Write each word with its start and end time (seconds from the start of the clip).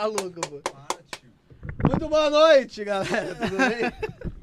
tá 0.00 0.06
louco, 0.06 0.40
pô. 0.40 1.88
Muito 1.88 2.08
boa 2.08 2.30
noite, 2.30 2.82
galera. 2.84 3.34
Tudo 3.34 3.56
bem? 3.56 4.30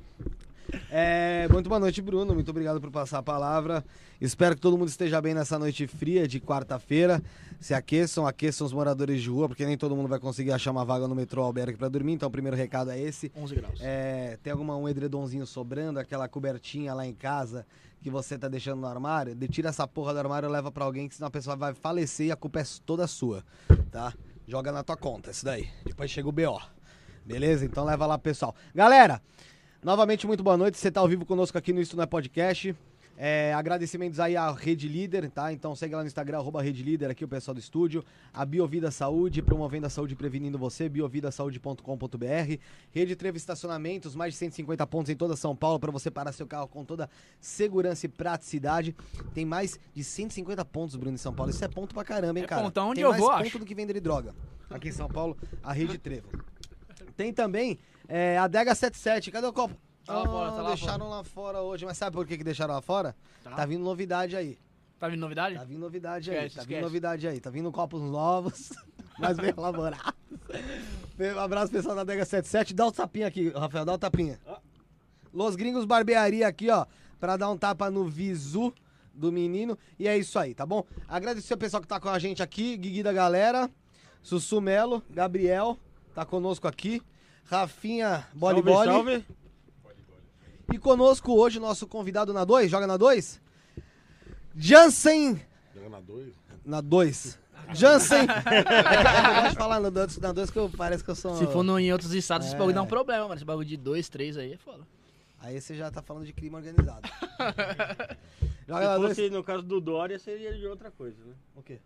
É, 0.90 1.48
muito 1.50 1.68
boa 1.68 1.80
noite, 1.80 2.02
Bruno. 2.02 2.34
Muito 2.34 2.50
obrigado 2.50 2.80
por 2.80 2.90
passar 2.90 3.18
a 3.20 3.24
palavra. 3.24 3.84
Espero 4.22 4.56
que 4.56 4.62
todo 4.62 4.78
mundo 4.78 4.88
esteja 4.88 5.20
bem 5.22 5.34
nessa 5.34 5.60
noite 5.60 5.86
fria 5.86 6.26
de 6.28 6.40
quarta-feira. 6.40 7.22
Se 7.60 7.74
aqueçam, 7.74 8.26
aqueçam 8.26 8.66
os 8.66 8.72
moradores 8.74 9.22
de 9.22 9.30
rua, 9.30 9.48
porque 9.50 9.66
nem 9.66 9.78
todo 9.78 9.96
mundo 9.96 10.08
vai 10.08 10.20
conseguir 10.20 10.52
achar 10.52 10.72
uma 10.72 10.86
vaga 10.86 11.06
no 11.08 11.14
metrô 11.16 11.44
albergue 11.44 11.78
para 11.78 11.90
dormir. 11.90 12.14
Então, 12.14 12.28
o 12.30 12.32
primeiro 12.32 12.56
recado 12.56 12.90
é 12.92 13.00
esse. 13.00 13.32
11 13.36 13.56
graus. 13.56 13.80
É, 13.82 14.38
tem 14.42 14.52
alguma 14.52 14.78
um 14.78 14.88
edredomzinho 14.88 15.46
sobrando, 15.46 16.00
aquela 16.00 16.28
cobertinha 16.28 16.94
lá 16.94 17.06
em 17.06 17.14
casa 17.14 17.66
que 18.02 18.10
você 18.10 18.38
tá 18.38 18.48
deixando 18.48 18.80
no 18.80 18.88
armário? 18.88 19.36
De- 19.36 19.48
Tira 19.48 19.70
essa 19.70 19.86
porra 19.88 20.14
do 20.14 20.20
armário 20.20 20.48
e 20.48 20.52
leva 20.52 20.72
pra 20.72 20.86
alguém, 20.86 21.08
que 21.10 21.16
senão 21.16 21.28
a 21.28 21.32
pessoa 21.32 21.56
vai 21.56 21.74
falecer 21.74 22.28
e 22.28 22.32
a 22.32 22.36
culpa 22.36 22.62
é 22.62 22.64
toda 22.86 23.06
sua, 23.08 23.44
tá? 23.92 24.14
Joga 24.48 24.72
na 24.72 24.82
tua 24.82 24.96
conta, 24.96 25.30
isso 25.30 25.44
daí. 25.44 25.68
Depois 25.86 26.10
chega 26.10 26.30
o 26.30 26.32
BO. 26.32 26.62
Beleza? 27.26 27.66
Então 27.66 27.84
leva 27.84 28.06
lá, 28.06 28.18
pessoal. 28.18 28.56
Galera, 28.74 29.22
novamente 29.84 30.26
muito 30.26 30.42
boa 30.42 30.56
noite. 30.56 30.78
Você 30.78 30.90
tá 30.90 31.02
ao 31.02 31.08
vivo 31.08 31.26
conosco 31.26 31.58
aqui 31.58 31.74
no 31.74 31.82
Isto 31.82 31.98
Não 31.98 32.04
é 32.04 32.08
Podcast. 32.08 32.74
É, 33.20 33.52
agradecimentos 33.56 34.20
aí 34.20 34.38
à 34.38 34.52
Rede 34.52 34.88
Líder, 34.88 35.28
tá? 35.32 35.52
Então 35.52 35.76
segue 35.76 35.96
lá 35.96 36.02
no 36.02 36.08
Instagram, 36.08 36.38
arroba 36.38 36.62
Rede 36.62 36.84
Líder, 36.84 37.10
aqui 37.10 37.26
o 37.26 37.28
pessoal 37.28 37.56
do 37.56 37.60
estúdio. 37.60 38.06
A 38.32 38.46
Biovida 38.46 38.92
Saúde, 38.92 39.42
promovendo 39.42 39.88
a 39.88 39.90
saúde 39.90 40.14
e 40.14 40.16
prevenindo 40.16 40.56
você, 40.56 40.88
biovidasaude.com.br. 40.88 42.58
Rede 42.92 43.16
Trevo 43.16 43.36
Estacionamentos, 43.38 44.16
mais 44.16 44.34
de 44.34 44.38
150 44.40 44.86
pontos 44.86 45.10
em 45.10 45.16
toda 45.16 45.36
São 45.36 45.56
Paulo 45.56 45.80
para 45.80 45.92
você 45.92 46.12
parar 46.12 46.32
seu 46.32 46.46
carro 46.46 46.68
com 46.68 46.86
toda 46.86 47.10
segurança 47.40 48.06
e 48.06 48.10
praticidade. 48.10 48.96
Tem 49.34 49.46
mais 49.46 49.80
de 49.96 50.04
150 50.04 50.64
pontos, 50.66 50.96
Bruno, 50.96 51.16
em 51.16 51.18
São 51.18 51.34
Paulo. 51.34 51.50
Isso 51.50 51.66
é 51.66 51.68
ponto 51.68 51.96
pra 51.96 52.04
caramba, 52.04 52.38
hein, 52.38 52.46
É 52.46 52.48
cara? 52.48 52.62
pontão 52.62 52.90
onde 52.90 52.96
Tem 52.98 53.04
eu 53.04 53.10
mais 53.10 53.22
vou, 53.22 53.32
ponto 53.32 53.42
acho. 53.48 53.60
do 53.60 53.66
que 53.66 53.74
vender 53.74 54.00
droga. 54.00 54.36
Aqui 54.70 54.90
em 54.90 54.92
São 54.92 55.08
Paulo, 55.08 55.36
a 55.64 55.74
Rede 55.74 55.98
Trevo. 55.98 56.28
Tem 57.16 57.34
também 57.34 57.80
é, 58.08 58.38
a 58.38 58.48
Dega 58.48 58.76
77. 58.76 59.32
Cadê 59.32 59.48
o 59.48 59.54
copo? 59.54 59.76
Tá 60.08 60.14
lá 60.14 60.26
fora, 60.26 60.52
tá 60.52 60.62
lá 60.62 60.70
deixaram 60.70 61.10
lá 61.10 61.24
fora 61.24 61.62
hoje. 61.62 61.86
Mas 61.86 61.98
sabe 61.98 62.16
por 62.16 62.26
que, 62.26 62.38
que 62.38 62.44
deixaram 62.44 62.74
lá 62.74 62.82
fora? 62.82 63.16
Tá. 63.44 63.52
Tá 63.52 63.66
vindo 63.66 63.84
novidade 63.84 64.36
aí. 64.36 64.58
Tá 65.00 65.08
vindo 65.10 65.20
novidade? 65.20 65.56
Tá 65.56 65.64
vindo 65.64 65.80
novidade 65.80 66.32
aí. 66.32 66.38
Esquece, 66.38 66.56
Tá 66.56 66.62
vindo 66.62 66.70
esquece. 66.72 66.82
novidade 66.82 67.28
aí. 67.28 67.40
Tá 67.40 67.50
vindo 67.50 67.72
copos 67.72 68.02
novos, 68.02 68.72
mas 69.20 69.38
bem 69.38 69.54
elaborados. 69.56 70.14
Um 71.36 71.40
abraço 71.40 71.72
pessoal 71.72 71.96
da 71.96 72.04
Dega 72.04 72.24
77. 72.26 72.74
Dá 72.74 72.88
o 72.88 72.92
tapinha 72.92 73.28
aqui, 73.28 73.50
Rafael. 73.50 73.86
Dá 73.86 73.94
o 73.94 73.98
tapinha. 73.98 74.40
Los 75.34 75.56
Gringos 75.56 75.86
Barbearia 75.86 76.48
aqui, 76.48 76.70
ó. 76.70 76.86
Pra 77.20 77.36
dar 77.36 77.50
um 77.50 77.58
tapa 77.58 77.92
no 77.92 78.06
visu 78.06 78.74
do 79.14 79.32
menino. 79.32 79.78
E 80.00 80.08
é 80.08 80.18
isso 80.18 80.40
aí, 80.40 80.54
tá 80.56 80.66
bom? 80.66 80.84
Agradecer 81.08 81.54
o 81.54 81.58
pessoal 81.58 81.82
que 81.82 81.88
tá 81.88 82.00
com 82.00 82.10
a 82.10 82.18
gente 82.18 82.42
aqui. 82.42 82.78
Guigui 82.78 83.04
da 83.04 83.12
galera. 83.12 83.70
Sussu 84.24 84.62
Melo. 84.62 85.04
Gabriel. 85.10 85.78
Tá 86.16 86.26
conosco 86.26 86.68
aqui. 86.68 87.02
Rafinha 87.46 88.28
Boli 88.34 88.62
Salve, 88.64 88.86
salve. 88.86 89.26
E 90.72 90.78
conosco 90.78 91.34
hoje 91.34 91.58
o 91.58 91.62
nosso 91.62 91.88
convidado 91.88 92.34
na 92.34 92.44
2, 92.44 92.70
joga 92.70 92.86
na 92.88 92.98
2? 92.98 93.40
Jansen 94.56 95.40
Joga 95.74 95.90
na 95.90 96.00
dois. 96.02 96.34
na 96.66 96.82
2. 96.82 97.40
Jansen. 97.74 98.22
eu 98.22 99.36
gosto 99.36 99.50
de 99.52 99.56
falar 99.56 99.80
na 99.80 99.90
2 99.90 100.18
na 100.20 100.32
dois 100.32 100.50
que 100.50 100.58
eu, 100.58 100.70
parece 100.70 101.04
que 101.04 101.10
eu 101.12 101.16
sou. 101.16 101.36
Se 101.36 101.46
for 101.48 101.64
no, 101.64 101.78
em 101.80 101.92
outros 101.92 102.14
estados, 102.14 102.48
esse 102.48 102.56
É. 102.56 102.60
bagulho 102.60 102.74
dá 102.76 102.82
um 102.82 102.88
problema, 102.88 103.24
mano. 103.24 103.36
Esse 103.36 103.46
bagulho 103.46 103.68
de 103.68 103.78
2, 103.78 104.10
3 104.10 104.38
aí 104.38 104.54
é 104.54 104.58
foda. 104.58 104.84
Aí 105.40 105.60
você 105.62 105.76
já 105.76 105.92
tá 105.92 106.02
falando 106.02 106.26
de 106.26 106.34
crime 106.34 106.56
organizado. 106.56 107.08
joga 108.68 108.94
Se 108.94 108.98
2. 109.00 109.10
fosse 109.10 109.30
no 109.30 109.44
caso 109.44 109.64
do 109.64 109.80
Dória, 109.80 110.18
seria 110.18 110.54
de 110.58 110.66
outra 110.66 110.90
coisa, 110.90 111.18
né? 111.24 111.34
O 111.56 111.62
quê? 111.62 111.80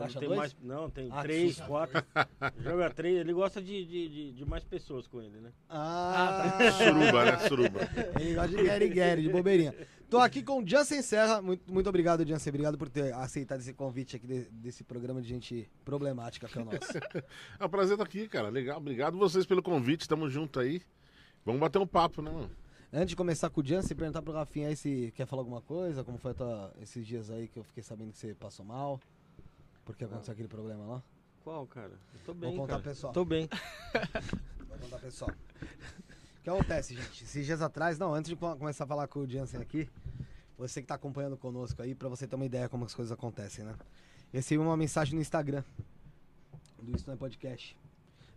Caixa 0.00 0.18
tem 0.18 0.28
dois? 0.28 0.38
mais, 0.38 0.56
não, 0.62 0.88
tem 0.90 1.08
Ah, 1.12 1.22
três, 1.22 1.60
quatro. 1.60 2.02
Joga 2.62 2.90
três, 2.90 3.18
ele 3.18 3.32
gosta 3.32 3.60
de, 3.60 3.84
de, 3.84 4.08
de, 4.08 4.32
de 4.32 4.44
mais 4.44 4.64
pessoas 4.64 5.06
com 5.06 5.20
ele, 5.20 5.38
né? 5.40 5.52
Ah, 5.68 6.58
Suruba, 6.78 7.24
né? 7.24 7.38
Suruba. 7.48 7.80
Ele 8.20 8.34
gosta 8.34 8.48
de 8.56 8.62
Gary 8.62 8.88
Gary, 8.88 9.22
de 9.22 9.28
bobeirinha. 9.28 9.74
Tô 10.08 10.18
aqui 10.18 10.42
com 10.42 10.62
o 10.62 10.66
Jansen 10.68 11.00
Serra. 11.02 11.40
Muito, 11.40 11.72
muito 11.72 11.88
obrigado, 11.88 12.26
Jansen. 12.26 12.50
Obrigado 12.50 12.76
por 12.78 12.88
ter 12.88 13.12
aceitado 13.14 13.60
esse 13.60 13.72
convite 13.72 14.16
aqui 14.16 14.26
de- 14.26 14.44
desse 14.50 14.84
programa 14.84 15.20
de 15.22 15.28
gente 15.28 15.70
problemática 15.84 16.46
que 16.48 16.58
é 16.58 16.62
o 16.62 16.64
nosso. 16.66 16.78
É 17.58 17.64
um 17.64 17.68
prazer 17.68 17.94
estar 17.94 18.04
aqui, 18.04 18.28
cara. 18.28 18.48
Legal. 18.50 18.76
Obrigado 18.78 19.16
vocês 19.18 19.46
pelo 19.46 19.62
convite. 19.62 20.08
Tamo 20.08 20.28
junto 20.28 20.60
aí. 20.60 20.82
Vamos 21.44 21.60
bater 21.60 21.78
um 21.78 21.86
papo, 21.86 22.20
né, 22.22 22.30
mano? 22.30 22.50
Antes 22.92 23.08
de 23.08 23.16
começar 23.16 23.48
com 23.48 23.62
o 23.62 23.66
Jansen, 23.66 23.96
perguntar 23.96 24.20
pro 24.20 24.34
Rafinha 24.34 24.68
aí 24.68 24.76
se 24.76 25.10
quer 25.16 25.24
falar 25.26 25.40
alguma 25.40 25.62
coisa, 25.62 26.04
como 26.04 26.18
foi 26.18 26.34
tua- 26.34 26.74
esses 26.82 27.06
dias 27.06 27.30
aí 27.30 27.48
que 27.48 27.58
eu 27.58 27.64
fiquei 27.64 27.82
sabendo 27.82 28.12
que 28.12 28.18
você 28.18 28.34
passou 28.34 28.66
mal. 28.66 29.00
Porque 29.84 30.04
aconteceu 30.04 30.32
aquele 30.32 30.48
problema 30.48 30.84
lá. 30.86 31.02
Qual, 31.42 31.66
cara? 31.66 31.92
Eu 32.14 32.20
tô 32.24 32.34
bem, 32.34 32.50
Vou 32.50 32.60
contar 32.60 32.74
cara. 32.74 32.82
pessoal. 32.84 33.12
Tô 33.12 33.24
bem. 33.24 33.48
Vou 34.68 34.78
contar 34.78 34.98
pessoal. 34.98 35.30
O 35.30 36.42
que 36.42 36.50
acontece, 36.50 36.94
gente? 36.94 37.24
Esses 37.24 37.44
dias 37.46 37.60
atrás, 37.62 37.98
não, 37.98 38.14
antes 38.14 38.28
de 38.28 38.36
co- 38.36 38.56
começar 38.56 38.84
a 38.84 38.86
falar 38.86 39.08
com 39.08 39.20
o 39.20 39.28
Jansen 39.28 39.60
aqui, 39.60 39.88
você 40.56 40.80
que 40.80 40.86
tá 40.88 40.94
acompanhando 40.94 41.36
conosco 41.36 41.82
aí, 41.82 41.94
pra 41.94 42.08
você 42.08 42.26
ter 42.26 42.36
uma 42.36 42.44
ideia 42.46 42.68
como 42.68 42.84
as 42.84 42.94
coisas 42.94 43.10
acontecem, 43.12 43.64
né? 43.64 43.74
Recebi 44.32 44.58
uma 44.62 44.76
mensagem 44.76 45.14
no 45.14 45.20
Instagram 45.20 45.62
do 46.80 46.94
Isto 46.96 47.06
Não 47.08 47.14
é 47.14 47.16
Podcast. 47.16 47.76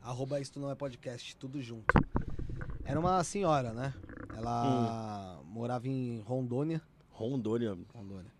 Arroba 0.02 0.40
Isto 0.40 0.60
Não 0.60 0.70
é 0.70 0.76
Podcast, 0.76 1.36
tudo 1.38 1.62
junto. 1.62 1.86
Era 2.84 3.00
uma 3.00 3.24
senhora, 3.24 3.72
né? 3.74 3.94
Ela 4.36 5.42
morava 5.46 5.88
em 5.88 6.20
Rondônia. 6.22 6.82
Rondônia. 7.10 7.78
Rondônia. 7.94 8.32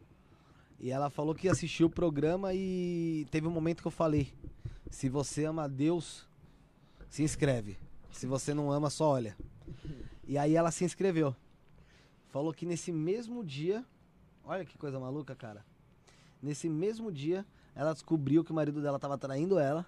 E 0.80 0.92
ela 0.92 1.10
falou 1.10 1.34
que 1.34 1.50
assistiu 1.50 1.88
o 1.88 1.90
programa 1.90 2.54
e 2.54 3.26
teve 3.32 3.48
um 3.48 3.52
momento 3.52 3.82
que 3.82 3.88
eu 3.88 3.92
falei: 3.92 4.34
se 4.90 5.10
você 5.10 5.46
ama 5.46 5.68
Deus, 5.68 6.28
se 7.10 7.24
inscreve. 7.24 7.78
Se 8.12 8.26
você 8.26 8.54
não 8.54 8.72
ama, 8.72 8.90
só 8.90 9.10
olha. 9.10 9.36
E 10.28 10.38
aí 10.38 10.56
ela 10.56 10.72
se 10.72 10.84
inscreveu. 10.84 11.36
Falou 12.30 12.54
que 12.54 12.66
nesse 12.66 12.92
mesmo 12.92 13.44
dia, 13.44 13.86
olha 14.44 14.66
que 14.66 14.78
coisa 14.78 15.00
maluca, 15.00 15.36
cara. 15.36 15.66
Nesse 16.42 16.70
mesmo 16.70 17.12
dia, 17.12 17.46
ela 17.74 17.94
descobriu 17.94 18.44
que 18.44 18.52
o 18.52 18.56
marido 18.56 18.82
dela 18.82 19.00
tava 19.00 19.18
traindo 19.18 19.60
ela. 19.60 19.86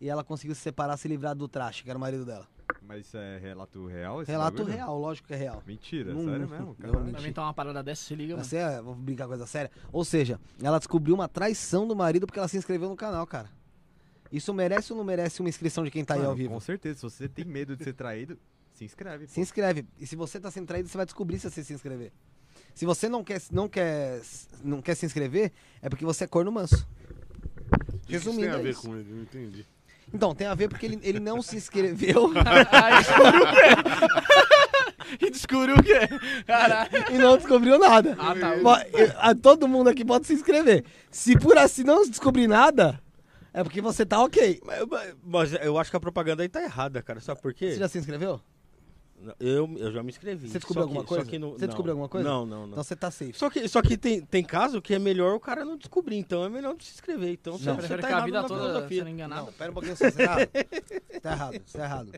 E 0.00 0.08
ela 0.08 0.22
conseguiu 0.22 0.54
se 0.54 0.60
separar, 0.60 0.96
se 0.96 1.08
livrar 1.08 1.34
do 1.34 1.48
traste, 1.48 1.82
que 1.82 1.90
era 1.90 1.96
o 1.96 2.00
marido 2.00 2.24
dela. 2.24 2.46
Mas 2.82 3.06
isso 3.06 3.16
é 3.16 3.38
relato 3.38 3.86
real? 3.86 4.22
esse 4.22 4.30
Relato 4.30 4.58
bagulho? 4.58 4.74
real, 4.74 4.98
lógico 4.98 5.28
que 5.28 5.34
é 5.34 5.36
real. 5.36 5.62
Mentira, 5.66 6.12
Não- 6.14 6.24
sério 6.24 6.40
não- 6.40 6.48
mesmo? 6.48 6.76
menti. 6.78 7.10
Pra 7.12 7.20
inventar 7.20 7.44
uma 7.44 7.54
parada 7.54 7.82
dessa, 7.82 8.02
se 8.04 8.14
liga, 8.14 8.34
mano. 8.34 8.44
Você 8.44 8.56
é, 8.56 8.80
vou 8.80 8.94
brincar 8.94 9.26
coisa 9.26 9.46
séria. 9.46 9.70
Ou 9.92 10.04
seja, 10.04 10.40
ela 10.62 10.78
descobriu 10.78 11.14
uma 11.14 11.28
traição 11.28 11.86
do 11.86 11.94
marido 11.96 12.26
porque 12.26 12.38
ela 12.38 12.48
se 12.48 12.56
inscreveu 12.56 12.88
no 12.88 12.96
canal, 12.96 13.26
cara. 13.26 13.50
Isso 14.30 14.52
merece 14.52 14.92
ou 14.92 14.96
não 14.98 15.04
merece 15.04 15.40
uma 15.40 15.48
inscrição 15.48 15.84
de 15.84 15.90
quem 15.90 16.04
tá 16.04 16.14
aí 16.14 16.18
Mano, 16.20 16.30
ao 16.30 16.36
vivo? 16.36 16.52
Com 16.54 16.60
certeza, 16.60 16.96
se 16.98 17.02
você 17.02 17.28
tem 17.28 17.44
medo 17.44 17.76
de 17.76 17.84
ser 17.84 17.92
traído, 17.92 18.38
se 18.72 18.84
inscreve. 18.84 19.26
Se 19.28 19.36
pô. 19.36 19.40
inscreve. 19.40 19.86
E 19.98 20.06
se 20.06 20.16
você 20.16 20.40
tá 20.40 20.50
sendo 20.50 20.66
traído, 20.66 20.88
você 20.88 20.96
vai 20.96 21.06
descobrir 21.06 21.38
se 21.38 21.48
você 21.50 21.62
se 21.62 21.72
inscrever. 21.72 22.12
Se 22.74 22.84
você 22.84 23.08
não 23.08 23.22
quer, 23.24 23.40
não 23.52 23.68
quer, 23.68 24.20
não 24.62 24.82
quer 24.82 24.94
se 24.94 25.06
inscrever, 25.06 25.52
é 25.80 25.88
porque 25.88 26.04
você 26.04 26.24
é 26.24 26.26
corno 26.26 26.50
manso. 26.52 26.86
O 27.94 27.98
que 28.00 28.06
que 28.08 28.16
isso 28.16 28.30
Resumindo, 28.30 28.40
tem 28.42 28.50
a 28.50 28.58
é 28.58 28.62
ver 28.62 28.70
isso. 28.70 28.82
com 28.82 28.96
ele? 28.96 29.12
Não 29.12 29.22
entendi. 29.22 29.66
Então, 30.12 30.34
tem 30.34 30.46
a 30.46 30.54
ver 30.54 30.68
porque 30.68 30.86
ele, 30.86 30.98
ele 31.02 31.20
não 31.20 31.42
se 31.42 31.56
inscreveu 31.56 32.30
Aí 32.72 32.98
descobriu 33.02 33.42
o 33.42 33.52
quê? 33.52 34.46
E 35.20 35.30
descobriu 35.30 35.76
o 35.76 35.82
quê? 35.82 36.00
Caralho. 36.46 36.90
e 37.12 37.18
não 37.18 37.36
descobriu 37.36 37.78
nada. 37.78 38.16
Ah, 38.18 38.34
tá. 38.34 38.56
Eu- 38.56 39.12
a- 39.18 39.34
Todo 39.36 39.68
mundo 39.68 39.88
aqui 39.88 40.04
pode 40.04 40.26
se 40.26 40.32
inscrever. 40.34 40.84
Se 41.12 41.38
por 41.38 41.56
assim 41.56 41.84
não 41.84 42.02
descobrir 42.08 42.48
nada, 42.48 43.00
é 43.54 43.62
porque 43.62 43.80
você 43.80 44.04
tá 44.04 44.20
ok. 44.22 44.60
Mas, 44.64 45.14
mas 45.24 45.52
eu 45.64 45.78
acho 45.78 45.90
que 45.92 45.96
a 45.96 46.00
propaganda 46.00 46.42
aí 46.42 46.48
tá 46.48 46.60
errada, 46.62 47.00
cara. 47.02 47.20
Sabe 47.20 47.40
por 47.40 47.54
quê? 47.54 47.70
Você 47.72 47.78
já 47.78 47.86
se 47.88 47.98
inscreveu? 47.98 48.40
Eu, 49.40 49.68
eu 49.78 49.90
já 49.92 50.02
me 50.02 50.10
inscrevi. 50.10 50.48
Você 50.48 50.58
descobriu 50.58 50.82
Só 50.84 50.88
que- 50.88 50.96
alguma 50.98 51.02
só 51.02 51.08
coisa? 51.16 51.30
que 51.30 51.38
não- 51.38 51.50
Você 51.52 51.60
não. 51.62 51.66
descobriu 51.68 51.92
alguma 51.92 52.08
coisa? 52.08 52.28
Não, 52.28 52.44
não, 52.46 52.60
não. 52.66 52.72
Então 52.72 52.84
você 52.84 52.94
tá 52.96 53.10
safe. 53.10 53.32
Só 53.34 53.48
que, 53.50 53.66
só 53.68 53.82
que 53.82 53.96
tem, 53.96 54.20
tem 54.20 54.44
caso 54.44 54.80
que 54.82 54.94
é 54.94 54.98
melhor 54.98 55.34
o 55.34 55.40
cara 55.40 55.64
não 55.64 55.76
descobrir, 55.76 56.16
então 56.16 56.44
é 56.44 56.48
melhor 56.48 56.72
não 56.74 56.80
se 56.80 56.92
inscrever. 56.92 57.30
Então 57.30 57.58
você, 57.58 57.66
Não. 57.66 57.74
você 57.76 57.78
Prefere 57.88 58.02
tá 58.02 58.08
ficar 58.08 58.16
a 58.16 58.18
errado 58.18 58.26
vida 58.26 58.42
na 58.42 58.48
toda 58.48 58.60
filosofia. 58.66 58.98
sendo 58.98 59.10
enganado. 59.10 59.46
Não, 59.46 59.52
pera 59.52 59.70
um 59.70 59.74
pouquinho, 59.74 59.96
você 59.96 60.12
tá 60.12 60.22
errado. 60.22 60.48
tá 61.22 61.32
errado, 61.32 61.62
você 61.66 61.78
tá 61.78 61.84
errado. 61.84 62.12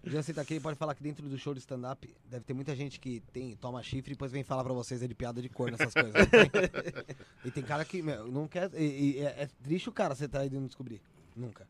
O 0.00 0.08
Jansen 0.10 0.32
tá 0.34 0.42
aqui, 0.42 0.54
ele 0.54 0.60
pode 0.60 0.78
falar 0.78 0.94
que 0.94 1.02
dentro 1.02 1.28
do 1.28 1.36
show 1.36 1.52
de 1.52 1.58
stand-up 1.58 2.08
deve 2.30 2.44
ter 2.44 2.54
muita 2.54 2.74
gente 2.74 3.00
que 3.00 3.20
tem, 3.32 3.56
toma 3.56 3.82
chifre 3.82 4.12
e 4.12 4.14
depois 4.14 4.30
vem 4.30 4.44
falar 4.44 4.62
pra 4.62 4.72
vocês 4.72 5.02
aí 5.02 5.08
de 5.08 5.14
piada 5.14 5.42
de 5.42 5.48
cor 5.48 5.70
nessas 5.72 5.92
coisas. 5.92 6.12
e 7.44 7.50
tem 7.50 7.62
cara 7.64 7.84
que, 7.84 8.00
meu, 8.00 8.26
não 8.28 8.46
quer. 8.46 8.70
e- 8.74 9.16
e 9.16 9.18
é, 9.18 9.42
é 9.42 9.48
triste 9.62 9.88
o 9.88 9.92
cara 9.92 10.14
você 10.14 10.28
tá 10.28 10.40
aí 10.40 10.48
e 10.48 10.50
não 10.50 10.66
descobrir. 10.66 11.00
Nunca. 11.36 11.66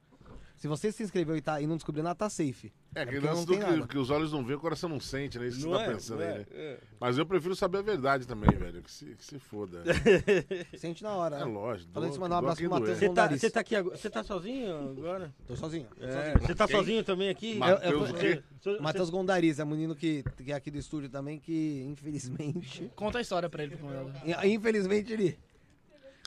Se 0.59 0.67
você 0.67 0.91
se 0.91 1.05
inscreveu 1.05 1.37
e, 1.37 1.41
tá, 1.41 1.61
e 1.61 1.69
não 1.69 1.77
descobriu 1.77 2.03
nada, 2.03 2.17
tá 2.17 2.29
safe. 2.29 2.73
É, 2.93 3.07
que 3.07 3.13
porque 3.13 3.27
lance 3.27 3.39
não 3.39 3.45
do 3.45 3.53
tem 3.53 3.61
que, 3.63 3.71
nada. 3.71 3.87
que 3.87 3.97
os 3.97 4.11
olhos 4.11 4.33
não 4.33 4.45
veem, 4.45 4.57
o 4.57 4.61
coração 4.61 4.89
não 4.89 4.99
sente, 4.99 5.39
né? 5.39 5.47
Isso 5.47 5.59
que 5.59 5.63
Não 5.65 5.71
você 5.71 5.79
tá 5.79 5.85
é, 5.85 5.95
pensando 5.95 6.21
aí, 6.23 6.29
é, 6.29 6.39
né? 6.39 6.47
é. 6.51 6.79
Mas 6.99 7.17
eu 7.17 7.25
prefiro 7.25 7.55
saber 7.55 7.79
a 7.79 7.83
verdade 7.83 8.27
também, 8.27 8.51
velho. 8.51 8.83
Que 8.83 8.91
se, 8.91 9.05
que 9.15 9.25
se 9.25 9.39
foda. 9.39 9.85
Sente 10.77 11.01
na 11.05 11.15
hora. 11.15 11.37
É 11.37 11.39
né? 11.39 11.45
lógico. 11.45 11.93
Falando 11.93 12.11
isso, 12.11 12.21
mandar 12.21 12.35
um 12.35 12.39
abraço 12.39 12.61
pro 12.61 12.71
Matheus. 12.71 12.99
Você 12.99 13.09
tá, 13.09 13.29
você 13.29 13.51
tá 13.51 13.61
aqui 13.61 13.77
agora? 13.77 13.97
Você 13.97 14.11
tá 14.11 14.25
sozinho 14.25 14.91
agora? 14.99 15.33
Tô 15.47 15.55
sozinho. 15.55 15.87
É. 16.01 16.37
Você 16.41 16.55
tá 16.57 16.67
sozinho 16.67 17.05
também 17.05 17.29
aqui? 17.29 17.55
Matheus 17.55 18.11
eu- 18.11 18.17
o 18.17 18.19
quê? 18.19 18.43
Você- 18.61 18.79
Matheus 18.81 19.11
Gondariz, 19.11 19.61
é 19.61 19.65
um 19.65 19.69
menino 19.69 19.95
que, 19.95 20.25
que 20.45 20.51
é 20.51 20.57
aqui 20.57 20.73
do 20.73 20.79
estúdio 20.79 21.09
também, 21.09 21.39
que 21.39 21.85
infelizmente. 21.89 22.91
Conta 22.97 23.19
a 23.19 23.21
história 23.21 23.49
pra 23.49 23.63
ele, 23.63 23.77
pro. 23.77 23.87
Infelizmente 24.45 25.13
ele 25.13 25.39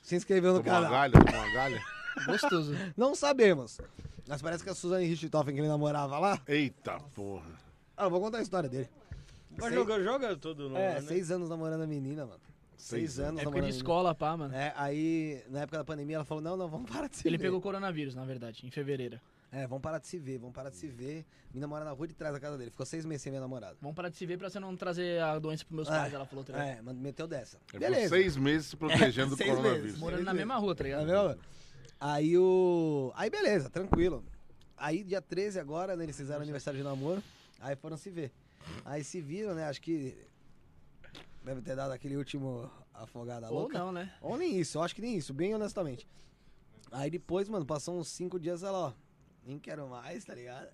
se 0.02 0.16
inscreveu 0.16 0.54
no 0.54 0.60
Tomou 0.64 0.72
uma 0.80 0.88
canal. 0.88 0.92
galha, 0.92 1.14
tomou 1.26 1.42
uma 1.42 1.54
galha. 1.54 1.82
Gostoso. 2.26 2.74
Não 2.96 3.14
sabemos. 3.16 3.78
Mas 4.32 4.42
parece 4.42 4.64
que 4.64 4.70
a 4.70 4.74
Suzane 4.74 5.06
Richthofen, 5.06 5.54
que 5.54 5.60
ele 5.60 5.68
namorava 5.68 6.18
lá. 6.18 6.42
Eita 6.48 6.98
porra. 7.14 7.52
Ah, 7.98 8.06
eu 8.06 8.10
vou 8.10 8.22
contar 8.22 8.38
a 8.38 8.42
história 8.42 8.70
dele. 8.70 8.88
Mas 9.52 9.66
Seis- 9.66 9.74
joga, 9.76 10.02
joga 10.02 10.38
todo 10.38 10.70
no 10.70 10.78
É, 10.78 10.94
né? 10.96 11.02
seis 11.02 11.30
anos 11.32 11.50
namorando 11.50 11.82
a 11.82 11.88
menina, 11.88 12.26
mano. 12.26 12.40
Seis, 12.78 13.12
Seis 13.12 13.20
anos 13.20 13.42
Época 13.42 13.44
namorando 13.44 13.54
de 13.54 13.60
a 13.60 13.62
menina. 13.64 13.78
escola, 13.78 14.16
pá, 14.16 14.38
mano. 14.38 14.56
É, 14.56 14.74
aí, 14.78 15.44
na 15.50 15.60
época 15.64 15.80
da 15.80 15.84
pandemia, 15.84 16.16
ela 16.16 16.24
falou, 16.24 16.42
não, 16.42 16.56
não, 16.56 16.70
vamos 16.70 16.90
parar 16.90 17.10
de 17.10 17.18
se 17.18 17.28
Ele 17.28 17.38
ver. 17.38 17.44
pegou 17.44 17.60
coronavírus, 17.60 18.16
na 18.16 18.24
verdade, 18.24 18.66
em 18.66 18.72
fevereiro. 18.72 19.20
É, 19.52 19.68
vamos 19.68 19.82
parar 19.82 19.98
de 20.00 20.08
se 20.08 20.18
ver, 20.18 20.38
vamos 20.40 20.56
parar 20.56 20.70
de 20.70 20.78
se 20.78 20.88
ver. 20.88 21.26
Menina 21.54 21.68
mora 21.68 21.84
na 21.84 21.92
rua 21.92 22.08
de 22.08 22.14
trás 22.14 22.34
da 22.34 22.40
casa 22.40 22.58
dele. 22.58 22.72
Ficou 22.72 22.86
seis 22.86 23.04
meses 23.06 23.22
sem 23.24 23.34
ver 23.34 23.40
a 23.40 23.42
namorada. 23.42 23.76
Vamos 23.82 23.94
parar 23.98 24.08
de 24.08 24.16
se 24.16 24.26
ver 24.26 24.38
pra 24.38 24.50
você 24.50 24.62
não 24.62 24.78
trazer 24.78 25.22
a 25.22 25.38
doença 25.40 25.66
pros 25.66 25.76
meus 25.76 25.90
É, 25.90 25.92
pais, 25.92 26.14
ela 26.14 26.26
falou, 26.26 26.46
tá 26.46 26.54
ligado? 26.54 26.70
É, 26.70 26.82
mas 26.82 26.96
meteu 26.96 27.28
dessa. 27.28 27.58
Ele 27.58 27.66
ficou 27.68 27.80
Beleza. 27.90 28.16
seis 28.16 28.38
meses 28.38 28.68
se 28.68 28.78
protegendo 28.78 29.32
do 29.32 29.36
seis 29.36 29.50
coronavírus. 29.50 29.84
meses. 29.84 30.00
Morando 30.00 30.16
Seis 30.20 30.26
na 30.26 30.34
meses. 30.34 30.48
mesma 30.48 30.58
rua, 30.62 30.74
tá 30.74 30.78
Tá 30.78 30.84
ligado? 30.86 31.06
vendo? 31.06 31.40
Aí 32.02 32.36
o. 32.36 33.12
Aí 33.16 33.30
beleza, 33.30 33.70
tranquilo. 33.70 34.26
Aí 34.76 35.04
dia 35.04 35.22
13 35.22 35.60
agora, 35.60 35.96
né, 35.96 36.04
eles 36.04 36.18
fizeram 36.18 36.42
aniversário 36.42 36.80
de 36.80 36.84
namoro. 36.84 37.22
Aí 37.60 37.76
foram 37.76 37.96
se 37.96 38.10
ver. 38.10 38.32
Aí 38.84 39.04
se 39.04 39.22
viram, 39.22 39.54
né? 39.54 39.66
Acho 39.66 39.80
que. 39.80 40.18
Deve 41.44 41.62
ter 41.62 41.76
dado 41.76 41.92
aquele 41.92 42.18
último 42.18 42.72
afogada 42.92 43.50
Ou 43.52 43.60
louca. 43.62 43.78
não, 43.78 43.92
né? 43.92 44.12
Ou 44.20 44.36
nem 44.36 44.60
isso, 44.60 44.80
eu 44.80 44.84
acho 44.84 44.96
que 44.96 45.02
nem 45.02 45.16
isso, 45.16 45.32
bem 45.32 45.54
honestamente. 45.54 46.08
Aí 46.92 47.10
depois, 47.12 47.48
mano, 47.48 47.66
passou 47.66 48.00
uns 48.00 48.08
cinco 48.08 48.40
dias 48.40 48.64
ela, 48.64 48.78
ó. 48.80 48.94
Nem 49.46 49.60
quero 49.60 49.88
mais, 49.88 50.26
tá 50.26 50.34
ligado? 50.34 50.70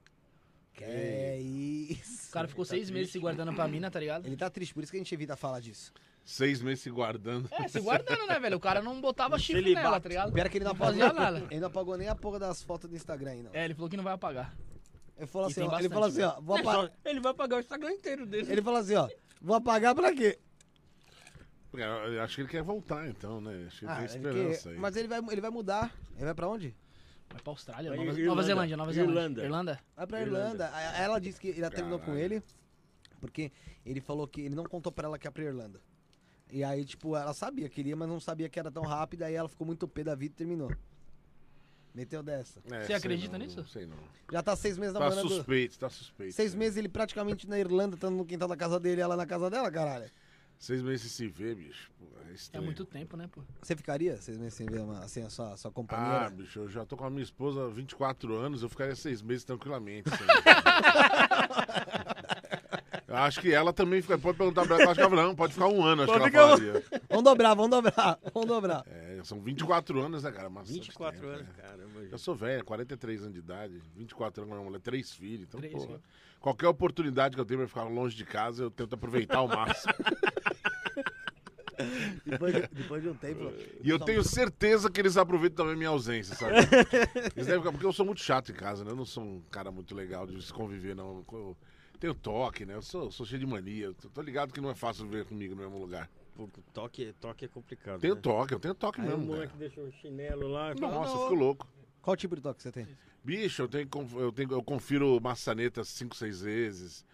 Que 0.74 0.84
é 0.86 1.40
isso. 1.42 2.30
O 2.30 2.32
cara 2.32 2.48
ficou 2.48 2.64
seis 2.64 2.90
meses 2.90 3.12
se 3.12 3.20
guardando 3.20 3.54
pra 3.54 3.68
mina, 3.68 3.92
tá 3.92 4.00
ligado? 4.00 4.26
Ele 4.26 4.38
tá 4.38 4.50
triste, 4.50 4.74
por 4.74 4.84
isso 4.84 4.92
que 4.92 4.98
a 4.98 5.02
gente 5.02 5.14
evita 5.14 5.36
falar 5.36 5.60
disso. 5.60 5.92
Seis 6.30 6.62
meses 6.62 6.82
se 6.84 6.90
guardando. 6.92 7.48
É, 7.54 7.70
se 7.70 7.80
guardando, 7.80 8.28
né, 8.28 8.38
velho? 8.38 8.58
O 8.58 8.60
cara 8.60 8.82
não 8.82 9.00
botava 9.00 9.40
chifre 9.40 9.62
Celibato. 9.64 9.86
nela, 9.86 10.00
tá 10.02 10.10
ligado? 10.10 10.34
Pior 10.34 10.46
é 10.46 10.50
que 10.50 10.58
ele 10.58 10.66
não 10.66 10.74
Não 10.74 10.76
apagou, 10.76 11.00
fazia 11.00 11.14
nada. 11.14 11.48
ele 11.50 11.60
não 11.62 11.68
apagou 11.68 11.98
nem 11.98 12.10
a 12.10 12.16
porra 12.16 12.38
das 12.38 12.62
fotos 12.62 12.90
do 12.90 12.96
Instagram 12.98 13.32
ainda. 13.32 13.50
É, 13.54 13.64
ele 13.64 13.74
falou 13.74 13.90
que 13.90 13.96
não 13.96 14.04
vai 14.04 14.12
apagar. 14.14 14.54
Ele 15.18 15.26
falou 15.26 15.48
assim, 15.48 15.62
ó, 15.62 15.64
ele 15.64 15.72
bastante, 15.72 15.94
falou 15.94 16.08
assim, 16.10 16.22
ó, 16.24 16.42
vou 16.42 16.58
É 16.58 16.60
apagar. 16.60 16.92
Ele 17.06 17.20
vai 17.22 17.34
pagar 17.34 17.56
o 17.56 17.60
Instagram 17.62 17.92
inteiro 17.94 18.26
dele. 18.26 18.52
Ele 18.52 18.62
falou 18.62 18.80
assim, 18.82 18.96
ó, 18.96 19.08
vou 19.42 19.56
apagar 19.56 19.96
pra 19.96 20.14
quê? 20.14 20.38
Porque 21.72 21.84
Eu 21.86 22.22
acho 22.22 22.36
que 22.36 22.42
ele 22.42 22.50
quer 22.50 22.62
voltar, 22.62 23.08
então, 23.08 23.40
né? 23.42 23.66
Acho 23.68 23.80
que 23.80 23.86
ele 23.86 23.92
Ah, 23.92 23.96
tem 23.96 24.04
ele 24.06 24.16
esperança 24.16 24.64
quer- 24.64 24.70
aí. 24.76 24.80
mas 24.80 24.96
ele 24.98 25.08
vai, 25.08 25.20
ele 25.32 25.42
vai 25.42 25.50
mudar. 25.50 25.96
Ele 26.18 26.26
vai 26.26 26.34
pra 26.36 26.48
onde? 26.50 26.76
Vai 27.30 27.42
pra 27.42 27.52
Austrália, 27.52 27.90
Vai 27.90 27.98
Nova, 28.00 28.10
Irlanda. 28.12 28.28
Nova 28.30 28.44
Zelândia, 28.44 28.78
Nova 28.78 28.92
Zelândia. 28.94 29.12
Irlanda. 29.20 29.44
Irlanda? 29.44 29.80
Vai 29.96 30.08
pra 30.08 30.22
Irlanda. 30.22 30.66
Irlanda. 30.66 30.72
A- 30.76 30.98
Ela 30.98 31.20
disse 31.20 31.40
que 31.40 31.52
ela 31.58 31.70
terminou 31.72 32.00
com 32.00 32.06
Caralho. 32.08 32.24
ele 32.24 32.44
porque 33.20 33.52
ele 33.86 34.00
falou 34.02 34.28
que 34.28 34.42
ele 34.42 34.56
não 34.56 34.64
contou 34.66 34.92
pra 34.92 35.08
ela 35.08 35.18
que 35.18 35.26
ia 35.28 35.32
pra 35.32 35.44
Irlanda. 35.44 35.82
E 36.52 36.64
aí, 36.64 36.86
tipo, 36.86 37.16
ela 37.16 37.34
sabia 37.34 37.68
que 37.68 37.82
iria, 37.82 37.96
mas 37.96 38.08
não 38.08 38.20
sabia 38.20 38.48
que 38.50 38.60
era 38.60 38.72
tão 38.72 38.84
rápido. 38.84 39.24
Aí 39.24 39.34
ela 39.34 39.50
ficou 39.50 39.68
muito 39.68 39.88
pé 39.88 40.04
da 40.04 40.16
vida 40.16 40.34
e 40.34 40.38
terminou. 40.38 40.72
Meteu 41.94 42.22
dessa. 42.22 42.62
É, 42.72 42.84
Você 42.84 42.94
acredita 42.94 43.38
não, 43.38 43.46
nisso? 43.46 43.58
Não 43.58 43.66
sei 43.66 43.86
não. 43.88 43.98
Já 44.32 44.44
tá 44.44 44.56
seis 44.56 44.78
meses 44.78 44.94
Tá 44.94 45.00
namorando. 45.00 45.28
suspeito, 45.30 45.80
tá 45.80 45.90
suspeito. 45.90 46.34
Seis 46.34 46.54
né? 46.54 46.60
meses 46.60 46.78
ele 46.78 46.88
praticamente 46.88 47.48
na 47.50 47.58
Irlanda, 47.60 47.96
estando 47.96 48.16
no 48.16 48.24
quintal 48.26 48.48
da 48.48 48.56
casa 48.56 48.80
dele 48.80 49.02
e 49.02 49.04
ela 49.04 49.18
na 49.18 49.26
casa 49.26 49.50
dela, 49.50 49.72
caralho. 49.72 50.10
Seis 50.60 50.82
meses 50.82 51.12
sem 51.12 51.28
se 51.28 51.34
ver, 51.34 51.56
bicho. 51.56 51.92
Pô, 52.00 52.06
é 52.54 52.58
É 52.58 52.60
muito 52.60 52.86
tempo, 52.86 53.18
né, 53.18 53.28
pô? 53.32 53.42
Você 53.62 53.76
ficaria 53.76 54.16
seis 54.18 54.38
meses 54.38 54.54
sem 54.54 54.66
ver 54.68 54.82
uma, 54.82 55.00
assim, 55.00 55.24
a 55.24 55.30
sua, 55.30 55.54
a 55.54 55.58
sua 55.58 55.70
Ah, 55.70 55.74
companheira? 55.74 56.30
bicho, 56.30 56.60
eu 56.60 56.70
já 56.70 56.86
tô 56.86 56.96
com 56.98 57.04
a 57.06 57.10
minha 57.10 57.24
esposa 57.24 57.66
há 57.66 57.70
24 57.70 58.36
anos, 58.36 58.62
eu 58.64 58.70
ficaria 58.70 58.96
seis 58.96 59.22
meses 59.22 59.44
tranquilamente. 59.44 60.10
eu 63.08 63.16
acho 63.16 63.40
que 63.40 63.54
ela 63.54 63.72
também 63.72 64.02
fica. 64.02 64.18
Pode 64.18 64.38
perguntar 64.38 64.66
pra 64.66 64.76
ela, 64.76 64.92
acho 64.92 64.96
que 64.96 65.02
ela 65.02 65.24
não, 65.24 65.34
pode 65.34 65.54
ficar 65.54 65.68
um 65.68 65.82
ano, 65.82 66.04
acho 66.04 66.12
Pode 66.12 66.30
que 66.30 66.36
ela 66.36 66.58
ficar 66.58 66.74
falaria. 66.74 67.02
Vamos 67.10 67.24
dobrar, 67.24 67.54
vamos 67.54 67.72
dobrar, 67.72 68.20
vamos 68.34 68.48
dobrar. 68.50 68.86
É, 68.88 69.22
são 69.24 69.40
24 69.40 70.02
anos, 70.02 70.24
né, 70.24 70.32
cara? 70.32 70.50
Bastante 70.50 70.80
24 70.80 71.20
tempo, 71.20 71.34
anos, 71.34 71.48
é. 71.58 71.62
caramba. 71.62 72.00
Eu 72.12 72.18
sou 72.18 72.36
velho, 72.36 72.66
43 72.66 73.22
anos 73.22 73.34
de 73.34 73.40
idade, 73.40 73.82
24 73.96 74.42
anos 74.42 74.54
com 74.54 74.60
uma 74.60 74.66
mulher, 74.66 74.82
três 74.82 75.14
filhos. 75.14 75.48
Então, 75.48 75.60
Três 75.60 75.74
porra, 75.74 76.02
qualquer 76.42 76.68
oportunidade 76.68 77.36
que 77.36 77.42
eu 77.42 77.46
tenho 77.46 77.60
pra 77.62 77.68
ficar 77.70 77.84
longe 77.84 78.16
de 78.16 78.26
casa, 78.26 78.64
eu 78.64 78.72
tento 78.72 78.94
aproveitar 78.94 79.38
ao 79.38 79.48
máximo. 79.48 79.94
Depois 82.26 82.54
de, 82.56 82.68
depois 82.72 83.04
de 83.04 83.10
um 83.10 83.14
tempo. 83.14 83.54
E 83.84 83.90
eu 83.90 84.00
tenho 84.00 84.24
certeza 84.24 84.90
que 84.90 85.00
eles 85.00 85.16
aproveitam 85.16 85.64
também 85.64 85.78
minha 85.78 85.90
ausência, 85.90 86.36
sabe? 86.36 86.56
Eles 87.36 87.46
devem 87.46 87.60
ficar, 87.60 87.72
porque 87.72 87.86
eu 87.86 87.94
sou 87.94 88.04
muito 88.04 88.20
chato 88.20 88.52
em 88.52 88.56
casa, 88.56 88.84
né? 88.84 88.90
Eu 88.90 88.96
não 88.96 89.06
sou 89.06 89.24
um 89.24 89.42
cara 89.52 89.70
muito 89.70 89.94
legal 89.94 90.26
de 90.26 90.42
se 90.42 90.52
conviver, 90.52 90.96
não. 90.96 91.24
Eu 91.32 91.56
tenho 91.98 92.14
toque, 92.16 92.66
né? 92.66 92.76
Eu 92.76 92.82
sou, 92.82 93.12
sou 93.12 93.26
cheio 93.26 93.40
de 93.40 93.46
mania. 93.46 93.94
Tô, 93.94 94.10
tô 94.10 94.22
ligado 94.22 94.54
que 94.54 94.62
não 94.62 94.70
é 94.70 94.76
fácil 94.76 95.06
viver 95.06 95.26
comigo 95.26 95.56
no 95.56 95.62
mesmo 95.62 95.78
lugar. 95.80 96.10
Pô, 96.36 96.48
toque, 96.74 97.14
toque 97.20 97.46
é 97.46 97.48
complicado. 97.48 98.00
Tenho 98.00 98.16
né? 98.16 98.22
toque, 98.22 98.54
eu 98.54 98.60
tenho 98.60 98.76
toque 98.76 99.02
Aí 99.02 99.08
o 99.08 99.10
mesmo, 99.10 99.26
cara. 99.26 99.36
moleque 99.38 99.58
deixou 99.58 99.86
um 99.86 99.92
chinelo 99.92 100.48
lá. 100.48 100.76
fala, 100.76 100.92
Nossa, 100.94 101.14
eu 101.14 101.16
"Não, 101.16 101.24
fico 101.24 101.36
louco. 101.36 101.68
Qual 102.02 102.16
tipo 102.16 102.36
de 102.36 102.42
toque 102.42 102.62
você 102.62 102.72
tem? 102.72 102.88
Bicho, 103.24 103.64
eu 103.64 103.68
tenho, 103.68 103.90
eu 104.18 104.32
tenho, 104.32 104.52
eu 104.54 104.64
confiro 104.64 105.20
maçaneta 105.20 105.84
cinco, 105.84 106.16
seis 106.16 106.42
vezes. 106.42 107.06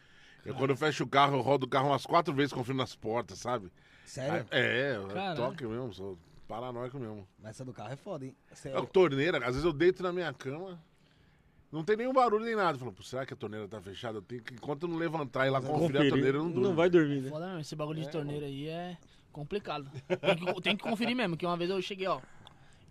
Eu, 0.46 0.54
quando 0.54 0.72
eu 0.72 0.78
fecho 0.78 1.06
o 1.06 1.08
carro, 1.08 1.38
eu 1.38 1.42
rodo 1.42 1.66
o 1.66 1.70
carro 1.70 1.88
umas 1.90 2.06
quatro 2.06 2.34
vezes, 2.34 2.52
confiro 2.54 2.78
nas 2.78 2.96
portas, 2.96 3.40
sabe? 3.40 3.72
Sério? 4.06 4.46
É, 4.52 4.98
eu 4.98 5.08
Caralho. 5.08 5.36
toque 5.38 5.66
mesmo, 5.66 5.94
sou 5.94 6.20
paranoico 6.48 7.00
mesmo. 7.00 7.26
Mas 7.40 7.52
essa 7.52 7.64
do 7.66 7.74
carro 7.74 7.94
é 7.94 7.96
foda, 7.96 8.26
hein? 8.26 8.36
A 8.52 8.56
Sério. 8.56 8.86
torneira, 8.86 9.38
às 9.40 9.46
vezes 9.56 9.64
eu 9.64 9.72
deito 9.74 10.04
na 10.04 10.12
minha 10.12 10.32
cama, 10.34 10.80
não 11.74 11.84
tem 11.84 11.98
nenhum 11.98 12.14
barulho 12.14 12.46
nem 12.46 12.56
nada. 12.56 12.76
Eu 12.76 12.80
falo, 12.80 12.94
"Pô, 12.94 13.02
será 13.04 13.26
que 13.26 13.34
a 13.34 13.38
torneira 13.38 13.68
tá 13.68 13.82
fechada? 13.82 14.20
Eu 14.20 14.22
tenho 14.22 14.42
que, 14.44 14.54
enquanto 14.54 14.84
eu 14.84 14.90
não 14.90 14.98
levantar 14.98 15.46
e 15.46 15.48
ir 15.50 15.52
lá 15.52 15.60
conferir 15.60 15.76
a 15.76 15.80
Conferir. 15.88 16.10
torneira, 16.12 16.38
eu 16.38 16.44
não 16.44 16.52
durmo. 16.52 16.68
Não 16.70 16.76
vai 16.76 16.90
dormir, 16.90 17.22
né? 17.22 17.30
Foda 17.30 17.46
mesmo, 17.48 17.60
esse 17.62 17.76
bagulho 17.76 18.00
de 18.02 18.10
torneira 18.12 18.46
aí 18.46 18.68
é 18.68 18.98
complicado. 19.32 19.90
Tem 20.08 20.36
que, 20.36 20.62
tem 20.62 20.78
que 20.78 20.84
conferir 20.84 21.16
mesmo, 21.16 21.36
que 21.36 21.46
uma 21.46 21.58
vez 21.58 21.70
eu 21.70 21.82
cheguei, 21.82 22.08
ó, 22.08 22.22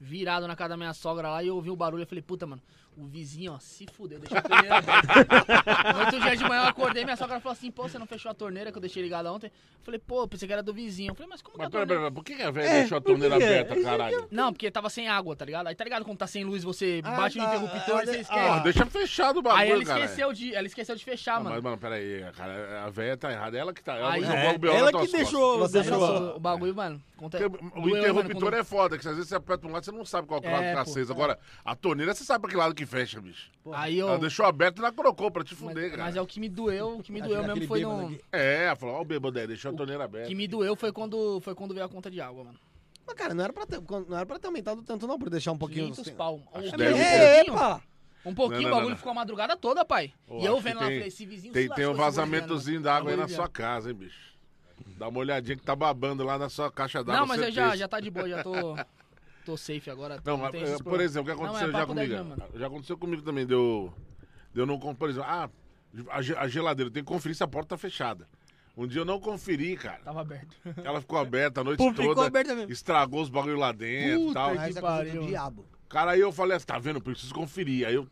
virado 0.01 0.49
na 0.49 0.57
casa 0.57 0.71
da 0.71 0.77
minha 0.77 0.93
sogra 0.93 1.31
lá 1.31 1.43
e 1.43 1.47
eu 1.47 1.55
ouvi 1.55 1.71
o 1.71 1.77
barulho 1.77 2.03
e 2.03 2.07
falei, 2.07 2.21
puta, 2.23 2.45
mano, 2.47 2.61
o 2.97 3.07
vizinho, 3.07 3.53
ó, 3.55 3.59
se 3.59 3.87
fudeu, 3.93 4.19
deixou 4.19 4.39
a 4.39 4.43
torneira 4.43 4.77
aberta. 4.79 5.93
No 5.95 6.01
outro 6.01 6.21
dia 6.21 6.37
de 6.37 6.45
manhã 6.45 6.63
eu 6.63 6.69
acordei, 6.69 7.05
minha 7.05 7.17
sogra 7.17 7.41
falou 7.41 7.53
assim, 7.53 7.71
pô, 7.71 7.89
você 7.89 7.99
não 7.99 8.07
fechou 8.07 8.31
a 8.31 8.35
torneira 8.35 8.71
que 8.71 8.77
eu 8.79 8.81
deixei 8.83 9.03
ligada 9.03 9.33
ontem? 9.33 9.47
Eu 9.47 9.83
falei, 9.85 9.99
pô, 9.99 10.29
pensei 10.29 10.47
que 10.47 10.53
era 10.53 10.63
do 10.63 10.73
vizinho. 10.75 11.11
Eu 11.11 11.15
falei, 11.15 11.29
mas 11.31 11.41
como 11.43 11.57
que 11.57 11.63
é 11.63 11.65
Mas 11.65 11.69
a 11.69 11.71
pera, 11.71 11.87
torneira... 11.87 12.03
pera, 12.03 12.15
por 12.15 12.25
que, 12.25 12.43
a 12.43 12.51
velha 12.51 12.69
deixou 12.69 12.99
a 12.99 13.01
torneira 13.01 13.37
que 13.39 13.43
é? 13.45 13.61
aberta, 13.61 13.83
caralho? 13.83 14.29
Não, 14.31 14.53
porque 14.53 14.71
tava 14.71 14.91
sem 14.91 15.09
água, 15.09 15.35
tá 15.35 15.45
ligado? 15.45 15.67
Aí 15.69 15.75
tá 15.75 15.85
ligado 15.85 16.05
quando 16.05 16.19
tá 16.19 16.27
sem 16.27 16.45
luz, 16.45 16.63
você 16.63 17.01
Ah, 17.03 17.11
bate 17.13 17.39
no 17.39 17.45
tá. 17.45 17.57
interruptor 17.57 17.97
Ah, 17.99 18.03
e 18.03 18.07
você 18.07 18.17
ah, 18.17 18.21
esquece. 18.21 18.47
Porra, 18.49 18.61
deixa 18.61 18.87
fechado 18.87 19.39
o 19.39 19.43
bagulho, 19.43 19.63
Aí 19.63 19.71
ela 19.71 19.85
cara. 19.85 20.05
esqueceu, 20.05 20.33
de, 20.33 20.55
ela 20.55 20.67
esqueceu 20.67 20.95
de 20.97 21.05
fechar, 21.05 21.37
Não, 21.37 21.45
mano. 21.45 21.55
mas, 21.57 21.65
mano, 21.65 21.79
peraí, 21.79 22.25
cara, 22.37 22.85
a 22.85 22.91
velha 22.91 23.17
tá 23.17 23.33
errada. 23.33 23.57
Ela 23.59 23.73
que 23.73 23.83
tá. 23.83 23.95
Ela 23.97 24.13
Aí- 24.13 24.21
jogou 24.23 24.37
É, 24.39 24.53
o 24.55 24.59
B.O. 24.59 24.73
ela 24.73 24.93
que 24.93 25.13
deixou, 25.13 25.59
Você 25.59 25.79
Aí 25.79 25.85
deixou 25.85 26.03
o, 26.33 26.37
o 26.37 26.41
bagulho, 26.41 26.75
mano, 26.75 27.03
conta, 27.17 27.39
Porque 27.39 27.57
o 27.79 27.83
doeu, 27.83 27.99
interruptor 27.99 28.45
mano, 28.45 28.57
é 28.57 28.65
foda, 28.65 28.99
que 28.99 29.09
às 29.09 29.15
vezes 29.15 29.29
você 29.29 29.35
aperta 29.37 29.67
um 29.67 29.73
lado, 29.73 29.85
você 29.85 29.93
não 29.93 30.05
sabe 30.05 30.29
qual 30.29 30.41
que 30.41 30.47
lado 30.49 30.63
É, 30.63 30.71
que 30.71 30.77
tá 30.77 30.85
pô. 30.85 30.91
aceso. 30.91 31.13
Agora, 31.13 31.39
a 31.65 31.75
torneira, 31.75 32.15
você 32.15 32.23
sabe 32.25 32.43
pra 32.43 32.51
que 32.51 32.57
lado 32.57 32.75
que 32.75 32.82
fecha, 32.87 33.21
bicho. 33.21 33.51
Aí 33.73 33.99
eu... 33.99 34.09
Ela 34.09 34.19
deixou 34.19 34.45
aberto 34.47 34.79
e 34.79 34.83
não 34.83 34.93
colocou 34.93 35.31
pra 35.31 35.43
te 35.45 35.55
Mas, 35.55 35.59
fuder, 35.63 35.91
cara. 35.91 36.03
mas 36.05 36.17
é 36.17 36.21
o 36.21 36.27
que 36.27 36.41
me 36.41 36.49
doeu, 36.49 36.99
o 36.99 37.03
que 37.03 37.13
me 37.13 37.21
Acho 37.21 37.29
doeu 37.29 37.43
que 37.43 37.49
mesmo 37.49 37.67
foi 37.67 37.81
no... 37.83 38.07
aqui. 38.07 38.21
É, 38.33 38.65
ela 38.67 38.77
falou, 38.77 38.95
ó 38.97 39.01
o 39.01 39.05
bêbado 39.05 39.39
aí, 39.39 39.47
deixou 39.47 39.71
a 39.73 39.75
torneira 39.75 40.03
O 40.03 40.05
aberta. 40.05 40.29
que 40.29 40.35
me 40.35 40.47
doeu 40.49 40.75
foi 40.77 40.93
quando, 40.93 41.41
foi 41.41 41.55
quando 41.55 41.73
veio 41.75 41.87
a 41.87 41.89
conta 41.89 42.11
de 42.11 42.21
água, 42.21 42.45
mano. 42.45 42.59
Mas, 43.07 43.17
cara, 43.17 43.35
não 43.35 43.45
era, 43.45 43.53
pra 43.53 43.67
ter, 43.67 43.81
não 44.09 44.17
era 44.17 44.27
pra 44.27 44.39
ter 44.39 44.47
aumentado 44.47 44.83
tanto, 44.83 45.07
não, 45.07 45.19
por 45.19 45.29
deixar 45.29 45.53
um 45.53 45.59
pouquinho. 45.59 45.87
500 45.87 46.01
assim. 46.01 46.15
pau. 46.17 46.41
Acho 46.55 46.73
que 46.73 46.83
É, 46.83 46.89
pouquinho, 47.45 47.55
epa! 47.57 47.83
um 48.25 48.35
pouquinho, 48.35 48.63
Não, 48.63 48.69
o 48.69 48.73
bagulho 48.75 48.91
não. 48.91 48.97
ficou 48.97 49.11
a 49.11 49.15
madrugada 49.15 49.57
toda, 49.57 49.85
pai. 49.85 50.13
E 50.31 50.45
eu 50.45 50.57
que 50.57 50.63
vendo 50.63 50.77
lá, 50.77 50.87
tem- 50.87 50.95
falei, 50.97 51.09
esse 51.09 51.27
vizinho 51.27 51.53
Tem, 51.53 51.69
tem 51.69 51.87
um 51.87 51.95
vazamentozinho 51.95 52.81
d'água 52.81 53.11
aí 53.11 53.17
na 53.17 53.27
sua 53.29 53.49
casa, 53.49 53.91
hein, 53.91 53.97
bicho. 53.97 54.33
Dá 54.97 55.09
uma 55.09 55.19
olhadinha 55.19 55.57
que 55.57 55.63
tá 55.65 55.75
babando 55.75 56.23
lá 56.25 56.39
na 56.39 56.49
sua 56.49 56.71
caixa 56.71 57.03
d'água. 57.03 57.21
Não, 57.21 57.27
mas 57.27 57.41
eu 57.43 57.51
já, 57.51 57.75
já 57.77 57.89
tá 57.89 57.99
de 57.99 58.11
boa, 58.11 58.29
já 58.29 58.43
tô, 58.45 58.77
tô 59.45 59.57
safe 59.57 59.91
agora. 59.91 60.21
Não, 60.25 60.37
mas, 60.39 60.51
tem 60.53 60.63
por 60.63 60.83
problemas. 60.85 61.05
exemplo, 61.11 61.33
o 61.33 61.37
que 61.37 61.43
Não, 61.43 61.49
aconteceu 61.49 61.69
é 61.69 61.73
já 61.81 61.87
comigo? 61.87 62.59
já 62.59 62.67
aconteceu 62.67 62.99
comigo 62.99 63.23
também, 63.23 63.47
deu. 63.47 63.93
Deu 64.55 64.67
não. 64.67 64.79
Por 64.79 65.09
exemplo, 65.11 65.29
ah, 65.29 65.49
a, 66.11 66.23
ge- 66.23 66.37
a 66.37 66.47
geladeira, 66.49 66.91
tenho 66.91 67.05
que 67.05 67.13
conferir 67.13 67.35
se 67.37 67.43
a 67.43 67.49
porta 67.49 67.71
tá 67.71 67.77
fechada. 67.79 68.27
Um 68.77 68.87
dia 68.87 69.03
eu 69.03 69.05
não 69.05 69.21
conferi, 69.21 69.77
cara. 69.77 70.01
Tava 70.03 70.23
aberto. 70.23 70.57
Ela 70.83 71.01
ficou 71.01 71.19
aberta 71.19 71.61
a 71.61 71.65
noite 71.65 71.79
Pô, 71.79 71.91
ficou 71.93 72.15
toda. 72.15 72.27
aberta 72.27 72.55
mesmo. 72.55 72.73
Estragou 72.73 73.21
os 73.21 73.29
bagulho 73.29 73.59
lá 73.59 73.71
dentro 73.73 74.31
e 74.31 74.33
tal. 74.35 74.51
que 74.57 74.81
pariu. 74.81 75.27
diabo. 75.27 75.67
Cara, 75.91 76.13
aí 76.13 76.21
eu 76.21 76.33
falei 76.33 76.57
assim, 76.57 76.65
tá 76.67 76.79
vendo? 76.79 77.01
Preciso 77.01 77.35
conferir. 77.35 77.87
Aí 77.87 77.95
eu. 77.95 78.09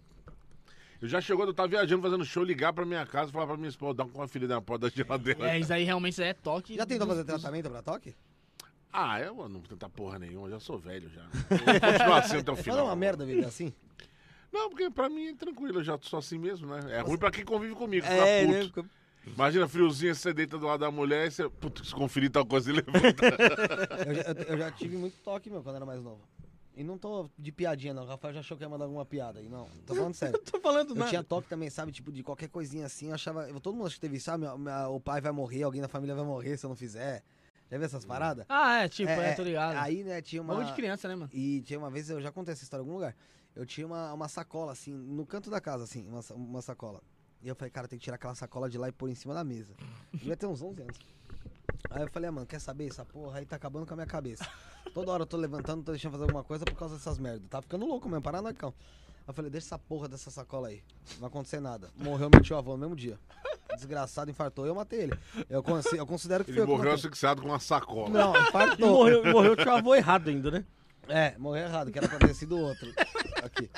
Eu 1.00 1.08
já 1.08 1.18
chegou, 1.18 1.46
eu 1.46 1.54
tava 1.54 1.66
viajando, 1.68 2.02
fazendo 2.02 2.22
show, 2.26 2.44
ligar 2.44 2.74
pra 2.74 2.84
minha 2.84 3.06
casa 3.06 3.30
e 3.30 3.32
falar 3.32 3.46
pra 3.46 3.56
minha 3.56 3.70
esposa, 3.70 3.94
dá 3.94 4.04
uma 4.04 4.12
conferida 4.12 4.54
na 4.54 4.60
porta 4.60 4.90
da 4.90 4.94
geladeira. 4.94 5.50
É, 5.50 5.58
isso 5.58 5.72
aí 5.72 5.82
realmente 5.82 6.22
é 6.22 6.34
toque. 6.34 6.76
Já 6.76 6.84
tentou 6.84 7.06
fazer 7.06 7.24
tratamento 7.24 7.70
pra 7.70 7.80
toque? 7.80 8.14
Ah, 8.92 9.20
eu 9.20 9.34
não 9.48 9.60
vou 9.60 9.68
tentar 9.68 9.88
porra 9.88 10.18
nenhuma, 10.18 10.46
eu 10.48 10.52
já 10.52 10.60
sou 10.60 10.78
velho 10.78 11.08
já. 11.10 11.22
Eu 11.22 11.58
vou 11.58 11.80
continuar 11.92 12.18
assim 12.18 12.36
até 12.38 12.50
o 12.50 12.54
Mas 12.56 12.64
final. 12.64 12.78
é 12.80 12.82
uma 12.82 12.96
merda 12.96 13.24
viver 13.24 13.44
assim? 13.44 13.72
Não, 14.52 14.68
porque 14.68 14.90
pra 14.90 15.08
mim 15.08 15.28
é 15.28 15.34
tranquilo, 15.34 15.78
eu 15.78 15.84
já 15.84 15.96
sou 16.02 16.18
assim 16.18 16.38
mesmo, 16.38 16.66
né? 16.66 16.80
É 16.98 17.00
ruim 17.00 17.16
pra 17.16 17.30
quem 17.30 17.44
convive 17.44 17.74
comigo, 17.74 18.04
fica 18.04 18.16
É, 18.16 18.44
puto. 18.64 18.82
né? 18.82 18.88
Imagina 19.26 19.68
friozinho, 19.68 20.14
você 20.14 20.32
deita 20.32 20.58
do 20.58 20.66
lado 20.66 20.80
da 20.80 20.90
mulher 20.90 21.28
e 21.28 21.30
você, 21.30 21.48
puto, 21.48 21.84
se 21.84 21.94
conferir 21.94 22.30
tal 22.30 22.44
coisa 22.44 22.70
e 22.70 22.72
levanta. 22.72 23.26
Eu 24.08 24.14
já, 24.14 24.22
eu- 24.22 24.54
eu 24.54 24.58
já 24.58 24.70
tive 24.72 24.96
muito 24.96 25.16
toque, 25.22 25.48
meu, 25.50 25.62
quando 25.62 25.76
era 25.76 25.86
mais 25.86 26.02
novo. 26.02 26.20
E 26.74 26.82
não 26.82 26.96
tô 26.96 27.28
de 27.38 27.52
piadinha, 27.52 27.92
não. 27.92 28.04
O 28.04 28.06
Rafael 28.06 28.32
já 28.32 28.40
achou 28.40 28.56
que 28.56 28.62
ia 28.64 28.68
mandar 28.68 28.86
alguma 28.86 29.04
piada 29.04 29.38
aí. 29.38 29.48
Não, 29.48 29.68
tô 29.86 29.94
falando 29.94 30.14
sério. 30.14 30.38
Tô 30.50 30.58
falando 30.60 30.90
Eu 30.90 30.94
nada. 30.96 31.10
tinha 31.10 31.22
toque 31.22 31.48
também, 31.48 31.68
sabe? 31.68 31.92
Tipo, 31.92 32.10
de 32.10 32.22
qualquer 32.22 32.48
coisinha 32.48 32.86
assim. 32.86 33.08
Eu 33.08 33.14
achava. 33.14 33.48
eu- 33.50 33.60
todo 33.60 33.74
mundo 33.76 33.86
acha 33.86 33.96
que 33.96 34.00
teve 34.00 34.16
isso, 34.16 34.24
sabe? 34.24 34.46
O 34.90 34.98
pai 34.98 35.20
vai 35.20 35.30
morrer, 35.32 35.62
alguém 35.64 35.82
da 35.82 35.88
família 35.88 36.14
vai 36.14 36.24
morrer 36.24 36.56
se 36.56 36.64
eu 36.64 36.68
não 36.68 36.76
fizer. 36.76 37.22
Já 37.70 37.78
viu 37.78 37.86
essas 37.86 38.04
paradas? 38.04 38.44
Ah, 38.48 38.82
é, 38.82 38.88
tipo, 38.88 39.10
é, 39.10 39.32
tô 39.34 39.42
ligado. 39.44 39.76
Aí, 39.76 40.02
né, 40.02 40.20
tinha 40.20 40.42
uma. 40.42 40.54
Bagulho 40.54 40.68
de 40.68 40.74
criança, 40.74 41.06
né, 41.06 41.14
mano? 41.14 41.30
E 41.32 41.62
tinha 41.62 41.78
uma 41.78 41.90
vez, 41.90 42.10
eu 42.10 42.20
já 42.20 42.32
contei 42.32 42.52
essa 42.52 42.64
história 42.64 42.82
em 42.82 42.86
algum 42.86 42.94
lugar. 42.94 43.14
eu 43.54 43.64
tinha 43.64 43.86
uma, 43.86 44.12
uma 44.12 44.28
sacola, 44.28 44.72
assim, 44.72 44.92
no 44.92 45.24
canto 45.24 45.50
da 45.50 45.60
casa, 45.60 45.84
assim, 45.84 46.08
uma, 46.08 46.20
uma 46.34 46.62
sacola. 46.62 47.00
E 47.42 47.48
eu 47.48 47.54
falei, 47.54 47.70
cara, 47.70 47.86
tem 47.88 47.98
que 47.98 48.04
tirar 48.04 48.16
aquela 48.16 48.34
sacola 48.34 48.68
de 48.68 48.76
lá 48.76 48.88
e 48.88 48.92
pôr 48.92 49.08
em 49.08 49.14
cima 49.14 49.32
da 49.32 49.44
mesa. 49.44 49.74
Devia 50.12 50.36
ter 50.36 50.46
uns 50.46 50.60
11 50.60 50.82
anos. 50.82 50.98
Aí 51.88 52.02
eu 52.02 52.10
falei, 52.10 52.28
ah, 52.28 52.32
mano, 52.32 52.46
quer 52.46 52.60
saber? 52.60 52.88
Essa 52.88 53.04
porra 53.04 53.38
aí 53.38 53.46
tá 53.46 53.56
acabando 53.56 53.86
com 53.86 53.94
a 53.94 53.96
minha 53.96 54.06
cabeça. 54.06 54.46
Toda 54.92 55.10
hora 55.12 55.22
eu 55.22 55.26
tô 55.26 55.36
levantando, 55.36 55.82
tô 55.82 55.92
deixando 55.92 56.12
fazer 56.12 56.24
alguma 56.24 56.44
coisa 56.44 56.64
por 56.64 56.74
causa 56.74 56.96
dessas 56.96 57.18
merdas. 57.18 57.48
Tá 57.48 57.62
ficando 57.62 57.86
louco 57.86 58.08
mesmo, 58.08 58.22
paranoicão. 58.22 58.74
Eu 59.30 59.34
falei, 59.34 59.50
deixa 59.50 59.68
essa 59.68 59.78
porra 59.78 60.08
dessa 60.08 60.30
sacola 60.30 60.68
aí. 60.68 60.82
Não 61.12 61.20
vai 61.20 61.28
acontecer 61.28 61.60
nada. 61.60 61.88
Morreu 61.96 62.28
meu 62.32 62.42
tio 62.42 62.56
avô 62.56 62.72
no 62.72 62.78
mesmo 62.78 62.96
dia. 62.96 63.18
Desgraçado, 63.76 64.30
infartou. 64.30 64.66
Eu 64.66 64.74
matei 64.74 65.02
ele. 65.02 65.18
Eu, 65.48 65.62
consi- 65.62 65.96
eu 65.96 66.06
considero 66.06 66.44
que 66.44 66.50
Ele 66.50 66.56
foi 66.58 66.62
eu 66.62 66.66
que 66.66 66.72
morreu 66.72 66.90
matei. 66.92 67.06
asfixiado 67.06 67.40
com 67.40 67.48
uma 67.48 67.60
sacola. 67.60 68.08
Não, 68.08 68.34
E 68.36 68.42
infartou. 68.42 68.88
morreu, 68.88 69.24
morreu 69.32 69.56
teu 69.56 69.72
avô 69.72 69.94
errado 69.94 70.28
ainda, 70.28 70.50
né? 70.50 70.64
É, 71.08 71.34
morreu 71.38 71.64
errado, 71.64 71.90
que 71.92 71.98
era 71.98 72.08
pra 72.08 72.18
ter 72.18 72.34
sido 72.34 72.58
outro. 72.58 72.92
Aqui. 73.42 73.70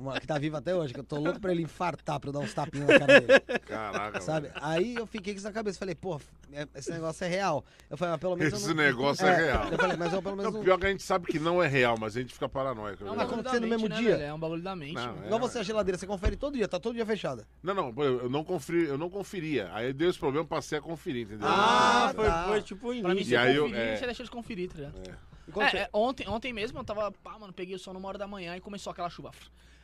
Uma, 0.00 0.20
que 0.20 0.26
tá 0.26 0.38
vivo 0.38 0.56
até 0.56 0.74
hoje, 0.74 0.92
que 0.92 1.00
eu 1.00 1.04
tô 1.04 1.16
louco 1.18 1.40
pra 1.40 1.52
ele 1.52 1.62
infartar, 1.62 2.18
pra 2.20 2.28
eu 2.28 2.32
dar 2.32 2.40
uns 2.40 2.52
tapinhas 2.52 2.88
na 2.88 2.98
cara 2.98 3.20
dele. 3.20 3.40
Caraca, 3.66 4.20
Sabe? 4.20 4.50
Aí 4.56 4.94
eu 4.96 5.06
fiquei 5.06 5.32
com 5.32 5.38
isso 5.38 5.46
na 5.46 5.52
cabeça. 5.52 5.78
Falei, 5.78 5.94
pô, 5.94 6.20
é- 6.52 6.66
esse 6.74 6.90
negócio 6.90 7.24
é 7.24 7.28
real. 7.28 7.64
Eu 7.88 7.96
falei, 7.96 8.12
mas 8.12 8.20
pelo 8.20 8.36
menos. 8.36 8.52
eu 8.52 8.58
Esse 8.58 8.68
não... 8.68 8.74
negócio 8.76 9.26
é 9.26 9.34
real. 9.36 9.68
Eu 9.70 9.78
falei, 9.78 9.96
mas 9.96 10.12
eu 10.12 10.22
pelo 10.22 10.36
menos. 10.36 10.52
Não, 10.52 10.58
não- 10.58 10.64
pior 10.64 10.78
que 10.78 10.86
a 10.86 10.90
gente 10.90 11.02
sabe 11.02 11.26
que 11.26 11.38
não 11.38 11.62
é 11.62 11.66
real, 11.68 11.96
mas 11.98 12.16
a 12.16 12.20
gente 12.20 12.34
fica 12.34 12.48
paranoico. 12.48 13.04
É 13.04 13.10
um 13.10 13.16
bagulho 13.16 13.42
da 13.42 13.50
acontecer 13.50 13.60
no 13.60 13.66
mesmo 13.68 13.88
né, 13.88 13.96
dia? 13.96 14.16
velho? 14.16 14.28
É 14.28 14.34
um 14.34 14.38
bagulho 14.38 14.62
da 14.62 14.76
mente. 14.76 14.94
Não, 14.94 15.06
mano. 15.06 15.22
é. 15.22 15.26
Igual 15.26 15.40
você 15.40 15.58
a 15.58 15.62
geladeira, 15.62 15.96
você 15.98 16.06
confere 16.06 16.36
todo 16.36 16.54
dia, 16.54 16.68
tá 16.68 16.78
todo 16.78 16.94
dia 16.94 17.06
fechada. 17.06 17.46
Não, 17.62 17.74
não, 17.74 17.94
eu 18.04 18.28
não, 18.28 18.44
conferi, 18.44 18.84
eu 18.88 18.98
não 18.98 19.08
conferia. 19.08 19.70
Aí 19.72 19.92
deu 19.92 20.10
esse 20.10 20.18
problema, 20.18 20.46
passei 20.46 20.78
a 20.78 20.80
conferir, 20.82 21.24
entendeu? 21.26 21.48
Ah, 21.48 22.08
Ah, 22.10 22.14
foi, 22.14 22.26
tá. 22.26 22.44
foi 22.46 22.62
tipo 22.62 22.92
o 22.92 23.00
Pra 23.00 23.08
mim, 23.10 23.16
início. 23.16 23.30
você 23.30 23.34
E 23.34 23.36
aí 23.36 23.56
eu- 23.56 23.64
conferir, 23.64 23.82
é. 23.82 23.96
você 23.96 24.04
deixa 24.06 24.22
eles 24.22 24.30
conferir, 24.30 24.68
tá 24.70 24.74
ligado? 24.76 24.94
É, 25.08 25.14
você- 25.50 25.76
é, 25.78 25.88
ontem, 25.92 26.28
ontem 26.28 26.52
mesmo 26.52 26.78
eu 26.78 26.84
tava, 26.84 27.10
pá, 27.10 27.38
mano, 27.38 27.52
peguei 27.52 27.74
o 27.74 27.78
sono 27.78 27.98
uma 27.98 28.08
hora 28.08 28.18
da 28.18 28.26
manhã 28.26 28.54
e 28.56 28.60
começou 28.60 28.90
aquela 28.90 29.08
chuva. 29.10 29.30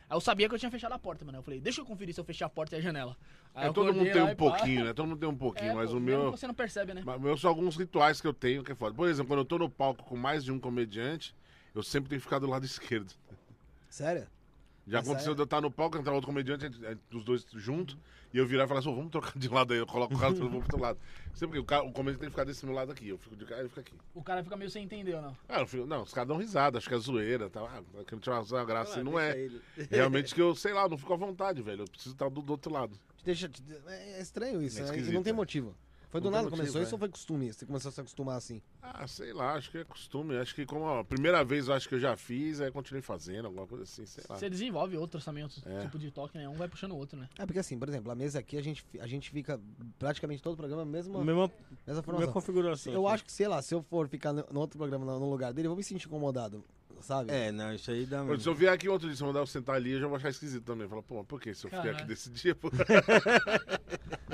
Aí 0.09 0.15
eu 0.15 0.21
sabia 0.21 0.47
que 0.47 0.53
eu 0.55 0.59
tinha 0.59 0.69
fechado 0.69 0.91
a 0.93 0.99
porta, 0.99 1.25
mano. 1.25 1.39
Eu 1.39 1.43
falei, 1.43 1.59
deixa 1.59 1.81
eu 1.81 1.85
conferir 1.85 2.13
se 2.13 2.19
eu 2.19 2.23
fechei 2.25 2.45
a 2.45 2.49
porta 2.49 2.75
e 2.75 2.79
a 2.79 2.81
janela. 2.81 3.17
Aí 3.53 3.65
É, 3.65 3.67
eu 3.69 3.73
todo 3.73 3.93
mundo 3.93 4.11
tem 4.11 4.21
um 4.21 4.25
e 4.29 4.35
pá. 4.35 4.35
pouquinho, 4.35 4.85
né? 4.85 4.93
Todo 4.93 5.07
mundo 5.07 5.19
tem 5.19 5.29
um 5.29 5.35
pouquinho, 5.37 5.71
É, 5.71 5.73
mas 5.73 5.89
pô, 5.89 5.97
o 5.97 5.99
meu. 5.99 6.31
você 6.31 6.45
não 6.45 6.53
percebe, 6.53 6.93
né? 6.93 7.01
Mas 7.05 7.19
meus 7.19 7.41
são 7.41 7.49
alguns 7.49 7.75
rituais 7.75 8.21
que 8.21 8.27
eu 8.27 8.33
tenho 8.33 8.63
que 8.63 8.71
é 8.71 8.75
foda. 8.75 8.95
Por 8.95 9.07
exemplo, 9.09 9.29
quando 9.29 9.39
eu 9.39 9.45
tô 9.45 9.57
no 9.57 9.69
palco 9.69 10.03
com 10.03 10.15
mais 10.15 10.43
de 10.43 10.51
um 10.51 10.59
comediante, 10.59 11.35
eu 11.73 11.81
sempre 11.81 12.09
tenho 12.09 12.19
que 12.19 12.25
ficar 12.25 12.39
do 12.39 12.47
lado 12.47 12.65
esquerdo. 12.65 13.13
Sério? 13.89 14.27
Já 14.87 14.99
Mas 14.99 15.07
aconteceu 15.07 15.31
é- 15.31 15.35
de 15.35 15.41
eu 15.41 15.45
estar 15.45 15.61
no 15.61 15.71
palco, 15.71 15.97
entrar 15.97 16.13
outro 16.13 16.27
comediante, 16.27 16.65
os 17.11 17.23
dois 17.23 17.45
juntos, 17.53 17.97
e 18.31 18.37
eu 18.37 18.45
virar 18.45 18.65
e 18.65 18.67
falar 18.67 18.81
assim, 18.81 18.89
"Ô, 18.89 18.95
vamos 18.95 19.11
trocar 19.11 19.33
de 19.35 19.47
lado 19.49 19.73
aí, 19.73 19.79
eu 19.79 19.87
coloco 19.87 20.13
o 20.13 20.19
cara 20.19 20.31
todo 20.31 20.43
mundo 20.43 20.51
pro 20.65 20.75
outro 20.75 20.79
lado. 20.79 20.99
Sempre 21.33 21.53
que 21.53 21.59
o, 21.59 21.65
cara, 21.65 21.83
o 21.83 21.91
comediante 21.91 22.19
tem 22.19 22.29
que 22.29 22.33
ficar 22.33 22.43
desse 22.43 22.65
meu 22.65 22.75
lado 22.75 22.91
aqui, 22.91 23.09
eu 23.09 23.17
fico 23.17 23.35
de 23.35 23.45
cá 23.45 23.55
e 23.57 23.59
ele 23.61 23.69
fica 23.69 23.81
aqui. 23.81 23.93
O 24.13 24.23
cara 24.23 24.43
fica 24.43 24.55
meio 24.55 24.69
sem 24.69 24.83
entender, 24.83 25.15
ou 25.15 25.21
não? 25.23 25.37
Ah, 25.49 25.61
eu 25.61 25.67
fico, 25.67 25.85
não, 25.87 26.03
os 26.03 26.13
caras 26.13 26.27
dão 26.27 26.37
risada, 26.37 26.77
acho 26.77 26.87
que 26.87 26.93
é 26.93 26.97
zoeira, 26.99 27.49
tá? 27.49 27.61
Ah, 27.61 28.03
que 28.03 28.13
não 28.13 28.19
tinha 28.19 28.39
uma 28.39 28.65
graça, 28.65 28.99
Ah, 28.99 29.03
não 29.03 29.19
é. 29.19 29.37
ele. 29.37 29.59
Realmente 29.89 30.35
que 30.35 30.41
eu, 30.41 30.53
sei 30.55 30.71
lá, 30.73 30.83
eu 30.83 30.89
não 30.89 30.97
fico 30.97 31.13
à 31.13 31.17
vontade, 31.17 31.61
velho, 31.63 31.81
eu 31.83 31.87
preciso 31.87 32.13
estar 32.13 32.29
do, 32.29 32.41
do 32.41 32.51
outro 32.51 32.71
lado. 32.71 32.95
Deixa, 33.23 33.49
é 33.87 34.21
estranho 34.21 34.61
isso, 34.61 34.79
É 34.79 34.83
né? 34.83 35.11
Não 35.11 35.23
tem 35.23 35.33
é. 35.33 35.35
motivo. 35.35 35.75
Foi 36.09 36.21
do 36.21 36.29
nada 36.31 36.45
que 36.45 36.51
motivo, 36.51 36.57
começou 36.57 36.81
isso 36.81 36.91
é. 36.91 36.95
ou 36.95 36.99
foi 36.99 37.09
costume? 37.09 37.51
Você 37.53 37.65
começou 37.65 37.89
a 37.89 37.91
se 37.91 38.01
acostumar 38.01 38.37
assim? 38.37 38.61
Ah, 38.81 39.07
sei 39.07 39.33
lá, 39.33 39.53
acho 39.53 39.71
que 39.71 39.77
é 39.79 39.83
costume, 39.83 40.37
acho 40.37 40.55
que 40.55 40.65
como 40.65 40.87
a 40.87 41.03
primeira 41.03 41.43
vez 41.43 41.67
eu 41.67 41.73
acho 41.73 41.87
que 41.89 41.95
eu 41.95 41.99
já 41.99 42.15
fiz, 42.15 42.61
aí 42.61 42.71
continuei 42.71 43.01
fazendo, 43.01 43.45
alguma 43.45 43.65
coisa 43.67 43.83
assim, 43.83 44.05
sei 44.05 44.23
lá. 44.29 44.37
Você 44.37 44.49
desenvolve 44.49 44.97
outros 44.97 45.23
também, 45.25 45.45
É. 45.65 45.81
tipos 45.81 45.99
de 45.99 46.11
toque, 46.11 46.37
né? 46.37 46.47
Um 46.47 46.55
vai 46.55 46.67
puxando 46.67 46.91
o 46.91 46.97
outro, 46.97 47.19
né? 47.19 47.29
É 47.37 47.45
porque 47.45 47.59
assim, 47.59 47.77
por 47.77 47.89
exemplo, 47.89 48.11
a 48.11 48.15
mesa 48.15 48.39
aqui, 48.39 48.57
a 48.57 48.61
gente, 48.61 48.85
a 48.99 49.07
gente 49.07 49.29
fica 49.29 49.59
praticamente 49.99 50.41
todo 50.41 50.53
o 50.53 50.57
programa 50.57 50.85
mesma, 50.85 51.23
Mesma, 51.23 51.51
mesma 51.85 52.03
mesma 52.13 52.31
configuração. 52.31 52.93
Eu 52.93 53.05
assim. 53.07 53.13
acho 53.15 53.25
que, 53.25 53.31
sei 53.31 53.47
lá, 53.47 53.61
se 53.61 53.73
eu 53.73 53.81
for 53.83 54.07
ficar 54.07 54.33
no, 54.33 54.59
outro 54.59 54.77
programa, 54.77 55.05
no, 55.05 55.19
no 55.19 55.29
lugar 55.29 55.53
dele, 55.53 55.67
eu 55.67 55.71
vou 55.71 55.77
me 55.77 55.83
sentir 55.83 56.07
incomodado, 56.07 56.63
sabe? 57.01 57.31
É, 57.31 57.51
não, 57.51 57.73
isso 57.73 57.89
aí 57.91 58.05
dá. 58.05 58.23
Se 58.39 58.47
eu 58.47 58.53
vier 58.55 58.71
aqui 58.73 58.87
outro 58.89 59.07
dia, 59.07 59.15
se 59.15 59.21
eu 59.23 59.27
mandar 59.27 59.39
eu 59.39 59.47
sentar 59.47 59.75
ali, 59.75 59.91
eu 59.91 59.99
já 59.99 60.07
vou 60.07 60.15
achar 60.17 60.29
esquisito 60.29 60.63
também. 60.63 60.87
Fala, 60.87 61.03
pô, 61.03 61.15
mas 61.17 61.25
por 61.27 61.39
que 61.41 61.53
se 61.53 61.65
eu 61.65 61.69
fiquei 61.69 61.79
Caralho. 61.91 61.97
aqui 61.97 62.07
desse 62.07 62.29
dia? 62.29 62.53
Pô? 62.55 62.69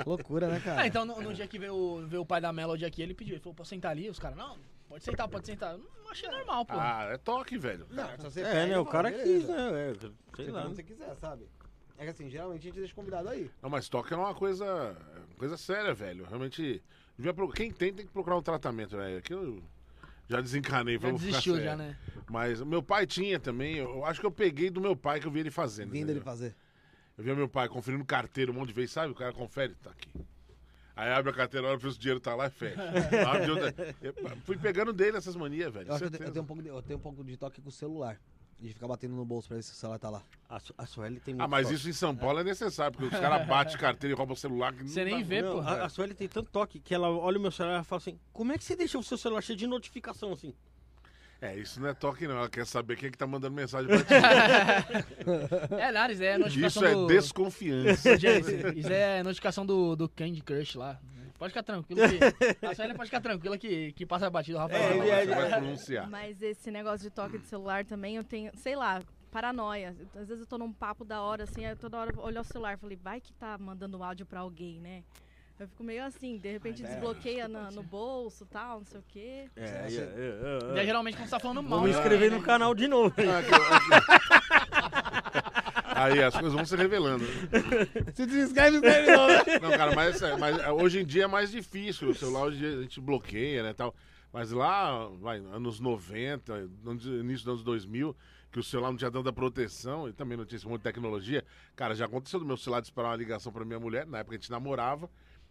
Loucura, 0.06 0.48
né, 0.48 0.60
cara? 0.60 0.82
Ah, 0.82 0.86
então 0.86 1.04
no, 1.04 1.20
no 1.20 1.32
dia 1.34 1.46
que 1.46 1.58
veio, 1.58 2.04
veio 2.06 2.22
o 2.22 2.26
pai 2.26 2.40
da 2.40 2.52
Melody 2.52 2.84
aqui, 2.84 3.02
ele 3.02 3.14
pediu, 3.14 3.34
ele 3.34 3.40
falou, 3.42 3.54
posso 3.54 3.70
sentar 3.70 3.90
ali? 3.90 4.08
Os 4.08 4.18
caras, 4.18 4.36
não, 4.36 4.56
pode 4.88 5.04
sentar, 5.04 5.28
pode 5.28 5.46
sentar. 5.46 5.76
Não 5.76 6.10
achei 6.10 6.28
normal, 6.30 6.64
pô. 6.66 6.74
Ah, 6.76 7.08
é 7.12 7.16
toque, 7.18 7.56
velho. 7.58 7.86
Não, 7.90 8.08
se 8.16 8.22
você 8.24 8.40
É, 8.40 8.44
pega, 8.52 8.66
né? 8.66 8.78
O 8.78 8.84
fala, 8.84 8.90
cara 8.90 9.10
beleza. 9.10 9.38
quis, 9.38 9.48
né? 9.48 9.90
É, 9.90 9.94
sei 9.94 10.10
Você 10.46 10.50
lá. 10.50 10.58
faz 10.60 10.66
onde 10.66 10.76
você 10.76 10.82
quiser, 10.82 11.16
sabe? 11.16 11.48
É 11.98 12.04
que 12.04 12.10
assim, 12.10 12.28
geralmente 12.30 12.60
a 12.60 12.64
gente 12.64 12.78
deixa 12.78 12.94
convidado 12.94 13.28
aí. 13.28 13.50
Não, 13.62 13.70
mas 13.70 13.88
toque 13.88 14.12
é 14.12 14.16
uma 14.16 14.34
coisa, 14.34 14.96
coisa 15.38 15.56
séria, 15.56 15.94
velho. 15.94 16.24
Realmente, 16.24 16.82
devia 17.16 17.32
pro- 17.32 17.48
quem 17.52 17.70
tem, 17.70 17.92
tem 17.92 18.04
que 18.06 18.12
procurar 18.12 18.36
um 18.36 18.42
tratamento, 18.42 18.96
velho. 18.96 19.18
Aqui 19.18 19.32
eu 19.32 19.62
já 20.32 20.40
desencanei, 20.40 20.98
Já 20.98 21.10
desistiu 21.10 21.60
já, 21.60 21.76
né? 21.76 21.96
Mas 22.30 22.60
o 22.60 22.66
meu 22.66 22.82
pai 22.82 23.06
tinha 23.06 23.38
também, 23.38 23.76
eu 23.76 24.04
acho 24.04 24.18
que 24.20 24.26
eu 24.26 24.30
peguei 24.30 24.70
do 24.70 24.80
meu 24.80 24.96
pai 24.96 25.20
que 25.20 25.26
eu 25.26 25.30
vi 25.30 25.40
ele 25.40 25.50
fazendo. 25.50 25.90
Vindo 25.90 26.10
ele 26.10 26.20
fazer. 26.20 26.54
Eu 27.16 27.22
via 27.24 27.34
meu 27.34 27.48
pai 27.48 27.68
conferindo 27.68 28.04
carteira 28.04 28.50
um 28.50 28.54
monte 28.54 28.68
de 28.68 28.74
vezes, 28.74 28.90
sabe? 28.92 29.12
O 29.12 29.14
cara 29.14 29.32
confere, 29.32 29.74
tá 29.82 29.90
aqui. 29.90 30.08
Aí 30.96 31.10
abre 31.10 31.30
a 31.30 31.34
carteira, 31.34 31.66
olha 31.68 31.78
pra 31.78 31.86
ver 31.88 31.92
se 31.92 31.98
o 31.98 32.00
dinheiro 32.00 32.20
tá 32.20 32.34
lá 32.34 32.46
e 32.46 32.50
fecha. 32.50 32.80
Abre 33.28 33.44
de 33.44 33.50
outra- 33.50 33.94
Eu 34.00 34.14
fui 34.44 34.56
pegando 34.56 34.92
dele 34.92 35.16
essas 35.18 35.36
manias, 35.36 35.72
velho. 35.72 35.88
Eu 35.90 35.94
eu 35.94 36.10
tenho 36.10 36.42
um 36.42 36.46
pouco 36.46 36.62
de, 36.62 36.68
eu 36.68 36.82
tenho 36.82 36.98
um 36.98 37.02
pouco 37.02 37.24
de 37.24 37.36
toque 37.36 37.60
com 37.60 37.68
o 37.68 37.72
celular. 37.72 38.18
De 38.62 38.72
ficar 38.72 38.86
batendo 38.86 39.16
no 39.16 39.24
bolso 39.24 39.48
pra 39.48 39.56
ver 39.56 39.62
se 39.64 39.72
o 39.72 39.74
celular 39.74 39.98
tá 39.98 40.08
lá. 40.08 40.22
A, 40.48 40.60
Su- 40.60 40.74
a 40.78 40.86
Sueli 40.86 41.18
tem 41.18 41.34
Ah, 41.34 41.38
muito 41.38 41.50
mas 41.50 41.66
toque. 41.66 41.74
isso 41.80 41.88
em 41.90 41.92
São 41.92 42.14
Paulo 42.14 42.38
é 42.38 42.44
necessário, 42.44 42.96
porque 42.96 43.12
os 43.12 43.20
caras 43.20 43.44
batem 43.46 43.76
carteira 43.76 44.14
e 44.14 44.16
roubam 44.16 44.34
o 44.34 44.36
celular. 44.36 44.72
Que 44.72 44.82
não 44.84 44.88
Você 44.88 45.04
nem 45.04 45.18
dá- 45.20 45.26
vê, 45.26 45.42
pô. 45.42 45.58
a, 45.58 45.84
a 45.84 45.88
Sueli 45.88 46.14
tem 46.14 46.28
tanto 46.28 46.48
toque 46.48 46.78
que 46.78 46.94
ela 46.94 47.10
olha 47.10 47.38
o 47.38 47.40
meu 47.42 47.50
celular 47.50 47.80
e 47.82 47.84
fala 47.84 48.00
assim: 48.00 48.16
Como 48.32 48.52
é 48.52 48.56
que 48.58 48.62
você 48.62 48.76
deixa 48.76 48.96
o 48.96 49.02
seu 49.02 49.18
celular 49.18 49.42
cheio 49.42 49.58
de 49.58 49.66
notificação 49.66 50.32
assim? 50.32 50.54
É, 51.40 51.56
isso 51.58 51.80
não 51.80 51.88
é 51.88 51.94
toque, 51.94 52.28
não. 52.28 52.36
Ela 52.36 52.48
quer 52.48 52.64
saber 52.64 52.94
quem 52.96 53.08
é 53.08 53.10
que 53.10 53.18
tá 53.18 53.26
mandando 53.26 53.52
mensagem 53.56 53.88
pra 53.88 53.98
ti. 54.06 54.14
É, 55.76 55.90
Nares, 55.90 56.20
é 56.20 56.34
a 56.34 56.38
notificação 56.38 56.82
Isso 56.84 56.92
é 56.92 56.94
do... 56.94 57.06
desconfiança. 57.08 58.16
Gente, 58.16 58.78
Isso 58.78 58.92
é 58.92 59.22
notificação 59.24 59.66
do, 59.66 59.96
do 59.96 60.08
Candy 60.08 60.40
Crush 60.40 60.76
lá. 60.76 61.00
Pode 61.38 61.52
ficar 61.52 61.62
tranquilo 61.62 62.00
que. 62.08 62.18
A 62.66 62.74
Sueli 62.74 62.94
pode 62.94 63.08
ficar 63.10 63.20
tranquila 63.20 63.58
que, 63.58 63.92
que 63.92 64.06
passa 64.06 64.30
batido, 64.30 64.58
o 64.58 64.60
Rafael. 64.60 65.02
É, 65.02 65.22
ele 65.22 65.32
é- 65.32 65.34
vai 65.34 65.48
pronunciar. 65.48 66.08
Mas 66.08 66.40
esse 66.40 66.70
negócio 66.70 67.00
de 67.00 67.10
toque 67.10 67.38
de 67.38 67.46
celular 67.46 67.84
também, 67.84 68.16
eu 68.16 68.24
tenho, 68.24 68.52
sei 68.56 68.76
lá, 68.76 69.02
paranoia. 69.30 69.94
Às 70.14 70.28
vezes 70.28 70.42
eu 70.42 70.46
tô 70.46 70.58
num 70.58 70.72
papo 70.72 71.04
da 71.04 71.20
hora, 71.22 71.44
assim, 71.44 71.64
aí 71.64 71.74
toda 71.74 71.98
hora 71.98 72.12
eu 72.14 72.20
olho 72.20 72.40
o 72.40 72.44
celular, 72.44 72.78
falei, 72.78 72.98
vai 73.02 73.20
que 73.20 73.32
tá 73.32 73.56
mandando 73.58 74.02
áudio 74.02 74.26
pra 74.26 74.40
alguém, 74.40 74.78
né? 74.80 75.02
Eu 75.58 75.68
fico 75.68 75.84
meio 75.84 76.02
assim, 76.04 76.38
de 76.38 76.50
repente 76.50 76.82
desbloqueia 76.82 77.46
na- 77.46 77.70
no 77.70 77.82
bolso 77.84 78.44
tal, 78.46 78.78
não 78.78 78.84
sei 78.84 78.98
o 79.00 79.04
quê. 79.06 79.48
É, 79.54 79.88
Você- 79.88 80.08
E 80.74 80.78
aí, 80.80 80.86
geralmente 80.86 81.16
quando 81.16 81.26
você 81.26 81.30
tá 81.30 81.38
falando 81.40 81.62
mal. 81.62 81.78
Vou 81.80 81.88
me 81.88 81.92
né? 81.92 81.98
inscrever 81.98 82.30
no 82.32 82.42
canal 82.42 82.74
de 82.74 82.88
novo. 82.88 83.14
hein? 83.20 83.28
Ah, 83.28 83.38
aqui, 83.38 83.54
aqui. 83.54 83.62
Aí 86.04 86.22
as 86.22 86.34
coisas 86.34 86.52
vão 86.52 86.64
se 86.64 86.76
revelando. 86.76 87.24
Se 88.14 88.26
desinscreve, 88.26 88.76
inscreve 88.76 89.10
não, 89.12 89.26
né? 89.28 89.42
Não, 89.60 89.70
cara, 89.70 89.94
mas, 89.94 90.20
é, 90.22 90.36
mas 90.36 90.58
é, 90.58 90.70
hoje 90.72 91.00
em 91.00 91.04
dia 91.04 91.24
é 91.24 91.26
mais 91.26 91.50
difícil. 91.50 92.10
O 92.10 92.14
celular 92.14 92.42
hoje 92.44 92.64
a 92.64 92.82
gente 92.82 93.00
bloqueia, 93.00 93.62
né, 93.62 93.72
tal. 93.72 93.94
Mas 94.32 94.50
lá, 94.50 95.06
vai, 95.20 95.38
anos 95.38 95.78
90, 95.78 96.52
anos- 96.86 97.04
início 97.04 97.44
dos 97.44 97.48
anos 97.48 97.62
2000, 97.62 98.16
que 98.50 98.58
o 98.58 98.62
celular 98.62 98.90
não 98.90 98.96
tinha 98.96 99.10
tanta 99.10 99.32
proteção 99.32 100.08
e 100.08 100.12
também 100.12 100.36
não 100.38 100.44
tinha 100.44 100.56
esse 100.56 100.66
monte 100.66 100.78
de 100.78 100.84
tecnologia. 100.84 101.44
Cara, 101.76 101.94
já 101.94 102.06
aconteceu 102.06 102.40
do 102.40 102.46
meu 102.46 102.56
celular 102.56 102.80
disparar 102.80 103.10
uma 103.10 103.16
ligação 103.16 103.52
pra 103.52 103.64
minha 103.64 103.78
mulher, 103.80 104.06
na 104.06 104.18
época 104.18 104.34
a 104.36 104.38
gente 104.38 104.50
namorava. 104.50 105.10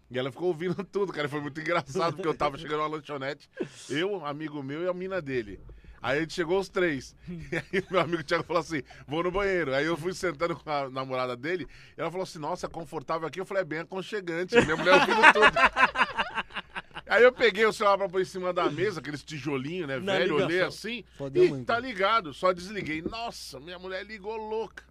E 0.09 0.17
ela 0.19 0.29
ficou 0.31 0.47
ouvindo 0.49 0.83
tudo, 0.83 1.13
cara. 1.13 1.29
Foi 1.29 1.39
muito 1.39 1.59
engraçado, 1.61 2.15
porque 2.15 2.27
eu 2.27 2.33
tava 2.33 2.57
chegando 2.57 2.79
numa 2.79 2.87
lanchonete, 2.97 3.49
eu, 3.89 4.11
um 4.11 4.25
amigo 4.25 4.61
meu 4.61 4.83
e 4.83 4.87
a 4.87 4.93
mina 4.93 5.21
dele. 5.21 5.59
Aí 6.01 6.17
a 6.17 6.21
gente 6.21 6.33
chegou 6.33 6.59
os 6.59 6.67
três. 6.69 7.15
E 7.29 7.55
aí 7.57 7.83
meu 7.91 7.99
amigo 7.99 8.23
Thiago 8.23 8.43
falou 8.43 8.61
assim: 8.61 8.81
vou 9.07 9.23
no 9.23 9.31
banheiro. 9.31 9.73
Aí 9.75 9.85
eu 9.85 9.95
fui 9.97 10.13
sentando 10.13 10.55
com 10.55 10.69
a 10.69 10.89
namorada 10.89 11.35
dele. 11.35 11.67
E 11.97 12.01
ela 12.01 12.09
falou 12.09 12.23
assim: 12.23 12.39
nossa, 12.39 12.65
é 12.65 12.69
confortável 12.69 13.27
aqui. 13.27 13.39
Eu 13.39 13.45
falei: 13.45 13.61
é 13.61 13.65
bem 13.65 13.79
aconchegante. 13.79 14.55
Minha 14.55 14.75
mulher 14.77 14.93
ouvindo 14.95 15.21
tudo. 15.33 15.51
Aí 17.07 17.23
eu 17.23 17.31
peguei 17.33 17.65
o 17.65 17.73
celular 17.73 17.97
pra 17.97 18.07
pôr 18.07 18.21
em 18.21 18.25
cima 18.25 18.53
da 18.53 18.69
mesa, 18.71 19.01
aqueles 19.01 19.21
tijolinhos, 19.21 19.85
né, 19.85 19.99
Na 19.99 20.13
velho, 20.13 20.35
ligação. 20.37 20.45
olhei 20.47 20.61
assim. 20.61 21.03
Fodeu 21.17 21.43
Ih, 21.43 21.49
muito. 21.49 21.65
tá 21.67 21.77
ligado. 21.77 22.33
Só 22.33 22.53
desliguei. 22.53 23.01
Nossa, 23.01 23.59
minha 23.59 23.77
mulher 23.77 24.05
ligou 24.05 24.37
louca. 24.37 24.83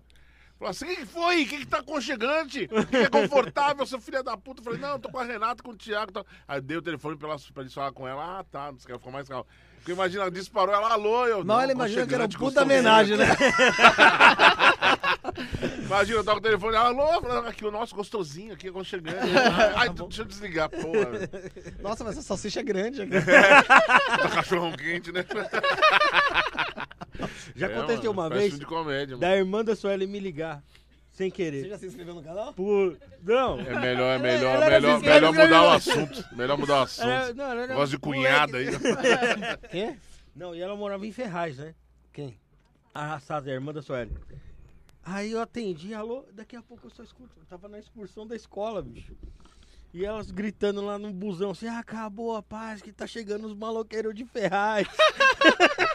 Falou 0.59 0.71
assim: 0.71 0.85
o 0.85 0.97
que, 0.97 1.07
foi? 1.07 1.43
O 1.43 1.49
que, 1.49 1.59
que 1.61 1.67
tá 1.67 1.79
aconchegante? 1.79 2.69
O 2.71 2.87
que 2.87 2.97
é 2.99 3.09
confortável, 3.09 3.87
seu 3.87 3.99
filho 3.99 4.23
da 4.23 4.37
puta? 4.37 4.61
Eu 4.61 4.64
falei: 4.64 4.79
não, 4.79 5.00
tô 5.00 5.09
com 5.11 5.19
a 5.19 5.25
Renata, 5.25 5.62
com 5.62 5.71
o 5.71 5.76
Thiago. 5.76 6.12
Tal. 6.12 6.26
Aí 6.47 6.61
dei 6.61 6.76
o 6.76 6.83
telefone 6.83 7.17
pra, 7.17 7.31
ela, 7.31 7.38
pra 7.55 7.62
eles 7.62 7.73
falar 7.73 7.93
com 7.93 8.07
ela. 8.07 8.40
Ah, 8.40 8.45
tá. 8.45 8.71
Não 8.71 8.79
sei 8.79 8.85
o 8.85 8.87
que, 8.87 8.93
ela 8.93 8.99
ficou 8.99 9.12
mais 9.12 9.26
calma. 9.26 9.47
Porque 9.81 9.93
imagina, 9.93 10.23
ela 10.25 10.31
disparou, 10.31 10.75
ela 10.75 10.93
alô. 10.93 11.27
Eu, 11.27 11.43
Mal 11.45 11.63
ela 11.63 11.73
imagina 11.73 12.07
que 12.07 12.15
era 12.15 12.25
um 12.25 12.29
puta 12.29 12.63
homenagem, 12.63 13.17
né? 13.17 13.27
Imagina, 15.85 16.19
eu 16.19 16.25
tava 16.25 16.37
com 16.41 16.47
o 16.47 16.49
telefone, 16.49 16.77
alô, 16.77 17.05
aqui 17.49 17.65
o 17.65 17.71
nosso 17.71 17.95
gostosinho, 17.97 18.53
aqui, 18.55 18.69
aconchegante. 18.69 19.17
Ai, 19.75 19.89
deixa 20.07 20.23
eu 20.23 20.27
desligar, 20.27 20.69
porra. 20.69 21.29
Nossa, 21.83 22.05
mas 22.05 22.13
essa 22.17 22.23
salsicha 22.27 22.61
é 22.61 22.63
grande 22.63 23.03
aqui. 23.03 23.11
Tá 23.21 24.29
cachorrão 24.29 24.71
quente, 24.73 25.11
né? 25.11 25.25
Já 27.57 27.69
É, 27.69 27.75
aconteceu 27.77 28.15
mano, 28.15 28.29
uma 28.29 28.39
vez 28.39 28.59
de 28.59 28.65
comédia, 28.65 29.17
mano. 29.17 29.21
da 29.21 29.37
irmã 29.37 29.65
da 29.65 29.75
Sueli 29.75 30.07
me 30.07 30.21
ligar 30.21 30.63
sem 31.21 31.29
Você 31.31 31.37
querer. 31.37 31.69
já 31.69 31.79
se 31.79 31.87
inscreveu 31.87 32.15
no 32.15 32.23
canal? 32.23 32.55
Por... 32.55 32.97
Não. 33.23 33.61
É 33.61 33.79
melhor, 33.79 34.17
é 34.17 34.19
melhor, 34.19 34.55
ela 34.55 34.65
era 34.65 34.81
melhor, 34.81 35.00
melhor 35.00 35.17
ela 35.17 35.33
mudar 35.33 35.62
o 35.62 35.71
assunto. 35.71 36.25
Melhor 36.35 36.59
mudar 36.59 36.75
o 36.81 36.83
assunto. 36.83 37.09
É, 37.09 37.35
não, 37.35 37.45
ela 37.45 37.67
Gosto 37.75 37.91
de 37.93 37.99
cunhada 37.99 38.57
aí. 38.57 38.67
Quem? 39.71 39.99
Não, 40.35 40.55
e 40.55 40.61
ela 40.61 40.77
morava 40.77 41.05
em 41.05 41.11
Ferraz, 41.11 41.59
né? 41.59 41.75
Quem? 42.12 42.39
A 42.95 43.17
a 43.17 43.49
irmã 43.49 43.73
da 43.73 43.83
Sueli. 43.83 44.17
Aí 45.03 45.33
eu 45.33 45.41
atendi, 45.41 45.93
alô, 45.93 46.25
daqui 46.33 46.55
a 46.55 46.62
pouco 46.62 46.87
eu 46.87 46.91
só 46.91 47.03
escuto. 47.03 47.31
Eu 47.37 47.45
tava 47.47 47.69
na 47.69 47.81
excursão 47.81 48.25
da 48.25 48.37
escola, 48.37 48.81
bicho. 48.81 49.12
E 49.93 50.05
elas 50.05 50.31
gritando 50.31 50.83
lá 50.83 50.99
no 50.99 51.12
busão 51.12 51.50
assim, 51.50 51.67
"Ah, 51.67 51.81
acabou 51.81 52.37
a 52.37 52.43
paz, 52.43 52.81
que 52.81 52.93
tá 52.93 53.09
chegando 53.09 53.45
os 53.45 53.55
maloqueiros 53.55 54.15
de 54.15 54.25
Ferraz. 54.25 54.87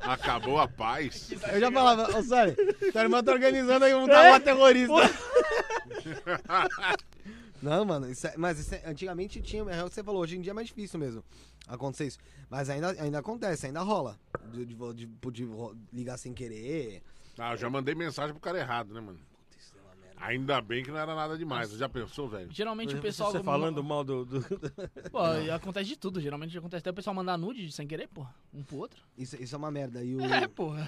Acabou 0.00 0.58
a 0.58 0.68
paz. 0.68 1.30
Eu 1.52 1.60
já 1.60 1.70
falava, 1.72 2.16
ô 2.18 2.22
Sônia, 2.22 2.54
tua 2.92 3.02
irmã 3.02 3.22
tá 3.22 3.32
organizando 3.32 3.84
aí 3.84 3.94
um 3.94 4.06
trabalho 4.06 4.44
terrorista. 4.44 4.94
Não, 7.62 7.84
mano, 7.84 8.10
isso 8.10 8.26
é- 8.26 8.34
mas 8.38 8.58
isso 8.58 8.74
é- 8.74 8.82
antigamente 8.86 9.40
tinha, 9.42 9.62
é 9.64 9.84
o 9.84 9.88
que 9.88 9.94
você 9.94 10.02
falou, 10.02 10.22
hoje 10.22 10.36
em 10.36 10.40
dia 10.40 10.52
é 10.52 10.54
mais 10.54 10.68
difícil 10.68 10.98
mesmo 10.98 11.22
acontecer 11.68 12.06
isso. 12.06 12.18
Mas 12.48 12.70
ainda, 12.70 12.90
ainda 13.00 13.18
acontece, 13.18 13.66
ainda 13.66 13.80
rola. 13.82 14.18
De, 14.52 14.64
de, 14.64 14.74
de- 14.94 15.06
de 15.30 15.48
ligar 15.92 16.16
sem 16.18 16.32
querer. 16.32 17.02
Ah, 17.38 17.52
eu 17.52 17.56
já 17.58 17.68
mandei 17.70 17.94
mensagem 17.94 18.32
pro 18.32 18.40
cara 18.40 18.58
errado, 18.58 18.92
né, 18.94 19.00
mano? 19.00 19.18
Ainda 20.20 20.60
bem 20.60 20.84
que 20.84 20.90
não 20.90 20.98
era 20.98 21.14
nada 21.14 21.36
demais. 21.38 21.70
Já 21.72 21.88
pensou, 21.88 22.28
velho? 22.28 22.48
Geralmente 22.50 22.94
o 22.94 23.00
pessoal. 23.00 23.32
Você 23.32 23.42
falando 23.42 23.82
mal 23.82 24.04
do... 24.04 24.24
do- 24.24 24.42
Pô, 25.10 25.18
acontece 25.54 25.88
de 25.88 25.96
tudo. 25.96 26.20
Geralmente 26.20 26.56
acontece 26.56 26.80
até 26.80 26.90
o 26.90 26.94
pessoal 26.94 27.14
mandar 27.14 27.38
nude 27.38 27.72
sem 27.72 27.86
querer, 27.86 28.06
pô. 28.08 28.26
Um 28.52 28.62
pro 28.62 28.76
outro. 28.76 29.02
Isso, 29.16 29.42
isso 29.42 29.54
é 29.54 29.58
uma 29.58 29.70
merda. 29.70 30.04
E 30.04 30.14
o, 30.16 30.20
É, 30.20 30.46
pô. 30.46 30.72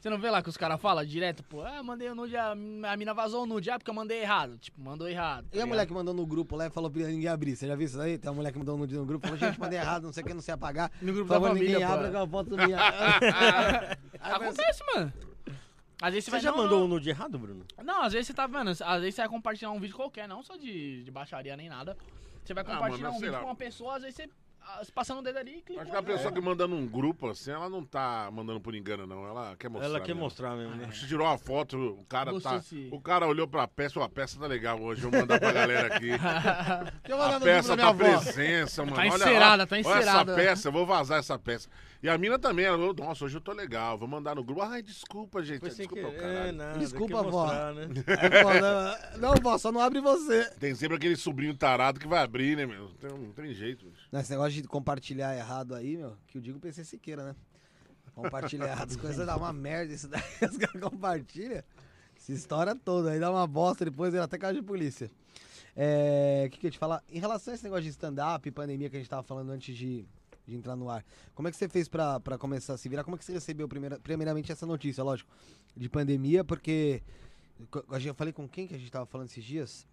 Você 0.00 0.08
não 0.08 0.18
vê 0.18 0.30
lá 0.30 0.40
que 0.40 0.48
os 0.48 0.56
caras 0.56 0.80
falam 0.80 1.04
direto, 1.04 1.42
pô, 1.42 1.60
ah, 1.60 1.82
mandei 1.82 2.08
o 2.08 2.14
nude, 2.14 2.36
a, 2.36 2.52
a 2.52 2.96
mina 2.96 3.12
vazou 3.12 3.42
o 3.42 3.46
nude, 3.46 3.68
ah, 3.68 3.76
porque 3.80 3.90
eu 3.90 3.94
mandei 3.94 4.20
errado. 4.20 4.56
Tipo, 4.56 4.80
mandou 4.80 5.08
errado. 5.08 5.48
tá 5.50 5.58
e 5.58 5.60
a 5.60 5.66
mulher 5.66 5.86
que 5.86 5.92
mandou 5.92 6.14
no 6.14 6.24
grupo 6.24 6.54
lá 6.54 6.66
e 6.66 6.70
falou 6.70 6.88
pra 6.88 7.02
ninguém 7.02 7.26
abrir. 7.26 7.56
Você 7.56 7.66
já 7.66 7.74
viu 7.74 7.84
isso 7.86 8.00
aí? 8.00 8.16
Tem 8.16 8.30
uma 8.30 8.36
mulher 8.36 8.52
que 8.52 8.58
mandou 8.60 8.76
um 8.76 8.78
nude 8.78 8.94
no 8.94 9.04
grupo, 9.04 9.26
falou, 9.26 9.40
gente, 9.40 9.58
mandei 9.58 9.76
errado, 9.80 10.04
não 10.04 10.12
sei 10.12 10.22
o 10.22 10.26
que, 10.26 10.34
não 10.34 10.40
sei 10.40 10.54
apagar. 10.54 10.88
No 11.02 11.12
grupo 11.12 11.26
Por 11.26 11.40
da 11.40 11.48
família, 11.48 11.68
ninguém 11.72 11.86
pô. 11.88 11.92
abre 11.94 12.06
aquela 12.06 12.28
foto 12.28 12.56
minha. 12.56 12.78
Acontece, 14.20 14.84
mano. 14.94 15.12
Às 16.00 16.12
vezes 16.14 16.24
você, 16.26 16.30
Você 16.30 16.36
vai 16.36 16.40
já 16.40 16.50
não, 16.52 16.58
mandou 16.58 16.78
não. 16.78 16.84
um 16.86 16.88
nude 16.88 17.08
errado, 17.10 17.38
Bruno? 17.38 17.64
Não, 17.82 18.02
às 18.02 18.12
vezes 18.12 18.28
você 18.28 18.34
tá 18.34 18.46
vendo, 18.46 18.70
às 18.70 19.00
vezes 19.00 19.14
você 19.16 19.22
vai 19.22 19.28
compartilhar 19.28 19.70
um 19.72 19.80
vídeo 19.80 19.96
qualquer, 19.96 20.28
não 20.28 20.42
só 20.42 20.56
de, 20.56 21.02
de 21.02 21.10
baixaria 21.10 21.56
nem 21.56 21.68
nada. 21.68 21.96
Você 22.44 22.54
vai 22.54 22.62
Ah, 22.62 22.66
compartilhar 22.66 23.08
mano, 23.08 23.16
um 23.16 23.20
vídeo 23.20 23.32
lá. 23.32 23.40
com 23.40 23.46
uma 23.46 23.56
pessoa, 23.56 23.96
às 23.96 24.02
vezes 24.02 24.16
você 24.16 24.22
ah, 24.24 24.47
passando 24.94 25.18
o 25.18 25.22
dedo 25.22 25.38
ali 25.38 25.58
e 25.58 25.62
clica. 25.62 25.82
Acho 25.82 25.90
que 25.90 25.96
a 25.96 26.02
pessoa 26.02 26.32
que 26.32 26.40
manda 26.40 26.66
num 26.66 26.86
grupo 26.86 27.28
assim, 27.30 27.50
ela 27.50 27.68
não 27.68 27.84
tá 27.84 28.28
mandando 28.32 28.60
por 28.60 28.74
engano, 28.74 29.06
não. 29.06 29.26
Ela 29.26 29.56
quer 29.56 29.68
mostrar. 29.68 29.88
Ela 29.88 30.00
quer 30.00 30.08
mesmo. 30.08 30.20
mostrar 30.22 30.56
mesmo, 30.56 30.74
né? 30.76 30.88
Você 30.92 31.06
tirou 31.06 31.26
uma 31.26 31.38
foto, 31.38 31.76
o 32.00 32.04
cara 32.06 32.30
Gostou 32.32 32.52
tá. 32.52 32.60
se- 32.60 32.88
O 32.92 33.00
cara 33.00 33.26
olhou 33.26 33.46
pra 33.48 33.66
peça, 33.66 34.02
a 34.02 34.08
peça 34.08 34.38
tá 34.38 34.46
legal 34.46 34.80
hoje, 34.80 35.00
vou 35.02 35.12
mandar 35.12 35.38
pra 35.38 35.52
galera 35.52 35.94
aqui. 35.96 36.10
A 37.38 37.40
peça 37.40 37.76
tá 37.76 37.92
presença, 37.94 38.82
mano. 38.84 38.96
Tá 38.96 39.02
olha, 39.02 39.08
encerada, 39.08 39.66
tá 39.66 39.76
Olha 39.76 39.80
encerada. 39.80 40.32
essa 40.32 40.40
peça, 40.42 40.68
eu 40.68 40.72
vou 40.72 40.86
vazar 40.86 41.18
essa 41.18 41.38
peça. 41.38 41.68
E 42.02 42.08
a 42.08 42.16
mina 42.16 42.38
também, 42.38 42.64
ela 42.64 42.76
falou, 42.78 42.94
nossa, 42.94 43.24
hoje 43.24 43.36
eu 43.36 43.40
tô 43.40 43.52
legal, 43.52 43.98
vou 43.98 44.06
mandar 44.06 44.34
no 44.36 44.44
grupo. 44.44 44.62
Ai, 44.62 44.82
desculpa, 44.82 45.42
gente. 45.42 45.60
Foi 45.60 45.70
desculpa, 45.70 46.06
o 46.08 46.12
caralho. 46.14 46.52
nada, 46.52 46.78
Desculpa, 46.78 47.22
vó. 47.22 47.42
mostrar, 47.46 47.74
né? 47.74 47.88
Aí, 48.06 48.42
pô, 48.42 49.18
não, 49.18 49.28
não, 49.34 49.34
vó, 49.42 49.58
só 49.58 49.72
não 49.72 49.80
abre 49.80 50.00
você. 50.00 50.48
Tem 50.60 50.74
sempre 50.74 50.96
aquele 50.96 51.16
sobrinho 51.16 51.56
tarado 51.56 51.98
que 51.98 52.06
vai 52.06 52.22
abrir, 52.22 52.56
né, 52.56 52.66
meu? 52.66 52.88
Tem- 53.00 53.10
Não 53.10 53.32
tem 53.32 53.52
jeito. 53.52 53.86
Nesse 54.10 54.30
negócio 54.30 54.52
de 54.62 54.66
compartilhar 54.66 55.36
errado 55.36 55.74
aí, 55.74 55.96
meu, 55.96 56.16
que 56.26 56.38
eu 56.38 56.42
digo 56.42 56.58
PC 56.58 56.84
Siqueira, 56.84 57.24
né? 57.24 57.36
Compartilhar 58.14 58.68
errado, 58.68 58.90
as 58.90 58.96
coisas 58.96 59.26
dá 59.26 59.36
uma 59.36 59.52
merda 59.52 59.92
isso 59.92 60.08
daí. 60.08 60.22
Os 60.50 60.56
caras 60.56 60.80
compartilham, 60.80 61.62
se 62.16 62.32
estoura 62.32 62.74
todo, 62.74 63.08
aí 63.08 63.20
dá 63.20 63.30
uma 63.30 63.46
bosta, 63.46 63.84
depois 63.84 64.12
ele 64.14 64.22
até 64.22 64.38
caso 64.38 64.54
de 64.54 64.62
polícia. 64.62 65.10
É, 65.76 66.44
o 66.46 66.50
que, 66.50 66.58
que 66.58 66.66
eu 66.66 66.68
ia 66.68 66.72
te 66.72 66.78
falar? 66.78 67.04
Em 67.10 67.20
relação 67.20 67.52
a 67.52 67.54
esse 67.54 67.62
negócio 67.64 67.84
de 67.84 67.90
stand-up, 67.90 68.50
pandemia 68.50 68.88
que 68.90 68.96
a 68.96 68.98
gente 68.98 69.08
tava 69.10 69.22
falando 69.22 69.50
antes 69.50 69.76
de, 69.76 70.04
de 70.46 70.56
entrar 70.56 70.74
no 70.74 70.88
ar, 70.90 71.04
como 71.34 71.46
é 71.46 71.50
que 71.50 71.56
você 71.56 71.68
fez 71.68 71.86
pra, 71.86 72.18
pra 72.18 72.36
começar 72.38 72.74
a 72.74 72.76
se 72.78 72.88
virar? 72.88 73.04
Como 73.04 73.14
é 73.14 73.18
que 73.18 73.24
você 73.24 73.32
recebeu 73.32 73.68
primeira, 73.68 74.00
primeiramente 74.00 74.50
essa 74.50 74.66
notícia, 74.66 75.04
lógico, 75.04 75.30
de 75.76 75.88
pandemia? 75.88 76.42
Porque 76.42 77.02
co- 77.70 77.84
a 77.90 77.98
gente- 77.98 78.08
eu 78.08 78.14
falei 78.14 78.32
com 78.32 78.48
quem 78.48 78.66
que 78.66 78.74
a 78.74 78.78
gente 78.78 78.90
tava 78.90 79.06
falando 79.06 79.28
esses 79.28 79.44
dias? 79.44 79.86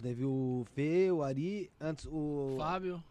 Teve 0.00 0.24
o 0.24 0.64
Fê, 0.74 1.10
o 1.10 1.22
Ari, 1.22 1.70
antes 1.80 2.06
o. 2.06 2.54
Fábio. 2.58 3.02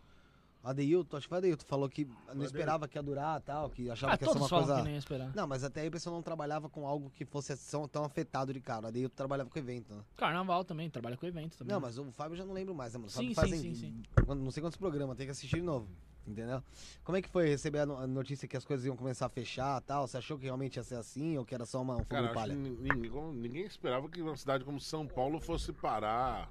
Adeilton, 0.63 1.17
acho 1.17 1.25
que 1.25 1.29
foi 1.29 1.37
Adeilton, 1.39 1.65
falou 1.65 1.89
que 1.89 2.07
não 2.33 2.45
esperava 2.45 2.87
que 2.87 2.97
ia 2.97 3.03
durar 3.03 3.41
tal, 3.41 3.69
que 3.69 3.89
achava 3.89 4.13
Ah, 4.13 4.17
que 4.17 4.23
ia 4.23 4.31
ser 4.31 4.37
uma 4.37 4.47
coisa. 4.47 4.75
que 4.77 4.81
nem 4.83 4.93
ia 4.93 4.99
esperar. 4.99 5.35
Não, 5.35 5.45
mas 5.45 5.63
até 5.63 5.81
aí 5.81 5.89
o 5.89 5.91
pessoal 5.91 6.15
não 6.15 6.23
trabalhava 6.23 6.69
com 6.69 6.87
algo 6.87 7.09
que 7.09 7.25
fosse 7.25 7.53
tão, 7.91 8.05
afetado 8.05 8.53
de 8.53 8.61
cara. 8.61 8.87
Adeilton 8.87 9.13
trabalhava 9.15 9.49
com 9.49 9.59
evento, 9.59 9.93
né? 9.93 10.01
Carnaval 10.15 10.63
também, 10.63 10.89
trabalha 10.89 11.17
com 11.17 11.25
evento 11.25 11.57
também. 11.57 11.73
Não, 11.73 11.81
mas 11.81 11.97
o 11.97 12.09
Fábio 12.13 12.33
eu 12.33 12.37
já 12.37 12.45
não 12.45 12.53
lembro 12.53 12.73
mais, 12.73 12.93
né, 12.93 12.97
mano? 12.99 13.09
O 13.09 13.11
Fábio 13.11 13.29
Sim, 13.29 13.35
faz 13.35 13.49
sim, 13.49 13.55
em- 13.57 13.75
sim, 13.75 13.75
sim. 13.75 14.03
Não 14.25 14.51
sei 14.51 14.61
quantos 14.63 14.77
programas, 14.77 15.17
tem 15.17 15.25
que 15.27 15.31
assistir 15.31 15.57
de 15.57 15.61
novo. 15.63 15.89
Entendeu? 16.25 16.63
Como 17.03 17.17
é 17.17 17.21
que 17.21 17.27
foi 17.27 17.49
receber 17.49 17.79
a 17.79 17.85
no- 17.85 17.97
a 17.97 18.07
notícia 18.07 18.47
que 18.47 18.55
as 18.55 18.63
coisas 18.63 18.85
iam 18.85 18.95
começar 18.95 19.25
a 19.25 19.29
fechar 19.29 19.81
e 19.81 19.83
tal? 19.83 20.07
Você 20.07 20.15
achou 20.17 20.37
que 20.37 20.45
realmente 20.45 20.77
ia 20.77 20.83
ser 20.83 20.95
assim 20.95 21.37
ou 21.37 21.43
que 21.43 21.53
era 21.53 21.65
só 21.65 21.81
uma, 21.81 21.95
um 21.95 21.97
fogo 21.97 22.07
Cara, 22.07 22.27
de 22.29 22.33
palha? 22.33 22.55
ninguém, 22.55 23.11
ninguém 23.33 23.65
esperava 23.65 24.07
que 24.07 24.21
uma 24.21 24.37
cidade 24.37 24.63
como 24.63 24.79
São 24.79 25.05
Paulo 25.05 25.41
fosse 25.41 25.73
parar. 25.73 26.49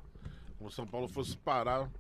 Como 0.58 0.70
São 0.70 0.86
Paulo 0.86 1.08
fosse 1.08 1.38
parar. 1.38 1.90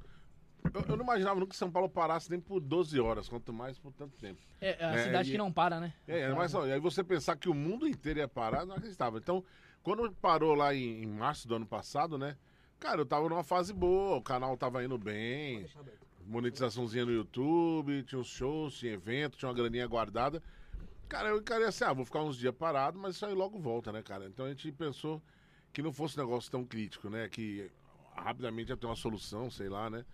Eu, 0.72 0.80
eu 0.88 0.96
não 0.96 1.04
imaginava 1.04 1.38
nunca 1.40 1.50
que 1.50 1.56
São 1.56 1.70
Paulo 1.70 1.88
parasse 1.88 2.30
nem 2.30 2.40
por 2.40 2.60
12 2.60 2.98
horas, 3.00 3.28
quanto 3.28 3.52
mais 3.52 3.78
por 3.78 3.92
tanto 3.92 4.16
tempo. 4.18 4.40
É, 4.60 4.82
é 4.82 4.84
a 4.84 4.94
É, 4.94 5.04
cidade 5.04 5.28
e- 5.28 5.32
que 5.32 5.38
não 5.38 5.52
para, 5.52 5.80
né? 5.80 5.92
É, 6.06 6.20
é, 6.20 6.34
mas 6.34 6.54
ó, 6.54 6.62
aí 6.62 6.78
você 6.80 7.02
pensar 7.02 7.36
que 7.36 7.48
o 7.48 7.54
mundo 7.54 7.86
inteiro 7.86 8.20
ia 8.20 8.28
parar, 8.28 8.64
não 8.64 8.76
acreditava. 8.76 9.18
Então, 9.18 9.44
quando 9.82 10.10
parou 10.12 10.54
lá 10.54 10.74
em, 10.74 11.02
em 11.02 11.06
março 11.06 11.46
do 11.48 11.54
ano 11.56 11.66
passado, 11.66 12.16
né? 12.16 12.36
Cara, 12.78 13.00
eu 13.00 13.06
tava 13.06 13.28
numa 13.28 13.44
fase 13.44 13.72
boa, 13.72 14.16
o 14.16 14.22
canal 14.22 14.56
tava 14.56 14.82
indo 14.84 14.98
bem, 14.98 15.66
monetizaçãozinha 16.26 17.04
no 17.04 17.12
YouTube, 17.12 18.02
tinha 18.04 18.20
uns 18.20 18.26
shows, 18.28 18.74
tinha 18.74 18.92
evento, 18.92 19.36
tinha 19.36 19.48
uma 19.48 19.54
graninha 19.54 19.86
guardada. 19.86 20.42
Cara, 21.08 21.28
eu 21.28 21.38
encarei 21.38 21.66
assim, 21.66 21.84
ah, 21.84 21.92
vou 21.92 22.04
ficar 22.04 22.22
uns 22.22 22.36
dias 22.36 22.54
parado, 22.54 22.98
mas 22.98 23.16
isso 23.16 23.26
aí 23.26 23.34
logo 23.34 23.58
volta, 23.58 23.92
né, 23.92 24.02
cara? 24.02 24.26
Então 24.26 24.46
a 24.46 24.48
gente 24.48 24.72
pensou 24.72 25.22
que 25.72 25.82
não 25.82 25.92
fosse 25.92 26.18
um 26.18 26.22
negócio 26.24 26.50
tão 26.50 26.64
crítico, 26.64 27.08
né? 27.10 27.28
Que 27.28 27.70
rapidamente 28.16 28.70
ia 28.70 28.76
ter 28.76 28.86
uma 28.86 28.96
solução, 28.96 29.50
sei 29.50 29.68
lá, 29.68 29.90
né? 29.90 30.04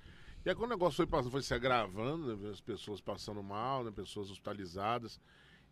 E 0.45 0.49
aí 0.49 0.55
quando 0.55 0.71
o 0.71 0.75
negócio 0.75 0.97
foi 0.97 1.07
passando, 1.07 1.31
foi 1.31 1.43
se 1.43 1.53
agravando, 1.53 2.37
né, 2.37 2.51
as 2.51 2.61
pessoas 2.61 3.01
passando 3.01 3.43
mal, 3.43 3.85
né? 3.85 3.91
Pessoas 3.91 4.31
hospitalizadas. 4.31 5.21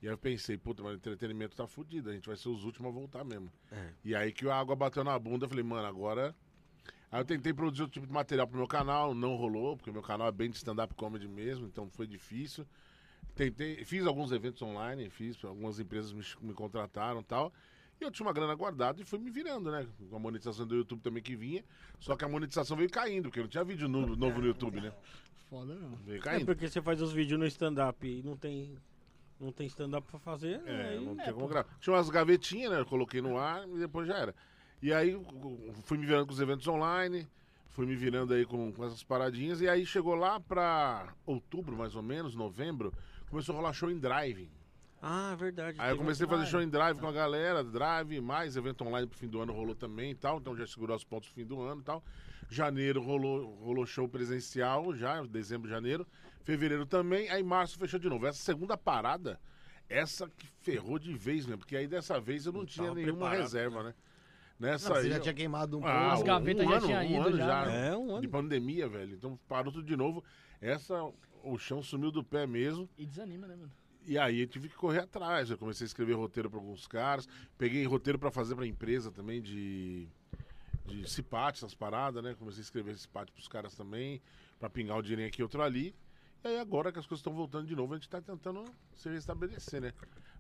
E 0.03 0.07
aí 0.07 0.13
eu 0.13 0.19
pensei, 0.19 0.59
puta, 0.59 0.83
mas 0.83 0.93
o 0.93 0.97
entretenimento 0.97 1.57
tá 1.57 1.67
fudido, 1.67 2.11
a 2.11 2.13
gente 2.13 2.27
vai 2.27 2.37
ser 2.37 2.49
os 2.49 2.65
últimos 2.65 2.91
a 2.91 2.95
voltar 2.95 3.25
mesmo. 3.25 3.51
É. 3.73 3.93
E 4.05 4.15
aí 4.15 4.33
que 4.33 4.47
a 4.49 4.55
água 4.55 4.77
bateu 4.77 5.03
na 5.03 5.19
bunda, 5.19 5.47
eu 5.47 5.49
falei, 5.49 5.65
mano, 5.65 5.87
agora. 5.87 6.35
Aí 7.11 7.21
eu 7.21 7.25
tentei 7.25 7.53
produzir 7.53 7.83
outro 7.83 7.95
tipo 7.95 8.07
de 8.07 8.13
material 8.13 8.47
pro 8.47 8.59
meu 8.59 8.67
canal, 8.67 9.15
não 9.15 9.37
rolou, 9.37 9.77
porque 9.77 9.91
meu 9.91 10.03
canal 10.03 10.29
é 10.29 10.33
bem 10.33 10.51
de 10.51 10.57
stand-up 10.57 10.95
comedy 10.95 11.29
mesmo, 11.29 11.67
então 11.67 11.89
foi 11.89 12.07
difícil. 12.07 12.67
Tentei, 13.35 13.85
fiz 13.85 14.05
alguns 14.07 14.33
eventos 14.33 14.61
online, 14.63 15.09
fiz, 15.09 15.43
algumas 15.45 15.79
empresas 15.79 16.13
me, 16.13 16.25
me 16.41 16.53
contrataram 16.53 17.21
e 17.21 17.25
tal. 17.25 17.53
E 18.01 18.05
eu 18.05 18.11
tinha 18.11 18.27
uma 18.27 18.33
grana 18.33 18.55
guardada 18.55 19.01
e 19.01 19.05
fui 19.05 19.19
me 19.19 19.31
virando, 19.31 19.71
né? 19.71 19.87
Com 20.11 20.17
a 20.17 20.19
monetização 20.19 20.67
do 20.67 20.75
YouTube 20.77 21.01
também 21.01 21.23
que 21.23 21.35
vinha. 21.35 21.65
Só 21.99 22.15
que 22.17 22.25
a 22.25 22.29
monetização 22.29 22.77
veio 22.77 22.91
caindo, 22.91 23.25
porque 23.25 23.41
não 23.41 23.49
tinha 23.49 23.65
vídeo 23.65 23.89
novo, 23.89 24.15
novo 24.15 24.41
no 24.41 24.47
YouTube, 24.47 24.81
né? 24.81 24.93
Foda 25.49 25.75
não. 25.75 25.97
Veio 26.05 26.19
É 26.19 26.21
caindo. 26.23 26.45
porque 26.47 26.69
você 26.69 26.83
faz 26.83 27.01
os 27.01 27.13
vídeos 27.13 27.39
no 27.41 27.47
stand-up 27.47 28.07
e 28.07 28.23
não 28.23 28.37
tem, 28.37 28.77
não 29.41 29.51
tem 29.51 29.67
stand-up 29.67 30.07
pra 30.11 30.19
fazer. 30.21 30.61
É, 30.67 30.89
aí- 30.91 31.05
não 31.05 31.15
tinha 31.15 31.29
é, 31.29 31.33
como 31.33 31.49
gravar. 31.49 31.69
Tinha 31.81 31.95
umas 31.97 32.11
gavetinhas, 32.11 32.71
né? 32.73 32.81
Eu 32.81 32.87
coloquei 32.87 33.23
no 33.23 33.39
ar 33.39 33.67
e 33.67 33.79
depois 33.79 34.07
já 34.07 34.17
era. 34.19 34.35
E 34.83 34.93
aí 34.93 35.19
fui 35.85 35.97
me 35.97 36.05
virando 36.05 36.27
com 36.27 36.33
os 36.33 36.41
eventos 36.41 36.67
online, 36.69 37.27
fui 37.71 37.87
me 37.87 37.97
virando 37.97 38.35
aí 38.35 38.45
com, 38.45 38.71
com 38.73 38.85
essas 38.85 39.03
paradinhas. 39.03 39.63
E 39.63 39.69
aí 39.71 39.87
chegou 39.87 40.15
lá 40.15 40.39
pra 40.39 41.15
outubro, 41.25 41.75
mais 41.77 41.95
ou 41.97 42.03
menos, 42.03 42.35
novembro, 42.35 42.93
começou 43.31 43.55
a 43.55 43.59
rolar 43.59 43.73
show 43.73 43.91
em 43.91 43.99
drive. 43.99 44.51
Ah, 45.01 45.35
verdade. 45.39 45.79
Aí 45.81 45.91
eu 45.93 45.97
comecei 45.97 46.27
a 46.27 46.29
fazer 46.29 46.43
Ah, 46.43 46.47
show 46.47 46.61
em 46.63 46.69
drive 46.69 46.99
com 46.99 47.07
a 47.07 47.13
galera, 47.13 47.63
drive, 47.63 48.21
mais 48.21 48.57
evento 48.57 48.83
online 48.85 49.07
pro 49.07 49.19
fim 49.19 49.29
do 49.29 49.41
ano 49.41 49.53
rolou 49.53 49.75
também 49.75 50.11
e 50.11 50.15
tal. 50.15 50.39
Então 50.39 50.57
já 50.57 50.67
segurou 50.67 50.97
os 50.97 51.05
pontos 51.05 51.29
pro 51.29 51.35
fim 51.41 51.47
do 51.47 51.61
ano 51.61 51.81
e 51.81 51.85
tal. 51.85 52.03
Janeiro 52.49 53.03
rolou, 53.03 53.55
rolou 53.57 53.85
show 53.87 54.09
presencial 54.09 54.95
já, 54.95 55.23
dezembro, 55.23 55.69
janeiro. 55.69 56.07
Fevereiro 56.45 56.87
também, 56.87 57.29
aí 57.29 57.43
março 57.43 57.79
fechou 57.79 57.99
de 58.01 58.09
novo. 58.09 58.27
Essa 58.27 58.39
segunda 58.43 58.77
parada, 58.77 59.39
essa 59.89 60.29
que 60.31 60.47
ferrou 60.63 60.99
de 60.99 61.13
vez 61.13 61.45
mesmo, 61.45 61.59
porque 61.59 61.77
aí 61.77 61.87
dessa 61.89 62.21
vez 62.21 62.47
eu 62.47 62.53
não, 62.53 62.61
Não 62.61 62.67
tinha 62.67 62.95
nenhuma 62.95 63.19
preparado. 63.19 63.41
reserva, 63.43 63.83
né? 63.83 63.95
Nessa 64.59 64.89
Não, 64.89 64.97
você 64.97 65.03
aí, 65.03 65.11
já 65.11 65.17
eu- 65.19 65.23
tinha 65.23 65.35
queimado 65.35 65.77
um 65.77 65.81
pouco. 65.83 65.95
ah, 65.95 66.13
As 66.15 66.23
gavetas 66.23 66.65
um 66.67 66.71
já 66.71 66.77
ano, 66.77 66.87
tinha 66.87 66.99
um 67.01 67.05
ido 67.05 67.21
ano 67.29 67.37
já, 67.37 67.65
já. 67.65 67.71
É, 67.73 67.97
um 67.97 68.11
ano. 68.13 68.21
De 68.23 68.29
pandemia, 68.29 68.89
velho. 68.89 69.15
Então 69.15 69.39
parou 69.47 69.71
tudo 69.73 69.85
de 69.87 69.97
novo. 69.97 70.25
Essa, 70.61 71.03
o 71.45 71.59
chão 71.59 71.83
sumiu 71.83 72.11
do 72.11 72.25
pé 72.25 72.47
mesmo. 72.47 72.89
E 72.97 73.05
desanima, 73.05 73.47
né, 73.47 73.55
mano? 73.57 73.71
E 74.07 74.17
aí 74.19 74.41
eu 74.43 74.47
tive 74.47 74.69
que 74.69 74.75
correr 74.77 75.01
atrás. 75.01 75.51
Eu 75.51 75.59
comecei 75.59 75.85
a 75.85 75.89
escrever 75.89 76.15
roteiro 76.15 76.49
para 76.49 76.59
alguns 76.61 76.87
caras. 76.87 77.29
Peguei 77.59 77.85
roteiro 77.85 78.19
para 78.19 78.31
fazer 78.31 78.55
pra 78.55 78.67
empresa 78.67 79.11
também 79.11 79.41
de. 79.43 80.09
De 80.87 81.11
cipate, 81.11 81.59
essas 81.59 81.75
paradas, 81.75 82.23
né? 82.23 82.37
Comecei 82.39 82.61
a 82.61 82.63
escrever 82.63 82.97
cipate 82.97 83.33
pros 83.33 83.49
caras 83.49 83.75
também. 83.75 84.23
Pra 84.61 84.71
pingar 84.71 84.97
o 84.97 85.03
dinheirinho 85.03 85.27
aqui 85.29 85.43
outro 85.43 85.61
ali. 85.61 85.93
E 86.45 86.49
aí 86.49 86.59
agora 86.61 86.93
que 86.93 86.99
as 87.01 87.07
coisas 87.07 87.19
estão 87.21 87.33
voltando 87.35 87.67
de 87.67 87.75
novo, 87.75 87.93
a 87.95 87.97
gente 87.97 88.09
tá 88.09 88.21
tentando 88.21 88.65
se 88.95 89.09
restabelecer, 89.09 89.81
né? 89.81 89.93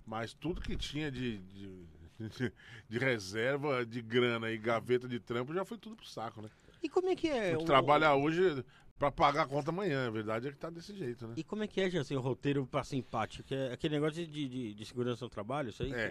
Mas 0.07 0.33
tudo 0.33 0.61
que 0.61 0.76
tinha 0.76 1.11
de, 1.11 1.38
de, 1.38 1.85
de 2.88 2.98
reserva, 2.98 3.85
de 3.85 4.00
grana 4.00 4.48
e 4.52 4.57
gaveta 4.57 5.09
de 5.09 5.18
trampo 5.18 5.52
já 5.52 5.64
foi 5.64 5.79
tudo 5.79 5.96
pro 5.96 6.07
saco, 6.07 6.40
né? 6.40 6.48
E 6.81 6.88
como 6.88 7.09
é 7.09 7.16
que 7.16 7.29
é? 7.29 7.57
O- 7.57 7.64
trabalha 7.64 8.14
hoje 8.14 8.64
pra 8.98 9.11
pagar 9.11 9.42
a 9.42 9.46
conta 9.46 9.70
amanhã. 9.70 10.06
A 10.06 10.11
verdade 10.11 10.48
é 10.48 10.50
que 10.52 10.56
tá 10.59 10.70
desse 10.70 10.94
jeito, 10.94 11.26
né? 11.26 11.35
E 11.37 11.44
como 11.44 11.62
é 11.62 11.66
que 11.66 11.80
é, 11.80 11.90
já, 11.90 12.00
assim, 12.00 12.16
o 12.16 12.20
roteiro 12.20 12.66
pra 12.66 12.85
simpático? 12.85 13.52
É 13.52 13.72
aquele 13.72 13.94
negócio 13.94 14.26
de, 14.26 14.48
de, 14.48 14.74
de 14.74 14.85
segurança 14.87 15.24
no 15.24 15.30
trabalho, 15.30 15.70
isso 15.70 15.82
aí? 15.82 15.92
É. 15.92 16.09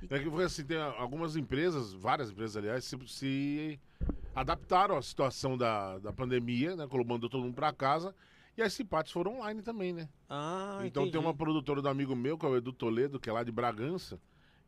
que- 0.00 0.14
É 0.14 0.18
que 0.20 0.30
foi 0.30 0.44
assim, 0.44 0.64
tem 0.64 0.76
algumas 0.76 1.34
empresas, 1.34 1.92
várias 1.92 2.30
empresas, 2.30 2.56
aliás, 2.56 2.84
se, 2.84 2.96
se 3.08 3.80
adaptaram 4.34 4.96
à 4.96 5.02
situação 5.02 5.58
da, 5.58 5.98
da 5.98 6.12
pandemia, 6.12 6.76
né? 6.76 6.86
Mandou 7.06 7.28
todo 7.28 7.42
mundo 7.42 7.54
pra 7.54 7.72
casa. 7.72 8.14
E 8.56 8.62
as 8.62 8.72
cipates 8.72 9.12
foram 9.12 9.36
online 9.38 9.62
também, 9.62 9.92
né? 9.92 10.08
Ah, 10.28 10.80
então 10.84 11.04
entendi. 11.04 11.12
tem 11.12 11.20
uma 11.20 11.32
produtora 11.34 11.80
do 11.80 11.88
amigo 11.88 12.14
meu, 12.16 12.36
que 12.36 12.44
é 12.44 12.48
o 12.48 12.56
Edu 12.56 12.72
Toledo, 12.72 13.18
que 13.20 13.30
é 13.30 13.32
lá 13.32 13.44
de 13.44 13.52
Bragança. 13.52 14.20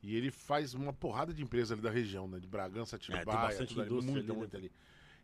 E 0.03 0.15
ele 0.17 0.31
faz 0.31 0.75
uma 0.75 0.93
porrada 0.93 1.35
de 1.35 1.43
empresa 1.43 1.75
ali 1.75 1.83
da 1.83 1.91
região, 1.91 2.27
né? 2.29 2.39
De 2.39 2.47
Bragança, 2.47 2.95
Atibaia, 2.97 3.23
É, 3.23 3.25
tem 3.25 3.35
bastante 3.35 3.69
tudo 3.75 3.83
ali, 3.83 3.91
muita, 3.93 4.33
ali, 4.33 4.41
né? 4.41 4.49
ali. 4.55 4.73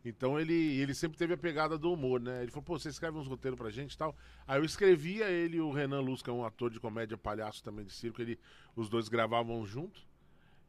Então 0.05 0.39
ele, 0.39 0.53
ele 0.53 0.93
sempre 0.93 1.17
teve 1.17 1.33
a 1.33 1.37
pegada 1.37 1.77
do 1.77 1.91
humor, 1.91 2.19
né? 2.21 2.41
Ele 2.41 2.51
falou, 2.51 2.63
pô, 2.63 2.79
você 2.79 2.87
escreve 2.89 3.17
uns 3.17 3.27
roteiros 3.27 3.57
pra 3.59 3.69
gente 3.69 3.93
e 3.93 3.97
tal. 3.97 4.15
Aí 4.47 4.59
eu 4.59 4.63
escrevia 4.65 5.29
ele 5.29 5.57
e 5.57 5.61
o 5.61 5.71
Renan 5.71 5.99
Luz, 5.99 6.21
que 6.21 6.29
é 6.29 6.33
um 6.33 6.45
ator 6.45 6.69
de 6.71 6.79
comédia, 6.79 7.17
palhaço 7.17 7.63
também 7.63 7.83
de 7.83 7.91
circo, 7.91 8.21
ele, 8.21 8.39
os 8.75 8.87
dois 8.89 9.09
gravavam 9.09 9.65
junto. 9.65 10.01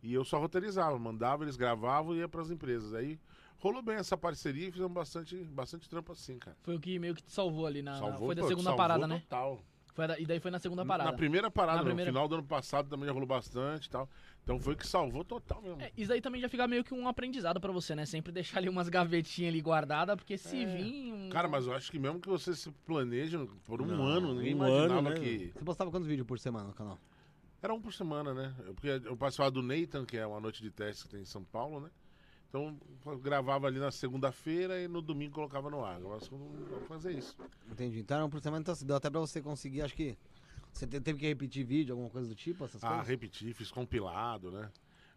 E 0.03 0.13
eu 0.13 0.25
só 0.25 0.39
roteirizava, 0.39 0.99
mandava, 0.99 1.45
eles 1.45 1.57
gravavam 1.57 2.15
e 2.15 2.19
ia 2.19 2.29
pras 2.29 2.51
empresas. 2.51 2.95
Aí 2.95 3.19
rolou 3.59 3.83
bem 3.83 3.97
essa 3.97 4.17
parceria 4.17 4.69
e 4.69 4.73
fizemos 4.73 4.93
bastante, 4.93 5.37
bastante 5.45 5.89
trampo 5.89 6.13
assim, 6.13 6.39
cara. 6.39 6.57
Foi 6.63 6.75
o 6.77 6.81
que 6.81 6.99
meio 6.99 7.15
que 7.15 7.23
te 7.23 7.33
salvou 7.33 7.67
ali 7.67 7.83
na. 7.83 7.97
Salvou, 7.97 8.27
foi 8.27 8.35
da 8.35 8.43
pô, 8.43 8.49
segunda 8.49 8.65
salvou 8.71 8.79
parada, 8.79 9.07
né? 9.07 9.21
total. 9.21 9.61
Foi 9.95 10.07
da- 10.07 10.19
e 10.19 10.25
daí 10.25 10.39
foi 10.39 10.51
na 10.53 10.61
segunda 10.61 10.87
parada. 10.87 11.11
Na 11.11 11.17
primeira 11.17 11.51
parada, 11.51 11.79
Na 11.79 11.83
no 11.83 11.89
primeira- 11.89 12.11
final 12.13 12.29
do 12.29 12.37
ano 12.37 12.45
passado 12.45 12.89
também 12.89 13.07
já 13.07 13.13
rolou 13.13 13.27
bastante 13.27 13.87
e 13.87 13.91
tal. 13.91 14.09
Então 14.49 14.59
foi 14.59 14.75
que 14.75 14.87
salvou 14.87 15.23
total 15.23 15.61
mesmo. 15.61 15.79
É, 15.83 15.93
isso 15.95 16.11
aí 16.11 16.23
também 16.23 16.41
já 16.41 16.49
fica 16.49 16.67
meio 16.67 16.83
que 16.83 16.95
um 16.95 17.07
aprendizado 17.07 17.61
pra 17.61 17.71
você, 17.71 17.95
né? 17.95 18.07
Sempre 18.07 18.33
deixar 18.33 18.57
ali 18.61 18.69
umas 18.71 18.89
gavetinhas 18.89 19.53
ali 19.53 19.61
guardadas, 19.61 20.17
porque 20.17 20.39
se 20.39 20.65
vir 20.65 21.13
um... 21.13 21.29
Cara, 21.29 21.47
mas 21.47 21.67
eu 21.67 21.75
acho 21.75 21.91
que 21.91 21.99
mesmo 21.99 22.19
que 22.19 22.31
você 22.31 22.57
se 22.57 22.71
planeja 22.87 23.47
por 23.67 23.83
um 23.83 23.87
Não, 23.87 24.03
ano, 24.03 24.33
ninguém 24.33 24.55
um 24.55 24.57
imaginava 24.57 25.01
ano, 25.01 25.11
né? 25.11 25.15
que. 25.17 25.53
Você 25.55 25.63
postava 25.63 25.91
quantos 25.91 26.09
vídeos 26.09 26.27
por 26.27 26.39
semana 26.39 26.69
no 26.69 26.73
canal? 26.73 26.99
Era 27.61 27.75
um 27.75 27.81
por 27.83 27.93
semana, 27.93 28.33
né? 28.33 28.55
Eu- 28.65 28.73
Porque 28.73 28.89
eu 28.89 29.15
participava 29.19 29.51
do 29.51 29.63
Nathan, 29.63 30.07
que 30.07 30.17
é 30.17 30.27
uma 30.27 30.41
noite 30.41 30.63
de 30.63 30.71
teste 30.71 31.05
que 31.05 31.11
tem 31.11 31.21
em 31.21 31.27
São 31.27 31.45
Paulo, 31.45 31.81
né? 31.81 31.91
Então 32.49 32.75
eu 33.05 33.19
gravava 33.19 33.67
ali 33.67 33.79
na 33.79 33.91
segunda-feira 33.91 34.81
e 34.81 34.89
no 34.89 35.03
domingo 35.03 35.35
colocava 35.35 35.69
no 35.69 35.85
ar. 35.85 35.97
Agora 35.97 36.23
eu 36.33 36.39
vou 36.39 36.81
fazer 36.89 37.13
isso. 37.13 37.37
Entendi. 37.71 38.01
Então 38.01 38.17
era 38.17 38.25
um 38.25 38.31
por 38.31 38.41
semana, 38.41 38.63
então 38.63 38.75
deu 38.83 38.97
até 38.97 39.11
pra 39.11 39.21
você 39.21 39.43
conseguir, 39.43 39.83
acho 39.83 39.95
que. 39.95 40.17
Você 40.73 40.87
te- 40.87 41.01
teve 41.01 41.19
que 41.19 41.27
repetir 41.27 41.65
vídeo, 41.65 41.93
alguma 41.93 42.11
coisa 42.11 42.29
do 42.29 42.35
tipo, 42.35 42.65
essas 42.65 42.83
Ah, 42.85 42.89
coisas? 42.89 43.09
repeti, 43.09 43.53
fiz 43.53 43.71
compilado, 43.71 44.51
né? 44.51 44.71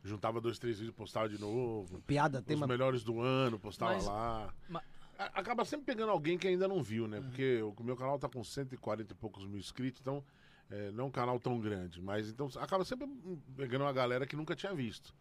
Juntava 0.04 0.42
dois, 0.42 0.58
três 0.58 0.78
vídeos, 0.80 0.96
postava 0.96 1.30
de 1.30 1.40
novo. 1.40 2.02
Piada, 2.08 2.40
Os 2.40 2.46
tema. 2.46 2.66
melhores 2.66 3.04
do 3.04 3.22
ano, 3.22 3.60
postava 3.60 3.94
Mas- 3.94 4.06
lá. 4.06 4.54
ma- 4.70 4.84
A- 5.20 5.40
Acaba 5.40 5.64
sempre 5.64 5.86
pegando 5.86 6.10
alguém 6.10 6.36
que 6.36 6.48
ainda 6.48 6.68
não 6.68 6.82
viu, 6.82 7.08
né? 7.08 7.22
Porque 7.22 7.62
o 7.62 7.76
meu 7.84 7.96
canal 7.96 8.18
tá 8.18 8.28
com 8.28 8.44
140 8.44 9.14
e 9.14 9.16
poucos 9.16 9.46
mil 9.46 9.60
inscritos, 9.60 10.02
então 10.02 10.24
é, 10.68 10.90
não 10.92 11.04
é 11.04 11.08
um 11.08 11.12
canal 11.12 11.40
tão 11.40 11.60
grande. 11.60 12.02
Mas 12.02 12.28
então 12.28 12.50
acaba 12.56 12.84
sempre 12.84 13.08
pegando 13.56 13.84
uma 13.84 13.94
galera 13.94 14.26
que 14.26 14.36
nunca 14.36 14.56
tinha 14.56 14.74
visto. 14.74 15.14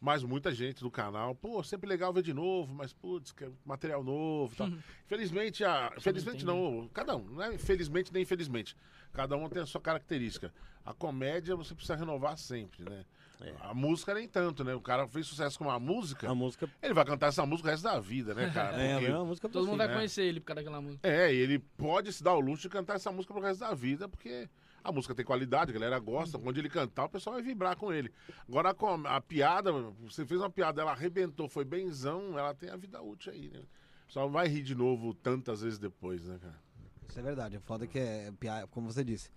Mas 0.00 0.22
muita 0.22 0.50
gente 0.54 0.80
do 0.80 0.90
canal, 0.90 1.34
pô, 1.34 1.62
sempre 1.62 1.86
legal 1.86 2.10
ver 2.12 2.22
de 2.22 2.32
novo, 2.32 2.74
mas 2.74 2.94
putz, 2.94 3.32
que 3.32 3.44
é 3.44 3.50
material 3.66 4.02
novo 4.02 4.54
e 4.54 4.56
tal. 4.56 4.66
Infelizmente, 5.04 5.62
a, 5.62 5.92
felizmente 6.00 6.42
não, 6.46 6.88
cada 6.94 7.14
um, 7.14 7.24
não 7.24 7.42
é 7.42 7.54
infelizmente 7.54 8.10
nem 8.14 8.22
infelizmente. 8.22 8.74
Cada 9.14 9.36
um 9.36 9.48
tem 9.48 9.62
a 9.62 9.66
sua 9.66 9.80
característica. 9.80 10.52
A 10.84 10.92
comédia 10.92 11.56
você 11.56 11.74
precisa 11.74 11.96
renovar 11.96 12.36
sempre, 12.36 12.84
né? 12.84 13.04
É. 13.40 13.54
A 13.60 13.72
música 13.74 14.12
nem 14.14 14.28
tanto, 14.28 14.62
né? 14.64 14.74
O 14.74 14.80
cara 14.80 15.06
fez 15.08 15.26
sucesso 15.26 15.58
com 15.58 15.64
uma 15.64 15.78
música, 15.78 16.28
A 16.30 16.34
música 16.34 16.68
ele 16.82 16.94
vai 16.94 17.04
cantar 17.04 17.28
essa 17.28 17.44
música 17.46 17.68
o 17.68 17.70
resto 17.70 17.84
da 17.84 17.98
vida, 18.00 18.34
né, 18.34 18.50
cara? 18.52 18.76
é 18.82 18.92
a 18.92 18.94
Porque- 18.96 19.06
mesma 19.08 19.24
música 19.24 19.48
pra 19.48 19.52
Todo 19.60 19.66
mundo 19.68 19.78
vai 19.78 19.88
né? 19.88 19.94
conhecer 19.94 20.22
ele 20.24 20.40
por 20.40 20.46
causa 20.46 20.62
daquela 20.62 20.80
música. 20.80 21.06
é, 21.08 21.32
e 21.32 21.36
ele 21.38 21.58
pode 21.58 22.12
se 22.12 22.22
dar 22.22 22.34
o 22.34 22.40
luxo 22.40 22.62
de 22.62 22.68
cantar 22.68 22.94
essa 22.96 23.10
música 23.10 23.32
pro 23.34 23.42
resto 23.42 23.60
da 23.60 23.74
vida, 23.74 24.08
porque 24.08 24.48
a 24.82 24.92
música 24.92 25.14
tem 25.14 25.24
qualidade, 25.24 25.70
a 25.70 25.74
galera 25.74 25.98
gosta. 25.98 26.38
Quando 26.38 26.58
ele 26.58 26.68
cantar, 26.68 27.04
o 27.04 27.08
pessoal 27.08 27.34
vai 27.34 27.42
vibrar 27.42 27.76
com 27.76 27.92
ele. 27.92 28.12
Agora, 28.48 28.70
a, 28.70 28.74
com- 28.74 29.06
a 29.06 29.20
piada, 29.20 29.72
você 29.72 30.24
fez 30.26 30.40
uma 30.40 30.50
piada, 30.50 30.80
ela 30.82 30.92
arrebentou, 30.92 31.48
foi 31.48 31.64
benzão, 31.64 32.38
ela 32.38 32.54
tem 32.54 32.68
a 32.70 32.76
vida 32.76 33.00
útil 33.02 33.32
aí, 33.32 33.48
né? 33.48 33.62
Só 34.06 34.26
vai 34.28 34.46
rir 34.48 34.62
de 34.62 34.74
novo 34.74 35.12
tantas 35.14 35.60
vezes 35.62 35.78
depois, 35.78 36.24
né, 36.24 36.38
cara? 36.40 36.63
Isso 37.08 37.18
é 37.18 37.22
verdade. 37.22 37.56
O 37.56 37.60
foda 37.60 37.84
é 37.84 37.88
que 37.88 37.98
é, 37.98 38.32
piada, 38.38 38.66
como 38.68 38.92
você 38.92 39.04
disse. 39.04 39.30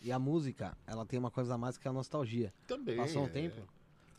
E 0.00 0.12
a 0.12 0.18
música, 0.18 0.76
ela 0.86 1.06
tem 1.06 1.18
uma 1.18 1.30
coisa 1.30 1.54
a 1.54 1.58
mais 1.58 1.78
que 1.78 1.88
é 1.88 1.90
a 1.90 1.94
nostalgia. 1.94 2.52
Também. 2.66 2.96
Passou 2.96 3.22
um 3.22 3.26
é. 3.26 3.30
tempo. 3.30 3.62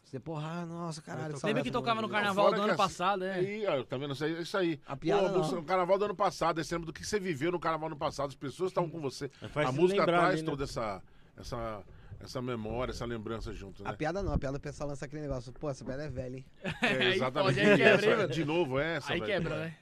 Você, 0.03 0.19
porra, 0.19 0.61
ah, 0.61 0.65
nossa, 0.65 1.01
caralho. 1.01 1.35
Lembra 1.43 1.63
que 1.63 1.71
tocava 1.71 1.99
no 2.01 2.07
carnaval 2.07 2.53
do 2.53 2.61
ano 2.61 2.71
assim- 2.71 2.77
passado, 2.77 3.23
é? 3.23 3.33
Aí, 3.33 3.65
ó, 3.67 3.83
tá 3.83 3.97
vendo 3.97 4.13
isso 4.13 4.23
aí? 4.23 4.41
Isso 4.41 4.57
aí. 4.57 4.79
A 4.85 4.95
piada 4.95 5.29
Pô, 5.29 5.39
não. 5.39 5.59
o 5.59 5.63
carnaval 5.63 5.97
do 5.97 6.05
ano 6.05 6.15
passado, 6.15 6.61
esse 6.61 6.73
lembra 6.73 6.85
do 6.85 6.93
que 6.93 7.05
você 7.05 7.19
viveu 7.19 7.51
no 7.51 7.59
carnaval 7.59 7.89
do 7.89 7.93
ano 7.93 7.99
passado, 7.99 8.29
as 8.29 8.35
pessoas 8.35 8.69
estavam 8.69 8.89
com 8.89 8.99
você. 8.99 9.29
Faz 9.49 9.67
a 9.67 9.71
música 9.71 10.01
lembrar 10.01 10.17
traz 10.19 10.33
ali, 10.35 10.41
né? 10.43 10.49
toda 10.49 10.63
essa, 10.63 11.01
essa, 11.35 11.83
essa 12.19 12.41
memória, 12.41 12.91
essa 12.91 13.03
lembrança 13.03 13.51
junto, 13.51 13.83
né? 13.83 13.89
A 13.89 13.93
piada 13.93 14.21
não, 14.21 14.31
a 14.31 14.37
piada 14.37 14.57
o 14.57 14.59
pessoal 14.59 14.89
lança 14.89 15.05
aquele 15.05 15.23
negócio. 15.23 15.51
Pô, 15.53 15.71
essa 15.71 15.83
piada 15.83 16.03
é 16.03 16.09
velha, 16.09 16.37
hein? 16.37 16.45
É, 16.63 16.87
Aí 16.87 17.13
exatamente. 17.15 17.55
pode, 17.55 17.59
aí 17.71 17.77
quebra, 17.77 18.05
hein, 18.05 18.13
Essa- 18.13 18.27
de 18.27 18.45
novo, 18.45 18.79
essa. 18.79 19.11
Aí 19.11 19.19
velho. 19.19 19.31
quebra, 19.31 19.57
né? 19.57 19.75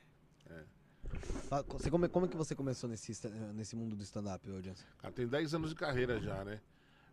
Você, 1.70 1.90
como, 1.92 2.06
é 2.06 2.28
que 2.28 2.36
você 2.38 2.56
começou 2.56 2.90
nesse, 2.90 3.12
nesse 3.54 3.76
mundo 3.76 3.96
do 3.96 4.04
stand-up, 4.04 4.46
Johnson? 4.62 4.84
Cara, 4.98 5.14
tem 5.14 5.28
10 5.28 5.54
anos 5.54 5.70
de 5.70 5.76
carreira 5.76 6.20
já, 6.20 6.44
né? 6.44 6.60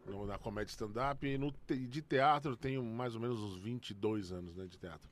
No- 0.07 0.27
Na 0.27 0.39
comédia 0.39 0.71
stand-up 0.71 1.27
e 1.27 1.37
no 1.37 1.53
de 1.69 2.01
teatro 2.03 2.57
tenho 2.57 2.83
mais 2.83 3.15
ou 3.15 3.21
menos 3.21 3.39
uns 3.41 3.59
22 3.59 4.33
anos 4.33 4.57
né, 4.57 4.67
de 4.67 4.79
teatro. 4.79 5.09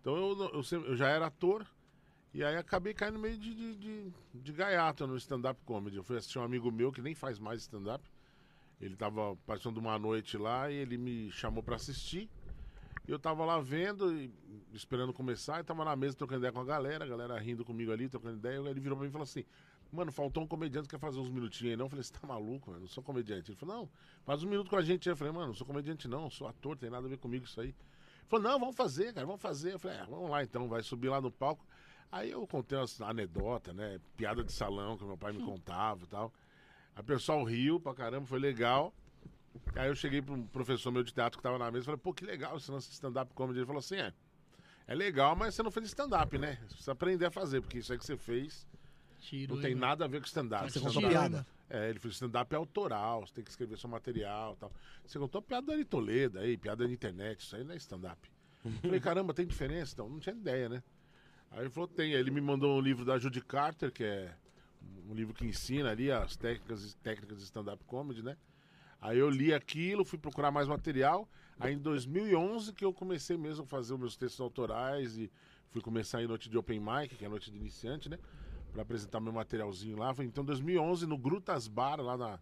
Então 0.00 0.16
eu, 0.16 0.50
eu, 0.54 0.62
sempre- 0.62 0.88
eu 0.90 0.96
já 0.96 1.08
era 1.08 1.26
ator 1.26 1.66
e 2.32 2.42
aí 2.42 2.56
acabei 2.56 2.94
caindo 2.94 3.18
meio 3.18 3.36
de, 3.36 3.54
de, 3.54 3.76
de, 3.76 4.12
de 4.34 4.52
gaiato 4.52 5.06
no 5.06 5.16
stand-up 5.16 5.60
comedy. 5.66 5.96
Eu 5.96 6.02
fui 6.04 6.16
assistir 6.16 6.38
um 6.38 6.42
amigo 6.42 6.70
meu 6.72 6.90
que 6.90 7.02
nem 7.02 7.14
faz 7.14 7.38
mais 7.38 7.60
stand-up. 7.62 8.02
Ele 8.80 8.96
tava 8.96 9.36
participando 9.46 9.74
de 9.74 9.80
uma 9.80 9.98
noite 9.98 10.38
lá 10.38 10.70
e 10.70 10.74
ele 10.76 10.96
me 10.96 11.30
chamou 11.30 11.62
pra 11.62 11.76
assistir. 11.76 12.30
Eu 13.10 13.18
tava 13.18 13.44
lá 13.44 13.60
vendo, 13.60 14.12
e 14.12 14.32
esperando 14.72 15.12
começar, 15.12 15.60
e 15.60 15.64
tava 15.64 15.84
na 15.84 15.96
mesa 15.96 16.16
trocando 16.16 16.40
ideia 16.40 16.52
com 16.52 16.60
a 16.60 16.64
galera, 16.64 17.04
a 17.04 17.08
galera 17.08 17.38
rindo 17.38 17.64
comigo 17.64 17.90
ali, 17.92 18.08
trocando 18.08 18.36
ideia. 18.36 18.60
E 18.60 18.68
ele 18.68 18.80
virou 18.80 18.96
pra 18.96 19.04
mim 19.04 19.08
e 19.08 19.12
falou 19.12 19.24
assim: 19.24 19.44
Mano, 19.92 20.12
faltou 20.12 20.44
um 20.44 20.46
comediante 20.46 20.88
que 20.88 20.94
quer 20.94 21.00
fazer 21.00 21.18
uns 21.18 21.30
minutinhos 21.30 21.72
aí, 21.72 21.76
não? 21.76 21.86
Eu 21.86 21.90
falei, 21.90 22.04
você 22.04 22.12
tá 22.12 22.26
maluco, 22.26 22.70
mano? 22.70 22.84
Eu 22.84 22.88
sou 22.88 23.02
comediante. 23.02 23.50
Ele 23.50 23.58
falou, 23.58 23.76
não, 23.76 23.90
faz 24.24 24.42
um 24.44 24.48
minuto 24.48 24.70
com 24.70 24.76
a 24.76 24.82
gente. 24.82 25.08
Eu 25.08 25.16
falei, 25.16 25.32
mano, 25.32 25.48
não 25.48 25.54
sou 25.54 25.66
comediante, 25.66 26.06
não, 26.06 26.30
sou 26.30 26.46
ator, 26.46 26.76
tem 26.76 26.88
nada 26.88 27.06
a 27.06 27.10
ver 27.10 27.18
comigo 27.18 27.44
isso 27.44 27.60
aí. 27.60 27.68
Ele 27.68 27.76
falou, 28.28 28.44
não, 28.48 28.60
vamos 28.60 28.76
fazer, 28.76 29.12
cara, 29.12 29.26
vamos 29.26 29.42
fazer. 29.42 29.74
Eu 29.74 29.78
falei, 29.80 29.98
é, 29.98 30.04
vamos 30.04 30.30
lá 30.30 30.44
então, 30.44 30.68
vai 30.68 30.82
subir 30.82 31.08
lá 31.08 31.20
no 31.20 31.30
palco. 31.30 31.66
Aí 32.12 32.30
eu 32.30 32.46
contei 32.46 32.78
umas 32.78 33.00
anedotas, 33.00 33.74
né? 33.74 34.00
Piada 34.16 34.44
de 34.44 34.52
salão 34.52 34.96
que 34.96 35.04
meu 35.04 35.18
pai 35.18 35.32
me 35.32 35.42
contava 35.44 36.04
e 36.04 36.06
tal. 36.06 36.32
Aí 36.94 37.02
o 37.02 37.04
pessoal 37.04 37.42
riu 37.42 37.80
pra 37.80 37.92
caramba, 37.92 38.26
foi 38.26 38.38
legal. 38.38 38.94
Aí 39.74 39.88
eu 39.88 39.94
cheguei 39.94 40.20
para 40.22 40.34
um 40.34 40.46
professor 40.46 40.90
meu 40.90 41.02
de 41.02 41.12
teatro 41.12 41.38
que 41.38 41.42
tava 41.42 41.58
na 41.58 41.70
mesa 41.70 41.84
e 41.84 41.86
falei, 41.86 42.00
pô, 42.00 42.12
que 42.12 42.24
legal 42.24 42.56
esse 42.56 42.70
lance 42.70 42.88
de 42.88 42.94
stand-up 42.94 43.32
comedy. 43.34 43.58
Ele 43.60 43.66
falou 43.66 43.80
assim, 43.80 43.96
é, 43.96 44.12
é 44.86 44.94
legal, 44.94 45.34
mas 45.34 45.54
você 45.54 45.62
não 45.62 45.70
fez 45.70 45.86
stand-up, 45.86 46.36
né? 46.38 46.56
Você 46.62 46.66
precisa 46.66 46.92
aprender 46.92 47.26
a 47.26 47.30
fazer, 47.30 47.60
porque 47.60 47.78
isso 47.78 47.92
aí 47.92 47.98
que 47.98 48.04
você 48.04 48.16
fez 48.16 48.66
Tiro, 49.20 49.54
não 49.54 49.62
tem 49.62 49.72
hein, 49.72 49.76
nada 49.76 50.04
a 50.04 50.08
ver 50.08 50.20
com 50.20 50.26
stand-up. 50.26 50.64
Você 50.70 50.78
Stand-up- 50.78 50.94
contou 50.94 51.10
piada. 51.10 51.46
É, 51.68 51.88
ele 51.88 51.98
fez 52.00 52.14
stand-up 52.14 52.52
é 52.52 52.56
autoral, 52.56 53.26
você 53.26 53.34
tem 53.34 53.44
que 53.44 53.50
escrever 53.50 53.78
seu 53.78 53.88
material 53.88 54.54
e 54.54 54.56
tal. 54.56 54.72
Você 55.06 55.18
contou 55.18 55.40
piada 55.40 55.72
Ari 55.72 55.84
Toledo 55.84 56.38
aí, 56.38 56.56
piada 56.56 56.86
na 56.86 56.92
internet, 56.92 57.40
isso 57.40 57.54
aí 57.54 57.62
não 57.62 57.74
é 57.74 57.76
stand-up. 57.76 58.28
Falei, 58.82 59.00
caramba, 59.00 59.32
tem 59.32 59.46
diferença? 59.46 59.94
Então, 59.94 60.08
não 60.08 60.18
tinha 60.18 60.34
ideia, 60.34 60.68
né? 60.68 60.82
Aí 61.50 61.60
ele 61.60 61.70
falou, 61.70 61.88
tem. 61.88 62.14
Aí 62.14 62.20
ele 62.20 62.30
me 62.30 62.40
mandou 62.40 62.76
um 62.78 62.80
livro 62.80 63.04
da 63.04 63.18
Judy 63.18 63.40
Carter, 63.40 63.90
que 63.90 64.04
é 64.04 64.34
um 65.08 65.14
livro 65.14 65.32
que 65.34 65.46
ensina 65.46 65.90
ali 65.90 66.10
as 66.10 66.36
técnicas, 66.36 66.94
técnicas 67.02 67.38
de 67.38 67.44
stand-up 67.44 67.82
comedy, 67.84 68.22
né? 68.22 68.36
Aí 69.00 69.18
eu 69.18 69.30
li 69.30 69.54
aquilo, 69.54 70.04
fui 70.04 70.18
procurar 70.18 70.50
mais 70.50 70.68
material. 70.68 71.28
Aí 71.58 71.74
em 71.74 71.78
2011 71.78 72.72
que 72.72 72.84
eu 72.84 72.92
comecei 72.92 73.36
mesmo 73.36 73.64
a 73.64 73.66
fazer 73.66 73.94
os 73.94 74.00
meus 74.00 74.16
textos 74.16 74.40
autorais 74.40 75.16
e 75.16 75.30
fui 75.70 75.80
começar 75.80 76.18
a 76.18 76.22
ir 76.22 76.28
noite 76.28 76.50
de 76.50 76.58
open 76.58 76.80
mic, 76.80 77.16
que 77.16 77.24
é 77.24 77.26
a 77.26 77.30
noite 77.30 77.50
de 77.50 77.56
iniciante, 77.56 78.08
né? 78.08 78.18
Pra 78.72 78.82
apresentar 78.82 79.20
meu 79.20 79.32
materialzinho 79.32 79.98
lá. 79.98 80.14
Então 80.20 80.44
2011 80.44 81.06
no 81.06 81.16
Grutas 81.16 81.66
Bar, 81.66 82.00
lá 82.00 82.16
na 82.16 82.38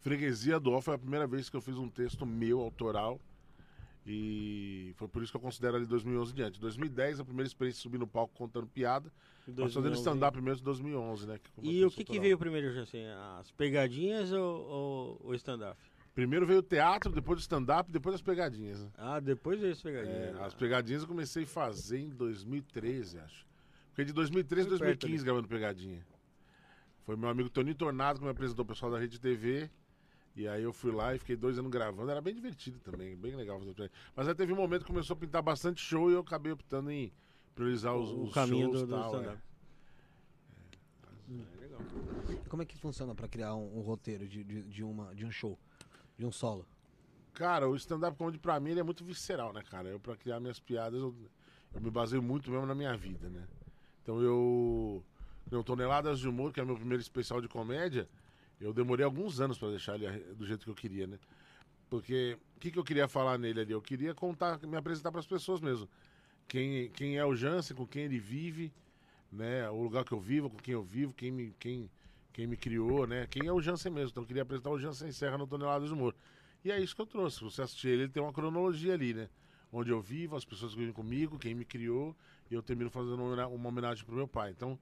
freguesia 0.00 0.58
do 0.58 0.72
Ó, 0.72 0.80
foi 0.80 0.94
a 0.94 0.98
primeira 0.98 1.26
vez 1.26 1.48
que 1.48 1.56
eu 1.56 1.60
fiz 1.60 1.76
um 1.76 1.88
texto 1.88 2.26
meu 2.26 2.60
autoral. 2.60 3.20
E 4.06 4.92
foi 4.96 5.06
por 5.06 5.22
isso 5.22 5.30
que 5.30 5.36
eu 5.36 5.40
considero 5.40 5.76
ali 5.76 5.86
2011 5.86 6.32
em 6.32 6.34
diante. 6.34 6.60
2010 6.60 7.20
a 7.20 7.24
primeira 7.24 7.46
experiência 7.46 7.78
de 7.78 7.82
subir 7.82 7.98
no 7.98 8.06
palco 8.06 8.34
contando 8.34 8.66
piada. 8.66 9.12
Mas 9.46 9.56
fazendo 9.56 9.90
2011. 9.90 9.98
stand-up 10.00 10.40
mesmo 10.40 10.62
em 10.62 10.64
2011, 10.64 11.26
né? 11.26 11.40
E 11.62 11.84
o 11.84 11.90
que, 11.90 12.02
que 12.02 12.18
veio 12.18 12.38
primeiro, 12.38 12.80
assim, 12.80 13.04
as 13.38 13.50
pegadinhas 13.52 14.32
ou, 14.32 15.18
ou 15.20 15.20
o 15.22 15.34
stand-up? 15.34 15.78
Primeiro 16.14 16.46
veio 16.46 16.58
o 16.58 16.62
teatro, 16.62 17.12
depois 17.12 17.38
o 17.38 17.40
stand-up, 17.42 17.90
depois 17.90 18.14
as 18.16 18.22
pegadinhas. 18.22 18.80
Né? 18.80 18.90
Ah, 18.98 19.20
depois 19.20 19.58
veio 19.60 19.72
as 19.72 19.78
É, 19.78 19.82
pegadinhas. 19.82 20.40
as 20.40 20.54
pegadinhas 20.54 21.02
eu 21.02 21.08
comecei 21.08 21.44
a 21.44 21.46
fazer 21.46 21.98
em 21.98 22.10
2013, 22.10 23.18
acho. 23.20 23.46
Fiquei 23.90 24.04
de 24.04 24.12
2013 24.12 24.66
a 24.66 24.70
Foi 24.70 24.78
perto 24.78 25.00
2015 25.00 25.24
gravando 25.24 25.48
pegadinha. 25.48 26.04
Foi 27.04 27.16
meu 27.16 27.28
amigo 27.28 27.48
Toninho 27.48 27.74
Tornado 27.76 28.18
que 28.18 28.24
me 28.24 28.30
apresentou 28.30 28.64
o 28.64 28.68
pessoal 28.68 28.90
da 28.92 28.98
Rede 28.98 29.18
TV. 29.20 29.70
E 30.36 30.46
aí 30.46 30.62
eu 30.62 30.72
fui 30.72 30.92
lá 30.92 31.14
e 31.14 31.18
fiquei 31.18 31.36
dois 31.36 31.58
anos 31.58 31.70
gravando. 31.70 32.10
Era 32.10 32.20
bem 32.20 32.34
divertido 32.34 32.78
também, 32.80 33.16
bem 33.16 33.34
legal 33.34 33.58
fazer 33.58 33.72
pegadinha. 33.74 33.98
Mas 34.14 34.28
aí 34.28 34.34
teve 34.34 34.52
um 34.52 34.56
momento 34.56 34.82
que 34.82 34.88
começou 34.88 35.14
a 35.14 35.18
pintar 35.18 35.42
bastante 35.42 35.80
show 35.80 36.10
e 36.10 36.14
eu 36.14 36.20
acabei 36.20 36.52
optando 36.52 36.90
em 36.90 37.12
priorizar 37.54 37.94
os, 37.96 38.10
o 38.10 38.22
os 38.24 38.34
caminho 38.34 38.66
shows 38.66 38.80
do, 38.80 38.84
e 38.84 38.86
do 38.86 38.94
tal. 38.94 39.14
é. 39.14 39.18
stand-up. 39.18 39.42
É, 41.30 41.60
legal. 41.60 41.80
E 42.30 42.48
como 42.48 42.62
é 42.62 42.64
que 42.66 42.76
funciona 42.76 43.14
pra 43.14 43.28
criar 43.28 43.54
um, 43.54 43.78
um 43.78 43.80
roteiro 43.80 44.26
de, 44.28 44.42
de, 44.44 44.62
de 44.64 44.82
uma, 44.84 45.14
de 45.14 45.24
um 45.24 45.30
show? 45.30 45.58
De 46.20 46.26
um 46.26 46.30
solo? 46.30 46.66
Cara, 47.32 47.66
o 47.66 47.74
stand-up 47.76 48.14
comedy 48.18 48.38
pra 48.38 48.60
mim 48.60 48.78
é 48.78 48.82
muito 48.82 49.02
visceral, 49.02 49.54
né, 49.54 49.62
cara? 49.62 49.88
Eu, 49.88 49.98
pra 49.98 50.14
criar 50.14 50.38
minhas 50.38 50.60
piadas, 50.60 51.00
eu, 51.00 51.14
eu 51.74 51.80
me 51.80 51.90
baseio 51.90 52.22
muito 52.22 52.50
mesmo 52.50 52.66
na 52.66 52.74
minha 52.74 52.94
vida, 52.94 53.30
né? 53.30 53.48
Então 54.02 54.20
eu. 54.20 55.02
No 55.50 55.64
Toneladas 55.64 56.20
de 56.20 56.28
Humor, 56.28 56.52
que 56.52 56.60
é 56.60 56.64
meu 56.64 56.76
primeiro 56.76 57.00
especial 57.00 57.40
de 57.40 57.48
comédia, 57.48 58.06
eu 58.60 58.70
demorei 58.70 59.02
alguns 59.02 59.40
anos 59.40 59.58
pra 59.58 59.70
deixar 59.70 59.94
ele 59.94 60.18
do 60.34 60.44
jeito 60.44 60.62
que 60.62 60.70
eu 60.70 60.74
queria, 60.74 61.06
né? 61.06 61.18
Porque 61.88 62.36
o 62.54 62.60
que, 62.60 62.70
que 62.70 62.78
eu 62.78 62.84
queria 62.84 63.08
falar 63.08 63.38
nele 63.38 63.62
ali? 63.62 63.72
Eu 63.72 63.80
queria 63.80 64.14
contar, 64.14 64.60
me 64.66 64.76
apresentar 64.76 65.10
pras 65.10 65.26
pessoas 65.26 65.62
mesmo. 65.62 65.88
Quem, 66.46 66.90
quem 66.90 67.16
é 67.16 67.24
o 67.24 67.34
Jansen, 67.34 67.74
com 67.74 67.86
quem 67.86 68.02
ele 68.02 68.18
vive, 68.18 68.70
né? 69.32 69.70
O 69.70 69.82
lugar 69.82 70.04
que 70.04 70.12
eu 70.12 70.20
vivo, 70.20 70.50
com 70.50 70.58
quem 70.58 70.74
eu 70.74 70.82
vivo, 70.82 71.14
quem 71.14 71.32
me, 71.32 71.54
quem, 71.58 71.90
quem 72.32 72.46
me 72.46 72.56
criou, 72.56 73.06
né? 73.06 73.26
Quem 73.28 73.46
é 73.46 73.52
o 73.52 73.60
Jansen 73.60 73.92
mesmo. 73.92 74.10
Então 74.10 74.22
eu 74.22 74.26
queria 74.26 74.42
apresentar 74.42 74.70
o 74.70 74.78
Jansen 74.78 75.12
Serra 75.12 75.38
no 75.38 75.46
Toneladas 75.46 75.88
de 75.88 75.94
Humor. 75.94 76.14
E 76.64 76.70
é 76.70 76.80
isso 76.80 76.94
que 76.94 77.02
eu 77.02 77.06
trouxe. 77.06 77.42
Você 77.42 77.62
assistir 77.62 77.88
ele, 77.88 78.02
ele 78.02 78.12
tem 78.12 78.22
uma 78.22 78.32
cronologia 78.32 78.94
ali, 78.94 79.14
né? 79.14 79.28
Onde 79.72 79.90
eu 79.90 80.00
vivo, 80.00 80.36
as 80.36 80.44
pessoas 80.44 80.72
que 80.72 80.78
vivem 80.78 80.92
comigo, 80.92 81.38
quem 81.38 81.54
me 81.54 81.64
criou, 81.64 82.16
e 82.50 82.54
eu 82.54 82.62
termino 82.62 82.90
fazendo 82.90 83.14
uma 83.14 83.24
homena- 83.24 83.46
uma 83.48 83.68
homenagem 83.68 84.04
pro 84.04 84.14
meu 84.14 84.26
pai. 84.26 84.50
Então, 84.50 84.78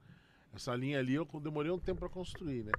essa 0.53 0.75
linha 0.75 0.99
ali 0.99 1.15
eu 1.15 1.27
demorei 1.43 1.71
um 1.71 1.79
tempo 1.79 2.01
para 2.01 2.09
construir, 2.09 2.65
né? 2.65 2.73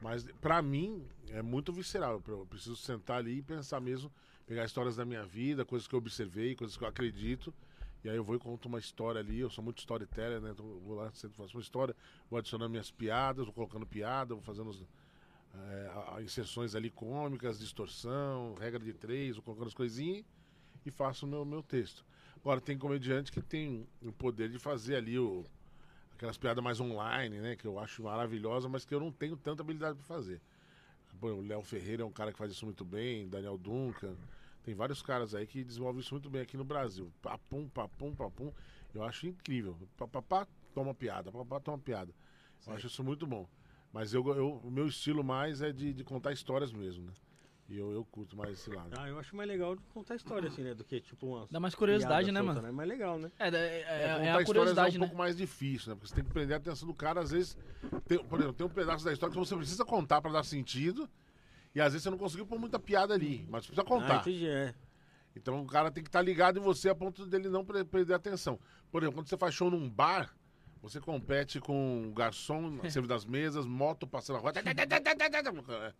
Mas 0.00 0.24
pra 0.40 0.60
mim 0.60 1.06
é 1.30 1.40
muito 1.40 1.72
visceral. 1.72 2.20
Eu 2.26 2.46
preciso 2.46 2.76
sentar 2.76 3.18
ali 3.18 3.38
e 3.38 3.42
pensar 3.42 3.80
mesmo, 3.80 4.10
pegar 4.46 4.64
histórias 4.64 4.96
da 4.96 5.04
minha 5.04 5.24
vida, 5.24 5.64
coisas 5.64 5.86
que 5.86 5.94
eu 5.94 5.98
observei, 5.98 6.56
coisas 6.56 6.76
que 6.76 6.82
eu 6.82 6.88
acredito. 6.88 7.54
E 8.04 8.08
aí 8.08 8.16
eu 8.16 8.24
vou 8.24 8.34
e 8.34 8.38
conto 8.38 8.66
uma 8.66 8.78
história 8.78 9.20
ali. 9.20 9.38
Eu 9.40 9.50
sou 9.50 9.62
muito 9.62 9.78
storyteller, 9.78 10.40
né? 10.40 10.50
Então 10.50 10.66
vou 10.80 10.96
lá, 10.96 11.10
sempre 11.12 11.36
faço 11.36 11.56
uma 11.56 11.62
história, 11.62 11.94
vou 12.28 12.38
adicionando 12.38 12.70
minhas 12.70 12.90
piadas, 12.90 13.44
vou 13.44 13.54
colocando 13.54 13.86
piada, 13.86 14.34
vou 14.34 14.42
fazendo 14.42 14.70
é, 15.54 16.22
inserções 16.22 16.74
ali 16.74 16.90
cômicas, 16.90 17.58
distorção, 17.58 18.54
regra 18.54 18.80
de 18.80 18.92
três, 18.92 19.36
vou 19.36 19.44
colocando 19.44 19.68
as 19.68 19.74
coisinhas 19.74 20.24
e 20.84 20.90
faço 20.90 21.26
o 21.26 21.28
meu, 21.28 21.44
meu 21.44 21.62
texto. 21.62 22.04
Agora, 22.36 22.60
tem 22.60 22.76
comediante 22.76 23.30
que 23.30 23.40
tem 23.40 23.86
o 24.02 24.10
poder 24.10 24.48
de 24.48 24.58
fazer 24.58 24.96
ali 24.96 25.16
o, 25.16 25.44
aquelas 26.14 26.36
piadas 26.36 26.62
mais 26.62 26.80
online, 26.80 27.38
né? 27.38 27.54
Que 27.54 27.66
eu 27.66 27.78
acho 27.78 28.02
maravilhosa, 28.02 28.68
mas 28.68 28.84
que 28.84 28.92
eu 28.92 28.98
não 28.98 29.12
tenho 29.12 29.36
tanta 29.36 29.62
habilidade 29.62 29.96
para 29.96 30.06
fazer. 30.06 30.40
Pô, 31.20 31.28
o 31.28 31.40
Léo 31.40 31.62
Ferreira 31.62 32.02
é 32.02 32.04
um 32.04 32.10
cara 32.10 32.32
que 32.32 32.38
faz 32.38 32.50
isso 32.50 32.64
muito 32.64 32.84
bem, 32.84 33.28
Daniel 33.28 33.56
Duncan. 33.56 34.16
Tem 34.62 34.74
vários 34.74 35.02
caras 35.02 35.34
aí 35.34 35.46
que 35.46 35.64
desenvolvem 35.64 36.00
isso 36.00 36.14
muito 36.14 36.30
bem 36.30 36.42
aqui 36.42 36.56
no 36.56 36.64
Brasil. 36.64 37.12
Papum, 37.20 37.68
papum, 37.68 38.14
papum. 38.14 38.52
Eu 38.94 39.02
acho 39.02 39.26
incrível. 39.26 39.76
Papapá, 39.96 40.46
toma 40.74 40.94
piada. 40.94 41.32
Papapá, 41.32 41.58
toma 41.60 41.78
piada. 41.78 42.12
Eu 42.66 42.74
acho 42.74 42.86
isso 42.86 43.02
muito 43.02 43.26
bom. 43.26 43.48
Mas 43.92 44.14
eu, 44.14 44.26
eu- 44.36 44.60
o 44.62 44.70
meu 44.70 44.86
estilo 44.86 45.24
mais 45.24 45.60
é 45.62 45.72
de, 45.72 45.92
de 45.92 46.04
contar 46.04 46.32
histórias 46.32 46.72
mesmo, 46.72 47.06
né? 47.06 47.12
E 47.68 47.78
eu, 47.78 47.90
eu 47.92 48.04
curto 48.04 48.36
mais 48.36 48.52
esse 48.52 48.70
lado. 48.70 48.94
Ah, 48.98 49.08
eu 49.08 49.18
acho 49.18 49.34
mais 49.34 49.48
legal 49.48 49.74
de 49.74 49.82
contar 49.94 50.14
história, 50.14 50.48
assim, 50.48 50.62
né? 50.62 50.74
Do 50.74 50.84
que, 50.84 51.00
tipo, 51.00 51.26
uma. 51.26 51.46
Dá 51.50 51.58
mais 51.58 51.74
curiosidade, 51.74 52.30
né, 52.30 52.42
mano? 52.42 52.66
É 52.66 52.70
mais 52.72 52.88
legal, 52.88 53.18
né? 53.18 53.30
É, 53.38 53.48
é, 53.48 53.50
é, 53.50 53.82
É, 54.22 54.26
é 54.26 54.32
a 54.32 54.44
curiosidade, 54.44 54.96
é 54.96 54.98
um 54.98 55.00
né? 55.00 55.06
pouco 55.06 55.16
mais 55.18 55.36
difícil, 55.36 55.88
né? 55.90 55.94
Porque 55.94 56.08
você 56.08 56.14
tem 56.14 56.24
que 56.24 56.30
prender 56.30 56.54
a 56.54 56.58
atenção 56.58 56.86
do 56.86 56.94
cara. 56.94 57.20
Às 57.20 57.30
vezes, 57.30 57.56
tem, 58.06 58.18
por 58.24 58.38
exemplo, 58.38 58.54
tem 58.56 58.66
um 58.66 58.70
pedaço 58.70 59.04
da 59.04 59.12
história 59.12 59.32
que 59.32 59.38
você 59.38 59.56
precisa 59.56 59.84
contar 59.84 60.20
pra 60.20 60.30
dar 60.30 60.44
sentido. 60.44 61.08
E 61.74 61.80
às 61.80 61.92
vezes 61.92 62.02
você 62.02 62.10
não 62.10 62.18
conseguiu 62.18 62.46
pôr 62.46 62.58
muita 62.58 62.78
piada 62.78 63.14
ali, 63.14 63.46
mas 63.48 63.66
precisa 63.66 63.82
Ah, 63.82 63.84
contar. 63.84 64.20
entendi, 64.20 64.46
é. 64.48 64.74
Então 65.34 65.62
o 65.62 65.66
cara 65.66 65.90
tem 65.90 66.02
que 66.02 66.08
estar 66.08 66.20
ligado 66.20 66.58
em 66.58 66.62
você 66.62 66.90
a 66.90 66.94
ponto 66.94 67.24
dele 67.26 67.48
não 67.48 67.64
perder 67.64 68.12
a 68.12 68.16
atenção. 68.16 68.58
Por 68.90 69.02
exemplo, 69.02 69.18
quando 69.20 69.28
você 69.28 69.36
faz 69.36 69.54
show 69.54 69.70
num 69.70 69.88
bar, 69.88 70.34
você 70.82 71.00
compete 71.00 71.58
com 71.60 72.08
o 72.08 72.12
garçom, 72.12 72.78
serve 72.90 73.08
das 73.08 73.24
mesas, 73.24 73.64
moto 73.64 74.06
passando 74.06 74.36
na 74.36 74.42
rua. 74.42 74.52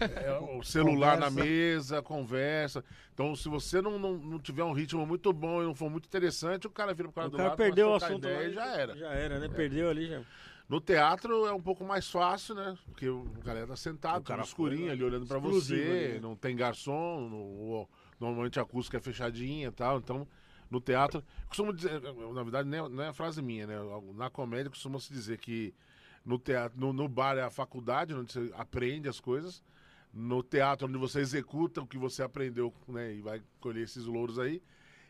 É, 0.00 0.38
o 0.38 0.62
celular 0.62 1.18
na 1.18 1.28
Conversa. 1.28 1.48
mesa, 1.50 2.02
conversa. 2.02 2.84
Então, 3.14 3.34
se 3.34 3.48
você 3.48 3.80
não, 3.80 3.98
não, 3.98 4.18
não 4.18 4.38
tiver 4.38 4.62
um 4.62 4.72
ritmo 4.74 5.04
muito 5.06 5.32
bom 5.32 5.62
e 5.62 5.64
não 5.64 5.74
for 5.74 5.88
muito 5.90 6.04
interessante, 6.04 6.66
o 6.66 6.70
cara 6.70 6.92
vira 6.92 7.08
pro 7.08 7.14
cara 7.14 7.28
O 7.28 7.30
do 7.30 7.36
cara 7.38 7.48
lado, 7.48 7.56
perdeu 7.56 7.88
o 7.88 7.94
a 7.94 7.96
assunto 7.96 8.18
ideia 8.28 8.48
e 8.48 8.52
já 8.52 8.66
era. 8.76 8.94
Já 8.96 9.08
era, 9.08 9.38
né? 9.40 9.48
Perdeu 9.48 9.88
ali 9.88 10.08
já. 10.08 10.20
No 10.68 10.80
teatro 10.80 11.46
é 11.46 11.52
um 11.52 11.62
pouco 11.62 11.82
mais 11.84 12.10
fácil, 12.10 12.54
né? 12.54 12.76
Porque 12.86 13.08
o 13.08 13.24
galera 13.42 13.66
tá 13.66 13.76
sentado, 13.76 14.20
O 14.20 14.24
cara 14.24 14.42
escurinho 14.42 14.80
foi, 14.80 14.86
né? 14.88 14.92
ali 14.92 15.04
olhando 15.04 15.24
Exclusivo 15.24 15.80
você, 15.80 15.90
ali, 15.90 16.12
né? 16.14 16.20
não 16.20 16.36
tem 16.36 16.54
garçom, 16.54 17.28
no- 17.28 17.88
normalmente 18.20 18.58
a 18.58 18.62
acústica 18.62 18.98
é 18.98 19.00
fechadinha 19.00 19.68
e 19.68 19.72
tal, 19.72 19.98
então 19.98 20.28
no 20.70 20.78
teatro, 20.80 21.24
costumo 21.46 21.72
dizer, 21.72 22.02
na 22.02 22.42
verdade 22.42 22.68
não 22.68 23.02
é, 23.02 23.10
frase 23.14 23.40
minha, 23.40 23.66
né? 23.66 23.76
Na 24.14 24.28
comédia 24.28 24.68
costuma 24.68 25.00
se 25.00 25.10
dizer 25.10 25.38
que 25.38 25.74
no 26.22 26.38
teatro, 26.38 26.78
no, 26.78 26.92
no 26.92 27.08
bar 27.08 27.38
é 27.38 27.42
a 27.42 27.50
faculdade 27.50 28.12
onde 28.12 28.30
você 28.30 28.52
aprende 28.54 29.08
as 29.08 29.18
coisas, 29.18 29.64
no 30.12 30.42
teatro 30.42 30.86
onde 30.86 30.98
você 30.98 31.20
executa 31.20 31.80
o 31.80 31.86
que 31.86 31.96
você 31.96 32.22
aprendeu, 32.22 32.74
né? 32.86 33.14
E 33.14 33.22
vai 33.22 33.40
colher 33.60 33.84
esses 33.84 34.04
louros 34.04 34.38
aí. 34.38 34.62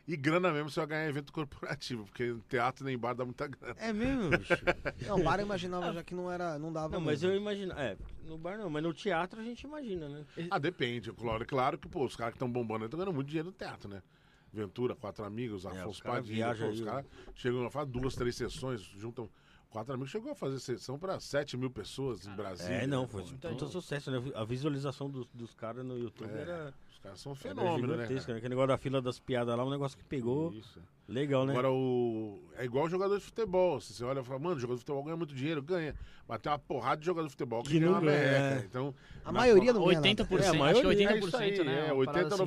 E 0.09 0.17
grana 0.17 0.51
mesmo 0.51 0.71
você 0.71 0.79
vai 0.79 0.87
ganhar 0.87 1.07
evento 1.07 1.31
corporativo, 1.31 2.03
porque 2.05 2.35
teatro 2.49 2.83
nem 2.83 2.97
bar 2.97 3.13
dá 3.13 3.23
muita 3.23 3.45
grana. 3.45 3.75
É 3.77 3.93
mesmo, 3.93 4.35
bicho? 4.35 4.53
Não, 5.07 5.23
bar 5.23 5.39
eu 5.39 5.45
imaginava 5.45 5.93
já 5.93 6.03
que 6.03 6.15
não 6.15 6.31
era, 6.31 6.57
não 6.57 6.73
dava. 6.73 6.95
Não, 6.95 6.99
mas 6.99 7.21
mesmo. 7.21 7.35
eu 7.35 7.39
imagino. 7.39 7.73
É, 7.73 7.95
no 8.23 8.35
bar 8.35 8.57
não, 8.57 8.71
mas 8.71 8.81
no 8.81 8.91
teatro 8.91 9.39
a 9.39 9.43
gente 9.43 9.65
imagina, 9.65 10.09
né? 10.09 10.25
Ah, 10.49 10.57
depende. 10.57 11.11
Claro, 11.13 11.45
claro 11.45 11.77
que, 11.77 11.87
pô, 11.87 12.05
os 12.05 12.15
caras 12.15 12.33
que 12.33 12.37
estão 12.37 12.51
bombando 12.51 12.85
estão 12.85 12.97
ganhando 12.97 13.13
muito 13.13 13.27
dinheiro 13.27 13.49
no 13.49 13.53
teatro, 13.53 13.87
né? 13.87 14.01
Ventura, 14.51 14.95
quatro 14.95 15.23
amigos, 15.23 15.63
É, 15.63 15.67
Afonso 15.67 16.01
caras 16.01 16.21
Padilha, 16.21 16.49
os 16.71 16.81
caras 16.81 17.05
chegam 17.35 17.63
a 17.67 17.69
fazer 17.69 17.91
duas, 17.91 18.15
três 18.15 18.35
sessões, 18.35 18.81
juntam 18.81 19.29
quatro 19.69 19.93
amigos, 19.93 20.11
chegou 20.11 20.31
a 20.31 20.35
fazer 20.35 20.59
sessão 20.59 20.97
para 20.97 21.19
7 21.19 21.55
mil 21.57 21.69
pessoas 21.69 22.25
em 22.25 22.35
Brasília. 22.35 22.83
É, 22.83 22.87
não, 22.87 23.03
né, 23.03 23.07
foi 23.07 23.23
então, 23.23 23.69
sucesso, 23.69 24.11
né? 24.11 24.21
A 24.35 24.43
visualização 24.43 25.09
dos, 25.09 25.27
dos 25.33 25.53
caras 25.53 25.85
no 25.85 25.97
YouTube 25.97 26.31
É, 26.31 26.41
era, 26.41 26.73
Os 26.91 26.97
caras 26.99 27.19
são 27.19 27.31
um 27.31 27.35
fenômeno, 27.35 27.95
né? 27.95 28.07
cara? 28.07 28.13
né? 28.15 28.19
Aquele 28.37 28.49
negócio 28.49 28.67
da 28.67 28.77
fila 28.77 29.01
das 29.01 29.19
piadas 29.19 29.55
lá, 29.55 29.63
um 29.63 29.69
negócio 29.69 29.97
que 29.97 30.03
pegou. 30.03 30.51
Isso. 30.53 30.81
Legal, 31.07 31.43
né? 31.43 31.53
Agora, 31.53 31.71
o... 31.71 32.39
é 32.55 32.63
igual 32.65 32.87
jogador 32.87 33.17
de 33.17 33.23
futebol. 33.25 33.81
Se 33.81 33.93
você 33.93 34.03
olha 34.03 34.19
e 34.19 34.23
fala, 34.23 34.37
mano, 34.39 34.59
jogador 34.59 34.75
de 34.75 34.81
futebol 34.81 35.03
ganha 35.03 35.17
muito 35.17 35.33
dinheiro, 35.33 35.59
ganha. 35.59 35.95
Mas 36.27 36.39
tem 36.39 36.51
uma 36.51 36.59
porrada 36.59 36.97
de 36.99 37.05
jogador 37.07 37.25
de 37.25 37.31
futebol 37.31 37.63
que, 37.63 37.69
Que 37.69 37.79
ganha 37.79 37.91
não 37.91 37.97
uma 37.97 38.01
ganha, 38.05 38.21
merreca. 38.21 38.61
é. 38.61 38.65
Então, 38.65 38.93
A 39.25 39.31
maioria 39.31 39.73
não 39.73 39.85
ganha 39.85 39.99
80%, 39.99 40.29
nada. 40.29 40.43
É, 40.43 40.45
a 40.45 40.49
acho 40.49 40.51
que 40.51 40.57
maioria, 40.59 41.09
80%, 41.09 41.11
É 41.13 41.17
isso 41.19 41.37
aí, 41.37 41.63
né? 41.65 41.87
é, 41.87 41.93
uma 41.93 42.05
parada 42.05 42.35
80, 42.35 42.35
assim. 42.35 42.43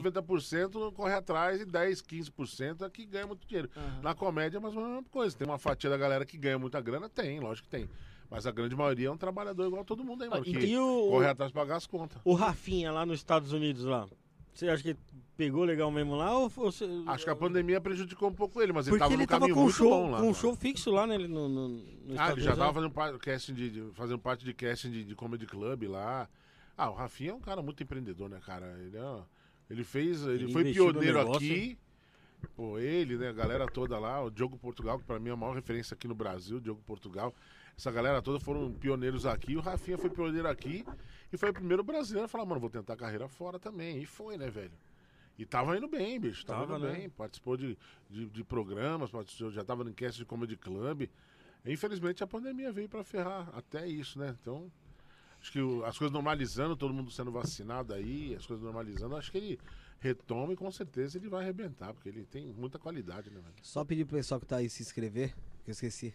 90% 0.78 0.92
corre 0.92 1.12
atrás 1.14 1.60
e 1.60 1.64
10, 1.64 2.02
15% 2.02 2.86
é 2.86 2.90
que 2.90 3.04
ganha 3.04 3.26
muito 3.26 3.44
dinheiro. 3.44 3.68
Aham. 3.76 4.00
Na 4.00 4.14
comédia 4.14 4.58
é 4.58 4.60
mais 4.60 4.76
ou 4.76 4.80
menos 4.80 4.92
a 4.92 5.00
mesma 5.00 5.10
coisa. 5.10 5.36
Tem 5.36 5.44
uma 5.44 5.58
fatia 5.58 5.90
da 5.90 5.96
galera 5.96 6.24
que 6.24 6.38
ganha 6.38 6.56
muita 6.56 6.80
grana? 6.80 7.08
Tem, 7.14 7.40
lógico 7.40 7.68
que 7.68 7.76
tem. 7.76 7.88
Mas 8.30 8.46
a 8.46 8.50
grande 8.50 8.74
maioria 8.74 9.08
é 9.08 9.10
um 9.10 9.16
trabalhador 9.16 9.66
igual 9.66 9.84
todo 9.84 10.02
mundo 10.02 10.22
aí, 10.24 10.30
mano. 10.30 10.42
Que 10.42 10.50
E 10.52 10.78
o, 10.78 11.08
corre 11.10 11.26
atrás 11.26 11.52
pra 11.52 11.62
pagar 11.62 11.76
as 11.76 11.86
contas. 11.86 12.18
o 12.24 12.32
Rafinha 12.34 12.90
lá 12.90 13.04
nos 13.04 13.18
Estados 13.18 13.52
Unidos 13.52 13.84
lá? 13.84 14.08
Você 14.54 14.68
acha 14.68 14.82
que 14.82 14.96
pegou 15.36 15.64
legal 15.64 15.90
mesmo 15.90 16.14
lá? 16.14 16.36
Ou 16.38 16.48
você... 16.48 16.86
Acho 17.06 17.24
que 17.24 17.30
a 17.30 17.36
pandemia 17.36 17.80
prejudicou 17.80 18.28
um 18.30 18.34
pouco 18.34 18.60
ele, 18.62 18.72
mas 18.72 18.86
ele 18.86 18.92
Porque 18.96 19.00
tava 19.04 19.12
ele 19.14 19.22
num 19.22 19.26
tava 19.26 19.40
caminho 19.40 19.54
com 19.54 19.62
muito 19.62 19.76
show, 19.76 19.90
bom 19.90 20.10
lá. 20.10 20.20
com 20.20 20.28
um 20.30 20.34
show 20.34 20.54
fixo 20.56 20.90
lá, 20.90 21.06
né? 21.06 21.18
No, 21.18 21.48
no, 21.48 21.68
nos 21.68 22.18
Ah, 22.18 22.32
ele 22.32 22.40
já 22.40 22.52
Unidos, 22.52 22.58
tava 22.58 22.80
né? 22.80 22.90
fazendo, 22.94 23.18
casting 23.18 23.54
de, 23.54 23.70
de- 23.70 23.90
fazendo 23.94 24.18
parte 24.18 24.44
de 24.44 24.52
casting 24.54 24.90
de, 24.90 25.04
de 25.04 25.14
comedy 25.14 25.46
club 25.46 25.82
lá. 25.84 26.28
Ah, 26.76 26.90
o 26.90 26.94
Rafinha 26.94 27.30
é 27.30 27.34
um 27.34 27.40
cara 27.40 27.60
muito 27.62 27.82
empreendedor, 27.82 28.28
né, 28.30 28.40
cara? 28.44 28.78
Ele, 28.80 28.96
é, 28.96 29.20
ele 29.70 29.84
fez, 29.84 30.22
ele, 30.22 30.44
Ele 30.44 30.52
foi 30.52 30.64
no 30.64 30.72
pioneiro 30.72 31.20
aqui. 31.34 31.78
Pô, 32.56 32.78
ele, 32.78 33.16
né, 33.16 33.28
a 33.28 33.32
galera 33.32 33.66
toda 33.66 33.98
lá, 33.98 34.22
o 34.22 34.30
Diogo 34.30 34.56
Portugal, 34.58 34.98
que 34.98 35.04
pra 35.04 35.18
mim 35.18 35.30
é 35.30 35.32
a 35.32 35.36
maior 35.36 35.54
referência 35.54 35.94
aqui 35.94 36.06
no 36.06 36.14
Brasil, 36.14 36.60
Diogo 36.60 36.80
Portugal. 36.86 37.34
Essa 37.76 37.90
galera 37.90 38.20
toda 38.20 38.38
foram 38.38 38.70
pioneiros 38.72 39.24
aqui. 39.24 39.56
O 39.56 39.60
Rafinha 39.60 39.96
foi 39.96 40.10
pioneiro 40.10 40.46
aqui 40.48 40.84
e 41.32 41.36
foi 41.36 41.50
o 41.50 41.52
primeiro 41.54 41.82
brasileiro 41.82 42.26
a 42.26 42.28
falar, 42.28 42.44
mano, 42.44 42.60
vou 42.60 42.68
tentar 42.70 42.96
carreira 42.96 43.26
fora 43.28 43.58
também. 43.58 43.98
E 44.02 44.06
foi, 44.06 44.36
né, 44.36 44.50
velho? 44.50 44.72
E 45.38 45.46
tava 45.46 45.76
indo 45.76 45.88
bem, 45.88 46.20
bicho. 46.20 46.44
Tava, 46.44 46.66
Tava, 46.66 46.78
indo 46.78 46.86
né? 46.88 46.98
bem. 46.98 47.10
Participou 47.10 47.56
de, 47.56 47.76
de, 48.10 48.26
de 48.26 48.44
programas, 48.44 49.10
participou, 49.10 49.50
já 49.50 49.64
tava 49.64 49.82
no 49.82 49.92
cast 49.94 50.18
de 50.18 50.26
Comedy 50.26 50.56
Club. 50.56 51.08
Infelizmente 51.64 52.22
a 52.22 52.26
pandemia 52.26 52.70
veio 52.70 52.88
pra 52.88 53.02
ferrar 53.02 53.48
até 53.54 53.86
isso, 53.86 54.18
né? 54.18 54.36
Então, 54.40 54.70
acho 55.40 55.50
que 55.50 55.60
o- 55.60 55.84
as 55.86 55.96
coisas 55.96 56.12
normalizando, 56.12 56.76
todo 56.76 56.92
mundo 56.92 57.10
sendo 57.10 57.30
vacinado 57.32 57.94
aí, 57.94 58.34
as 58.34 58.44
coisas 58.44 58.62
normalizando, 58.62 59.16
acho 59.16 59.30
que 59.32 59.38
ele 59.38 59.60
retoma 60.02 60.52
e 60.52 60.56
com 60.56 60.70
certeza 60.70 61.16
ele 61.16 61.28
vai 61.28 61.44
arrebentar, 61.44 61.94
porque 61.94 62.08
ele 62.08 62.24
tem 62.24 62.46
muita 62.46 62.78
qualidade, 62.78 63.30
né, 63.30 63.40
velho? 63.40 63.54
Só 63.62 63.84
pedir 63.84 64.04
pro 64.04 64.16
pessoal 64.16 64.40
que 64.40 64.46
tá 64.46 64.56
aí 64.56 64.68
se 64.68 64.82
inscrever, 64.82 65.32
que 65.64 65.70
eu 65.70 65.72
esqueci. 65.72 66.12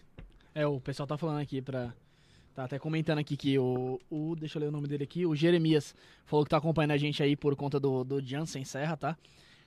É, 0.53 0.67
o 0.67 0.79
pessoal 0.81 1.07
tá 1.07 1.17
falando 1.17 1.39
aqui 1.39 1.61
pra. 1.61 1.93
Tá 2.53 2.65
até 2.65 2.77
comentando 2.77 3.19
aqui 3.19 3.37
que 3.37 3.57
o, 3.57 3.99
o. 4.09 4.35
Deixa 4.35 4.57
eu 4.57 4.61
ler 4.61 4.67
o 4.67 4.71
nome 4.71 4.87
dele 4.87 5.05
aqui. 5.05 5.25
O 5.25 5.35
Jeremias 5.35 5.95
falou 6.25 6.43
que 6.43 6.49
tá 6.49 6.57
acompanhando 6.57 6.91
a 6.91 6.97
gente 6.97 7.23
aí 7.23 7.35
por 7.35 7.55
conta 7.55 7.79
do, 7.79 8.03
do 8.03 8.21
Jansen 8.21 8.65
Serra, 8.65 8.97
tá? 8.97 9.17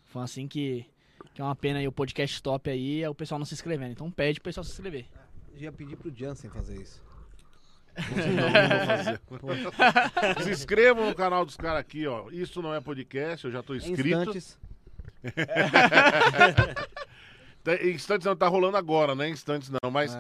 Foi 0.05 0.23
assim 0.23 0.47
que. 0.47 0.85
Que 1.35 1.41
é 1.41 1.45
uma 1.45 1.55
pena 1.55 1.79
aí 1.79 1.87
o 1.87 1.93
podcast 1.93 2.43
top 2.43 2.69
aí, 2.69 3.03
é 3.03 3.09
o 3.09 3.15
pessoal 3.15 3.39
não 3.39 3.47
se 3.47 3.55
inscrevendo. 3.55 3.93
Então 3.93 4.11
pede 4.11 4.41
pro 4.41 4.49
pessoal 4.49 4.65
se 4.65 4.73
inscrever. 4.73 5.07
Eu 5.55 5.61
ia 5.61 5.73
pedir 5.73 5.97
pro 5.97 6.15
Jansen 6.15 6.51
fazer 6.51 6.81
isso. 6.81 7.03
Se 10.43 10.51
inscrevam 10.51 11.09
no 11.09 11.15
canal 11.15 11.45
dos 11.45 11.57
caras 11.57 11.81
aqui, 11.81 12.07
ó. 12.07 12.31
Isso 12.31 12.63
não 12.63 12.75
é 12.75 12.81
podcast, 12.81 13.45
eu 13.47 13.51
já 13.53 13.63
tô 13.63 13.75
inscrito. 13.75 14.19
instantes. 14.31 14.59
Tá- 17.63 17.75
Instantes 17.85 18.25
não 18.25 18.35
tá 18.35 18.49
rolando 18.49 18.79
agora, 18.79 19.15
né? 19.15 19.29
Instantes 19.29 19.69
não, 19.69 19.91
mas 19.91 20.15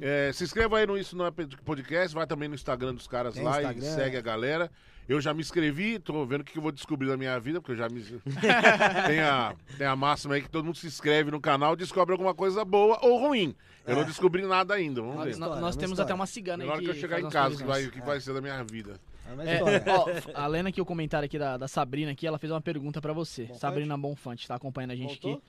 É. 0.00 0.28
é, 0.28 0.32
se 0.32 0.44
inscreva 0.44 0.78
aí 0.78 0.86
no 0.86 0.96
Isso 0.96 1.16
Não 1.16 1.26
é 1.26 1.30
Podcast, 1.64 2.14
vai 2.14 2.24
também 2.24 2.48
no 2.48 2.54
Instagram 2.54 2.94
dos 2.94 3.08
caras 3.08 3.34
Tem 3.34 3.42
lá 3.42 3.60
Instagram, 3.60 3.84
e 3.84 3.94
segue 3.94 4.14
é. 4.14 4.18
a 4.20 4.22
galera. 4.22 4.70
Eu 5.08 5.20
já 5.20 5.34
me 5.34 5.40
inscrevi, 5.42 5.98
tô 5.98 6.24
vendo 6.24 6.40
o 6.40 6.44
que 6.44 6.56
eu 6.56 6.62
vou 6.62 6.72
descobrir 6.72 7.08
na 7.08 7.16
minha 7.16 7.38
vida, 7.38 7.60
porque 7.60 7.72
eu 7.72 7.76
já 7.76 7.88
me. 7.88 8.00
tem, 9.06 9.20
a, 9.20 9.54
tem 9.76 9.86
a 9.86 9.94
máxima 9.94 10.34
aí 10.34 10.42
que 10.42 10.48
todo 10.48 10.64
mundo 10.64 10.76
se 10.78 10.86
inscreve 10.86 11.30
no 11.30 11.40
canal, 11.40 11.76
descobre 11.76 12.12
alguma 12.12 12.34
coisa 12.34 12.64
boa 12.64 12.98
ou 13.02 13.18
ruim. 13.18 13.54
Eu 13.86 13.96
não 13.96 14.02
É. 14.02 14.06
descobri 14.06 14.42
nada 14.46 14.72
ainda, 14.74 15.02
vamos 15.02 15.24
ver. 15.24 15.30
história, 15.32 15.60
nós 15.60 15.76
temos 15.76 15.90
história. 15.92 16.04
até 16.04 16.14
uma 16.14 16.26
cigana 16.26 16.62
aí 16.62 16.66
Na 16.66 16.72
hora 16.74 16.82
que 16.82 16.88
eu 16.88 16.94
chegar 16.94 17.20
em 17.20 17.28
casa, 17.28 17.56
que 17.56 17.64
vai, 17.64 17.84
o 17.84 17.90
que 17.90 18.00
vai 18.00 18.18
ser 18.18 18.32
da 18.32 18.40
minha 18.40 18.62
vida. 18.64 18.98
É 19.46 19.56
É, 19.56 19.60
ó, 19.90 20.06
além 20.42 20.66
aqui 20.66 20.80
o 20.80 20.86
comentário 20.86 21.26
aqui 21.26 21.38
da, 21.38 21.56
da 21.58 21.68
Sabrina 21.68 22.12
aqui, 22.12 22.26
ela 22.26 22.38
fez 22.38 22.50
uma 22.50 22.60
pergunta 22.60 23.00
pra 23.00 23.12
você. 23.12 23.42
Bonfante? 23.42 23.60
Sabrina 23.60 23.96
Bonfante, 23.98 24.48
tá 24.48 24.54
acompanhando 24.54 24.92
a 24.92 24.96
gente 24.96 25.20
Voltou? 25.20 25.32
aqui. 25.34 25.42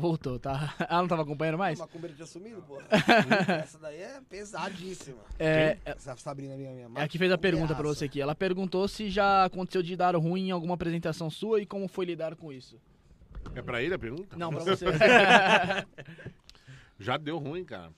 Voltou, 0.00 0.38
tá? 0.38 0.74
Ela 0.88 1.00
não 1.02 1.08
tava 1.08 1.22
acompanhando 1.22 1.58
mais? 1.58 1.78
Uma 1.78 1.86
macumbeira 1.86 2.14
tinha 2.14 2.26
sumido, 2.26 2.62
porra. 2.62 2.84
Essa 3.62 3.78
daí 3.78 3.96
é 4.00 4.20
pesadíssima. 4.28 5.22
É, 5.38 5.78
Essa 5.84 6.16
Sabrina 6.16 6.56
minha, 6.56 6.72
minha 6.72 6.88
é 7.02 7.08
que 7.08 7.18
fez 7.18 7.30
a 7.32 7.38
pergunta 7.38 7.74
pra 7.74 7.84
você 7.86 8.04
aqui. 8.06 8.20
Ela 8.20 8.34
perguntou 8.34 8.86
se 8.88 9.08
já 9.10 9.44
aconteceu 9.44 9.82
de 9.82 9.96
dar 9.96 10.14
ruim 10.16 10.48
em 10.48 10.50
alguma 10.50 10.74
apresentação 10.74 11.30
sua 11.30 11.60
e 11.60 11.66
como 11.66 11.88
foi 11.88 12.04
lidar 12.04 12.34
com 12.36 12.52
isso. 12.52 12.80
É 13.54 13.62
pra 13.62 13.82
ele 13.82 13.94
a 13.94 13.98
pergunta? 13.98 14.36
Não, 14.36 14.50
pra 14.50 14.60
você. 14.64 14.84
Já 16.98 17.16
deu 17.16 17.38
ruim, 17.38 17.64
cara. 17.64 17.90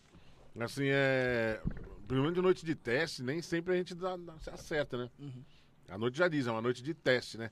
Assim, 0.61 0.85
é. 0.87 1.61
Pelo 2.07 2.21
menos 2.21 2.35
de 2.35 2.41
noite 2.43 2.65
de 2.65 2.75
teste, 2.75 3.23
nem 3.23 3.41
sempre 3.43 3.75
a 3.75 3.77
gente 3.77 3.95
dá, 3.95 4.17
dá- 4.17 4.39
se 4.41 4.51
acerta, 4.51 4.97
né? 4.97 5.11
Uhum. 5.19 5.43
A 5.89 5.99
noite 5.99 6.17
já 6.19 6.27
diz, 6.27 6.47
é 6.47 6.51
uma 6.51 6.63
noite 6.63 6.83
de 6.83 6.95
teste, 6.95 7.37
né? 7.39 7.51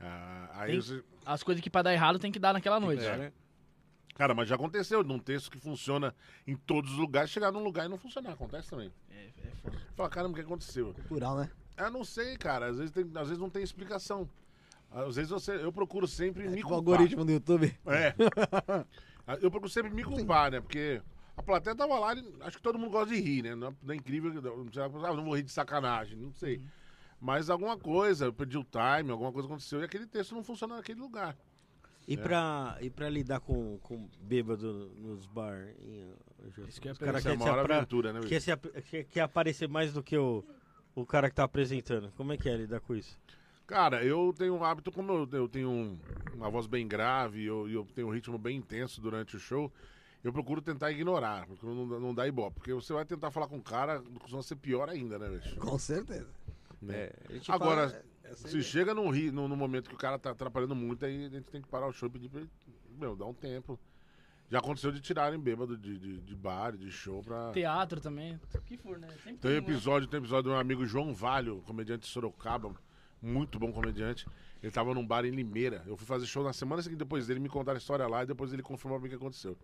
Ah, 0.00 0.48
aí 0.54 0.70
Tem- 0.72 0.80
você. 0.80 1.02
As 1.24 1.42
coisas 1.42 1.62
que 1.62 1.68
pra 1.68 1.82
dar 1.82 1.92
errado 1.92 2.18
tem 2.18 2.30
que 2.30 2.38
dar 2.38 2.52
naquela 2.52 2.78
noite. 2.78 3.04
É. 3.04 3.16
né? 3.16 3.32
Cara, 4.16 4.34
mas 4.34 4.48
já 4.48 4.54
aconteceu 4.54 5.04
num 5.04 5.18
texto 5.18 5.50
que 5.50 5.58
funciona 5.58 6.14
em 6.46 6.56
todos 6.56 6.92
os 6.92 6.98
lugares, 6.98 7.30
chegar 7.30 7.52
num 7.52 7.62
lugar 7.62 7.84
e 7.86 7.88
não 7.88 7.98
funcionar. 7.98 8.32
Acontece 8.32 8.70
também. 8.70 8.90
É, 9.10 9.26
é 9.44 9.50
foda. 9.62 9.76
Fala, 9.94 10.08
caramba, 10.08 10.32
o 10.32 10.34
que 10.36 10.40
aconteceu? 10.40 10.94
Cultural, 10.94 11.36
né? 11.36 11.50
Eu 11.76 11.90
não 11.90 12.02
sei, 12.02 12.36
cara. 12.36 12.66
Às 12.70 12.78
vezes, 12.78 12.92
tem- 12.92 13.04
às 13.14 13.28
vezes 13.28 13.38
não 13.38 13.50
tem 13.50 13.62
explicação. 13.62 14.28
Às 14.90 15.16
vezes 15.16 15.30
você, 15.30 15.52
eu 15.62 15.70
procuro 15.70 16.06
sempre 16.06 16.48
me 16.48 16.56
Tipo 16.56 16.68
o 16.68 16.70
culpar. 16.76 16.92
algoritmo 16.94 17.24
do 17.24 17.32
YouTube. 17.32 17.76
É. 17.86 18.14
Eu 19.42 19.50
procuro 19.50 19.68
sempre 19.70 19.92
me 19.92 20.04
culpar, 20.04 20.52
né? 20.52 20.60
Porque 20.60 21.02
a 21.36 21.42
plateia 21.42 21.74
tava 21.74 21.98
lá, 21.98 22.14
e 22.14 22.24
acho 22.42 22.56
que 22.58 22.62
todo 22.62 22.78
mundo 22.78 22.92
gosta 22.92 23.12
de 23.12 23.20
rir, 23.20 23.42
né? 23.42 23.54
Não 23.56 23.68
é, 23.68 23.74
não 23.82 23.92
é 23.92 23.96
incrível, 23.96 24.32
não 24.32 24.72
sei, 24.72 24.82
ah, 24.82 24.88
não 25.12 25.24
vou 25.24 25.34
rir 25.36 25.42
de 25.42 25.50
sacanagem, 25.50 26.16
não 26.16 26.32
sei. 26.32 26.62
Mas 27.20 27.50
alguma 27.50 27.76
coisa, 27.76 28.26
eu 28.26 28.32
perdi 28.32 28.56
o 28.56 28.64
time, 28.64 29.10
alguma 29.10 29.32
coisa 29.32 29.48
aconteceu 29.48 29.80
e 29.80 29.84
aquele 29.84 30.06
texto 30.06 30.34
não 30.34 30.44
funciona 30.44 30.76
naquele 30.76 31.00
lugar. 31.00 31.36
E, 32.08 32.16
pra, 32.16 32.76
e 32.80 32.88
pra 32.88 33.08
lidar 33.08 33.40
com, 33.40 33.78
com 33.82 34.08
bêbado 34.20 34.90
nos 34.96 35.26
bar? 35.26 35.68
em, 35.82 36.14
Isso 36.68 36.80
que 36.80 36.88
é 36.88 36.92
a 36.92 36.94
querem 36.94 37.20
se 37.20 37.36
maior 37.36 37.58
apra- 37.58 37.76
aventura, 37.78 38.12
né? 38.12 38.20
quer, 38.28 38.40
se 38.40 38.56
quer, 38.88 39.04
quer 39.04 39.20
aparecer 39.22 39.68
mais 39.68 39.92
do 39.92 40.02
que 40.02 40.16
o, 40.16 40.44
o 40.94 41.04
cara 41.04 41.28
que 41.28 41.34
tá 41.34 41.42
apresentando. 41.44 42.12
Como 42.16 42.32
é 42.32 42.36
que 42.36 42.48
é 42.48 42.56
lidar 42.56 42.80
com 42.80 42.94
isso? 42.94 43.18
Cara, 43.66 44.04
eu 44.04 44.32
tenho 44.38 44.54
um 44.54 44.62
hábito, 44.62 44.92
como 44.92 45.12
eu, 45.12 45.28
eu 45.32 45.48
tenho 45.48 45.68
um- 45.68 45.98
uma 46.34 46.48
voz 46.48 46.68
bem 46.68 46.86
grave 46.86 47.40
e 47.40 47.46
eu, 47.46 47.68
eu 47.68 47.84
tenho 47.92 48.06
um 48.06 48.12
ritmo 48.12 48.38
bem 48.38 48.56
intenso 48.56 49.00
durante 49.00 49.34
o 49.34 49.40
show, 49.40 49.72
eu 50.22 50.32
procuro 50.32 50.62
tentar 50.62 50.92
ignorar, 50.92 51.44
porque 51.46 51.66
não, 51.66 51.84
não 51.86 52.14
dá 52.14 52.28
ibope. 52.28 52.56
Porque 52.58 52.72
você 52.72 52.92
vai 52.92 53.04
tentar 53.04 53.32
falar 53.32 53.48
com 53.48 53.56
o 53.58 53.62
cara, 53.62 54.00
costuma 54.20 54.42
ser 54.44 54.54
pior 54.56 54.88
ainda, 54.88 55.18
né, 55.18 55.28
bicho? 55.28 55.56
Com 55.56 55.76
certeza. 55.76 56.28
Né? 56.80 57.10
gente 57.30 57.50
Agora, 57.50 57.88
fala- 57.88 58.02
Essa 58.30 58.48
Se 58.48 58.62
chega 58.62 58.94
num, 58.94 59.08
ri- 59.10 59.30
no, 59.30 59.46
no 59.48 59.56
momento 59.56 59.88
que 59.88 59.94
o 59.94 59.98
cara 59.98 60.18
tá 60.18 60.30
atrapalhando 60.30 60.74
muito, 60.74 61.04
aí 61.04 61.26
a 61.26 61.28
gente 61.28 61.50
tem 61.50 61.60
que 61.62 61.68
parar 61.68 61.86
o 61.86 61.92
show 61.92 62.08
e 62.08 62.12
pedir 62.12 62.28
pra 62.28 62.40
ele, 62.40 62.50
meu, 62.98 63.14
dar 63.16 63.26
um 63.26 63.34
tempo. 63.34 63.78
Já 64.48 64.58
aconteceu 64.58 64.92
de 64.92 65.00
tirarem 65.00 65.40
bêbado 65.40 65.76
de, 65.76 65.98
de, 65.98 66.20
de 66.20 66.34
bar, 66.36 66.76
de 66.76 66.88
show 66.90 67.20
pra... 67.22 67.50
Teatro 67.52 68.00
também. 68.00 68.38
O 68.54 68.60
que 68.60 68.76
for, 68.76 68.96
né? 68.98 69.08
Sempre 69.24 69.38
Tem 69.38 69.50
um, 69.50 69.54
né? 69.54 69.58
episódio, 69.58 70.06
tem 70.08 70.20
um 70.20 70.22
episódio 70.22 70.44
do 70.44 70.50
meu 70.50 70.58
amigo 70.60 70.86
João 70.86 71.12
Valho, 71.12 71.62
comediante 71.66 72.02
de 72.02 72.08
Sorocaba, 72.08 72.72
muito 73.20 73.58
bom 73.58 73.72
comediante. 73.72 74.24
Ele 74.62 74.70
tava 74.70 74.94
num 74.94 75.04
bar 75.04 75.24
em 75.24 75.30
Limeira. 75.30 75.82
Eu 75.86 75.96
fui 75.96 76.06
fazer 76.06 76.26
show 76.26 76.44
na 76.44 76.52
semana 76.52 76.80
seguinte 76.80 76.98
depois 77.00 77.26
dele, 77.26 77.40
me 77.40 77.48
contaram 77.48 77.76
a 77.76 77.78
história 77.78 78.06
lá 78.06 78.22
e 78.22 78.26
depois 78.26 78.52
ele 78.52 78.62
confirmou 78.62 78.98
o 78.98 79.02
que 79.02 79.14
aconteceu. 79.16 79.56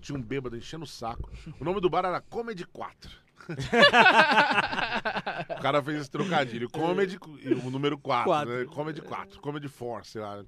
Tinha 0.00 0.18
um 0.18 0.22
bêbado 0.22 0.56
enchendo 0.56 0.84
o 0.84 0.88
saco. 0.88 1.30
O 1.60 1.64
nome 1.64 1.78
do 1.80 1.90
bar 1.90 2.04
era 2.06 2.20
Comedy 2.20 2.64
4. 2.66 3.10
o 5.58 5.62
cara 5.62 5.82
fez 5.82 6.00
esse 6.00 6.10
trocadilho. 6.10 6.68
Comedy 6.70 7.18
o 7.64 7.70
número 7.70 7.98
4, 7.98 8.24
Quatro. 8.24 8.58
né? 8.58 8.64
Comedy 8.66 9.02
4, 9.02 9.40
Comedy 9.40 9.68
4, 9.68 10.08
sei 10.08 10.20
lá. 10.20 10.44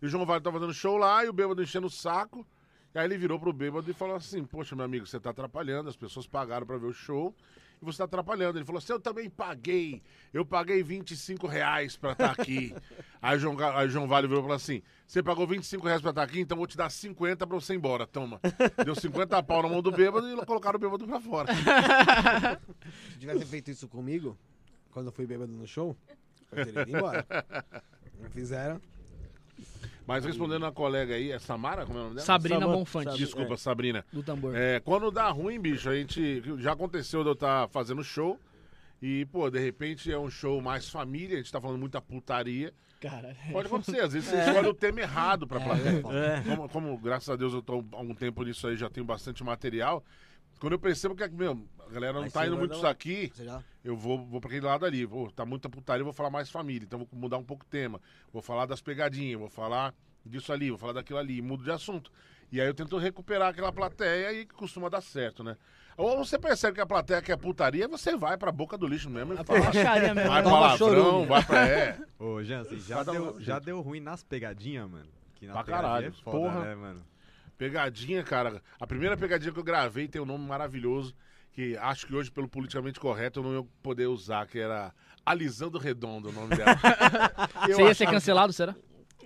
E 0.00 0.06
o 0.06 0.08
João 0.08 0.24
Valho 0.24 0.42
tava 0.42 0.58
fazendo 0.58 0.74
show 0.74 0.96
lá 0.96 1.24
e 1.24 1.28
o 1.28 1.32
bêbado 1.32 1.62
enchendo 1.62 1.86
o 1.86 1.90
saco. 1.90 2.46
E 2.94 2.98
aí 2.98 3.04
ele 3.04 3.18
virou 3.18 3.38
pro 3.38 3.52
bêbado 3.52 3.90
e 3.90 3.94
falou 3.94 4.16
assim: 4.16 4.44
Poxa, 4.44 4.74
meu 4.74 4.84
amigo, 4.84 5.06
você 5.06 5.20
tá 5.20 5.30
atrapalhando, 5.30 5.88
as 5.88 5.96
pessoas 5.96 6.26
pagaram 6.26 6.66
pra 6.66 6.78
ver 6.78 6.86
o 6.86 6.92
show 6.92 7.34
e 7.80 7.84
você 7.84 7.98
tá 7.98 8.04
atrapalhando. 8.04 8.58
Ele 8.58 8.64
falou 8.64 8.78
assim: 8.78 8.92
Eu 8.92 9.00
também 9.00 9.28
paguei, 9.28 10.02
eu 10.32 10.44
paguei 10.44 10.82
25 10.82 11.46
reais 11.46 11.96
pra 11.96 12.12
estar 12.12 12.30
aqui. 12.32 12.74
aí, 13.22 13.38
João, 13.38 13.56
aí 13.74 13.88
João 13.88 14.06
Vale 14.06 14.26
virou 14.26 14.42
e 14.42 14.44
falou 14.44 14.56
assim: 14.56 14.82
Você 15.06 15.22
pagou 15.22 15.46
25 15.46 15.86
reais 15.86 16.00
pra 16.00 16.10
estar 16.10 16.22
aqui, 16.22 16.40
então 16.40 16.56
vou 16.56 16.66
te 16.66 16.76
dar 16.76 16.90
50 16.90 17.46
pra 17.46 17.54
você 17.54 17.74
ir 17.74 17.76
embora, 17.76 18.06
toma. 18.06 18.40
Deu 18.84 18.94
50 18.94 19.40
pau 19.44 19.62
na 19.62 19.68
mão 19.68 19.82
do 19.82 19.90
bêbado 19.90 20.28
e 20.28 20.46
colocaram 20.46 20.76
o 20.76 20.80
bêbado 20.80 21.06
pra 21.06 21.20
fora. 21.20 21.52
Se 23.12 23.18
tivesse 23.18 23.44
feito 23.46 23.70
isso 23.70 23.88
comigo, 23.88 24.36
quando 24.90 25.06
eu 25.06 25.12
fui 25.12 25.26
bêbado 25.26 25.52
no 25.52 25.66
show, 25.66 25.96
eu 26.52 26.64
teria 26.64 26.82
ido 26.82 26.96
embora. 26.96 27.26
Não 28.20 28.30
fizeram. 28.30 28.80
Mas 30.08 30.24
respondendo 30.24 30.64
a 30.64 30.72
colega 30.72 31.14
aí, 31.14 31.30
é 31.30 31.38
Samara? 31.38 31.84
Como 31.84 31.98
é 31.98 32.00
o 32.00 32.04
nome 32.04 32.14
dela? 32.14 32.26
Sabrina 32.26 32.66
Bonfante, 32.66 33.18
Desculpa, 33.18 33.58
Sabrina. 33.58 34.06
do 34.10 34.22
tambor. 34.22 34.56
É, 34.56 34.80
quando 34.80 35.10
dá 35.10 35.28
ruim, 35.28 35.60
bicho, 35.60 35.86
a 35.90 35.94
gente. 35.94 36.42
Já 36.60 36.72
aconteceu 36.72 37.22
de 37.22 37.28
eu 37.28 37.34
estar 37.34 37.68
fazendo 37.68 38.02
show. 38.02 38.40
E, 39.02 39.26
pô, 39.26 39.50
de 39.50 39.58
repente 39.58 40.10
é 40.10 40.18
um 40.18 40.30
show 40.30 40.62
mais 40.62 40.88
família, 40.88 41.34
a 41.34 41.36
gente 41.36 41.52
tá 41.52 41.60
falando 41.60 41.78
muita 41.78 42.00
putaria. 42.00 42.72
Caralho. 42.98 43.36
Pode 43.52 43.66
acontecer, 43.66 44.00
às 44.00 44.14
vezes 44.14 44.26
você 44.30 44.38
escolhe 44.38 44.66
o 44.66 44.74
tema 44.74 45.00
errado 45.02 45.46
pra 45.46 45.60
plateia. 45.60 46.02
É. 46.10 46.40
Como, 46.40 46.68
como, 46.70 46.98
graças 46.98 47.28
a 47.28 47.36
Deus, 47.36 47.52
eu 47.52 47.60
tô 47.60 47.84
há 47.92 48.00
um 48.00 48.14
tempo 48.14 48.42
nisso 48.42 48.66
aí, 48.66 48.76
já 48.76 48.88
tenho 48.88 49.04
bastante 49.04 49.44
material. 49.44 50.02
Quando 50.58 50.72
eu 50.72 50.78
percebo 50.78 51.14
que, 51.14 51.26
meu, 51.28 51.64
a 51.86 51.90
galera 51.90 52.12
não 52.14 52.22
Aí 52.24 52.30
tá 52.30 52.46
indo 52.46 52.56
muito 52.56 52.76
uma- 52.76 52.90
aqui, 52.90 53.32
eu 53.84 53.96
vou, 53.96 54.24
vou 54.26 54.40
pra 54.40 54.48
aquele 54.50 54.66
lado 54.66 54.84
ali. 54.84 55.04
Vou, 55.04 55.30
tá 55.30 55.44
muita 55.44 55.68
putaria, 55.68 56.00
eu 56.00 56.04
vou 56.04 56.12
falar 56.12 56.30
mais 56.30 56.50
família. 56.50 56.84
Então 56.84 56.98
vou 57.00 57.08
mudar 57.12 57.38
um 57.38 57.44
pouco 57.44 57.64
o 57.64 57.68
tema. 57.68 58.00
Vou 58.32 58.42
falar 58.42 58.66
das 58.66 58.80
pegadinhas, 58.80 59.38
vou 59.38 59.48
falar 59.48 59.94
disso 60.24 60.52
ali, 60.52 60.68
vou 60.70 60.78
falar 60.78 60.92
daquilo 60.94 61.18
ali, 61.18 61.40
mudo 61.40 61.62
de 61.64 61.70
assunto. 61.70 62.10
E 62.50 62.60
aí 62.60 62.66
eu 62.66 62.74
tento 62.74 62.96
recuperar 62.98 63.48
aquela 63.50 63.72
plateia 63.72 64.32
e 64.32 64.46
costuma 64.46 64.88
dar 64.88 65.00
certo, 65.00 65.44
né? 65.44 65.56
Ou 65.96 66.16
você 66.16 66.38
percebe 66.38 66.74
que 66.76 66.80
a 66.80 66.86
plateia 66.86 67.20
quer 67.20 67.36
putaria, 67.36 67.86
você 67.88 68.16
vai 68.16 68.36
pra 68.38 68.52
boca 68.52 68.78
do 68.78 68.86
lixo 68.86 69.10
mesmo 69.10 69.34
e 69.34 69.38
A 69.38 69.44
fala. 69.44 69.58
mesmo. 69.60 69.72
Vai 70.28 70.42
né? 70.42 70.42
Palavrão, 70.42 71.26
vai 71.26 71.44
pra. 71.44 71.68
É. 71.68 71.98
Ô, 72.18 72.42
Jansen, 72.42 72.78
já, 72.80 73.00
um 73.02 73.04
deu, 73.04 73.40
já 73.40 73.58
deu 73.58 73.80
ruim 73.80 74.00
nas 74.00 74.22
pegadinhas, 74.22 74.88
mano? 74.88 75.06
Que 75.34 75.46
na 75.46 75.52
Pra 75.54 75.64
pegadinha 75.64 75.88
caralho, 75.90 76.06
é 76.08 76.10
foda, 76.12 76.36
porra. 76.38 76.64
né, 76.64 76.74
mano? 76.74 77.02
Pegadinha, 77.58 78.22
cara. 78.22 78.62
A 78.80 78.86
primeira 78.86 79.16
pegadinha 79.16 79.52
que 79.52 79.58
eu 79.58 79.64
gravei 79.64 80.06
tem 80.08 80.22
um 80.22 80.24
nome 80.24 80.46
maravilhoso, 80.46 81.14
que 81.52 81.76
acho 81.76 82.06
que 82.06 82.14
hoje, 82.14 82.30
pelo 82.30 82.48
politicamente 82.48 83.00
correto, 83.00 83.40
eu 83.40 83.42
não 83.44 83.54
ia 83.60 83.66
poder 83.82 84.06
usar, 84.06 84.46
que 84.46 84.58
era 84.60 84.94
Alisando 85.26 85.76
Redondo, 85.76 86.28
o 86.28 86.32
nome 86.32 86.56
dela. 86.56 86.78
Você 87.66 87.82
ia 87.82 87.94
ser 87.94 88.04
achava- 88.04 88.12
cancelado, 88.12 88.52
será? 88.52 88.74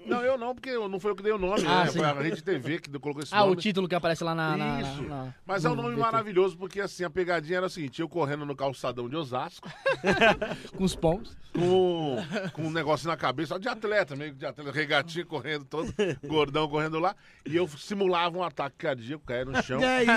Não, 0.04 0.20
eu 0.22 0.36
não, 0.36 0.52
porque 0.54 0.72
não 0.72 0.98
foi 0.98 1.12
eu 1.12 1.16
que 1.16 1.22
dei 1.22 1.32
o 1.32 1.38
nome, 1.38 1.62
Ah, 1.66 1.84
né? 1.84 1.92
Foi 1.92 2.04
a 2.04 2.12
Rede 2.12 2.42
TV 2.42 2.80
que 2.80 2.90
colocou 2.98 3.22
esse 3.22 3.32
Ah, 3.34 3.44
o 3.44 3.50
nome. 3.50 3.60
título 3.62 3.86
que 3.88 3.94
aparece 3.94 4.24
lá 4.24 4.34
na. 4.34 4.56
na- 4.56 4.80
Isso. 4.80 5.02
na- 5.02 5.08
na- 5.26 5.34
Mas 5.46 5.64
é 5.64 5.70
um 5.70 5.74
no 5.76 5.82
nome 5.82 5.96
maravilhoso, 5.96 6.56
porque 6.58 6.80
assim, 6.80 7.04
a 7.04 7.10
pegadinha 7.10 7.58
era 7.58 7.66
o 7.66 7.70
seguinte, 7.70 8.00
eu 8.02 8.08
correndo 8.08 8.44
no 8.44 8.56
calçadão 8.56 9.08
de 9.08 9.14
Osasco, 9.16 9.68
Com 10.76 10.84
os 10.84 10.96
pombos. 10.96 11.36
com, 11.54 12.16
com 12.52 12.62
um 12.62 12.70
negócio 12.70 13.06
na 13.06 13.16
cabeça, 13.16 13.50
só 13.54 13.58
de 13.58 13.68
atleta, 13.68 14.16
meio 14.16 14.32
que 14.32 14.38
de 14.38 14.46
atleta, 14.46 14.72
regatinha 14.72 15.24
correndo 15.24 15.64
todo, 15.66 15.92
gordão 16.26 16.66
correndo 16.68 16.98
lá, 16.98 17.14
e 17.46 17.54
eu 17.54 17.68
simulava 17.68 18.36
um 18.36 18.42
ataque 18.42 18.76
cardíaco, 18.78 19.24
caía 19.24 19.44
no 19.44 19.62
chão. 19.62 19.78
E 19.82 19.84
aí? 19.84 20.08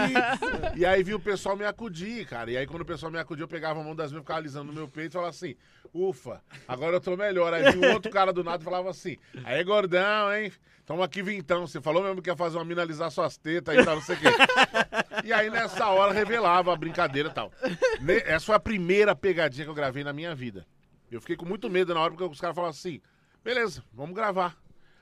E 0.77 0.85
aí 0.85 1.03
vi 1.03 1.13
o 1.13 1.19
pessoal 1.19 1.55
me 1.55 1.65
acudir, 1.65 2.25
cara. 2.25 2.49
E 2.49 2.57
aí 2.57 2.65
quando 2.65 2.81
o 2.81 2.85
pessoal 2.85 3.11
me 3.11 3.19
acudia, 3.19 3.43
eu 3.43 3.47
pegava 3.47 3.79
a 3.81 3.83
mão 3.83 3.95
das 3.95 4.11
minhas, 4.11 4.23
ficava 4.23 4.39
alisando 4.39 4.65
no 4.65 4.73
meu 4.73 4.87
peito 4.87 5.11
e 5.11 5.13
falava 5.13 5.29
assim, 5.29 5.55
ufa, 5.93 6.41
agora 6.67 6.95
eu 6.95 7.01
tô 7.01 7.15
melhor. 7.17 7.53
Aí 7.53 7.71
vi 7.71 7.79
um 7.85 7.93
outro 7.93 8.09
cara 8.11 8.31
do 8.31 8.43
nada 8.43 8.61
e 8.61 8.65
falava 8.65 8.89
assim, 8.89 9.17
aí 9.43 9.59
gordão, 9.65 10.33
hein? 10.33 10.51
Tamo 10.85 11.01
aqui 11.03 11.21
vintão. 11.23 11.65
Você 11.67 11.81
falou 11.81 12.03
mesmo 12.03 12.21
que 12.21 12.29
ia 12.29 12.35
fazer 12.35 12.57
uma 12.57 12.65
mina 12.65 12.81
alisar 12.83 13.09
suas 13.11 13.35
tetas 13.37 13.75
e 13.75 13.83
tal, 13.83 13.95
não 13.95 14.01
sei 14.03 14.15
o 14.15 14.19
quê. 14.19 14.27
E 15.23 15.33
aí 15.33 15.49
nessa 15.49 15.87
hora 15.89 16.13
revelava 16.13 16.71
a 16.71 16.75
brincadeira 16.75 17.29
e 17.29 17.33
tal. 17.33 17.51
Ne- 17.99 18.21
Essa 18.25 18.45
foi 18.45 18.55
a 18.55 18.59
primeira 18.59 19.15
pegadinha 19.15 19.65
que 19.65 19.69
eu 19.71 19.75
gravei 19.75 20.03
na 20.03 20.13
minha 20.13 20.35
vida. 20.35 20.65
Eu 21.11 21.19
fiquei 21.21 21.35
com 21.35 21.45
muito 21.45 21.69
medo 21.69 21.93
na 21.93 21.99
hora, 21.99 22.11
porque 22.11 22.23
os 22.23 22.39
caras 22.39 22.55
falavam 22.55 22.71
assim, 22.77 23.01
beleza, 23.43 23.83
vamos 23.93 24.15
gravar. 24.15 24.55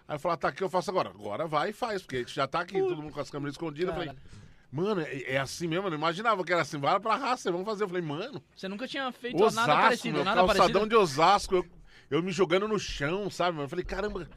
Aí 0.07 0.15
eu 0.15 0.19
falei, 0.19 0.37
tá, 0.37 0.49
o 0.49 0.53
que 0.53 0.63
eu 0.63 0.69
faço 0.69 0.89
agora? 0.91 1.09
Agora 1.09 1.47
vai 1.47 1.69
e 1.69 1.73
faz, 1.73 2.01
porque 2.01 2.17
a 2.17 2.19
gente 2.19 2.33
já 2.35 2.47
tá 2.47 2.61
aqui, 2.61 2.79
todo 2.79 3.01
mundo 3.01 3.13
com 3.13 3.19
as 3.21 3.29
câmeras 3.29 3.53
escondidas. 3.55 3.89
Eu 3.95 4.01
falei, 4.01 4.15
Mano, 4.71 5.01
é, 5.01 5.33
é 5.33 5.37
assim 5.37 5.67
mesmo? 5.67 5.85
Eu 5.87 5.91
não 5.91 5.97
imaginava 5.97 6.43
que 6.43 6.51
era 6.51 6.63
assim. 6.63 6.79
Vai 6.79 6.99
pra 6.99 7.15
raça, 7.15 7.51
vamos 7.51 7.65
fazer. 7.65 7.83
Eu 7.83 7.87
falei, 7.87 8.01
mano, 8.01 8.41
Você 8.55 8.67
nunca 8.67 8.87
tinha 8.87 9.11
feito 9.11 9.35
Osasco, 9.43 9.67
nada 9.67 9.81
parecido, 9.83 10.15
meu, 10.15 10.25
nada 10.25 10.37
calçadão 10.39 10.63
parecido. 10.67 10.89
de 10.89 10.95
Osasco, 10.95 11.55
eu, 11.57 11.65
eu 12.09 12.23
me 12.23 12.31
jogando 12.31 12.67
no 12.67 12.79
chão, 12.79 13.29
sabe, 13.29 13.51
mano? 13.51 13.65
Eu 13.65 13.69
falei, 13.69 13.85
caramba, 13.85 14.27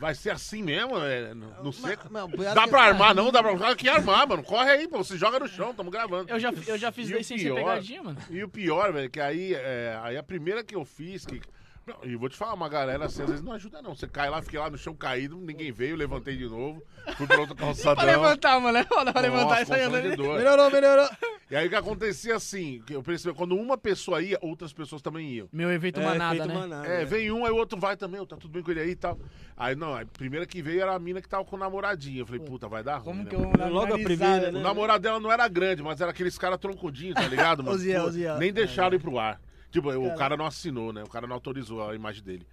vai 0.00 0.14
ser 0.14 0.30
assim 0.30 0.62
mesmo? 0.62 0.96
É, 0.98 1.34
no, 1.34 1.64
no 1.64 1.72
seco? 1.72 2.08
Não, 2.10 2.28
pior 2.28 2.54
Dá 2.54 2.66
pra 2.66 2.82
armar, 2.82 3.14
não? 3.14 3.30
Dá 3.30 3.42
pra 3.42 3.76
que 3.76 3.88
armar, 3.88 4.26
mano. 4.26 4.42
Corre 4.42 4.70
aí, 4.70 4.88
pô. 4.88 5.04
Se 5.04 5.16
joga 5.18 5.38
no 5.38 5.46
chão, 5.46 5.74
tamo 5.74 5.90
gravando. 5.90 6.30
Eu 6.30 6.40
já, 6.40 6.50
eu 6.66 6.78
já 6.78 6.90
fiz 6.90 7.08
E 7.10 7.12
daí 7.12 7.22
sem 7.22 7.38
ser 7.38 7.44
pior- 7.44 7.56
pegadinha, 7.56 8.02
mano. 8.02 8.18
E 8.30 8.42
o 8.42 8.48
pior, 8.48 8.92
velho, 8.92 9.10
que 9.10 9.20
aí, 9.20 9.54
é, 9.54 9.98
aí 10.02 10.16
a 10.16 10.22
primeira 10.22 10.64
que 10.64 10.74
eu 10.74 10.84
fiz, 10.84 11.24
que. 11.26 11.40
Não, 12.02 12.10
E 12.10 12.16
vou 12.16 12.28
te 12.28 12.36
falar, 12.36 12.54
uma 12.54 12.68
galera 12.68 13.04
assim, 13.06 13.22
às 13.22 13.28
vezes 13.28 13.44
não 13.44 13.52
ajuda 13.52 13.80
não. 13.82 13.94
Você 13.94 14.06
cai 14.06 14.28
lá, 14.30 14.40
fiquei 14.42 14.58
lá 14.58 14.70
no 14.70 14.78
chão 14.78 14.94
caído, 14.94 15.36
ninguém 15.36 15.70
veio, 15.72 15.96
levantei 15.96 16.36
de 16.36 16.46
novo, 16.48 16.82
fui 17.16 17.26
pra 17.26 17.38
outro 17.40 17.54
Pra 17.56 17.66
calçadão. 17.66 18.04
levantar, 18.04 18.60
mano. 18.60 18.78
É 18.78 18.84
foda 18.84 19.12
pra 19.12 19.20
levantar 19.22 19.62
andando. 19.62 19.66
constrangedor. 19.68 20.36
Melhorou, 20.38 20.70
melhorou. 20.70 21.08
E 21.50 21.56
aí 21.56 21.66
o 21.66 21.68
que 21.68 21.74
acontecia 21.74 22.36
assim, 22.36 22.80
eu 22.88 23.02
percebi, 23.02 23.34
quando 23.36 23.56
uma 23.56 23.76
pessoa 23.76 24.22
ia, 24.22 24.38
outras 24.40 24.72
pessoas 24.72 25.02
também 25.02 25.28
iam. 25.32 25.48
Meu 25.52 25.70
efeito 25.72 25.98
É, 26.00 26.04
manada, 26.04 26.34
efeito 26.36 26.48
né? 26.48 26.54
manada, 26.54 26.86
É, 26.86 26.98
né? 26.98 27.04
vem 27.04 27.30
um, 27.32 27.44
aí 27.44 27.50
o 27.50 27.56
outro 27.56 27.78
vai 27.78 27.96
também, 27.96 28.24
tá 28.24 28.36
tudo 28.36 28.52
bem 28.52 28.62
com 28.62 28.70
ele 28.70 28.80
aí 28.80 28.90
e 28.90 28.96
tal. 28.96 29.18
Aí 29.56 29.74
não, 29.74 29.94
a 29.94 30.04
primeira 30.06 30.46
que 30.46 30.62
veio 30.62 30.80
era 30.80 30.94
a 30.94 30.98
mina 30.98 31.20
que 31.20 31.28
tava 31.28 31.44
com 31.44 31.56
o 31.56 31.58
namoradinho. 31.58 32.20
Eu 32.20 32.26
falei, 32.26 32.40
puta, 32.40 32.68
vai 32.68 32.82
dar 32.84 32.98
ruim. 32.98 33.04
Como 33.10 33.22
né, 33.24 33.28
que 33.28 33.34
eu 33.34 33.40
vou 33.40 33.68
Logo 33.68 33.94
a 33.94 33.98
primeira, 33.98 34.48
O 34.48 34.52
né? 34.52 34.60
namorado 34.62 35.02
dela 35.02 35.18
não 35.18 35.30
era 35.30 35.46
grande, 35.48 35.82
mas 35.82 36.00
era 36.00 36.12
aqueles 36.12 36.38
caras 36.38 36.58
troncudinhos, 36.58 37.14
tá 37.16 37.26
ligado, 37.26 37.64
mano? 37.64 37.74
Ô, 37.76 38.10
Zé. 38.10 38.38
Nem 38.38 38.52
deixaram 38.52 38.94
ir 38.96 39.00
pro 39.00 39.18
ar. 39.18 39.40
Tipo, 39.70 39.90
o 39.90 40.14
cara 40.16 40.36
não 40.36 40.46
assinou, 40.46 40.92
né? 40.92 41.02
O 41.02 41.08
cara 41.08 41.26
não 41.26 41.34
autorizou 41.34 41.88
a 41.88 41.94
imagem 41.94 42.22
dele. 42.22 42.46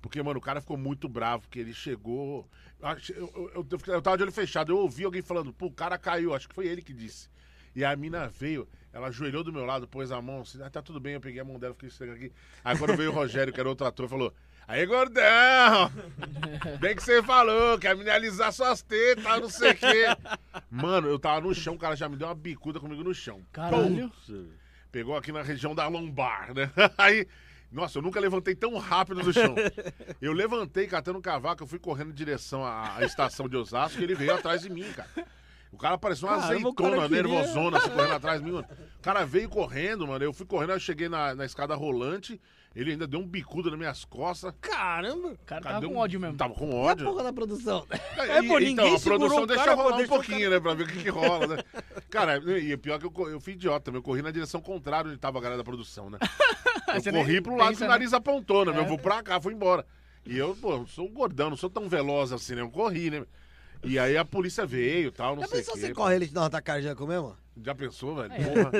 Porque, 0.00 0.22
mano, 0.22 0.38
o 0.38 0.42
cara 0.42 0.60
ficou 0.60 0.76
muito 0.76 1.08
bravo, 1.08 1.42
porque 1.42 1.58
ele 1.58 1.72
chegou. 1.72 2.48
Eu, 2.80 2.90
eu, 3.16 3.50
eu, 3.54 3.78
eu, 3.86 4.02
tava 4.02 4.16
de 4.16 4.22
olho 4.22 4.32
fechado, 4.32 4.72
eu 4.72 4.78
ouvi 4.78 5.04
alguém 5.04 5.22
falando, 5.22 5.52
pô, 5.52 5.66
o 5.66 5.72
cara 5.72 5.96
caiu, 5.96 6.34
acho 6.34 6.48
que 6.48 6.54
foi 6.54 6.66
ele 6.66 6.82
que 6.82 6.92
disse. 6.92 7.30
E 7.74 7.84
a 7.84 7.96
mina 7.96 8.28
veio, 8.28 8.68
ela 8.92 9.08
ajoelhou 9.08 9.42
do 9.42 9.52
meu 9.52 9.64
lado, 9.64 9.88
pôs 9.88 10.12
a 10.12 10.20
mão 10.20 10.42
assim, 10.42 10.62
ah, 10.62 10.70
tá 10.70 10.80
tudo 10.82 11.00
bem, 11.00 11.14
eu 11.14 11.20
peguei 11.20 11.40
a 11.40 11.44
mão 11.44 11.58
dela, 11.58 11.74
fiquei 11.74 11.90
chegando 11.90 12.16
aqui. 12.16 12.32
Aí 12.62 12.78
quando 12.78 12.96
veio 12.96 13.10
o 13.10 13.14
Rogério, 13.14 13.52
que 13.52 13.58
era 13.58 13.68
outro 13.68 13.86
ator, 13.86 14.08
falou: 14.08 14.32
Aí, 14.66 14.86
gordão! 14.86 15.92
Bem 16.80 16.96
que 16.96 17.02
você 17.02 17.22
falou, 17.22 17.78
quer 17.78 17.94
me 17.96 18.08
alisar 18.08 18.52
suas 18.52 18.80
tetas, 18.82 19.24
não 19.24 19.50
sei 19.50 19.72
o 19.72 19.76
quê. 19.76 20.06
Mano, 20.70 21.08
eu 21.08 21.18
tava 21.18 21.40
no 21.42 21.54
chão, 21.54 21.74
o 21.74 21.78
cara 21.78 21.94
já 21.94 22.08
me 22.08 22.16
deu 22.16 22.28
uma 22.28 22.34
bicuda 22.34 22.80
comigo 22.80 23.04
no 23.04 23.14
chão. 23.14 23.42
Caralho. 23.52 24.10
Pegou 24.94 25.16
aqui 25.16 25.32
na 25.32 25.42
região 25.42 25.74
da 25.74 25.88
lombar, 25.88 26.54
né? 26.54 26.70
Aí, 26.96 27.26
nossa, 27.72 27.98
eu 27.98 28.02
nunca 28.02 28.20
levantei 28.20 28.54
tão 28.54 28.78
rápido 28.78 29.24
do 29.24 29.32
chão. 29.32 29.52
Eu 30.22 30.32
levantei 30.32 30.86
catando 30.86 31.18
um 31.18 31.20
cavaco, 31.20 31.64
eu 31.64 31.66
fui 31.66 31.80
correndo 31.80 32.10
em 32.10 32.14
direção 32.14 32.64
à, 32.64 32.98
à 32.98 33.04
estação 33.04 33.48
de 33.48 33.56
Osasco 33.56 34.00
e 34.00 34.04
ele 34.04 34.14
veio 34.14 34.32
atrás 34.32 34.62
de 34.62 34.70
mim, 34.70 34.84
cara. 34.92 35.08
O 35.72 35.76
cara 35.76 35.98
parecia 35.98 36.28
uma 36.28 36.40
Caramba, 36.40 36.72
cara 36.72 37.02
azeitona, 37.02 37.08
nervosona, 37.08 37.78
assim, 37.78 37.90
correndo 37.90 38.12
atrás 38.12 38.38
de 38.38 38.46
mim, 38.46 38.52
mano. 38.52 38.68
O 38.96 39.02
cara 39.02 39.26
veio 39.26 39.48
correndo, 39.48 40.06
mano. 40.06 40.24
Eu 40.24 40.32
fui 40.32 40.46
correndo, 40.46 40.70
eu 40.70 40.78
cheguei 40.78 41.08
na, 41.08 41.34
na 41.34 41.44
escada 41.44 41.74
rolante, 41.74 42.40
ele 42.74 42.92
ainda 42.92 43.06
deu 43.06 43.20
um 43.20 43.26
bicudo 43.26 43.70
nas 43.70 43.78
minhas 43.78 44.04
costas. 44.04 44.52
Caramba! 44.60 45.28
O 45.28 45.38
cara 45.46 45.60
Cara, 45.60 45.62
tava 45.62 45.80
deu 45.80 45.90
com 45.90 45.94
um- 45.96 45.98
ódio 45.98 46.18
mesmo. 46.20 46.36
Tava 46.36 46.54
com 46.54 46.68
E 46.68 46.72
a 46.72 46.74
ódio. 46.76 47.06
porra 47.06 47.22
da 47.24 47.32
produção? 47.32 47.86
É, 48.18 48.42
pô, 48.42 48.58
ninguém 48.58 48.72
então, 48.72 48.94
a 48.96 49.00
produção 49.00 49.42
o 49.42 49.46
deixa 49.46 49.64
cara, 49.64 49.76
pô, 49.76 49.82
rolar 49.84 49.96
um 50.02 50.06
pouquinho, 50.08 50.50
né? 50.50 50.58
Pra 50.60 50.74
ver 50.74 50.82
o 50.84 50.86
que, 50.86 51.02
que 51.02 51.08
rola, 51.08 51.46
né? 51.56 51.62
Cara, 52.10 52.36
e 52.58 52.76
pior 52.76 52.98
que 52.98 53.06
eu, 53.06 53.28
eu 53.30 53.40
fui 53.40 53.52
idiota 53.52 53.84
também. 53.86 53.98
Eu 53.98 54.02
corri 54.02 54.22
na 54.22 54.30
direção 54.30 54.60
contrária 54.60 55.08
onde 55.10 55.18
tava 55.20 55.38
a 55.38 55.40
galera 55.40 55.58
da 55.58 55.64
produção, 55.64 56.10
né? 56.10 56.18
Eu 56.88 57.00
Você 57.00 57.10
corri 57.10 57.40
pro 57.40 57.56
lado 57.56 57.68
pensa, 57.70 57.78
que 57.78 57.84
o 57.84 57.86
né? 57.86 57.92
nariz 57.92 58.12
apontou, 58.12 58.64
né? 58.64 58.72
É. 58.76 58.78
Eu 58.78 58.86
vou 58.86 58.98
pra 58.98 59.22
cá, 59.22 59.40
fui 59.40 59.52
embora. 59.54 59.84
E 60.26 60.36
eu, 60.36 60.54
pô, 60.54 60.72
eu 60.74 60.86
sou 60.86 61.06
um 61.06 61.12
gordão, 61.12 61.50
não 61.50 61.56
sou 61.56 61.68
tão 61.70 61.88
veloz 61.88 62.30
assim, 62.32 62.54
né? 62.54 62.60
Eu 62.60 62.70
corri, 62.70 63.10
né? 63.10 63.24
E 63.82 63.98
aí 63.98 64.16
a 64.16 64.24
polícia 64.24 64.64
veio 64.64 65.08
e 65.08 65.10
tal, 65.10 65.34
não 65.34 65.42
Já 65.42 65.48
sei 65.48 65.60
o 65.60 65.64
quê. 65.64 65.70
você 65.72 65.92
corre 65.94 66.14
ele 66.16 66.26
te 66.28 66.32
dá 66.34 66.42
um 66.42 66.44
ataque 66.44 66.66
cardíaco 66.66 67.06
mesmo? 67.06 67.36
Já 67.62 67.74
pensou, 67.74 68.16
velho? 68.16 68.32
É. 68.32 68.38
Porra. 68.44 68.70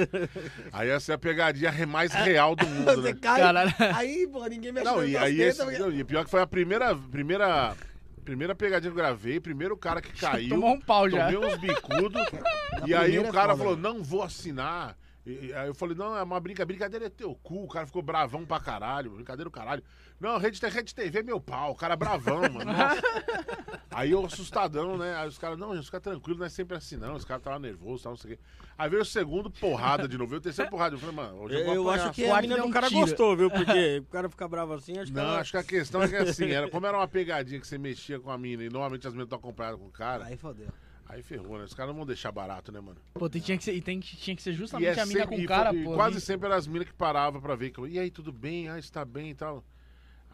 Aí 0.73 0.89
essa 0.91 1.13
é 1.13 1.15
a 1.15 1.19
pegadinha 1.19 1.73
mais 1.87 2.13
real 2.13 2.57
do 2.57 2.67
mundo, 2.67 2.85
Você 3.03 3.13
né? 3.13 3.19
cai, 3.21 3.41
Caralho. 3.41 3.73
aí, 3.95 4.27
pô, 4.27 4.45
ninguém 4.47 4.73
mexe 4.73 4.85
Não, 4.85 5.05
e 5.05 5.17
aí 5.17 5.41
esse, 5.41 5.63
porque- 5.63 5.79
não, 5.79 5.93
e 5.93 6.03
pior 6.03 6.25
que 6.25 6.31
foi 6.31 6.41
a 6.43 6.47
primeira, 6.47 6.95
primeira, 6.95 7.77
primeira 8.25 8.55
pegadinha 8.55 8.91
que 8.91 8.99
eu 8.99 9.03
gravei, 9.03 9.39
primeiro 9.39 9.77
cara 9.77 10.01
que 10.03 10.13
caiu. 10.19 10.49
Tomou 10.51 10.75
um 10.75 10.81
pau 10.81 11.09
já. 11.09 11.31
Tomei 11.33 11.49
uns 11.49 11.57
bicudos. 11.59 12.23
e 12.85 12.93
aí 12.95 13.17
o 13.19 13.27
é 13.27 13.31
cara 13.31 13.53
foda, 13.53 13.59
falou, 13.59 13.77
né? 13.77 13.83
não 13.83 14.03
vou 14.03 14.23
assinar. 14.25 14.97
E, 15.27 15.55
aí 15.55 15.69
eu 15.69 15.75
falei, 15.75 15.97
não, 15.97 16.15
é 16.17 16.23
uma 16.23 16.39
brincadeira, 16.39 16.67
brincadeira 16.67 17.07
é 17.07 17.09
teu 17.09 17.35
cu. 17.35 17.65
O 17.65 17.69
cara 17.69 17.87
ficou 17.87 18.03
bravão 18.03 18.45
pra 18.45 18.61
caralho, 18.61 19.13
brincadeira 19.13 19.49
o 19.49 19.53
caralho. 19.53 19.83
Não, 20.21 20.39
Rede, 20.39 20.61
Rede 20.67 20.95
TV 20.95 21.21
é 21.21 21.23
meu 21.23 21.41
pau, 21.41 21.73
o 21.73 21.75
cara 21.75 21.95
é 21.95 21.97
bravão, 21.97 22.43
mano. 22.43 22.65
Nossa. 22.65 23.03
aí 23.91 24.11
eu 24.11 24.25
assustadão, 24.25 24.99
né? 24.99 25.17
Aí 25.17 25.27
os 25.27 25.39
caras, 25.39 25.59
não, 25.59 25.75
gente, 25.75 25.87
fica 25.87 26.01
tranquilo, 26.01 26.39
não 26.39 26.47
é 26.47 26.51
sempre 26.51 26.77
assim, 26.77 26.97
não. 26.97 27.15
Os 27.15 27.25
caras 27.25 27.41
estavam 27.41 27.59
nervosos, 27.59 28.03
tal, 28.03 28.13
não 28.13 28.17
sei 28.19 28.35
o 28.35 28.37
quê. 28.37 28.43
Aí 28.77 28.91
veio 28.91 29.03
o 29.03 29.05
segundo, 29.05 29.51
porrada 29.51 30.07
de 30.07 30.19
novo. 30.19 30.31
Veio 30.31 30.41
o 30.41 30.43
terceiro 30.43 30.71
porrada. 30.71 30.95
Eu 30.95 30.99
falei, 30.99 31.15
mano, 31.15 31.43
hoje 31.43 31.55
eu 31.55 31.65
vou 31.65 31.75
Eu 31.75 31.91
acho 31.91 32.13
que 32.13 32.25
a 32.25 32.29
Quarto 32.29 32.49
mina 32.49 32.63
do 32.63 32.71
cara 32.71 32.91
gostou, 32.91 33.37
viu? 33.37 33.51
Porque 33.51 34.03
o 34.07 34.11
cara 34.11 34.29
fica 34.29 34.47
bravo 34.47 34.75
assim, 34.75 34.99
acho 34.99 35.11
que 35.11 35.17
Não, 35.17 35.25
ela... 35.25 35.41
acho 35.41 35.53
que 35.53 35.57
a 35.57 35.65
questão 35.65 36.03
é 36.03 36.09
que 36.09 36.17
assim, 36.17 36.51
era, 36.51 36.69
como 36.69 36.87
era 36.87 36.97
uma 36.97 37.09
pegadinha 37.09 37.59
que 37.59 37.67
você 37.67 37.79
mexia 37.79 38.21
com 38.21 38.31
a 38.31 38.37
mina 38.37 38.63
e 38.63 38.69
normalmente 38.69 39.07
as 39.07 39.15
minas 39.15 39.27
estão 39.27 39.39
acompanhadas 39.39 39.81
com 39.81 39.87
o 39.87 39.91
cara, 39.91 40.27
Aí 40.27 40.37
fodeu. 40.37 40.69
Aí 41.15 41.23
ferrou, 41.23 41.59
né? 41.59 41.65
Os 41.65 41.75
caras 41.75 41.91
não 41.91 41.97
vão 41.97 42.07
deixar 42.07 42.31
barato, 42.33 42.71
né, 42.73 42.81
mano? 42.81 42.97
Pô, 43.15 43.29
tem- 43.29 43.41
tinha 43.41 43.57
que 43.57 43.65
ser, 43.65 43.73
e 43.75 43.81
tem, 43.81 44.01
tinha 44.01 44.35
que 44.37 44.43
ser 44.43 44.51
E 44.51 44.55
justamente 44.55 44.99
é 44.99 45.03
a 45.03 45.07
mina 45.07 45.21
sempre- 45.21 45.37
com 45.37 45.43
e 45.43 45.45
o 45.45 45.49
cara, 45.49 45.75
e 45.75 45.85
pô. 45.85 45.95
quase 45.95 46.17
vi- 46.17 46.21
sempre 46.21 46.47
eram 46.47 46.57
as 46.57 46.67
minas 46.67 46.87
que 46.89 46.95
paravam 46.95 47.41
pra 47.41 47.55
ver. 47.55 47.71
que 47.71 47.81
E 47.87 47.99
aí, 47.99 48.11
tudo 48.11 48.33
bem? 48.33 48.69
Ah, 48.69 48.79
está 48.79 49.05
bem 49.05 49.31
e 49.31 49.35
tal. 49.35 49.65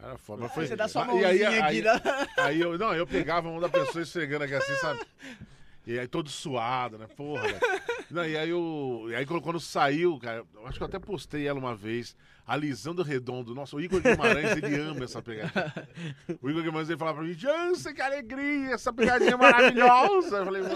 Era 0.02 0.16
foda. 0.16 0.42
Mas 0.42 0.54
foi, 0.54 0.66
Você 0.66 0.76
dá 0.76 0.88
sua 0.88 1.02
e 1.02 1.24
aí, 1.24 1.40
mãozinha 1.40 1.48
aqui, 1.50 1.60
aí, 1.76 1.82
dá- 1.82 2.00
aí 2.38 2.60
eu, 2.60 2.78
não, 2.78 2.94
eu 2.94 3.06
pegava 3.06 3.48
a 3.48 3.50
mão 3.52 3.60
da 3.60 3.68
pessoa 3.68 4.02
esfregando 4.02 4.44
aqui 4.44 4.54
assim, 4.54 4.74
sabe? 4.76 5.00
E 5.86 5.98
aí 5.98 6.08
todo 6.08 6.28
suado, 6.30 6.96
né? 6.98 7.06
Porra, 7.16 7.42
velho. 7.42 7.60
Não, 8.10 8.24
e 8.26 8.36
aí, 8.36 8.48
eu, 8.48 9.06
e 9.10 9.14
aí 9.14 9.26
quando, 9.26 9.42
quando 9.42 9.60
saiu, 9.60 10.18
cara, 10.18 10.44
eu 10.54 10.66
acho 10.66 10.78
que 10.78 10.82
eu 10.82 10.86
até 10.86 10.98
postei 10.98 11.46
ela 11.46 11.58
uma 11.58 11.74
vez, 11.74 12.16
alisando 12.50 13.04
redondo. 13.04 13.54
Nossa, 13.54 13.76
o 13.76 13.80
Igor 13.80 14.00
Guimarães, 14.02 14.56
ele 14.56 14.74
ama 14.80 15.04
essa 15.04 15.22
pegadinha. 15.22 15.72
O 16.42 16.50
Igor 16.50 16.64
Guimarães, 16.64 16.88
ele 16.88 16.98
falava 16.98 17.18
pra 17.18 17.26
mim, 17.26 17.32
Jansen, 17.32 17.94
que 17.94 18.02
alegria, 18.02 18.74
essa 18.74 18.92
pegadinha 18.92 19.34
é 19.34 19.36
maravilhosa. 19.36 20.38
Eu 20.38 20.44
falei, 20.44 20.62
mano... 20.62 20.74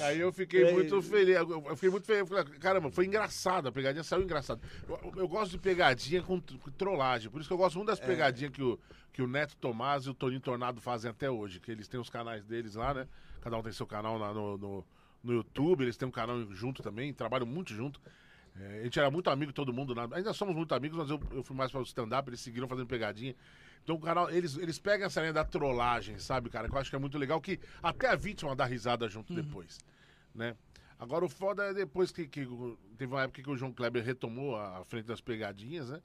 Aí 0.00 0.18
eu 0.18 0.32
fiquei 0.32 0.72
muito 0.72 1.02
feliz. 1.02 1.36
Eu 1.36 1.74
fiquei 1.74 1.90
muito 1.90 2.06
feliz. 2.06 2.28
Caramba, 2.58 2.90
foi 2.90 3.04
engraçado. 3.04 3.68
A 3.68 3.72
pegadinha 3.72 4.02
saiu 4.02 4.22
engraçada. 4.22 4.60
Eu, 4.88 5.12
eu 5.16 5.28
gosto 5.28 5.52
de 5.52 5.58
pegadinha 5.58 6.22
com, 6.22 6.40
com 6.40 6.70
trollagem. 6.70 7.30
Por 7.30 7.40
isso 7.40 7.48
que 7.48 7.54
eu 7.54 7.58
gosto 7.58 7.76
muito 7.76 7.88
das 7.88 8.00
pegadinhas 8.00 8.50
que 8.52 8.62
o, 8.62 8.78
que 9.12 9.20
o 9.20 9.26
Neto 9.26 9.56
Tomás 9.56 10.04
e 10.04 10.10
o 10.10 10.14
Toninho 10.14 10.40
Tornado 10.40 10.80
fazem 10.80 11.10
até 11.10 11.30
hoje. 11.30 11.60
Que 11.60 11.70
eles 11.70 11.86
têm 11.86 12.00
os 12.00 12.08
canais 12.08 12.44
deles 12.44 12.74
lá, 12.74 12.94
né? 12.94 13.06
Cada 13.42 13.58
um 13.58 13.62
tem 13.62 13.72
seu 13.72 13.86
canal 13.86 14.16
lá 14.18 14.32
no, 14.32 14.58
no, 14.58 14.84
no 15.22 15.32
YouTube. 15.32 15.82
Eles 15.82 15.96
têm 15.96 16.08
um 16.08 16.12
canal 16.12 16.40
junto 16.50 16.82
também. 16.82 17.12
Trabalham 17.12 17.46
muito 17.46 17.72
junto. 17.74 18.00
É, 18.60 18.80
a 18.80 18.84
gente 18.84 18.98
era 18.98 19.10
muito 19.10 19.30
amigo, 19.30 19.52
todo 19.52 19.72
mundo. 19.72 19.94
Né? 19.94 20.08
Ainda 20.12 20.32
somos 20.32 20.54
muito 20.54 20.74
amigos, 20.74 20.98
mas 20.98 21.10
eu, 21.10 21.20
eu 21.32 21.42
fui 21.42 21.56
mais 21.56 21.70
para 21.70 21.80
o 21.80 21.84
stand-up. 21.84 22.28
Eles 22.28 22.40
seguiram 22.40 22.68
fazendo 22.68 22.86
pegadinha. 22.86 23.34
Então, 23.82 23.96
o 23.96 24.00
canal, 24.00 24.30
eles, 24.30 24.56
eles 24.56 24.78
pegam 24.78 25.06
essa 25.06 25.20
linha 25.20 25.32
da 25.32 25.44
trollagem, 25.44 26.18
sabe, 26.18 26.48
cara? 26.48 26.68
Que 26.68 26.74
eu 26.74 26.78
acho 26.78 26.90
que 26.90 26.96
é 26.96 26.98
muito 26.98 27.18
legal, 27.18 27.40
que 27.40 27.58
até 27.82 28.08
a 28.08 28.14
vítima 28.14 28.54
dá 28.54 28.64
risada 28.64 29.08
junto 29.08 29.34
depois, 29.34 29.80
né? 30.34 30.56
Agora, 30.98 31.24
o 31.24 31.28
foda 31.28 31.64
é 31.64 31.74
depois 31.74 32.12
que, 32.12 32.28
que 32.28 32.46
teve 32.96 33.12
uma 33.12 33.22
época 33.22 33.42
que 33.42 33.50
o 33.50 33.56
João 33.56 33.72
Kleber 33.72 34.04
retomou 34.04 34.54
a, 34.54 34.78
a 34.78 34.84
frente 34.84 35.06
das 35.06 35.20
pegadinhas, 35.20 35.90
né? 35.90 36.00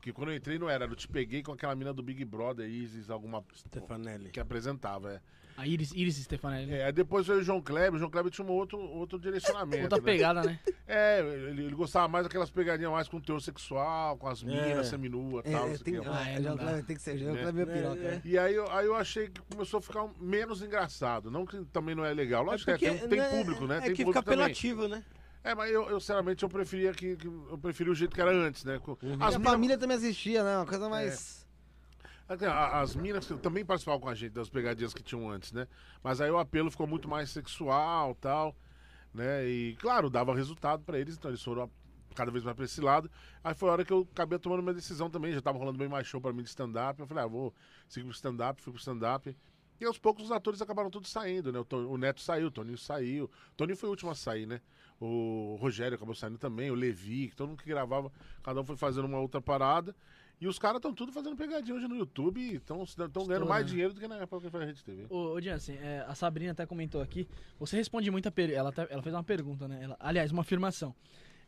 Que 0.00 0.12
quando 0.12 0.30
eu 0.30 0.36
entrei 0.36 0.58
não 0.58 0.68
era, 0.68 0.86
eu 0.86 0.96
te 0.96 1.06
peguei 1.06 1.42
com 1.42 1.52
aquela 1.52 1.74
mina 1.76 1.92
do 1.92 2.02
Big 2.02 2.24
Brother, 2.24 2.68
Isis, 2.68 3.10
alguma... 3.10 3.44
Stefanelli. 3.54 4.30
Que 4.30 4.40
apresentava, 4.40 5.12
é. 5.12 5.20
A 5.56 5.66
Iris, 5.66 5.92
Iris 5.92 6.16
Stefanelli. 6.16 6.72
é. 6.74 6.86
Aí 6.86 6.92
depois 6.92 7.26
veio 7.26 7.40
o 7.40 7.42
João 7.42 7.60
Kleber, 7.60 7.94
o 7.94 7.98
João 7.98 8.10
Kleber 8.10 8.30
tinha 8.32 8.46
um 8.46 8.50
outro, 8.50 8.78
outro 8.78 9.18
direcionamento, 9.18 9.82
Outra 9.82 9.98
né? 9.98 10.04
pegada, 10.04 10.42
né? 10.42 10.58
É, 10.92 11.20
ele, 11.20 11.66
ele 11.66 11.74
gostava 11.76 12.08
mais 12.08 12.24
daquelas 12.24 12.50
pegadinhas 12.50 12.90
mais 12.90 13.06
com 13.06 13.20
teor 13.20 13.40
sexual, 13.40 14.16
com 14.16 14.26
as 14.26 14.42
meninas 14.42 14.88
seminua 14.88 15.40
e 15.44 15.48
É, 15.48 15.52
tal. 15.52 15.68
é, 15.68 15.72
o 15.74 15.78
tem. 15.78 15.96
Ah, 15.98 16.28
é, 16.28 16.34
é, 16.34 16.42
João. 16.42 16.56
Kleber 16.58 16.84
tem 16.84 16.96
que 16.96 17.02
ser, 17.02 17.16
João 17.18 17.36
É. 17.36 17.42
Kleber 17.42 17.68
é 17.68 17.72
piroca. 17.72 18.00
É, 18.00 18.06
é. 18.06 18.20
E 18.24 18.36
aí, 18.38 18.54
eu- 18.56 18.68
aí 18.72 18.86
eu 18.86 18.96
achei 18.96 19.28
que 19.28 19.40
começou 19.42 19.78
a 19.78 19.82
ficar 19.82 20.08
menos 20.20 20.62
engraçado. 20.62 21.30
Não 21.30 21.46
que 21.46 21.64
também 21.66 21.94
não 21.94 22.04
é 22.04 22.12
legal. 22.12 22.42
É 22.42 22.46
Lógico 22.46 22.76
que 22.76 22.86
é, 22.86 22.94
tem, 22.94 23.08
tem 23.08 23.18
né, 23.20 23.28
público, 23.28 23.66
né? 23.68 23.76
É 23.76 23.80
tem 23.82 23.94
que 23.94 24.04
público 24.04 24.18
fica 24.20 24.22
também. 24.32 24.44
apelativo, 24.44 24.88
né? 24.88 25.04
É, 25.44 25.54
mas 25.54 25.70
eu, 25.70 25.88
eu 25.88 26.00
sinceramente 26.00 26.42
eu 26.42 26.48
preferia 26.48 26.92
que, 26.92 27.16
que- 27.16 27.26
eu 27.28 27.56
preferia 27.62 27.92
o 27.92 27.94
jeito 27.94 28.12
que 28.14 28.20
era 28.20 28.32
antes, 28.32 28.64
né? 28.64 28.80
As 29.20 29.36
a 29.36 29.40
família 29.40 29.78
também 29.78 29.96
assistia, 29.96 30.42
né? 30.42 30.56
Uma 30.56 30.66
coisa 30.66 30.88
mais. 30.88 31.39
As 32.30 32.94
minas 32.94 33.26
também 33.42 33.64
participavam 33.64 34.00
com 34.00 34.08
a 34.08 34.14
gente 34.14 34.30
das 34.30 34.48
pegadinhas 34.48 34.94
que 34.94 35.02
tinham 35.02 35.28
antes, 35.28 35.50
né? 35.50 35.66
Mas 36.00 36.20
aí 36.20 36.30
o 36.30 36.38
apelo 36.38 36.70
ficou 36.70 36.86
muito 36.86 37.08
mais 37.08 37.28
sexual 37.30 38.14
tal, 38.14 38.54
né? 39.12 39.48
E 39.48 39.74
claro, 39.80 40.08
dava 40.08 40.32
resultado 40.32 40.84
pra 40.84 40.96
eles, 40.96 41.16
então 41.16 41.28
eles 41.28 41.42
foram 41.42 41.68
cada 42.14 42.30
vez 42.30 42.44
mais 42.44 42.54
pra 42.54 42.64
esse 42.64 42.80
lado. 42.80 43.10
Aí 43.42 43.52
foi 43.52 43.68
a 43.68 43.72
hora 43.72 43.84
que 43.84 43.92
eu 43.92 44.06
acabei 44.12 44.38
tomando 44.38 44.62
minha 44.62 44.74
decisão 44.74 45.10
também, 45.10 45.32
já 45.32 45.40
tava 45.40 45.58
rolando 45.58 45.76
bem 45.76 45.88
mais 45.88 46.06
show 46.06 46.20
pra 46.20 46.32
mim 46.32 46.44
de 46.44 46.50
stand-up. 46.50 47.00
Eu 47.00 47.06
falei, 47.08 47.24
ah, 47.24 47.26
vou 47.26 47.52
seguir 47.88 48.06
pro 48.06 48.14
stand-up, 48.14 48.62
fui 48.62 48.72
pro 48.72 48.78
stand-up. 48.80 49.36
E 49.80 49.84
aos 49.84 49.98
poucos 49.98 50.26
os 50.26 50.30
atores 50.30 50.62
acabaram 50.62 50.88
todos 50.88 51.10
saindo, 51.10 51.50
né? 51.50 51.58
O, 51.88 51.96
Neto 51.96 52.20
saiu, 52.20 52.46
o 52.46 52.50
Toninho 52.50 52.78
saiu. 52.78 53.24
O 53.24 53.56
Toninho 53.56 53.76
foi 53.76 53.88
o 53.88 53.90
último 53.90 54.10
a 54.12 54.14
sair, 54.14 54.46
né? 54.46 54.60
O 55.00 55.56
Rogério 55.58 55.96
acabou 55.96 56.14
saindo 56.14 56.38
também, 56.38 56.70
o 56.70 56.74
Levi, 56.74 57.32
todo 57.34 57.48
mundo 57.48 57.62
que 57.62 57.68
gravava, 57.68 58.12
cada 58.42 58.60
um 58.60 58.64
foi 58.64 58.76
fazendo 58.76 59.06
uma 59.06 59.18
outra 59.18 59.40
parada. 59.40 59.96
E 60.40 60.48
os 60.48 60.58
caras 60.58 60.76
estão 60.78 60.94
tudo 60.94 61.12
fazendo 61.12 61.36
pegadinha 61.36 61.76
hoje 61.76 61.86
no 61.86 61.94
YouTube 61.94 62.40
e 62.40 62.56
estão 62.56 62.82
ganhando 63.26 63.44
mais 63.46 63.66
dinheiro 63.66 63.92
do 63.92 64.00
que 64.00 64.08
na 64.08 64.16
época 64.16 64.40
que 64.46 64.50
foi 64.50 64.62
a 64.62 64.66
Rede 64.66 64.82
TV. 64.82 65.06
Ô, 65.10 65.34
ô 65.34 65.40
Jansen, 65.40 65.76
é, 65.76 66.02
a 66.08 66.14
Sabrina 66.14 66.52
até 66.52 66.64
comentou 66.64 67.02
aqui. 67.02 67.28
Você 67.58 67.76
responde 67.76 68.10
muita 68.10 68.30
per... 68.30 68.50
ela, 68.50 68.72
ela 68.88 69.02
fez 69.02 69.14
uma 69.14 69.22
pergunta, 69.22 69.68
né? 69.68 69.80
Ela- 69.82 69.96
aliás, 70.00 70.32
uma 70.32 70.40
afirmação. 70.40 70.94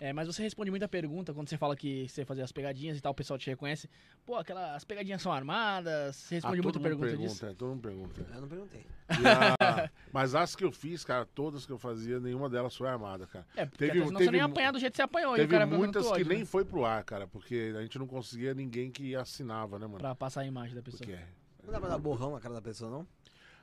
É, 0.05 0.13
mas 0.13 0.27
você 0.27 0.43
responde 0.43 0.69
muita 0.69 0.89
pergunta 0.89 1.33
quando 1.33 1.49
você 1.49 1.57
fala 1.57 1.77
que 1.77 2.09
você 2.09 2.25
fazia 2.25 2.43
as 2.43 2.51
pegadinhas 2.51 2.99
e 2.99 3.01
tal, 3.01 3.13
o 3.13 3.15
pessoal 3.15 3.39
te 3.39 3.49
reconhece. 3.49 3.89
Pô, 4.27 4.35
aquela, 4.35 4.75
as 4.75 4.83
pegadinhas 4.85 5.23
são 5.23 5.31
armadas, 5.33 6.17
você 6.17 6.35
responde 6.35 6.59
Ah, 6.59 6.63
muita 6.65 6.79
todo 6.81 6.83
mundo 6.83 6.89
pergunta 6.99 7.07
pergunta, 7.07 7.29
disso. 7.33 7.47
é, 7.47 7.55
todo 7.55 7.69
mundo 7.71 7.83
pergunta. 7.83 8.27
Eu 8.35 8.41
não 8.41 8.49
perguntei. 8.49 8.85
A- 9.61 9.89
Mas 10.13 10.35
as 10.35 10.57
que 10.57 10.65
eu 10.65 10.73
fiz, 10.73 11.05
cara, 11.05 11.25
todas 11.25 11.65
que 11.65 11.71
eu 11.71 11.79
fazia, 11.79 12.19
nenhuma 12.19 12.51
delas 12.51 12.75
foi 12.75 12.89
armada, 12.89 13.29
cara. 13.29 13.47
É, 13.55 13.65
porque 13.65 13.87
Teve- 13.87 14.01
senão 14.01 14.13
teve 14.19 14.25
você 14.25 14.31
nem 14.33 14.41
apanhar 14.41 14.73
do 14.73 14.81
jeito 14.81 14.93
que 14.93 14.97
você 14.97 15.03
apanhou. 15.03 15.33
e 15.33 15.35
o 15.35 15.37
Teve 15.37 15.53
cara 15.53 15.67
muitas 15.67 16.05
que 16.05 16.13
ódio, 16.13 16.27
nem 16.27 16.39
né? 16.41 16.45
foi 16.47 16.65
pro 16.65 16.85
ar, 16.85 17.05
cara, 17.05 17.29
porque 17.29 17.73
a 17.77 17.83
gente 17.83 17.97
não 17.97 18.09
conseguia 18.09 18.53
ninguém 18.55 18.91
que 18.91 19.15
assinava, 19.15 19.79
né, 19.79 19.87
mano? 19.87 19.99
Pra 19.99 20.17
passar 20.17 20.41
a 20.41 20.45
imagem 20.47 20.75
da 20.75 20.83
pessoa. 20.83 20.99
Porque 20.99 21.13
é. 21.13 21.29
Não 21.65 21.71
dá 21.73 21.79
pra 21.79 21.89
dar 21.91 21.99
borrão 21.99 22.33
na 22.33 22.41
cara 22.41 22.55
da 22.57 22.63
pessoa, 22.63 22.91
não? 22.91 23.07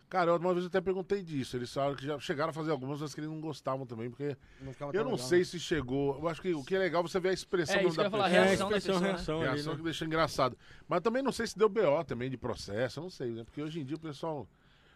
Cara, 0.09 0.35
uma 0.35 0.53
vez 0.53 0.63
eu 0.65 0.69
até 0.69 0.81
perguntei 0.81 1.21
disso. 1.21 1.55
Eles 1.55 1.71
falaram 1.71 1.95
que 1.95 2.03
já 2.03 2.19
chegaram 2.19 2.49
a 2.49 2.53
fazer 2.53 2.71
algumas, 2.71 2.99
mas 2.99 3.13
que 3.13 3.19
eles 3.19 3.29
não 3.29 3.39
gostavam 3.39 3.85
também, 3.85 4.09
porque 4.09 4.35
Não 4.59 4.71
eu 4.91 5.03
não 5.03 5.11
legal, 5.11 5.17
sei 5.19 5.39
né? 5.39 5.45
se 5.45 5.59
chegou. 5.59 6.17
Eu 6.19 6.27
acho 6.27 6.41
que 6.41 6.51
o 6.51 6.63
que 6.63 6.75
é 6.75 6.79
legal 6.79 7.03
é 7.03 7.07
você 7.07 7.19
ver 7.19 7.29
a 7.29 7.33
expressão 7.33 7.75
É, 7.75 7.83
isso 7.83 7.93
que 7.93 7.99
eu 7.99 8.03
da 8.03 8.03
ia 8.05 8.09
falar, 8.09 8.25
a 8.25 8.29
pessoa. 8.29 8.43
É, 8.43 8.47
reação 8.47 8.69
da 8.69 8.77
expressão, 8.77 9.01
pessoa, 9.01 9.07
né? 9.11 9.15
reação 9.15 9.35
ali, 9.41 9.45
Reação 9.51 9.71
né? 9.73 9.77
que 9.77 9.83
deixa 9.83 10.05
engraçado. 10.05 10.57
Mas 10.87 11.01
também 11.01 11.21
não 11.21 11.31
sei 11.31 11.45
se 11.45 11.55
deu 11.57 11.69
BO 11.69 12.03
também 12.07 12.27
de 12.27 12.37
processo, 12.37 12.99
eu 12.99 13.03
não 13.03 13.09
sei, 13.11 13.29
né? 13.31 13.43
Porque 13.43 13.61
hoje 13.61 13.79
em 13.79 13.85
dia 13.85 13.97
o 13.97 13.99
pessoal 13.99 14.47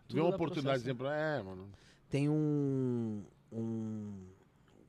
Tudo 0.08 0.16
vê 0.16 0.22
uma 0.22 0.34
oportunidade 0.34 0.84
de 0.84 0.94
processo, 0.96 1.20
dizer, 1.20 1.40
é, 1.40 1.44
mano. 1.44 1.70
Tem 2.10 2.28
um, 2.28 3.24
um. 3.52 4.33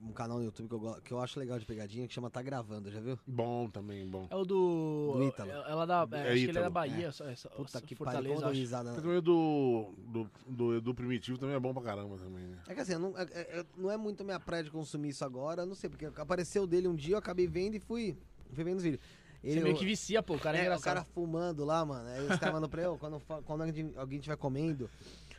Um 0.08 0.12
canal 0.12 0.38
no 0.38 0.44
YouTube 0.44 0.68
que 0.68 0.74
eu, 0.74 1.00
que 1.04 1.12
eu 1.12 1.20
acho 1.20 1.38
legal 1.38 1.58
de 1.58 1.64
pegadinha 1.64 2.06
que 2.06 2.14
chama 2.14 2.28
Tá 2.30 2.42
Gravando, 2.42 2.90
já 2.90 3.00
viu? 3.00 3.18
Bom 3.26 3.68
também, 3.68 4.06
bom. 4.06 4.26
É 4.30 4.36
o 4.36 4.44
do. 4.44 5.12
Do 5.16 5.24
Ítalo. 5.24 5.50
Ela 5.50 5.86
da, 5.86 6.08
é, 6.12 6.16
É 6.28 6.32
acho 6.32 6.44
que 6.44 6.50
ele 6.50 6.58
é 6.58 6.62
da 6.62 6.70
Bahia. 6.70 7.12
só- 7.12 7.24
é, 7.26 7.34
só- 7.36 7.48
Puta 7.50 7.80
que 7.80 7.94
pariu, 7.94 8.12
Fortaleza, 8.12 8.42
como 8.42 8.54
risada. 8.54 8.92
Tem 8.92 9.00
também 9.02 9.18
o 9.18 9.22
do, 9.22 9.92
do, 10.06 10.30
do, 10.46 10.80
do 10.80 10.94
Primitivo 10.94 11.38
também 11.38 11.54
é 11.56 11.60
bom 11.60 11.72
pra 11.72 11.82
caramba 11.82 12.16
também, 12.18 12.44
né? 12.46 12.58
É 12.68 12.74
que 12.74 12.80
assim, 12.80 12.96
não 12.96 13.16
é, 13.18 13.22
é- 13.22 13.60
é- 13.60 13.66
não 13.76 13.90
é 13.90 13.96
muito 13.96 14.24
minha 14.24 14.38
praia 14.40 14.62
de 14.64 14.70
consumir 14.70 15.10
isso 15.10 15.24
agora, 15.24 15.62
eu 15.62 15.66
não 15.66 15.74
sei, 15.74 15.88
porque 15.90 16.06
apareceu 16.16 16.66
dele 16.66 16.86
um 16.88 16.94
dia, 16.94 17.14
eu 17.14 17.18
acabei 17.18 17.46
vendo 17.46 17.74
e 17.74 17.80
fui, 17.80 18.16
fui 18.52 18.64
vendo 18.64 18.76
os 18.78 18.82
vídeos. 18.82 19.00
Você 19.42 19.50
Ele, 19.50 19.60
meio 19.60 19.76
que 19.76 19.84
vicia, 19.84 20.22
pô. 20.22 20.36
O 20.36 20.38
cara 20.40 20.56
é, 20.56 20.60
é, 20.60 20.62
o 20.62 20.66
engraçado. 20.66 20.84
cara 20.84 21.04
fumando 21.04 21.66
lá, 21.66 21.84
mano. 21.84 22.08
Aí 22.08 22.20
os 22.22 22.38
caras 22.38 22.54
mandam 22.54 22.68
pra 22.68 22.80
eu, 22.80 22.96
quando, 22.96 23.20
quando 23.44 23.60
alguém 23.62 23.92
alguém 23.94 24.18
estiver 24.18 24.38
comendo 24.38 24.88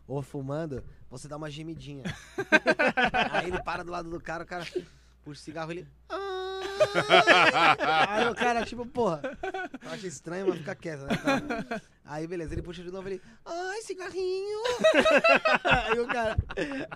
ou 0.08 0.22
fumando, 0.22 0.84
você 1.10 1.28
dá 1.28 1.38
uma 1.38 1.50
gemidinha. 1.50 2.04
aí 3.32 3.48
ele 3.48 3.62
para 3.62 3.84
do 3.84 3.92
lado 3.92 4.10
do 4.10 4.20
cara, 4.20 4.44
o 4.44 4.48
cara 4.48 4.66
puxa 5.24 5.42
o 5.42 5.44
cigarro 5.44 5.72
ele. 5.72 5.88
"Ah". 6.10 6.56
aí 8.10 8.28
o 8.28 8.36
cara, 8.36 8.66
tipo, 8.66 8.86
porra, 8.86 9.22
eu 9.82 9.92
acho 9.92 10.08
estranho, 10.08 10.48
mas 10.48 10.58
fica 10.60 10.76
quieto, 10.76 11.02
né? 11.02 11.18
cara? 11.18 11.82
Aí 12.06 12.28
beleza, 12.28 12.54
ele 12.54 12.62
puxa 12.62 12.84
de 12.84 12.92
novo 12.92 13.08
ele. 13.08 13.20
Ai, 13.44 13.82
cigarrinho! 13.82 14.60
aí 15.64 16.00
o 16.00 16.08
cara. 16.08 16.38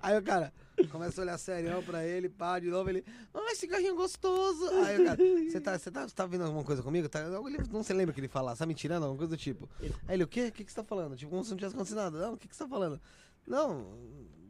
Aí 0.01 0.17
o 0.17 0.21
cara 0.21 0.53
começa 0.91 1.19
a 1.19 1.23
olhar 1.23 1.37
serião 1.37 1.83
pra 1.83 2.05
ele, 2.05 2.29
pá, 2.29 2.59
de 2.59 2.69
novo 2.69 2.89
ele. 2.89 3.03
Ai, 3.33 3.55
cigarrinho 3.55 3.95
gostoso! 3.95 4.69
Aí 4.83 5.01
o 5.01 5.05
cara, 5.05 5.17
você 5.17 5.59
tá, 5.59 5.77
você 5.77 5.91
tá, 5.91 6.07
tá 6.07 6.25
vendo 6.25 6.43
alguma 6.43 6.63
coisa 6.63 6.83
comigo? 6.83 7.09
Tá, 7.09 7.21
ele 7.21 7.57
não 7.71 7.83
se 7.83 7.91
lembra 7.91 8.11
o 8.11 8.13
que 8.13 8.19
ele 8.19 8.27
fala, 8.27 8.55
você 8.55 8.59
tá 8.59 8.65
me 8.65 8.75
tirando? 8.75 9.03
Alguma 9.03 9.17
coisa 9.17 9.35
do 9.35 9.37
tipo. 9.37 9.67
Aí 10.07 10.15
ele, 10.15 10.23
o 10.23 10.27
quê? 10.27 10.47
O 10.47 10.51
que, 10.51 10.63
que 10.63 10.71
você 10.71 10.75
tá 10.75 10.83
falando? 10.83 11.15
Tipo, 11.15 11.31
como 11.31 11.43
se 11.43 11.49
não 11.49 11.57
tivesse 11.57 11.75
acontecido 11.75 11.97
nada. 11.97 12.19
Não, 12.19 12.33
o 12.33 12.37
que, 12.37 12.47
que 12.47 12.55
você 12.55 12.63
tá 12.63 12.69
falando? 12.69 13.01
Não, 13.47 13.97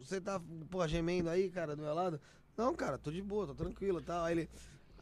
você 0.03 0.19
tá, 0.19 0.41
porra, 0.69 0.87
gemendo 0.87 1.29
aí, 1.29 1.49
cara, 1.49 1.75
do 1.75 1.81
meu 1.81 1.93
lado? 1.93 2.19
Não, 2.57 2.75
cara, 2.75 2.97
tô 2.97 3.09
de 3.09 3.21
boa, 3.21 3.47
tô 3.47 3.55
tranquilo 3.55 3.99
e 3.99 4.03
tal. 4.03 4.25
Aí 4.25 4.33
ele. 4.33 4.49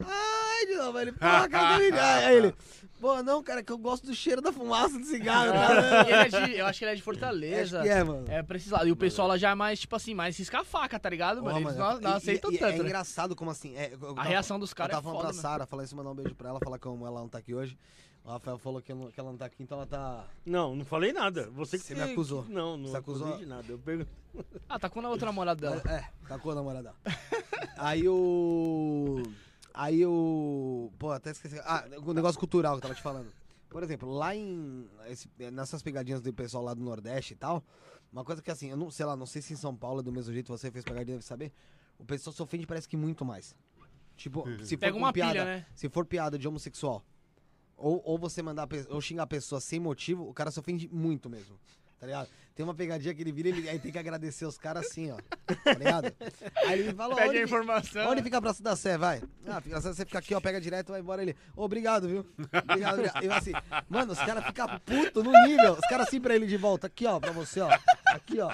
Ai, 0.06 0.66
de 0.66 0.74
novo, 0.76 0.98
ele, 0.98 1.12
porra, 1.12 1.48
cara, 1.50 1.68
tá 1.68 1.78
ligado? 1.78 2.24
Aí 2.26 2.36
ele, 2.36 2.54
pô, 3.00 3.22
não, 3.22 3.42
cara, 3.42 3.62
que 3.62 3.72
eu 3.72 3.78
gosto 3.78 4.06
do 4.06 4.14
cheiro 4.14 4.40
da 4.40 4.52
fumaça 4.52 4.98
do 4.98 5.04
cigarro, 5.04 5.52
cara. 5.52 6.02
Ele 6.08 6.12
é 6.12 6.28
de- 6.46 6.56
eu 6.58 6.66
acho 6.66 6.78
que 6.78 6.84
ele 6.84 6.92
é 6.92 6.94
de 6.94 7.00
Acho 7.00 7.04
Fortaleza. 7.04 7.82
que 7.82 7.88
é, 7.88 8.02
mano. 8.04 8.24
É 8.28 8.42
pra 8.42 8.56
esses 8.56 8.70
lados. 8.70 8.88
E 8.88 8.92
o 8.92 8.96
pessoal 8.96 9.28
lá 9.28 9.36
já 9.36 9.50
é 9.50 9.54
mais, 9.54 9.78
tipo 9.80 9.94
assim, 9.96 10.14
mais 10.14 10.36
risca 10.38 10.60
a 10.60 10.64
faca, 10.64 10.98
tá 10.98 11.08
ligado, 11.10 11.42
mano? 11.42 11.56
Ó, 11.56 11.60
Eles 11.60 11.76
não, 11.76 12.00
não 12.00 12.10
e- 12.10 12.14
aceitam 12.14 12.50
e- 12.52 12.54
e 12.54 12.58
tanto, 12.58 12.74
É 12.74 12.78
né? 12.78 12.84
engraçado 12.84 13.34
como 13.36 13.50
assim. 13.50 13.76
é, 13.76 13.92
eu- 13.92 13.98
eu 14.02 14.10
A 14.10 14.14
tava- 14.14 14.28
reação 14.28 14.58
dos 14.58 14.70
Eu 14.70 14.76
caras 14.76 14.90
é 14.90 14.94
tava 14.96 15.02
falando 15.04 15.16
foda, 15.20 15.32
pra 15.32 15.42
mano. 15.42 15.42
Sara, 15.42 15.66
falar 15.66 15.84
isso, 15.84 15.96
mandar 15.96 16.10
um 16.10 16.14
beijo 16.14 16.34
pra 16.34 16.48
ela, 16.50 16.60
falar 16.62 16.78
como 16.78 17.06
ela 17.06 17.20
não 17.20 17.28
tá 17.28 17.38
aqui 17.38 17.54
hoje. 17.54 17.78
O 18.24 18.30
Rafael 18.30 18.58
falou 18.58 18.82
que, 18.82 18.92
eu 18.92 18.96
não- 18.96 19.10
que 19.10 19.18
ela 19.18 19.30
não 19.30 19.38
tá 19.38 19.46
aqui, 19.46 19.62
então 19.62 19.78
ela 19.78 19.86
tá. 19.86 20.24
Não, 20.44 20.76
não 20.76 20.84
falei 20.84 21.12
nada. 21.14 21.48
Você 21.52 21.78
que 21.78 21.84
Você 21.84 21.94
me 21.94 22.02
acusou. 22.02 22.42
que- 22.42 22.52
não, 22.52 22.76
não 22.76 22.90
Você 22.90 22.96
acusou? 22.98 23.26
acusei 23.28 23.44
de 23.44 23.48
nada. 23.50 23.64
Eu 23.68 23.78
pergunto. 23.78 24.10
Ah, 24.68 24.78
tá 24.78 24.90
com 24.90 25.00
a 25.00 25.08
outra 25.08 25.26
namorada 25.26 25.60
dela. 25.60 25.82
É, 25.90 26.04
tá 26.28 26.38
com 26.38 26.50
a 26.50 26.54
namorada. 26.54 26.92
Aí 27.78 28.06
o. 28.08 29.22
Aí 29.80 30.04
o. 30.04 30.90
Pô, 30.98 31.12
até 31.12 31.30
esqueci. 31.30 31.56
Ah, 31.60 31.84
o 32.04 32.12
negócio 32.12 32.36
cultural 32.36 32.72
que 32.74 32.78
eu 32.78 32.82
tava 32.82 32.94
te 32.96 33.00
falando. 33.02 33.32
Por 33.70 33.80
exemplo, 33.84 34.10
lá 34.10 34.34
em. 34.34 34.88
esse- 35.06 35.28
nessas 35.52 35.80
pegadinhas 35.82 36.20
do 36.20 36.32
pessoal 36.34 36.64
lá 36.64 36.74
do 36.74 36.82
Nordeste 36.82 37.34
e 37.34 37.36
tal. 37.36 37.62
Uma 38.12 38.24
coisa 38.24 38.42
que 38.42 38.50
assim, 38.50 38.70
eu 38.70 38.76
não 38.76 38.90
sei 38.90 39.06
lá, 39.06 39.14
não 39.16 39.24
sei 39.26 39.40
se 39.40 39.52
em 39.52 39.56
São 39.56 39.76
Paulo 39.76 40.00
é 40.00 40.02
do 40.02 40.10
mesmo 40.10 40.32
jeito 40.32 40.48
você 40.48 40.68
fez 40.68 40.84
pegadinha, 40.84 41.14
deve 41.16 41.24
saber. 41.24 41.52
O 41.96 42.04
pessoal 42.04 42.34
se 42.34 42.42
ofende 42.42 42.66
parece 42.66 42.88
que 42.88 42.96
muito 42.96 43.24
mais. 43.24 43.54
Tipo, 44.16 44.42
se 44.66 44.76
for 44.76 44.92
uma 44.96 45.12
piada, 45.12 45.30
pilha, 45.32 45.44
né? 45.44 45.66
se 45.76 45.88
for 45.88 46.04
piada 46.04 46.36
de 46.36 46.48
homossexual, 46.48 47.04
ou, 47.76 48.02
ou 48.04 48.18
você 48.18 48.42
mandar 48.42 48.66
ou 48.90 49.00
xingar 49.00 49.22
a 49.22 49.26
pessoa 49.28 49.60
sem 49.60 49.78
motivo, 49.78 50.28
o 50.28 50.34
cara 50.34 50.50
se 50.50 50.58
ofende 50.58 50.88
muito 50.88 51.30
mesmo. 51.30 51.56
Tá 52.00 52.06
ligado? 52.06 52.28
Tem 52.58 52.64
uma 52.64 52.74
pegadinha 52.74 53.14
que 53.14 53.22
ele 53.22 53.30
vira 53.30 53.50
e 53.50 53.52
ele, 53.52 53.68
aí 53.68 53.78
tem 53.78 53.92
que 53.92 53.98
agradecer 54.00 54.44
os 54.44 54.58
caras 54.58 54.84
assim, 54.84 55.12
ó. 55.12 55.16
Tá 55.62 55.74
ligado? 55.74 56.12
Aí 56.66 56.80
ele 56.80 56.92
fala, 56.92 57.14
Pede 57.14 57.38
a 57.38 57.42
informação. 57.44 58.10
onde 58.10 58.20
fica 58.20 58.38
a 58.38 58.40
Praça 58.40 58.60
da 58.64 58.74
Sé, 58.74 58.98
vai? 58.98 59.22
Ah, 59.46 59.60
fica, 59.60 59.80
você 59.80 60.04
fica 60.04 60.18
aqui, 60.18 60.34
ó, 60.34 60.40
pega 60.40 60.60
direto, 60.60 60.90
vai 60.90 61.00
embora 61.00 61.22
ele. 61.22 61.36
Ô, 61.54 61.62
obrigado, 61.62 62.08
viu? 62.08 62.26
Obrigado, 62.36 62.94
obrigado. 62.94 63.22
Eu 63.22 63.32
assim, 63.32 63.52
mano, 63.88 64.10
os 64.10 64.18
caras 64.18 64.44
ficam 64.44 64.66
puto 64.80 65.22
no 65.22 65.30
nível. 65.46 65.74
Os 65.74 65.88
caras 65.88 66.08
assim 66.08 66.20
pra 66.20 66.34
ele 66.34 66.48
de 66.48 66.56
volta, 66.56 66.88
aqui, 66.88 67.06
ó, 67.06 67.20
pra 67.20 67.30
você, 67.30 67.60
ó. 67.60 67.70
Aqui, 68.06 68.40
ó. 68.40 68.50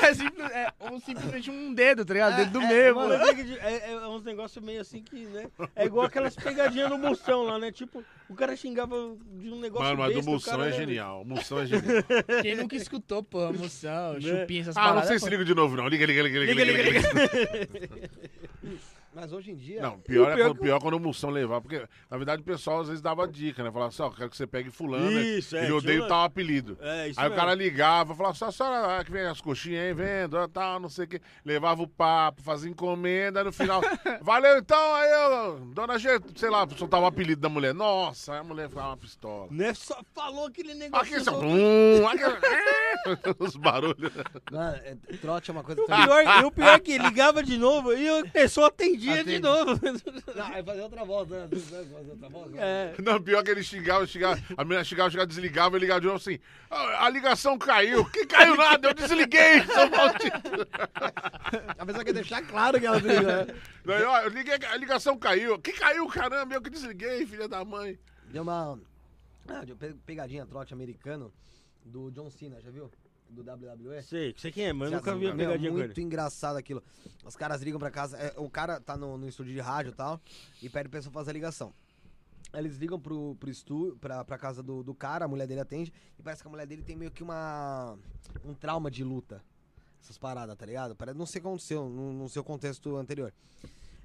É, 0.00 0.14
simples, 0.14 0.50
é 0.52 0.72
ou 0.78 1.00
simplesmente 1.00 1.50
um 1.50 1.74
dedo, 1.74 2.04
tá 2.04 2.12
ligado? 2.12 2.34
É, 2.34 2.36
dedo 2.44 2.60
do 2.60 2.60
é, 2.60 2.68
meio, 2.68 2.94
Mano, 2.94 3.18
mano. 3.18 3.24
é, 3.24 3.72
é, 3.72 3.92
é 3.92 4.06
uns 4.06 4.22
negócios 4.22 4.64
meio 4.64 4.80
assim 4.80 5.02
que, 5.02 5.26
né? 5.26 5.50
É 5.74 5.84
igual 5.84 6.06
aquelas 6.06 6.36
pegadinhas 6.36 6.90
no 6.90 6.98
Moção 6.98 7.42
lá, 7.42 7.58
né? 7.58 7.72
Tipo, 7.72 8.04
o 8.28 8.34
cara 8.34 8.54
xingava 8.56 8.94
de 9.32 9.50
um 9.50 9.58
negócio 9.58 9.84
Mano, 9.86 9.98
mas 9.98 10.10
do 10.10 10.14
besta, 10.16 10.30
o 10.30 10.32
Moção 10.32 10.62
é 10.62 10.70
né, 10.70 10.72
genial. 10.76 11.22
O 11.22 11.24
Moção 11.24 11.58
é 11.60 11.66
genial. 11.66 12.04
Quem 12.42 12.56
nunca 12.56 12.76
escutou, 12.76 13.22
pô, 13.32 13.52
moção, 13.52 14.20
chupinha, 14.20 14.60
essas 14.60 14.76
ah, 14.76 14.80
não 14.80 14.88
paradas. 14.88 15.08
sei 15.08 15.18
se 15.18 15.30
liga 15.30 15.44
de 15.44 15.54
novo, 15.54 15.74
não. 15.76 15.88
Liga, 15.88 16.06
liga, 16.06 16.22
liga, 16.22 16.38
liga, 16.38 16.64
liga. 16.64 16.82
liga, 16.82 18.10
Mas 19.14 19.32
hoje 19.32 19.50
em 19.50 19.56
dia. 19.56 19.82
Não, 19.82 19.98
pior 20.00 20.30
é 20.30 20.34
pior 20.34 20.46
quando, 20.48 20.54
que- 20.58 20.62
pior 20.64 20.80
quando 20.80 20.94
o 20.94 21.00
Moção 21.00 21.28
levava, 21.30 21.60
porque 21.60 21.86
na 22.10 22.16
verdade 22.16 22.40
o 22.40 22.44
pessoal 22.44 22.80
às 22.80 22.86
vezes 22.88 23.02
dava 23.02 23.28
dica, 23.28 23.62
né? 23.62 23.70
Falava 23.70 23.88
assim, 23.90 24.02
ó, 24.02 24.10
quero 24.10 24.30
que 24.30 24.36
você 24.36 24.46
pegue 24.46 24.70
fulano. 24.70 25.10
né? 25.10 25.22
Isso, 25.22 25.54
é, 25.56 25.64
Ele 25.64 25.72
odeia 25.72 25.96
tinha- 25.98 26.08
tal 26.08 26.24
apelido. 26.24 26.78
É, 26.80 27.08
isso 27.08 27.20
Aí 27.20 27.26
o 27.26 27.30
mesmo. 27.30 27.44
cara 27.44 27.54
ligava, 27.54 28.14
falava, 28.14 28.34
só 28.34 28.46
a 28.46 28.52
senhora 28.52 28.98
ah, 28.98 29.04
que 29.04 29.10
vem 29.12 29.22
as 29.26 29.40
coxinhas 29.40 29.82
aí, 29.84 29.92
vendo, 29.92 30.38
ah, 30.38 30.48
tal, 30.48 30.80
não 30.80 30.88
sei 30.88 31.04
o 31.04 31.08
que. 31.08 31.20
Levava 31.44 31.82
o 31.82 31.86
papo, 31.88 32.42
fazia 32.42 32.70
encomenda, 32.70 33.44
no 33.44 33.52
final, 33.52 33.80
valeu 34.22 34.56
então, 34.58 34.94
aí 34.94 35.10
eu, 35.10 35.60
dona 35.74 35.98
G, 35.98 36.08
sei 36.34 36.48
lá, 36.48 36.66
soltava 36.76 37.02
o 37.04 37.06
apelido 37.06 37.40
da 37.42 37.48
mulher. 37.50 37.74
Nossa, 37.74 38.32
aí 38.32 38.38
a 38.38 38.44
mulher 38.44 38.68
ficava 38.70 38.88
uma 38.88 38.96
pistola. 38.96 39.48
Né? 39.50 39.74
Só 39.74 40.00
falou 40.14 40.46
aquele 40.46 40.72
negócio. 40.74 41.14
Aqui, 41.16 41.24
só- 41.24 41.38
hum, 41.38 42.06
aqui, 42.08 42.22
os 43.38 43.56
barulhos. 43.56 44.12
Mano, 44.50 44.76
é, 44.84 44.96
trote 45.20 45.50
é 45.50 45.52
uma 45.52 45.62
coisa 45.64 45.80
E 45.80 45.84
o 45.84 45.86
pior, 45.86 46.24
e 46.40 46.44
o 46.44 46.50
pior 46.50 46.74
é 46.74 46.78
que 46.78 46.96
ligava 46.96 47.42
de 47.42 47.58
novo 47.58 47.92
e 47.92 48.08
a 48.08 48.24
pessoa 48.30 48.68
atendia 48.68 49.01
de 49.02 49.18
Atende. 49.20 49.38
novo. 49.40 49.80
Não, 50.36 50.46
aí 50.46 50.62
fazer 50.62 50.80
outra 50.82 51.04
voz, 51.04 51.28
né? 51.28 51.48
Fazer 51.50 52.10
outra 52.10 52.28
voz. 52.28 52.50
né? 52.52 52.58
É. 52.98 53.02
Não, 53.02 53.20
pior 53.22 53.42
que 53.42 53.50
ele 53.50 53.62
xingava, 53.62 54.06
xingava, 54.06 54.40
a 54.56 54.64
menina 54.64 54.84
xingava, 54.84 55.10
xingava, 55.10 55.26
desligava, 55.26 55.76
ele 55.76 55.84
ligava 55.84 56.00
de 56.00 56.06
novo 56.06 56.16
assim, 56.18 56.38
"Ah, 56.70 57.06
a 57.06 57.08
ligação 57.10 57.58
caiu. 57.58 58.04
Que 58.10 58.26
caiu 58.26 58.56
nada, 58.56 58.88
eu 58.88 58.94
desliguei, 58.94 59.62
seu 59.66 59.90
maldito. 59.90 60.68
A 61.78 61.84
pessoa 61.86 62.04
quer 62.04 62.12
deixar 62.14 62.42
claro 62.42 62.78
que 62.80 62.86
ela 62.86 62.98
briga, 63.00 63.44
né? 63.44 63.54
Daí, 63.84 64.02
ó, 64.04 64.20
eu 64.20 64.28
liguei, 64.30 64.54
a 64.70 64.76
ligação 64.76 65.18
caiu. 65.18 65.58
Que 65.58 65.72
caiu, 65.72 66.06
caramba, 66.08 66.54
eu 66.54 66.62
que 66.62 66.70
desliguei, 66.70 67.26
filha 67.26 67.48
da 67.48 67.64
mãe. 67.64 67.98
Deu 68.30 68.42
uma. 68.42 68.78
Ah, 69.48 69.64
de 69.64 69.74
pe- 69.74 69.94
pegadinha 70.06 70.46
trote 70.46 70.72
americano 70.72 71.32
do 71.84 72.10
John 72.12 72.30
Cena, 72.30 72.60
já 72.60 72.70
viu? 72.70 72.90
Do 73.32 73.42
WWE. 73.42 74.02
Sei, 74.02 74.34
sei 74.36 74.52
quem 74.52 74.66
é, 74.66 74.72
mas 74.72 74.90
eu 74.90 74.98
nunca 74.98 75.16
vi 75.16 75.26
a 75.26 75.34
pegadinha 75.34 75.70
com 75.70 75.78
Muito 75.78 76.00
engraçado 76.00 76.56
aquilo. 76.56 76.82
Os 77.24 77.34
caras 77.34 77.62
ligam 77.62 77.78
pra 77.80 77.90
casa. 77.90 78.16
é, 78.18 78.34
o 78.38 78.50
cara 78.50 78.78
tá 78.80 78.96
no, 78.96 79.16
no 79.16 79.26
estúdio 79.26 79.54
de 79.54 79.60
rádio 79.60 79.90
e 79.90 79.94
tal. 79.94 80.20
E 80.60 80.68
pede 80.68 80.88
pra 80.88 80.98
pessoa 80.98 81.12
fazer 81.12 81.30
a 81.30 81.32
ligação. 81.32 81.72
Aí 82.52 82.60
Eles 82.60 82.76
ligam 82.76 83.00
pro, 83.00 83.34
pro 83.36 83.48
estúdio, 83.50 83.96
pra, 83.96 84.22
pra 84.24 84.36
casa 84.36 84.62
do, 84.62 84.82
do 84.82 84.94
cara, 84.94 85.24
a 85.24 85.28
mulher 85.28 85.46
dele 85.46 85.60
atende. 85.60 85.92
E 86.18 86.22
parece 86.22 86.42
que 86.42 86.48
a 86.48 86.50
mulher 86.50 86.66
dele 86.66 86.82
tem 86.82 86.94
meio 86.96 87.10
que 87.10 87.22
uma. 87.22 87.96
um 88.44 88.52
trauma 88.54 88.90
de 88.90 89.02
luta. 89.02 89.42
Essas 90.02 90.18
paradas, 90.18 90.56
tá 90.56 90.66
ligado? 90.66 90.94
Parece, 90.96 91.16
não 91.16 91.24
sei 91.26 91.38
o 91.38 91.42
que 91.42 91.48
aconteceu 91.48 91.88
no, 91.88 92.12
no 92.12 92.28
seu 92.28 92.42
contexto 92.44 92.96
anterior. 92.96 93.32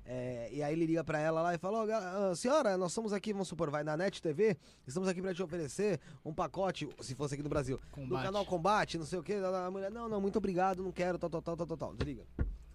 É, 0.09 0.47
e 0.53 0.63
aí 0.63 0.71
ele 0.71 0.85
liga 0.85 1.03
pra 1.03 1.19
ela 1.19 1.41
lá 1.41 1.53
e 1.53 1.57
fala, 1.57 1.79
ó, 1.79 2.31
ah, 2.31 2.33
senhora, 2.33 2.77
nós 2.77 2.91
estamos 2.91 3.11
aqui, 3.11 3.33
vamos 3.33 3.49
supor, 3.49 3.69
vai 3.69 3.83
na 3.83 3.97
NET 3.97 4.21
TV, 4.21 4.57
estamos 4.87 5.09
aqui 5.09 5.21
pra 5.21 5.33
te 5.33 5.43
oferecer 5.43 5.99
um 6.23 6.33
pacote, 6.33 6.87
se 7.01 7.13
fosse 7.13 7.33
aqui 7.33 7.43
no 7.43 7.49
Brasil, 7.49 7.77
do 7.77 7.91
Combate. 7.91 8.23
canal 8.23 8.45
Combate, 8.45 8.97
não 8.97 9.05
sei 9.05 9.19
o 9.19 9.23
que, 9.23 9.33
a 9.33 9.69
mulher, 9.69 9.91
não, 9.91 10.07
não, 10.07 10.21
muito 10.21 10.37
obrigado, 10.37 10.81
não 10.81 10.93
quero, 10.93 11.19
tal, 11.19 11.29
tal, 11.29 11.41
tal, 11.41 11.57
tal, 11.57 11.67
tal, 11.67 11.77
tal, 11.77 11.93
desliga. 11.93 12.25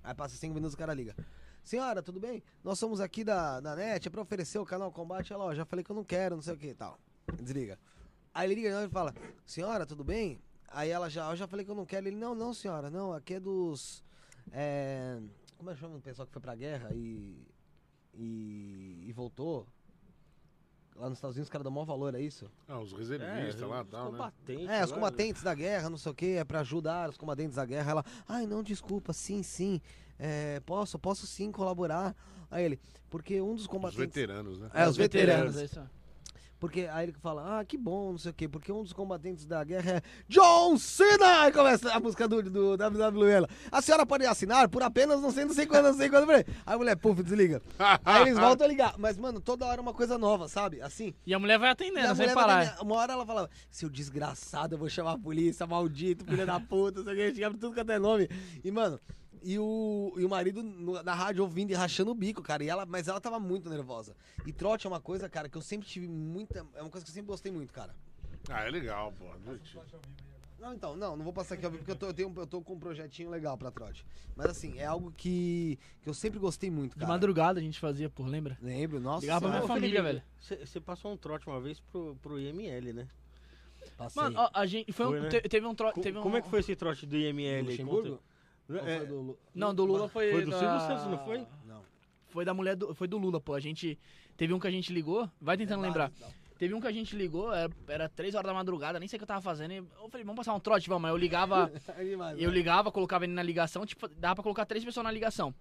Aí 0.04 0.14
passa 0.14 0.36
cinco 0.36 0.52
minutos 0.52 0.74
o 0.74 0.76
cara 0.76 0.92
liga. 0.92 1.16
Senhora, 1.64 2.02
tudo 2.02 2.20
bem? 2.20 2.42
Nós 2.62 2.78
somos 2.78 3.00
aqui 3.00 3.24
da, 3.24 3.60
da 3.60 3.74
NET, 3.74 4.06
é 4.06 4.10
pra 4.10 4.20
oferecer 4.20 4.58
o 4.58 4.66
canal 4.66 4.92
Combate, 4.92 5.32
ela, 5.32 5.44
ó, 5.44 5.54
já 5.54 5.64
falei 5.64 5.82
que 5.82 5.90
eu 5.90 5.96
não 5.96 6.04
quero, 6.04 6.34
não 6.36 6.42
sei 6.42 6.52
o 6.52 6.58
que, 6.58 6.74
tal. 6.74 6.98
Desliga. 7.40 7.78
Aí 8.34 8.46
ele 8.46 8.56
liga 8.56 8.84
e 8.84 8.88
fala, 8.90 9.14
senhora, 9.46 9.86
tudo 9.86 10.04
bem? 10.04 10.38
Aí 10.68 10.90
ela 10.90 11.08
já, 11.08 11.30
eu 11.30 11.36
já 11.36 11.46
falei 11.46 11.64
que 11.64 11.70
eu 11.70 11.74
não 11.74 11.86
quero. 11.86 12.08
Ele, 12.08 12.16
não, 12.16 12.34
não, 12.34 12.52
senhora, 12.52 12.90
não, 12.90 13.14
aqui 13.14 13.34
é 13.34 13.40
dos. 13.40 14.04
É, 14.50 15.18
como 15.62 15.70
é 15.70 15.74
que 15.74 15.80
chama 15.80 15.96
o 15.96 16.00
pessoal 16.00 16.26
que 16.26 16.32
foi 16.32 16.42
pra 16.42 16.56
guerra 16.56 16.90
e. 16.92 17.46
e, 18.14 19.04
e 19.06 19.12
voltou. 19.12 19.66
Lá 20.96 21.08
nos 21.08 21.16
Estados 21.16 21.36
Unidos, 21.36 21.46
os 21.46 21.50
caras 21.50 21.62
dão 21.62 21.72
maior 21.72 21.86
valor, 21.86 22.14
é 22.14 22.20
isso? 22.20 22.50
Ah, 22.68 22.78
os 22.78 22.92
reservistas 22.92 23.62
lá 23.62 23.80
e 23.80 23.84
tal, 23.86 24.04
né? 24.06 24.18
combatentes. 24.18 24.68
É, 24.68 24.84
os 24.84 24.90
lá, 24.90 24.96
combatentes 24.96 25.42
da 25.42 25.54
guerra, 25.54 25.88
não 25.88 25.96
sei 25.96 26.12
o 26.12 26.14
que, 26.14 26.32
é 26.32 26.44
pra 26.44 26.60
ajudar 26.60 27.08
os 27.08 27.16
combatentes 27.16 27.56
da 27.56 27.64
guerra. 27.64 27.92
Ela, 27.92 28.04
ai, 28.28 28.46
não, 28.46 28.62
desculpa, 28.62 29.12
sim, 29.14 29.42
sim, 29.42 29.80
é, 30.18 30.60
posso, 30.60 30.98
posso 30.98 31.26
sim 31.26 31.50
colaborar. 31.50 32.14
Aí 32.50 32.64
ele, 32.64 32.78
porque 33.08 33.40
um 33.40 33.54
dos 33.54 33.62
Os 33.62 33.68
combatentes. 33.68 34.04
veteranos, 34.04 34.60
né? 34.60 34.70
É, 34.74 34.86
os 34.86 34.96
veteranos. 34.96 35.56
é 35.56 35.64
isso. 35.64 35.80
Porque 36.62 36.88
aí 36.92 37.06
ele 37.06 37.12
fala, 37.20 37.58
ah, 37.58 37.64
que 37.64 37.76
bom, 37.76 38.12
não 38.12 38.18
sei 38.18 38.30
o 38.30 38.34
quê, 38.34 38.48
porque 38.48 38.70
um 38.70 38.84
dos 38.84 38.92
combatentes 38.92 39.44
da 39.44 39.64
guerra 39.64 39.94
é 39.96 40.02
John 40.28 40.78
Cena! 40.78 41.40
Aí 41.40 41.50
começa 41.50 41.92
a 41.92 41.98
música 41.98 42.28
do, 42.28 42.40
do 42.40 42.74
WWE. 42.74 43.48
A 43.72 43.82
senhora 43.82 44.06
pode 44.06 44.24
assinar 44.24 44.68
por 44.68 44.80
apenas 44.80 45.20
não 45.20 45.32
sei, 45.32 45.44
não 45.44 45.52
sei 45.52 45.66
quando, 45.66 45.86
não 45.86 45.94
sei 45.94 46.08
quando. 46.08 46.30
Aí 46.30 46.44
a 46.64 46.78
mulher, 46.78 46.94
puf, 46.96 47.20
desliga. 47.20 47.60
Aí 48.04 48.22
eles 48.22 48.38
voltam 48.38 48.64
a 48.64 48.68
ligar. 48.68 48.94
Mas, 48.96 49.18
mano, 49.18 49.40
toda 49.40 49.66
hora 49.66 49.80
é 49.80 49.82
uma 49.82 49.92
coisa 49.92 50.16
nova, 50.16 50.46
sabe? 50.48 50.80
Assim. 50.80 51.12
E 51.26 51.34
a 51.34 51.38
mulher 51.40 51.58
vai 51.58 51.70
E 51.70 51.72
atendendo, 51.72 52.06
a 52.06 52.14
sem 52.14 52.26
mulher 52.26 52.34
vai 52.36 52.44
parar. 52.44 52.62
atender- 52.62 52.82
Uma 52.84 52.94
hora 52.94 53.12
ela 53.14 53.26
fala, 53.26 53.50
seu 53.68 53.90
desgraçado, 53.90 54.76
eu 54.76 54.78
vou 54.78 54.88
chamar 54.88 55.14
a 55.14 55.18
polícia, 55.18 55.66
maldito, 55.66 56.24
filho 56.24 56.46
da 56.46 56.60
puta, 56.60 56.98
não 57.02 57.06
sei 57.06 57.14
o 57.14 57.16
que, 57.28 57.34
chegava 57.34 57.58
tudo 57.58 57.74
quanto 57.74 57.90
é 57.90 57.98
nome. 57.98 58.28
E, 58.62 58.70
mano, 58.70 59.00
e 59.44 59.58
o, 59.58 60.12
e 60.16 60.24
o 60.24 60.28
marido 60.28 60.62
no- 60.62 61.02
na 61.02 61.14
rádio 61.14 61.42
ouvindo 61.42 61.70
e 61.70 61.74
rachando 61.74 62.10
o 62.10 62.14
bico, 62.14 62.42
cara. 62.42 62.62
E 62.64 62.68
ela, 62.68 62.84
mas 62.86 63.08
ela 63.08 63.20
tava 63.20 63.38
muito 63.40 63.68
nervosa. 63.68 64.14
E 64.46 64.52
trote 64.52 64.86
é 64.86 64.90
uma 64.90 65.00
coisa, 65.00 65.28
cara, 65.28 65.48
que 65.48 65.56
eu 65.56 65.62
sempre 65.62 65.86
tive 65.88 66.08
muita. 66.08 66.66
É 66.74 66.80
uma 66.82 66.90
coisa 66.90 67.04
que 67.04 67.10
eu 67.10 67.14
sempre 67.14 67.28
gostei 67.28 67.50
muito, 67.52 67.72
cara. 67.72 67.94
Ah, 68.48 68.64
é 68.66 68.70
legal, 68.70 69.12
pô. 69.12 69.24
Não, 70.58 70.72
então, 70.74 70.94
não, 70.94 71.16
não 71.16 71.24
vou 71.24 71.32
passar 71.32 71.56
aqui 71.56 71.64
ao 71.64 71.72
vivo 71.72 71.82
porque 71.82 71.90
eu 71.90 71.96
tô, 71.96 72.06
eu, 72.06 72.14
tenho, 72.14 72.32
eu 72.36 72.46
tô 72.46 72.60
com 72.60 72.74
um 72.74 72.78
projetinho 72.78 73.28
legal 73.30 73.58
pra 73.58 73.70
trote. 73.72 74.06
Mas 74.36 74.46
assim, 74.46 74.78
é 74.78 74.84
algo 74.84 75.12
que, 75.16 75.76
que 76.02 76.08
eu 76.08 76.14
sempre 76.14 76.38
gostei 76.38 76.70
muito, 76.70 76.92
De 76.92 77.00
cara. 77.00 77.08
madrugada 77.12 77.58
a 77.58 77.62
gente 77.62 77.80
fazia, 77.80 78.08
pô, 78.08 78.22
lembra? 78.24 78.56
Lembro, 78.62 79.00
nossa. 79.00 79.22
Ligava 79.22 79.40
pra 79.48 79.56
minha 79.58 79.66
família, 79.66 80.00
velho. 80.02 80.22
Você 80.40 80.80
passou 80.80 81.12
um 81.12 81.16
trote 81.16 81.48
uma 81.48 81.60
vez 81.60 81.80
pro, 81.80 82.14
pro 82.22 82.38
IML, 82.38 82.92
né? 82.92 83.08
Passei. 83.96 84.22
Mano, 84.22 84.38
ó, 84.38 84.50
a 84.54 84.64
gente. 84.64 84.92
Foi 84.92 85.06
um, 85.06 85.10
Foi, 85.10 85.20
né? 85.22 85.28
te- 85.30 85.48
teve 85.48 85.66
um. 85.66 85.74
Co- 85.74 85.92
Teve 86.00 86.18
um, 86.18 86.22
Como 86.22 86.36
é 86.36 86.40
que 86.42 86.48
foi 86.48 86.60
esse 86.60 86.76
trote 86.76 87.04
do 87.06 87.16
IML? 87.16 87.64
Luxemburgo? 87.68 88.10
Conta- 88.10 88.22
É, 88.70 89.04
do 89.04 89.20
Lu- 89.20 89.38
Não, 89.54 89.74
do 89.74 89.84
Lula 89.84 90.08
foi. 90.08 90.30
Foi 90.30 90.44
do 90.44 90.50
da... 90.50 90.58
Silvio 90.58 90.80
Santos, 90.80 91.06
não 91.06 91.18
foi? 91.24 91.46
Não. 91.66 91.82
Foi 92.28 92.44
da 92.44 92.54
mulher 92.54 92.76
do. 92.76 92.94
Foi 92.94 93.06
do 93.06 93.18
Lula, 93.18 93.40
pô. 93.40 93.54
A 93.54 93.60
gente. 93.60 93.98
Teve 94.36 94.54
um 94.54 94.58
que 94.58 94.66
a 94.66 94.70
gente 94.70 94.92
ligou. 94.92 95.28
Vai 95.40 95.56
tentando 95.56 95.82
lembrar. 95.82 96.10
Teve 96.58 96.74
um 96.74 96.80
que 96.80 96.86
a 96.86 96.92
gente 96.92 97.16
ligou, 97.16 97.52
era, 97.52 97.72
era 97.88 98.08
3 98.08 98.36
horas 98.36 98.46
da 98.46 98.54
madrugada, 98.54 99.00
nem 99.00 99.08
sei 99.08 99.16
o 99.16 99.18
que 99.18 99.24
eu 99.24 99.26
tava 99.26 99.40
fazendo. 99.40 99.72
e 99.72 99.76
Eu 99.78 100.08
falei, 100.08 100.24
vamos 100.24 100.36
passar 100.36 100.54
um 100.54 100.60
trote, 100.60 100.88
vamos. 100.88 101.06
Aí 101.08 101.12
eu 101.12 101.16
ligava. 101.16 101.72
Eu 102.38 102.50
ligava, 102.52 102.92
colocava 102.92 103.24
ele 103.24 103.32
na 103.32 103.42
ligação, 103.42 103.84
tipo, 103.84 104.06
dava 104.06 104.36
pra 104.36 104.42
colocar 104.44 104.64
três 104.64 104.84
pessoas 104.84 105.02
na 105.02 105.10
ligação. 105.10 105.52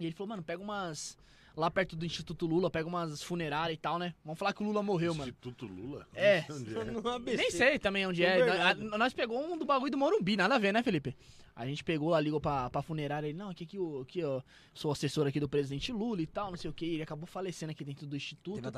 E 0.00 0.04
ele 0.06 0.12
falou, 0.14 0.30
mano, 0.30 0.42
pega 0.42 0.60
umas. 0.60 1.16
Lá 1.56 1.70
perto 1.70 1.94
do 1.96 2.06
Instituto 2.06 2.46
Lula, 2.46 2.70
pega 2.70 2.88
umas 2.88 3.22
funerárias 3.22 3.76
e 3.76 3.80
tal, 3.80 3.98
né? 3.98 4.14
Vamos 4.24 4.38
falar 4.38 4.52
que 4.54 4.62
o 4.62 4.66
Lula 4.66 4.82
morreu, 4.82 5.14
mano. 5.14 5.28
Instituto 5.30 5.66
Lula? 5.66 6.06
É. 6.14 6.44
É. 6.52 7.14
ABC. 7.14 7.36
Nem 7.36 7.50
sei 7.50 7.78
também 7.78 8.06
onde 8.06 8.24
É 8.24 8.38
é. 8.40 8.74
Nós 8.74 9.12
pegou 9.12 9.38
um 9.38 9.58
do 9.58 9.64
bagulho 9.64 9.90
do 9.90 9.98
Morumbi, 9.98 10.36
nada 10.36 10.54
a 10.54 10.58
ver, 10.58 10.72
né, 10.72 10.82
Felipe? 10.82 11.14
A 11.54 11.66
gente 11.66 11.84
pegou 11.84 12.08
lá, 12.08 12.18
ligou 12.18 12.40
pra, 12.40 12.70
pra 12.70 12.80
funerária, 12.80 13.26
ele, 13.28 13.36
não, 13.36 13.50
aqui, 13.50 13.68
aqui, 14.00 14.24
ó, 14.24 14.40
sou 14.72 14.90
assessor 14.90 15.26
aqui 15.26 15.38
do 15.38 15.46
presidente 15.48 15.92
Lula 15.92 16.22
e 16.22 16.26
tal, 16.26 16.48
não 16.50 16.56
sei 16.56 16.70
o 16.70 16.72
que. 16.72 16.86
Ele 16.86 17.02
acabou 17.02 17.26
falecendo 17.26 17.72
aqui 17.72 17.84
dentro 17.84 18.06
do 18.06 18.16
instituto. 18.16 18.62
Teve 18.62 18.68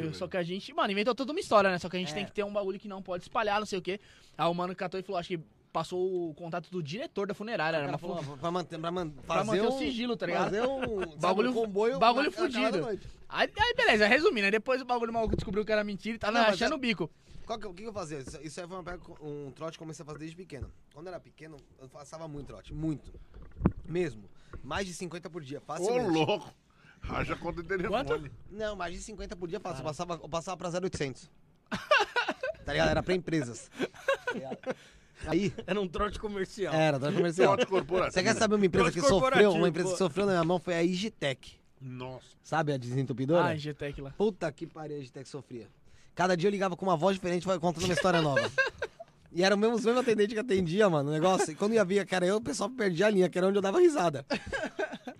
velho. 0.00 0.14
Só 0.14 0.26
que 0.26 0.36
a 0.36 0.42
gente, 0.42 0.72
mano, 0.74 0.90
inventou 0.90 1.14
toda 1.14 1.30
uma 1.30 1.38
história, 1.38 1.70
né? 1.70 1.78
Só 1.78 1.88
que 1.88 1.96
a 1.96 2.00
gente 2.00 2.10
É. 2.10 2.14
tem 2.16 2.24
que 2.24 2.32
ter 2.32 2.42
um 2.44 2.52
bagulho 2.52 2.80
que 2.80 2.88
não 2.88 3.00
pode 3.00 3.22
espalhar, 3.22 3.60
não 3.60 3.66
sei 3.66 3.78
o 3.78 3.82
quê. 3.82 4.00
Aí 4.36 4.44
o 4.48 4.52
mano 4.54 4.74
catou 4.74 4.98
e 4.98 5.02
falou, 5.04 5.20
acho 5.20 5.28
que 5.28 5.40
passou 5.72 6.30
o 6.30 6.34
contato 6.34 6.70
do 6.70 6.82
diretor 6.82 7.26
da 7.26 7.34
funerária. 7.34 7.76
Era 7.76 7.86
Cara, 7.86 7.92
uma 7.92 7.98
falou, 7.98 8.22
fu- 8.22 8.32
"Ah, 8.34 8.36
pra 8.38 8.50
manter, 8.50 8.78
pra 8.78 8.90
man- 8.90 9.08
pra 9.10 9.44
fazer 9.44 9.46
manter 9.62 9.62
um, 9.62 9.76
o 9.76 9.78
sigilo, 9.78 10.16
tá 10.16 10.26
ligado? 10.26 10.44
Fazer 10.46 10.62
um 10.62 10.80
Bagulho- 11.16 11.18
bagulho, 11.18 11.52
comboio, 11.52 11.98
bagulho 11.98 12.32
fudido. 12.32 12.78
noite. 12.80 13.06
Aí, 13.28 13.48
aí, 13.56 13.74
beleza, 13.74 14.06
resumindo, 14.06 14.46
aí 14.46 14.50
depois 14.50 14.80
o 14.82 14.84
bagulho 14.84 15.12
maluco 15.12 15.36
descobriu 15.36 15.64
que 15.64 15.70
era 15.72 15.84
mentira 15.84 16.16
e 16.16 16.18
tava 16.18 16.32
Não, 16.32 16.40
mas 16.46 16.54
achando 16.54 16.72
é- 16.72 16.76
o 16.76 16.78
bico. 16.78 17.10
Qual 17.46 17.58
que, 17.58 17.66
o 17.66 17.74
que 17.74 17.82
que 17.82 17.88
eu 17.88 17.92
fazia? 17.92 18.18
Isso, 18.18 18.40
isso 18.42 18.60
aí 18.60 18.66
foi 18.68 18.76
uma 18.78 19.00
um 19.20 19.50
trote 19.50 19.76
que 19.76 19.82
eu 19.82 19.86
comecei 19.86 20.02
a 20.02 20.06
fazer 20.06 20.18
desde 20.20 20.36
pequeno. 20.36 20.70
Quando 20.94 21.06
eu 21.08 21.12
era 21.12 21.20
pequeno, 21.20 21.56
eu 21.80 21.88
passava 21.88 22.28
muito 22.28 22.46
trote. 22.46 22.72
Muito. 22.72 23.12
Mesmo. 23.84 24.22
Mais 24.62 24.86
de 24.86 24.92
50 24.94 25.28
por 25.28 25.42
dia, 25.42 25.60
Ô, 25.66 25.98
louco. 25.98 26.52
Haja 27.08 27.34
conta 27.34 27.62
de 27.62 27.68
telefone. 27.68 28.04
Quanto? 28.04 28.30
Não, 28.50 28.76
mais 28.76 28.94
de 28.94 29.00
50 29.02 29.34
por 29.34 29.48
dia 29.48 29.58
fácil. 29.58 29.80
Eu 29.80 29.84
passava, 29.84 30.14
eu 30.22 30.28
passava 30.28 30.56
pra 30.56 30.68
0800. 30.70 31.28
tá 32.64 32.72
ligado? 32.72 32.90
Era 32.90 33.02
pra 33.02 33.14
empresas. 33.14 33.70
Tá 34.26 34.32
ligado? 34.34 34.58
Aí, 35.26 35.52
Era 35.66 35.80
um 35.80 35.86
trote 35.88 36.18
comercial. 36.18 36.72
era, 36.74 36.98
trote 36.98 37.16
comercial. 37.16 37.56
Trote 37.56 37.70
corporativo. 37.70 38.12
Você 38.12 38.22
quer 38.22 38.34
saber 38.34 38.54
uma 38.54 38.66
empresa 38.66 38.90
Trote 38.90 39.00
que 39.00 39.06
sofreu? 39.08 39.52
Uma 39.52 39.68
empresa 39.68 39.90
que 39.92 39.98
sofreu 39.98 40.26
na 40.26 40.32
minha 40.32 40.44
mão 40.44 40.58
foi 40.58 40.74
a 40.74 40.82
Igitec. 40.82 41.52
Nossa. 41.80 42.26
Sabe 42.42 42.72
a 42.72 42.76
desentupidora? 42.76 43.44
Ah, 43.44 43.54
GTEC 43.56 44.00
lá. 44.02 44.10
Puta 44.16 44.50
que 44.52 44.66
pariu, 44.66 44.96
a 44.96 45.00
Igitec 45.00 45.28
sofria. 45.28 45.66
Cada 46.14 46.36
dia 46.36 46.48
eu 46.48 46.50
ligava 46.50 46.76
com 46.76 46.84
uma 46.84 46.96
voz 46.96 47.14
diferente, 47.16 47.46
vai 47.46 47.58
contando 47.58 47.84
uma 47.84 47.94
história 47.94 48.20
nova. 48.20 48.40
E 49.32 49.44
era 49.44 49.54
o 49.54 49.58
mesmo, 49.58 49.76
os 49.76 49.84
mesmos 49.84 50.02
atendentes 50.02 50.34
que 50.34 50.40
atendia, 50.40 50.90
mano, 50.90 51.08
o 51.08 51.12
negócio. 51.12 51.52
E 51.52 51.54
quando 51.54 51.72
ia 51.74 51.84
ver, 51.84 52.04
cara, 52.04 52.26
eu, 52.26 52.36
o 52.36 52.40
pessoal 52.40 52.68
perdia 52.68 53.06
a 53.06 53.10
linha, 53.10 53.28
que 53.28 53.38
era 53.38 53.46
onde 53.46 53.56
eu 53.58 53.62
dava 53.62 53.78
risada. 53.78 54.26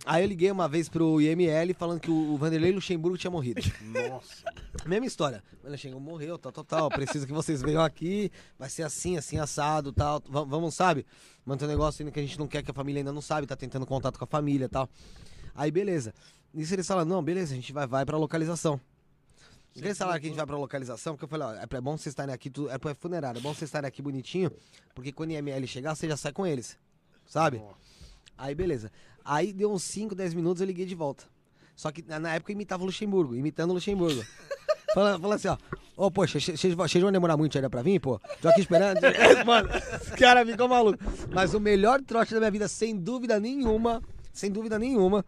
Aí 0.04 0.24
eu 0.24 0.28
liguei 0.28 0.50
uma 0.50 0.68
vez 0.68 0.88
pro 0.88 1.20
IML 1.20 1.74
falando 1.74 2.00
que 2.00 2.10
o, 2.10 2.36
Vanderlei 2.36 2.72
Luxemburgo 2.72 3.16
tinha 3.16 3.30
morrido. 3.30 3.60
Nossa. 3.82 4.42
Mesma 4.86 5.06
história. 5.06 5.42
O 5.62 5.70
Luxemburgo 5.70 6.04
morreu, 6.04 6.36
tal, 6.38 6.50
tal, 6.50 6.64
tal. 6.64 6.88
Preciso 6.88 7.24
que 7.26 7.32
vocês 7.32 7.62
venham 7.62 7.82
aqui. 7.82 8.32
Vai 8.58 8.68
ser 8.68 8.82
assim, 8.82 9.16
assim, 9.16 9.38
assado, 9.38 9.92
tal. 9.92 10.20
Va- 10.28 10.42
Vamos, 10.44 10.74
sabe? 10.74 11.06
Manter 11.44 11.66
um 11.66 11.68
negócio 11.68 12.02
ainda 12.02 12.10
que 12.10 12.18
a 12.18 12.22
gente 12.22 12.38
não 12.38 12.48
quer, 12.48 12.62
que 12.64 12.70
a 12.70 12.74
família 12.74 13.00
ainda 13.00 13.12
não 13.12 13.22
sabe, 13.22 13.46
tá 13.46 13.54
tentando 13.54 13.86
contato 13.86 14.18
com 14.18 14.24
a 14.24 14.28
família 14.28 14.64
e 14.64 14.68
tal. 14.68 14.88
Aí, 15.54 15.70
beleza. 15.70 16.12
Nisso 16.52 16.74
eles 16.74 16.86
falaram, 16.86 17.08
não, 17.08 17.22
beleza, 17.22 17.52
a 17.52 17.56
gente 17.56 17.72
vai, 17.72 17.86
vai 17.86 18.04
pra 18.04 18.16
localização. 18.18 18.80
E 19.74 19.78
eles 19.80 19.96
falaram 19.96 20.18
que 20.20 20.26
a 20.26 20.28
gente 20.28 20.36
vai 20.36 20.46
pra 20.46 20.56
localização, 20.56 21.14
porque 21.14 21.24
eu 21.24 21.28
falei, 21.28 21.46
ó, 21.46 21.62
é 21.62 21.66
pra- 21.66 21.80
bom 21.80 21.96
vocês 21.96 22.08
estarem 22.12 22.34
aqui, 22.34 22.50
tu, 22.50 22.68
é 22.68 22.76
pra 22.78 22.94
funerário, 22.94 23.38
é 23.38 23.42
bom 23.42 23.54
vocês 23.54 23.68
estarem 23.68 23.86
aqui 23.86 24.02
bonitinho, 24.02 24.50
porque 24.94 25.12
quando 25.12 25.30
o 25.30 25.32
IML 25.32 25.66
chegar, 25.66 25.94
você 25.94 26.08
já 26.08 26.16
sai 26.16 26.32
com 26.32 26.46
eles. 26.46 26.76
Sabe? 27.26 27.58
Nossa. 27.58 27.74
Aí, 28.36 28.54
beleza. 28.54 28.90
Aí 29.24 29.52
deu 29.52 29.70
uns 29.72 29.84
5, 29.84 30.14
10 30.14 30.34
minutos, 30.34 30.60
eu 30.60 30.66
liguei 30.66 30.84
de 30.86 30.94
volta. 30.94 31.24
Só 31.76 31.92
que 31.92 32.02
na 32.02 32.34
época 32.34 32.50
eu 32.50 32.54
imitava 32.54 32.82
o 32.82 32.86
Luxemburgo, 32.86 33.34
imitando 33.36 33.70
o 33.70 33.74
Luxemburgo. 33.74 34.22
Fala, 34.92 35.16
fala 35.20 35.34
assim, 35.36 35.46
ó. 35.46 35.56
Ô, 35.96 36.10
poxa, 36.10 36.40
vocês 36.40 36.74
vão 36.74 37.12
demorar 37.12 37.36
muito 37.36 37.56
ainda 37.56 37.70
pra 37.70 37.80
vir, 37.80 38.00
pô? 38.00 38.20
Tô 38.42 38.48
aqui 38.48 38.62
esperando. 38.62 38.98
Mano, 39.46 39.68
os 40.02 40.08
caras 40.18 40.50
ficam 40.50 40.66
malucos. 40.66 41.06
Mas 41.32 41.54
o 41.54 41.60
melhor 41.60 42.02
trote 42.02 42.34
da 42.34 42.40
minha 42.40 42.50
vida, 42.50 42.66
sem 42.66 42.96
dúvida 42.96 43.38
nenhuma, 43.38 44.02
sem 44.32 44.50
dúvida 44.50 44.80
nenhuma. 44.80 45.24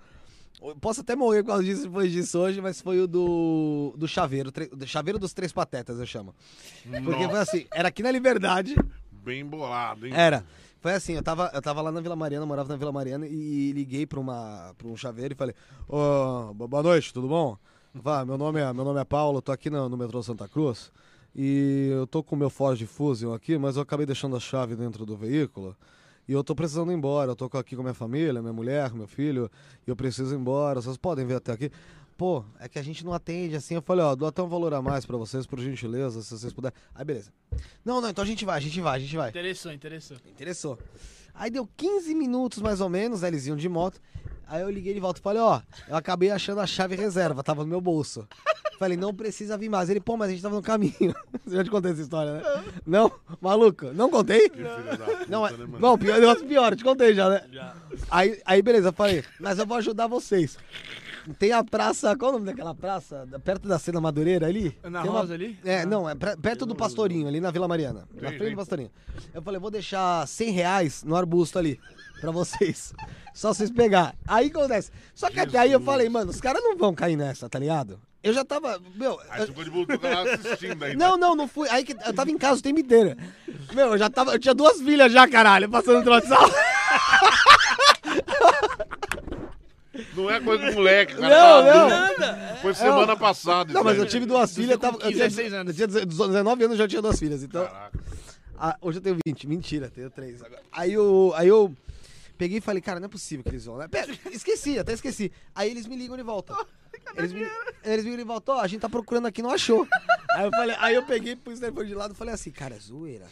Posso 0.81 1.01
até 1.01 1.17
morrer 1.17 1.43
por 1.43 1.49
causa 1.49 1.65
disso 1.65 1.83
depois 1.83 2.11
disso 2.13 2.39
hoje, 2.39 2.61
mas 2.61 2.81
foi 2.81 3.01
o 3.01 3.07
do, 3.07 3.95
do 3.97 4.07
chaveiro, 4.07 4.53
tre- 4.53 4.69
do 4.69 4.87
chaveiro 4.87 5.19
dos 5.19 5.33
três 5.33 5.53
patetas, 5.53 5.99
eu 5.99 6.07
chamo. 6.07 6.35
Porque 7.05 7.25
foi 7.25 7.27
Nossa. 7.27 7.43
assim, 7.43 7.67
era 7.73 7.89
aqui 7.89 8.03
na 8.03 8.11
Liberdade, 8.11 8.77
Bem 9.11 9.45
bolado, 9.45 10.07
hein? 10.07 10.13
era. 10.15 10.45
Foi 10.81 10.93
assim, 10.95 11.13
eu 11.15 11.23
tava, 11.23 11.51
eu 11.55 11.63
tava 11.63 11.81
lá 11.81 11.93
na 11.93 12.01
Vila 12.01 12.17
Mariana, 12.17 12.45
morava 12.45 12.69
na 12.69 12.77
Vila 12.77 12.91
Mariana 12.91 13.27
e 13.27 13.73
liguei 13.73 14.05
pra, 14.05 14.19
uma, 14.19 14.75
pra 14.77 14.89
um 14.89 14.97
chaveiro 14.97 15.33
e 15.33 15.37
falei, 15.37 15.55
ô, 15.89 16.53
bo- 16.55 16.67
boa 16.67 16.83
noite, 16.83 17.13
tudo 17.15 17.29
bom? 17.29 17.57
Vá, 17.95 18.25
meu 18.25 18.37
nome 18.39 18.59
é, 18.61 18.73
meu 18.73 18.85
nome 18.85 18.99
é 19.01 19.05
Paulo, 19.05 19.41
tô 19.43 19.53
aqui 19.53 19.71
no, 19.71 19.89
no 19.89 19.97
metrô 19.97 20.23
Santa 20.23 20.49
Cruz 20.49 20.91
e 21.37 21.89
eu 21.93 22.07
tô 22.07 22.23
com 22.23 22.35
o 22.35 22.39
meu 22.39 22.51
Ford 22.51 22.81
Fusion 22.85 23.33
aqui, 23.33 23.57
mas 23.59 23.77
eu 23.77 23.83
acabei 23.83 24.05
deixando 24.07 24.35
a 24.37 24.41
chave 24.41 24.75
dentro 24.75 25.07
do 25.07 25.17
veículo 25.17 25.77
e 26.29 26.33
eu 26.33 26.45
tô 26.45 26.55
precisando 26.55 26.93
ir 26.93 26.95
embora, 26.95 27.33
eu 27.33 27.37
tô 27.37 27.45
aqui 27.57 27.75
com 27.75 27.83
a 27.83 27.85
minha 27.85 27.95
família, 27.95 28.41
minha 28.41 28.53
mulher, 28.53 28.93
meu 28.93 29.07
filho, 29.07 29.51
e 29.87 29.91
eu 29.91 29.97
preciso 29.97 30.35
ir 30.35 30.39
embora, 30.39 30.81
vocês 30.81 30.97
podem 30.97 31.27
vir 31.27 31.35
até 31.35 31.53
aqui? 31.53 31.71
Pô, 32.17 32.45
é 32.61 32.69
que 32.69 32.79
a 32.79 32.83
gente 32.83 33.05
não 33.05 33.13
atende 33.13 33.57
assim. 33.57 33.75
Eu 33.75 33.83
falei, 33.83 34.05
ó, 34.05 34.15
dou 34.15 34.29
até 34.29 34.41
um 34.43 34.49
valor 34.49 34.73
a 34.75 34.81
mais 34.81 35.05
pra 35.05 35.17
vocês, 35.17 35.47
por 35.47 35.59
gentileza, 35.59 36.23
se 36.23 36.39
vocês 36.39 36.53
puderem. 36.53 36.77
Aí, 36.95 37.05
beleza. 37.05 37.33
Não, 37.85 38.01
não, 38.01 38.11
então 38.11 38.23
a 38.23 38.27
gente 38.27 38.45
vai, 38.45 38.59
a 38.59 38.61
gente 38.61 38.81
vai, 38.81 38.97
a 38.97 39.01
gente 39.01 39.17
vai. 39.17 39.31
Interessou, 39.31 39.73
interessou. 39.73 40.17
Interessou. 40.29 40.79
Aí 41.35 41.51
deu 41.51 41.69
15 41.77 42.15
minutos 42.15 42.61
mais 42.61 42.81
ou 42.81 42.89
menos, 42.89 43.23
né? 43.23 43.29
Eles 43.29 43.47
iam 43.47 43.57
de 43.57 43.69
moto. 43.69 44.01
Aí 44.47 44.61
eu 44.61 44.71
liguei 44.71 44.93
de 44.93 45.01
volta 45.01 45.19
e 45.19 45.23
falei, 45.23 45.41
ó, 45.41 45.63
eu 45.89 45.97
acabei 45.97 46.31
achando 46.31 46.61
a 46.61 46.67
chave 46.67 46.95
reserva, 46.95 47.43
tava 47.43 47.63
no 47.63 47.69
meu 47.69 47.81
bolso. 47.81 48.29
Falei, 48.83 48.97
não 48.97 49.15
precisa 49.15 49.57
vir 49.57 49.69
mais. 49.69 49.89
Ele, 49.89 50.01
pô, 50.01 50.17
mas 50.17 50.29
a 50.29 50.33
gente 50.33 50.43
tava 50.43 50.57
no 50.57 50.63
caminho. 50.63 50.93
Você 51.47 51.55
já 51.55 51.63
te 51.63 51.71
contei 51.71 51.93
essa 51.93 52.01
história, 52.03 52.33
né? 52.33 52.43
Não? 52.85 53.13
Maluco? 53.41 53.87
Não 53.95 54.11
contei? 54.11 54.49
Puta, 54.49 55.27
Não, 55.29 55.47
é, 55.47 55.53
né, 55.53 55.67
não 55.79 55.97
pior, 55.97 56.19
negócio 56.19 56.45
pior, 56.45 56.73
eu 56.73 56.77
te 56.77 56.83
contei 56.83 57.15
já, 57.15 57.29
né? 57.31 57.45
Já. 57.53 57.75
Aí, 58.11 58.43
aí 58.45 58.61
beleza, 58.61 58.89
eu 58.89 58.93
falei, 58.93 59.23
mas 59.39 59.61
eu 59.61 59.67
vou 59.67 59.77
ajudar 59.77 60.09
vocês. 60.09 60.59
Tem 61.39 61.53
a 61.53 61.63
praça, 61.63 62.17
qual 62.17 62.33
é 62.33 62.35
o 62.35 62.39
nome 62.41 62.47
daquela 62.51 62.75
praça? 62.75 63.25
Perto 63.45 63.69
da 63.69 63.79
Cena 63.79 64.01
Madureira 64.01 64.49
ali? 64.49 64.77
Na 64.83 65.05
uma- 65.05 65.13
Rosa 65.21 65.35
ali? 65.35 65.57
É, 65.65 65.87
não, 65.87 66.11
é 66.11 66.17
pra- 66.17 66.37
perto 66.37 66.67
do 66.67 66.75
Pastorinho, 66.75 67.29
ali 67.29 67.41
na 67.41 67.53
Vila 67.53 67.69
Mariana. 67.69 68.09
Na 68.15 68.31
Tem, 68.31 68.39
frente 68.39 68.39
tem. 68.41 68.51
do 68.51 68.57
Pastorinho. 68.57 68.91
Eu 69.33 69.41
falei, 69.43 69.61
vou 69.61 69.71
deixar 69.71 70.27
100 70.27 70.51
reais 70.51 71.05
no 71.05 71.15
arbusto 71.15 71.57
ali, 71.57 71.79
pra 72.21 72.33
vocês. 72.33 72.93
Só 73.33 73.55
vocês 73.55 73.71
pegar. 73.71 74.17
Aí 74.27 74.49
acontece. 74.49 74.91
Só 75.15 75.31
que 75.31 75.39
até 75.39 75.59
aí 75.59 75.71
eu 75.71 75.81
falei, 75.81 76.09
mano, 76.09 76.33
os 76.33 76.41
caras 76.41 76.61
não 76.61 76.77
vão 76.77 76.93
cair 76.93 77.15
nessa, 77.15 77.49
tá 77.49 77.57
ligado? 77.61 78.01
Eu 78.23 78.33
já 78.33 78.45
tava. 78.45 78.81
Meu. 78.95 79.19
Aí 79.31 79.41
eu- 79.41 79.47
ficou 79.49 79.65
de 79.65 79.71
butuca 79.71 80.09
lá 80.09 80.23
assistindo 80.35 80.83
ainda. 80.85 80.97
não, 80.97 81.17
não, 81.17 81.35
não 81.35 81.49
fui. 81.49 81.69
Aí 81.69 81.85
que 81.85 81.93
eu 81.93 82.13
tava 82.15 82.31
em 82.31 82.39
casa 82.39 82.61
o 82.61 82.63
tempo 82.63 82.79
inteiro. 82.81 83.17
Meu, 83.75 83.89
eu 83.89 83.99
já 83.99 84.09
tava. 84.09 84.33
Eu 84.33 84.39
tinha 84.39 84.55
duas 84.55 84.81
filhas 84.81 85.13
já, 85.13 85.27
caralho, 85.29 85.69
passando 85.69 86.05
trote 86.05 86.29
sal. 86.29 86.49
Não 90.17 90.31
é 90.31 90.41
coisa 90.41 90.65
de 90.71 90.75
moleque, 90.75 91.15
cara. 91.17 91.29
Não, 91.29 91.65
Tá 91.65 91.89
não. 92.19 92.27
adulto. 92.29 92.61
Foi 92.63 92.75
semana 92.75 93.17
passada. 93.17 93.73
Não, 93.73 93.81
isso 93.81 93.85
mas 93.85 93.95
aí. 93.99 94.01
eu 94.01 94.07
tive 94.09 94.27
duas 94.27 94.55
filhas, 94.55 94.71
eu, 94.71 94.79
tava, 94.79 94.97
eu, 94.97 95.11
tinha, 95.13 95.25
16 95.29 95.53
anos. 95.53 95.79
eu 95.81 95.89
tinha 95.89 96.07
19 96.07 96.65
anos 96.65 96.75
e 96.77 96.79
já 96.79 96.89
tinha 96.89 97.03
duas 97.03 97.19
filhas, 97.19 97.43
então... 97.43 97.65
Caraca. 97.67 97.99
Ah, 98.59 98.77
hoje 98.81 98.99
eu 98.99 99.03
tenho 99.03 99.17
20, 99.27 99.47
mentira, 99.49 99.91
tenho 99.95 100.09
3 100.09 100.41
agora. 100.43 100.63
Aí 100.73 100.93
eu, 100.93 101.33
aí 101.37 101.49
eu 101.49 101.75
peguei 102.43 102.59
e 102.59 102.61
falei, 102.61 102.83
cara, 102.83 102.99
não 102.99 103.07
é 103.07 103.09
possível 103.09 103.45
que 103.45 103.51
eles 103.51 103.65
vão, 103.67 103.77
né? 103.77 103.87
Pera, 103.87 104.13
esqueci, 104.33 104.77
até 104.77 104.93
esqueci. 104.93 105.31
Aí 105.55 105.71
eles 105.71 105.87
me 105.87 105.95
ligam 105.95 106.17
de 106.17 106.25
volta. 106.25 106.53
Eles 107.17 107.33
me, 107.33 107.41
eles 107.85 108.05
me 108.05 108.11
ligam 108.11 108.25
de 108.25 108.29
volta, 108.29 108.53
ó, 108.53 108.61
a 108.61 108.67
gente 108.67 108.81
tá 108.81 108.89
procurando 108.89 109.27
aqui, 109.27 109.43
não 109.43 109.51
achou. 109.51 109.87
Aí 110.35 110.45
eu 110.45 110.51
falei, 110.51 110.77
aí 110.79 110.95
eu 110.95 111.03
peguei, 111.05 111.35
pus 111.35 111.59
o 111.59 111.61
telefone 111.61 111.89
de 111.89 111.95
lado 111.95 112.15
e 112.15 112.17
falei 112.17 112.35
assim, 112.35 112.51
cara, 112.51 112.75
é 112.75 112.79
zoeira. 112.79 113.27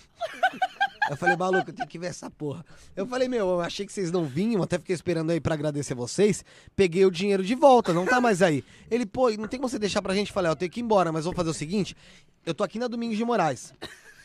Eu 1.11 1.17
falei, 1.17 1.37
maluco, 1.37 1.71
eu 1.71 1.75
tenho 1.75 1.89
que 1.89 1.99
ver 1.99 2.07
essa 2.07 2.31
porra. 2.31 2.65
Eu 2.97 3.07
falei, 3.07 3.29
meu, 3.29 3.49
eu 3.49 3.61
achei 3.61 3.87
que 3.87 3.93
vocês 3.93 4.11
não 4.11 4.25
vinham, 4.25 4.63
até 4.63 4.79
fiquei 4.79 4.95
esperando 4.95 5.31
aí 5.31 5.41
pra 5.41 5.55
agradecer 5.55 5.95
vocês. 5.95 6.45
Peguei 6.75 7.05
o 7.05 7.11
dinheiro 7.11 7.45
de 7.45 7.55
volta, 7.55 7.93
não 7.93 8.07
tá 8.07 8.21
mais 8.21 8.43
aí. 8.43 8.65
Ele, 8.91 9.07
pô, 9.07 9.31
não 9.31 9.47
tem 9.47 9.61
como 9.61 9.69
você 9.69 9.79
deixar 9.79 10.03
pra 10.03 10.15
gente? 10.15 10.29
Eu 10.29 10.35
falei, 10.35 10.49
ó, 10.49 10.53
eu 10.53 10.57
tenho 10.57 10.71
que 10.71 10.81
ir 10.81 10.83
embora, 10.83 11.13
mas 11.13 11.25
vou 11.25 11.35
fazer 11.35 11.51
o 11.51 11.55
seguinte: 11.55 11.97
eu 12.45 12.55
tô 12.55 12.65
aqui 12.65 12.79
na 12.79 12.89
Domingos 12.89 13.17
de 13.17 13.25
Moraes. 13.25 13.73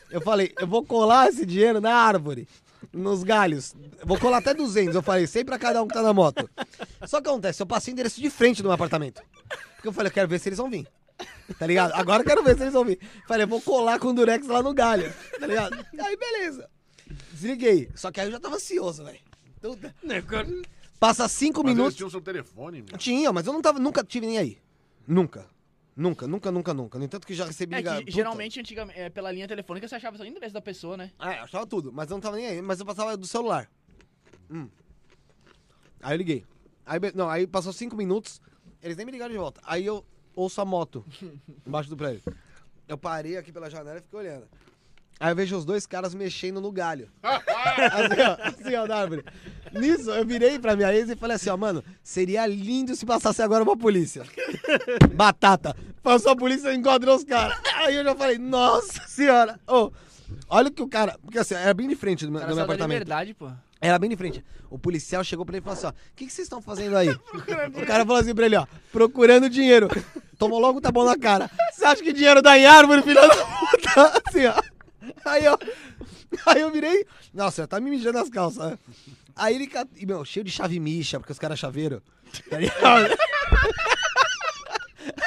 Eu 0.10 0.22
falei, 0.22 0.54
eu 0.60 0.68
vou 0.68 0.86
colar 0.86 1.28
esse 1.30 1.46
dinheiro 1.46 1.82
na 1.82 1.94
árvore, 1.94 2.48
nos 2.94 3.24
galhos. 3.24 3.74
Vou 4.04 4.20
colar 4.20 4.38
até 4.38 4.54
200. 4.54 4.96
Eu 4.96 5.02
falei, 5.02 5.28
100 5.28 5.46
pra 5.46 5.58
cada 5.60 5.82
um 5.84 5.88
que 5.88 5.94
tá 5.94 6.02
na 6.02 6.14
moto. 6.14 6.50
Só 7.06 7.22
que 7.22 7.28
acontece, 7.30 7.62
eu 7.62 7.66
passei 7.68 7.92
o 7.92 7.94
endereço 7.94 8.22
de 8.22 8.30
frente 8.30 8.62
do 8.62 8.66
meu 8.66 8.74
apartamento. 8.74 9.22
Porque 9.76 9.88
eu 9.88 9.94
falei, 9.94 10.10
eu 10.10 10.14
quero 10.14 10.28
ver 10.28 10.40
se 10.40 10.50
eles 10.50 10.58
vão 10.58 10.70
vir. 10.70 10.88
Tá 11.60 11.66
ligado? 11.68 11.94
Agora 11.94 12.24
eu 12.24 12.28
quero 12.28 12.44
ver 12.44 12.56
se 12.56 12.64
eles 12.64 12.74
vão 12.74 12.84
vir. 12.86 13.00
Falei, 13.28 13.44
eu 13.44 13.48
vou 13.48 13.62
colar 13.62 14.00
com 14.00 14.08
o 14.10 14.14
Durex 14.14 14.48
lá 14.48 14.62
no 14.62 14.74
galho. 14.74 15.14
Tá 15.40 15.48
ligado? 15.48 15.86
Aí, 16.00 16.18
beleza. 16.18 16.70
Desliguei. 17.32 17.90
Só 17.96 18.12
que 18.12 18.20
aí 18.20 18.28
eu 18.28 18.32
já 18.32 18.40
tava 18.40 18.56
ansioso, 18.56 19.04
velho. 19.04 19.20
Puta. 19.62 19.96
Passa 21.00 21.28
cinco 21.28 21.62
Mas 21.62 21.70
eles 21.70 21.78
minutos. 21.78 21.96
tinham 21.98 22.10
seu 22.10 22.22
telefone, 22.22 22.82
meu. 22.82 22.98
Tinha, 22.98 23.32
mas 23.32 23.46
eu 23.46 23.54
não 23.54 23.62
tava, 23.62 23.80
nunca 23.80 24.04
tive 24.04 24.26
nem 24.26 24.38
aí. 24.38 24.58
Nunca. 25.08 25.46
Nunca, 25.96 26.28
nunca, 26.28 26.52
nunca, 26.52 26.74
nunca. 26.74 27.00
No 27.00 27.06
entanto 27.06 27.26
que 27.26 27.34
já 27.34 27.46
recebi 27.46 27.76
É 27.76 28.04
que 28.04 28.12
geralmente, 28.12 28.60
antigamente, 28.60 29.00
é, 29.00 29.10
pela 29.10 29.32
linha 29.32 29.48
telefônica, 29.48 29.88
você 29.88 29.96
achava 29.96 30.18
só 30.18 30.24
o 30.24 30.26
endereço 30.26 30.54
da 30.54 30.62
pessoa, 30.62 30.98
né? 30.98 31.12
É, 31.20 31.40
achava 31.40 31.66
tudo, 31.66 31.92
mas 31.94 32.10
eu 32.10 32.16
não 32.16 32.22
tava 32.22 32.36
nem 32.36 32.48
aí. 32.48 32.62
Mas 32.62 32.80
eu 32.82 32.86
passava 32.86 33.16
do 33.16 33.26
celular. 33.26 33.70
Hum. 34.52 34.68
Aí 36.02 36.14
eu 36.14 36.18
liguei. 36.18 36.46
Aí, 36.86 37.00
não, 37.16 37.30
aí 37.30 37.48
passou 37.48 37.72
cinco 37.72 37.96
minutos, 37.96 38.42
eles 38.84 38.98
nem 38.98 39.06
me 39.06 39.12
ligaram 39.12 39.32
de 39.32 39.38
volta. 39.38 39.62
Aí 39.64 39.86
eu 39.86 40.06
ouço 40.36 40.60
a 40.60 40.66
moto 40.66 41.06
embaixo 41.66 41.90
do 41.90 41.96
prédio. 41.96 42.24
Eu 42.88 42.98
parei 42.98 43.38
aqui 43.38 43.52
pela 43.52 43.70
janela 43.70 43.98
e 43.98 44.02
fiquei 44.02 44.20
olhando. 44.20 44.48
Aí 45.20 45.32
eu 45.32 45.36
vejo 45.36 45.56
os 45.56 45.64
dois 45.66 45.86
caras 45.86 46.14
mexendo 46.14 46.60
no 46.60 46.72
galho. 46.72 47.10
assim, 47.24 48.22
ó, 48.22 48.50
assim, 48.50 48.76
ó, 48.76 48.86
na 48.86 48.96
árvore. 48.96 49.24
Nisso, 49.72 50.12
eu 50.12 50.26
virei 50.26 50.60
pra 50.60 50.76
minha 50.76 50.94
ex 50.94 51.10
e 51.10 51.16
falei 51.16 51.36
assim, 51.36 51.50
ó, 51.50 51.58
mano, 51.58 51.84
seria 52.04 52.46
lindo 52.46 52.96
se 52.96 53.06
passasse 53.06 53.42
agora 53.42 53.64
uma 53.64 53.78
polícia. 53.78 54.24
Batata. 55.14 55.76
Passou 56.04 56.34
a 56.34 56.36
polícia 56.36 56.72
e 56.74 56.78
enquadrou 56.78 57.16
os 57.16 57.24
caras. 57.24 57.58
Aí 57.76 57.96
eu 57.96 58.04
já 58.04 58.14
falei, 58.16 58.38
nossa 58.38 59.02
senhora. 59.08 59.60
Ô, 59.68 59.92
olha 60.50 60.68
o 60.68 60.72
que 60.72 60.82
o 60.84 60.88
cara... 60.88 61.18
Porque 61.22 61.40
assim, 61.40 61.56
era 61.56 61.74
bem 61.74 61.88
de 61.88 61.96
frente 61.96 62.26
do 62.26 62.32
meu, 62.32 62.42
O 62.42 62.44
do 62.44 62.48
meu 62.48 62.56
da 62.58 62.64
apartamento. 62.64 63.00
liberdade, 63.00 63.34
pô. 63.34 63.50
Era 63.82 63.98
bem 63.98 64.10
de 64.10 64.16
frente. 64.16 64.44
O 64.70 64.78
policial 64.78 65.24
chegou 65.24 65.46
pra 65.46 65.56
ele 65.56 65.62
e 65.62 65.64
falou 65.64 65.78
assim, 65.78 65.88
ó, 65.88 65.90
o 65.92 66.16
que, 66.16 66.26
que 66.26 66.34
vocês 66.34 66.46
estão 66.46 66.62
fazendo 66.62 66.98
aí? 66.98 67.10
o 67.10 67.86
cara 67.86 68.06
falou 68.06 68.22
assim 68.22 68.36
pra 68.36 68.46
ele, 68.46 68.56
ó, 68.58 68.66
procurando 68.92 69.50
dinheiro. 69.50 69.88
Tomou 70.38 70.60
logo 70.60 70.80
um 70.80 70.82
tapão 70.82 71.06
na 71.06 71.18
cara. 71.18 71.50
Você 71.72 71.86
acha 71.86 72.04
que 72.04 72.12
dinheiro 72.12 72.42
dá 72.42 72.58
em 72.58 72.66
árvore, 72.66 73.02
filho 73.02 73.16
da 73.16 73.30
puta? 73.30 74.22
Assim, 74.28 74.46
ó. 74.46 74.75
Aí, 75.26 75.48
ó. 75.48 75.58
Aí 76.46 76.62
eu 76.62 76.72
virei. 76.72 77.06
Nossa, 77.34 77.68
tá 77.68 77.80
me 77.80 77.90
mijando 77.90 78.20
as 78.20 78.30
calças, 78.30 78.72
né? 78.72 78.80
Aí 79.36 79.56
ele. 79.56 79.70
e, 79.98 80.06
Meu, 80.06 80.24
cheio 80.24 80.44
de 80.44 80.52
chave 80.52 80.80
micha, 80.80 81.20
porque 81.20 81.34
os 81.34 81.40
caras 81.40 81.58
é 81.58 81.62
chaveiro. 81.62 82.02
Ligado? 82.52 83.16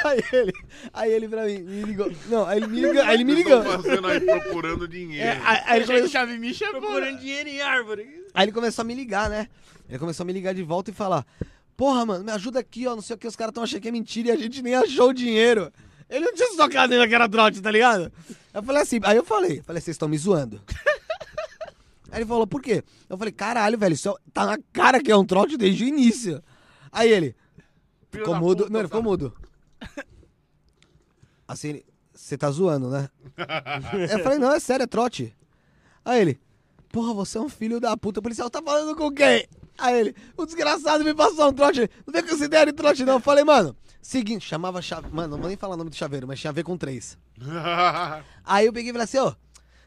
Aí 0.04 0.22
ele, 0.32 0.52
aí 0.92 1.12
ele 1.12 1.28
pra 1.28 1.44
mim, 1.44 1.58
me 1.58 1.82
ligou. 1.82 2.10
Não, 2.26 2.46
aí 2.46 2.58
ele 2.58 2.66
me 2.66 2.80
ligou. 2.80 3.02
Aí 3.02 3.14
ele 3.14 3.24
me 3.24 3.34
ligou. 3.34 3.58
Estão 3.58 3.82
fazendo 3.82 4.06
aí 4.06 4.20
procurando 4.20 4.88
dinheiro. 4.88 5.24
É, 5.24 5.40
aí, 5.44 5.60
aí 5.64 5.78
ele 5.78 5.86
começou, 5.86 6.08
chave 6.08 6.38
micha, 6.38 6.66
pô. 6.66 6.80
Procurando 6.80 7.18
dinheiro 7.18 7.48
em 7.48 7.60
árvore. 7.60 8.24
aí 8.34 8.44
ele 8.44 8.52
começou 8.52 8.82
a 8.82 8.84
me 8.84 8.94
ligar, 8.94 9.28
né? 9.28 9.48
Ele 9.88 9.98
começou 9.98 10.24
a 10.24 10.26
me 10.26 10.32
ligar 10.32 10.54
de 10.54 10.62
volta 10.62 10.90
e 10.90 10.94
falar: 10.94 11.26
Porra, 11.76 12.04
mano, 12.06 12.24
me 12.24 12.32
ajuda 12.32 12.60
aqui, 12.60 12.86
ó. 12.86 12.94
Não 12.94 13.02
sei 13.02 13.14
o 13.14 13.18
que, 13.18 13.26
os 13.26 13.36
caras 13.36 13.52
tão 13.52 13.62
achando 13.62 13.80
que 13.80 13.88
é 13.88 13.92
mentira 13.92 14.28
e 14.28 14.30
a 14.32 14.36
gente 14.36 14.62
nem 14.62 14.74
achou 14.74 15.10
o 15.10 15.14
dinheiro. 15.14 15.72
Ele 16.08 16.24
não 16.24 16.34
tinha 16.34 16.48
se 16.48 16.56
tocado 16.56 16.92
ainda 16.92 17.06
que 17.06 17.14
era 17.14 17.28
trote, 17.28 17.60
tá 17.60 17.70
ligado? 17.70 18.10
Eu 18.52 18.62
falei 18.62 18.82
assim, 18.82 18.98
aí 19.02 19.16
eu 19.16 19.24
falei, 19.24 19.62
falei, 19.62 19.80
vocês 19.80 19.94
estão 19.94 20.08
me 20.08 20.16
zoando. 20.18 20.60
Aí 22.10 22.20
ele 22.20 22.26
falou, 22.26 22.46
por 22.46 22.62
quê? 22.62 22.82
Eu 23.06 23.18
falei, 23.18 23.30
caralho, 23.30 23.76
velho, 23.76 23.92
isso 23.92 24.08
é- 24.08 24.14
tá 24.32 24.46
na 24.46 24.58
cara 24.72 24.98
que 25.02 25.12
é 25.12 25.16
um 25.16 25.26
trote 25.26 25.58
desde 25.58 25.84
o 25.84 25.88
início. 25.88 26.42
Aí 26.90 27.12
ele, 27.12 27.36
Filho 28.10 28.24
ficou 28.24 28.34
mudo. 28.34 28.62
puta, 28.62 28.72
não, 28.72 28.80
ele 28.80 28.88
ficou 28.88 29.02
tá? 29.02 29.08
mudo. 29.08 29.34
Assim, 31.46 31.68
ele, 31.68 31.86
você 32.14 32.36
tá 32.38 32.50
zoando, 32.50 32.88
né? 32.88 33.10
eu 34.10 34.18
falei, 34.20 34.38
não, 34.38 34.52
é 34.52 34.58
sério, 34.58 34.84
é 34.84 34.86
trote. 34.86 35.36
Aí 36.02 36.22
ele, 36.22 36.40
porra, 36.90 37.12
você 37.12 37.36
é 37.36 37.40
um 37.42 37.48
filho 37.48 37.78
da 37.78 37.94
puta. 37.94 38.20
O 38.20 38.22
policial 38.22 38.48
tá 38.48 38.62
falando 38.62 38.96
com 38.96 39.12
quem? 39.12 39.46
Aí 39.76 40.00
ele, 40.00 40.16
o 40.36 40.46
desgraçado 40.46 41.04
me 41.04 41.12
passou 41.14 41.48
um 41.48 41.52
trote. 41.52 41.90
Não 42.06 42.12
vem 42.12 42.22
com 42.22 42.34
essa 42.34 42.44
ideia 42.46 42.66
de 42.66 42.72
trote, 42.72 43.04
não. 43.04 43.14
Eu 43.14 43.20
falei, 43.20 43.44
mano, 43.44 43.76
seguinte, 44.00 44.46
chamava 44.46 44.80
chave. 44.82 45.08
Mano, 45.10 45.32
não 45.32 45.38
vou 45.38 45.48
nem 45.48 45.56
falar 45.56 45.74
o 45.74 45.76
nome 45.76 45.90
do 45.90 45.96
chaveiro, 45.96 46.26
mas 46.26 46.40
tinha 46.40 46.50
a 46.50 46.54
ver 46.54 46.64
com 46.64 46.76
três. 46.76 47.18
Aí 48.44 48.66
eu 48.66 48.72
peguei 48.72 48.90
e 48.90 48.92
falei 48.92 49.04
assim, 49.04 49.18
ó, 49.18 49.34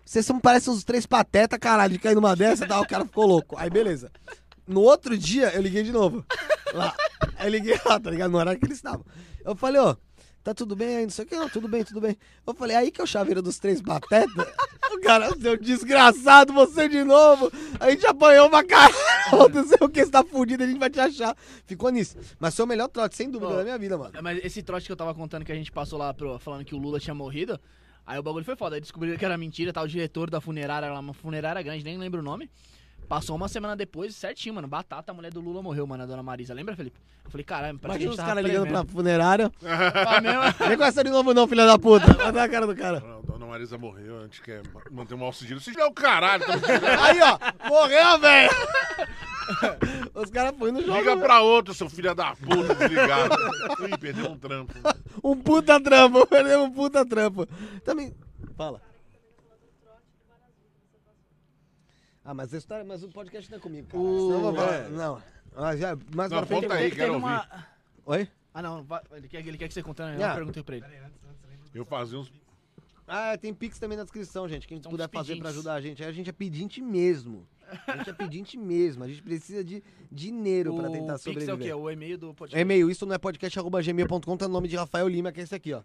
vocês 0.05 0.25
são, 0.25 0.39
parecem 0.39 0.73
uns 0.73 0.83
três 0.83 1.05
pateta, 1.05 1.57
caralho, 1.57 1.93
de 1.93 1.99
cair 1.99 2.15
numa 2.15 2.35
dessa 2.35 2.65
e 2.65 2.67
tal, 2.67 2.81
o 2.81 2.87
cara 2.87 3.05
ficou 3.05 3.25
louco. 3.25 3.57
Aí 3.57 3.69
beleza. 3.69 4.11
No 4.67 4.81
outro 4.81 5.17
dia, 5.17 5.49
eu 5.53 5.61
liguei 5.61 5.83
de 5.83 5.91
novo. 5.91 6.25
Lá. 6.73 6.95
Aí 7.37 7.47
eu 7.47 7.51
liguei 7.51 7.79
lá, 7.85 7.99
tá 7.99 8.09
ligado? 8.09 8.31
No 8.31 8.37
horário 8.37 8.59
que 8.59 8.65
eles 8.65 8.77
estavam. 8.77 9.05
Eu 9.43 9.55
falei, 9.55 9.81
ó, 9.81 9.95
tá 10.43 10.53
tudo 10.53 10.75
bem 10.75 10.97
aí, 10.97 11.03
não 11.03 11.09
sei 11.09 11.25
o 11.25 11.27
que, 11.27 11.35
não, 11.35 11.49
tudo 11.49 11.67
bem, 11.67 11.83
tudo 11.83 12.01
bem. 12.01 12.17
Eu 12.45 12.53
falei, 12.53 12.75
aí 12.75 12.91
que 12.91 13.01
é 13.01 13.03
o 13.03 13.07
chaveiro 13.07 13.41
dos 13.41 13.59
três 13.59 13.81
pateta? 13.81 14.27
O 14.91 14.99
cara, 14.99 15.33
seu 15.39 15.55
desgraçado, 15.55 16.51
você 16.51 16.89
de 16.89 17.01
novo. 17.01 17.49
A 17.79 17.89
gente 17.89 18.05
apanhou 18.05 18.49
uma 18.49 18.61
cara. 18.61 18.93
Não 19.31 19.65
sei 19.65 19.77
o 19.79 19.87
que, 19.87 20.03
você 20.03 20.11
tá 20.11 20.21
fudido, 20.21 20.63
a 20.63 20.67
gente 20.67 20.79
vai 20.79 20.89
te 20.89 20.99
achar. 20.99 21.33
Ficou 21.65 21.89
nisso. 21.89 22.17
Mas 22.37 22.53
foi 22.53 22.65
o 22.65 22.67
melhor 22.67 22.89
trote, 22.89 23.15
sem 23.15 23.31
dúvida, 23.31 23.55
da 23.55 23.63
minha 23.63 23.77
vida, 23.77 23.97
mano. 23.97 24.11
Mas 24.21 24.43
esse 24.43 24.61
trote 24.61 24.85
que 24.85 24.91
eu 24.91 24.97
tava 24.97 25.15
contando 25.15 25.45
que 25.45 25.51
a 25.51 25.55
gente 25.55 25.71
passou 25.71 25.97
lá 25.97 26.13
pro, 26.13 26.37
falando 26.39 26.65
que 26.65 26.75
o 26.75 26.77
Lula 26.77 26.99
tinha 26.99 27.15
morrido, 27.15 27.57
aí 28.05 28.19
o 28.19 28.23
bagulho 28.23 28.43
foi 28.43 28.57
foda. 28.57 28.75
Aí 28.75 28.81
descobriram 28.81 29.17
que 29.17 29.23
era 29.23 29.37
mentira, 29.37 29.71
tá? 29.71 29.81
O 29.81 29.87
diretor 29.87 30.29
da 30.29 30.41
funerária 30.41 30.91
lá, 30.91 30.99
uma 30.99 31.13
funerária 31.13 31.61
grande, 31.61 31.85
nem 31.85 31.97
lembro 31.97 32.19
o 32.19 32.23
nome. 32.23 32.49
Passou 33.11 33.35
uma 33.35 33.49
semana 33.49 33.75
depois, 33.75 34.15
certinho, 34.15 34.55
mano. 34.55 34.69
Batata, 34.69 35.11
a 35.11 35.13
mulher 35.13 35.33
do 35.33 35.41
Lula 35.41 35.61
morreu, 35.61 35.85
mano, 35.85 36.03
a 36.03 36.05
dona 36.05 36.23
Marisa. 36.23 36.53
Lembra, 36.53 36.77
Felipe? 36.77 36.97
Eu 37.25 37.29
falei, 37.29 37.43
caralho, 37.43 37.77
parece 37.77 37.99
que 37.99 38.05
Imagina 38.05 38.23
a 38.23 38.23
os 38.23 38.29
caras 38.29 38.45
ligando 38.45 38.67
pra 38.69 38.85
mesmo? 40.21 40.41
Nem 40.65 40.77
com 40.77 40.83
essa 40.85 41.03
de 41.03 41.09
novo, 41.09 41.33
não, 41.33 41.45
filha 41.45 41.65
da 41.65 41.77
puta. 41.77 42.05
Olha 42.25 42.41
a 42.41 42.47
cara 42.47 42.65
do 42.65 42.73
cara. 42.73 43.01
Não, 43.01 43.21
Dona 43.23 43.45
Marisa 43.47 43.77
morreu, 43.77 44.19
a 44.19 44.21
gente 44.21 44.41
quer 44.41 44.61
manter 44.89 45.15
um 45.15 45.17
mau 45.17 45.33
sigilo. 45.33 45.59
É 45.77 45.85
o 45.85 45.91
caralho, 45.91 46.45
tirando. 46.45 46.85
Aí, 47.03 47.19
ó, 47.21 47.67
morreu, 47.67 48.19
velho. 48.19 48.51
Os 50.15 50.29
caras 50.29 50.57
foram 50.57 50.71
no 50.71 50.81
jogo. 50.81 50.97
Liga 50.97 51.17
pra 51.17 51.41
outro, 51.41 51.73
seu 51.73 51.89
filho 51.89 52.15
da 52.15 52.33
puta, 52.33 52.73
desligado. 52.75 53.35
Ih, 53.89 53.97
perdeu 53.97 54.31
um 54.31 54.37
trampo. 54.37 54.73
Um 55.21 55.35
puta 55.35 55.81
trampo, 55.81 56.25
perdeu 56.25 56.63
um 56.63 56.71
puta 56.71 57.05
trampo. 57.05 57.45
Também. 57.83 58.15
Fala. 58.55 58.81
Ah, 62.23 62.33
mas 62.33 62.53
a 62.53 62.57
história, 62.57 62.85
mas 62.85 63.03
o 63.03 63.09
podcast 63.09 63.49
não 63.49 63.57
é 63.57 63.61
comigo, 63.61 63.87
cara. 63.87 64.03
O- 64.03 64.17
Senão 64.19 64.31
eu 64.35 64.41
vou 64.41 64.55
falar. 64.55 64.73
É. 64.75 64.89
Não. 64.89 65.23
Ah, 65.55 65.75
já, 65.75 65.95
mais 66.15 66.31
Não, 66.31 66.37
pra 66.37 66.45
frente. 66.45 66.61
conta 66.63 66.73
aí, 66.75 66.91
quero 66.91 67.13
ouvir. 67.15 67.41
Oi? 68.05 68.27
Ah, 68.53 68.61
não, 68.61 68.85
ele 69.13 69.27
quer, 69.27 69.45
ele 69.47 69.57
quer 69.57 69.67
que 69.67 69.73
você 69.73 69.81
conte, 69.83 70.01
né? 70.01 70.17
Ah. 70.23 70.29
Eu 70.31 70.35
perguntei 70.35 70.63
pra 70.63 70.75
ele. 70.77 70.85
Eu 71.73 71.85
fazia 71.85 72.19
uns. 72.19 72.31
Ah, 73.07 73.37
tem 73.37 73.53
Pix 73.53 73.79
também 73.79 73.97
na 73.97 74.03
descrição, 74.03 74.47
gente. 74.47 74.67
Quem 74.67 74.79
puder 74.79 75.09
fazer 75.09 75.35
pra 75.37 75.49
ajudar 75.49 75.73
a 75.73 75.81
gente. 75.81 76.01
Aí 76.03 76.09
a 76.09 76.11
gente 76.13 76.29
é 76.29 76.33
pedinte 76.33 76.79
mesmo. 76.81 77.45
A 77.87 77.97
gente 77.97 78.09
é 78.09 78.13
pedinte 78.13 78.57
mesmo. 78.57 79.03
A 79.03 79.07
gente 79.07 79.21
precisa 79.21 79.63
de 79.63 79.83
dinheiro 80.11 80.75
pra 80.75 80.89
tentar 80.89 81.15
o 81.15 81.19
Pix 81.19 81.25
é 81.25 81.29
o 81.31 81.33
quê? 81.33 81.39
sobreviver. 81.45 81.77
O 81.77 81.89
e-mail 81.89 82.17
do 82.17 82.33
podcast. 82.33 82.61
E-mail, 82.61 82.89
isso 82.89 83.05
não 83.05 83.15
é 83.15 83.17
podcast.gmail.com, 83.17 84.37
tá 84.37 84.47
no 84.47 84.53
nome 84.53 84.67
de 84.67 84.75
Rafael 84.75 85.07
Lima, 85.07 85.31
que 85.31 85.39
é 85.39 85.43
esse 85.43 85.55
aqui, 85.55 85.73
ó. 85.73 85.81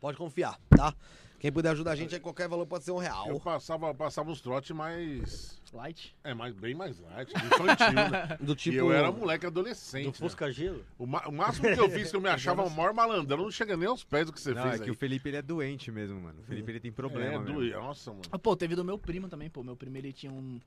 Pode 0.00 0.16
confiar, 0.18 0.58
tá? 0.70 0.94
Quem 1.42 1.50
puder 1.50 1.70
ajudar 1.70 1.90
a 1.90 1.96
gente, 1.96 2.14
aí 2.14 2.20
qualquer 2.20 2.46
valor 2.46 2.64
pode 2.64 2.84
ser 2.84 2.92
um 2.92 2.98
Eu 2.98 3.00
real. 3.00 3.40
passava, 3.40 3.92
passava 3.92 4.30
uns 4.30 4.40
trotes 4.40 4.70
mais. 4.70 5.60
Light. 5.72 6.14
É, 6.22 6.34
mais, 6.34 6.54
bem 6.54 6.74
mais 6.74 7.00
light, 7.00 7.30
infantil, 7.30 7.92
né? 7.92 8.36
Do 8.40 8.54
tipo. 8.54 8.76
E 8.76 8.78
eu 8.78 8.92
era 8.92 9.10
moleque 9.10 9.46
adolescente. 9.46 10.04
Do 10.04 10.08
né? 10.08 10.12
Fusca 10.12 10.52
Gelo? 10.52 10.84
O, 10.98 11.04
o 11.04 11.32
máximo 11.32 11.72
que 11.72 11.80
eu 11.80 11.88
fiz 11.88 12.10
que 12.10 12.16
eu 12.16 12.20
me 12.20 12.28
achava 12.30 12.62
o 12.62 12.70
maior 12.70 12.92
malandrão 12.92 13.44
não 13.44 13.50
chega 13.50 13.74
nem 13.76 13.88
aos 13.88 14.04
pés 14.04 14.26
do 14.26 14.32
que 14.32 14.40
você 14.40 14.52
Não, 14.52 14.62
fez 14.62 14.74
é 14.74 14.78
que 14.78 14.84
aí. 14.84 14.90
o 14.90 14.94
Felipe 14.94 15.30
ele 15.30 15.38
é 15.38 15.42
doente 15.42 15.90
mesmo, 15.90 16.20
mano. 16.20 16.40
O 16.40 16.42
Felipe 16.44 16.70
ele 16.70 16.80
tem 16.80 16.92
problema 16.92 17.34
é, 17.34 17.38
mesmo. 17.38 17.54
doía. 17.54 17.78
Nossa, 17.78 18.10
mano. 18.10 18.22
Ah, 18.30 18.38
Pô, 18.38 18.54
teve 18.54 18.76
do 18.76 18.84
meu 18.84 18.98
primo 18.98 19.28
também, 19.28 19.48
pô. 19.48 19.62
Meu 19.62 19.74
primo, 19.74 19.96
ele 19.96 20.12
tinha 20.12 20.30
um... 20.30 20.60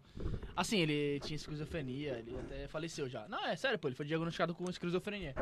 Assim, 0.55 0.79
ele 0.79 1.19
tinha 1.19 1.35
esquizofrenia, 1.35 2.13
ele 2.17 2.35
até 2.39 2.67
faleceu 2.67 3.07
já. 3.07 3.27
Não, 3.27 3.45
é 3.45 3.55
sério, 3.55 3.77
pô, 3.77 3.87
ele 3.87 3.95
foi 3.95 4.05
diagnosticado 4.05 4.55
com 4.55 4.67
esquizofrenia. 4.69 5.35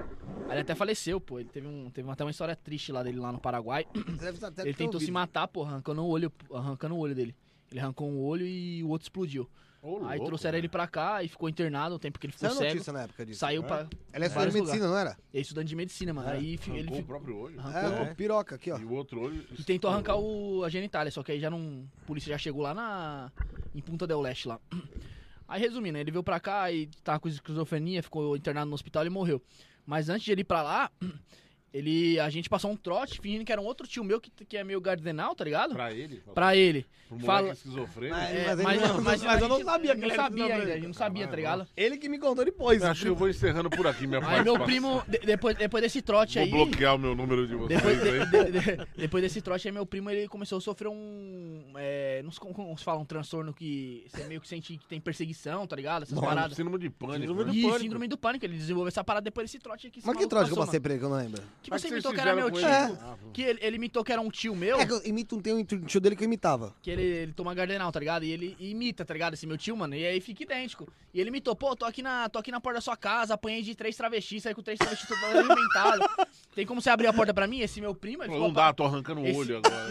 Aí 0.45 0.51
ele 0.51 0.61
até 0.61 0.76
faleceu, 0.76 1.22
pô. 1.22 1.39
Ele 1.39 1.49
teve, 1.49 1.68
um, 1.68 1.89
teve 1.89 2.09
até 2.09 2.24
uma 2.24 2.32
história 2.32 2.55
triste 2.55 2.91
lá 2.91 3.01
dele, 3.01 3.20
lá 3.20 3.32
no 3.32 3.39
Paraguai. 3.39 3.88
Ele 3.95 4.74
tentou 4.74 4.99
se 4.99 5.05
ouvido. 5.05 5.14
matar, 5.14 5.47
pô, 5.47 5.64
arrancando 5.64 6.03
o 6.03 6.07
olho, 6.07 6.32
arrancando 6.51 6.95
o 6.95 6.99
olho 6.99 7.16
dele. 7.16 7.34
Ele 7.74 7.80
arrancou 7.80 8.07
um 8.07 8.19
olho 8.21 8.45
e 8.45 8.84
o 8.84 8.89
outro 8.89 9.05
explodiu. 9.05 9.49
Ô, 9.82 9.97
Aí 10.05 10.17
louco, 10.17 10.28
trouxeram 10.28 10.51
velho. 10.53 10.61
ele 10.61 10.69
pra 10.69 10.88
cá 10.88 11.24
e 11.24 11.28
ficou 11.28 11.49
internado 11.49 11.95
o 11.95 11.99
tempo 11.99 12.17
que 12.19 12.26
ele 12.28 12.32
ficou 12.32 12.47
Saiu 12.47 12.57
cego. 12.59 12.71
notícia 12.76 12.93
na 12.93 13.01
época 13.01 13.26
disso. 13.26 13.39
Saiu 13.39 13.63
É? 13.63 13.65
pra. 13.65 13.88
Ele 14.13 14.24
é 14.24 14.28
estudante 14.28 14.51
de 14.53 14.59
medicina, 14.61 14.88
não 14.88 14.97
era? 14.97 15.09
Ele 15.09 15.17
é 15.34 15.41
estudante 15.41 15.67
de 15.67 15.76
medicina, 15.76 16.13
mano. 16.13 16.30
É. 16.30 16.34
Aí 16.34 16.55
fi- 16.57 16.69
ele 16.71 16.82
Arrancou 16.84 16.99
o 16.99 17.03
próprio 17.03 17.38
olho. 17.38 17.59
Arrancou. 17.59 18.03
É, 18.03 18.05
pô, 18.05 18.15
piroca 18.15 18.55
aqui, 18.55 18.71
ó. 18.71 18.78
E 18.78 18.86
o 18.86 18.91
outro 18.93 19.19
olho. 19.21 19.43
E 19.59 19.63
tentou 19.63 19.89
arrancar 19.89 20.15
o, 20.15 20.63
a 20.63 20.69
genitália, 20.69 21.11
só 21.11 21.21
que 21.21 21.34
aí 21.34 21.39
já 21.39 21.49
não. 21.49 21.86
A 22.01 22.05
polícia 22.05 22.30
já 22.30 22.38
chegou 22.38 22.61
lá 22.61 22.74
na. 22.74 23.30
Em 23.76 23.82
Punta 23.82 24.07
del 24.07 24.21
Leste 24.21 24.47
lá. 24.47 24.59
Aí 25.45 25.59
resumindo, 25.59 25.97
ele 25.97 26.09
veio 26.09 26.24
pra 26.24 26.39
cá 26.39 26.71
e 26.71 26.88
tava 27.03 27.19
com 27.19 27.28
esquizofrenia, 27.28 28.01
ficou 28.01 28.36
internado 28.38 28.69
no 28.69 28.74
hospital 28.76 29.05
e 29.05 29.09
morreu. 29.09 29.41
Mas 29.86 30.07
antes 30.09 30.24
de 30.24 30.32
ele 30.32 30.41
ir 30.41 30.45
pra 30.45 30.63
lá, 30.63 30.89
ele. 31.74 32.19
A 32.19 32.30
gente 32.30 32.49
passou 32.49 32.71
um 32.71 32.76
trote 32.78 33.19
fingindo 33.19 33.43
que 33.45 33.51
era 33.51 33.59
um 33.61 33.65
outro 33.65 33.88
tio 33.88 34.03
meu 34.03 34.21
que, 34.21 34.30
que 34.45 34.55
é 34.57 34.63
meio 34.63 34.80
gardenal, 34.80 35.34
tá 35.36 35.43
ligado? 35.43 35.74
Pra 35.74 35.91
ele? 35.91 36.21
Pra 36.34 36.55
ele. 36.55 36.86
Pro 37.09 37.19
fala- 37.19 37.51
esquizofrênico. 37.51 38.17
Mas- 38.17 38.30
É, 38.36 38.45
mas 38.55 38.63
mas, 38.63 38.82
não- 38.82 38.88
não- 38.88 39.03
mas- 39.03 39.24
mas, 39.24 39.39
eu 39.39 39.45
a 39.45 39.49
não 39.49 39.63
sabia 39.63 39.93
que 39.93 40.01
não 40.01 40.07
ele 40.07 40.13
era 40.13 40.24
sabia 40.24 40.45
ainda, 40.45 40.71
a 40.71 40.76
gente 40.76 40.88
não 40.88 40.93
sabia, 40.93 41.28
tá 41.28 41.36
ligado? 41.36 41.67
Ele 41.78 41.97
que 41.97 42.09
me 42.09 42.17
contou 42.17 42.43
depois. 42.45 42.82
Eu 42.82 42.88
acho 42.89 43.03
que 43.03 43.09
eu 43.09 43.15
vou 43.15 43.30
encerrando 43.30 43.69
por 43.69 43.86
aqui 43.86 44.07
minha 44.07 44.26
Aí 44.28 44.43
meu 44.43 44.59
primo, 44.63 45.03
de- 45.07 45.19
depois, 45.19 45.55
depois 45.57 45.84
desse 45.84 46.01
trote 46.01 46.36
Vou 46.39 46.43
aí. 46.43 46.49
bloquear 46.51 46.95
o 46.95 46.97
meu 46.99 47.13
número 47.15 47.45
de 47.47 47.55
vocês 47.55 47.80
Depois, 47.82 48.01
de- 48.01 48.09
aí. 48.09 48.26
de- 48.26 48.51
de- 48.59 48.88
depois 48.97 49.21
desse 49.24 49.41
trote 49.41 49.67
aí, 49.67 49.71
meu 49.71 49.86
primo 49.86 50.09
ele 50.09 50.28
começou 50.28 50.57
a 50.57 50.61
sofrer 50.61 50.88
um. 50.88 51.74
É, 51.78 52.21
não 52.24 52.32
sei 52.32 52.39
como, 52.39 52.53
como 52.53 52.78
se 52.78 52.84
fala, 52.84 52.99
um 52.99 53.05
transtorno 53.05 53.53
que 53.53 54.05
você 54.07 54.24
meio 54.26 54.41
que 54.41 54.47
sente 54.47 54.78
que 54.78 54.88
tem 54.88 54.99
perseguição, 54.99 55.67
tá 55.67 55.76
ligado? 55.76 56.03
Essas 56.03 56.19
paradas. 56.19 56.55
Síndrome 56.57 56.80
de 56.80 56.89
pânico. 56.89 57.19
Síndrome 57.19 57.43
né? 57.43 57.51
do 57.51 57.55
E 57.57 57.61
pânico. 57.61 57.80
síndrome 57.80 58.07
do 58.07 58.17
pânico, 58.17 58.45
ele 58.45 58.57
desenvolveu 58.57 58.88
essa 58.88 59.03
parada 59.03 59.24
depois 59.24 59.45
desse 59.49 59.59
trote 59.59 59.88
aqui. 59.88 60.01
Mas 60.03 60.17
que 60.17 60.26
trote 60.28 60.47
que 60.47 60.53
eu 60.53 60.57
passei 60.57 60.80
pra 60.80 60.93
ele 60.93 60.99
que 60.99 61.05
eu 61.05 61.09
não 61.09 61.17
lembro? 61.17 61.41
Que 61.64 61.70
Mas 61.72 61.82
você 61.82 61.88
imitou 61.88 62.14
que 62.14 62.20
era 62.20 62.36
meu 62.36 62.51
tio. 62.51 62.59
ele? 62.59 62.68
É. 62.68 62.97
Ah, 63.01 63.16
Que 63.32 63.41
ele, 63.41 63.59
ele 63.61 63.76
imitou 63.78 64.03
que 64.03 64.11
era 64.11 64.20
um 64.22 64.30
tio 64.30 64.53
meu. 64.53 64.78
É 64.82 64.86
que 64.86 64.91
eu 64.91 65.01
imito 65.05 65.38
um, 65.38 65.41
tem 65.41 65.53
um 65.53 65.64
tio 65.64 66.01
dele 66.01 66.14
que 66.14 66.22
eu 66.24 66.26
imitava. 66.26 66.76
Que 66.82 66.91
ele, 66.91 67.01
ele 67.01 67.32
toma 67.32 67.53
gardenal, 67.55 67.89
tá 67.89 67.99
ligado? 68.01 68.26
E 68.26 68.32
ele 68.32 68.55
imita, 68.59 69.05
tá 69.05 69.14
ligado? 69.14 69.34
Esse 69.36 69.47
meu 69.47 69.57
tio, 69.57 69.78
mano. 69.78 69.95
E 69.95 70.05
aí 70.05 70.20
fica 70.20 70.43
idêntico. 70.43 70.91
E 71.14 71.22
ele 71.22 71.30
imitou, 71.30 71.55
pô, 71.55 71.74
tô 71.74 71.86
aqui 71.86 72.01
na, 72.01 72.28
tô 72.28 72.38
aqui 72.38 72.51
na 72.51 72.59
porta 72.59 72.80
da 72.80 72.82
sua 72.82 72.97
casa, 72.97 73.34
apanhei 73.36 73.61
de 73.61 73.74
três 73.76 73.95
travestis, 73.95 74.43
saí 74.43 74.53
com 74.53 74.61
três 74.61 74.78
travestis 74.78 75.07
todo 75.07 75.24
alimentado. 75.26 76.03
Tem 76.53 76.66
como 76.66 76.82
você 76.82 76.89
abrir 76.89 77.07
a 77.07 77.14
porta 77.14 77.34
pra 77.34 77.47
mim? 77.47 77.61
Esse 77.61 77.80
meu 77.80 77.95
primo, 77.95 78.24
ele 78.24 78.28
Não, 78.28 78.34
ficou 78.36 78.47
não 78.49 78.53
dá, 78.53 78.74
tô 78.74 78.84
arrancando 78.84 79.22
o 79.22 79.26
Esse- 79.26 79.39
olho 79.39 79.57
agora. 79.64 79.89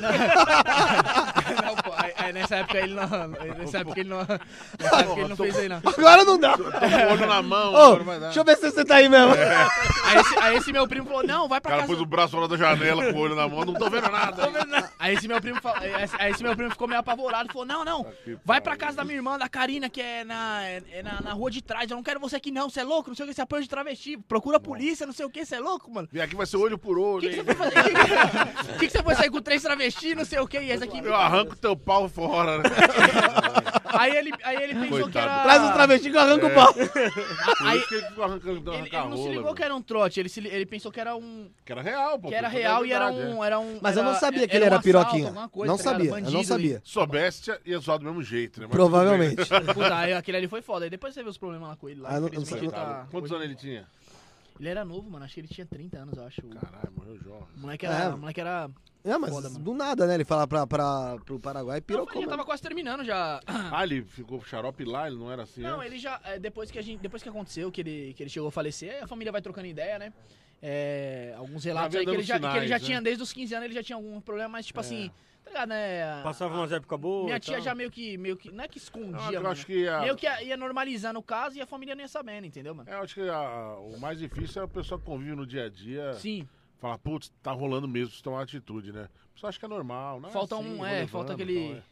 Não, 1.65 1.77
pô, 1.77 1.93
nessa 2.33 2.57
época 2.57 2.79
ele 2.79 2.95
não. 2.95 3.09
Nessa 3.59 3.79
época 3.79 4.01
ele 4.01 4.09
não. 4.09 4.19
Nessa 4.79 4.97
época 5.01 5.21
ele 5.21 5.29
não 5.29 5.37
fez 5.37 5.57
aí, 5.59 5.69
não. 5.69 5.83
Agora 5.85 6.25
não 6.25 6.39
dá. 6.39 6.57
Tô 6.57 6.65
com 6.65 6.71
o 6.71 7.13
olho 7.13 7.27
na 7.27 7.43
mão, 7.43 7.73
Ô, 7.73 7.77
agora 7.77 8.05
vai 8.05 8.21
dar. 8.21 8.27
deixa 8.27 8.41
eu 8.41 8.45
ver 8.45 8.57
se 8.57 8.71
você 8.71 8.85
tá 8.85 8.97
aí 8.97 9.09
mesmo. 9.09 9.33
Aí 10.05 10.19
esse, 10.19 10.39
aí 10.39 10.57
esse 10.57 10.73
meu 10.73 10.87
primo 10.89 11.07
falou: 11.07 11.23
não, 11.27 11.49
vai 11.49 11.59
O 11.59 11.63
pra 11.63 11.71
cara 11.71 11.83
casa. 11.83 11.93
pôs 11.93 12.01
o 12.03 12.07
braço 12.07 12.33
fora 12.33 12.49
da 12.49 12.57
janela 12.57 13.13
com 13.13 13.19
o 13.19 13.23
olho 13.23 13.35
na 13.35 13.49
mão, 13.49 13.65
não 13.65 13.75
tô 13.75 13.89
vendo 13.91 14.11
nada. 14.11 14.43
Aí 14.99 15.15
esse 15.15 15.27
meu 15.29 15.41
primo 15.41 15.61
falou, 15.61 15.79
aí 15.79 16.05
esse- 16.05 16.17
aí 16.19 16.31
esse 16.33 16.43
meu 16.43 16.55
primo 16.57 16.71
ficou 16.71 16.87
meio 16.89 17.01
apavorado 17.01 17.49
e 17.49 17.53
falou: 17.53 17.67
Não, 17.67 17.85
não, 17.85 18.05
que 18.25 18.37
vai 18.45 18.61
pra 18.61 18.77
casa 18.77 18.97
da 18.97 19.05
minha 19.05 19.17
irmã, 19.17 19.39
da 19.39 19.49
Karina, 19.49 19.89
que 19.89 20.01
é 20.01 20.25
na, 20.25 20.63
é, 20.65 20.83
é 20.93 21.03
na, 21.03 21.21
na 21.21 21.33
rua 21.33 21.51
de 21.51 21.63
trás. 21.63 21.91
Eu 21.91 21.97
não 21.97 22.03
quero 22.03 22.21
você 22.21 22.37
aqui, 22.37 22.51
não. 22.51 22.69
Você 22.71 22.81
é 22.81 22.85
louco, 22.85 23.09
não 23.11 23.15
sei 23.17 23.25
o 23.25 23.29
que, 23.29 23.35
você 23.35 23.43
apoia 23.43 23.63
de 23.63 23.69
travesti. 23.69 24.17
Procura 24.17 24.57
a 24.57 24.61
polícia, 24.61 25.07
não 25.07 25.13
sei 25.13 25.27
o 25.27 25.31
que, 25.31 25.45
você 25.45 25.57
é 25.57 25.61
louco, 25.61 25.91
mano. 25.93 26.09
Vem 26.13 26.23
aqui, 26.23 26.35
vai 26.37 26.47
ser 26.47 26.57
olho 26.57 26.79
por 26.79 26.99
olho. 26.99 27.19
O 27.19 27.21
que, 27.21 27.29
que 27.31 27.37
hein? 27.41 27.45
você 27.45 27.55
foi 27.55 27.71
fazer? 27.71 27.81
O 28.75 28.79
que, 28.79 28.87
que 28.87 28.91
você 28.93 29.03
foi 29.03 29.15
sair 29.15 29.31
com 29.31 29.41
três 29.41 29.63
travestis, 29.63 30.15
não 30.17 30.25
sei 30.25 30.39
o 30.39 30.47
que, 30.47 30.59
e 30.59 30.71
esse 30.71 30.85
aqui. 30.85 30.99
Eu 30.99 31.15
arranco 31.15 31.57
teu 31.57 31.77
pau 31.77 32.09
fora, 32.29 32.59
né? 32.59 32.65
Aí 33.95 34.17
ele, 34.17 34.33
aí 34.43 34.57
ele 34.57 34.73
pensou 34.75 34.97
que 34.97 35.03
Coitado. 35.03 35.19
era. 35.29 35.43
Traz 35.43 35.63
os 35.65 35.71
travestis 35.73 36.11
que 36.11 36.17
eu 36.17 36.21
arranco 36.23 36.47
É. 36.47 36.49
o 36.51 36.55
pau. 36.55 36.73
Por 36.73 37.67
Aí- 37.67 37.79
isso 37.79 37.89
que 37.89 37.95
ele 37.97 38.07
ficou 38.07 38.25
arrancando 38.25 38.73
Ele, 38.73 38.89
ele 38.89 38.91
não 38.97 39.17
se 39.19 39.29
ligou 39.29 39.55
que 39.55 39.63
era 39.63 39.75
um 39.75 39.83
trote, 39.83 40.19
ele, 40.19 40.29
se 40.31 40.41
li- 40.41 40.49
ele 40.49 40.65
pensou 40.65 40.91
que 40.91 40.99
era 40.99 41.15
um. 41.15 41.51
Que 41.63 41.73
era 41.73 41.83
real, 41.83 42.19
pô. 42.19 42.29
Que 42.29 42.35
era 42.35 42.49
real 42.49 42.87
e 42.87 42.93
era 42.93 43.11
verdade, 43.11 43.29
um, 43.37 43.45
é. 43.45 43.47
era 43.47 43.61
um. 43.61 43.79
Mas 43.83 43.95
eu 43.99 44.03
não 44.03 44.11
era- 44.13 44.19
sabia 44.21 44.49
que 44.49 44.57
ele 44.57 44.65
era 44.65 44.77
um 44.77 44.79
assalto, 44.79 44.85
piroquinha. 45.05 45.27
alguma 45.29 45.49
coisa, 45.51 45.71
Não 45.71 45.77
tá 45.77 45.83
ligado? 45.83 45.93
sabia, 45.99 46.11
eu 46.11 46.15
não 46.17 46.23
Bandido 46.33 46.45
sabia. 46.49 46.83
Se 46.83 46.91
soubesse, 46.91 47.59
ia 47.67 47.79
zoar 47.81 47.99
do 47.99 48.05
mesmo 48.07 48.23
jeito, 48.23 48.61
né? 48.61 48.67
Mas 48.67 48.75
Provavelmente. 48.75 49.43
e- 49.43 49.45
Puta, 49.75 49.95
aí 49.95 50.15
aquele 50.15 50.39
ali 50.39 50.49
foi 50.49 50.63
foda. 50.63 50.87
Aí 50.87 50.91
depois 50.91 51.13
você 51.13 51.23
vê 51.23 51.29
os 51.29 51.37
problemas 51.37 51.69
lá 51.69 51.77
com 51.77 51.87
ele. 51.87 52.01
Lá, 52.01 52.09
Ah, 52.17 52.21
não- 52.21 52.29
infelizmente, 52.29 52.51
não 52.63 52.69
ele 52.69 52.71
sabia. 52.71 52.95
tá- 52.95 53.07
Quantos 53.11 53.31
anos 53.31 53.45
ele 53.45 53.55
tinha? 53.57 53.87
Ele 54.59 54.69
era 54.71 54.85
novo, 54.87 55.11
mano. 55.11 55.23
Acho 55.27 55.35
que 55.35 55.41
ele 55.41 55.49
tinha 55.49 55.67
30 55.67 55.99
anos, 55.99 56.17
eu 56.17 56.25
acho. 56.25 56.41
O 56.41 56.49
Caralho, 56.49 56.93
morreu 56.97 57.19
jovem. 57.23 57.45
moleque 57.59 57.85
era. 57.85 58.05
É. 58.05 58.09
O 58.09 58.17
moleque 58.19 58.41
era. 58.41 58.71
É, 59.05 59.19
mas 59.19 59.31
Foda, 59.31 59.49
do 59.51 59.75
nada, 59.75 60.07
né? 60.07 60.15
Ele 60.15 60.25
falar 60.25 60.47
pra, 60.47 60.65
pra, 60.67 61.17
pro 61.25 61.39
Paraguai, 61.41 61.81
pirocou. 61.81 62.15
já 62.15 62.21
mano. 62.21 62.31
tava 62.31 62.45
quase 62.45 62.63
terminando 62.63 63.03
já. 63.05 63.41
Ah, 63.47 63.83
ele 63.83 64.03
ficou 64.05 64.41
xarope 64.45 64.85
lá, 64.85 65.09
ele 65.09 65.17
não 65.19 65.31
era 65.31 65.43
assim 65.43 65.61
Não, 65.61 65.77
antes? 65.81 65.87
ele 65.87 65.99
já. 65.99 66.21
é, 66.25 66.39
Depois 66.39 66.71
que, 66.71 66.79
a 66.79 66.83
gente, 66.83 67.01
depois 67.01 67.21
que 67.23 67.29
aconteceu, 67.29 67.71
que 67.73 67.81
ele, 67.81 68.15
que 68.15 68.23
ele 68.23 68.31
chegou 68.31 68.49
a 68.49 68.53
falecer, 68.53 69.03
a 69.03 69.07
família 69.09 69.33
vai 69.33 69.43
trocando 69.43 69.67
ideia, 69.67 69.99
né? 69.99 70.13
É, 70.63 71.35
alguns 71.37 71.65
relatos 71.65 71.91
vem 71.93 72.01
aí 72.01 72.07
que 72.07 72.13
ele, 72.13 72.23
já, 72.23 72.39
que 72.39 72.45
ele 72.47 72.53
já 72.61 72.77
sinais, 72.77 72.83
tinha, 72.85 72.99
né? 73.01 73.05
desde 73.05 73.23
os 73.25 73.33
15 73.33 73.55
anos, 73.55 73.65
ele 73.65 73.75
já 73.75 73.83
tinha 73.83 73.97
algum 73.97 74.21
problema, 74.21 74.51
mas 74.51 74.67
tipo 74.67 74.79
assim, 74.79 75.11
tá 75.43 75.51
ligado, 75.51 75.69
né? 75.71 76.23
Passava 76.23 76.55
umas 76.55 76.71
épocas 76.71 77.01
boas. 77.01 77.25
Minha 77.25 77.37
e 77.39 77.41
tia 77.41 77.61
já 77.61 77.75
meio 77.75 77.91
que, 77.91 78.17
meio 78.17 78.37
que. 78.37 78.53
Não 78.53 78.63
é 78.63 78.69
que 78.69 78.79
Não, 78.79 78.85
escondia, 78.85 79.37
eu 79.39 79.43
mano. 79.43 79.49
acho 79.49 79.67
que 79.67 79.89
a, 79.89 80.01
Meio 80.03 80.15
que 80.15 80.25
ia, 80.27 80.41
ia 80.45 80.57
normalizando 80.57 81.19
o 81.19 81.23
caso 81.23 81.57
e 81.59 81.61
a 81.61 81.67
família 81.67 81.97
não 81.97 82.03
ia 82.03 82.07
sabendo, 82.09 82.47
entendeu, 82.47 82.73
mano? 82.73 82.89
é, 82.89 82.95
eu 82.95 83.01
acho 83.01 83.15
que 83.17 83.29
a- 83.29 83.77
o 83.81 83.99
mais 83.99 84.21
difícil 84.21 84.63
é 84.63 84.65
a 84.65 84.69
pessoa 84.69 85.01
que 85.01 85.05
convive 85.05 85.35
no 85.35 85.45
dia 85.45 85.65
a 85.65 85.69
dia. 85.69 86.13
Sim. 86.13 86.49
Falar, 86.83 86.99
putz, 86.99 87.33
tá 87.41 87.53
rolando 87.53 87.87
mesmo, 87.87 88.09
precisa 88.09 88.25
tomar 88.25 88.39
uma 88.39 88.43
atitude, 88.43 88.91
né? 88.93 89.03
A 89.05 89.35
pessoa 89.35 89.49
acha 89.51 89.59
que 89.61 89.65
é 89.65 89.69
normal, 89.69 90.21
né? 90.21 90.31
Falta 90.31 90.57
Assim, 90.57 90.65
um- 90.81 90.85
é, 90.85 90.91
levando, 90.95 91.09
falta 91.11 91.33
aquele- 91.35 91.75
é. 91.75 91.83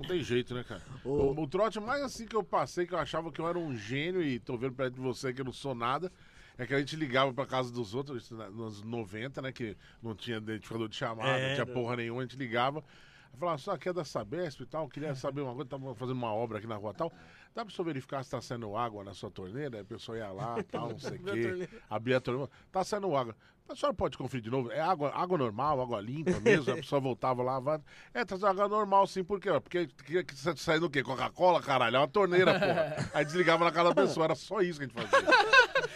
Não 0.00 0.04
tem 0.08 0.20
jeito, 0.20 0.52
né, 0.52 0.64
cara? 0.64 0.82
O, 1.04 1.40
o 1.42 1.46
trote 1.46 1.78
mais 1.78 2.02
assim 2.02 2.26
que 2.26 2.34
eu 2.34 2.42
passei, 2.42 2.88
que 2.88 2.92
eu 2.92 2.98
achava 2.98 3.30
que 3.30 3.40
eu 3.40 3.46
era 3.46 3.56
um 3.56 3.76
gênio 3.76 4.20
e 4.20 4.40
tô 4.40 4.56
vendo 4.56 4.74
perto 4.74 4.94
de 4.94 5.00
você 5.00 5.32
que 5.32 5.40
eu 5.40 5.44
não 5.44 5.52
sou 5.52 5.76
nada, 5.76 6.10
é 6.58 6.66
que 6.66 6.74
a 6.74 6.80
gente 6.80 6.96
ligava 6.96 7.32
pra 7.32 7.46
casa 7.46 7.70
dos 7.72 7.94
outros, 7.94 8.28
nos 8.52 8.82
90, 8.82 9.40
né? 9.40 9.52
Que 9.52 9.76
não 10.02 10.12
tinha 10.12 10.38
identificador 10.38 10.88
de 10.88 10.96
chamada, 10.96 11.28
É, 11.38 11.48
não 11.56 11.64
tinha 11.64 11.72
porra 11.72 11.94
nenhuma, 11.94 12.22
a 12.22 12.24
gente 12.24 12.36
ligava. 12.36 12.82
Falava, 13.38 13.58
só 13.58 13.70
aqui 13.70 13.88
é 13.88 13.92
da 13.92 14.04
Sabesp 14.04 14.60
e 14.62 14.66
tal, 14.66 14.88
queria 14.88 15.14
saber 15.14 15.42
uma 15.42 15.54
coisa, 15.54 15.70
tava 15.70 15.94
fazendo 15.94 16.16
uma 16.16 16.34
obra 16.34 16.58
aqui 16.58 16.66
na 16.66 16.74
rua 16.74 16.92
tal. 16.92 17.12
Dá 17.54 17.64
pra 17.64 17.72
senhor 17.72 17.84
verificar 17.86 18.24
se 18.24 18.30
tá 18.32 18.40
saindo 18.40 18.76
água 18.76 19.04
na 19.04 19.14
sua 19.14 19.30
torneira? 19.30 19.76
Aí 19.76 19.82
a 19.82 19.84
pessoa 19.84 20.18
ia 20.18 20.32
lá, 20.32 20.60
tal, 20.64 20.88
não 20.90 20.98
sei 20.98 21.16
o 21.16 21.22
quê. 21.68 21.68
Abria 21.88 22.16
a 22.16 22.20
torneira. 22.20 22.50
Tá 22.72 22.82
saindo 22.82 23.14
água. 23.14 23.36
A 23.70 23.76
senhora 23.76 23.94
pode 23.94 24.18
conferir 24.18 24.42
de 24.42 24.50
novo? 24.50 24.70
É 24.72 24.80
água, 24.80 25.12
água 25.14 25.38
normal, 25.38 25.80
água 25.80 26.00
limpa 26.00 26.40
mesmo? 26.40 26.72
A 26.72 26.76
pessoa 26.82 27.00
voltava 27.00 27.42
lá, 27.42 27.60
vai. 27.60 27.78
É, 28.12 28.24
tá 28.24 28.34
água 28.48 28.68
normal 28.68 29.06
sim, 29.06 29.22
por 29.22 29.38
quê? 29.40 29.48
Porque 29.60 29.86
queria 30.04 30.24
que 30.24 30.34
você 30.34 30.56
saindo 30.56 30.86
o 30.86 30.90
quê? 30.90 31.02
Coca-Cola, 31.02 31.62
caralho? 31.62 31.96
É 31.96 31.98
uma 32.00 32.08
torneira, 32.08 32.52
porra. 32.58 33.10
Aí 33.14 33.24
desligava 33.24 33.64
na 33.64 33.70
casa 33.70 33.94
da 33.94 34.02
pessoa, 34.02 34.24
era 34.24 34.34
só 34.34 34.60
isso 34.60 34.80
que 34.80 34.86
a 34.86 34.88
gente 34.88 35.10
fazia. 35.10 35.28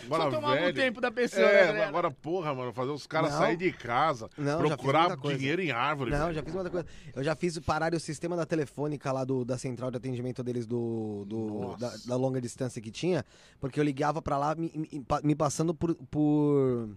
Agora, 0.05 0.25
Só 0.25 0.31
tomava 0.33 0.55
velho, 0.55 0.68
o 0.68 0.72
tempo 0.75 1.01
da 1.01 1.11
pessoa, 1.11 1.43
né, 1.47 1.55
É, 1.62 1.66
galera? 1.66 1.89
agora, 1.89 2.11
porra, 2.11 2.55
mano, 2.55 2.72
fazer 2.75 2.91
os 2.91 3.07
caras 3.07 3.33
saírem 3.33 3.57
de 3.57 3.72
casa, 3.72 4.29
Não, 4.37 4.59
procurar 4.59 5.16
dinheiro 5.16 5.62
em 5.62 5.70
árvore. 5.70 6.11
Não, 6.11 6.27
velho. 6.27 6.35
já 6.35 6.43
fiz 6.43 6.55
muita 6.55 6.68
coisa. 6.70 6.87
Eu 7.14 7.25
já 7.25 7.35
fiz 7.35 7.59
parar 7.61 7.95
o 7.95 8.01
sistema 8.01 8.37
da 8.37 8.45
telefônica 8.45 9.11
lá 9.11 9.25
do, 9.25 9.45
da 9.47 9.57
central 9.57 9.91
de 9.91 9.97
atendimento 9.97 10.43
deles 10.43 10.66
do, 10.66 11.25
do- 11.27 11.77
da, 11.79 11.91
da 12.07 12.16
longa 12.16 12.39
distância 12.41 12.83
que 12.83 12.91
tinha, 12.91 13.25
porque 13.59 13.81
eu 13.81 13.85
ligava 13.85 14.20
pra 14.20 14.37
lá 14.37 14.55
me, 14.55 14.70
me- 14.75 15.05
me 15.22 15.35
passando 15.35 15.75
por, 15.75 15.95
por 16.11 16.91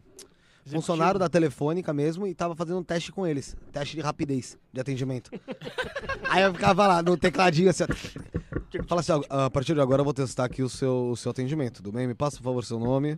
funcionário 0.67 1.19
da 1.19 1.29
telefônica 1.29 1.93
mesmo 1.93 2.27
e 2.27 2.33
tava 2.33 2.55
fazendo 2.55 2.77
um 2.79 2.83
teste 2.83 3.11
com 3.11 3.25
eles, 3.25 3.55
teste 3.71 3.95
de 3.95 4.01
rapidez 4.01 4.57
de 4.71 4.79
atendimento. 4.81 5.31
Aí 6.29 6.43
eu 6.43 6.53
ficava 6.53 6.87
lá 6.87 7.01
no 7.01 7.17
tecladinho 7.17 7.69
assim, 7.69 7.83
ó. 7.83 8.83
Fala 8.87 9.01
assim, 9.01 9.11
ó, 9.11 9.23
a 9.45 9.49
partir 9.49 9.73
de 9.73 9.81
agora 9.81 10.01
eu 10.01 10.03
vou 10.05 10.13
testar 10.13 10.45
aqui 10.45 10.61
o 10.61 10.69
seu, 10.69 11.09
o 11.11 11.15
seu 11.17 11.31
atendimento, 11.31 11.77
tudo 11.81 11.91
bem? 11.91 12.05
Me 12.07 12.13
passa, 12.13 12.37
por 12.37 12.43
favor, 12.43 12.63
seu 12.65 12.79
nome, 12.79 13.17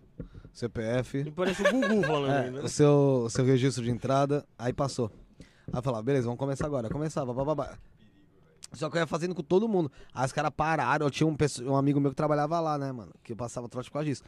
CPF. 0.53 1.17
Ele 1.17 1.31
parece 1.31 1.61
o 1.61 1.71
Gugu 1.71 2.03
falando 2.03 2.31
É, 2.31 2.49
o 2.49 2.63
né? 2.63 2.67
seu, 2.67 3.23
o 3.25 3.29
seu 3.29 3.43
registro 3.45 3.83
de 3.83 3.89
entrada, 3.91 4.45
aí 4.57 4.71
passou. 4.73 5.11
Aí 5.39 5.77
eu 5.79 5.81
falava, 5.81 6.03
beleza, 6.03 6.25
vamos 6.25 6.39
começar 6.39 6.65
agora. 6.65 6.89
Começava, 6.89 7.33
bababá. 7.33 7.77
Só 8.73 8.89
que 8.89 8.97
eu 8.97 9.01
ia 9.01 9.07
fazendo 9.07 9.33
com 9.33 9.41
todo 9.41 9.67
mundo. 9.67 9.91
Aí 10.13 10.25
os 10.25 10.31
caras 10.31 10.51
pararam, 10.55 11.07
eu 11.07 11.09
tinha 11.11 11.25
um, 11.25 11.35
um 11.63 11.75
amigo 11.75 11.99
meu 11.99 12.11
que 12.11 12.15
trabalhava 12.15 12.59
lá, 12.59 12.77
né, 12.77 12.91
mano? 12.91 13.11
Que 13.23 13.33
eu 13.33 13.35
passava 13.35 13.67
trote 13.67 13.89
por 13.89 13.93
causa 13.93 14.05
disso. 14.05 14.23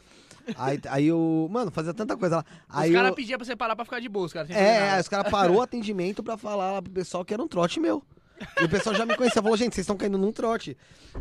Aí, 0.58 0.80
aí 0.90 1.08
eu, 1.08 1.48
mano, 1.52 1.70
fazia 1.72 1.94
tanta 1.94 2.18
coisa 2.18 2.38
lá. 2.38 2.46
Aí 2.70 2.90
os 2.90 2.96
caras 2.96 3.10
eu, 3.10 3.16
pediam 3.16 3.38
pra 3.38 3.46
você 3.46 3.56
parar 3.56 3.76
pra 3.76 3.86
ficar 3.86 4.00
de 4.00 4.10
boa, 4.10 4.26
os 4.26 4.34
caras. 4.34 4.50
é, 4.50 4.92
aí 4.92 5.02
os 5.02 5.08
caras 5.08 5.32
parou 5.32 5.58
o 5.58 5.62
atendimento 5.62 6.24
pra 6.24 6.38
falar 6.38 6.74
lá 6.74 6.82
pro 6.82 6.92
pessoal 6.92 7.24
que 7.24 7.34
era 7.34 7.42
um 7.42 7.48
trote 7.48 7.80
meu. 7.80 8.04
E 8.60 8.64
o 8.64 8.70
pessoal 8.70 8.96
já 8.96 9.06
me 9.06 9.16
conhecia, 9.16 9.42
falou, 9.42 9.56
gente, 9.56 9.76
vocês 9.76 9.84
estão 9.84 9.96
caindo 9.96 10.18
num 10.18 10.32
trote. 10.32 10.76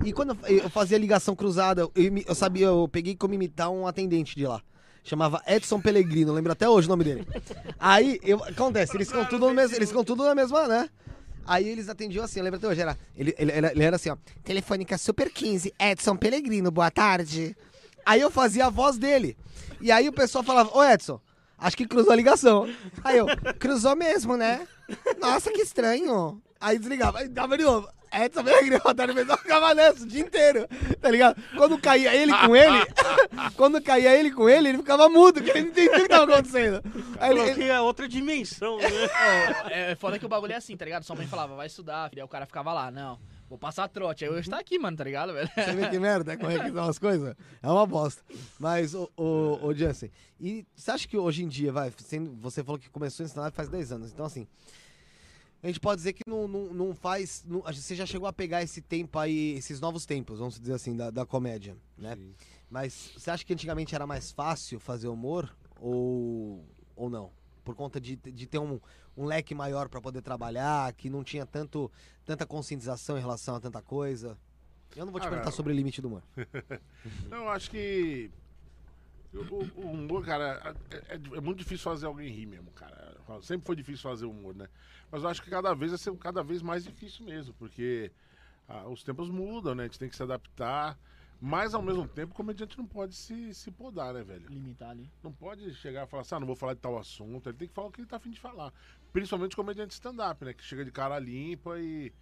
E 0.04 0.12
quando 0.12 0.36
eu, 0.46 0.70
fazia 0.70 0.96
ligação 0.96 1.36
cruzada, 1.36 1.82
eu, 1.82 1.92
eu 2.26 2.34
sabia, 2.34 2.66
eu 2.66 2.88
peguei 2.88 3.14
como 3.14 3.34
imitar 3.34 3.70
um 3.70 3.86
atendente 3.86 4.34
de 4.34 4.46
lá. 4.46 4.62
Chamava 5.02 5.42
Edson 5.46 5.80
Pellegrino, 5.80 6.32
lembro 6.32 6.52
até 6.52 6.68
hoje 6.68 6.86
o 6.86 6.90
nome 6.90 7.04
dele. 7.04 7.26
Aí, 7.78 8.18
eu, 8.22 8.42
acontece, 8.44 8.96
eles 8.96 9.08
ficam 9.08 9.24
tudo 9.24 9.48
no 9.48 9.54
mesmo, 9.54 9.76
eles 9.76 9.88
ficam 9.88 10.04
tudo 10.04 10.24
na 10.24 10.34
mesma, 10.34 10.66
né? 10.66 10.88
Aí 11.47 11.68
eles 11.68 11.88
atendiam 11.88 12.24
assim, 12.24 12.38
eu 12.41 12.45
lembro 12.45 12.59
até 12.59 12.68
hoje, 12.68 12.80
era, 12.80 12.97
ele, 13.16 13.34
ele, 13.38 13.51
ele- 13.53 13.82
era 13.82 13.97
assim, 13.97 14.11
ó, 14.11 14.16
Telefônica 14.45 14.97
Super 14.99 15.30
15, 15.30 15.72
Edson 15.78 16.16
Pellegrino, 16.16 16.70
boa 16.70 16.91
tarde. 16.91 17.57
Aí 18.07 18.20
eu 18.20 18.30
fazia 18.30 18.66
a 18.66 18.70
voz 18.70 18.97
dele. 18.99 19.36
E 19.80 19.91
aí 19.91 20.09
o 20.09 20.12
pessoal 20.12 20.45
falava, 20.45 20.70
ô 20.76 20.82
Edson, 20.84 21.20
acho 21.59 21.76
que 21.76 21.86
cruzou 21.86 22.12
a 22.12 22.16
ligação. 22.16 22.68
Aí 23.03 23.18
eu, 23.18 23.26
cruzou 23.59 23.97
mesmo, 23.97 24.36
né? 24.36 24.66
Nossa, 25.20 25.51
que 25.51 25.61
estranho. 25.62 26.41
Aí 26.61 26.78
desligava, 26.78 27.18
aí 27.20 27.28
dava 27.28 27.57
de 27.57 27.64
novo. 27.64 27.88
Edson 28.12 28.42
Pellegrino, 28.44 28.80
boa 28.80 28.94
tarde, 28.94 29.12
o 29.12 29.16
pessoal 29.16 29.38
ficava 29.38 29.74
nessa 29.74 30.02
o 30.02 30.06
dia 30.06 30.20
inteiro, 30.20 30.66
tá 31.00 31.11
ligado? 31.11 31.40
Quando 31.56 31.78
caía 31.78 32.14
ele 32.14 32.32
com 32.36 32.56
ele, 32.56 32.78
quando 33.56 33.80
caía 33.82 34.16
ele 34.18 34.30
com 34.30 34.48
ele, 34.48 34.68
ele 34.70 34.78
ficava 34.78 35.08
mudo, 35.08 35.40
que 35.42 35.50
ele 35.50 35.62
não 35.62 35.68
entendia 35.68 35.96
o 35.98 36.02
que 36.02 36.08
tava 36.08 36.32
acontecendo. 36.32 36.82
Aí 37.18 37.30
ele, 37.30 37.40
ele- 37.50 37.64
é 37.68 37.80
outra 37.80 38.08
dimensão, 38.08 38.78
né? 38.78 38.84
Ó, 39.64 39.68
é 39.70 39.94
foda 39.94 40.18
que 40.18 40.26
o 40.26 40.28
bagulho 40.28 40.52
é 40.52 40.56
assim, 40.56 40.76
tá 40.76 40.84
ligado? 40.84 41.04
Sua 41.04 41.14
mãe 41.16 41.26
falava, 41.26 41.54
vai 41.54 41.66
estudar, 41.66 42.08
filho. 42.11 42.22
Aí 42.22 42.24
o 42.24 42.28
cara 42.28 42.46
ficava 42.46 42.72
lá, 42.72 42.90
não. 42.90 43.18
Vou 43.48 43.58
passar 43.58 43.88
trote. 43.88 44.24
Aí 44.24 44.30
hoje 44.30 44.48
tá 44.48 44.58
aqui, 44.58 44.78
mano, 44.78 44.96
tá 44.96 45.02
ligado, 45.04 45.32
velho? 45.32 45.48
Você 45.54 45.72
vê 45.72 45.88
que 45.88 45.98
merda, 45.98 46.36
como 46.36 46.50
é 46.52 46.58
que 46.61 46.70
são 46.70 46.88
as 46.88 46.98
coisas? 46.98 47.34
É 47.62 47.68
uma 47.68 47.84
bosta. 47.86 48.22
Mas, 48.61 48.94
ô, 48.94 49.11
ô, 49.16 49.58
ô 49.66 49.74
Jansen, 49.74 50.11
e 50.40 50.64
você 50.74 50.90
acha 50.92 51.08
que 51.08 51.16
hoje 51.16 51.42
em 51.42 51.48
dia, 51.48 51.72
vai, 51.72 51.92
sendo- 51.98 52.32
você 52.40 52.62
falou 52.62 52.78
que 52.78 52.88
começou 52.88 53.24
a 53.24 53.26
ensinar 53.26 53.50
faz 53.50 53.68
10 53.68 53.90
anos, 53.92 54.12
então 54.12 54.24
assim, 54.24 54.46
a 55.62 55.66
gente 55.66 55.80
pode 55.80 55.96
dizer 55.98 56.12
que 56.14 56.22
não, 56.26 56.46
não, 56.48 56.72
não 56.72 56.94
faz, 56.94 57.44
não- 57.46 57.61
você 57.62 57.94
já 57.94 58.06
chegou 58.06 58.26
a 58.28 58.32
pegar 58.32 58.62
esse 58.62 58.80
tempo 58.80 59.18
aí, 59.18 59.54
esses 59.56 59.80
novos 59.80 60.06
tempos, 60.06 60.38
vamos 60.38 60.58
dizer 60.58 60.72
assim, 60.74 60.96
da, 60.96 61.11
da 61.11 61.26
comédia, 61.26 61.76
né? 61.98 62.16
Sim. 62.16 62.34
Mas 62.70 63.12
você 63.16 63.30
acha 63.30 63.44
que 63.44 63.52
antigamente 63.52 63.94
era 63.94 64.06
mais 64.06 64.30
fácil 64.30 64.78
fazer 64.80 65.08
humor 65.08 65.54
ou, 65.80 66.64
ou 66.96 67.11
não? 67.11 67.30
Por 67.64 67.74
conta 67.74 68.00
de, 68.00 68.16
de 68.16 68.46
ter 68.46 68.58
um, 68.58 68.80
um 69.16 69.26
leque 69.26 69.54
maior 69.54 69.88
pra 69.88 70.00
poder 70.00 70.22
trabalhar, 70.22 70.92
que 70.94 71.11
não 71.11 71.22
tinha 71.22 71.44
tanto, 71.44 71.90
tanta 72.24 72.46
conscientização 72.46 73.18
em 73.18 73.20
relação 73.20 73.54
a 73.56 73.61
tanta 73.61 73.82
coisa? 73.82 74.38
Eu 74.96 75.04
não 75.04 75.12
vou 75.12 75.20
te 75.20 75.26
Ah, 75.26 75.30
perguntar 75.30 75.50
não. 75.50 75.56
sobre 75.56 75.72
o 75.72 75.76
limite 75.76 76.00
do 76.00 76.08
humor. 76.08 76.22
Não, 77.30 77.38
eu 77.38 77.48
acho 77.50 77.70
que. 77.70 78.28
O, 79.32 79.38
o- 79.38 79.70
o 79.76 79.90
humor, 79.92 80.24
cara, 80.24 80.74
é, 80.90 81.14
é- 81.14 81.36
é 81.36 81.40
muito 81.40 81.58
difícil 81.58 81.84
fazer 81.84 82.06
alguém 82.06 82.28
rir 82.28 82.46
mesmo, 82.46 82.72
cara. 82.72 83.16
Sempre 83.42 83.64
foi 83.66 83.76
difícil 83.76 84.02
fazer 84.02 84.26
humor, 84.26 84.52
né? 84.56 84.68
Mas 85.11 85.22
eu 85.22 85.28
acho 85.28 85.42
que 85.42 85.50
cada 85.50 85.74
vez 85.74 85.90
vai 85.90 85.98
ser 85.98 86.16
cada 86.16 86.42
vez 86.42 86.62
mais 86.62 86.84
difícil 86.84 87.24
mesmo, 87.24 87.52
porque 87.54 88.12
ah, 88.68 88.88
os 88.88 89.02
tempos 89.02 89.28
mudam, 89.28 89.74
né? 89.74 89.84
A 89.84 89.86
gente 89.86 89.98
tem 89.98 90.08
que 90.08 90.16
se 90.16 90.22
adaptar. 90.22 90.98
Mas 91.42 91.72
ao 91.72 91.80
mesmo 91.80 92.06
tempo, 92.06 92.32
o 92.32 92.36
comediante 92.36 92.76
não 92.76 92.84
pode 92.84 93.14
se, 93.14 93.54
se 93.54 93.70
podar, 93.70 94.12
né, 94.12 94.22
velho? 94.22 94.46
Limitar 94.50 94.90
ali. 94.90 95.11
Não 95.22 95.32
pode 95.32 95.74
chegar 95.74 96.06
e 96.06 96.06
falar 96.06 96.20
assim, 96.20 96.34
ah, 96.34 96.40
não 96.40 96.46
vou 96.46 96.54
falar 96.54 96.74
de 96.74 96.80
tal 96.80 96.98
assunto. 96.98 97.48
Ele 97.48 97.56
tem 97.56 97.66
que 97.66 97.72
falar 97.72 97.88
o 97.88 97.90
que 97.90 98.00
ele 98.00 98.06
tá 98.06 98.16
afim 98.16 98.30
de 98.30 98.38
falar. 98.38 98.72
Principalmente 99.11 99.56
comediante 99.56 99.94
stand-up, 99.94 100.44
né? 100.44 100.52
Que 100.52 100.62
chega 100.62 100.84
de 100.84 100.92
cara 100.92 101.18
limpa 101.18 101.80
e, 101.80 102.12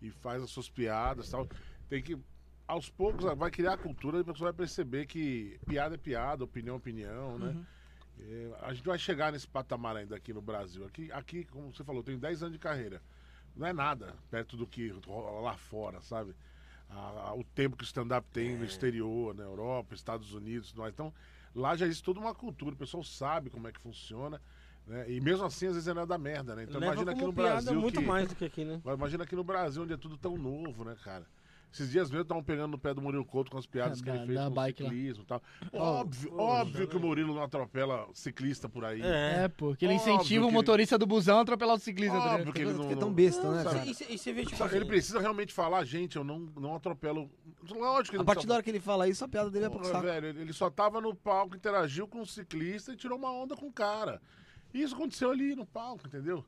e 0.00 0.10
faz 0.10 0.42
as 0.42 0.48
suas 0.48 0.70
piadas 0.70 1.28
e 1.28 1.30
tal. 1.30 1.46
Tem 1.86 2.02
que, 2.02 2.18
aos 2.66 2.88
poucos, 2.88 3.26
vai 3.36 3.50
criar 3.50 3.74
a 3.74 3.76
cultura 3.76 4.18
e 4.18 4.20
a 4.22 4.24
pessoa 4.24 4.50
vai 4.50 4.56
perceber 4.56 5.04
que 5.04 5.60
piada 5.66 5.94
é 5.94 5.98
piada, 5.98 6.42
opinião 6.42 6.76
é 6.76 6.78
opinião, 6.78 7.38
né? 7.38 7.48
Uhum. 7.48 7.66
É, 8.20 8.50
a 8.62 8.72
gente 8.72 8.84
vai 8.86 8.98
chegar 8.98 9.32
nesse 9.32 9.48
patamar 9.48 9.96
ainda 9.96 10.14
aqui 10.16 10.32
no 10.32 10.40
Brasil. 10.42 10.84
Aqui, 10.84 11.10
aqui 11.12 11.44
como 11.44 11.72
você 11.74 11.82
falou, 11.82 12.02
tenho 12.02 12.18
10 12.18 12.42
anos 12.42 12.52
de 12.52 12.58
carreira. 12.58 13.00
Não 13.56 13.66
é 13.66 13.72
nada 13.72 14.14
perto 14.30 14.56
do 14.56 14.66
que 14.66 14.88
rola 15.06 15.40
lá 15.40 15.56
fora, 15.56 16.00
sabe? 16.02 16.34
A- 16.88 17.28
a- 17.30 17.34
o 17.34 17.44
tempo 17.44 17.76
que 17.76 17.84
o 17.84 17.86
stand-up 17.86 18.26
tem 18.32 18.56
no 18.56 18.64
exterior, 18.64 19.34
na 19.34 19.42
Europa, 19.44 19.94
Estados 19.94 20.32
Unidos, 20.34 20.72
nós. 20.74 20.92
Então, 20.92 21.12
lá 21.54 21.74
já 21.76 21.86
existe 21.86 22.04
toda 22.04 22.20
uma 22.20 22.34
cultura, 22.34 22.74
o 22.74 22.78
pessoal 22.78 23.02
sabe 23.02 23.50
como 23.50 23.66
é 23.68 23.72
que 23.72 23.80
funciona. 23.80 24.40
Né? 24.86 25.10
E 25.12 25.20
mesmo 25.20 25.44
assim, 25.44 25.66
às 25.66 25.74
vezes 25.74 25.88
é 25.88 25.94
nada 25.94 26.16
merda, 26.18 26.56
né? 26.56 26.64
Então 26.64 26.80
Leva 26.80 26.92
imagina 26.94 27.12
aqui 27.12 27.22
no 27.22 27.32
Brasil. 27.32 27.80
muito 27.80 28.00
que... 28.00 28.06
mais 28.06 28.28
do 28.28 28.34
que 28.34 28.44
aqui, 28.44 28.64
né? 28.64 28.80
Imagina 28.84 29.24
aqui 29.24 29.36
no 29.36 29.44
Brasil, 29.44 29.82
onde 29.82 29.92
é 29.92 29.96
tudo 29.96 30.16
tão 30.16 30.36
novo, 30.36 30.84
né, 30.84 30.96
cara? 31.04 31.24
Esses 31.72 31.90
dias 31.90 32.10
mesmo 32.10 32.22
estavam 32.22 32.42
pegando 32.44 32.72
no 32.72 32.78
pé 32.78 32.92
do 32.92 33.00
Murilo 33.00 33.24
Couto 33.24 33.50
com 33.50 33.56
as 33.56 33.64
piadas 33.66 34.00
que 34.02 34.06
Da- 34.10 34.16
ele 34.16 34.26
fez 34.26 34.38
da 34.38 34.44
com 34.48 34.54
bike 34.54 34.82
o 34.82 34.84
lá. 34.86 34.90
ciclismo 34.92 35.22
e 35.22 35.26
tal. 35.26 35.42
Óbvio, 35.72 36.34
óbvio 36.38 36.86
que 36.86 36.96
o 36.96 37.00
Murilo 37.00 37.34
não 37.34 37.42
atropela 37.42 38.06
ciclista 38.12 38.68
por 38.68 38.84
aí. 38.84 39.00
É. 39.00 39.44
É, 39.44 39.48
pô, 39.48 39.74
que 39.74 39.84
ele 39.86 39.94
incentiva 39.94 40.44
o 40.44 40.48
ele- 40.48 40.54
motorista 40.54 40.98
do 40.98 41.06
busão 41.06 41.38
a 41.38 41.40
atropelar 41.40 41.76
o 41.76 41.78
ciclista, 41.78 42.14
tá 42.18 42.24
Óbvio 42.24 42.38
ligado? 42.40 42.52
que 42.54 42.60
ele 42.60 42.72
não... 42.72 42.78
Porque 42.80 42.92
é 42.92 42.96
tão 42.96 43.08
não- 43.08 43.14
besta, 43.14 43.50
né, 43.50 43.62
sabe? 43.62 43.76
cara? 43.76 43.90
E 43.90 43.94
você- 43.94 44.06
e 44.10 44.18
você 44.18 44.32
vê, 44.34 44.44
tipo 44.44 44.62
Ele 44.64 44.76
assim, 44.76 44.86
precisa 44.86 45.18
realmente 45.20 45.52
falar, 45.54 45.82
gente, 45.84 46.16
eu 46.16 46.24
não, 46.24 46.38
não 46.60 46.74
atropelo. 46.74 47.30
Lógico 47.70 48.10
que 48.10 48.10
ele 48.10 48.16
A 48.16 48.18
não 48.18 48.24
partir 48.26 48.34
precisa- 48.40 48.48
da 48.48 48.54
hora 48.54 48.62
que 48.62 48.70
ele 48.70 48.80
fala 48.80 49.08
isso, 49.08 49.24
a 49.24 49.28
piada 49.28 49.50
dele 49.50 49.64
é 49.64 49.70
pro 49.70 49.82
saco. 49.84 50.02
velho, 50.02 50.26
ele 50.26 50.40
ele 50.42 50.52
só 50.52 50.68
tava 50.68 51.00
no 51.00 51.14
palco, 51.14 51.56
interagiu 51.56 52.06
com 52.06 52.20
o 52.20 52.26
ciclista 52.26 52.92
e 52.92 52.96
tirou 52.96 53.16
uma 53.16 53.30
onda 53.32 53.56
com 53.56 53.66
o 53.68 53.72
cara. 53.72 54.20
E 54.74 54.82
isso 54.82 54.94
aconteceu 54.94 55.30
ali 55.30 55.54
no 55.54 55.64
palco, 55.64 56.06
entendeu? 56.06 56.44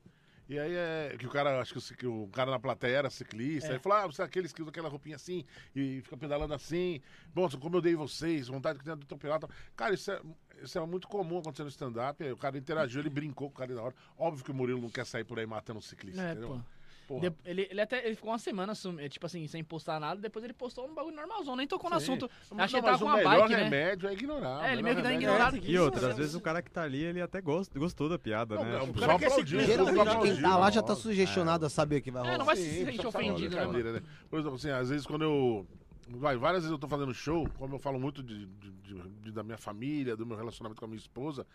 E 0.49 0.59
aí 0.59 0.75
é 0.75 1.17
que 1.19 1.27
o 1.27 1.31
cara, 1.31 1.61
acho 1.61 1.73
que 1.73 1.79
o, 1.79 1.97
que 1.97 2.07
o 2.07 2.29
cara 2.29 2.51
na 2.51 2.59
plateia 2.59 2.99
era 2.99 3.11
ciclista, 3.11 3.73
aí 3.73 3.79
falou, 3.79 3.99
ah, 3.99 4.07
você 4.07 4.21
é 4.21 4.25
aqueles 4.25 4.53
que 4.53 4.61
usa 4.61 4.71
aquela 4.71 4.89
roupinha 4.89 5.17
assim 5.17 5.45
e 5.75 6.01
fica 6.03 6.17
pedalando 6.17 6.53
assim. 6.53 7.01
Bom, 7.35 7.49
como 7.59 7.77
eu 7.77 7.81
dei 7.81 7.95
vocês, 7.95 8.49
vontade 8.49 8.79
que 8.79 8.85
de 8.85 8.91
atropelar. 8.91 9.41
tal. 9.41 9.49
Cara, 9.75 9.95
isso 9.95 10.11
é, 10.13 10.21
isso 10.63 10.79
é 10.79 10.87
muito 10.87 11.09
comum 11.09 11.39
acontecer 11.39 11.63
no 11.63 11.69
stand-up. 11.71 12.23
aí 12.23 12.31
O 12.33 12.37
cara 12.37 12.59
interagiu, 12.59 13.01
ele 13.01 13.11
brincou 13.11 13.49
com 13.49 13.55
o 13.55 13.59
cara 13.59 13.75
na 13.75 13.83
hora. 13.83 13.95
Óbvio 14.19 14.45
que 14.45 14.51
o 14.51 14.55
Murilo 14.55 14.83
não 14.83 14.91
quer 14.91 15.07
sair 15.07 15.25
por 15.25 15.39
aí 15.39 15.47
matando 15.47 15.79
o 15.79 15.83
ciclista, 15.83 16.21
É, 16.23 16.33
entendeu? 16.33 16.49
pô. 16.49 16.61
Porra. 17.07 17.29
De- 17.31 17.37
ele, 17.45 17.69
ele 17.71 17.81
até 17.81 18.05
ele 18.07 18.15
ficou 18.15 18.31
uma 18.31 18.39
semana, 18.39 18.75
sum- 18.75 18.99
é, 18.99 19.09
tipo 19.09 19.27
assim, 19.27 19.47
sem 19.47 19.63
postar 19.63 20.01
nada, 20.01 20.21
depois 20.21 20.45
ele 20.45 20.55
postou 20.55 20.89
um 20.89 20.95
bagulho 20.95 21.15
normalzão, 21.15 21.55
nem 21.55 21.67
tocou 21.67 21.91
no 21.91 22.01
Sim. 22.01 22.05
assunto. 22.13 22.31
Não, 22.51 22.65
Acho 22.65 22.75
que 22.75 22.81
ele 22.81 22.87
mas 22.87 22.99
tava 22.99 22.99
com 22.99 23.05
o 23.05 23.09
uma 23.09 23.17
melhor 23.17 23.41
bike, 23.49 23.53
né? 23.57 23.63
remédio 23.65 24.09
é 24.09 24.13
ignorar. 24.13 24.49
É, 24.65 24.71
o 24.71 24.73
ele 24.73 24.83
melhor 24.83 24.83
meio 24.83 24.97
que 24.97 25.03
dá 25.03 25.09
remédio 25.11 25.29
ignorado. 25.29 25.57
É, 25.57 25.61
E 25.71 25.79
outra, 25.79 26.01
Isso, 26.01 26.11
às 26.11 26.17
vezes 26.17 26.35
o 26.35 26.41
cara 26.41 26.63
que 26.63 26.71
tá 26.71 26.83
ali, 26.83 27.03
ele 27.05 27.21
até 27.21 27.41
gost, 27.41 27.73
gostou 27.79 28.09
da 28.09 28.19
piada, 28.19 28.55
Não, 28.57 28.65
né? 28.65 28.79
não, 28.79 28.87
só 28.87 28.93
cara 29.07 29.19
quer 29.19 29.31
só 29.31 29.45
Geralmente 29.45 30.19
quem 30.21 30.43
tá 30.43 30.57
lá 30.57 30.71
já 30.71 30.83
tá 30.83 30.95
sugestionado 30.95 31.67
a 31.67 31.71
saber 31.71 31.97
o 31.99 32.03
que 32.03 32.11
vai 32.11 32.23
rolar. 32.23 32.35
É, 32.35 32.39
não 32.39 32.45
vai 32.47 32.57
se 32.57 32.85
sentir 32.85 33.07
ofendido, 33.07 33.55
né, 33.57 33.67
né? 33.93 34.03
Por 34.31 34.39
exemplo, 34.39 34.57
assim, 34.57 34.71
às 34.71 34.89
vezes 34.91 35.07
quando 35.07 35.23
eu. 35.23 35.67
Vai, 36.07 36.37
várias 36.37 36.63
vezes 36.63 36.71
eu 36.71 36.79
tô 36.79 36.87
fazendo 36.87 37.15
show, 37.15 37.49
como 37.59 37.77
eu 37.77 37.79
falo 37.79 37.99
muito 37.99 38.23
de, 38.23 38.45
de- 38.47 38.71
de- 38.73 39.09
de- 39.23 39.33
da 39.33 39.43
minha 39.43 39.57
família, 39.57 40.15
do 40.15 40.27
meu 40.27 40.37
relacionamento 40.37 40.79
com 40.79 40.85
a 40.85 40.89
minha 40.89 40.99
esposa. 40.99 41.47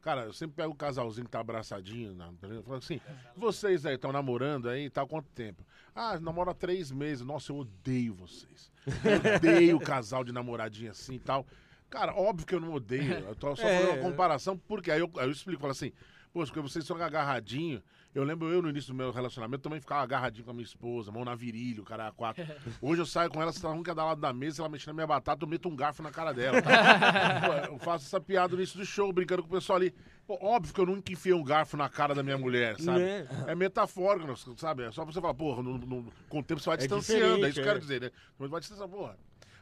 Cara, 0.00 0.22
eu 0.22 0.32
sempre 0.32 0.56
pego 0.56 0.72
o 0.72 0.76
casalzinho 0.76 1.24
que 1.24 1.30
tá 1.30 1.40
abraçadinho, 1.40 2.14
na, 2.14 2.30
eu 2.42 2.62
falo 2.62 2.76
assim, 2.78 3.00
vocês 3.36 3.84
aí 3.84 3.96
estão 3.96 4.12
namorando 4.12 4.68
aí 4.68 4.84
e 4.86 4.90
tal, 4.90 5.06
quanto 5.08 5.28
tempo? 5.30 5.64
Ah, 5.94 6.18
namora 6.20 6.54
três 6.54 6.90
meses. 6.92 7.24
Nossa, 7.24 7.50
eu 7.52 7.56
odeio 7.56 8.14
vocês. 8.14 8.70
Eu 8.86 9.36
odeio 9.36 9.80
casal 9.80 10.22
de 10.22 10.32
namoradinha 10.32 10.92
assim 10.92 11.14
e 11.14 11.18
tal. 11.18 11.44
Cara, 11.90 12.14
óbvio 12.14 12.46
que 12.46 12.54
eu 12.54 12.60
não 12.60 12.72
odeio. 12.72 13.12
Eu 13.28 13.34
tô 13.34 13.56
só 13.56 13.66
É. 13.66 13.80
fazendo 13.80 13.94
uma 14.00 14.10
comparação, 14.10 14.56
porque 14.56 14.90
aí 14.90 15.00
eu, 15.00 15.10
aí 15.16 15.26
eu 15.26 15.32
explico, 15.32 15.60
falo 15.60 15.72
assim, 15.72 15.90
pô, 16.32 16.44
porque 16.44 16.60
vocês 16.60 16.84
são 16.84 16.96
agarradinhos. 16.96 17.82
Eu 18.14 18.24
lembro 18.24 18.48
eu 18.48 18.62
no 18.62 18.70
início 18.70 18.92
do 18.92 18.96
meu 18.96 19.10
relacionamento 19.12 19.62
também 19.62 19.80
ficava 19.80 20.02
agarradinho 20.02 20.44
com 20.44 20.50
a 20.50 20.54
minha 20.54 20.64
esposa, 20.64 21.12
mão 21.12 21.24
na 21.24 21.34
virilha, 21.34 21.82
o 21.82 21.84
cara 21.84 22.08
a 22.08 22.12
quatro. 22.12 22.42
Hoje 22.80 23.02
eu 23.02 23.06
saio 23.06 23.30
com 23.30 23.40
ela, 23.40 23.52
se 23.52 23.64
ela 23.64 23.74
não 23.74 23.82
quer 23.82 23.94
dar 23.94 24.04
lado 24.06 24.20
da 24.20 24.32
mesa, 24.32 24.62
ela 24.62 24.68
mexer 24.68 24.88
na 24.88 24.94
minha 24.94 25.06
batata, 25.06 25.44
eu 25.44 25.48
meto 25.48 25.68
um 25.68 25.76
garfo 25.76 26.02
na 26.02 26.10
cara 26.10 26.32
dela. 26.32 26.58
Pô, 27.68 27.72
eu 27.74 27.78
faço 27.78 28.06
essa 28.06 28.20
piada 28.20 28.54
no 28.54 28.60
início 28.60 28.78
do 28.78 28.84
show, 28.86 29.12
brincando 29.12 29.42
com 29.42 29.48
o 29.48 29.52
pessoal 29.52 29.76
ali. 29.76 29.94
Pô, 30.26 30.38
óbvio 30.42 30.74
que 30.74 30.80
eu 30.80 30.86
nunca 30.86 31.12
enfiei 31.12 31.34
um 31.34 31.44
garfo 31.44 31.76
na 31.76 31.88
cara 31.88 32.14
da 32.14 32.22
minha 32.22 32.36
mulher, 32.38 32.78
sabe? 32.80 32.98
Né? 32.98 33.28
É 33.46 33.54
metafórico, 33.54 34.34
sabe? 34.58 34.82
É 34.84 34.90
só 34.92 35.04
pra 35.04 35.12
você 35.12 35.20
falar, 35.20 35.34
porra, 35.34 35.62
no, 35.62 35.78
no- 35.78 36.12
com 36.28 36.40
o 36.40 36.42
tempo 36.42 36.60
você 36.60 36.68
vai 36.70 36.74
É 36.76 36.78
distanciando, 36.80 37.44
é 37.44 37.48
isso 37.48 37.54
que 37.54 37.60
eu 37.60 37.64
quero 37.64 37.78
é. 37.78 37.80
dizer, 37.80 38.00
né? 38.00 38.10
Mas 38.38 38.50
vai 38.50 38.60
distanciar, 38.60 38.88
porra. 38.88 39.16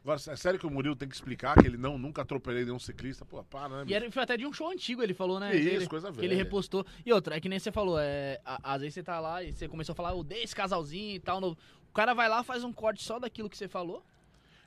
Agora, 0.06 0.20
é 0.28 0.36
sério 0.36 0.56
que 0.56 0.64
o 0.64 0.70
Murilo 0.70 0.94
tem 0.94 1.08
que 1.08 1.16
explicar 1.16 1.60
que 1.60 1.66
ele 1.66 1.76
não, 1.76 1.98
nunca 1.98 2.22
atropelei 2.22 2.64
nenhum 2.64 2.78
ciclista? 2.78 3.24
Pô, 3.24 3.42
para, 3.42 3.78
né? 3.78 3.84
E 3.88 3.92
era, 3.92 4.08
foi 4.08 4.22
até 4.22 4.36
de 4.36 4.46
um 4.46 4.52
show 4.52 4.70
antigo, 4.70 5.02
ele 5.02 5.12
falou, 5.12 5.40
né? 5.40 5.52
Isso, 5.56 5.64
dele, 5.68 5.86
coisa 5.88 6.12
Que 6.12 6.20
ele 6.20 6.28
velha. 6.28 6.44
repostou. 6.44 6.86
E 7.04 7.12
outra, 7.12 7.36
é 7.36 7.40
que 7.40 7.48
nem 7.48 7.58
você 7.58 7.72
falou, 7.72 7.98
é, 7.98 8.40
a- 8.44 8.74
às 8.74 8.82
vezes 8.82 8.94
você 8.94 9.02
tá 9.02 9.18
lá 9.18 9.42
e 9.42 9.52
você 9.52 9.66
começou 9.66 9.94
a 9.94 9.96
falar, 9.96 10.10
eu 10.12 10.18
odeio 10.18 10.44
esse 10.44 10.54
casalzinho 10.54 11.16
e 11.16 11.18
tal. 11.18 11.40
no- 11.40 11.58
o 11.90 11.92
cara 11.92 12.14
vai 12.14 12.28
lá, 12.28 12.44
faz 12.44 12.62
um 12.62 12.72
corte 12.72 13.02
só 13.02 13.18
daquilo 13.18 13.50
que 13.50 13.56
você 13.58 13.66
falou. 13.66 14.00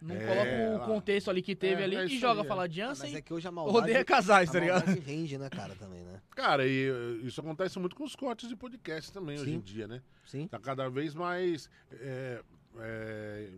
Não 0.02 0.14
É, 0.16 0.26
coloca 0.26 0.84
o 0.84 0.86
contexto 0.86 1.30
ali 1.30 1.42
que 1.42 1.56
teve 1.56 1.82
É, 1.84 1.86
ali 1.86 1.96
é 1.96 2.06
e 2.06 2.20
joga 2.20 2.42
aí, 2.42 2.46
é. 2.46 2.48
falar 2.50 2.64
Ah, 2.66 2.88
mas 3.00 3.14
é 3.16 3.22
que 3.22 3.34
hoje 3.34 3.48
a 3.48 3.52
maldade... 3.52 3.78
Odeia 3.78 4.04
casais, 4.04 4.50
a 4.50 4.54
tá 4.54 4.60
ligado? 4.60 4.86
maldade 4.88 5.00
rende, 5.08 5.38
né, 5.38 5.50
cara, 5.50 5.74
também, 5.76 6.02
né? 6.04 6.22
Cara, 6.32 6.68
e 6.68 6.90
isso 7.24 7.40
acontece 7.40 7.80
muito 7.80 7.96
com 7.96 8.04
os 8.04 8.14
cortes 8.16 8.50
de 8.50 8.58
podcast 8.58 9.10
também 9.14 9.36
hoje 9.36 9.52
Sim. 9.52 9.56
em 9.58 9.60
dia, 9.62 9.88
né? 9.88 10.02
Sim. 10.26 10.48
Tá 10.48 10.60
cada 10.60 10.90
vez 10.90 11.14
mais 11.16 11.70
é, 11.92 12.42
é, 12.80 13.50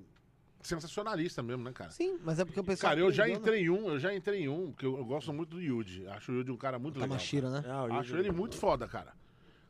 sensacionalista 0.64 1.41
mesmo, 1.43 1.64
né, 1.64 1.72
cara? 1.72 1.91
Sim, 1.91 2.20
mas 2.24 2.39
é 2.39 2.45
porque 2.45 2.59
o 2.59 2.64
pessoal... 2.64 2.91
Cara, 2.91 2.99
eu 3.01 3.12
já 3.12 3.26
né? 3.26 3.34
entrei 3.34 3.64
em 3.64 3.70
um, 3.70 3.89
eu 3.89 3.99
já 3.99 4.14
entrei 4.14 4.43
em 4.43 4.49
um, 4.49 4.72
porque 4.72 4.86
eu, 4.86 4.97
eu 4.97 5.05
gosto 5.05 5.32
muito 5.34 5.49
do 5.51 5.62
Yuji. 5.62 6.07
Acho 6.07 6.32
o 6.32 6.36
Yuji 6.36 6.51
um 6.51 6.57
cara 6.57 6.78
muito 6.80 6.95
legal. 6.95 7.09
Tamashira, 7.09 7.49
né? 7.49 7.64
Ah, 7.68 7.84
o 7.86 7.93
Acho 7.93 8.12
Yuri- 8.16 8.28
ele 8.28 8.32
muito 8.32 8.55
foda, 8.57 8.88
cara. 8.88 9.14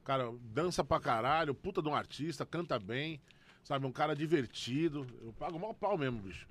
Cara, 0.03 0.31
dança 0.53 0.83
pra 0.83 0.99
caralho, 0.99 1.53
puta 1.53 1.81
de 1.81 1.87
um 1.87 1.93
artista, 1.95 2.45
canta 2.45 2.77
bem, 2.79 3.21
sabe? 3.63 3.85
Um 3.85 3.91
cara 3.91 4.15
divertido. 4.15 5.05
Eu 5.23 5.31
pago 5.33 5.59
mal 5.59 5.73
pau 5.73 5.97
mesmo, 5.97 6.19
bicho. 6.19 6.47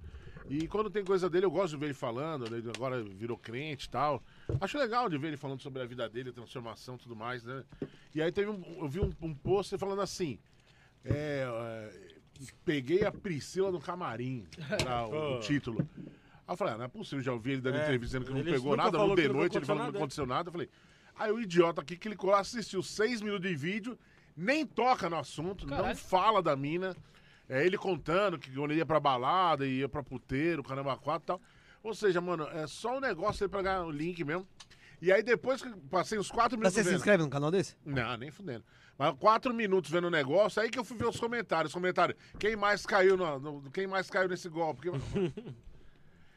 E 0.49 0.66
quando 0.66 0.88
tem 0.91 1.05
coisa 1.05 1.28
dele, 1.30 1.47
eu 1.47 1.51
gosto 1.51 1.74
de 1.74 1.76
ver 1.78 1.86
ele 1.86 1.95
falando. 1.95 2.51
né? 2.51 2.59
Ele 2.59 2.70
agora 2.74 3.03
virou 3.03 3.36
crente 3.36 3.86
e 3.86 3.91
tal. 3.91 4.22
Acho 4.61 4.78
legal 4.78 5.09
de 5.09 5.16
ver 5.18 5.28
ele 5.28 5.36
falando 5.36 5.61
sobre 5.61 5.80
a 5.82 5.86
vida 5.86 6.09
dele, 6.09 6.32
transformação 6.32 6.95
e 6.97 6.99
tudo 6.99 7.14
mais, 7.14 7.45
né? 7.45 7.62
E 8.14 8.20
aí 8.22 8.32
teve 8.32 8.51
um, 8.51 8.62
eu 8.80 8.88
vi 8.88 9.01
um, 9.01 9.12
um 9.20 9.34
post 9.34 9.76
falando 9.78 10.01
assim. 10.03 10.38
É, 11.05 11.45
é, 11.47 12.10
peguei 12.64 13.05
a 13.05 13.12
Priscila 13.12 13.70
no 13.70 13.80
camarim, 13.80 14.47
era 14.80 15.07
o, 15.07 15.36
o 15.36 15.41
título. 15.41 15.88
Aí 15.97 16.53
eu 16.55 16.57
falei, 16.57 16.74
ah, 16.74 16.78
não 16.78 16.84
é 16.84 16.88
possível, 16.88 17.22
já 17.22 17.32
ouvi 17.32 17.53
ele 17.53 17.61
dando 17.61 17.76
É, 17.78 17.82
entrevista 17.82 18.18
dizendo 18.18 18.32
que 18.36 18.45
não 18.45 18.53
pegou 18.53 18.76
nada, 18.76 18.99
no 18.99 19.14
de 19.14 19.28
noite, 19.28 19.57
ele 19.57 19.64
falou 19.64 19.84
que 19.86 19.93
não 19.93 19.99
aconteceu 19.99 20.26
nada. 20.26 20.49
Eu 20.49 20.53
falei, 20.53 20.68
aí 21.16 21.30
o 21.30 21.41
idiota 21.41 21.80
aqui 21.80 21.97
clicou, 21.97 22.34
assistiu 22.34 22.82
seis 22.82 23.20
minutos 23.20 23.49
de 23.49 23.55
vídeo, 23.55 23.99
nem 24.36 24.66
toca 24.66 25.09
no 25.09 25.16
assunto, 25.16 25.66
não 25.66 25.95
fala 25.95 26.43
da 26.43 26.57
mina. 26.57 26.97
É 27.49 27.66
ele 27.66 27.76
contando 27.76 28.38
que 28.38 28.51
quando 28.53 28.70
ele 28.70 28.78
ia 28.78 28.86
pra 28.86 29.01
balada, 29.01 29.66
ia 29.66 29.88
pra 29.88 30.03
puteiro, 30.05 30.62
caramba, 30.62 30.97
quatro 30.97 31.24
e 31.24 31.26
tal. 31.26 31.41
Ou 31.82 31.93
seja, 31.95 32.20
mano, 32.20 32.45
é 32.53 32.66
só 32.66 32.97
um 32.97 33.01
negócio 33.01 33.43
aí 33.45 33.49
pra 33.49 33.61
ganhar 33.61 33.82
o 33.82 33.91
link 33.91 34.22
mesmo. 34.24 34.47
E 35.03 35.11
aí 35.11 35.22
depois 35.22 35.61
que 35.62 35.68
passei 35.91 36.18
uns 36.18 36.30
quatro 36.30 36.57
Mas 36.59 36.72
minutos 36.72 36.74
você 36.74 36.82
se 36.84 36.88
vendo. 36.91 36.97
inscreve 36.99 37.24
no 37.24 37.30
canal 37.30 37.51
desse? 37.51 37.74
Não, 37.84 38.16
nem 38.16 38.30
fudendo. 38.30 38.62
Mas 39.01 39.16
quatro 39.18 39.55
minutos 39.55 39.90
vendo 39.90 40.09
o 40.09 40.11
negócio, 40.11 40.61
aí 40.61 40.68
que 40.68 40.78
eu 40.78 40.84
fui 40.84 40.94
ver 40.94 41.07
os 41.09 41.18
comentários. 41.18 41.72
Comentário, 41.72 42.14
quem 42.38 42.55
mais 42.55 42.84
caiu 42.84 43.16
no, 43.16 43.38
no- 43.38 43.70
quem 43.70 43.86
mais 43.86 44.11
caiu 44.11 44.28
nesse 44.28 44.46
golpe? 44.46 44.82
Quem- 44.90 44.92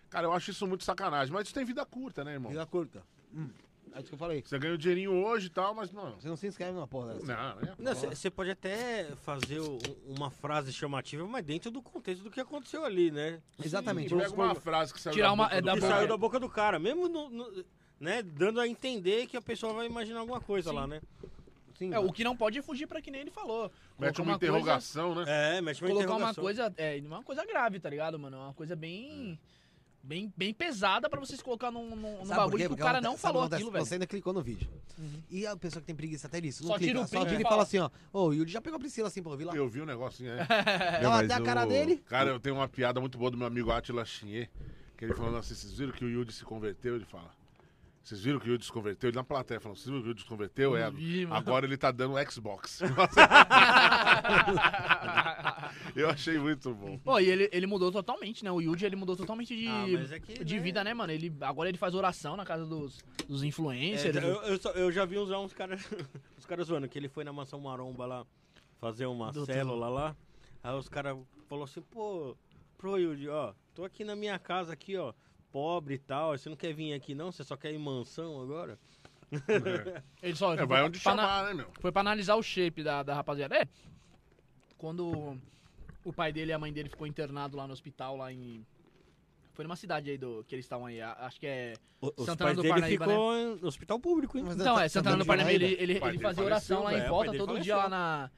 Cara, 0.09 0.28
eu 0.28 0.32
acho 0.32 0.51
isso 0.51 0.66
muito 0.66 0.86
sacanagem. 0.86 1.34
Mas 1.34 1.47
isso 1.47 1.53
tem 1.53 1.66
vida 1.66 1.86
curta, 1.86 2.24
né, 2.24 2.32
irmão? 2.34 2.49
Vida 2.49 2.66
curta. 2.66 3.03
É 3.93 3.99
isso 3.99 4.07
que 4.07 4.14
eu 4.14 4.18
falei. 4.18 4.41
Você 4.45 4.57
ganha 4.57 4.76
o 4.76 4.78
dinheirinho 4.78 5.11
hoje 5.11 5.47
e 5.47 5.49
tal, 5.49 5.76
mas 5.76 5.91
não. 5.91 6.11
Você 6.16 6.30
não 6.30 6.38
se 6.38 6.47
inscreve 6.47 6.72
numa 6.72 6.88
porra 6.88 7.16
dessa. 7.16 7.26
Não, 7.26 7.59
é. 7.59 7.76
Não, 7.78 7.93
você 7.93 8.30
pode 8.32 8.51
até 8.51 9.14
fazer 9.26 9.59
o- 9.59 9.78
uma 10.07 10.32
frase 10.32 10.72
chamativa, 10.72 11.28
mas 11.28 11.43
dentro 11.43 11.70
do 11.70 11.82
contexto 11.82 12.24
do 12.24 12.32
que 12.32 12.39
aconteceu 12.39 12.86
ali, 12.86 13.11
né? 13.11 13.41
Exatamente. 13.61 14.16
Pega 14.16 14.32
uma 14.34 14.55
frase 14.55 14.93
que 14.93 15.01
saiu 15.01 15.14
Tirar 15.16 15.28
da 15.28 15.34
uma- 15.34 15.43
boca 15.45 15.57
é 15.57 15.61
do 15.61 15.66
da 15.66 15.74
que 15.74 15.80
cara. 15.82 15.95
saiu 15.95 16.07
da 16.07 16.18
boca 16.18 16.39
do 16.39 16.47
cara, 16.49 16.80
mesmo 16.80 17.09
no- 17.09 17.30
no- 17.30 17.66
né, 17.99 18.24
dando 18.24 18.61
a 18.61 18.68
entender 18.70 19.28
que 19.28 19.36
a 19.36 19.41
pessoa 19.41 19.74
vai 19.74 19.86
imaginar 19.86 20.22
alguma 20.22 20.39
coisa 20.39 20.70
Sim. 20.70 20.76
lá, 20.78 20.88
né? 20.88 21.01
Sim, 21.88 21.94
É, 21.94 22.00
o 22.00 22.12
que 22.12 22.24
não 22.24 22.36
pode 22.36 22.58
é 22.60 22.62
fugir 22.62 22.88
pra 22.88 23.02
que 23.02 23.10
nem 23.12 23.22
ele 23.22 23.32
falou. 23.32 23.72
Mete 24.00 24.16
Colocar 24.18 24.22
uma 24.24 24.40
coisa- 24.40 24.54
interrogação, 24.58 25.16
né? 25.16 25.24
É, 25.58 25.62
mete 25.62 25.82
uma 25.82 25.90
colocar 25.90 26.08
uma 26.10 26.16
interrogação. 26.32 26.44
coisa, 26.44 26.74
é, 26.78 27.02
uma 27.06 27.24
coisa 27.24 27.46
grave, 27.46 27.80
tá 27.80 27.90
ligado, 27.90 28.18
mano? 28.20 28.38
Uma 28.38 28.54
coisa 28.54 28.76
bem 28.76 29.40
bem, 30.06 30.34
bem 30.36 30.54
pesada 30.54 31.10
pra 31.10 31.18
vocês 31.18 31.42
colocar 31.42 31.72
num, 31.72 31.96
num, 31.96 32.18
num 32.20 32.26
Sabe 32.26 32.42
bagulho 32.42 32.68
que 32.68 32.74
o 32.74 32.78
cara 32.78 33.00
não 33.00 33.18
falou 33.18 33.44
o 33.44 33.46
aquilo, 33.46 33.72
velho. 33.72 33.86
Você 33.86 33.94
ainda 33.96 34.06
clicou 34.06 34.34
no 34.34 34.42
vídeo. 34.42 34.70
Uhum. 35.00 35.22
E 35.30 35.48
a 35.48 35.56
pessoa 35.56 35.80
que 35.80 35.88
tem 35.88 35.96
preguiça 35.96 36.28
até 36.28 36.42
disso, 36.42 36.64
não 36.64 36.72
Só 36.72 36.78
tira 36.78 36.92
clica. 36.92 37.06
o 37.06 37.08
Só 37.08 37.20
print 37.22 37.30
vira 37.30 37.42
e 37.42 37.50
fala 37.50 37.64
assim, 37.64 37.78
ó. 37.80 37.90
Ô, 38.12 38.28
o 38.28 38.34
Yudi 38.34 38.52
já 38.52 38.60
pegou 38.60 38.76
a 38.76 38.80
Priscila 38.82 39.08
assim, 39.08 39.24
pô, 39.24 39.36
vi 39.38 39.46
lá. 39.46 39.56
Eu 39.56 39.70
vi 39.70 39.82
um 39.82 39.86
negocinho 39.86 40.34
aí. 40.34 40.40
Ela 41.02 41.10
mas 41.22 41.32
até 41.32 41.34
a 41.36 41.42
cara 41.42 41.64
o- 41.66 41.70
dele. 41.70 41.98
Cara, 42.06 42.32
eu 42.32 42.40
tenho 42.40 42.56
uma 42.56 42.68
piada 42.68 43.00
muito 43.00 43.18
boa 43.18 43.32
do 43.32 43.38
meu 43.38 43.48
amigo 43.48 43.72
Atila 43.72 44.04
Chinê, 44.04 44.50
que 44.98 45.06
ele 45.06 45.14
falando 45.14 45.38
assim, 45.38 45.56
vocês 45.56 45.74
viram 45.74 45.94
que 45.94 46.04
o 46.04 46.10
Yudi 46.10 46.34
se 46.34 46.44
converteu? 46.44 46.96
Ele 46.98 47.06
fala, 47.06 47.32
vocês 48.04 48.22
viram 48.22 48.39
que 48.39 48.49
o 48.49 48.51
Yudi 48.51 48.66
se 48.66 48.72
converteu? 48.72 49.10
Ele 49.10 49.16
na 49.16 49.24
plateia 49.24 49.60
falando, 49.60 49.78
vocês 49.78 49.88
viram 49.88 50.01
que 50.01 50.08
o 50.08 50.10
Yudi 50.10 50.22
se 50.22 50.28
converteu? 50.28 50.76
É, 50.76 50.89
vi, 50.91 51.26
agora 51.32 51.66
ele 51.66 51.78
tá 51.78 51.89
dando 51.91 52.14
Xbox. 52.30 52.82
eu 55.95 56.10
achei 56.10 56.38
muito 56.38 56.74
bom. 56.74 56.97
Pô, 56.99 57.20
e 57.20 57.30
ele, 57.30 57.49
ele 57.51 57.68
mudou 57.68 57.91
totalmente, 57.91 58.43
né? 58.43 58.51
O 58.51 58.62
Yuji, 58.62 58.86
ele 58.86 58.95
mudou 58.95 59.16
totalmente 59.16 59.56
de, 59.56 59.68
Ah, 59.68 59.86
é 60.16 60.20
que, 60.20 60.43
de 60.43 60.56
né? 60.56 60.62
vida, 60.62 60.84
né, 60.84 60.93
mano? 60.93 61.12
Ele, 61.14 61.32
agora 61.41 61.70
ele 61.70 61.78
faz 61.78 61.93
oração 61.95 62.36
na 62.36 62.45
casa 62.45 62.66
dos, 62.66 62.99
dos 63.28 63.43
É, 63.43 63.47
influencers. 63.47 64.16
eu, 64.16 64.41
eu 64.43 64.58
só- 64.60 64.72
eu 64.72 64.91
já 64.91 65.06
vi 65.06 65.18
uns, 65.18 65.30
uns 65.30 65.54
caras 65.54 65.82
os 66.38 66.45
caras 66.45 66.68
zoando, 66.68 66.88
que 66.88 66.97
ele 66.97 67.10
foi 67.10 67.24
na 67.24 67.32
mansão 67.34 67.60
maromba 67.60 68.06
lá 68.06 68.26
fazer 68.80 69.06
uma 69.06 69.32
Doutor. 69.32 69.54
célula 69.54 69.89
lá. 69.89 70.16
Aí 70.64 70.74
os 70.76 70.89
caras 70.89 71.18
falaram 71.47 71.66
assim, 71.66 71.82
pô, 71.82 72.36
pro 72.78 72.97
Yudi, 72.97 73.28
ó, 73.30 73.54
tô 73.74 73.84
aqui 73.86 74.04
na 74.04 74.16
minha 74.16 74.38
casa 74.39 74.74
aqui, 74.74 74.97
ó, 74.97 75.14
pobre 75.54 75.93
e 75.93 75.99
tal, 75.99 76.36
você 76.36 76.49
não 76.49 76.56
quer 76.58 76.74
vir 76.74 76.93
aqui 76.93 77.14
não? 77.14 77.32
Você 77.32 77.43
só 77.43 77.56
quer 77.56 77.72
ir 77.72 77.76
em 77.76 77.80
mansão 77.80 78.41
agora? 78.41 78.78
Ele 80.22 80.36
só 80.36 80.54
É, 80.54 80.58
foi 80.58 80.66
vai 80.66 80.80
pra- 80.80 80.86
onde 80.86 80.99
chamar, 80.99 81.45
né, 81.45 81.54
meu? 81.54 81.68
Foi 81.80 81.91
pra 81.91 82.01
analisar 82.01 82.36
o 82.36 82.41
shape 82.43 82.84
da, 82.84 83.04
da 83.04 83.14
rapaziada. 83.14 83.56
É, 83.56 83.68
quando 84.78 85.38
o 86.04 86.12
pai 86.12 86.34
dele 86.34 86.51
e 86.51 86.54
a 86.54 86.60
mãe 86.60 86.74
dele 86.74 86.89
ficou 86.89 87.06
internado 87.08 87.56
lá 87.56 87.68
no 87.68 87.74
hospital, 87.74 88.18
lá 88.18 88.32
em... 88.34 88.66
Foi 89.54 89.64
numa 89.64 89.76
cidade 89.76 90.10
aí 90.10 90.18
do, 90.18 90.43
que 90.47 90.56
eles 90.56 90.66
estavam 90.66 90.88
aí, 90.88 90.99
acho 90.99 91.39
que 91.39 91.45
é... 91.45 91.74
O- 92.01 92.26
Santana 92.26 92.54
do 92.56 92.62
dele 92.64 92.74
Parnaíba, 92.74 93.06
ficou 93.06 93.56
no 93.58 93.68
hospital 93.68 93.99
público, 93.99 94.38
hein? 94.38 94.43
Mas 94.45 94.56
Então, 94.60 94.80
é, 94.80 94.89
Santana 94.89 95.18
do 95.18 95.26
Parnaíba, 95.26 95.51
ele, 95.51 95.66
ele, 95.80 95.93
ele 95.93 96.20
fazia 96.20 96.43
oração 96.43 96.82
faleceu, 96.82 96.84
lá 96.84 96.93
é, 96.93 97.06
em 97.06 97.10
volta, 97.10 97.32
todo 97.38 97.47
faleceu. 97.49 97.64
dia 97.64 97.78
lá 97.78 97.88
na, 97.89 98.32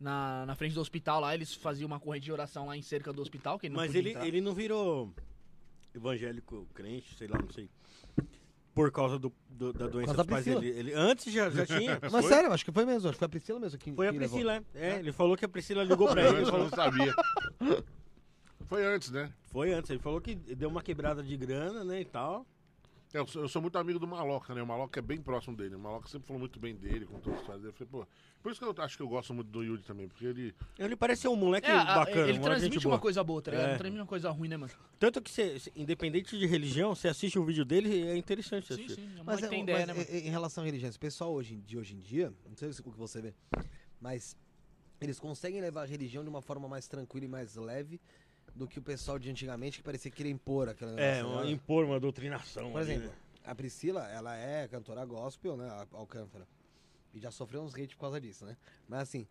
na, 0.00 0.46
na 0.46 0.54
frente 0.56 0.74
do 0.74 0.80
hospital 0.80 1.20
lá, 1.20 1.34
eles 1.34 1.54
faziam 1.54 1.86
uma 1.86 2.00
corrente 2.00 2.24
de 2.24 2.32
oração 2.32 2.66
lá 2.66 2.76
em 2.76 2.82
cerca 2.82 3.12
do 3.12 3.20
hospital, 3.22 3.58
que 3.58 3.66
ele 3.66 3.74
não 3.74 3.80
Mas 3.82 3.88
podia 3.88 4.00
ele, 4.00 4.10
entrar. 4.10 4.26
ele 4.26 4.40
não 4.40 4.54
virou 4.54 5.12
evangélico 5.94 6.66
crente, 6.74 7.14
sei 7.16 7.28
lá, 7.28 7.38
não 7.38 7.50
sei. 7.50 7.68
Por 8.74 8.90
causa 8.90 9.18
do, 9.18 9.30
do- 9.50 9.72
da 9.72 9.86
doença 9.86 10.14
causa 10.14 10.16
da 10.16 10.22
dos 10.22 10.30
pais 10.30 10.44
Priscila. 10.44 10.60
dele. 10.62 10.78
Ele, 10.78 10.94
antes 10.94 11.30
já, 11.32 11.50
já 11.50 11.66
tinha. 11.66 11.98
Mas 12.10 12.24
sério, 12.24 12.50
acho 12.52 12.64
que 12.64 12.72
foi 12.72 12.86
mesmo. 12.86 13.06
Acho 13.08 13.16
que 13.16 13.18
foi 13.18 13.26
a 13.26 13.28
Priscila 13.28 13.60
mesmo 13.60 13.78
que 13.78 13.92
Foi 13.92 14.08
a 14.08 14.12
que 14.12 14.18
levou. 14.18 14.38
Priscila, 14.38 14.64
é. 14.74 14.90
É, 14.94 14.98
ele 14.98 15.12
falou 15.12 15.36
que 15.36 15.44
a 15.44 15.48
Priscila 15.48 15.84
ligou 15.84 16.08
pra 16.08 16.22
ele. 16.26 16.40
Eu 16.42 16.46
falou- 16.46 16.60
não 16.60 16.70
sabia. 16.70 17.12
Foi 18.68 18.84
antes, 18.86 19.10
né? 19.10 19.30
Foi 19.50 19.72
antes, 19.74 19.90
ele 19.90 19.98
falou 20.00 20.18
que 20.20 20.34
deu 20.34 20.68
uma 20.70 20.82
quebrada 20.82 21.22
de 21.22 21.36
grana, 21.36 21.84
né, 21.84 22.00
e 22.00 22.04
tal. 22.06 22.46
É, 23.14 23.18
Eu 23.18 23.26
sou, 23.26 23.42
eu 23.42 23.48
sou 23.48 23.60
muito 23.60 23.76
amigo 23.76 23.98
do 23.98 24.06
Maloca, 24.06 24.54
né? 24.54 24.62
O 24.62 24.66
Maloca 24.66 24.98
é 24.98 25.02
bem 25.02 25.20
próximo 25.20 25.54
dele. 25.56 25.74
O 25.74 25.78
Maloca 25.78 26.08
sempre 26.08 26.26
falou 26.26 26.40
muito 26.40 26.58
bem 26.58 26.74
dele, 26.74 27.04
com 27.04 27.20
todas 27.20 27.34
as 27.34 27.40
histórias 27.40 27.62
dele. 27.62 27.74
Eu 27.74 27.86
falei, 27.86 28.04
pô, 28.06 28.06
por 28.42 28.52
isso 28.52 28.60
que 28.60 28.66
eu 28.80 28.84
acho 28.84 28.96
que 28.96 29.02
eu 29.02 29.08
gosto 29.08 29.34
muito 29.34 29.48
do 29.50 29.62
Yudi 29.62 29.82
também, 29.84 30.08
porque 30.08 30.24
ele. 30.24 30.54
Ele 30.78 30.96
parece 30.96 31.22
ser 31.22 31.28
um 31.28 31.36
moleque 31.36 31.68
É, 31.70 31.72
a- 31.76 31.94
bacana, 31.94 32.28
ele 32.28 32.38
uma 32.38 32.44
transmite 32.44 32.78
uma 32.78 32.82
boa. 32.92 32.98
coisa 32.98 33.22
boa, 33.22 33.42
tá 33.42 33.50
ligado? 33.50 33.66
É. 33.66 33.70
Não 33.72 33.78
transmite 33.78 34.00
uma 34.00 34.06
coisa 34.06 34.30
ruim, 34.30 34.48
né, 34.48 34.56
mano? 34.56 34.72
Tanto 34.98 35.20
que, 35.20 35.30
você, 35.30 35.58
você- 35.58 35.72
independente 35.76 36.38
de 36.38 36.46
religião, 36.46 36.94
você 36.94 37.08
assiste 37.08 37.38
um 37.38 37.44
vídeo 37.44 37.64
dele, 37.66 38.02
é 38.08 38.16
interessante 38.16 38.66
você 38.68 38.76
Sim, 38.76 38.84
assistir. 38.84 39.02
sim. 39.02 39.10
É 39.12 39.16
Mas, 39.18 39.26
mas 39.26 39.42
é, 39.42 39.48
tem 39.48 39.58
mas 39.58 39.68
ideia, 39.68 39.86
né, 39.86 39.92
mano? 39.94 40.06
em- 40.10 40.30
relação 40.30 40.62
à 40.62 40.66
religião, 40.66 40.88
esse 40.88 40.98
pessoal 40.98 41.32
hoje, 41.34 41.54
em- 41.54 41.60
de 41.60 41.76
hoje 41.76 41.94
em 41.94 41.98
dia, 41.98 42.32
não 42.48 42.56
sei 42.56 42.70
o 42.70 42.72
que 42.74 42.98
você 42.98 43.20
vê, 43.20 43.34
mas 44.00 44.34
eles 45.00 45.18
conseguem 45.20 45.60
levar 45.60 45.82
a 45.82 45.84
religião 45.86 46.22
de 46.22 46.30
uma 46.30 46.40
forma 46.40 46.66
mais 46.68 46.86
tranquila 46.88 47.26
e 47.26 47.28
mais 47.28 47.56
leve 47.56 48.00
do 48.54 48.66
que 48.68 48.78
o 48.78 48.82
pessoal 48.82 49.18
de 49.18 49.30
antigamente 49.30 49.78
que 49.78 49.84
parecia 49.84 50.10
querer 50.10 50.30
impor 50.30 50.68
aquela 50.68 51.00
É, 51.00 51.22
uma- 51.24 51.44
né? 51.44 51.50
impor 51.50 51.84
uma 51.84 51.98
doutrinação. 51.98 52.70
Por 52.72 52.80
ali, 52.80 52.92
exemplo, 52.92 53.08
né? 53.10 53.16
a 53.44 53.54
Priscila, 53.54 54.06
ela 54.10 54.36
é 54.36 54.68
cantora 54.68 55.04
gospel, 55.04 55.56
né? 55.56 55.68
a 55.68 55.86
Alcântara. 55.92 56.46
E 57.14 57.18
já 57.18 57.30
sofreu 57.30 57.62
uns 57.62 57.74
hate 57.74 57.94
por 57.96 58.02
causa 58.02 58.20
disso, 58.20 58.44
né? 58.46 58.56
Mas 58.88 59.00
assim, 59.00 59.26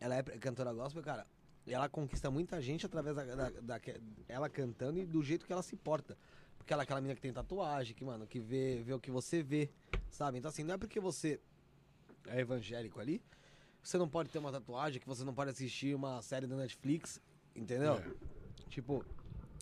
ela 0.00 0.14
é 0.16 0.22
cantora 0.22 0.72
gospel, 0.72 1.02
cara. 1.02 1.26
E 1.66 1.74
ela 1.74 1.88
conquista 1.88 2.30
muita 2.30 2.60
gente 2.62 2.86
através 2.86 3.16
da, 3.16 3.24
da- 3.24 3.50
da- 3.50 3.80
que- 3.80 4.00
ela 4.28 4.48
cantando 4.48 4.98
e 4.98 5.04
do 5.06 5.22
jeito 5.22 5.44
que 5.46 5.52
ela 5.52 5.62
se 5.62 5.74
porta. 5.76 6.16
Porque 6.56 6.72
ela 6.72 6.82
é 6.82 6.84
aquela 6.84 7.00
menina 7.00 7.14
que 7.14 7.20
tem 7.20 7.32
tatuagem, 7.32 7.94
que, 7.94 8.04
mano, 8.04 8.26
que 8.26 8.38
vê, 8.40 8.82
vê 8.82 8.92
o 8.92 9.00
que 9.00 9.10
você 9.10 9.42
vê, 9.42 9.70
sabe? 10.10 10.38
Então, 10.38 10.48
assim, 10.48 10.62
não 10.64 10.74
é 10.74 10.78
porque 10.78 10.98
você 11.00 11.40
é 12.26 12.40
evangélico 12.40 13.00
ali, 13.00 13.22
você 13.82 13.98
não 13.98 14.08
pode 14.08 14.30
ter 14.30 14.38
uma 14.38 14.50
tatuagem, 14.50 15.00
que 15.00 15.06
você 15.06 15.22
não 15.24 15.34
pode 15.34 15.50
assistir 15.50 15.94
uma 15.94 16.20
série 16.22 16.46
da 16.46 16.56
Netflix, 16.56 17.20
entendeu? 17.54 17.94
É. 17.94 18.35
Tipo, 18.68 19.04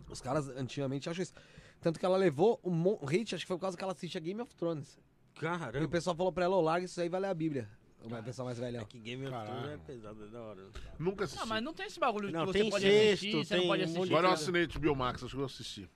os 0.08 0.20
caras 0.20 0.48
antigamente 0.50 1.08
acham 1.08 1.22
isso. 1.22 1.32
Tanto 1.80 1.98
que 1.98 2.06
ela 2.06 2.16
levou 2.16 2.58
um 2.64 2.70
mon- 2.70 2.98
um 3.02 3.06
hate, 3.08 3.34
acho 3.34 3.44
que 3.44 3.48
foi 3.48 3.56
por 3.56 3.62
causa 3.62 3.76
que 3.76 3.84
ela 3.84 3.92
assistia 3.92 4.20
Game 4.20 4.40
of 4.40 4.54
Thrones. 4.54 4.98
E 5.34 5.38
o 5.38 5.40
Caramba. 5.40 5.88
pessoal 5.88 6.14
falou 6.16 6.32
pra 6.32 6.44
ela, 6.44 6.56
ô, 6.56 6.60
larga 6.60 6.84
isso 6.86 7.00
aí, 7.00 7.08
vai 7.08 7.20
ler 7.20 7.28
a 7.28 7.34
Bíblia. 7.34 7.68
O 8.00 8.22
pessoal 8.22 8.46
mais 8.46 8.58
velho. 8.58 8.78
É 8.78 8.84
que 8.84 8.98
Game 8.98 9.26
of 9.26 9.34
Thrones 9.34 9.70
é 9.70 9.76
pesado, 9.78 10.24
é 10.24 10.28
da 10.28 10.40
hora. 10.40 10.68
Nunca 10.98 11.24
assisti. 11.24 11.42
Ah, 11.42 11.46
mas 11.46 11.62
não 11.62 11.72
tem 11.72 11.86
esse 11.86 11.98
bagulho 11.98 12.30
Não, 12.30 12.40
que 12.46 12.52
você 12.52 12.58
tem 12.60 12.70
pode 12.70 12.84
sexto, 12.84 13.04
assistir, 13.12 13.32
você 13.32 13.54
não 13.54 13.60
tem 13.60 13.68
pode 13.68 13.82
assistir. 13.82 14.02
Agora 14.02 14.28
eu 14.28 14.32
assinei 14.32 14.66
de 14.66 14.78
Biomax, 14.78 15.24
acho 15.24 15.34
que 15.34 15.40
eu 15.40 15.46
assisti. 15.46 15.90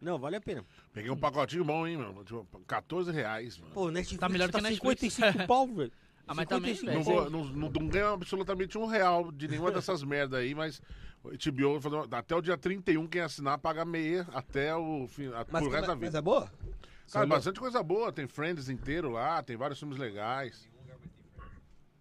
Não, 0.00 0.18
vale 0.18 0.36
a 0.36 0.40
pena. 0.40 0.64
Peguei 0.92 1.10
um 1.10 1.16
pacotinho 1.16 1.64
bom, 1.64 1.86
hein, 1.86 1.96
meu? 1.96 2.22
Tipo, 2.24 2.46
14 2.66 3.10
reais, 3.10 3.56
mano. 3.58 3.72
Pô, 3.72 3.90
Netflix 3.90 4.20
Tá 4.20 4.28
melhor 4.28 4.46
que 4.46 4.52
tá 4.52 4.58
a 4.58 4.62
Netflix. 4.62 5.14
55 5.14 5.46
pau, 5.46 5.66
velho. 5.66 5.92
Ah, 6.26 6.34
mas 6.34 6.46
também, 6.46 6.74
55 6.74 6.94
Não, 6.96 7.02
vou, 7.02 7.30
não, 7.30 7.44
não, 7.44 7.68
não 7.70 7.88
ganho 7.88 8.08
absolutamente 8.14 8.78
um 8.78 8.86
real 8.86 9.30
de 9.30 9.46
nenhuma 9.48 9.70
dessas 9.72 10.02
merda 10.02 10.38
aí, 10.38 10.54
mas 10.54 10.80
o 11.22 11.28
HBO 11.30 11.80
até 12.16 12.34
o 12.34 12.40
dia 12.40 12.56
31, 12.56 13.06
quem 13.06 13.20
assinar 13.20 13.58
paga 13.58 13.84
meia 13.84 14.26
até 14.32 14.74
o 14.74 15.06
fim, 15.06 15.26
a, 15.28 15.44
Mas, 15.50 15.66
resto 15.66 15.86
da 15.86 15.94
mas 15.94 16.00
vida. 16.00 16.18
é 16.18 16.22
boa? 16.22 16.46
Cara, 16.46 16.52
Só- 17.06 17.26
bastante 17.26 17.60
coisa 17.60 17.82
boa, 17.82 18.10
tem 18.12 18.26
Friends 18.26 18.68
inteiro 18.68 19.10
lá, 19.10 19.42
tem 19.42 19.56
vários 19.56 19.78
filmes 19.78 19.98
legais. 19.98 20.68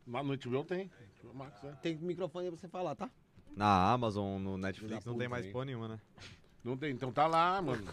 Mas 0.06 0.26
no 0.26 0.38
HBO 0.38 0.64
tem. 0.64 0.90
Max, 1.34 1.64
é. 1.64 1.72
Tem 1.82 1.96
microfone 1.98 2.46
aí 2.46 2.52
pra 2.52 2.60
você 2.60 2.68
falar, 2.68 2.96
tá? 2.96 3.10
Na 3.56 3.92
Amazon, 3.92 4.42
no 4.42 4.58
Netflix, 4.58 5.04
da 5.04 5.12
não 5.12 5.18
tem 5.18 5.28
mais 5.28 5.46
porra 5.48 5.66
nenhuma, 5.66 5.88
né? 5.88 6.00
Não 6.64 6.78
tem, 6.78 6.92
então 6.92 7.12
tá 7.12 7.28
lá, 7.28 7.62
mano. 7.62 7.84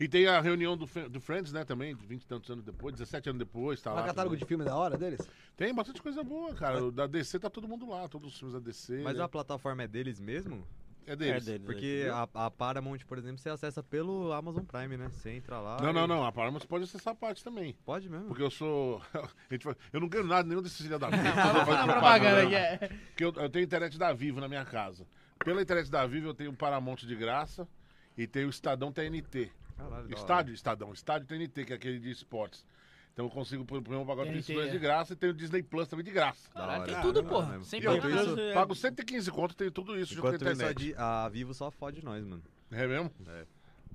E 0.00 0.08
tem 0.08 0.26
a 0.26 0.40
reunião 0.40 0.76
do, 0.78 0.86
do 1.10 1.20
Friends, 1.20 1.52
né, 1.52 1.62
também, 1.62 1.94
de 1.94 2.06
20 2.06 2.22
e 2.22 2.26
tantos 2.26 2.50
anos 2.50 2.64
depois, 2.64 2.94
17 2.94 3.28
anos 3.28 3.38
depois, 3.38 3.82
tá 3.82 3.90
Mas 3.90 4.00
lá. 4.00 4.06
catálogo 4.06 4.34
de 4.34 4.40
também. 4.40 4.48
filme 4.48 4.64
da 4.64 4.74
hora 4.74 4.96
deles? 4.96 5.20
Tem 5.54 5.74
bastante 5.74 6.00
coisa 6.00 6.24
boa, 6.24 6.54
cara. 6.54 6.82
O 6.84 6.90
Da 6.90 7.06
DC 7.06 7.38
tá 7.38 7.50
todo 7.50 7.68
mundo 7.68 7.86
lá, 7.86 8.08
todos 8.08 8.32
os 8.32 8.38
filmes 8.38 8.54
da 8.54 8.60
DC. 8.60 9.02
Mas 9.04 9.18
né? 9.18 9.22
a 9.24 9.28
plataforma 9.28 9.82
é 9.82 9.86
deles 9.86 10.18
mesmo? 10.18 10.66
É 11.06 11.14
deles. 11.14 11.46
É 11.46 11.52
deles, 11.52 11.66
Porque 11.66 12.04
né? 12.04 12.10
a, 12.10 12.46
a 12.46 12.50
Paramount, 12.50 13.00
por 13.06 13.18
exemplo, 13.18 13.38
você 13.38 13.50
acessa 13.50 13.82
pelo 13.82 14.32
Amazon 14.32 14.64
Prime, 14.64 14.96
né? 14.96 15.10
Você 15.10 15.32
entra 15.32 15.58
lá. 15.60 15.76
Não, 15.82 15.92
não, 15.92 16.04
e- 16.04 16.08
não. 16.08 16.24
A 16.24 16.32
Paramount 16.32 16.60
pode 16.66 16.84
acessar 16.84 17.12
a 17.12 17.16
parte 17.16 17.44
também. 17.44 17.74
Pode 17.84 18.08
mesmo. 18.08 18.28
Porque 18.28 18.42
eu 18.42 18.50
sou. 18.50 19.02
a 19.12 19.52
gente 19.52 19.64
fala- 19.64 19.76
eu 19.92 20.00
não 20.00 20.08
ganho 20.08 20.24
nada 20.24 20.48
nenhum 20.48 20.62
desses 20.62 20.78
filhos 20.80 20.98
da 20.98 21.08
uma 21.08 21.92
propaganda 21.92 22.42
aqui, 22.44 22.54
é. 22.54 22.76
Porque 22.78 23.24
eu, 23.24 23.32
eu 23.36 23.50
tenho 23.50 23.64
internet 23.64 23.98
da 23.98 24.12
Vivo 24.14 24.40
na 24.40 24.48
minha 24.48 24.64
casa. 24.64 25.06
Pela 25.44 25.60
internet 25.60 25.90
da 25.90 26.06
Vivo 26.06 26.28
eu 26.28 26.34
tenho 26.34 26.50
o 26.52 26.56
Paramount 26.56 26.96
de 26.98 27.14
graça 27.16 27.66
e 28.16 28.26
tenho 28.26 28.46
o 28.46 28.50
Estadão 28.50 28.92
TNT. 28.92 29.50
Caralho. 29.88 30.14
Estádio, 30.14 30.54
Estadão, 30.54 30.92
Estádio 30.92 31.26
TNT, 31.28 31.64
que 31.64 31.72
é 31.72 31.76
aquele 31.76 31.98
de 31.98 32.10
esportes. 32.10 32.64
Então 33.12 33.26
eu 33.26 33.30
consigo 33.30 33.64
pôr 33.64 33.82
pôr 33.82 33.96
um 33.96 34.06
pacote 34.06 34.30
de 34.32 34.42
TNT, 34.42 34.68
é. 34.68 34.70
de 34.70 34.78
graça 34.78 35.12
e 35.12 35.16
tenho 35.16 35.32
o 35.32 35.36
Disney 35.36 35.62
Plus 35.62 35.88
também 35.88 36.04
de 36.04 36.10
graça. 36.12 36.48
Caralho, 36.52 36.84
tem 36.84 37.00
tudo, 37.00 37.22
Caramba, 37.24 37.42
pô. 37.44 37.48
mesmo. 37.50 37.64
Sem 37.64 37.80
E 37.80 37.84
eu 37.84 38.00
pagar. 38.00 38.24
Deus, 38.24 38.38
é- 38.38 38.54
pago 38.54 38.74
115 38.74 39.30
conto, 39.30 39.54
tenho 39.54 39.70
tudo 39.70 39.98
isso 39.98 40.14
junto 40.14 40.22
com 40.22 40.28
a 40.28 40.30
Enquanto 40.36 40.52
isso, 40.52 40.62
a, 40.62 40.70
internet. 40.70 40.94
A 40.96 41.28
Vivo 41.28 41.52
só 41.52 41.70
fode 41.70 42.04
nós, 42.04 42.24
mano. 42.24 42.42
É 42.70 42.86
mesmo? 42.86 43.10
É. 43.26 43.44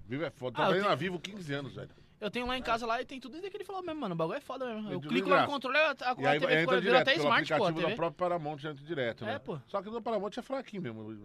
Vivo 0.08 0.24
é 0.26 0.30
foda. 0.30 0.58
Ah, 0.58 0.70
eu 0.70 0.74
Trabalhei 0.74 0.80
tenho- 0.82 0.90
na 0.90 0.96
Vivo 0.96 1.20
15 1.20 1.54
anos, 1.54 1.74
velho. 1.74 1.90
Eu 2.20 2.32
tenho 2.32 2.48
lá 2.48 2.58
em 2.58 2.62
casa 2.62 2.86
lá 2.86 3.02
e 3.02 3.06
tem 3.06 3.20
tudo 3.20 3.38
isso 3.38 3.50
que 3.50 3.58
ele 3.58 3.64
falou 3.66 3.84
mesmo, 3.84 4.00
mano. 4.02 4.14
O 4.14 4.18
bagulho 4.18 4.38
é 4.38 4.42
foda 4.42 4.66
mesmo. 4.66 4.92
Eu 4.92 5.02
clico 5.02 5.30
lá 5.30 5.42
no 5.42 5.48
controle, 5.48 5.78
a, 5.78 5.90
a, 6.02 6.12
a 6.12 6.16
E 6.18 6.26
aí 6.28 6.40
TV 6.40 6.62
entra 6.62 6.82
direto 6.82 7.02
até 7.02 7.12
pelo 7.14 7.24
smart, 7.26 7.48
pô, 7.48 7.54
a 7.54 7.58
aplicativo 7.58 7.90
da 7.90 7.96
própria 7.96 8.30
Paramount, 8.30 8.58
entra 8.58 8.74
direto, 8.86 9.26
né? 9.26 9.34
É, 9.36 9.40
pô. 9.40 9.60
Só 9.68 9.82
que 9.82 9.90
o 9.90 9.92
do 9.92 10.02
Paramount 10.02 10.32
é 10.38 10.42
fraquinho 10.42 10.82
mesmo. 10.82 11.18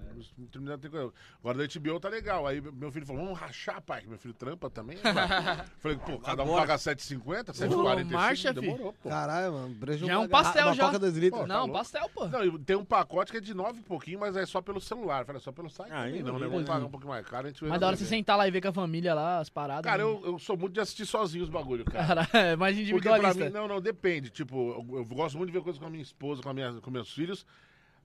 Agora 1.41 1.59
da 1.59 1.81
HBO 1.81 2.01
tá 2.01 2.09
legal. 2.09 2.47
Aí 2.47 2.61
meu 2.61 2.91
filho 2.91 3.07
falou, 3.07 3.23
vamos 3.25 3.39
rachar, 3.39 3.81
pai. 3.83 4.03
que 4.03 4.09
Meu 4.09 4.19
filho 4.19 4.35
trampa 4.35 4.69
também. 4.69 4.97
né, 4.97 5.03
pai? 5.03 5.65
Falei, 5.81 5.99
pô, 5.99 6.19
cada 6.19 6.43
um 6.43 6.55
paga 6.57 6.75
7,50, 6.77 7.21
Ô, 7.21 7.53
7,45. 7.53 8.11
marcha, 8.11 8.53
demorou, 8.53 8.93
pô. 8.93 9.09
Caralho, 9.09 9.53
mano. 9.53 9.77
Já 9.97 10.12
é 10.12 10.19
um 10.19 10.29
pastel 10.29 10.75
já. 10.75 10.87
Coca 10.87 10.99
2 10.99 11.17
litros. 11.17 11.41
Pô, 11.41 11.47
tá 11.47 11.55
Não, 11.55 11.61
louco. 11.61 11.75
pastel, 11.75 12.11
pô. 12.15 12.27
Não, 12.27 12.45
e 12.45 12.59
tem 12.59 12.77
um 12.77 12.85
pacote 12.85 13.31
que 13.33 13.39
é 13.39 13.41
de 13.41 13.55
9 13.55 13.81
e 13.81 13.83
pouquinho, 13.83 14.21
mas 14.21 14.37
é 14.37 14.45
só 14.45 14.61
pelo 14.61 14.81
celular. 14.81 15.25
Falei, 15.25 15.41
só 15.41 15.53
pelo 15.53 15.71
site 15.71 15.93
Ah, 15.93 16.03
aí 16.03 16.23
não, 16.23 16.35
né? 16.35 16.41
não, 16.45 16.51
Vamos 16.51 16.61
né? 16.62 16.67
pagar 16.67 16.85
um 16.87 16.91
pouquinho 16.91 17.11
mais 17.11 17.27
caro. 17.27 17.49
A 17.49 17.53
Mas 17.69 17.81
da 17.81 17.87
hora 17.87 17.97
você 17.97 18.05
sentar 18.05 18.37
lá 18.37 18.47
e 18.47 18.51
ver 18.51 18.61
com 18.61 18.69
a 18.69 18.73
família 18.73 19.15
lá, 19.15 19.39
as 19.39 19.49
paradas. 19.49 19.85
Cara, 19.85 20.05
né? 20.05 20.11
eu, 20.11 20.23
eu 20.25 20.39
sou 20.39 20.57
muito 20.57 20.80
de 20.81 20.82
assistir 20.82 21.07
sozinho 21.07 21.44
os 21.44 21.51
bagulho, 21.51 21.85
cara. 21.85 22.27
Cara, 22.27 22.28
é 22.52 22.57
mais 22.57 22.77
Porque 22.77 22.90
pra 23.01 23.16
individualista. 23.19 23.44
mim, 23.44 23.51
não, 23.51 23.69
não, 23.69 23.81
depende. 23.81 24.31
Tipo, 24.31 24.57
eu, 24.90 24.98
eu 24.98 25.05
gosto 25.05 25.36
muito 25.39 25.51
de 25.51 25.57
ver 25.59 25.62
coisas 25.62 25.78
com 25.78 25.86
a 25.86 25.90
minha 25.90 26.02
esposa, 26.02 26.43
com, 26.43 26.48
a 26.48 26.55
minha, 26.55 26.73
com 26.81 26.90
meus 26.90 27.12
filhos, 27.12 27.47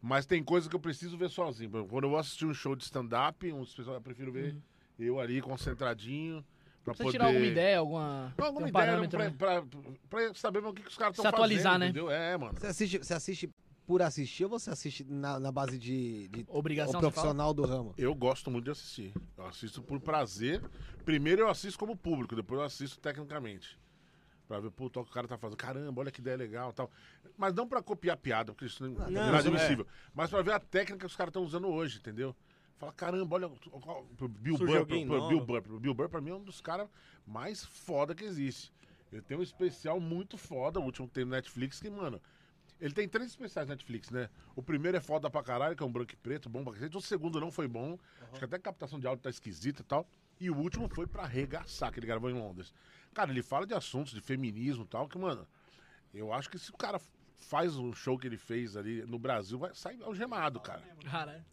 mas 0.02 0.26
tem 0.26 0.43
coisas 0.43 0.69
que 0.69 0.76
eu 0.76 0.80
preciso 0.80 1.18
ver 1.18 1.30
sozinho. 1.30 1.69
Por 1.69 1.77
exemplo, 1.77 1.91
Quando 1.93 2.03
eu 2.03 2.10
vou 2.11 2.19
assistir 2.19 2.45
um 2.45 2.53
show 2.53 2.76
de 2.76 2.84
stand-up, 2.84 3.52
um 3.52 3.64
especial, 3.64 3.95
eu 3.95 4.02
prefiro 4.02 4.31
ver 4.31 4.56
eu 4.99 5.19
ali 5.19 5.41
concentradinho. 5.41 6.43
Pra 6.84 6.91
Uhum. 6.91 6.97
Você 6.97 7.03
poder... 7.03 7.11
tirar 7.18 7.26
alguma 7.27 7.45
ideia, 7.47 7.80
alguma. 7.80 8.34
Não, 8.38 8.45
alguma 8.45 8.65
um 8.68 8.69
ideia 8.69 8.85
parâmetro, 8.85 9.18
pra, 9.18 9.30
né? 9.30 9.35
pra, 9.35 9.64
pra 10.07 10.34
saber 10.35 10.64
o 10.64 10.72
que, 10.72 10.84
que 10.84 10.89
os 10.89 10.97
caras 10.97 11.15
Se 11.15 11.22
estão 11.22 11.31
fazendo. 11.31 11.35
atualizar, 11.35 11.80
né? 11.80 11.85
Entendeu? 11.88 12.11
É, 12.11 12.38
mano. 12.38 12.53
Você 12.60 12.68
assiste, 12.68 12.97
você 12.99 13.14
assiste 13.15 13.49
por 13.86 14.02
assistir 14.02 14.44
ou 14.44 14.49
você 14.49 14.70
assiste 14.70 15.03
na, 15.03 15.40
na 15.40 15.52
base 15.52 15.78
de, 15.78 16.28
de 16.30 16.45
Obrigação, 16.48 16.99
profissional 16.99 17.53
do 17.53 17.64
ramo? 17.66 17.94
Eu 17.98 18.14
gosto 18.16 18.49
muito 18.49 18.66
de 18.66 18.72
assistir. 18.72 19.14
Eu 19.38 19.45
assisto 19.45 19.82
por 19.82 19.99
prazer. 19.99 20.62
Primeiro 21.03 21.44
eu 21.44 21.49
assisto 21.49 21.78
como 21.78 21.95
público, 21.95 22.36
depois 22.36 22.60
eu 22.60 22.66
assisto 22.66 22.99
tecnicamente. 22.99 23.80
Pra 24.48 24.60
ver, 24.60 24.70
puta, 24.72 24.99
o 24.99 25.03
que 25.03 25.10
o 25.10 25.14
cara 25.14 25.28
tá 25.28 25.38
fazendo. 25.38 25.57
Caramba, 25.57 26.02
olha 26.02 26.12
que 26.12 26.22
ideia 26.22 26.38
legal 26.38 26.72
tal. 26.72 26.90
Mas 27.38 27.53
não 27.53 27.68
pra 27.68 27.82
copiar 27.82 28.18
piada, 28.18 28.53
porque 28.53 28.66
isso 28.66 28.84
não, 28.88 29.06
é 29.06 29.10
não, 29.10 29.30
inadmissível. 29.30 29.88
Mas 30.14 30.30
pra 30.30 30.41
ver 30.41 30.52
a 30.53 30.60
técnica 30.60 30.99
que 30.99 31.06
os 31.06 31.16
caras 31.16 31.30
estão 31.32 31.44
usando 31.44 31.68
hoje, 31.68 31.98
entendeu? 31.98 32.36
Fala, 32.78 32.91
caramba, 32.91 33.36
olha. 33.36 33.49
Bill 34.40 34.57
Burr, 34.57 34.78
alguém 34.78 35.07
pro- 35.07 35.18
pro 35.18 35.28
Bill. 35.30 35.41
Burr. 35.45 35.80
Bill 35.80 35.94
Burr, 35.94 36.10
pra 36.10 36.22
mim, 36.22 36.30
é 36.32 36.36
um 36.36 36.44
dos 36.44 36.62
caras 36.62 36.88
mais 37.26 37.66
foda 37.66 38.14
que 38.14 38.24
existe. 38.24 38.72
Ele 39.12 39.22
tem 39.22 39.38
um 39.38 39.41
especial 39.41 39.99
muito 39.99 40.38
foda, 40.38 40.80
o 40.80 40.84
último 40.84 41.07
que 41.07 41.14
tem 41.14 41.26
no 41.26 41.32
Netflix, 41.32 41.80
que, 41.80 41.90
mano. 41.90 42.22
Ele 42.80 42.93
tem 42.93 43.07
três 43.07 43.30
especiais 43.30 43.68
na 43.68 43.73
Netflix, 43.76 44.10
né? 44.10 44.30
O 44.56 44.61
primeiro 44.61 44.97
é 44.97 44.99
foda 44.99 45.30
pra 45.30 45.41
caralho, 45.41 45.76
que 45.76 45.81
é 45.81 45.85
um 45.85 45.91
branco 45.91 46.11
e 46.14 46.15
preto, 46.18 46.49
bom 46.49 46.64
pra 46.64 46.73
cacete. 46.73 46.97
O 46.97 47.02
segundo 47.02 47.39
não 47.39 47.52
foi 47.52 47.68
bom. 47.68 47.97
Acho 48.30 48.39
que 48.39 48.45
até 48.45 48.57
a 48.57 48.60
captação 48.60 48.99
de 48.99 49.07
áudio 49.07 49.23
tá 49.23 49.30
esquisita 49.30 49.81
e 49.81 49.85
tal. 49.85 50.06
E 50.39 50.49
o 50.49 50.57
último 50.57 50.89
foi 50.89 51.07
pra 51.07 51.23
arregaçar, 51.23 51.91
que 51.91 51.99
ele 51.99 52.07
gravou 52.07 52.30
em 52.30 52.34
Londres. 52.34 52.73
Cara, 53.14 53.31
ele 53.31 53.41
fala 53.41 53.65
de 53.65 53.73
assuntos 53.73 54.11
de 54.14 54.19
feminismo 54.19 54.84
e 54.84 54.88
tal, 54.88 55.07
que, 55.07 55.18
mano, 55.18 55.47
eu 56.14 56.34
acho 56.34 56.49
que 56.49 56.60
se 56.60 56.69
o 56.72 56.77
cara 56.77 56.99
faz 57.38 57.77
um 57.77 57.93
show 57.93 58.18
que 58.18 58.27
ele 58.27 58.38
fez 58.38 58.76
ali 58.76 59.03
no 59.06 59.18
Brasil, 59.18 59.57
vai 59.57 59.73
sair 59.73 60.02
algemado, 60.03 60.60
cara. 60.60 60.81
Cara, 60.81 61.45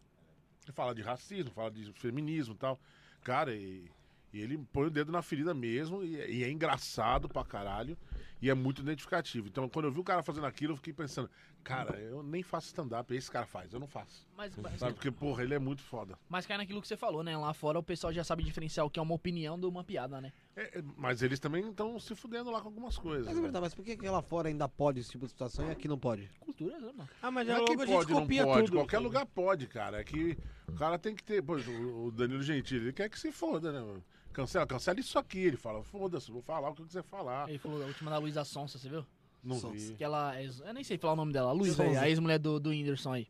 Ele 0.64 0.72
fala 0.72 0.94
de 0.94 1.02
racismo, 1.02 1.52
fala 1.52 1.70
de 1.70 1.92
feminismo 1.92 2.54
e 2.54 2.58
tal. 2.58 2.80
Cara, 3.22 3.54
e, 3.54 3.88
e 4.32 4.40
ele 4.40 4.58
põe 4.72 4.86
o 4.86 4.90
dedo 4.90 5.12
na 5.12 5.22
ferida 5.22 5.52
mesmo, 5.52 6.02
e, 6.02 6.14
e 6.38 6.44
é 6.44 6.50
engraçado 6.50 7.28
pra 7.28 7.44
caralho, 7.44 7.96
e 8.40 8.50
é 8.50 8.54
muito 8.54 8.82
identificativo. 8.82 9.46
Então, 9.46 9.68
quando 9.68 9.84
eu 9.86 9.92
vi 9.92 10.00
o 10.00 10.04
cara 10.04 10.22
fazendo 10.22 10.46
aquilo, 10.46 10.72
eu 10.72 10.76
fiquei 10.76 10.92
pensando, 10.92 11.30
cara, 11.62 11.96
eu 12.00 12.22
nem 12.24 12.42
faço 12.42 12.66
stand-up, 12.68 13.14
esse 13.14 13.30
cara 13.30 13.46
faz, 13.46 13.72
eu 13.72 13.78
não 13.78 13.86
faço. 13.86 14.26
mas, 14.36 14.56
mas, 14.56 14.80
Sabe? 14.80 14.94
Porque, 14.94 15.12
porra, 15.12 15.44
ele 15.44 15.54
é 15.54 15.58
muito 15.60 15.82
foda. 15.82 16.18
mas 16.28 16.44
cai 16.44 16.56
naquilo 16.56 16.82
que 16.82 16.88
você 16.88 16.96
falou, 16.96 17.22
né? 17.22 17.36
Lá 17.36 17.54
fora 17.54 17.78
o 17.78 17.82
pessoal 17.82 18.12
já 18.12 18.24
sabe 18.24 18.42
diferenciar 18.42 18.84
o 18.84 18.90
que 18.90 18.98
é 18.98 19.02
uma 19.02 19.14
opinião 19.14 19.58
de 19.60 19.66
uma 19.66 19.84
piada, 19.84 20.20
né? 20.20 20.32
É, 20.56 20.78
é, 20.78 20.82
mas 20.96 21.22
eles 21.22 21.38
também 21.38 21.70
estão 21.70 22.00
se 22.00 22.14
fudendo 22.16 22.50
lá 22.50 22.60
com 22.60 22.68
algumas 22.68 22.98
coisas. 22.98 23.26
Mas 23.26 23.34
é 23.34 23.36
né? 23.36 23.42
verdade, 23.42 23.62
mas 23.62 23.74
por 23.74 23.84
que, 23.84 23.96
que 23.96 24.08
lá 24.08 24.20
fora 24.22 24.48
ainda 24.48 24.68
pode 24.68 24.98
esse 24.98 25.10
tipo 25.10 25.24
de 25.24 25.30
situação 25.30 25.68
e 25.68 25.70
aqui 25.70 25.86
não 25.86 25.98
pode? 25.98 26.28
Cultura, 26.40 26.80
né, 26.80 26.92
mano? 26.96 27.08
Ah, 27.22 27.30
mas 27.30 27.46
Não 27.46 27.54
é 27.54 27.58
é 27.58 27.64
que 27.64 27.70
logo 27.70 27.82
a 27.82 27.86
gente 27.86 27.94
pode, 27.94 28.12
não 28.12 28.20
copia 28.22 28.44
pode. 28.44 28.64
tudo. 28.66 28.76
Qualquer 28.78 28.98
lugar 28.98 29.26
pode, 29.26 29.66
cara. 29.68 30.00
É 30.00 30.04
que 30.04 30.36
o 30.66 30.72
cara 30.72 30.98
tem 30.98 31.14
que 31.14 31.22
ter. 31.22 31.42
Pô, 31.42 31.56
o 31.56 32.06
o 32.06 32.10
Danilo 32.10 32.42
Gentili, 32.42 32.86
ele 32.86 32.92
quer 32.92 33.08
que 33.08 33.18
se 33.18 33.30
foda, 33.30 33.70
né? 33.72 33.80
mano? 33.80 34.02
Cancela, 34.32 34.66
cancela 34.66 34.98
isso 35.00 35.18
aqui. 35.18 35.38
Ele 35.38 35.56
fala, 35.56 35.82
foda-se, 35.82 36.30
vou 36.30 36.42
falar 36.42 36.70
o 36.70 36.74
que 36.74 36.82
eu 36.82 36.86
quiser 36.86 37.02
falar. 37.02 37.48
Ele 37.48 37.58
falou 37.58 37.78
da 37.78 37.86
última 37.86 38.10
da 38.10 38.18
Luísa 38.18 38.44
Sonsa, 38.44 38.78
você 38.78 38.88
viu? 38.88 39.04
Não 39.44 39.56
Sonsa. 39.58 39.74
vi. 39.74 39.94
Que 39.94 40.04
ela. 40.04 40.38
é- 40.40 40.46
Eu 40.46 40.72
nem 40.74 40.84
sei 40.84 40.96
falar 40.98 41.12
o 41.14 41.16
nome 41.16 41.32
dela. 41.32 41.52
Luísa, 41.52 41.82
a 41.82 42.08
ex-mulher 42.08 42.38
do, 42.38 42.58
do 42.60 42.70
Whindersson 42.70 43.12
aí. 43.12 43.28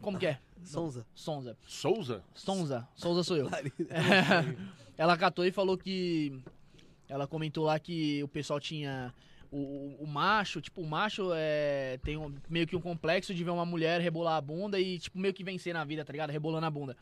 Como 0.00 0.18
que 0.18 0.26
é? 0.26 0.38
Sonza. 0.64 1.06
Sonza. 1.14 1.56
Souza? 1.66 2.24
Sonza. 2.34 2.88
Sonza 2.94 3.22
sou 3.22 3.36
eu. 3.36 3.48
É, 3.48 3.52
ela 4.96 5.16
catou 5.16 5.44
e 5.44 5.52
falou 5.52 5.76
que. 5.76 6.40
Ela 7.08 7.26
comentou 7.26 7.64
lá 7.64 7.78
que 7.78 8.22
o 8.22 8.28
pessoal 8.28 8.58
tinha. 8.60 9.12
O, 9.50 9.58
o- 9.58 10.04
o 10.04 10.06
macho, 10.06 10.60
tipo, 10.62 10.80
o 10.80 10.86
macho 10.86 11.30
é, 11.34 11.98
tem 12.02 12.16
um- 12.16 12.34
meio 12.48 12.66
que 12.66 12.74
um 12.74 12.80
complexo 12.80 13.34
de 13.34 13.44
ver 13.44 13.50
uma 13.50 13.66
mulher 13.66 14.00
rebolar 14.00 14.36
a 14.36 14.40
bunda 14.40 14.80
e, 14.80 14.98
tipo, 14.98 15.18
meio 15.18 15.34
que 15.34 15.44
vencer 15.44 15.74
na 15.74 15.84
vida, 15.84 16.04
tá 16.04 16.10
ligado? 16.12 16.30
Rebolando 16.30 16.64
a 16.64 16.70
bunda. 16.70 16.96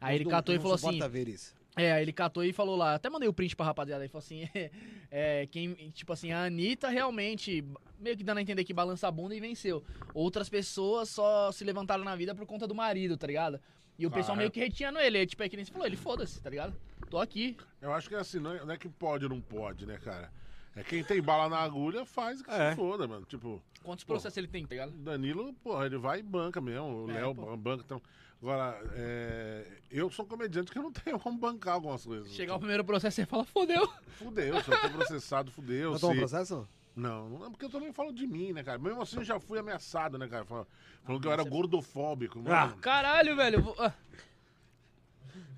Aí 0.00 0.16
ele 0.16 0.24
Não- 0.24 0.30
catou 0.30 0.54
e 0.54 0.58
falou 0.58 0.74
assim. 0.74 0.98
ver 1.10 1.28
isso. 1.28 1.54
É, 1.74 2.02
ele 2.02 2.12
catou 2.12 2.44
e 2.44 2.52
falou 2.52 2.76
lá, 2.76 2.94
até 2.94 3.08
mandei 3.08 3.28
o 3.28 3.32
print 3.32 3.56
pra 3.56 3.64
rapaziada, 3.64 4.02
ele 4.04 4.08
falou 4.10 4.22
assim, 4.22 4.46
é, 5.10 5.46
quem, 5.50 5.74
tipo 5.92 6.12
assim, 6.12 6.30
a 6.30 6.44
Anitta 6.44 6.88
realmente, 6.90 7.64
meio 7.98 8.14
que 8.16 8.22
dando 8.22 8.38
a 8.38 8.42
entender 8.42 8.62
que 8.64 8.74
balança 8.74 9.08
a 9.08 9.10
bunda 9.10 9.34
e 9.34 9.40
venceu. 9.40 9.82
Outras 10.12 10.48
pessoas 10.50 11.08
só 11.08 11.50
se 11.50 11.64
levantaram 11.64 12.04
na 12.04 12.14
vida 12.14 12.34
por 12.34 12.44
conta 12.46 12.66
do 12.66 12.74
marido, 12.74 13.16
tá 13.16 13.26
ligado? 13.26 13.58
E 13.98 14.06
o 14.06 14.10
pessoal 14.10 14.34
Cara. 14.34 14.38
meio 14.38 14.50
que 14.50 14.60
retinhando 14.60 14.98
ele, 14.98 15.18
é, 15.18 15.26
tipo, 15.26 15.42
é 15.42 15.48
que 15.48 15.56
nem 15.56 15.64
você 15.64 15.72
falou, 15.72 15.86
ele 15.86 15.96
foda-se, 15.96 16.40
tá 16.42 16.50
ligado? 16.50 16.74
Tô 17.08 17.18
aqui. 17.18 17.56
Eu 17.80 17.92
acho 17.92 18.08
que 18.08 18.14
é 18.14 18.18
assim, 18.18 18.38
não 18.38 18.52
é, 18.52 18.64
não 18.64 18.72
é 18.74 18.76
que 18.76 18.88
pode 18.88 19.24
ou 19.24 19.30
não 19.30 19.40
pode, 19.40 19.86
né, 19.86 19.98
cara? 19.98 20.30
É 20.74 20.82
quem 20.82 21.02
tem 21.04 21.20
bala 21.22 21.48
na 21.50 21.58
agulha 21.58 22.04
faz 22.06 22.40
que 22.42 22.50
É. 22.50 22.70
se 22.70 22.76
foda, 22.76 23.06
mano. 23.06 23.24
Tipo, 23.26 23.62
Quantos 23.82 24.04
processos 24.04 24.36
ele 24.38 24.46
tem, 24.46 24.64
tá 24.64 24.70
ligado? 24.70 24.90
o 24.90 24.98
Danilo, 24.98 25.52
porra, 25.62 25.84
ele 25.86 25.98
vai 25.98 26.20
e 26.20 26.22
banca 26.22 26.60
mesmo. 26.60 27.04
O 27.06 27.10
É, 27.10 27.14
Léo 27.14 27.34
pô. 27.34 27.54
banca. 27.56 27.82
Então, 27.84 28.00
agora, 28.42 28.78
é, 28.94 29.78
eu 29.90 30.10
sou 30.10 30.26
comediante 30.26 30.70
que 30.70 30.78
eu 30.78 30.82
não 30.82 30.92
tenho 30.92 31.18
como 31.18 31.38
bancar 31.38 31.74
algumas 31.74 32.04
coisas. 32.04 32.30
Chegar 32.32 32.56
o 32.56 32.58
primeiro 32.58 32.84
processo 32.84 33.20
e 33.20 33.24
fala, 33.24 33.44
fodeu. 33.44 33.88
Fudeu, 34.18 34.62
se 34.62 34.70
eu 34.70 34.80
tô 34.80 34.90
processado, 34.90 35.50
fudeu. 35.50 35.92
Não 35.92 35.98
tomou 35.98 36.14
se- 36.14 36.20
processo? 36.20 36.68
Não, 36.94 37.28
não 37.30 37.46
é 37.46 37.50
porque 37.50 37.64
eu 37.64 37.70
também 37.70 37.90
falo 37.90 38.12
de 38.12 38.26
mim, 38.26 38.52
né, 38.52 38.62
cara? 38.62 38.78
Mesmo 38.78 39.00
assim 39.00 39.16
eu 39.16 39.24
já 39.24 39.40
fui 39.40 39.58
ameaçado, 39.58 40.18
né, 40.18 40.28
cara? 40.28 40.44
Falando, 40.44 40.66
falando 41.02 41.22
que 41.22 41.26
eu 41.28 41.32
era 41.32 41.42
gordofóbico, 41.42 42.38
mano. 42.38 42.54
Ah. 42.54 42.76
Caralho, 42.82 43.34
velho. 43.34 43.62
vou- 43.62 43.76
ah, 43.78 43.94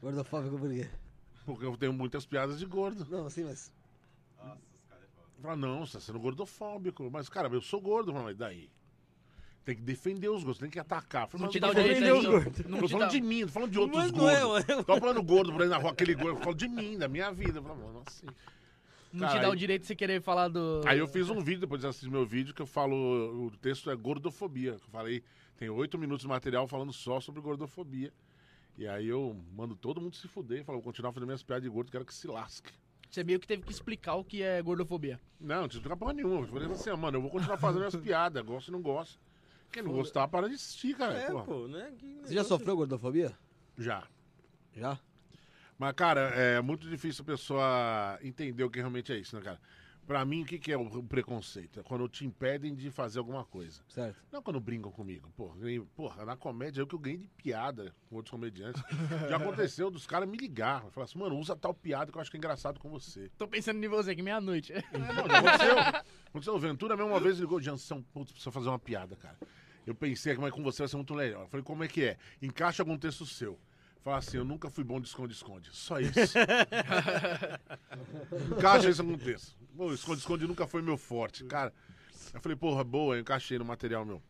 Gordofóbico 0.00 0.58
por 0.58 0.70
quê? 0.70 0.88
Porque 1.44 1.64
eu 1.66 1.76
tenho 1.76 1.92
muitas 1.92 2.24
piadas 2.24 2.58
de 2.58 2.66
gordo. 2.66 3.04
Não, 3.10 3.26
assim, 3.26 3.44
mas. 3.44 3.72
Fala, 5.42 5.56
não, 5.56 5.84
você 5.84 5.94
tá 5.94 6.00
sendo 6.00 6.18
gordofóbico. 6.20 7.10
Mas, 7.10 7.28
cara, 7.28 7.48
eu 7.48 7.60
sou 7.60 7.80
gordo, 7.80 8.14
mas 8.14 8.34
e 8.34 8.38
daí? 8.38 8.70
Tem 9.64 9.74
que 9.74 9.82
defender 9.82 10.28
os 10.28 10.44
gordos, 10.44 10.58
tem 10.58 10.68
que 10.68 10.78
atacar. 10.78 11.26
Falei, 11.26 11.46
Não 11.46 11.50
te 11.50 11.58
dá 11.58 11.70
o 11.70 11.74
direito 11.74 12.04
aí, 12.04 12.20
de 12.20 12.26
não. 12.26 12.40
mim. 12.40 12.44
Não 12.68 12.78
Tô 12.80 12.88
falando 12.88 13.10
de 13.10 13.20
mim, 13.20 13.40
tô 13.46 13.48
falando 13.48 13.70
de 13.70 13.78
outros 13.78 14.02
Mas 14.02 14.12
não 14.12 14.28
é, 14.28 14.40
gordos. 14.40 14.68
ué. 14.68 14.82
Tô 14.82 14.96
falando 14.98 15.22
gordo 15.22 15.52
por 15.52 15.62
aí 15.62 15.68
na 15.68 15.78
rua, 15.78 15.90
aquele 15.92 16.14
gordo. 16.14 16.38
Eu 16.38 16.42
falo 16.42 16.54
de 16.54 16.68
mim, 16.68 16.98
da 16.98 17.08
minha 17.08 17.32
vida. 17.32 17.60
Eu 17.60 17.62
falo, 17.62 17.80
mano, 17.80 18.02
assim. 18.06 18.26
Não 19.10 19.20
Cara, 19.28 19.38
te 19.38 19.42
dá 19.42 19.48
o 19.48 19.54
direito 19.56 19.82
de 19.82 19.86
você 19.86 19.94
querer 19.94 20.20
falar 20.20 20.48
do... 20.48 20.82
Aí 20.84 20.98
eu 20.98 21.06
fiz 21.06 21.30
um 21.30 21.40
vídeo, 21.40 21.60
depois 21.60 21.80
de 21.80 21.86
assistir 21.86 22.10
meu 22.10 22.26
vídeo, 22.26 22.52
que 22.52 22.60
eu 22.60 22.66
falo. 22.66 23.46
O 23.46 23.50
texto 23.58 23.88
é 23.90 23.94
gordofobia. 23.96 24.72
Eu 24.72 24.78
falei, 24.90 25.22
tem 25.56 25.70
oito 25.70 25.96
minutos 25.96 26.22
de 26.22 26.28
material 26.28 26.66
falando 26.66 26.92
só 26.92 27.20
sobre 27.20 27.40
gordofobia. 27.40 28.12
E 28.76 28.86
aí 28.88 29.06
eu 29.06 29.34
mando 29.56 29.76
todo 29.76 30.00
mundo 30.00 30.16
se 30.16 30.26
fuder 30.26 30.60
e 30.60 30.64
falo, 30.64 30.78
vou 30.78 30.84
continuar 30.84 31.12
fazendo 31.12 31.28
minhas 31.28 31.42
piadas 31.44 31.62
de 31.62 31.68
gordo, 31.70 31.92
quero 31.92 32.04
que 32.04 32.12
se 32.12 32.26
lasque. 32.26 32.72
Você 33.08 33.22
meio 33.22 33.38
que 33.38 33.46
teve 33.46 33.62
que 33.62 33.70
explicar 33.70 34.16
o 34.16 34.24
que 34.24 34.42
é 34.42 34.60
gordofobia. 34.60 35.20
Não, 35.40 35.60
não 35.62 35.68
tinha 35.68 35.78
explicar 35.78 35.96
porra 35.96 36.12
nenhuma. 36.12 36.40
Eu 36.40 36.46
falei 36.48 36.72
assim, 36.72 36.90
ó, 36.90 36.96
mano, 36.96 37.18
eu 37.18 37.22
vou 37.22 37.30
continuar 37.30 37.56
fazendo 37.56 37.78
minhas 37.78 37.94
piadas, 38.02 38.44
gosto 38.44 38.68
e 38.68 38.72
não 38.72 38.82
gosto. 38.82 39.20
Quem 39.72 39.82
não 39.82 39.92
gostar, 39.92 40.28
para 40.28 40.48
de 40.48 40.54
assistir, 40.54 40.96
cara. 40.96 41.14
É, 41.14 41.30
porra. 41.30 41.44
pô, 41.44 41.66
né? 41.68 41.92
Que 41.98 42.06
Você 42.16 42.22
já 42.22 42.28
negócio- 42.42 42.48
sofreu 42.48 42.76
gordofobia? 42.76 43.36
Já. 43.76 44.06
Já? 44.74 44.98
Mas, 45.78 45.92
cara, 45.94 46.20
é 46.20 46.60
muito 46.60 46.88
difícil 46.88 47.22
a 47.22 47.26
pessoa 47.26 48.18
entender 48.22 48.62
o 48.62 48.70
que 48.70 48.78
realmente 48.78 49.12
é 49.12 49.16
isso, 49.18 49.34
né, 49.36 49.42
cara? 49.42 49.60
Pra 50.06 50.24
mim, 50.24 50.42
o 50.42 50.44
que, 50.44 50.58
que 50.58 50.70
é 50.70 50.76
o 50.76 51.02
preconceito? 51.02 51.80
É 51.80 51.82
quando 51.82 52.06
te 52.08 52.26
impedem 52.26 52.74
de 52.74 52.90
fazer 52.90 53.18
alguma 53.18 53.44
coisa. 53.44 53.80
Certo. 53.88 54.16
Não 54.30 54.42
quando 54.42 54.60
brincam 54.60 54.92
comigo. 54.92 55.30
Porra, 55.36 55.56
ganhei- 55.56 55.80
porra, 55.96 56.24
na 56.26 56.36
comédia 56.36 56.82
eu 56.82 56.86
que 56.86 56.94
eu 56.94 56.98
ganhei 56.98 57.18
de 57.18 57.28
piada 57.28 57.94
com 58.08 58.16
outros 58.16 58.30
comediantes. 58.30 58.82
Já 59.30 59.36
aconteceu 59.36 59.90
dos 59.90 60.06
caras 60.06 60.28
me 60.28 60.36
ligar. 60.36 60.84
Falar 60.90 61.04
assim, 61.04 61.18
mano, 61.18 61.38
usa 61.38 61.56
tal 61.56 61.72
piada 61.72 62.12
que 62.12 62.18
eu 62.18 62.20
acho 62.22 62.30
que 62.30 62.36
é 62.36 62.38
engraçado 62.38 62.78
com 62.78 62.90
você. 62.90 63.30
Tô 63.38 63.48
pensando 63.48 63.82
em 63.82 63.88
você 63.88 64.10
aqui 64.10 64.22
meia-noite. 64.22 64.72
É, 64.72 64.82
não, 64.92 65.06
já 65.06 65.38
aconteceu. 65.38 65.78
aconteceu. 66.28 66.54
O 66.54 66.58
Ventura 66.58 66.96
mesmo 66.96 67.10
uma 67.10 67.20
vez 67.20 67.38
ligou, 67.38 67.60
Jansão, 67.60 68.02
putz, 68.12 68.30
precisa 68.32 68.50
fazer 68.52 68.68
uma 68.68 68.78
piada, 68.78 69.16
cara. 69.16 69.38
Eu 69.86 69.94
pensei 69.94 70.34
que 70.34 70.40
mas 70.40 70.50
com 70.52 70.62
você 70.62 70.78
vai 70.82 70.88
ser 70.88 70.96
muito 70.96 71.14
legal. 71.14 71.42
Eu 71.42 71.48
falei, 71.48 71.64
como 71.64 71.82
é 71.84 71.88
que 71.88 72.04
é? 72.04 72.16
Encaixa 72.42 72.82
algum 72.82 72.96
texto 72.98 73.24
seu. 73.26 73.58
Fala 74.04 74.18
assim, 74.18 74.36
eu 74.36 74.44
nunca 74.44 74.68
fui 74.68 74.84
bom 74.84 75.00
de 75.00 75.08
esconde-esconde. 75.08 75.70
Só 75.72 75.98
isso. 75.98 76.12
Encaixa 78.54 78.90
isso. 78.90 79.02
Pô, 79.74 79.94
esconde-esconde 79.94 80.46
nunca 80.46 80.66
foi 80.66 80.82
meu 80.82 80.98
forte. 80.98 81.42
Cara, 81.44 81.72
eu 82.34 82.40
falei, 82.42 82.54
porra, 82.54 82.84
boa, 82.84 83.16
eu 83.16 83.22
encaixei 83.22 83.58
no 83.58 83.64
material 83.64 84.04
meu. 84.04 84.22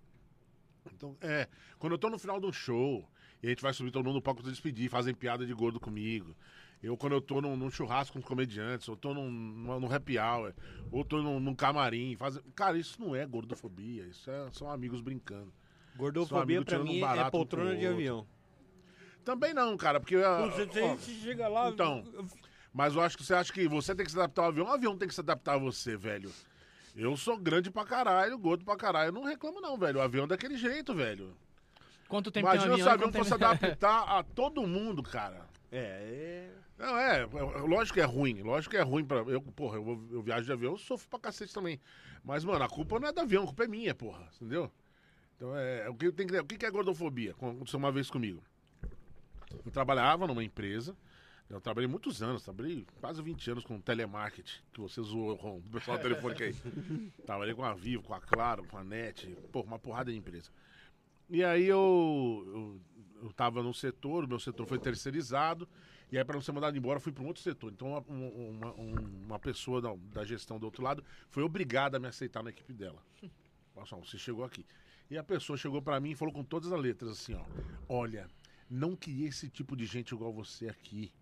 Então, 0.94 1.16
é, 1.20 1.48
quando 1.76 1.94
eu 1.94 1.98
tô 1.98 2.09
no 2.09 2.20
final 2.20 2.38
de 2.38 2.46
um 2.46 2.52
show, 2.52 3.05
e 3.42 3.48
a 3.48 3.51
gente 3.51 3.62
vai 3.62 3.72
subir 3.72 3.90
todo 3.90 4.05
mundo 4.05 4.14
no 4.14 4.22
palco 4.22 4.42
pra 4.42 4.51
despedir, 4.51 4.88
fazem 4.88 5.12
piada 5.12 5.44
de 5.44 5.52
gordo 5.52 5.80
comigo. 5.80 6.36
Eu, 6.80 6.96
quando 6.96 7.14
eu 7.14 7.20
tô 7.20 7.40
num, 7.40 7.56
num 7.56 7.70
churrasco 7.70 8.12
com 8.12 8.20
os 8.20 8.24
comediantes, 8.24 8.88
ou 8.88 8.96
tô 8.96 9.12
num, 9.12 9.28
num, 9.28 9.80
num 9.80 9.92
happy 9.92 10.20
hour, 10.20 10.55
ou 10.92 11.05
tô 11.05 11.20
num, 11.20 11.40
num 11.40 11.55
camarim, 11.55 12.14
fazem... 12.14 12.40
cara, 12.55 12.78
isso 12.78 13.01
não 13.01 13.16
é 13.16 13.26
gordofobia, 13.26 14.05
isso 14.05 14.30
é, 14.30 14.52
são 14.52 14.70
amigos 14.70 15.01
brincando. 15.01 15.52
Gordofobia 15.96 16.59
amigo 16.59 16.64
pra 16.64 16.80
um 16.80 16.84
mim 16.84 17.02
um 17.02 17.06
é 17.06 17.30
poltrona 17.30 17.76
de 17.76 17.86
avião. 17.88 18.24
Também 19.24 19.55
não, 19.55 19.76
cara, 19.76 19.98
porque... 20.01 20.16
ah, 20.16 20.46
Você, 20.46 20.66
você, 20.66 20.80
ó, 20.82 20.96
chega 20.98 21.48
lá. 21.48 21.68
Então. 21.70 22.05
Mas 22.72 22.94
eu 22.94 23.01
acho 23.01 23.16
que 23.16 23.24
você 23.24 23.34
acha 23.34 23.52
que 23.52 23.66
você 23.68 23.94
tem 23.94 24.05
que 24.05 24.10
se 24.12 24.18
adaptar 24.18 24.42
ao 24.42 24.48
avião, 24.48 24.66
o 24.66 24.70
avião 24.72 24.96
tem 24.98 25.06
que 25.09 25.14
se 25.14 25.20
adaptar 25.20 25.55
a 25.55 25.59
você, 25.59 25.96
velho. 25.96 26.30
Eu 26.96 27.16
sou 27.16 27.36
grande 27.38 27.70
pra 27.70 27.84
caralho, 27.84 28.38
gordo 28.38 28.64
pra 28.64 28.76
caralho. 28.76 29.09
Eu 29.09 29.12
não 29.12 29.24
reclamo, 29.24 29.60
não, 29.60 29.76
velho. 29.76 29.98
O 29.98 30.02
avião 30.02 30.24
é 30.24 30.28
daquele 30.28 30.56
jeito, 30.56 30.94
velho. 30.94 31.36
Quanto 32.09 32.30
tempo 32.30 32.46
tem 32.48 32.60
um 32.60 32.64
Imagina 32.64 32.72
avião? 32.74 32.84
se 32.86 32.90
o 32.90 32.94
avião 32.94 33.12
fosse 33.12 33.30
tempo- 33.30 33.44
adaptar 33.44 34.02
a 34.18 34.22
todo 34.22 34.66
mundo, 34.66 35.02
cara. 35.02 35.46
É, 35.72 36.51
Não, 36.78 36.96
é, 36.98 37.22
é, 37.22 37.26
lógico 37.26 37.94
que 37.94 38.01
é 38.01 38.05
ruim, 38.05 38.42
lógico 38.42 38.72
que 38.72 38.76
é 38.76 38.82
ruim 38.82 39.05
pra. 39.05 39.18
Eu, 39.18 39.40
porra, 39.40 39.76
eu, 39.76 40.06
eu 40.12 40.22
viajo 40.22 40.44
de 40.46 40.52
avião, 40.52 40.72
eu 40.72 40.78
sofro 40.78 41.09
pra 41.09 41.18
cacete 41.18 41.52
também. 41.52 41.80
Mas, 42.24 42.44
mano, 42.44 42.62
a 42.64 42.68
culpa 42.68 43.01
não 43.01 43.09
é 43.09 43.12
do 43.12 43.20
avião, 43.20 43.42
a 43.42 43.46
culpa 43.46 43.64
é 43.64 43.68
minha, 43.68 43.94
porra, 43.94 44.28
entendeu? 44.36 44.70
Então 45.36 45.56
é. 45.56 45.88
O 45.88 45.94
que, 45.96 46.12
tem 46.12 46.26
que, 46.28 46.38
o 46.38 46.44
que 46.44 46.64
é 46.64 46.70
gordofobia? 46.70 47.32
Aconteceu 47.32 47.78
uma 47.78 47.90
vez 47.90 48.09
comigo. 48.09 48.40
Eu 49.64 49.70
trabalhava 49.70 50.26
numa 50.26 50.43
empresa, 50.43 50.97
eu 51.51 51.60
trabalhei 51.60 51.89
muitos 51.89 52.22
anos, 52.22 52.43
trabalhei 52.43 52.86
quase 53.01 53.20
20 53.22 53.51
anos 53.51 53.64
com 53.64 53.81
telemarketing, 53.81 54.60
que 54.72 54.81
você 54.81 55.02
zoou 55.02 55.36
com 55.36 55.59
o 55.59 55.62
pessoal 55.62 55.98
telefônico 55.98 56.43
aí. 56.43 56.55
trabalhei 57.26 57.55
com 57.55 57.64
a 57.64 57.74
Vivo, 57.74 58.02
com 58.02 58.14
a 58.14 58.20
Claro, 58.20 58.64
com 58.66 58.78
a 58.78 58.85
NET, 58.85 59.26
pô, 59.52 59.60
uma 59.60 59.78
porrada 59.78 60.10
de 60.10 60.16
empresa. 60.18 60.51
E 61.31 61.43
aí 61.43 61.64
eu, 61.64 62.81
eu, 63.20 63.24
eu 63.26 63.32
tava 63.32 63.62
num 63.62 63.72
setor, 63.72 64.24
o 64.24 64.28
meu 64.28 64.39
setor 64.39 64.66
foi 64.66 64.78
terceirizado, 64.78 65.68
e 66.12 66.18
aí 66.18 66.24
para 66.24 66.35
não 66.35 66.43
ser 66.43 66.52
mandado 66.52 66.76
embora, 66.76 67.01
fui 67.01 67.12
para 67.12 67.24
um 67.24 67.26
outro 67.26 67.43
setor. 67.43 67.72
Então 67.72 67.89
uma, 67.89 68.05
um- 68.09 68.51
uma, 68.51 68.72
um- 68.74 69.24
uma 69.26 69.39
pessoa 69.39 69.81
da, 69.81 69.94
da 70.12 70.24
gestão 70.24 70.59
do 70.59 70.64
outro 70.64 70.82
lado 70.82 71.02
foi 71.31 71.43
obrigada 71.43 71.97
a 71.97 72.01
me 72.01 72.06
aceitar 72.06 72.43
na 72.43 72.51
equipe 72.51 72.72
dela. 72.72 73.02
Nossa, 73.74 73.97
você 73.97 74.18
chegou 74.18 74.44
aqui. 74.44 74.64
E 75.10 75.18
a 75.18 75.24
pessoa 75.24 75.56
chegou 75.56 75.82
para 75.82 75.98
mim 76.01 76.10
e 76.10 76.14
falou 76.14 76.32
com 76.32 76.44
todas 76.44 76.70
as 76.72 76.81
letras 76.81 77.10
assim, 77.10 77.35
ó. 77.35 77.44
Olha, 77.89 78.28
não 78.70 78.96
queria 78.96 79.28
esse 79.28 79.48
tipo 79.48 79.76
de 79.76 79.86
gente 79.86 80.14
igual 80.14 80.32
você 80.32 80.68
aqui. 80.68 81.12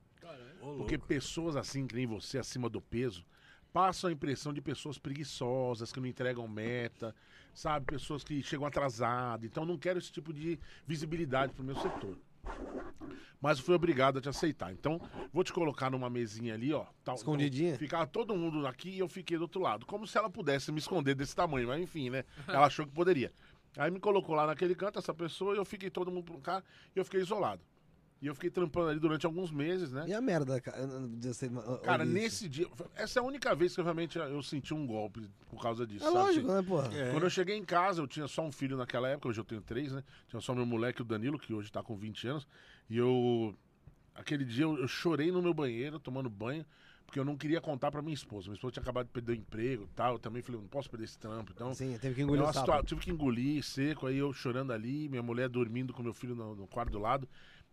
Porque 0.77 0.97
pessoas 0.97 1.57
assim, 1.57 1.87
que 1.87 1.95
nem 1.95 2.07
você, 2.07 2.39
acima 2.39 2.69
do 2.69 2.81
peso, 2.81 3.25
passam 3.73 4.11
a 4.11 4.13
impressão 4.13 4.53
de 4.53 4.61
pessoas 4.61 4.99
preguiçosas, 4.99 5.93
que 5.93 5.99
não 5.99 6.07
entregam 6.07 6.47
meta, 6.47 7.15
sabe? 7.55 7.87
Pessoas 7.87 8.23
que 8.23 8.43
chegam 8.43 8.67
atrasadas. 8.67 9.45
Então, 9.45 9.65
não 9.65 9.79
quero 9.79 9.99
esse 9.99 10.13
tipo 10.13 10.33
de 10.33 10.59
visibilidade 10.87 11.53
pro 11.53 11.65
meu 11.65 11.77
setor. 11.77 12.17
Mas 13.41 13.59
fui 13.59 13.75
obrigado 13.75 14.19
a 14.19 14.21
te 14.21 14.29
aceitar. 14.29 14.73
Então, 14.73 15.01
vou 15.33 15.43
te 15.43 15.53
colocar 15.53 15.91
numa 15.91 16.09
mesinha 16.09 16.55
ali, 16.55 16.73
ó. 16.73 16.87
Tal, 17.03 17.17
Escondidinha? 17.17 17.71
Então, 17.71 17.79
ficava 17.79 18.07
todo 18.07 18.37
mundo 18.37 18.67
aqui 18.67 18.91
e 18.91 18.99
eu 19.01 19.09
fiquei 19.09 19.37
do 19.37 19.43
outro 19.43 19.61
lado. 19.61 19.85
Como 19.85 20.07
se 20.07 20.17
ela 20.17 20.31
pudesse 20.31 20.71
me 20.71 20.79
esconder 20.79 21.15
desse 21.15 21.35
tamanho, 21.35 21.67
mas 21.67 21.83
enfim, 21.83 22.11
né? 22.11 22.25
Ela 22.47 22.67
achou 22.67 22.87
que 22.87 22.93
poderia. 22.93 23.33
Aí 23.77 23.91
me 23.91 24.01
colocou 24.01 24.35
lá 24.35 24.47
naquele 24.47 24.75
canto, 24.75 24.99
essa 24.99 25.15
pessoa, 25.15 25.55
e 25.55 25.59
eu 25.59 25.65
fiquei 25.65 25.91
todo 25.91 26.11
mundo 26.11 26.25
pro 26.25 26.39
cá, 26.39 26.63
e 26.95 26.99
eu 26.99 27.05
fiquei 27.05 27.21
isolado. 27.21 27.63
E 28.23 28.29
eu 28.29 28.35
fiquei 28.37 28.51
trampando 28.51 28.89
ali 28.89 29.01
durante 29.01 29.27
alguns 29.27 29.51
meses, 29.51 29.91
né? 29.91 30.05
E 30.07 30.15
a 30.15 30.21
merda, 30.21 30.61
cara? 30.61 30.79
você 31.21 31.51
Cara, 31.83 32.05
isso? 32.05 32.13
nesse 32.13 32.49
dia. 32.49 32.69
Essa 32.95 33.19
é 33.19 33.21
a 33.21 33.25
única 33.25 33.53
vez 33.53 33.75
que 33.75 33.81
eu 33.81 33.85
realmente 33.85 34.17
eu 34.17 34.41
senti 34.45 34.73
um 34.73 34.87
golpe 34.87 35.29
por 35.51 35.61
causa 35.61 35.85
disso. 35.85 36.05
É 36.05 36.07
sabe? 36.07 36.19
lógico, 36.19 36.47
né, 36.47 36.63
porra? 36.63 36.97
É. 36.97 37.11
Quando 37.11 37.25
eu 37.25 37.31
cheguei 37.31 37.57
em 37.57 37.65
casa, 37.65 38.01
eu 38.01 38.07
tinha 38.07 38.29
só 38.29 38.43
um 38.43 38.53
filho 38.53 38.77
naquela 38.77 39.09
época, 39.09 39.29
hoje 39.29 39.41
eu 39.41 39.45
tenho 39.45 39.61
três, 39.61 39.91
né? 39.91 40.05
Tinha 40.29 40.41
só 40.41 40.55
meu 40.55 40.65
moleque, 40.65 41.03
o 41.03 41.05
Danilo, 41.05 41.37
que 41.37 41.53
hoje 41.53 41.73
tá 41.73 41.83
com 41.83 41.97
20 41.97 42.29
anos. 42.29 42.47
E 42.89 42.97
eu. 42.97 43.57
Aquele 44.15 44.45
dia 44.45 44.67
eu, 44.67 44.79
eu 44.79 44.87
chorei 44.87 45.33
no 45.33 45.43
meu 45.43 45.53
banheiro, 45.53 45.99
tomando 45.99 46.31
banho, 46.31 46.65
porque 47.13 47.21
eu 47.21 47.27
não 47.27 47.37
queria 47.37 47.61
contar 47.61 47.91
pra 47.91 48.01
minha 48.01 48.15
esposa. 48.15 48.47
Minha 48.47 48.55
esposa 48.55 48.73
tinha 48.73 48.83
acabado 48.83 49.05
de 49.05 49.13
perder 49.13 49.33
o 49.33 49.35
emprego 49.35 49.85
e 49.85 49.89
tal. 49.89 50.15
Eu 50.15 50.19
também 50.19 50.41
falei, 50.41 50.59
não 50.59 50.67
posso 50.67 50.89
perder 50.89 51.05
esse 51.05 51.19
trampo. 51.19 51.53
Então, 51.55 51.75
Sim, 51.75 51.99
teve 51.99 52.15
que 52.15 52.23
é 52.23 52.25
engolir 52.25 52.43
sapo. 52.47 52.59
situa- 52.61 52.77
eu 52.79 52.85
tive 52.85 53.01
que 53.03 53.11
engolir 53.11 53.63
seco, 53.63 54.07
aí 54.07 54.17
eu 54.17 54.33
chorando 54.33 54.73
ali, 54.73 55.11
minha 55.11 55.23
mulher 55.23 55.47
dormindo 55.51 55.93
com 55.93 56.03
meu 56.03 56.15
filho 56.15 56.35
no, 56.35 56.57
no 56.57 56.67
quarto 56.67 56.91
do 56.91 56.99
lado. 56.99 57.29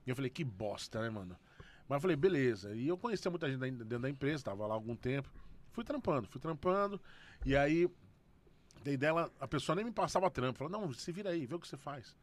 E 0.06 0.10
eu 0.10 0.16
falei, 0.16 0.30
que 0.30 0.44
bosta, 0.44 1.02
né, 1.02 1.10
mano? 1.10 1.38
Mas 1.88 1.96
eu 1.96 2.02
falei, 2.02 2.18
beleza. 2.18 2.76
E 2.76 2.86
eu 2.86 2.98
conhecia 2.98 3.32
muita 3.32 3.50
gente 3.50 3.62
dentro 3.62 4.00
da 4.00 4.10
empresa, 4.10 4.44
tava 4.44 4.68
lá 4.68 4.74
algum 4.74 4.94
tempo. 4.94 5.30
Fui 5.72 5.86
trampando, 5.86 6.28
fui 6.28 6.42
trampando. 6.42 7.00
E 7.46 7.56
aí, 7.56 7.90
daí 8.84 8.98
dela, 8.98 9.32
a 9.40 9.48
pessoa 9.48 9.74
nem 9.74 9.86
me 9.86 9.92
passava 9.94 10.30
trampo. 10.30 10.60
Falou, 10.60 10.82
não, 10.82 10.92
se 10.92 11.14
vira 11.14 11.30
aí, 11.30 11.46
vê 11.46 11.56
o 11.56 11.60
que 11.62 11.68
você 11.68 11.78
faz. 11.78 12.14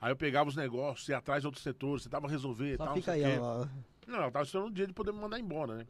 Aí 0.00 0.10
eu 0.10 0.16
pegava 0.16 0.48
os 0.48 0.56
negócios, 0.56 1.08
ia 1.08 1.18
atrás 1.18 1.42
de 1.42 1.46
outros 1.46 1.62
setores, 1.62 2.02
tentava 2.02 2.26
resolver 2.26 2.74
e 2.74 2.78
tal. 2.78 2.96
fica 2.96 3.16
não 3.16 3.24
aí, 3.24 3.38
ó. 3.38 3.64
Não, 4.08 4.16
ela 4.16 4.30
tava 4.32 4.44
esperando 4.44 4.66
o 4.66 4.74
dia 4.74 4.88
de 4.88 4.92
poder 4.92 5.12
me 5.12 5.20
mandar 5.20 5.38
embora, 5.38 5.76
né? 5.76 5.86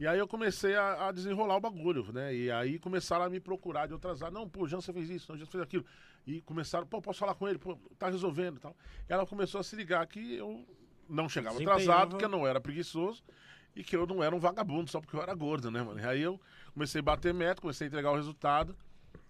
E 0.00 0.06
aí 0.06 0.18
eu 0.18 0.28
comecei 0.28 0.76
a, 0.76 1.08
a 1.08 1.12
desenrolar 1.12 1.56
o 1.56 1.60
bagulho, 1.60 2.12
né? 2.12 2.34
E 2.34 2.50
aí 2.50 2.78
começaram 2.78 3.24
a 3.24 3.30
me 3.30 3.40
procurar 3.40 3.86
de 3.86 3.92
outras 3.92 4.22
áreas. 4.22 4.38
Não, 4.38 4.48
pô, 4.48 4.66
Jean, 4.66 4.80
você 4.80 4.92
fez 4.92 5.10
isso, 5.10 5.30
não, 5.30 5.36
Jean, 5.36 5.44
você 5.44 5.52
fez 5.52 5.62
aquilo. 5.62 5.84
E 6.26 6.40
começaram, 6.42 6.86
pô, 6.86 7.02
posso 7.02 7.18
falar 7.18 7.34
com 7.34 7.48
ele? 7.48 7.58
Pô, 7.58 7.76
tá 7.98 8.08
resolvendo 8.08 8.58
e 8.58 8.60
tal. 8.60 8.76
E 9.08 9.12
ela 9.12 9.26
começou 9.26 9.60
a 9.60 9.64
se 9.64 9.74
ligar 9.74 10.06
que 10.06 10.36
eu 10.36 10.64
não 11.08 11.28
chegava 11.28 11.58
atrasado, 11.58 12.16
que 12.16 12.24
eu 12.24 12.28
não 12.28 12.46
era 12.46 12.60
preguiçoso 12.60 13.24
e 13.74 13.82
que 13.82 13.96
eu 13.96 14.06
não 14.06 14.22
era 14.22 14.34
um 14.34 14.38
vagabundo 14.38 14.90
só 14.90 15.00
porque 15.00 15.16
eu 15.16 15.22
era 15.22 15.34
gordo, 15.34 15.70
né, 15.70 15.82
mano? 15.82 16.00
E 16.00 16.04
aí 16.04 16.20
eu 16.20 16.40
comecei 16.72 17.00
a 17.00 17.02
bater 17.02 17.34
meta, 17.34 17.60
comecei 17.60 17.86
a 17.86 17.88
entregar 17.88 18.12
o 18.12 18.16
resultado. 18.16 18.76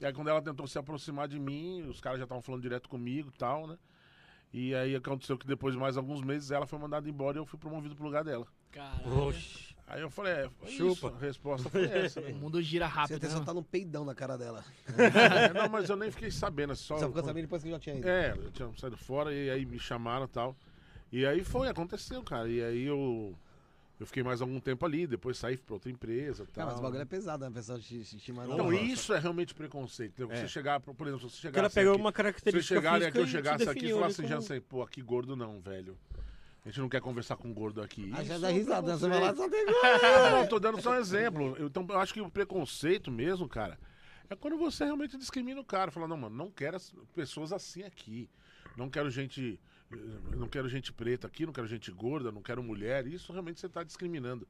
E 0.00 0.06
aí 0.06 0.12
quando 0.12 0.28
ela 0.28 0.42
tentou 0.42 0.66
se 0.66 0.78
aproximar 0.78 1.28
de 1.28 1.38
mim, 1.38 1.82
os 1.82 2.00
caras 2.00 2.18
já 2.18 2.24
estavam 2.24 2.42
falando 2.42 2.62
direto 2.62 2.88
comigo 2.88 3.30
e 3.34 3.38
tal, 3.38 3.66
né? 3.66 3.78
E 4.52 4.74
aí 4.74 4.94
aconteceu 4.94 5.36
que 5.36 5.46
depois 5.46 5.74
de 5.74 5.80
mais 5.80 5.96
alguns 5.96 6.22
meses 6.22 6.50
ela 6.50 6.66
foi 6.66 6.78
mandada 6.78 7.08
embora 7.08 7.36
e 7.36 7.40
eu 7.40 7.46
fui 7.46 7.58
promovido 7.58 7.94
pro 7.94 8.04
lugar 8.04 8.24
dela. 8.24 8.46
Caralho. 8.70 9.28
Oxi. 9.28 9.67
Aí 9.88 10.02
eu 10.02 10.10
falei, 10.10 10.32
é, 10.34 10.50
Chupa. 10.66 10.92
isso. 10.92 11.06
A 11.08 11.18
resposta 11.18 11.70
foi 11.70 11.84
essa, 11.90 12.20
né? 12.20 12.30
O 12.32 12.36
mundo 12.36 12.60
gira 12.60 12.86
rápido. 12.86 13.08
Certeza 13.08 13.38
né? 13.38 13.44
tá 13.44 13.54
no 13.54 13.62
peidão 13.62 14.04
na 14.04 14.14
cara 14.14 14.36
dela. 14.36 14.62
É, 14.96 15.52
não, 15.54 15.68
mas 15.68 15.88
eu 15.88 15.96
nem 15.96 16.10
fiquei 16.10 16.30
sabendo, 16.30 16.76
só. 16.76 16.98
Só 16.98 17.06
ficou 17.06 17.24
sabendo 17.24 17.44
depois 17.44 17.62
que 17.62 17.70
já 17.70 17.78
tinha 17.78 17.96
ido. 17.96 18.06
É, 18.06 18.32
eu 18.32 18.50
tinha 18.50 18.70
saído 18.76 18.98
fora 18.98 19.32
e 19.32 19.48
aí 19.48 19.64
me 19.64 19.78
chamaram 19.78 20.26
e 20.26 20.28
tal. 20.28 20.56
E 21.10 21.24
aí 21.24 21.42
foi, 21.42 21.68
aconteceu, 21.68 22.22
cara. 22.22 22.48
E 22.48 22.62
aí 22.62 22.84
eu. 22.84 23.34
Eu 23.98 24.06
fiquei 24.06 24.22
mais 24.22 24.40
algum 24.40 24.60
tempo 24.60 24.86
ali, 24.86 25.08
depois 25.08 25.36
saí 25.38 25.56
pra 25.56 25.74
outra 25.74 25.90
empresa 25.90 26.44
e 26.44 26.46
tal. 26.46 26.54
Cara, 26.54 26.66
mas 26.66 26.78
o 26.78 26.82
bagulho 26.82 27.02
é 27.02 27.04
pesado, 27.04 27.42
né? 27.42 27.50
O 27.50 27.52
pessoal 27.52 27.80
te, 27.80 28.04
te, 28.04 28.16
te 28.16 28.32
manda. 28.32 28.54
Então, 28.54 28.72
isso 28.72 29.12
é 29.12 29.18
realmente 29.18 29.52
preconceito. 29.52 30.12
entendeu? 30.22 30.32
É. 30.36 30.40
Você 30.42 30.46
chegar, 30.46 30.78
por 30.78 31.04
exemplo, 31.08 31.28
se 31.28 31.36
você 31.36 31.48
Porque 31.48 31.58
ela 31.58 31.68
chegasse 31.68 31.74
pegou 31.74 31.92
aqui, 31.94 32.00
uma 32.00 32.10
se 32.10 32.14
característica 32.14 32.62
vocês 32.74 32.80
chegarem 32.80 33.08
aqui, 33.08 33.18
eu 33.18 33.24
e 33.24 33.26
chegasse 33.26 33.62
aqui 33.64 33.70
e 33.70 33.74
definiu 33.74 33.96
falasse 33.96 34.20
assim, 34.20 34.30
como- 34.30 34.40
já 34.42 34.46
sei, 34.46 34.60
pô, 34.60 34.82
aqui 34.82 35.02
gordo 35.02 35.34
não, 35.34 35.60
velho. 35.60 35.98
A 36.64 36.68
gente 36.68 36.80
não 36.80 36.88
quer 36.88 37.00
conversar 37.00 37.36
com 37.36 37.52
gordo 37.52 37.80
aqui. 37.80 38.10
Aí 38.14 38.24
já 38.26 38.34
Isso 38.34 38.42
dá 38.42 38.50
é 38.50 38.52
risada? 38.52 38.96
Você 38.98 39.08
vai 39.08 39.20
lá 39.20 39.34
só 39.34 39.48
tem 39.48 39.64
Não, 39.64 40.30
não, 40.40 40.46
tô 40.48 40.58
dando 40.58 40.80
só 40.82 40.90
um 40.90 40.94
exemplo. 40.96 41.56
Eu, 41.56 41.68
Então, 41.68 41.86
eu 41.88 41.98
acho 41.98 42.12
que 42.12 42.20
o 42.20 42.30
preconceito 42.30 43.10
mesmo, 43.10 43.48
cara, 43.48 43.78
é 44.28 44.36
quando 44.36 44.58
você 44.58 44.84
realmente 44.84 45.16
discrimina 45.16 45.60
o 45.60 45.64
cara. 45.64 45.90
Fala, 45.90 46.06
não, 46.08 46.16
mano, 46.16 46.36
não 46.36 46.50
quero 46.50 46.76
as- 46.76 46.92
pessoas 47.14 47.52
assim 47.52 47.82
aqui. 47.84 48.28
Não 48.76 48.90
quero 48.90 49.08
gente. 49.10 49.58
eh, 49.90 49.96
Não 50.36 50.46
quero 50.48 50.68
gente 50.68 50.92
preta 50.92 51.26
aqui, 51.26 51.46
não 51.46 51.52
quero 51.52 51.66
gente 51.66 51.90
gorda, 51.90 52.30
não 52.30 52.42
quero 52.42 52.62
mulher. 52.62 53.06
Isso 53.06 53.32
realmente 53.32 53.60
você 53.60 53.68
tá 53.68 53.82
discriminando. 53.82 54.46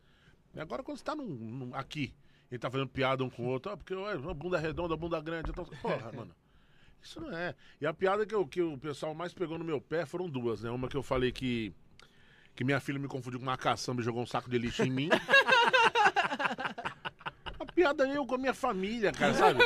E 0.55 0.60
agora 0.60 0.82
quando 0.82 0.98
você 0.98 1.05
tá 1.05 1.14
num, 1.14 1.24
num- 1.26 1.74
aqui, 1.74 2.12
ele 2.51 2.59
tá 2.59 2.68
fazendo 2.70 2.89
piada 2.89 3.22
um 3.22 3.30
com 3.30 3.44
o 3.44 3.47
outro, 3.47 3.70
ah, 3.70 3.76
porque 3.76 3.94
uma 3.94 4.35
bunda 4.35 4.59
redonda, 4.59 4.97
bunda 4.97 5.20
grande. 5.20 5.51
Então, 5.51 5.64
porra, 5.80 6.10
mano. 6.10 6.35
Isso 7.01 7.20
não 7.20 7.30
é. 7.36 7.55
E 7.80 7.86
a 7.86 7.94
piada 7.94 8.26
que, 8.26 8.35
eu- 8.35 8.47
que 8.47 8.60
o 8.60 8.76
pessoal 8.76 9.14
mais 9.14 9.32
pegou 9.32 9.56
no 9.56 9.64
meu 9.64 9.80
pé 9.80 10.05
foram 10.05 10.28
duas, 10.28 10.62
né? 10.62 10.70
Uma 10.70 10.89
que 10.89 10.97
eu 10.97 11.02
falei 11.02 11.30
que. 11.30 11.72
Que 12.59 12.64
minha 12.64 12.80
filha 12.80 12.98
me 12.98 13.06
confundiu 13.06 13.39
com 13.39 13.47
uma 13.47 13.56
caçamba 13.56 14.02
e 14.02 14.05
jogou 14.05 14.20
um 14.20 14.26
saco 14.26 14.51
de 14.51 14.59
lixo 14.59 14.82
em 14.82 14.90
mim. 14.90 15.09
A 17.60 17.64
piada 17.72 18.05
é 18.05 18.16
eu 18.16 18.26
com 18.26 18.35
a 18.35 18.39
minha 18.39 18.52
família, 18.52 19.12
cara, 19.12 19.32
sabe? 19.32 19.60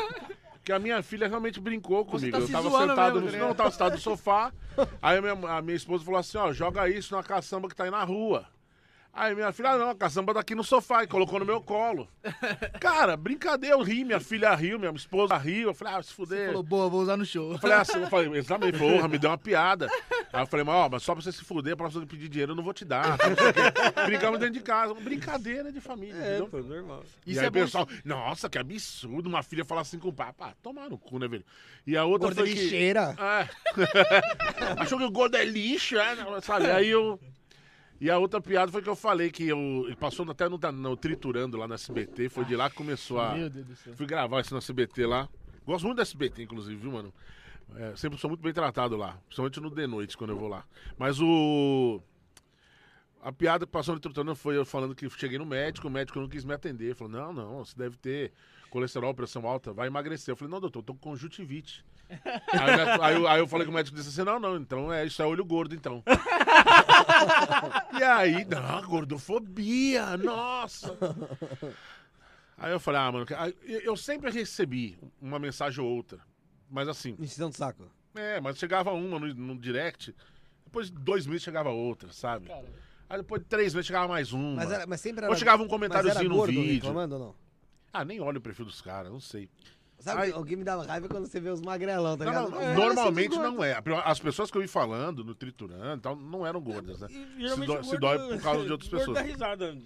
Que 0.63 0.71
a 0.73 0.79
minha 0.79 1.03
filha 1.03 1.27
realmente 1.27 1.59
brincou 1.59 2.05
Você 2.05 2.31
comigo. 2.31 2.37
tá 2.37 2.59
eu 2.59 2.71
tava 2.71 2.87
sentado 2.87 3.23
mesmo, 3.23 3.31
no. 3.31 3.33
tá 3.33 3.47
Não, 3.47 3.55
tava 3.55 3.71
sentado 3.71 3.93
no 3.93 3.99
sofá. 3.99 4.53
Aí 5.01 5.17
a 5.17 5.23
minha, 5.23 5.33
a 5.33 5.63
minha 5.63 5.75
esposa 5.75 6.05
falou 6.05 6.21
assim: 6.21 6.37
ó, 6.37 6.53
joga 6.53 6.87
isso 6.87 7.17
na 7.17 7.23
caçamba 7.23 7.67
que 7.67 7.75
tá 7.75 7.85
aí 7.85 7.91
na 7.91 8.05
rua. 8.05 8.47
Aí 9.11 9.35
minha 9.35 9.53
filha, 9.53 9.71
ah, 9.71 9.79
não, 9.79 9.91
a 9.91 9.95
caçamba 9.95 10.35
tá 10.35 10.41
aqui 10.41 10.55
no 10.55 10.63
sofá 10.63 11.03
e 11.03 11.07
colocou 11.07 11.39
no 11.39 11.47
meu 11.47 11.63
colo. 11.63 12.07
Cara, 12.79 13.17
brincadeira, 13.17 13.75
eu 13.75 13.83
ri, 13.83 14.05
minha 14.05 14.21
filha 14.21 14.55
riu, 14.55 14.79
minha 14.79 14.93
esposa 14.93 15.37
riu. 15.39 15.69
Eu 15.69 15.75
falei, 15.75 15.95
ah, 15.95 16.03
se 16.03 16.13
fuder. 16.13 16.49
Falou, 16.49 16.63
boa, 16.63 16.89
vou 16.91 17.01
usar 17.01 17.17
no 17.17 17.25
show. 17.25 17.53
Eu 17.53 17.59
falei 17.59 17.77
assim, 17.79 18.01
eu 18.01 18.09
falei, 18.09 18.39
exatamente, 18.39 18.79
porra, 18.79 19.09
me 19.09 19.19
deu 19.19 19.31
uma 19.31 19.39
piada. 19.39 19.89
Aí 20.33 20.43
eu 20.43 20.47
falei, 20.47 20.65
mas, 20.65 20.75
ó, 20.75 20.89
mas 20.89 21.03
só 21.03 21.15
pra 21.15 21.23
você 21.23 21.31
se 21.31 21.45
fuder, 21.45 21.77
pra 21.77 21.89
você 21.89 22.07
pedir 22.07 22.29
dinheiro, 22.29 22.53
eu 22.53 22.57
não 22.57 22.63
vou 22.63 22.73
te 22.73 22.85
dar. 22.87 23.19
quê. 23.19 23.25
Brincamos 24.07 24.39
dentro 24.41 24.55
de 24.55 24.61
casa, 24.61 24.93
uma 24.95 25.01
brincadeira 25.03 25.71
de 25.71 25.79
família, 25.81 26.15
É, 26.17 26.29
entendeu? 26.39 26.49
pô, 26.49 26.59
normal. 26.63 27.05
E 27.27 27.33
Isso 27.33 27.41
aí 27.41 27.47
é 27.47 27.49
o 27.49 27.53
bom 27.53 27.61
pessoal, 27.61 27.89
nossa, 28.03 28.49
que 28.49 28.57
absurdo, 28.57 29.29
uma 29.29 29.43
filha 29.43 29.65
falar 29.65 29.83
assim 29.83 29.99
com 29.99 30.09
o 30.09 30.13
pai. 30.13 30.33
Pá, 30.33 30.55
tomar 30.63 30.89
no 30.89 30.97
cu, 30.97 31.19
né, 31.19 31.29
velho? 31.29 31.45
E 31.87 31.97
a 31.97 32.05
outra 32.05 32.29
Gorda 32.29 32.43
foi 32.43 32.55
que... 32.55 32.61
lixeira. 32.63 33.15
É. 33.19 33.49
Achou 34.81 34.99
que 34.99 35.05
o 35.05 35.11
gordo 35.11 35.37
é 35.37 35.45
lixo, 35.45 35.99
é, 35.99 36.17
sabe? 36.41 36.71
Aí 36.71 36.89
eu... 36.89 37.21
E 38.01 38.11
a 38.11 38.19
outra 38.19 38.41
piada 38.41 38.73
foi 38.73 38.81
que 38.81 38.89
eu 38.89 38.97
falei 38.97 39.31
que 39.31 39.47
eu... 39.47 39.85
ele 39.87 39.97
Passou 39.97 40.29
até 40.31 40.49
no, 40.49 40.59
no 40.73 40.97
Triturando 40.97 41.59
lá 41.59 41.69
no 41.69 41.75
SBT, 41.75 42.31
foi 42.31 42.45
de 42.47 42.57
lá 42.57 42.71
que 42.71 42.77
começou 42.77 43.21
a... 43.21 43.35
Meu 43.35 43.51
Deus 43.51 43.67
do 43.67 43.77
céu. 43.77 43.93
Fui 43.95 44.07
gravar 44.07 44.41
isso 44.41 44.55
no 44.55 44.59
SBT 44.59 45.07
lá. 45.07 45.29
Gosto 45.65 45.85
muito 45.85 45.97
do 45.97 46.03
SBT, 46.03 46.43
inclusive, 46.43 46.75
viu, 46.75 46.91
mano? 46.91 47.13
É, 47.77 47.97
sempre 47.97 48.19
sou 48.19 48.29
muito 48.31 48.43
bem 48.43 48.53
tratado 48.53 48.97
lá. 48.97 49.19
Principalmente 49.27 49.61
no 49.61 49.71
de 49.71 49.87
noite, 49.87 50.17
quando 50.17 50.31
eu 50.31 50.39
vou 50.39 50.49
lá. 50.49 50.65
Mas 50.99 51.21
o. 51.21 52.01
A 53.23 53.31
piada 53.31 53.65
que 53.65 53.71
passou 53.71 53.95
no 53.95 54.01
Triturando 54.01 54.35
foi 54.35 54.57
eu 54.57 54.65
falando 54.65 54.97
que 54.97 55.09
cheguei 55.11 55.39
no 55.39 55.47
médico, 55.47 55.87
o 55.87 55.91
médico 55.91 56.19
não 56.21 56.29
quis 56.29 56.45
me 56.45 56.53
atender. 56.53 56.95
Falou, 56.97 57.13
não, 57.13 57.33
não, 57.33 57.65
você 57.65 57.77
deve 57.77 57.97
ter 57.97 58.33
colesterol, 58.69 59.15
pressão 59.15 59.47
alta, 59.47 59.73
vai 59.73 59.87
emagrecer. 59.87 60.33
Eu 60.33 60.37
falei, 60.37 60.51
não, 60.51 60.61
doutor, 60.61 60.81
eu 60.81 60.83
tô 60.83 60.95
com 60.95 61.11
conjuntivite. 61.11 61.85
aí, 62.11 62.77
médico- 62.77 63.03
aí 63.03 63.15
eu- 63.15 63.29
aí 63.29 63.39
eu 63.41 63.47
falei 63.47 63.65
com 63.65 63.71
o 63.71 63.75
médico 63.75 63.97
disse 63.97 64.09
assim, 64.09 64.25
não, 64.29 64.41
não, 64.41 64.57
então 64.57 64.93
é, 64.93 65.07
isso 65.07 65.23
é 65.23 65.27
olho 65.27 65.45
gordo, 65.45 65.73
então. 65.75 66.03
e 67.99 68.03
aí, 68.03 68.45
não, 68.45 68.83
gordofobia, 68.89 70.17
nossa. 70.17 70.97
Aí 72.59 72.73
eu 72.73 72.81
falei, 72.81 73.01
ah, 73.01 73.13
mano, 73.13 73.27
eu 73.67 73.97
sempre 73.97 74.31
recebi 74.31 74.99
uma 75.21 75.39
mensagem 75.39 75.83
ou 75.83 75.89
outra. 75.91 76.19
Mas 76.73 76.89
assim, 76.89 77.15
Enchidão 77.21 77.51
de 77.51 77.57
saco. 77.59 77.85
é, 78.15 78.41
mas 78.41 78.57
chegava 78.59 78.91
uma 78.93 79.21
no, 79.21 79.35
no 79.35 79.59
direct, 79.59 80.15
depois 80.65 80.91
de 80.91 80.99
dois 80.99 81.27
meses 81.27 81.43
chegava 81.43 81.69
outra, 81.69 82.11
sabe? 82.13 82.49
Cara, 82.49 82.65
Aí 83.11 83.19
depois 83.19 83.43
de 83.43 83.49
três 83.49 83.75
meses 83.75 83.87
chegava 83.87 84.09
mais 84.09 84.33
um. 84.33 84.55
Mas, 84.55 84.73
era, 84.73 84.87
mas 84.87 85.01
sempre 85.03 85.23
era. 85.23 85.31
Ou 85.31 85.37
chegava 85.37 85.63
um 85.63 85.67
mas 85.67 85.71
comentáriozinho 85.71 86.31
no 86.31 86.47
vídeo. 86.47 86.75
reclamando 86.75 87.15
ou 87.17 87.21
não? 87.21 87.35
Ah, 87.93 88.07
nem 88.07 88.19
olha 88.23 88.39
o 88.39 88.41
perfil 88.41 88.65
dos 88.65 88.81
caras, 88.81 89.13
não 89.13 89.21
sei. 89.21 89.51
Sabe, 90.03 90.23
Ai. 90.23 90.33
o 90.33 90.45
que 90.45 90.57
me 90.57 90.65
dava 90.65 90.85
raiva 90.85 91.07
é 91.07 91.09
quando 91.09 91.27
você 91.27 91.39
vê 91.39 91.49
os 91.51 91.61
magrelão, 91.61 92.17
tá 92.19 92.25
Não, 92.25 92.33
ligado? 92.33 92.51
não, 92.51 92.61
É, 92.61 92.75
normalmente 92.75 93.37
não 93.39 93.63
é. 93.63 93.81
As 94.05 94.19
pessoas 94.19 94.51
que 94.51 94.59
eu 94.59 94.63
vi 94.63 94.67
falando 94.67 95.23
no 95.25 95.33
triturando 95.33 95.99
e 95.99 96.01
tal, 96.01 96.17
não 96.17 96.45
eram 96.45 96.61
gordas, 96.61 97.01
né? 97.01 97.07
E, 97.11 97.41
geralmente 97.43 97.67
dói- 97.69 97.81
o 97.81 97.85
se 97.85 97.99
dói 97.99 98.19
por 98.19 98.43
causa 98.43 98.65
de 98.65 98.73
outras 98.73 98.91
gordo 98.91 99.13
pessoas. 99.13 99.15
dá 99.15 99.23
risada. 99.23 99.79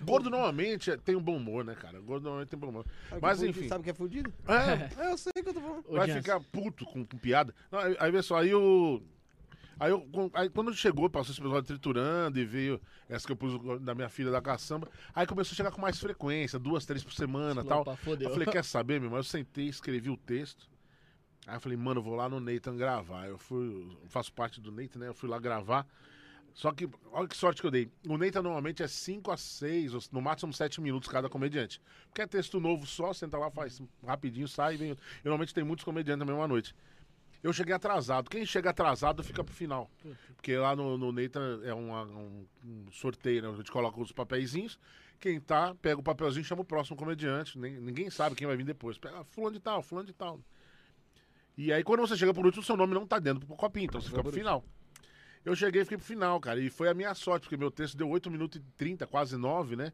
Gordo 0.00 0.30
normalmente 0.30 0.90
é- 0.90 0.96
tem 0.96 1.14
um 1.14 1.20
bom 1.22 1.36
humor, 1.36 1.64
né, 1.64 1.74
cara? 1.74 2.00
Gordo 2.00 2.22
normalmente 2.24 2.48
tem 2.48 2.58
bom 2.58 2.68
humor. 2.68 2.86
Sabe 3.10 3.20
Mas 3.20 3.36
é 3.38 3.40
fudido? 3.46 3.58
enfim. 3.58 3.68
Sabe 3.68 3.84
que 3.84 3.90
é 3.90 3.94
fudido? 3.94 4.32
É, 4.46 4.48
É, 5.08 5.12
eu 5.12 5.18
sei 5.18 5.32
que 5.34 5.48
eu 5.48 5.54
tô 5.54 5.60
falando. 5.60 5.84
Vai 5.90 6.08
ficar 6.10 6.40
puto 6.40 6.84
com, 6.86 7.04
com 7.04 7.18
piada. 7.18 7.54
Não, 7.70 7.78
aí, 7.80 7.96
aí 8.00 8.10
vê 8.10 8.22
só, 8.22 8.36
aí 8.36 8.54
o. 8.54 9.02
Aí, 9.80 9.90
eu, 9.90 10.04
aí 10.34 10.48
quando 10.48 10.74
chegou, 10.74 11.08
passou 11.08 11.32
esse 11.32 11.40
episódio 11.40 11.64
triturando 11.64 12.38
e 12.38 12.44
veio 12.44 12.80
essa 13.08 13.26
que 13.26 13.32
eu 13.32 13.36
pus 13.36 13.80
da 13.80 13.94
minha 13.94 14.08
filha 14.08 14.30
da 14.30 14.40
caçamba, 14.40 14.88
aí 15.14 15.26
começou 15.26 15.54
a 15.54 15.56
chegar 15.56 15.70
com 15.70 15.80
mais 15.80 15.98
frequência, 16.00 16.58
duas, 16.58 16.84
três 16.84 17.04
por 17.04 17.12
semana 17.12 17.62
e 17.62 17.64
tal. 17.64 17.82
Opa, 17.82 17.96
fodeu. 17.96 18.28
Eu 18.28 18.34
falei, 18.34 18.48
quer 18.52 18.64
saber, 18.64 18.98
meu 19.00 19.06
irmão? 19.06 19.18
Eu 19.18 19.24
sentei, 19.24 19.66
escrevi 19.66 20.10
o 20.10 20.16
texto. 20.16 20.68
Aí 21.46 21.56
eu 21.56 21.60
falei, 21.60 21.78
mano, 21.78 22.00
eu 22.00 22.04
vou 22.04 22.14
lá 22.14 22.28
no 22.28 22.40
Nathan 22.40 22.76
gravar. 22.76 23.26
Eu 23.26 23.38
fui, 23.38 23.88
eu 24.02 24.08
faço 24.08 24.32
parte 24.32 24.60
do 24.60 24.70
Nathan, 24.70 24.98
né? 24.98 25.08
Eu 25.08 25.14
fui 25.14 25.28
lá 25.28 25.38
gravar. 25.38 25.86
Só 26.52 26.72
que, 26.72 26.88
olha 27.12 27.28
que 27.28 27.36
sorte 27.36 27.60
que 27.60 27.66
eu 27.66 27.70
dei. 27.70 27.88
O 28.06 28.18
Nathan 28.18 28.42
normalmente 28.42 28.82
é 28.82 28.88
5 28.88 29.30
a 29.30 29.36
6, 29.36 29.94
ou 29.94 30.00
no 30.10 30.20
máximo 30.20 30.52
7 30.52 30.80
minutos 30.80 31.08
cada 31.08 31.28
comediante. 31.28 31.80
Porque 32.08 32.20
é 32.20 32.26
texto 32.26 32.58
novo 32.58 32.84
só, 32.84 33.12
senta 33.12 33.38
lá, 33.38 33.48
faz 33.48 33.80
rapidinho, 34.04 34.48
sai 34.48 34.74
e 34.74 34.76
vem. 34.76 34.90
Eu, 34.90 34.96
normalmente 35.24 35.54
tem 35.54 35.62
muitos 35.62 35.84
comediantes 35.84 36.18
na 36.18 36.24
mesma 36.24 36.48
noite. 36.48 36.74
Eu 37.42 37.52
cheguei 37.52 37.72
atrasado. 37.74 38.28
Quem 38.28 38.44
chega 38.44 38.70
atrasado 38.70 39.22
fica 39.22 39.44
pro 39.44 39.54
final. 39.54 39.90
Porque 40.34 40.56
lá 40.56 40.74
no, 40.74 40.98
no 40.98 41.12
Nathan 41.12 41.60
é 41.64 41.72
uma- 41.72 42.02
um, 42.04 42.46
um 42.64 42.86
sorteio, 42.92 43.42
né? 43.42 43.48
A 43.48 43.56
gente 43.56 43.70
coloca 43.70 44.00
os 44.00 44.10
papeizinhos. 44.12 44.78
Quem 45.20 45.40
tá, 45.40 45.74
pega 45.76 46.00
o 46.00 46.02
papelzinho 46.02 46.42
e 46.42 46.44
chama 46.44 46.62
o 46.62 46.64
próximo 46.64 46.96
comediante. 46.96 47.58
Nem- 47.58 47.80
ninguém 47.80 48.10
sabe 48.10 48.34
quem 48.36 48.46
vai 48.46 48.56
vir 48.56 48.64
depois. 48.64 48.98
Pega 48.98 49.22
fulano 49.24 49.54
de 49.54 49.60
tal, 49.60 49.82
fulano 49.82 50.06
de 50.06 50.12
tal. 50.12 50.40
E 51.56 51.72
aí, 51.72 51.82
quando 51.82 52.00
você 52.00 52.16
chega 52.16 52.32
por 52.32 52.44
último, 52.46 52.62
seu 52.62 52.76
nome 52.76 52.94
não 52.94 53.06
tá 53.06 53.18
dentro 53.18 53.46
do 53.46 53.54
copinho, 53.56 53.86
então 53.86 54.00
você 54.00 54.08
fica 54.08 54.22
pro 54.22 54.32
final. 54.32 54.64
Eu 55.44 55.56
cheguei 55.56 55.82
e 55.82 55.84
fiquei 55.84 55.98
pro 55.98 56.06
final, 56.06 56.38
cara. 56.40 56.60
E 56.60 56.70
foi 56.70 56.88
a 56.88 56.94
minha 56.94 57.12
sorte, 57.14 57.44
porque 57.44 57.56
meu 57.56 57.70
texto 57.70 57.96
deu 57.96 58.08
8 58.08 58.30
minutos 58.30 58.60
e 58.60 58.64
30, 58.76 59.06
quase 59.06 59.36
9, 59.36 59.74
né? 59.76 59.92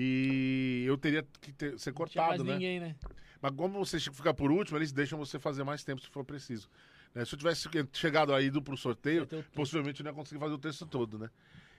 E 0.00 0.84
eu 0.86 0.96
teria 0.96 1.26
que 1.40 1.52
ter- 1.52 1.76
ser 1.78 1.92
cortado, 1.92 2.44
né? 2.44 2.52
ninguém, 2.54 2.78
né? 2.80 2.94
Mas 3.42 3.52
como 3.56 3.84
você 3.84 3.98
fica 3.98 4.32
por 4.32 4.50
último, 4.52 4.78
eles 4.78 4.92
deixam 4.92 5.18
você 5.18 5.38
fazer 5.40 5.64
mais 5.64 5.82
tempo 5.82 6.00
se 6.00 6.08
for 6.08 6.24
preciso. 6.24 6.68
né? 7.14 7.24
Se 7.24 7.34
eu 7.34 7.38
tivesse 7.38 7.68
chegado 7.92 8.32
aí 8.32 8.46
ido 8.46 8.62
pro 8.62 8.76
sorteio, 8.76 9.26
possivelmente 9.54 10.00
eu 10.00 10.04
não 10.04 10.12
ia 10.12 10.14
conseguir 10.14 10.40
fazer 10.40 10.54
o 10.54 10.58
texto 10.58 10.86
todo, 10.86 11.18
né? 11.18 11.28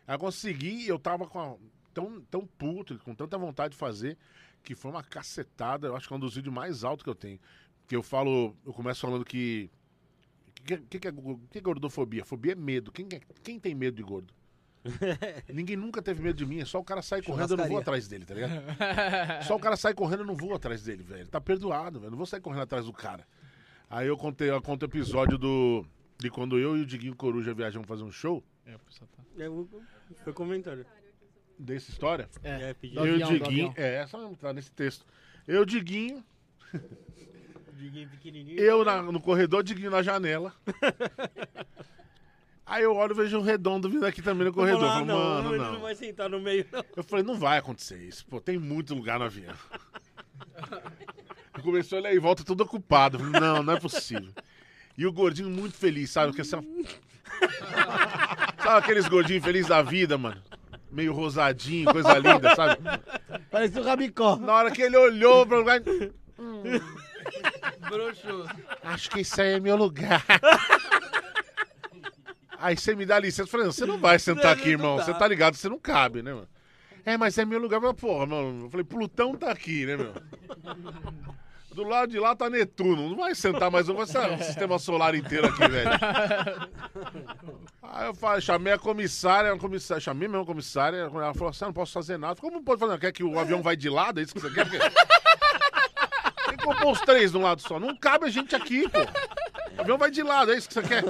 Aí 0.05 0.15
eu 0.15 0.19
consegui 0.19 0.85
eu 0.87 0.99
tava 0.99 1.27
com 1.27 1.39
a- 1.39 1.55
tão, 1.93 2.19
tão 2.29 2.45
puto, 2.45 2.97
com 2.99 3.15
tanta 3.15 3.37
vontade 3.37 3.71
de 3.73 3.77
fazer, 3.77 4.17
que 4.63 4.75
foi 4.75 4.91
uma 4.91 5.03
cacetada. 5.03 5.87
Eu 5.87 5.95
acho 5.95 6.07
que 6.07 6.13
é 6.13 6.17
um 6.17 6.19
dos 6.19 6.35
vídeos 6.35 6.53
mais 6.53 6.83
altos 6.83 7.03
que 7.03 7.09
eu 7.09 7.15
tenho. 7.15 7.39
Que 7.87 7.95
eu 7.95 8.03
falo, 8.03 8.53
eu 8.65 8.73
começo 8.73 8.99
falando 9.01 9.23
que. 9.23 9.69
O 10.59 10.63
que, 10.63 10.77
que, 10.77 10.99
que, 10.99 11.07
é, 11.07 11.11
que 11.51 11.57
é 11.57 11.61
gordofobia? 11.61 12.25
Fobia 12.25 12.51
é 12.51 12.55
medo. 12.55 12.91
Quem, 12.91 13.07
é- 13.13 13.21
quem 13.43 13.57
tem 13.59 13.73
medo 13.73 13.95
de 13.95 14.03
gordo? 14.03 14.33
Ninguém 15.53 15.75
nunca 15.75 16.01
teve 16.01 16.21
medo 16.21 16.35
de 16.37 16.45
mim, 16.45 16.59
é 16.61 16.65
só 16.65 16.79
o 16.79 16.83
cara 16.83 17.01
sair 17.01 17.23
correndo, 17.23 17.51
eu 17.51 17.57
não 17.57 17.67
vou 17.67 17.77
atrás 17.79 18.07
dele, 18.07 18.25
tá 18.25 18.33
ligado? 18.33 18.51
Só 19.45 19.55
o 19.55 19.59
cara 19.59 19.75
sai 19.75 19.93
correndo, 19.93 20.21
eu 20.21 20.25
não 20.25 20.35
vou 20.35 20.53
atrás 20.53 20.81
dele, 20.83 21.03
velho. 21.03 21.27
Tá 21.27 21.41
perdoado, 21.41 21.99
velho. 21.99 22.11
Não 22.11 22.17
vou 22.17 22.25
sair 22.25 22.39
correndo 22.41 22.61
atrás 22.63 22.85
do 22.85 22.93
cara. 22.93 23.27
Aí 23.89 24.07
eu 24.07 24.15
contei, 24.17 24.49
eu 24.49 24.61
conto 24.61 24.83
o 24.83 24.85
episódio 24.85 25.37
do. 25.37 25.85
De 26.17 26.29
quando 26.29 26.57
eu 26.59 26.77
e 26.77 26.81
o 26.81 26.85
Diguinho 26.85 27.15
Coruja 27.15 27.53
viajamos 27.53 27.87
fazer 27.87 28.03
um 28.03 28.11
show. 28.11 28.43
É, 28.65 28.71
tá- 28.73 29.07
É, 29.37 29.49
o- 29.49 29.67
foi 30.23 30.33
comentário. 30.33 30.85
Dessa 31.57 31.89
história. 31.91 32.29
É, 32.43 32.69
É, 32.69 32.73
pedi- 32.73 32.95
Do 32.95 33.05
eu 33.05 33.17
e 33.17 33.23
o 33.23 33.27
Diguinho. 33.27 33.73
É, 33.75 33.95
essa 33.95 34.17
mesmo, 34.17 34.35
tá 34.37 34.53
nesse 34.53 34.71
texto. 34.71 35.05
Eu, 35.47 35.65
Diguinho, 35.65 36.23
Diguinho 37.75 38.09
pequenininho. 38.09 38.59
eu 38.59 38.83
na- 38.85 39.01
no 39.01 39.19
corredor, 39.21 39.63
Diguinho 39.63 39.91
na 39.91 40.01
janela. 40.01 40.53
Aí 42.69 42.83
eu 42.83 42.95
olho 42.95 43.13
e 43.13 43.15
vejo 43.15 43.35
um 43.39 43.41
redondo 43.41 43.89
vindo 43.89 44.05
aqui 44.05 44.21
também 44.21 44.45
no 44.45 44.53
corredor. 44.53 44.83
Eu 44.83 44.87
Ah, 44.89 44.93
falo, 44.93 45.05
não, 45.07 45.17
mano, 45.17 45.49
ele 45.55 45.63
não. 45.63 45.73
não 45.73 45.81
vai 45.81 45.95
sentar 45.95 46.29
no 46.29 46.39
meio, 46.39 46.65
não. 46.71 46.85
Eu 46.95 47.03
falei, 47.03 47.25
não 47.25 47.33
vai 47.35 47.57
acontecer 47.57 47.97
isso. 47.97 48.23
Pô, 48.27 48.39
tem 48.39 48.59
muito 48.59 48.93
lugar 48.93 49.17
no 49.17 49.25
avião. 49.25 49.55
Eu 51.57 51.63
comecei 51.63 51.97
a 51.97 52.01
olhar 52.01 52.13
em 52.15 52.19
volta, 52.19 52.43
tudo 52.43 52.61
ocupado. 52.61 53.17
Falei, 53.17 53.39
não, 53.41 53.63
não 53.63 53.73
é 53.73 53.79
possível. 53.79 54.29
E 54.95 55.05
o 55.07 55.11
gordinho 55.11 55.49
muito 55.49 55.75
feliz, 55.75 56.11
sabe? 56.11 56.27
Porque, 56.27 56.41
assim, 56.41 56.85
sabe 58.61 58.77
aqueles 58.77 59.07
gordinhos 59.07 59.43
felizes 59.43 59.69
da 59.69 59.81
vida, 59.81 60.15
mano? 60.17 60.39
Meio 60.91 61.11
rosadinho, 61.13 61.91
coisa 61.91 62.17
linda, 62.19 62.55
sabe? 62.55 62.77
Parece 63.49 63.79
o 63.79 63.83
Rabicó. 63.83 64.35
Na 64.35 64.53
hora 64.53 64.69
que 64.71 64.81
ele 64.83 64.95
olhou 64.97 65.45
pro 65.45 65.57
lugar. 65.57 65.81
Broxou. 67.89 68.45
Acho 68.83 69.09
que 69.09 69.21
isso 69.21 69.41
aí 69.41 69.53
é 69.53 69.59
meu 69.59 69.75
lugar. 69.75 70.23
Aí 72.59 72.75
você 72.77 72.95
me 72.95 73.05
dá 73.05 73.19
licença. 73.19 73.43
Eu 73.43 73.47
falei, 73.47 73.65
não, 73.65 73.71
você 73.73 73.85
não 73.85 73.97
vai 73.97 74.19
sentar 74.19 74.53
aqui, 74.53 74.69
irmão. 74.69 74.97
Você 74.97 75.13
tá 75.13 75.27
ligado, 75.27 75.55
você 75.55 75.69
não 75.69 75.79
cabe, 75.79 76.21
né, 76.21 76.33
mano? 76.33 76.47
É, 77.05 77.17
mas 77.17 77.37
é 77.37 77.45
meu 77.45 77.59
lugar. 77.59 77.79
Mas, 77.79 77.93
porra, 77.93 78.25
mano. 78.25 78.65
Eu 78.65 78.69
falei, 78.69 78.83
Plutão 78.83 79.35
tá 79.35 79.51
aqui, 79.51 79.85
né, 79.85 79.97
meu? 79.97 80.13
Do 81.73 81.83
lado 81.83 82.11
de 82.11 82.19
lá 82.19 82.35
tá 82.35 82.49
Netuno. 82.49 83.09
Não 83.09 83.15
vai 83.15 83.33
sentar 83.35 83.69
mais 83.71 83.87
um, 83.87 83.93
vai 83.93 84.05
ser 84.05 84.19
um 84.31 84.41
sistema 84.41 84.77
solar 84.79 85.13
inteiro 85.15 85.47
aqui, 85.47 85.67
velho. 85.67 85.89
Aí 87.81 88.07
eu 88.07 88.13
falei, 88.13 88.41
chamei 88.41 88.73
a 88.73 88.77
comissária, 88.77 89.53
a 89.53 89.57
comissária 89.57 90.01
chamei 90.01 90.27
mesmo 90.27 90.43
a 90.43 90.45
comissária. 90.45 90.97
Ela 90.97 91.33
falou 91.33 91.49
assim: 91.49 91.63
"Ah, 91.63 91.67
não 91.67 91.73
posso 91.73 91.93
fazer 91.93 92.17
nada. 92.17 92.41
Como 92.41 92.55
não 92.57 92.63
pode 92.63 92.79
fazer 92.79 92.89
nada? 92.91 92.99
Quer 92.99 93.11
que 93.13 93.23
o 93.23 93.39
avião 93.39 93.61
vai 93.61 93.77
de 93.77 93.87
lado? 93.87 94.19
É 94.19 94.23
isso 94.23 94.33
que 94.33 94.41
você 94.41 94.49
quer? 94.51 94.65
Tem 94.69 96.57
que 96.57 96.63
compor 96.65 96.91
os 96.91 97.01
três 97.01 97.31
de 97.31 97.37
um 97.37 97.43
lado 97.43 97.61
só. 97.61 97.79
Não 97.79 97.95
cabe 97.95 98.25
a 98.25 98.29
gente 98.29 98.55
aqui, 98.55 98.89
pô. 98.89 98.99
O 99.77 99.81
avião 99.81 99.97
vai 99.97 100.09
de 100.11 100.23
lado, 100.23 100.51
é 100.51 100.57
isso 100.57 100.67
que 100.67 100.73
você 100.73 100.81
quer? 100.81 101.03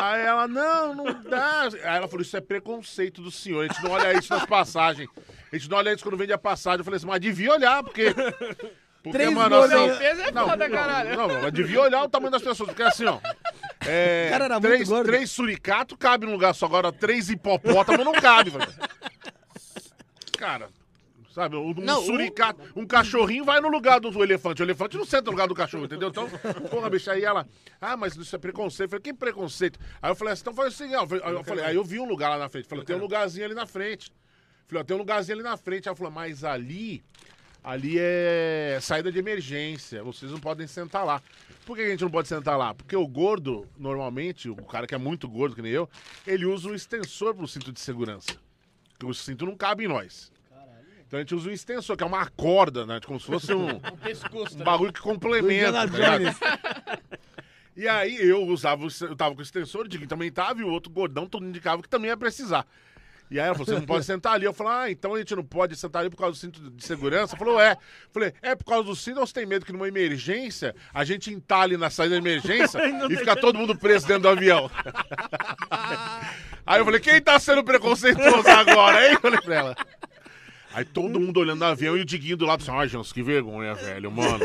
Aí 0.00 0.22
ela, 0.22 0.46
não, 0.46 0.94
não 0.94 1.22
dá. 1.22 1.62
Aí 1.64 1.96
ela 1.96 2.08
falou, 2.08 2.22
isso 2.22 2.36
é 2.36 2.40
preconceito 2.40 3.20
do 3.20 3.30
senhor. 3.30 3.64
A 3.64 3.68
gente 3.68 3.82
não 3.82 3.90
olha 3.90 4.16
isso 4.16 4.32
nas 4.32 4.46
passagens. 4.46 5.08
A 5.52 5.56
gente 5.56 5.68
não 5.68 5.78
olha 5.78 5.92
isso 5.92 6.02
quando 6.02 6.16
vende 6.16 6.32
a 6.32 6.38
passagem. 6.38 6.80
Eu 6.80 6.84
falei 6.84 6.98
assim, 6.98 7.06
mas 7.06 7.20
devia 7.20 7.52
olhar, 7.52 7.82
porque. 7.82 8.14
Porque, 9.00 9.16
Três 9.16 9.32
mano, 9.32 9.56
gordão. 9.56 9.90
assim, 9.90 9.98
Peso 9.98 10.20
é 10.22 10.32
não, 10.32 10.48
foda, 10.48 10.68
não, 10.68 10.76
caralho. 10.76 11.16
Não, 11.16 11.28
mas 11.40 11.52
devia 11.52 11.80
olhar 11.80 12.02
o 12.02 12.08
tamanho 12.08 12.32
das 12.32 12.42
pessoas, 12.42 12.68
porque 12.68 12.82
assim, 12.82 13.06
ó. 13.06 13.18
É, 13.86 14.28
cara 14.30 14.44
era 14.46 14.60
três, 14.60 14.88
gordo. 14.88 15.06
três 15.06 15.30
suricato 15.30 15.96
cabe 15.96 16.26
num 16.26 16.32
lugar 16.32 16.52
só, 16.52 16.66
agora 16.66 16.92
três 16.92 17.30
hipopótamo 17.30 18.02
não 18.04 18.12
cabe, 18.12 18.50
velho. 18.50 18.72
Cara, 20.36 20.68
sabe, 21.38 21.56
um, 21.56 21.70
um 21.70 21.74
Não, 21.74 22.00
o- 22.00 22.04
suricato, 22.06 22.60
um 22.74 22.84
cachorrinho 22.86 23.44
vai 23.44 23.60
no 23.60 23.68
lugar 23.68 24.00
do 24.00 24.22
elefante. 24.22 24.60
O 24.60 24.64
elefante 24.64 24.96
não 24.96 25.04
senta 25.04 25.26
no 25.26 25.30
lugar 25.32 25.46
do 25.46 25.54
cachorro, 25.54 25.84
entendeu? 25.84 26.08
Então, 26.08 26.28
porra, 26.70 26.90
bicho, 26.90 27.08
aí 27.10 27.22
ela, 27.24 27.46
ah, 27.80 27.96
mas 27.96 28.16
isso 28.16 28.34
é 28.34 28.38
preconceito. 28.38 28.88
Eu 28.88 28.88
falei, 28.90 29.02
que 29.02 29.14
preconceito? 29.14 29.78
Aí 30.02 30.10
eu 30.10 30.16
falei 30.16 30.32
assim, 30.32 30.42
então 30.42 30.54
faz 30.54 30.74
assim, 30.74 30.94
ó. 30.96 31.02
Eu, 31.02 31.44
falei, 31.44 31.64
aí 31.64 31.76
eu 31.76 31.84
vi 31.84 32.00
um 32.00 32.08
lugar 32.08 32.30
lá 32.30 32.38
na 32.38 32.48
frente. 32.48 32.66
Falei, 32.66 32.84
tem 32.84 32.96
um 32.96 33.00
lugarzinho 33.00 33.44
ali 33.44 33.54
na 33.54 33.66
frente. 33.66 34.10
Falei, 34.66 34.82
ó, 34.82 34.84
tem 34.84 34.96
um 34.96 34.98
lugarzinho 34.98 35.36
ali 35.36 35.44
na 35.44 35.56
frente. 35.56 35.86
Ela 35.88 35.96
falou, 35.96 36.12
mas 36.12 36.42
ali, 36.42 37.02
ali 37.62 37.96
é 37.98 38.78
saída 38.82 39.12
de 39.12 39.18
emergência. 39.18 40.02
Vocês 40.02 40.32
não 40.32 40.40
podem 40.40 40.66
sentar 40.66 41.04
lá. 41.06 41.22
Por 41.64 41.76
que 41.76 41.82
a 41.82 41.88
gente 41.88 42.02
não 42.02 42.10
pode 42.10 42.26
sentar 42.28 42.58
lá? 42.58 42.74
Porque 42.74 42.96
o 42.96 43.06
gordo, 43.06 43.66
normalmente, 43.78 44.48
o 44.48 44.56
cara 44.56 44.86
que 44.86 44.94
é 44.94 44.98
muito 44.98 45.28
gordo, 45.28 45.54
que 45.54 45.62
nem 45.62 45.70
eu, 45.72 45.88
ele 46.26 46.46
usa 46.46 46.68
um 46.68 46.74
extensor 46.74 47.34
pro 47.34 47.46
cinto 47.46 47.70
de 47.70 47.78
segurança. 47.80 48.32
Porque 48.92 49.06
o 49.06 49.14
cinto 49.14 49.46
não 49.46 49.54
cabe 49.56 49.84
em 49.84 49.88
nós. 49.88 50.32
Então 51.08 51.18
a 51.18 51.22
gente 51.22 51.34
usa 51.34 51.48
um 51.48 51.52
extensor, 51.52 51.96
que 51.96 52.04
é 52.04 52.06
uma 52.06 52.26
corda, 52.30 52.84
né? 52.84 53.00
Como 53.04 53.18
se 53.18 53.24
fosse 53.26 53.52
um, 53.54 53.70
O 53.76 53.96
pescoço, 53.96 54.54
um 54.54 54.58
né? 54.58 54.64
bagulho 54.64 54.92
que 54.92 55.00
complementa. 55.00 55.88
Tá. 55.88 56.98
E 57.74 57.88
aí 57.88 58.16
eu 58.28 58.44
usava, 58.44 58.84
o- 58.84 58.88
eu 59.00 59.16
tava 59.16 59.34
com 59.34 59.40
o 59.40 59.42
extensor, 59.42 59.86
o 59.86 59.88
Diguinho 59.88 60.08
também 60.08 60.30
tava, 60.30 60.60
e 60.60 60.64
o 60.64 60.68
outro 60.68 60.92
gordão 60.92 61.26
todo 61.26 61.46
indicava 61.46 61.80
que 61.82 61.88
também 61.88 62.10
ia 62.10 62.16
precisar. 62.16 62.66
E 63.30 63.38
aí 63.38 63.46
ela 63.46 63.54
falou, 63.54 63.66
você 63.66 63.74
não 63.74 63.82
pode 63.86 64.04
sentar 64.06 64.32
ali. 64.34 64.44
Eu 64.46 64.52
falei, 64.54 64.72
ah, 64.72 64.90
então 64.90 65.14
a 65.14 65.18
gente 65.18 65.34
não 65.36 65.44
pode 65.44 65.76
sentar 65.76 66.00
ali 66.00 66.10
por 66.10 66.16
causa 66.16 66.32
do 66.32 66.38
cinto 66.38 66.70
de 66.70 66.84
segurança? 66.84 67.36
Falou, 67.36 67.60
é. 67.60 67.76
Falei, 68.10 68.32
é 68.42 68.54
por 68.54 68.64
causa 68.64 68.84
do 68.84 68.96
cinto 68.96 69.20
ou 69.20 69.26
você 69.26 69.34
tem 69.34 69.46
medo 69.46 69.66
que 69.66 69.72
numa 69.72 69.86
emergência 69.86 70.74
a 70.94 71.04
gente 71.04 71.30
entale 71.32 71.76
na 71.76 71.88
saída 71.90 72.14
da 72.14 72.18
emergência 72.20 72.80
e 73.10 73.16
fica 73.16 73.36
todo 73.36 73.58
mundo 73.58 73.76
preso 73.76 74.06
dentro 74.06 74.22
do 74.22 74.28
avião? 74.30 74.70
aí 76.66 76.80
eu 76.80 76.84
falei, 76.84 77.00
quem 77.00 77.20
tá 77.20 77.38
sendo 77.38 77.62
preconceituoso 77.64 78.48
agora, 78.48 79.06
hein? 79.06 79.14
Eu 79.14 79.20
falei 79.20 79.40
pra 79.40 79.54
ela. 79.54 79.76
Aí 80.78 80.84
todo 80.84 81.18
mundo 81.18 81.40
olhando 81.40 81.58
no 81.58 81.64
avião 81.64 81.96
e 81.96 82.02
o 82.02 82.04
Diguinho 82.04 82.36
do 82.36 82.46
lado 82.46 82.62
assim, 82.62 82.70
ai, 82.70 82.86
Jans, 82.86 83.12
que 83.12 83.20
vergonha, 83.20 83.74
velho, 83.74 84.12
mano. 84.12 84.38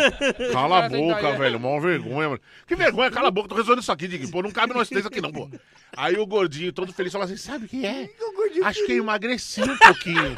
Cala 0.51 0.85
a 0.85 0.89
boca, 0.89 1.31
velho, 1.33 1.59
mó 1.59 1.79
vergonha, 1.79 2.29
mano. 2.29 2.41
Que 2.65 2.75
vergonha, 2.75 3.11
cala 3.11 3.27
a 3.27 3.31
boca, 3.31 3.49
tô 3.49 3.53
resolvendo 3.53 3.83
isso 3.83 3.91
aqui, 3.91 4.07
Diguinho. 4.07 4.31
Pô, 4.31 4.41
não 4.41 4.49
cabe 4.49 4.73
nós 4.73 4.89
três 4.89 5.05
aqui 5.05 5.21
não, 5.21 5.31
pô. 5.31 5.47
Aí 5.95 6.17
o 6.17 6.25
gordinho, 6.25 6.73
todo 6.73 6.91
feliz, 6.91 7.13
fala 7.13 7.25
assim, 7.25 7.37
sabe 7.37 7.65
o 7.65 7.69
que 7.69 7.85
é? 7.85 8.09
Acho 8.63 8.83
que 8.83 8.93
eu 8.93 9.03
emagreci 9.03 9.61
um 9.61 9.77
pouquinho. 9.77 10.35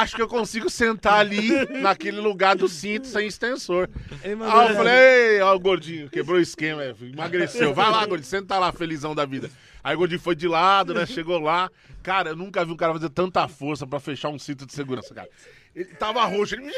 Acho 0.00 0.16
que 0.16 0.22
eu 0.22 0.28
consigo 0.28 0.68
sentar 0.70 1.14
ali, 1.20 1.50
naquele 1.80 2.20
lugar 2.20 2.56
do 2.56 2.68
cinto, 2.68 3.06
sem 3.06 3.26
extensor. 3.26 3.88
Aí 4.22 4.30
eu 4.32 4.44
essa- 4.44 4.74
falei, 4.74 4.94
ei, 5.36 5.40
ó, 5.40 5.54
o 5.54 5.58
gordinho, 5.60 6.08
quebrou 6.10 6.38
o 6.38 6.40
esquema, 6.40 6.82
é, 6.82 6.94
emagreceu. 7.00 7.72
Vai 7.74 7.90
lá, 7.90 8.06
gordinho, 8.06 8.28
senta 8.28 8.58
lá, 8.58 8.72
felizão 8.72 9.14
da 9.14 9.24
vida. 9.24 9.50
Aí 9.84 9.94
o 9.94 9.98
gordinho 9.98 10.20
foi 10.20 10.34
de 10.34 10.46
lado, 10.48 10.94
né? 10.94 11.04
Chegou 11.06 11.38
lá. 11.40 11.70
Cara, 12.02 12.30
eu 12.30 12.36
nunca 12.36 12.64
vi 12.64 12.72
um 12.72 12.76
cara 12.76 12.92
fazer 12.92 13.10
tanta 13.10 13.46
força 13.48 13.86
pra 13.86 13.98
fechar 14.00 14.28
um 14.28 14.38
cinto 14.38 14.64
de 14.66 14.72
segurança, 14.72 15.14
cara. 15.14 15.28
Ele 15.74 15.86
tava 15.94 16.24
roxo, 16.24 16.54
ele. 16.54 16.70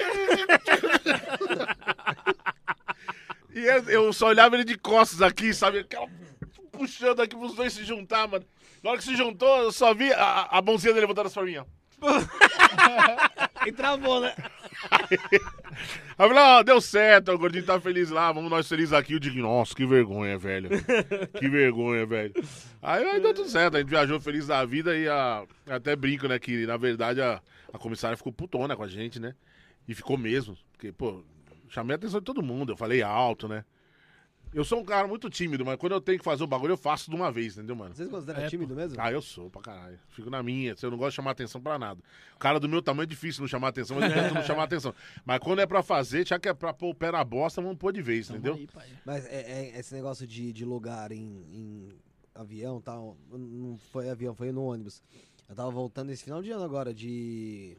E 3.54 3.60
eu, 3.60 3.84
eu 3.88 4.12
só 4.12 4.28
olhava 4.28 4.56
ele 4.56 4.64
de 4.64 4.76
costas 4.76 5.22
aqui, 5.22 5.54
sabe? 5.54 5.78
Aquela 5.80 6.08
puxando 6.72 7.20
aqui 7.22 7.36
pros 7.36 7.54
dois 7.54 7.72
se 7.72 7.84
juntar, 7.84 8.26
mano. 8.26 8.44
Na 8.82 8.90
hora 8.90 8.98
que 8.98 9.04
se 9.04 9.14
juntou, 9.16 9.62
eu 9.62 9.70
só 9.72 9.94
vi 9.94 10.12
a, 10.12 10.48
a 10.50 10.60
mãozinha 10.60 10.92
dele 10.92 11.06
levantando 11.06 11.30
pra 11.30 11.42
mim, 11.44 11.56
ó. 11.56 11.64
E 13.66 13.72
travou, 13.72 14.20
né? 14.20 14.34
Aí 16.18 16.28
falei, 16.28 16.42
ó, 16.42 16.62
deu 16.62 16.80
certo, 16.80 17.32
o 17.32 17.38
gordinho 17.38 17.64
tá 17.64 17.80
feliz 17.80 18.10
lá, 18.10 18.30
vamos 18.30 18.50
nós 18.50 18.68
felizes 18.68 18.92
aqui. 18.92 19.14
Eu 19.14 19.18
digo, 19.18 19.40
nossa, 19.40 19.74
que 19.74 19.86
vergonha, 19.86 20.38
velho. 20.38 20.68
Que 21.38 21.48
vergonha, 21.48 22.06
velho. 22.06 22.32
Aí, 22.82 23.04
aí 23.04 23.20
deu 23.20 23.34
tudo 23.34 23.48
certo, 23.48 23.76
a 23.76 23.80
gente 23.80 23.88
viajou 23.88 24.20
feliz 24.20 24.46
da 24.46 24.64
vida 24.64 24.96
e 24.96 25.08
a, 25.08 25.44
até 25.68 25.96
brinco, 25.96 26.28
né, 26.28 26.38
que 26.38 26.66
na 26.66 26.76
verdade 26.76 27.20
a, 27.20 27.40
a 27.72 27.78
comissária 27.78 28.16
ficou 28.16 28.32
putona 28.32 28.76
com 28.76 28.82
a 28.82 28.88
gente, 28.88 29.18
né? 29.18 29.34
E 29.88 29.94
ficou 29.94 30.16
mesmo, 30.16 30.56
porque, 30.72 30.92
pô, 30.92 31.24
chamei 31.68 31.94
a 31.94 31.96
atenção 31.96 32.20
de 32.20 32.26
todo 32.26 32.42
mundo, 32.42 32.72
eu 32.72 32.76
falei 32.76 33.02
alto, 33.02 33.48
né? 33.48 33.64
Eu 34.54 34.64
sou 34.64 34.78
um 34.80 34.84
cara 34.84 35.08
muito 35.08 35.28
tímido, 35.28 35.64
mas 35.64 35.76
quando 35.76 35.92
eu 35.92 36.00
tenho 36.00 36.16
que 36.16 36.24
fazer 36.24 36.44
o 36.44 36.46
bagulho, 36.46 36.72
eu 36.72 36.76
faço 36.76 37.10
de 37.10 37.16
uma 37.16 37.32
vez, 37.32 37.54
entendeu, 37.58 37.74
mano? 37.74 37.92
Vocês 37.94 38.08
consideram 38.08 38.40
É, 38.42 38.48
tímido 38.48 38.72
mesmo? 38.74 38.96
Ah, 39.00 39.10
eu 39.10 39.20
sou 39.20 39.50
pra 39.50 39.60
caralho. 39.60 39.98
Fico 40.10 40.30
na 40.30 40.42
minha. 40.44 40.76
Eu 40.80 40.90
não 40.92 40.96
gosto 40.96 41.10
de 41.10 41.16
chamar 41.16 41.32
atenção 41.32 41.60
pra 41.60 41.76
nada. 41.76 42.00
O 42.36 42.38
cara 42.38 42.60
do 42.60 42.68
meu 42.68 42.80
tamanho 42.80 43.02
é 43.04 43.06
difícil 43.08 43.40
não 43.40 43.48
chamar 43.48 43.68
atenção, 43.68 43.98
mas 43.98 44.14
eu 44.14 44.22
tento 44.22 44.34
não 44.34 44.42
chamar 44.44 44.62
atenção. 44.62 44.94
Mas 45.24 45.40
quando 45.40 45.58
é 45.58 45.66
pra 45.66 45.82
fazer, 45.82 46.24
já 46.24 46.38
que 46.38 46.48
é 46.48 46.54
pra 46.54 46.72
pôr 46.72 46.90
o 46.90 46.94
pé 46.94 47.10
na 47.10 47.24
bosta, 47.24 47.60
vamos 47.60 47.76
pôr 47.78 47.92
de 47.92 48.00
vez, 48.00 48.28
Tamo 48.28 48.38
entendeu? 48.38 48.54
aí, 48.54 48.66
pai. 48.68 48.88
Mas 49.04 49.26
é, 49.26 49.72
é 49.74 49.78
esse 49.80 49.92
negócio 49.92 50.24
de, 50.24 50.52
de 50.52 50.64
lugar 50.64 51.10
em, 51.10 51.18
em 51.52 51.88
avião 52.32 52.78
e 52.78 52.82
tal. 52.82 53.16
Não 53.32 53.76
foi 53.90 54.08
avião, 54.08 54.36
foi 54.36 54.52
no 54.52 54.62
ônibus. 54.62 55.02
Eu 55.48 55.56
tava 55.56 55.70
voltando 55.72 56.10
esse 56.10 56.22
final 56.22 56.40
de 56.40 56.52
ano 56.52 56.62
agora 56.64 56.94
de. 56.94 57.76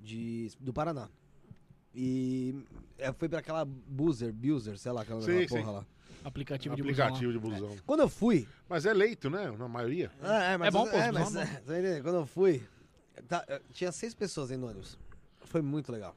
de 0.00 0.50
do 0.58 0.72
Paraná. 0.72 1.10
E 1.94 2.54
é, 2.98 3.12
foi 3.12 3.28
pra 3.28 3.38
aquela 3.38 3.64
Boozer, 3.64 4.32
Buser, 4.32 4.76
sei 4.78 4.90
lá, 4.92 5.02
aquela 5.02 5.20
Sim, 5.22 5.46
porra 5.46 5.60
sim. 5.62 5.66
lá. 5.70 5.86
Aplicativo, 6.24 6.74
de 6.74 6.82
busão. 6.82 7.04
aplicativo 7.06 7.32
de 7.32 7.38
busão. 7.38 7.76
Quando 7.86 8.00
eu 8.00 8.08
fui. 8.08 8.48
Mas 8.68 8.86
é 8.86 8.92
leito, 8.94 9.28
né? 9.28 9.50
Na 9.58 9.68
maioria. 9.68 10.10
É, 10.22 10.54
É 10.66 10.70
bom, 10.70 10.84
pô, 10.88 10.96
é, 10.96 11.12
mas, 11.12 11.36
é 11.36 11.44
bom. 11.44 11.50
é, 11.52 11.54
tá 11.60 11.60
entendendo? 11.78 12.02
Quando 12.02 12.14
eu 12.16 12.26
fui. 12.26 12.66
tá, 13.28 13.44
tinha 13.72 13.92
seis 13.92 14.14
pessoas 14.14 14.50
aí 14.50 14.56
no 14.56 14.66
ônibus. 14.66 14.98
Foi 15.44 15.60
muito 15.60 15.92
legal. 15.92 16.16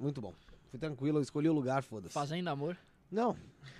Muito 0.00 0.20
bom. 0.22 0.32
Fui 0.70 0.78
tranquilo, 0.78 1.18
eu 1.18 1.22
escolhi 1.22 1.48
o 1.48 1.52
lugar, 1.52 1.82
foda-se. 1.82 2.14
Fazenda 2.14 2.50
Amor. 2.50 2.76
Não. 3.10 3.36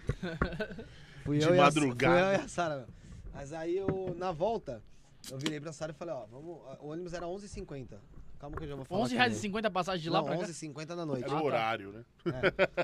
Fui 1.24 1.38
De 1.38 1.44
eu 1.46 1.54
e 1.54 1.58
a- 1.58 1.62
madrugada. 1.62 2.16
Fui 2.26 2.34
eu 2.36 2.40
e 2.42 2.44
a 2.44 2.48
Sara. 2.48 2.86
Mas 3.32 3.52
aí 3.52 3.76
eu, 3.76 4.14
na 4.18 4.30
volta, 4.30 4.82
eu 5.30 5.38
virei 5.38 5.58
pra 5.58 5.72
Sara 5.72 5.92
e 5.92 5.94
falei, 5.94 6.14
ó, 6.14 6.26
vamos. 6.26 6.58
O 6.80 6.88
ônibus 6.88 7.14
era 7.14 7.24
11h50. 7.26 7.96
Calma 8.42 8.56
que 8.56 8.64
eu 8.64 8.68
já 8.70 8.74
vou 8.74 8.84
falar. 8.84 9.00
11 9.02 9.14
reais 9.14 9.36
e 9.36 9.38
50 9.38 9.70
passagem 9.70 10.02
de 10.02 10.10
lá 10.10 10.18
Não, 10.18 10.24
pra 10.26 10.36
cá. 10.36 10.42
11h50 10.46 10.84
da 10.96 11.06
noite. 11.06 11.22
Era 11.22 11.32
o 11.32 11.36
Ah, 11.36 11.38
tá. 11.40 11.46
horário, 11.46 11.92
né? 11.92 12.04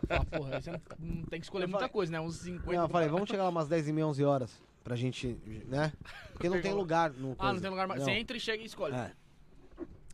Ah, 0.08 0.24
porra, 0.24 0.54
aí 0.54 0.62
você 0.62 0.70
não, 0.70 0.80
não 1.00 1.22
tem 1.24 1.40
que 1.40 1.46
escolher 1.46 1.64
Eu 1.64 1.68
muita 1.68 1.80
falei- 1.80 1.92
coisa, 1.92 2.12
né? 2.12 2.20
Uns 2.20 2.36
50. 2.36 2.72
Não, 2.76 2.82
eu 2.84 2.88
falei, 2.88 3.08
vamos 3.08 3.28
chegar 3.28 3.42
lá 3.42 3.48
umas 3.48 3.68
10h30, 3.68 4.04
11 4.06 4.24
horas. 4.24 4.52
Pra 4.84 4.94
gente, 4.94 5.36
né? 5.66 5.92
Porque 6.32 6.48
não 6.48 6.62
tem 6.62 6.72
lugar 6.72 7.10
no 7.10 7.34
Ah, 7.40 7.52
não 7.52 7.60
tem 7.60 7.68
lugar 7.70 7.88
mais. 7.88 8.04
Você 8.04 8.12
entra 8.12 8.36
e 8.36 8.40
chega 8.40 8.62
e 8.62 8.66
escolhe. 8.66 8.94
É. 8.94 9.10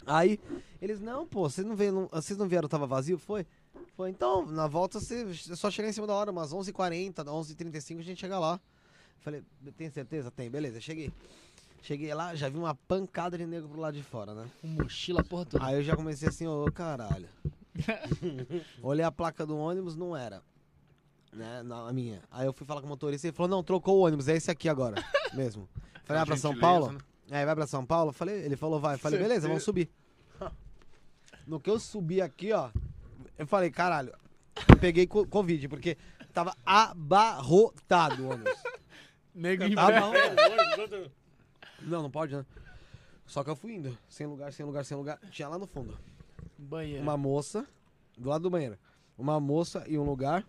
Aí, 0.06 0.40
eles, 0.80 0.98
não, 0.98 1.26
pô, 1.26 1.42
vocês 1.46 1.66
não, 1.66 1.76
veio, 1.76 1.92
não, 1.92 2.08
vocês 2.10 2.38
não 2.38 2.48
vieram, 2.48 2.66
tava 2.66 2.86
vazio? 2.86 3.18
Foi? 3.18 3.46
Foi, 3.94 4.08
então, 4.08 4.46
na 4.46 4.66
volta 4.66 4.98
você 4.98 5.26
é 5.30 5.54
só 5.56 5.70
chega 5.70 5.90
em 5.90 5.92
cima 5.92 6.06
da 6.06 6.14
hora, 6.14 6.30
umas 6.30 6.54
11h40, 6.54 7.22
11h35 7.22 7.98
a 7.98 8.02
gente 8.02 8.18
chega 8.20 8.38
lá. 8.38 8.58
Falei, 9.20 9.42
tem 9.76 9.90
certeza? 9.90 10.30
Tem, 10.30 10.50
beleza, 10.50 10.80
cheguei. 10.80 11.12
Cheguei 11.84 12.14
lá, 12.14 12.34
já 12.34 12.48
vi 12.48 12.56
uma 12.56 12.74
pancada 12.74 13.36
de 13.36 13.44
negro 13.44 13.68
pro 13.68 13.78
lado 13.78 13.94
de 13.94 14.02
fora, 14.02 14.34
né? 14.34 14.46
Com 14.62 14.68
mochila, 14.68 15.22
porra 15.22 15.44
toda. 15.44 15.62
Aí 15.66 15.74
eu 15.76 15.82
já 15.82 15.94
comecei 15.94 16.26
assim, 16.26 16.46
ô 16.46 16.64
caralho. 16.72 17.28
Olhei 18.82 19.04
a 19.04 19.12
placa 19.12 19.44
do 19.44 19.54
ônibus, 19.54 19.94
não 19.94 20.16
era. 20.16 20.40
Né, 21.30 21.62
na 21.62 21.86
a 21.86 21.92
minha. 21.92 22.22
Aí 22.30 22.46
eu 22.46 22.54
fui 22.54 22.66
falar 22.66 22.80
com 22.80 22.86
o 22.86 22.88
motorista 22.88 23.26
e 23.26 23.28
ele 23.28 23.36
falou, 23.36 23.50
não, 23.50 23.62
trocou 23.62 23.98
o 23.98 24.06
ônibus, 24.06 24.28
é 24.28 24.36
esse 24.36 24.50
aqui 24.50 24.66
agora, 24.66 24.94
mesmo. 25.34 25.68
Falei, 26.04 26.22
ah, 26.22 26.26
pra 26.26 26.36
São 26.38 26.56
Paulo? 26.58 26.92
né? 26.92 26.98
Aí 27.38 27.44
vai 27.44 27.54
pra 27.54 27.66
São 27.66 27.84
Paulo? 27.84 28.12
Falei, 28.12 28.36
ele 28.42 28.56
falou, 28.56 28.80
vai. 28.80 28.96
Falei, 28.96 29.18
beleza, 29.18 29.46
vamos 29.46 29.62
subir. 29.62 29.90
No 31.46 31.60
que 31.60 31.68
eu 31.68 31.78
subi 31.78 32.22
aqui, 32.22 32.50
ó, 32.52 32.70
eu 33.36 33.46
falei, 33.46 33.70
caralho, 33.70 34.14
eu 34.66 34.78
peguei 34.78 35.06
co- 35.06 35.26
Covid, 35.26 35.68
porque 35.68 35.98
tava 36.32 36.56
abarrotado 36.64 38.22
o 38.22 38.30
ônibus. 38.30 38.54
Nego 39.34 39.64
em 39.64 39.74
pé. 39.74 39.80
Abarrotado. 39.82 41.10
Não, 41.86 42.02
não 42.02 42.10
pode, 42.10 42.34
né? 42.34 42.44
Só 43.26 43.42
que 43.42 43.50
eu 43.50 43.56
fui 43.56 43.74
indo, 43.74 43.96
sem 44.08 44.26
lugar, 44.26 44.52
sem 44.52 44.64
lugar, 44.66 44.84
sem 44.84 44.96
lugar. 44.96 45.18
Tinha 45.30 45.48
lá 45.48 45.58
no 45.58 45.66
fundo 45.66 45.98
Banheiro. 46.58 47.02
uma 47.02 47.16
moça, 47.16 47.66
do 48.16 48.28
lado 48.28 48.42
do 48.42 48.50
banheiro, 48.50 48.78
uma 49.16 49.40
moça 49.40 49.84
e 49.86 49.98
um 49.98 50.04
lugar, 50.04 50.44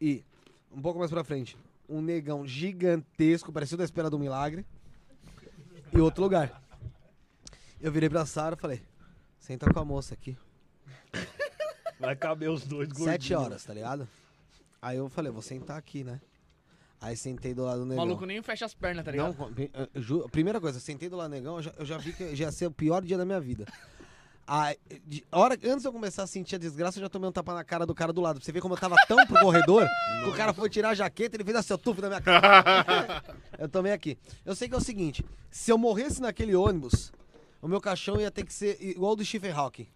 e 0.00 0.24
um 0.72 0.80
pouco 0.80 0.98
mais 0.98 1.10
pra 1.10 1.24
frente, 1.24 1.56
um 1.88 2.00
negão 2.00 2.46
gigantesco, 2.46 3.52
parecido 3.52 3.78
da 3.78 3.84
espera 3.84 4.10
do 4.10 4.18
milagre, 4.18 4.64
e 5.92 5.98
outro 6.00 6.22
lugar. 6.22 6.62
Eu 7.80 7.92
virei 7.92 8.08
pra 8.08 8.26
Sara 8.26 8.56
e 8.56 8.60
falei, 8.60 8.82
senta 9.38 9.72
com 9.72 9.78
a 9.78 9.84
moça 9.84 10.14
aqui. 10.14 10.36
Vai 11.98 12.14
caber 12.14 12.50
os 12.50 12.64
dois 12.64 12.88
gordinhos. 12.88 13.12
Sete 13.12 13.34
horas, 13.34 13.64
tá 13.64 13.74
ligado? 13.74 14.08
Aí 14.80 14.96
eu 14.96 15.08
falei, 15.08 15.32
vou 15.32 15.42
sentar 15.42 15.76
aqui, 15.76 16.04
né? 16.04 16.20
Aí 17.00 17.16
sentei 17.16 17.54
do 17.54 17.64
lado 17.64 17.78
do 17.78 17.82
O 17.84 17.86
negão. 17.86 18.04
maluco 18.04 18.26
nem 18.26 18.42
fecha 18.42 18.64
as 18.66 18.74
pernas, 18.74 19.04
tá 19.04 19.12
Não, 19.12 19.30
ligado? 19.30 19.36
com- 19.36 19.88
eu 19.94 20.02
ju- 20.02 20.28
primeira 20.30 20.60
coisa, 20.60 20.78
eu 20.78 20.82
sentei 20.82 21.08
do 21.08 21.16
lado 21.16 21.28
do 21.30 21.34
negão, 21.34 21.56
eu 21.56 21.62
já, 21.62 21.72
eu 21.78 21.86
já 21.86 21.96
vi 21.98 22.12
que 22.12 22.34
já 22.34 22.46
ia 22.46 22.52
ser 22.52 22.66
o 22.66 22.70
pior 22.72 23.02
dia 23.02 23.16
da 23.16 23.24
minha 23.24 23.40
vida. 23.40 23.64
A 24.50 24.74
hora, 25.32 25.54
antes 25.62 25.82
de 25.82 25.88
eu 25.88 25.92
começar 25.92 26.22
a 26.22 26.26
sentir 26.26 26.54
a 26.54 26.58
desgraça, 26.58 26.98
eu 26.98 27.02
já 27.02 27.08
tomei 27.10 27.28
um 27.28 27.32
tapa 27.32 27.52
na 27.52 27.62
cara 27.62 27.84
do 27.84 27.94
cara 27.94 28.14
do 28.14 28.22
lado. 28.22 28.36
Pra 28.36 28.44
você 28.46 28.50
ver 28.50 28.62
como 28.62 28.72
eu 28.72 28.78
tava 28.78 28.96
tão 29.06 29.26
pro 29.26 29.38
corredor, 29.40 29.86
que 30.24 30.30
o 30.30 30.32
cara 30.34 30.54
foi 30.54 30.70
tirar 30.70 30.88
a 30.88 30.94
jaqueta, 30.94 31.36
ele 31.36 31.44
fez 31.44 31.54
assim, 31.58 31.74
ó, 31.74 31.76
tufo 31.76 32.00
na 32.00 32.08
minha 32.08 32.20
cara. 32.22 33.22
eu 33.58 33.68
tomei 33.68 33.92
aqui. 33.92 34.16
Eu 34.46 34.56
sei 34.56 34.66
que 34.66 34.74
é 34.74 34.78
o 34.78 34.80
seguinte, 34.80 35.22
se 35.50 35.70
eu 35.70 35.76
morresse 35.76 36.22
naquele 36.22 36.54
ônibus, 36.56 37.12
o 37.60 37.68
meu 37.68 37.78
caixão 37.78 38.18
ia 38.18 38.30
ter 38.30 38.42
que 38.42 38.52
ser 38.54 38.78
igual 38.80 39.10
ao 39.10 39.16
do 39.16 39.22
Stephen 39.24 39.52
Hawking. 39.52 39.86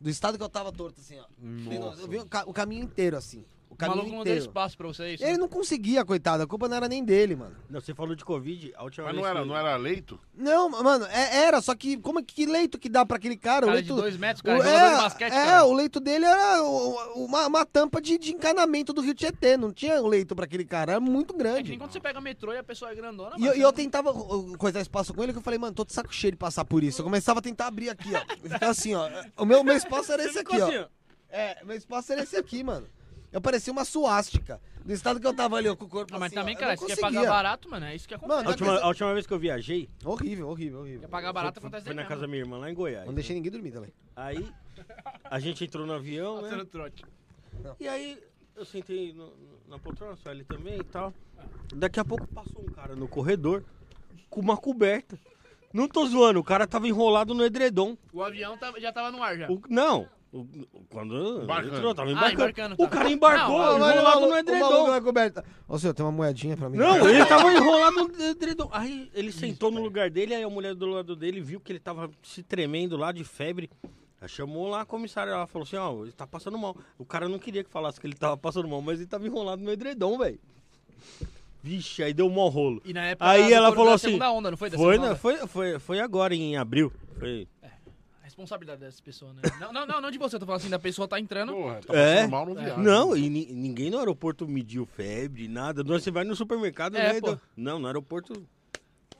Do 0.00 0.08
estado 0.08 0.38
que 0.38 0.42
eu 0.44 0.48
tava 0.48 0.72
torto, 0.72 0.98
assim, 1.02 1.18
ó. 1.18 1.26
Nossa. 1.38 2.00
Eu 2.00 2.22
o, 2.22 2.50
o 2.50 2.54
caminho 2.54 2.84
inteiro, 2.84 3.18
assim. 3.18 3.44
O 3.70 3.74
O 3.74 3.76
caminho 3.76 3.98
maluco 3.98 4.16
não 4.16 4.24
deu 4.24 4.36
espaço 4.36 4.76
pra 4.76 4.86
você, 4.88 5.14
isso. 5.14 5.22
Ele 5.24 5.36
não 5.38 5.46
conseguia, 5.48 6.04
coitado. 6.04 6.42
A 6.42 6.46
culpa 6.46 6.66
não 6.68 6.76
era 6.76 6.88
nem 6.88 7.04
dele, 7.04 7.36
mano. 7.36 7.54
Não, 7.70 7.80
você 7.80 7.94
falou 7.94 8.14
de 8.16 8.24
Covid, 8.24 8.72
a 8.76 8.82
última 8.82 9.04
Mas 9.06 9.14
vez 9.14 9.22
não 9.22 9.30
era, 9.30 9.40
que- 9.42 9.48
não 9.48 9.56
era 9.56 9.76
leito? 9.76 10.18
Não, 10.34 10.68
mano, 10.68 11.04
é- 11.06 11.36
era, 11.44 11.60
só 11.60 11.74
que 11.76 11.96
como 11.98 12.18
é 12.18 12.22
que 12.22 12.44
leito 12.46 12.78
que 12.78 12.88
dá 12.88 13.04
pra 13.06 13.16
aquele 13.18 13.36
cara? 13.36 13.66
Cara 13.66 13.78
o 13.78 13.82
de 13.82 13.88
leito, 13.88 13.94
dois 13.94 14.16
metros, 14.16 14.40
o- 14.40 14.44
cara, 14.44 14.58
é, 14.58 14.62
jogador 14.62 14.96
de 14.96 15.02
basquete, 15.02 15.32
é, 15.32 15.44
cara. 15.44 15.64
o 15.66 15.72
leito 15.74 16.00
dele 16.00 16.24
era 16.24 16.62
o- 16.62 17.18
o- 17.20 17.24
uma, 17.26 17.46
uma 17.46 17.64
tampa 17.66 18.00
de, 18.00 18.18
de 18.18 18.32
encanamento 18.32 18.92
do 18.92 19.00
Rio 19.00 19.14
Tietê, 19.14 19.56
não 19.56 19.72
tinha 19.72 20.00
leito 20.00 20.34
pra 20.34 20.44
aquele 20.46 20.64
cara, 20.64 20.92
era 20.92 21.00
muito 21.00 21.34
É 21.34 21.36
que 21.36 21.42
nem 21.44 21.52
grande. 21.52 21.76
quando 21.76 21.92
você 21.92 22.00
pega 22.00 22.20
metrô 22.20 22.52
e 22.52 22.58
a 22.58 22.64
pessoa 22.64 22.90
é 22.90 22.94
grandona, 22.94 23.36
E 23.36 23.40
mano, 23.40 23.52
eu, 23.52 23.56
e 23.58 23.60
eu 23.60 23.66
não- 23.68 23.72
tentava 23.72 24.12
coisar 24.58 24.80
espaço 24.80 25.14
com 25.14 25.22
ele, 25.22 25.32
que 25.32 25.38
eu 25.38 25.42
falei, 25.42 25.58
mano, 25.58 25.74
tô 25.74 25.84
de 25.84 25.92
saco 25.92 26.12
cheio 26.12 26.32
de 26.32 26.36
passar 26.38 26.64
por 26.64 26.82
isso. 26.82 27.00
Eu 27.00 27.04
começava 27.04 27.38
a 27.38 27.42
tentar 27.42 27.66
abrir 27.68 27.90
aqui, 27.90 28.10
ó. 28.14 28.22
E 28.44 28.48
ficava 28.48 28.72
assim, 28.72 28.94
ó. 28.94 29.08
O 29.36 29.44
meu, 29.44 29.62
meu 29.62 29.76
espaço 29.76 30.10
era 30.12 30.24
esse 30.24 30.38
aqui, 30.40 30.60
ó. 30.60 30.66
assim, 30.66 30.78
ó. 30.78 30.86
É, 31.30 31.62
meu 31.64 31.76
espaço 31.76 32.10
era 32.12 32.22
esse 32.22 32.36
aqui, 32.36 32.64
mano. 32.64 32.86
Eu 33.32 33.40
parecia 33.40 33.72
uma 33.72 33.84
suástica. 33.84 34.60
Do 34.84 34.92
estado 34.92 35.20
que 35.20 35.26
eu 35.26 35.34
tava 35.34 35.56
ali, 35.56 35.68
ó, 35.68 35.76
com 35.76 35.84
o 35.84 35.88
corpo 35.88 36.12
Não, 36.12 36.18
mas 36.18 36.28
assim, 36.32 36.38
ó, 36.38 36.40
também, 36.40 36.54
eu 36.54 36.60
cara, 36.60 36.72
não 36.72 36.78
se 36.78 36.86
quer 36.86 36.96
conseguia. 36.96 37.20
pagar 37.20 37.30
barato, 37.30 37.68
mano, 37.70 37.84
é 37.86 37.94
isso 37.94 38.08
que 38.08 38.14
acontece. 38.14 38.36
Mano, 38.38 38.48
A 38.48 38.52
última, 38.52 38.78
a 38.80 38.88
última 38.88 39.12
vez 39.12 39.26
que 39.26 39.32
eu 39.34 39.38
viajei, 39.38 39.90
Horrível, 40.02 40.48
horrível, 40.48 40.80
horrível. 40.80 41.00
Quer 41.00 41.08
pagar 41.08 41.32
barato, 41.32 41.60
foi, 41.60 41.68
acontece 41.68 41.84
foi 41.86 41.94
na 41.94 42.04
casa 42.06 42.22
da 42.22 42.26
minha 42.26 42.40
irmã 42.40 42.56
lá 42.58 42.70
em 42.70 42.74
Goiás. 42.74 43.04
Não 43.06 43.12
deixei 43.12 43.36
ninguém 43.36 43.52
dormir 43.52 43.70
também. 43.70 43.92
Aí 44.16 44.50
a 45.24 45.38
gente 45.38 45.62
entrou 45.64 45.86
no 45.86 45.92
avião, 45.92 46.36
Passando 46.40 46.56
né? 46.58 46.68
trote. 46.72 47.04
E 47.78 47.86
aí 47.86 48.18
eu 48.56 48.64
sentei 48.64 49.12
no- 49.12 49.26
no- 49.26 49.60
na 49.68 49.78
poltrona, 49.78 50.16
só 50.16 50.30
ele 50.30 50.44
também 50.44 50.78
e 50.78 50.84
tal. 50.84 51.12
Daqui 51.74 52.00
a 52.00 52.04
pouco 52.04 52.26
passou 52.28 52.62
um 52.62 52.72
cara 52.72 52.96
no 52.96 53.06
corredor 53.06 53.62
com 54.30 54.40
uma 54.40 54.56
coberta. 54.56 55.18
Não 55.70 55.86
tô 55.86 56.06
zoando, 56.06 56.40
o 56.40 56.44
cara 56.44 56.66
tava 56.66 56.88
enrolado 56.88 57.34
no 57.34 57.44
edredom. 57.44 57.94
O 58.10 58.22
avião 58.22 58.56
tava- 58.56 58.80
já 58.80 58.90
tava 58.90 59.10
no 59.10 59.22
ar 59.22 59.36
já. 59.36 59.50
O- 59.50 59.60
não, 59.68 60.08
quando 60.90 61.42
Embarcando. 61.42 61.76
entrou, 61.76 61.94
tava 61.94 62.10
Ah, 62.10 62.12
embarcando. 62.32 62.74
o 62.78 62.84
tá. 62.84 62.88
cara 62.88 63.10
embarcou, 63.10 63.58
Não, 63.58 63.78
Não, 63.78 63.90
enrolado 63.90 64.20
no 64.20 64.26
o 64.26 64.30
maluco 64.30 64.36
edredom. 64.36 64.90
na 64.90 65.00
coberta. 65.00 65.44
Ô, 65.66 65.78
senhor, 65.78 65.94
tem 65.94 66.04
uma 66.04 66.12
moedinha 66.12 66.56
pra 66.56 66.68
mim? 66.68 66.76
Não, 66.76 67.08
ele 67.08 67.24
tava 67.24 67.50
enrolado 67.52 68.08
no 68.08 68.22
edredom. 68.24 68.68
Aí 68.70 69.10
ele 69.14 69.32
sentou 69.32 69.70
no 69.70 69.82
lugar 69.82 70.10
dele, 70.10 70.34
aí 70.34 70.42
a 70.42 70.50
mulher 70.50 70.74
do 70.74 70.86
lado 70.86 71.16
dele 71.16 71.40
viu 71.40 71.58
que 71.60 71.72
ele 71.72 71.80
tava 71.80 72.10
se 72.22 72.42
tremendo 72.42 72.96
lá 72.96 73.10
de 73.10 73.24
febre. 73.24 73.70
Ela 74.20 74.28
chamou 74.28 74.68
lá 74.68 74.82
a 74.82 74.84
comissária, 74.84 75.30
ela 75.30 75.46
falou 75.46 75.64
assim, 75.64 75.76
ó, 75.76 76.02
ele 76.02 76.12
tá 76.12 76.26
passando 76.26 76.58
mal. 76.58 76.76
O 76.98 77.04
cara 77.04 77.28
não 77.28 77.38
queria 77.38 77.62
que 77.64 77.70
falasse 77.70 78.00
que 78.00 78.06
ele 78.06 78.14
tava 78.14 78.36
passando 78.36 78.66
mal, 78.68 78.82
mas 78.82 78.98
ele 78.98 79.08
tava 79.08 79.26
enrolado 79.26 79.62
no 79.62 79.70
edredom, 79.70 80.18
velho. 80.18 80.38
Vixe, 81.62 82.02
aí 82.02 82.12
deu 82.12 82.26
um 82.26 82.30
mau 82.34 82.48
rolo. 82.48 82.80
E 82.84 82.92
na 82.92 83.04
época 83.04 83.28
Aí 83.30 83.52
ela 83.52 83.72
falou 83.72 83.92
assim, 83.94 84.06
segunda 84.08 84.30
onda, 84.30 84.50
não 84.50 84.56
foi? 84.56 84.70
Foi, 84.70 84.78
segunda 84.78 85.10
né, 85.10 85.14
foi, 85.16 85.36
foi, 85.46 85.78
foi 85.78 86.00
agora, 86.00 86.34
em 86.34 86.56
abril. 86.56 86.92
Foi. 87.18 87.48
Responsabilidade 88.42 88.80
dessa 88.80 89.02
pessoa, 89.02 89.32
né? 89.32 89.42
Não, 89.60 89.72
não, 89.72 89.84
não, 89.84 90.00
não 90.00 90.10
de 90.12 90.16
você, 90.18 90.36
eu 90.36 90.40
tô 90.40 90.46
falando 90.46 90.60
assim, 90.60 90.70
da 90.70 90.78
pessoa 90.78 91.08
tá 91.08 91.18
entrando. 91.18 91.52
Porra, 91.52 91.80
tá 91.84 91.92
É. 91.92 92.24
mal 92.28 92.46
no 92.46 92.54
viagem. 92.54 92.78
Não, 92.84 93.16
e 93.16 93.28
ni- 93.28 93.46
ninguém 93.52 93.90
no 93.90 93.98
aeroporto 93.98 94.46
mediu 94.46 94.86
febre, 94.86 95.48
nada. 95.48 95.82
Você 95.82 96.08
vai 96.08 96.22
no 96.22 96.36
supermercado, 96.36 96.96
É, 96.96 97.14
né? 97.14 97.20
pô. 97.20 97.32
do- 97.32 97.40
Não, 97.56 97.80
no 97.80 97.88
aeroporto. 97.88 98.46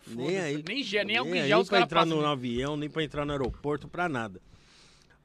Nem 0.06 0.38
aí. 0.38 0.62
Nem 0.66 0.84
gel, 0.84 1.04
nem 1.04 1.16
álcool 1.16 1.34
em 1.34 1.48
gel 1.48 1.58
os 1.58 1.68
pra 1.68 1.78
caras 1.78 1.86
entrar 1.88 2.00
passam. 2.02 2.16
no 2.16 2.22
né? 2.22 2.28
avião, 2.28 2.76
nem 2.76 2.88
pra 2.88 3.02
entrar 3.02 3.24
no 3.24 3.32
aeroporto, 3.32 3.88
pra 3.88 4.08
nada. 4.08 4.40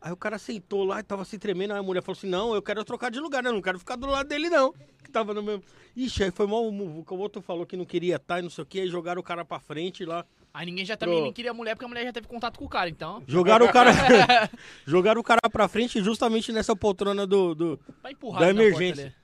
Aí 0.01 0.11
o 0.11 0.17
cara 0.17 0.39
sentou 0.39 0.83
lá 0.83 0.99
e 0.99 1.03
tava 1.03 1.23
se 1.23 1.37
tremendo. 1.37 1.73
Aí 1.73 1.79
a 1.79 1.83
mulher 1.83 2.01
falou 2.01 2.17
assim: 2.17 2.27
Não, 2.27 2.55
eu 2.55 2.63
quero 2.63 2.83
trocar 2.83 3.11
de 3.11 3.19
lugar, 3.19 3.43
né? 3.43 3.49
Eu 3.49 3.53
não 3.53 3.61
quero 3.61 3.77
ficar 3.77 3.95
do 3.95 4.07
lado 4.07 4.27
dele, 4.27 4.49
não. 4.49 4.73
Que 5.03 5.11
tava 5.11 5.35
no 5.35 5.43
mesmo. 5.43 5.63
Ixi, 5.95 6.23
aí 6.23 6.31
foi 6.31 6.47
mal. 6.47 6.65
O 6.65 7.05
o 7.07 7.17
outro 7.19 7.43
falou 7.43 7.63
que 7.65 7.77
não 7.77 7.85
queria 7.85 8.15
estar 8.15 8.39
e 8.39 8.41
não 8.41 8.49
sei 8.49 8.63
o 8.63 8.65
que. 8.67 8.79
Aí 8.81 8.87
jogaram 8.87 9.21
o 9.21 9.23
cara 9.23 9.45
pra 9.45 9.59
frente 9.59 10.03
lá. 10.03 10.25
Aí 10.53 10.65
ninguém 10.67 10.85
já 10.85 10.95
também 10.95 11.15
Pro- 11.15 11.23
nem 11.23 11.33
queria 11.33 11.49
a 11.51 11.53
mulher, 11.53 11.73
porque 11.75 11.85
a 11.85 11.87
mulher 11.87 12.05
já 12.05 12.13
teve 12.13 12.27
contato 12.27 12.59
com 12.59 12.65
o 12.65 12.69
cara, 12.69 12.87
então. 12.89 13.23
Jogaram 13.27 13.65
o 13.65 13.71
cara. 13.73 13.89
jogaram 14.85 15.19
o 15.19 15.23
cara 15.23 15.41
pra 15.51 15.67
frente 15.67 16.01
justamente 16.03 16.51
nessa 16.51 16.75
poltrona 16.75 17.25
do- 17.25 17.55
do, 17.55 17.79
Da 18.39 18.49
emergência. 18.49 19.15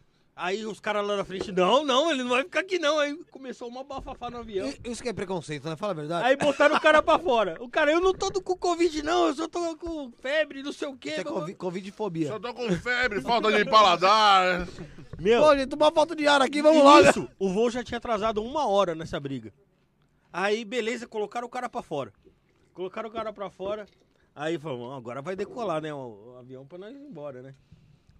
Aí 0.41 0.65
os 0.65 0.79
caras 0.79 1.05
lá 1.05 1.17
na 1.17 1.25
frente, 1.25 1.51
não, 1.51 1.83
não, 1.83 2.09
ele 2.09 2.23
não 2.23 2.29
vai 2.29 2.43
ficar 2.43 2.61
aqui 2.61 2.79
não. 2.79 2.97
Aí 2.97 3.13
começou 3.29 3.67
uma 3.67 3.83
bafafá 3.83 4.29
no 4.29 4.37
avião. 4.37 4.73
Isso 4.85 5.03
que 5.03 5.09
é 5.09 5.13
preconceito, 5.13 5.67
né? 5.67 5.75
Fala 5.75 5.91
a 5.91 5.95
verdade. 5.95 6.25
Aí 6.25 6.37
botaram 6.37 6.77
o 6.77 6.79
cara 6.79 7.03
pra 7.03 7.19
fora. 7.19 7.57
O 7.59 7.67
cara, 7.69 7.91
eu 7.91 7.99
não 7.99 8.13
tô 8.13 8.31
com 8.41 8.55
Covid 8.55 9.03
não, 9.03 9.27
eu 9.27 9.35
só 9.35 9.49
tô 9.49 9.75
com 9.75 10.09
febre, 10.21 10.63
não 10.63 10.71
sei 10.71 10.87
o 10.87 10.95
quê. 10.95 11.09
Isso 11.11 11.19
é 11.21 11.23
covi- 11.25 11.53
Covid-fobia. 11.55 12.29
Só 12.29 12.39
tô 12.39 12.53
com 12.53 12.71
febre, 12.71 13.19
falta 13.21 13.51
de 13.51 13.65
paladar. 13.65 14.65
Meu, 15.19 15.43
Pô, 15.43 15.55
gente, 15.57 15.75
uma 15.75 15.91
falta 15.91 16.15
de 16.15 16.25
ar 16.25 16.41
aqui, 16.41 16.61
vamos 16.61 16.85
lá. 16.85 17.01
né? 17.01 17.09
isso, 17.09 17.27
o 17.37 17.49
voo 17.49 17.69
já 17.69 17.83
tinha 17.83 17.97
atrasado 17.97 18.41
uma 18.41 18.65
hora 18.65 18.95
nessa 18.95 19.19
briga. 19.19 19.53
Aí, 20.31 20.63
beleza, 20.63 21.07
colocaram 21.07 21.47
o 21.47 21.49
cara 21.49 21.67
pra 21.67 21.81
fora. 21.81 22.13
Colocaram 22.73 23.09
o 23.09 23.11
cara 23.11 23.33
pra 23.33 23.49
fora. 23.49 23.85
Aí 24.35 24.57
falou, 24.57 24.93
agora 24.93 25.21
vai 25.21 25.35
decolar, 25.35 25.81
né, 25.81 25.93
o, 25.93 26.35
avião 26.39 26.65
pra 26.65 26.77
nós 26.77 26.95
ir 26.95 26.99
embora, 26.99 27.41
né? 27.41 27.53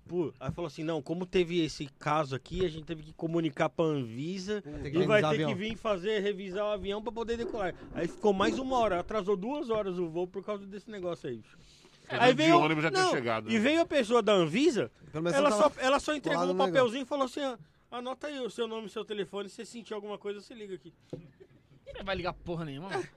Pô, 0.07 0.33
aí 0.39 0.51
falou 0.51 0.67
assim, 0.67 0.83
não, 0.83 1.03
como 1.03 1.23
teve 1.23 1.63
esse 1.63 1.85
caso 1.99 2.35
aqui, 2.35 2.65
a 2.65 2.67
gente 2.67 2.83
teve 2.83 3.03
que 3.03 3.13
comunicar 3.13 3.69
pra 3.69 3.85
Anvisa 3.85 4.63
e 4.83 5.05
vai 5.05 5.21
ter 5.21 5.45
que 5.45 5.53
vir 5.53 5.77
fazer, 5.77 6.19
revisar 6.19 6.65
o 6.65 6.71
avião 6.71 7.01
pra 7.01 7.11
poder 7.11 7.37
decolar. 7.37 7.75
Aí 7.93 8.07
ficou 8.07 8.33
mais 8.33 8.57
uma 8.57 8.75
hora, 8.77 8.99
atrasou 8.99 9.37
duas 9.37 9.69
horas 9.69 9.99
o 9.99 10.09
voo 10.09 10.27
por 10.27 10.43
causa 10.43 10.65
desse 10.65 10.89
negócio 10.89 11.29
aí. 11.29 11.37
bicho. 11.37 11.57
Aí 12.09 12.33
de 12.33 12.51
ônibus 12.51 12.83
já 12.83 12.89
tinha 12.91 13.03
não, 13.03 13.11
chegado. 13.11 13.51
E 13.51 13.53
né? 13.53 13.59
veio 13.59 13.81
a 13.81 13.85
pessoa 13.85 14.23
da 14.23 14.33
Anvisa, 14.33 14.91
ela 15.13 15.51
só, 15.51 15.71
ela 15.77 15.99
só 15.99 16.15
entregou 16.15 16.51
um 16.51 16.57
papelzinho 16.57 17.03
e 17.03 17.05
falou 17.05 17.25
assim, 17.25 17.41
ó, 17.41 17.55
anota 17.91 18.27
aí 18.27 18.39
o 18.39 18.49
seu 18.49 18.67
nome 18.67 18.87
e 18.87 18.89
seu 18.89 19.05
telefone, 19.05 19.47
se 19.47 19.57
você 19.57 19.65
sentir 19.65 19.93
alguma 19.93 20.17
coisa, 20.17 20.41
você 20.41 20.55
liga 20.55 20.73
aqui. 20.73 20.91
Ele 21.95 22.03
vai 22.03 22.15
ligar 22.15 22.33
porra 22.33 22.65
nenhuma, 22.65 22.89
mano. 22.89 23.07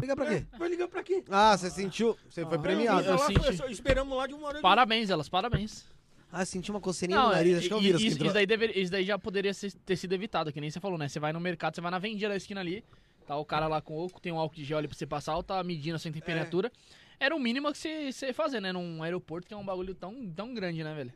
Liga 0.00 0.14
pra 0.14 0.26
quê? 0.26 0.46
Vai 0.56 0.68
ligar 0.68 0.88
pra 0.88 1.02
quê? 1.02 1.24
Ah, 1.28 1.56
você 1.56 1.70
sentiu? 1.70 2.16
Você 2.30 2.44
foi 2.46 2.58
premiado. 2.58 3.04
eu 3.06 3.16
Lá, 3.16 3.26
senti. 3.26 3.40
foi- 3.40 3.56
só 3.56 3.66
esperamos 3.66 4.16
lá 4.16 4.26
de 4.26 4.34
uma 4.34 4.46
hora. 4.48 4.60
Parabéns, 4.60 5.10
elas, 5.10 5.28
parabéns. 5.28 5.86
Ah, 6.30 6.44
senti 6.44 6.70
uma 6.70 6.80
coceirinha 6.80 7.20
no 7.20 7.30
nariz. 7.30 7.58
Acho 7.58 7.68
que 7.68 7.74
eu 7.74 7.80
vi 7.80 7.88
e- 7.88 7.92
as 7.92 7.96
que 8.00 8.06
isso, 8.06 8.16
entrou. 8.16 8.26
isso 8.26 8.34
daí 8.34 8.46
deveria- 8.46 8.80
isso 8.80 8.92
daí 8.92 9.04
já 9.04 9.18
poderia 9.18 9.52
ser- 9.54 9.72
ter 9.72 9.96
sido 9.96 10.12
evitado, 10.12 10.52
que 10.52 10.60
nem 10.60 10.70
você 10.70 10.78
falou, 10.78 10.98
né? 10.98 11.08
Você 11.08 11.18
vai 11.18 11.32
no 11.32 11.40
mercado, 11.40 11.74
você 11.74 11.80
vai 11.80 11.90
na 11.90 11.98
vendinha 11.98 12.28
da 12.28 12.36
esquina 12.36 12.60
ali, 12.60 12.84
tá 13.26 13.36
o 13.36 13.44
cara 13.44 13.66
lá 13.66 13.80
com 13.80 13.98
álcool, 13.98 14.20
tem 14.20 14.30
um 14.30 14.38
álcool 14.38 14.54
de 14.54 14.64
gel 14.64 14.78
ali 14.78 14.86
pra 14.86 14.96
você 14.96 15.06
passar, 15.06 15.34
ou 15.36 15.42
tá 15.42 15.62
medindo 15.64 15.96
a 15.96 15.98
sua 15.98 16.12
temperatura. 16.12 16.70
Era 17.18 17.34
o 17.34 17.40
mínimo 17.40 17.72
que 17.72 17.78
você, 17.78 18.12
você 18.12 18.26
ia 18.26 18.34
fazer, 18.34 18.60
né? 18.60 18.70
Num 18.72 19.02
aeroporto 19.02 19.48
que 19.48 19.54
é 19.54 19.56
um 19.56 19.64
bagulho 19.64 19.94
tão, 19.94 20.28
tão 20.30 20.54
grande, 20.54 20.84
né, 20.84 20.94
velho? 20.94 21.12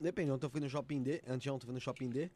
Depende, 0.00 0.30
ontem 0.30 0.46
eu 0.46 0.50
fui 0.50 0.60
no 0.60 0.68
Shopping 0.68 1.02
D, 1.02 1.20
anteontem 1.26 1.64
eu 1.64 1.66
fui 1.66 1.74
no 1.74 1.80
Shopping 1.80 2.08
D, 2.08 2.30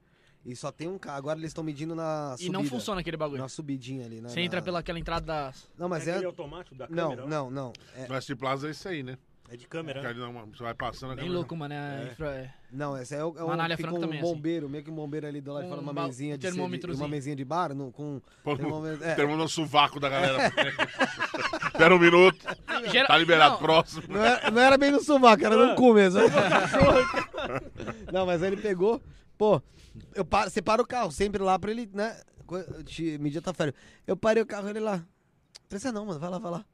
e 0.44 0.54
só 0.56 0.70
tem 0.70 0.88
um 0.88 0.98
carro. 0.98 1.16
Agora 1.18 1.38
eles 1.38 1.50
estão 1.50 1.64
medindo 1.64 1.94
na 1.94 2.34
E 2.34 2.42
subida. 2.42 2.58
não 2.58 2.64
funciona 2.64 3.00
aquele 3.00 3.16
bagulho. 3.16 3.40
Na 3.42 3.48
subidinha 3.48 4.04
ali, 4.06 4.20
né? 4.20 4.28
Você 4.28 4.40
entra 4.40 4.60
na- 4.60 4.64
pelaquela 4.64 4.98
entrada 4.98 5.24
das... 5.26 5.68
Não, 5.78 5.88
mas 5.88 6.06
é 6.08 6.20
é... 6.22 6.24
automático 6.24 6.74
da 6.74 6.86
Não, 6.88 7.10
câmera? 7.10 7.24
ó. 7.24 7.28
não, 7.28 7.50
não. 7.50 7.72
É... 7.96 8.06
No 8.08 8.14
S 8.14 8.34
Plaza 8.36 8.68
é 8.68 8.70
isso 8.70 8.88
aí, 8.88 9.02
né? 9.02 9.16
É 9.50 9.56
de 9.58 9.66
câmera. 9.68 10.08
Ali 10.08 10.18
não- 10.18 10.32
Você 10.46 10.62
vai 10.62 10.72
passando 10.72 11.12
a 11.12 11.14
Bem 11.16 11.24
câmera- 11.24 11.38
louco, 11.38 11.54
mano. 11.54 11.74
É, 11.74 11.76
É. 11.76 12.12
infra- 12.12 12.30
é. 12.34 12.50
Não, 12.72 12.96
esse 13.00 13.14
é, 13.14 13.22
o, 13.22 13.34
é 13.38 13.44
um, 13.44 13.50
Anália 13.50 13.76
fica 13.76 13.88
Franco 13.88 13.98
um 13.98 14.06
também 14.06 14.18
é 14.18 14.22
assim. 14.22 14.32
bombeiro, 14.34 14.68
meio 14.70 14.82
que 14.82 14.90
um 14.90 14.94
bombeiro 14.94 15.26
ali 15.26 15.40
do 15.40 15.52
lado 15.52 15.64
de 15.64 15.68
fora, 15.68 15.80
Um 15.80 15.84
uma 15.84 15.92
ba- 15.92 16.06
mesinha 16.06 16.36
de 16.38 16.42
termômetrozinho. 16.46 16.96
cerve- 16.98 17.02
uma 17.04 17.08
mesinha 17.14 17.36
de 17.36 17.44
bar, 17.44 17.74
no, 17.74 17.92
com 17.92 18.20
Pô, 18.42 18.56
termômetro, 18.56 19.04
é, 19.04 19.14
Terminou 19.14 19.42
no 19.42 19.48
sovaco 19.48 20.00
da 20.00 20.08
galera. 20.08 20.48
Espera 21.68 21.94
um 21.94 21.98
minuto. 21.98 22.38
Gera- 22.90 23.06
Tá 23.06 23.18
liberado, 23.18 23.52
Não, 23.54 23.60
próximo. 23.60 24.02
não, 24.08 24.24
era, 24.24 24.50
não 24.50 24.62
era 24.62 24.78
bem 24.78 24.90
no 24.90 25.00
sovaco, 25.02 25.44
era 25.44 25.54
no 25.56 25.74
cu 25.76 25.92
mesmo. 25.94 26.20
não, 28.12 28.26
mas 28.26 28.42
aí 28.42 28.52
ele 28.52 28.60
pegou, 28.62 29.00
pô, 29.36 29.60
eu 30.14 30.24
paro, 30.24 30.50
você 30.50 30.60
para 30.62 30.82
o 30.82 30.86
carro 30.86 31.10
sempre 31.12 31.42
lá 31.42 31.58
pra 31.58 31.70
ele, 31.70 31.88
né, 31.92 32.20
te, 32.84 33.18
medir 33.18 33.38
a 33.38 33.42
tua 33.42 33.54
febre. 33.54 33.74
Eu 34.06 34.16
parei 34.16 34.42
o 34.42 34.46
carro 34.46 34.68
ele 34.68 34.80
lá, 34.80 35.04
precisa 35.68 35.92
não, 35.92 36.06
mano, 36.06 36.20
vai 36.20 36.30
lá, 36.30 36.38
vai 36.38 36.52
lá. 36.52 36.64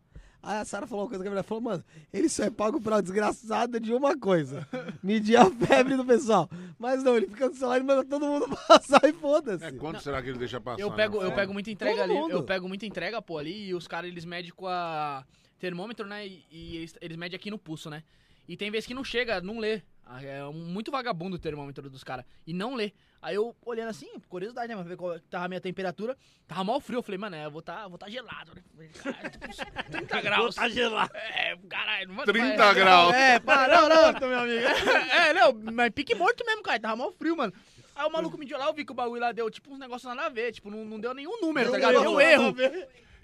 Aí 0.43 0.57
a 0.57 0.65
Sara 0.65 0.87
falou 0.87 1.05
uma 1.05 1.09
coisa 1.11 1.23
que 1.23 1.29
a 1.29 1.31
mulher 1.31 1.43
falou, 1.43 1.63
mano, 1.63 1.85
ele 2.11 2.27
só 2.27 2.45
é 2.45 2.51
pago 2.51 2.81
pra 2.81 3.03
desgraçada 3.03 3.79
de 3.79 3.93
uma 3.93 4.19
coisa, 4.19 4.67
medir 5.03 5.37
a 5.37 5.45
febre 5.51 5.99
do 5.99 6.05
pessoal. 6.05 6.49
Mas 6.79 7.03
não, 7.03 7.15
ele 7.15 7.27
fica 7.27 7.47
no 7.47 7.55
celular 7.55 7.79
e 7.79 7.83
manda 7.83 8.03
todo 8.07 8.25
mundo 8.25 8.49
passar 8.67 9.05
e 9.05 9.13
foda-se. 9.13 9.63
É, 9.67 9.73
quanto 9.73 10.03
será 10.03 10.23
que 10.23 10.31
ele 10.31 10.39
deixa 10.39 10.59
passar? 10.59 10.81
Eu 10.81 10.89
né? 10.89 10.97
pego, 10.97 11.21
eu 11.21 11.31
É. 11.31 11.35
pego 11.35 11.53
muita 11.53 11.71
entrega 11.71 11.97
Todo 12.01 12.11
ali. 12.11 12.15
mundo. 12.15 12.31
Eu 12.31 12.43
pego 12.43 12.67
muita 12.69 12.87
entrega, 12.87 13.21
pô, 13.21 13.37
ali, 13.37 13.67
e 13.69 13.75
os 13.75 13.87
caras, 13.87 14.09
eles 14.11 14.25
medem 14.25 14.51
com 14.51 14.67
a 14.67 15.27
termômetro, 15.59 16.07
né? 16.07 16.27
E, 16.27 16.43
e 16.51 16.77
eles, 16.79 16.95
eles 17.03 17.17
medem 17.19 17.37
aqui 17.37 17.51
no 17.51 17.59
pulso, 17.59 17.91
né? 17.91 18.03
E 18.49 18.57
tem 18.57 18.71
vezes 18.71 18.87
que 18.87 18.95
não 18.95 19.05
chega, 19.05 19.43
não 19.43 19.59
lê. 19.59 19.83
Ah, 20.07 20.25
É 20.25 20.43
muito 20.51 20.91
vagabundo 20.91 21.37
o 21.37 21.39
termômetro 21.39 21.91
dos 21.91 22.03
caras. 22.03 22.25
E 22.47 22.55
não 22.55 22.75
lê. 22.75 22.93
Aí 23.23 23.35
eu 23.35 23.55
olhando 23.67 23.91
assim, 23.91 24.09
curiosidade, 24.29 24.69
né? 24.69 24.75
Pra 24.75 24.83
ver 24.85 24.97
qual 24.97 25.21
tava 25.21 25.45
a 25.45 25.49
minha 25.49 25.61
temperatura. 25.61 26.17
Tava 26.49 26.65
mal 26.65 26.81
frio. 26.81 26.99
Eu 26.99 27.03
falei, 27.03 27.19
mano, 27.19 27.37
é, 27.37 27.45
eu 27.45 27.51
vou 27.51 27.61
tá, 27.61 27.87
vou 27.87 27.99
tá 27.99 28.09
gelado, 28.09 28.53
né? 28.55 28.63
Falei, 28.75 28.91
Caralho, 28.91 29.31
tô 29.31 29.39
com 29.39 29.85
30 29.93 30.21
graus. 30.23 30.55
Tá 30.55 30.69
gelado. 30.69 31.11
É, 31.15 31.57
caralho. 31.69 32.09
Mano, 32.09 32.25
30 32.33 32.57
vai- 32.57 32.75
graus. 32.75 33.13
É, 33.15 33.39
para, 33.39 33.69
não, 33.81 33.89
não. 33.89 34.13
meu 34.29 34.39
amigo. 34.39 34.67
É, 35.13 35.33
não, 35.35 35.53
mas 35.73 35.91
pique 35.91 36.15
morto 36.15 36.45
mesmo, 36.47 36.63
cara. 36.63 36.81
Tava 36.81 36.97
mal 36.97 37.13
frio, 37.13 37.37
mano. 37.37 37.53
Aí 37.95 38.07
o 38.07 38.11
maluco 38.11 38.39
me 38.39 38.47
deu 38.47 38.59
lá, 38.59 38.67
eu 38.69 38.73
vi 38.73 38.85
que 38.87 38.93
o 38.93 38.95
bagulho 38.95 39.21
lá 39.21 39.31
deu, 39.33 39.51
tipo, 39.51 39.71
uns 39.71 39.79
negócios 39.79 40.09
nada 40.09 40.27
a 40.27 40.31
ver. 40.31 40.53
Tipo, 40.53 40.71
não, 40.71 40.85
não 40.87 40.99
deu 40.99 41.13
nenhum 41.13 41.41
número, 41.43 41.71
tá 41.71 41.77
ligado? 41.77 42.01
Deu 42.01 42.19
erro. 42.21 42.55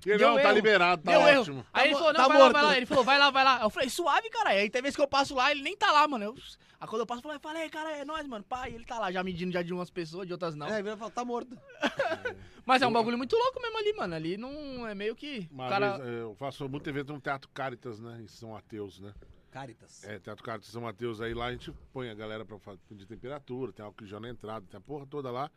E 0.05 0.17
Deu 0.17 0.35
não, 0.35 0.43
tá 0.43 0.53
liberado, 0.53 1.03
tá 1.03 1.11
Deu 1.11 1.21
ótimo. 1.21 1.59
erro. 1.59 1.67
Aí 1.73 1.87
ele 1.87 1.93
mo- 1.95 1.99
falou, 1.99 2.13
não, 2.13 2.21
tá 2.21 2.29
vai 2.29 2.39
lá, 2.39 2.45
morto. 2.45 2.53
vai 2.53 2.63
lá. 2.63 2.77
Ele 2.77 2.87
falou, 2.87 3.05
vai 3.05 3.19
lá, 3.19 3.31
vai 3.31 3.45
lá. 3.45 3.61
Eu 3.63 3.71
falei, 3.71 3.89
suave, 3.89 4.31
cara. 4.31 4.51
Aí 4.51 4.71
tem 4.71 4.83
vezes 4.83 4.95
que 4.97 5.03
eu 5.03 5.09
passo 5.09 5.35
lá, 5.35 5.51
ele 5.51 5.63
nem 5.63 5.77
tá 5.77 5.91
lá, 5.91 6.07
mano. 6.07 6.25
Eu, 6.25 6.35
aí 6.81 6.89
quando 6.89 7.01
eu 7.01 7.07
passo, 7.07 7.19
eu 7.21 7.23
falei, 7.23 7.39
falei, 7.41 7.69
cara, 7.69 7.97
é 7.97 8.05
nóis, 8.05 8.27
mano. 8.27 8.45
Pai, 8.45 8.73
ele 8.73 8.85
tá 8.85 8.99
lá, 8.99 9.11
já 9.11 9.23
medindo 9.25 9.53
já 9.53 9.63
de 9.63 9.73
umas 9.73 9.91
pessoas, 9.91 10.27
de 10.27 10.33
outras 10.33 10.55
não. 10.55 10.67
É, 10.69 10.79
ele 10.79 10.97
fala, 10.97 11.11
tá 11.11 11.25
morto. 11.25 11.57
Mas 12.65 12.83
é 12.83 12.87
um 12.87 12.93
bagulho 12.93 13.17
muito 13.17 13.37
louco 13.37 13.61
mesmo 13.61 13.79
ali, 13.79 13.93
mano. 13.95 14.15
Ali 14.15 14.37
não 14.37 14.87
é 14.87 14.95
meio 14.95 15.15
que. 15.15 15.49
Uma 15.51 15.69
cara... 15.69 15.99
vez, 15.99 16.09
é, 16.09 16.21
eu 16.23 16.35
faço 16.35 16.69
muito 16.69 16.89
evento 16.89 17.13
no 17.13 17.21
Teatro 17.21 17.49
Caritas, 17.53 18.01
né? 18.01 18.21
Em 18.23 18.29
São 18.29 18.51
Mateus, 18.51 19.01
né? 19.01 19.13
Caritas. 19.51 20.05
É, 20.05 20.19
Teatro 20.19 20.45
Caritas 20.45 20.69
São 20.71 20.83
Mateus, 20.83 21.21
aí 21.21 21.33
lá 21.33 21.47
a 21.47 21.53
gente 21.53 21.73
põe 21.93 22.11
a 22.11 22.15
galera 22.15 22.45
pra 22.45 22.59
de 22.91 23.07
temperatura, 23.07 23.73
tem 23.73 23.85
álcool 23.85 24.05
gel 24.05 24.21
na 24.21 24.29
entrada, 24.29 24.67
tem 24.71 24.77
a 24.77 24.81
porra 24.81 25.07
toda 25.07 25.31
lá. 25.31 25.51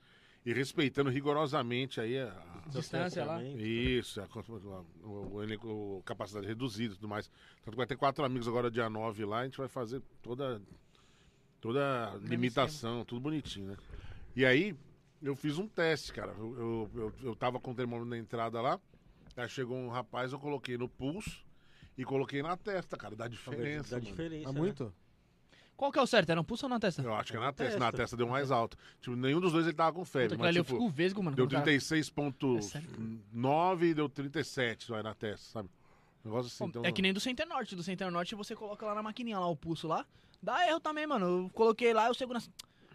E 0.45 0.53
respeitando 0.53 1.10
rigorosamente 1.10 1.99
aí 1.99 2.18
a, 2.18 2.30
a- 2.30 2.70
Distância 2.70 3.26
lá. 3.26 3.44
Isso, 3.44 4.22
a, 4.22 4.26
a- 4.26 4.84
o, 5.03 5.41
o 5.41 5.98
o 5.98 6.03
capacidade 6.03 6.48
reduzida 6.48 6.94
e 6.94 6.98
tudo 6.98 7.07
mais. 7.07 7.28
Tanto 7.64 7.72
que 7.72 7.78
vai 7.78 7.88
ter 7.88 7.98
quatro 7.98 8.24
amigos 8.24 8.48
agora 8.48 8.70
dia 8.72 8.90
9 8.90 9.26
lá, 9.26 9.40
a 9.40 9.44
gente 9.45 9.57
vai 9.57 9.68
fazer 9.68 10.02
toda 10.22 10.61
toda 11.60 12.16
limitação, 12.22 13.03
tudo 13.03 13.22
bonitinho, 13.22 13.70
né? 13.72 13.78
E 14.36 14.45
aí, 14.45 14.76
eu 15.22 15.36
fiz 15.36 15.57
um 15.57 15.68
teste, 15.68 16.14
cara. 16.14 16.32
Eu, 16.38 16.57
eu, 16.57 16.91
eu, 16.95 17.14
eu 17.24 17.36
tava 17.36 17.60
com 17.60 17.72
o 17.72 17.76
termômetro 17.76 18.10
na 18.10 18.18
entrada 18.18 18.61
lá, 18.61 18.80
aí 19.36 19.49
chegou 19.49 19.78
um 19.78 19.90
rapaz, 19.90 20.32
eu 20.32 20.40
coloquei 20.40 20.78
no 20.78 20.88
pulso 20.88 21.44
e 21.98 22.06
coloquei 22.06 22.41
na 22.41 22.56
testa, 22.56 22.95
cara. 22.95 23.16
Dá 23.16 23.28
diferença. 23.28 23.90
Dá 23.91 23.98
mano. 23.98 24.10
diferença. 24.10 24.49
É 24.49 24.53
né? 24.53 24.60
Qual 25.80 25.93
que 25.93 25.97
é 25.97 26.01
o 26.01 26.06
certo? 26.06 26.30
Era 26.30 26.41
um 26.41 26.43
pulso 26.43 26.65
ou 26.65 26.69
na 26.69 26.77
testa? 26.77 27.01
Eu 27.01 27.14
acho 27.14 27.31
que 27.31 27.38
é 27.38 27.39
na 27.39 27.53
testa. 27.53 27.64
testa. 27.64 27.80
Na 27.80 27.91
testa 27.93 28.18
deu 28.18 28.27
mais 28.27 28.51
alto. 28.51 28.76
Tipo, 28.99 29.15
nenhum 29.15 29.39
dos 29.39 29.53
dois 29.53 29.65
ele 29.65 29.73
tava 29.73 29.93
com 29.93 30.03
febre. 30.03 30.38
Mas, 30.38 30.49
ali 30.49 30.57
eu 30.57 30.65
tipo, 30.65 30.76
fico 30.76 30.89
vesgo, 30.89 31.23
mano. 31.23 31.38
deu 31.38 31.45
quando 31.45 31.53
o 31.53 31.57
cara- 31.57 31.72
É 31.72 31.80
36,9 31.80 33.85
e 33.85 33.93
deu 33.93 34.10
37 34.10 34.91
vai 34.91 35.01
na 35.01 35.14
testa, 35.14 35.53
sabe? 35.53 35.69
Um 36.26 36.27
negócio 36.27 36.47
assim. 36.47 36.65
Pô, 36.65 36.80
então, 36.80 36.84
É 36.84 36.91
que 36.91 37.01
nem 37.01 37.14
do 37.14 37.22
Center 37.22 37.47
Norte. 37.47 37.77
Do 37.77 37.84
Center 37.84 38.11
Norte 38.11 38.35
você 38.35 38.57
coloca 38.57 38.85
lá 38.85 38.93
na 38.93 39.01
maquininha 39.01 39.39
lá 39.39 39.47
o 39.47 39.56
pulso 39.56 39.88
lá. 39.88 40.06
Dá 40.43 40.68
erro 40.68 40.81
também, 40.81 41.07
mano. 41.07 41.45
Eu 41.45 41.49
coloquei 41.53 41.93
lá 41.93 42.10
e 42.10 42.11
o 42.11 42.14
segurança. 42.14 42.51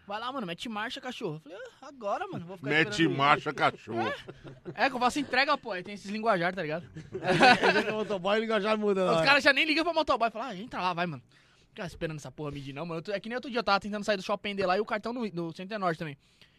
Vai 0.06 0.20
lá, 0.20 0.30
mano, 0.30 0.46
mete 0.46 0.68
marcha, 0.68 1.00
cachorro. 1.00 1.36
Eu 1.36 1.40
falei, 1.40 1.58
ah, 1.80 1.88
agora, 1.88 2.28
mano. 2.28 2.44
Vou 2.44 2.58
ficar 2.58 2.68
Mete 2.68 3.08
marcha, 3.08 3.50
cachorro. 3.54 4.12
É, 4.74 4.90
que 4.90 4.96
eu 4.96 5.00
faço 5.00 5.20
entrega, 5.20 5.56
pô. 5.56 5.72
Aí 5.72 5.82
tem 5.82 5.94
esses 5.94 6.10
linguajar, 6.10 6.54
tá 6.54 6.60
ligado? 6.60 6.84
o 7.90 7.94
motoboy 7.94 8.40
liga 8.40 8.60
já 8.60 8.76
muda. 8.76 9.10
Os 9.10 9.20
né? 9.20 9.24
caras 9.24 9.42
já 9.42 9.54
nem 9.54 9.64
ligam 9.64 9.84
pra 9.84 9.94
motoboy. 9.94 10.30
Falam, 10.30 10.48
ah, 10.48 10.54
entra 10.54 10.82
lá, 10.82 10.92
vai, 10.92 11.06
mano. 11.06 11.22
Fica 11.74 11.84
esperando 11.84 12.18
essa 12.18 12.30
porra 12.30 12.52
medir, 12.52 12.72
não, 12.72 12.86
mano. 12.86 13.02
É 13.08 13.18
que 13.18 13.28
nem 13.28 13.34
outro 13.34 13.50
dia 13.50 13.58
eu 13.58 13.64
tava 13.64 13.80
tentando 13.80 14.04
sair 14.04 14.16
do 14.16 14.22
shopping 14.22 14.54
dele 14.54 14.68
lá 14.68 14.76
e 14.76 14.80
o 14.80 14.84
cartão 14.84 15.12
não 15.12 15.26
ia. 15.26 15.32
Do 15.32 15.52
Center 15.52 15.76
Norte 15.76 15.98
também. 15.98 16.16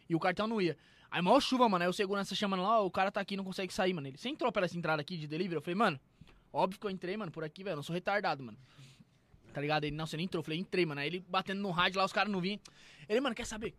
E 0.09 0.13
o 0.13 0.19
cartão 0.19 0.45
não 0.45 0.59
ia. 0.59 0.77
Aí, 1.09 1.21
maior 1.21 1.39
chuva, 1.39 1.69
mano. 1.69 1.85
Aí 1.85 1.89
o 1.89 1.93
segurança 1.93 2.35
chamando 2.35 2.63
lá, 2.63 2.81
ó, 2.81 2.85
o 2.85 2.91
cara 2.91 3.09
tá 3.09 3.21
aqui, 3.21 3.37
não 3.37 3.45
consegue 3.45 3.73
sair, 3.73 3.93
mano. 3.93 4.09
Ele, 4.09 4.17
você 4.17 4.27
entrou 4.27 4.51
pra 4.51 4.65
essa 4.65 4.77
entrada 4.77 5.01
aqui 5.01 5.15
de 5.15 5.25
delivery? 5.25 5.55
Eu 5.55 5.61
falei, 5.61 5.75
mano, 5.75 5.97
óbvio 6.51 6.77
que 6.77 6.85
eu 6.85 6.89
entrei, 6.91 7.15
mano, 7.15 7.31
por 7.31 7.45
aqui, 7.45 7.63
velho. 7.63 7.75
Eu 7.75 7.77
não 7.77 7.83
sou 7.83 7.93
retardado, 7.93 8.43
mano. 8.43 8.57
Tá 9.53 9.61
ligado? 9.61 9.85
Ele, 9.85 9.95
não, 9.95 10.05
você 10.05 10.17
nem 10.17 10.25
entrou. 10.25 10.41
Eu 10.41 10.43
falei, 10.43 10.59
entrei, 10.59 10.85
mano. 10.85 10.99
Aí 10.99 11.07
ele 11.07 11.23
batendo 11.29 11.61
no 11.61 11.71
rádio 11.71 11.97
lá, 11.97 12.03
os 12.03 12.11
caras 12.11 12.29
não 12.29 12.41
vinham. 12.41 12.59
Ele, 13.07 13.21
mano, 13.21 13.33
quer 13.33 13.45
saber? 13.45 13.73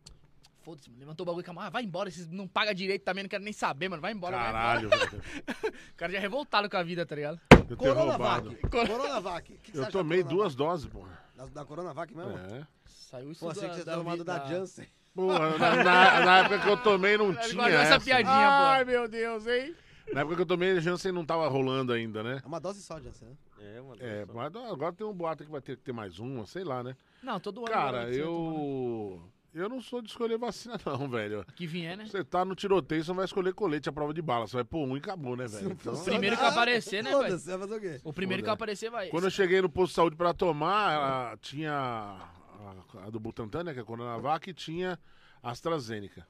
foda-se, 0.67 0.91
mano. 0.91 0.99
Levantou 0.99 1.23
o 1.23 1.27
bagulho 1.27 1.45
com 1.45 1.51
a 1.53 1.55
mão, 1.55 1.63
ah, 1.63 1.71
vai 1.71 1.85
embora, 1.85 2.11
vocês 2.11 2.29
não 2.29 2.49
pagam 2.49 2.75
direito 2.75 3.05
também, 3.05 3.23
não 3.23 3.29
quero 3.29 3.45
nem 3.45 3.53
saber, 3.53 3.89
mano. 3.89 4.03
Vai 4.03 4.13
embora, 4.13 4.37
vai 4.37 4.49
embora. 4.49 4.89
Caralho, 4.89 4.89
velho. 4.89 5.23
O 5.93 5.97
cara 5.97 6.13
já 6.13 6.19
é 6.19 6.21
revoltado 6.21 6.69
com 6.69 6.77
a 6.77 6.83
vida, 6.83 7.07
tá 7.07 7.15
ligado? 7.15 7.41
Eu 7.69 7.77
tenho 7.77 7.95
roubado. 7.95 8.57
Coronavac. 8.57 8.87
Coronavac. 8.89 9.59
Que 9.63 9.73
que 9.73 9.79
Eu 9.79 9.89
tomei 9.91 10.25
duas 10.25 10.55
doses, 10.57 10.87
porra. 10.87 11.26
Da, 11.37 11.47
da 11.47 11.65
Coronavac 11.65 12.15
mesmo? 12.17 12.37
É. 12.39 12.67
Saiu 12.87 13.31
isso 13.31 13.41
Pô, 13.45 13.51
achei 13.51 13.63
da, 13.63 13.69
que 13.69 13.75
você 13.77 13.85
da, 13.85 13.93
tinha 13.93 14.05
tomado 14.05 14.25
da, 14.25 14.39
da 14.39 14.47
Janssen. 14.47 14.87
Porra, 15.15 15.59
na, 15.59 15.77
na- 15.85 16.25
na 16.25 16.39
época 16.39 16.59
que 16.61 16.69
eu 16.69 16.77
tomei 16.79 17.17
não 17.17 17.31
Ele 17.31 17.39
tinha 17.39 17.69
essa. 17.69 17.95
essa 17.95 18.05
piadinha, 18.05 18.33
Ai, 18.49 18.85
pô. 18.85 18.91
meu 18.91 19.09
Deus, 19.09 19.47
hein? 19.47 19.75
Na 20.13 20.21
época 20.21 20.37
que 20.37 20.43
eu 20.43 20.47
tomei, 20.47 20.77
a 20.77 20.81
Janssen 20.81 21.11
não 21.13 21.25
tava 21.25 21.49
rolando 21.49 21.93
ainda, 21.93 22.23
né? 22.23 22.41
É 22.43 22.47
uma 22.47 22.61
dose 22.61 22.83
só, 22.83 23.01
Janssen, 23.01 23.29
né? 23.29 23.37
É, 23.61 23.81
uma 23.81 23.95
É, 23.99 24.25
doação. 24.27 24.35
mas 24.63 24.73
agora 24.73 24.93
tem 24.93 25.07
um 25.07 25.13
boato 25.15 25.45
que 25.45 25.51
vai 25.51 25.61
ter 25.61 25.77
que 25.77 25.83
ter 25.83 25.93
mais 25.93 26.19
uma, 26.19 26.47
sei 26.47 26.65
lá, 26.65 26.83
né? 26.83 26.97
Não, 27.23 27.41
todo 27.41 27.61
ano. 27.61 27.69
Cara, 27.69 28.07
né? 28.07 28.15
eu. 28.15 29.21
Eu 29.57 29.69
não 29.69 29.81
sou 29.81 30.03
de 30.03 30.09
escolher 30.11 30.37
vacina, 30.39 30.79
não, 30.85 31.09
velho. 31.09 31.45
Que 31.57 31.67
vier, 31.67 31.97
né? 31.97 32.05
Você 32.07 32.23
tá 32.23 32.45
no 32.45 32.55
tiroteio, 32.55 33.03
você 33.03 33.09
não 33.11 33.17
vai 33.17 33.25
escolher 33.25 33.55
colete 33.55 33.89
à 33.89 33.93
prova 33.93 34.13
de 34.13 34.21
bala. 34.21 34.47
Você 34.47 34.55
vai 34.57 34.65
pôr 34.65 34.87
um 34.87 34.95
e 34.97 34.99
acabou, 34.99 35.35
né, 35.37 35.47
velho? 35.47 35.73
Então, 35.73 35.95
funciona- 35.95 36.05
primeiro 36.19 36.37
que 36.37 36.45
aparecer, 36.45 37.03
né, 37.03 37.11
Foda-se, 37.11 37.47
vai 37.49 37.59
fazer 37.59 37.75
o 37.77 37.81
quê? 37.81 38.01
O 38.05 38.13
primeiro 38.13 38.43
que 38.43 38.51
aparecer 38.51 38.91
vai. 38.91 39.09
Quando 39.09 39.25
eu 39.25 39.31
cheguei 39.31 39.61
no 39.63 39.69
posto 39.71 39.93
de 39.93 39.95
saúde 39.97 40.15
pra 40.17 40.35
tomar, 40.35 40.93
ela 40.93 41.37
tinha 41.39 41.73
a, 41.73 43.07
a 43.07 43.11
do 43.11 43.19
Butantan, 43.19 43.65
né, 43.65 43.73
que 43.73 43.79
é 43.79 43.83
a 43.83 43.85
Coronavac, 43.85 44.49
e 44.51 44.53
tinha 44.55 44.99
a 45.43 45.51
AstraZeneca. 45.51 46.27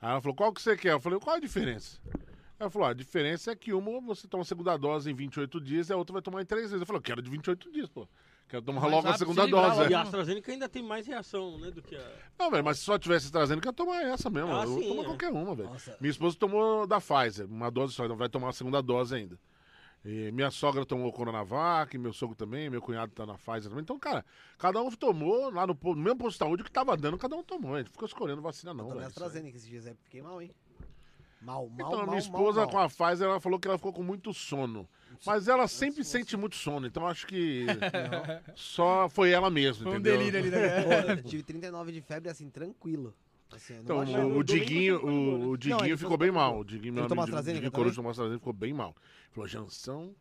Aí 0.00 0.10
ela 0.10 0.20
falou, 0.20 0.34
qual 0.36 0.52
que 0.52 0.60
você 0.60 0.76
quer? 0.76 0.92
Eu 0.92 1.00
falei, 1.00 1.18
qual 1.18 1.36
a 1.36 1.40
diferença? 1.40 1.98
Ela 2.58 2.70
falou, 2.70 2.88
"Ah, 2.88 2.90
a 2.90 2.94
diferença 2.94 3.50
é 3.50 3.56
que 3.56 3.72
uma 3.74 4.00
você 4.00 4.26
toma 4.26 4.42
a 4.42 4.44
segunda 4.46 4.76
dose 4.78 5.10
em 5.10 5.14
28 5.14 5.60
dias 5.60 5.88
e 5.90 5.92
a 5.92 5.96
outra 5.96 6.14
vai 6.14 6.22
tomar 6.22 6.40
em 6.40 6.46
3 6.46 6.64
vezes. 6.70 6.80
Eu 6.80 6.86
falei, 6.86 6.98
eu 6.98 7.02
quero 7.02 7.20
de 7.20 7.30
28 7.30 7.70
dias, 7.70 7.88
pô. 7.88 8.08
Quero 8.48 8.62
tomar 8.62 8.82
Mais 8.82 8.92
logo 8.92 9.08
a 9.08 9.18
segunda 9.18 9.46
dose. 9.46 9.90
E 9.90 9.94
a 9.94 10.02
AstraZeneca 10.02 10.52
ainda 10.52 10.68
tem 10.68 10.82
mais 10.82 11.06
reação, 11.06 11.58
né, 11.58 11.70
do 11.70 11.82
que 11.82 11.96
a... 11.96 12.12
Não, 12.38 12.50
velho, 12.50 12.64
mas 12.64 12.78
se 12.78 12.84
só 12.84 12.96
tivesse 12.96 13.26
AstraZeneca, 13.26 13.66
eu 13.66 13.70
ia 13.70 13.74
tomar 13.74 14.02
essa 14.02 14.30
mesmo. 14.30 14.54
Ah, 14.54 14.62
eu 14.62 14.78
sim, 14.78 14.88
tomo 14.88 15.02
é. 15.02 15.04
qualquer 15.04 15.32
uma, 15.32 15.54
velho. 15.54 15.68
Nossa. 15.68 15.96
Minha 16.00 16.10
esposa 16.10 16.36
tomou 16.38 16.86
da 16.86 17.00
Pfizer, 17.00 17.46
uma 17.46 17.70
dose 17.70 17.92
só, 17.92 18.06
não 18.06 18.16
vai 18.16 18.28
tomar 18.28 18.50
a 18.50 18.52
segunda 18.52 18.80
dose 18.80 19.16
ainda. 19.16 19.36
E 20.04 20.30
minha 20.30 20.52
sogra 20.52 20.86
tomou 20.86 21.12
Coronavac, 21.12 21.98
meu 21.98 22.12
sogro 22.12 22.36
também, 22.36 22.70
meu 22.70 22.80
cunhado 22.80 23.10
tá 23.10 23.26
na 23.26 23.34
Pfizer 23.34 23.64
também. 23.64 23.82
Então, 23.82 23.98
cara, 23.98 24.24
cada 24.56 24.80
um 24.80 24.88
tomou 24.92 25.50
lá 25.50 25.66
no, 25.66 25.76
mesmo 25.96 26.16
posto 26.16 26.32
de 26.34 26.38
saúde 26.38 26.62
que 26.62 26.70
tava 26.70 26.96
dando, 26.96 27.18
cada 27.18 27.34
um 27.34 27.42
tomou. 27.42 27.74
A 27.74 27.78
gente 27.78 27.90
ficou 27.90 28.06
escolhendo 28.06 28.40
vacina, 28.40 28.72
não, 28.72 28.84
Tomei 28.84 28.98
velho. 28.98 29.08
AstraZeneca 29.08 29.56
esses 29.56 29.68
dias 29.68 29.84
aí, 29.84 29.96
fiquei 30.04 30.22
mal, 30.22 30.40
hein? 30.40 30.52
Mal, 31.46 31.68
mal, 31.68 31.86
Então, 31.86 32.00
a 32.00 32.02
minha 32.02 32.08
mal, 32.10 32.18
esposa 32.18 32.60
mal. 32.62 32.68
com 32.68 32.78
a 32.78 32.88
Pfizer, 32.88 33.28
ela 33.28 33.38
falou 33.40 33.60
que 33.60 33.68
ela 33.68 33.78
ficou 33.78 33.92
com 33.92 34.02
muito 34.02 34.34
sono. 34.34 34.88
Mas 35.24 35.46
ela 35.46 35.68
sempre 35.68 36.02
sente 36.02 36.36
muito 36.36 36.56
sono, 36.56 36.88
então 36.88 37.06
acho 37.06 37.24
que 37.24 37.66
só 38.56 39.08
foi 39.08 39.30
ela 39.30 39.48
mesma, 39.48 39.84
Foi 39.84 39.92
um 39.92 39.94
entendeu? 40.00 40.18
delírio 40.18 40.40
ali, 40.40 40.50
né? 40.50 41.12
Eu 41.18 41.22
tive 41.22 41.44
39 41.44 41.92
de 41.92 42.00
febre, 42.02 42.28
assim, 42.28 42.50
tranquilo. 42.50 43.14
Assim, 43.52 43.74
não 43.74 43.82
Então, 43.82 44.28
o, 44.28 44.38
o 44.38 44.42
Diguinho, 44.44 44.96
o, 45.06 45.08
o 45.08 45.50
Não, 45.50 45.56
Diguinho 45.56 45.84
ele 45.84 45.96
ficou 45.96 46.18
bem 46.18 46.32
mal. 46.32 46.58
O 46.58 46.64
Diguinho, 46.64 46.94
meu 46.94 47.04
amigo, 47.04 47.22
Diguinho 47.24 47.42
também? 47.44 47.70
Coruja 47.70 47.94
tomou 47.94 48.10
AstraZeneca, 48.10 48.40
ficou 48.40 48.52
bem 48.52 48.72
mal. 48.72 48.94
Falou, 49.30 49.46
Jansão... 49.48 50.12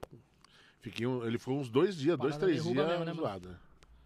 Fiquei, 0.79 1.07
um- 1.07 1.25
ele 1.25 1.39
ficou 1.39 1.57
uns 1.59 1.67
dois 1.71 1.95
dias, 1.95 2.15
dois, 2.19 2.35
Parada 2.35 2.45
três 2.45 2.63
derruba 2.63 2.83
dias 2.85 2.99
mesmo, 2.99 3.05
né, 3.05 3.13
zoado. 3.15 3.57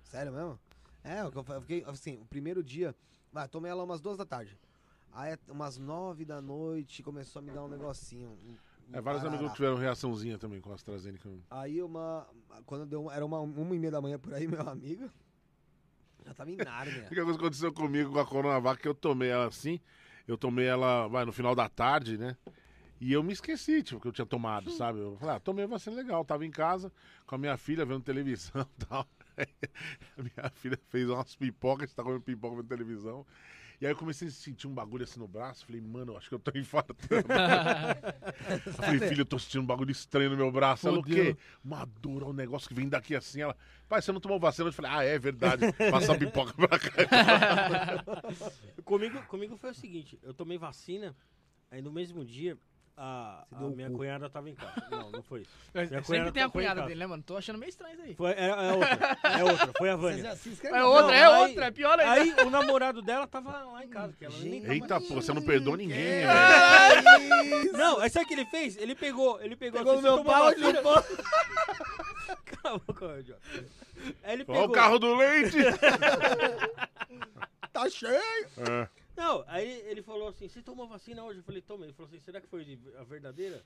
Sério 0.06 0.32
mesmo? 0.32 0.58
É, 1.04 1.22
o 1.26 1.30
que 1.32 1.38
eu 1.38 1.44
fiquei, 1.60 1.84
assim, 1.86 2.16
o 2.16 2.26
primeiro 2.26 2.64
dia, 2.64 2.96
vai, 3.34 3.46
tomei 3.50 3.70
ela 3.70 3.84
umas 3.84 4.00
duas 4.00 4.16
da 4.18 4.26
tarde. 4.26 4.58
Aí, 5.12 5.38
umas 5.50 5.78
nove 5.78 6.24
da 6.24 6.42
noite, 6.42 7.02
começou 7.04 7.40
a 7.40 7.44
me 7.44 7.52
dar 7.52 7.64
um 7.64 7.68
negocinho. 7.68 8.30
um- 8.30 8.52
um 8.54 8.98
É, 8.98 9.02
vários 9.02 9.26
amigos 9.26 9.52
tiveram 9.54 9.76
reaçãozinha 9.76 10.38
também 10.38 10.62
com 10.62 10.72
a 10.72 10.76
AstraZeneca. 10.76 11.30
Aí 11.50 11.82
uma, 11.82 12.28
quando 12.66 12.86
deu, 12.86 13.04
uma- 13.04 13.14
era 13.14 13.26
uma, 13.26 13.40
uma 13.40 13.76
e 13.76 13.80
meia 13.80 13.92
da 13.92 14.02
manhã 14.02 14.18
por 14.20 14.34
aí, 14.34 14.48
meu 14.66 14.68
amigo, 14.68 15.10
já 16.26 16.34
tava 16.34 16.52
em 16.52 16.58
Nárnia. 16.58 17.08
O 17.12 17.14
que 17.14 17.20
aconteceu 17.20 17.74
comigo 17.74 18.12
com 18.14 18.20
a 18.20 18.26
Coronavac, 18.26 18.82
que 18.82 18.88
eu 18.88 18.96
tomei 18.96 19.30
ela 19.30 19.48
assim, 19.48 19.80
eu 20.28 20.38
tomei 20.38 20.66
ela 20.66 21.08
vai, 21.08 21.26
no 21.26 21.32
final 21.32 21.56
da 21.56 21.68
tarde, 21.68 22.18
né? 22.18 22.38
E 23.02 23.14
eu 23.14 23.24
me 23.24 23.32
esqueci, 23.32 23.82
tipo, 23.82 24.00
que 24.02 24.08
eu 24.08 24.12
tinha 24.12 24.26
tomado, 24.26 24.70
sabe? 24.72 25.00
Eu 25.00 25.16
falei, 25.18 25.36
ah, 25.36 25.40
tomei 25.40 25.64
a 25.64 25.68
vacina 25.68 25.96
legal, 25.96 26.24
tava 26.26 26.46
em 26.46 26.52
casa 26.52 26.92
com 27.26 27.36
a 27.36 27.38
minha 27.38 27.56
filha 27.58 27.86
vendo 27.86 28.04
televisão 28.04 28.62
e 28.78 28.86
tal. 28.86 29.08
A 30.18 30.22
minha 30.22 30.50
filha 30.52 30.78
fez 30.90 31.10
umas 31.10 31.34
pipocas, 31.36 31.94
tá 31.94 32.04
comendo 32.04 32.22
pipoca 32.22 32.58
vendo 32.58 32.68
televisão. 32.68 33.26
E 33.82 33.86
aí 33.86 33.94
eu 33.94 33.96
comecei 33.96 34.28
a 34.28 34.32
sentir 34.32 34.68
um 34.68 34.74
bagulho 34.74 35.06
assim 35.06 35.20
no 35.20 35.28
braço. 35.28 35.66
Falei, 35.66 35.80
mano, 35.80 36.18
acho 36.18 36.28
que 36.28 36.36
eu 36.36 36.40
tô 36.40 36.52
infartando. 36.58 37.26
eu 38.66 38.74
falei, 38.74 39.00
filho, 39.00 39.22
eu 39.22 39.26
tô 39.26 39.40
sentindo 39.40 39.62
um 39.62 39.66
bagulho 39.66 39.92
estranho 39.92 40.30
no 40.30 40.36
meu 40.36 40.52
braço. 40.52 40.88
Ela, 40.88 41.00
o 41.00 41.04
quê? 41.04 41.38
Uma 41.64 41.86
dor, 41.86 42.24
um 42.24 42.34
negócio 42.34 42.68
que 42.68 42.74
vem 42.74 42.90
daqui 42.90 43.16
assim. 43.16 43.42
Ela, 43.42 43.56
pai, 43.88 44.02
você 44.02 44.12
não 44.12 44.20
tomou 44.20 44.38
vacina? 44.38 44.68
Eu 44.68 44.74
falei, 44.74 44.92
ah, 44.92 45.04
é 45.04 45.18
verdade. 45.18 45.64
Passa 45.90 46.14
a 46.14 46.18
pipoca 46.18 46.54
pra 46.54 46.78
cá. 46.78 48.04
Comigo, 48.84 49.22
comigo 49.28 49.56
foi 49.56 49.72
o 49.72 49.76
seguinte, 49.76 50.20
eu 50.24 50.34
tomei 50.34 50.58
vacina, 50.58 51.16
aí 51.72 51.82
no 51.82 51.92
mesmo 51.92 52.26
dia, 52.26 52.58
a, 53.02 53.46
a 53.56 53.60
minha 53.70 53.90
cu. 53.90 53.96
cunhada 53.98 54.30
tava 54.30 54.50
em 54.50 54.56
casa. 54.56 54.74
Não, 54.92 55.10
não 55.10 55.24
foi 55.24 55.42
isso. 55.42 55.50
Minha 55.74 55.88
Sempre 55.88 56.04
cunhada 56.06 56.32
tem 56.34 56.44
a 56.44 56.50
cunhada 56.50 56.82
dele, 56.82 57.00
né, 57.00 57.08
mano? 57.08 57.24
Tô 57.24 57.38
achando 57.38 57.58
meio 57.58 57.70
estranho 57.70 57.94
isso 57.94 58.04
aí. 58.04 58.14
Foi, 58.16 58.32
é, 58.32 58.48
é 58.50 58.74
outra, 58.74 59.20
é 59.40 59.44
outra, 59.44 59.72
foi 59.78 59.90
a 59.90 59.96
Vânia. 59.96 60.38
É 60.64 60.80
no 60.82 60.88
outra, 60.88 61.16
é 61.16 61.24
aí- 61.26 61.42
outra, 61.48 61.66
é 61.68 61.72
pior 61.72 61.98
ainda. 62.00 62.12
Aí 62.12 62.46
o 62.46 62.50
namorado 62.50 63.02
dela 63.02 63.26
tava 63.26 63.52
lá 63.64 63.86
em 63.86 63.88
casa. 63.88 64.14
Que 64.20 64.26
ela 64.26 64.36
nem 64.40 64.62
tava- 64.62 64.74
Eita, 64.74 65.02
pô, 65.02 65.16
você 65.16 65.34
não 65.34 65.42
perdoa 65.42 65.78
ninguém, 65.78 65.98
velho. 65.98 67.72
Não, 67.74 68.00
aí 68.00 68.10
sabe 68.10 68.26
o 68.26 68.28
que 68.28 68.34
ele 68.34 68.46
fez? 68.46 68.76
Ele 68.78 68.94
pegou, 68.96 69.42
ele 69.42 69.56
pegou, 69.56 69.80
Pegou 69.80 69.94
assim, 69.94 70.02
no 70.06 70.16
meu 70.16 70.26
pau 70.26 70.52
e 70.52 70.56
vacina? 70.56 70.76
chupou. 70.76 71.04
Cala 72.62 72.76
a 72.76 72.80
boca, 72.80 73.06
ô, 73.06 73.18
idiota. 73.18 73.42
Aí 74.24 74.34
ele 74.34 74.44
Ó 74.44 74.52
pegou. 74.54 74.66
o 74.68 74.72
carro 74.72 75.00
do 75.00 75.16
leite! 75.16 75.58
Tá 77.72 77.90
cheio. 77.90 78.14
É. 78.58 78.88
Não, 79.20 79.44
aí 79.48 79.82
ele 79.86 80.02
falou 80.02 80.30
assim: 80.30 80.48
Você 80.48 80.62
tomou 80.62 80.88
vacina 80.88 81.22
hoje? 81.22 81.40
Eu 81.40 81.44
falei: 81.44 81.62
Tomei. 81.62 81.88
Ele 81.88 81.94
falou 81.94 82.08
assim: 82.08 82.22
Será 82.22 82.40
que 82.40 82.48
foi 82.48 82.80
a 82.98 83.04
verdadeira? 83.04 83.66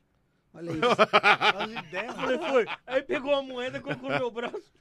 Olha 0.51 0.71
isso. 0.71 0.81
As 1.21 1.85
ideias. 1.85 2.07
Eu 2.07 2.21
falei: 2.21 2.38
Foi. 2.39 2.65
Aí 2.88 3.03
pegou 3.03 3.35
a 3.35 3.43
moeda, 3.43 3.80
colocou 3.80 4.09
no 4.09 4.17
meu 4.17 4.31
braço. 4.31 4.73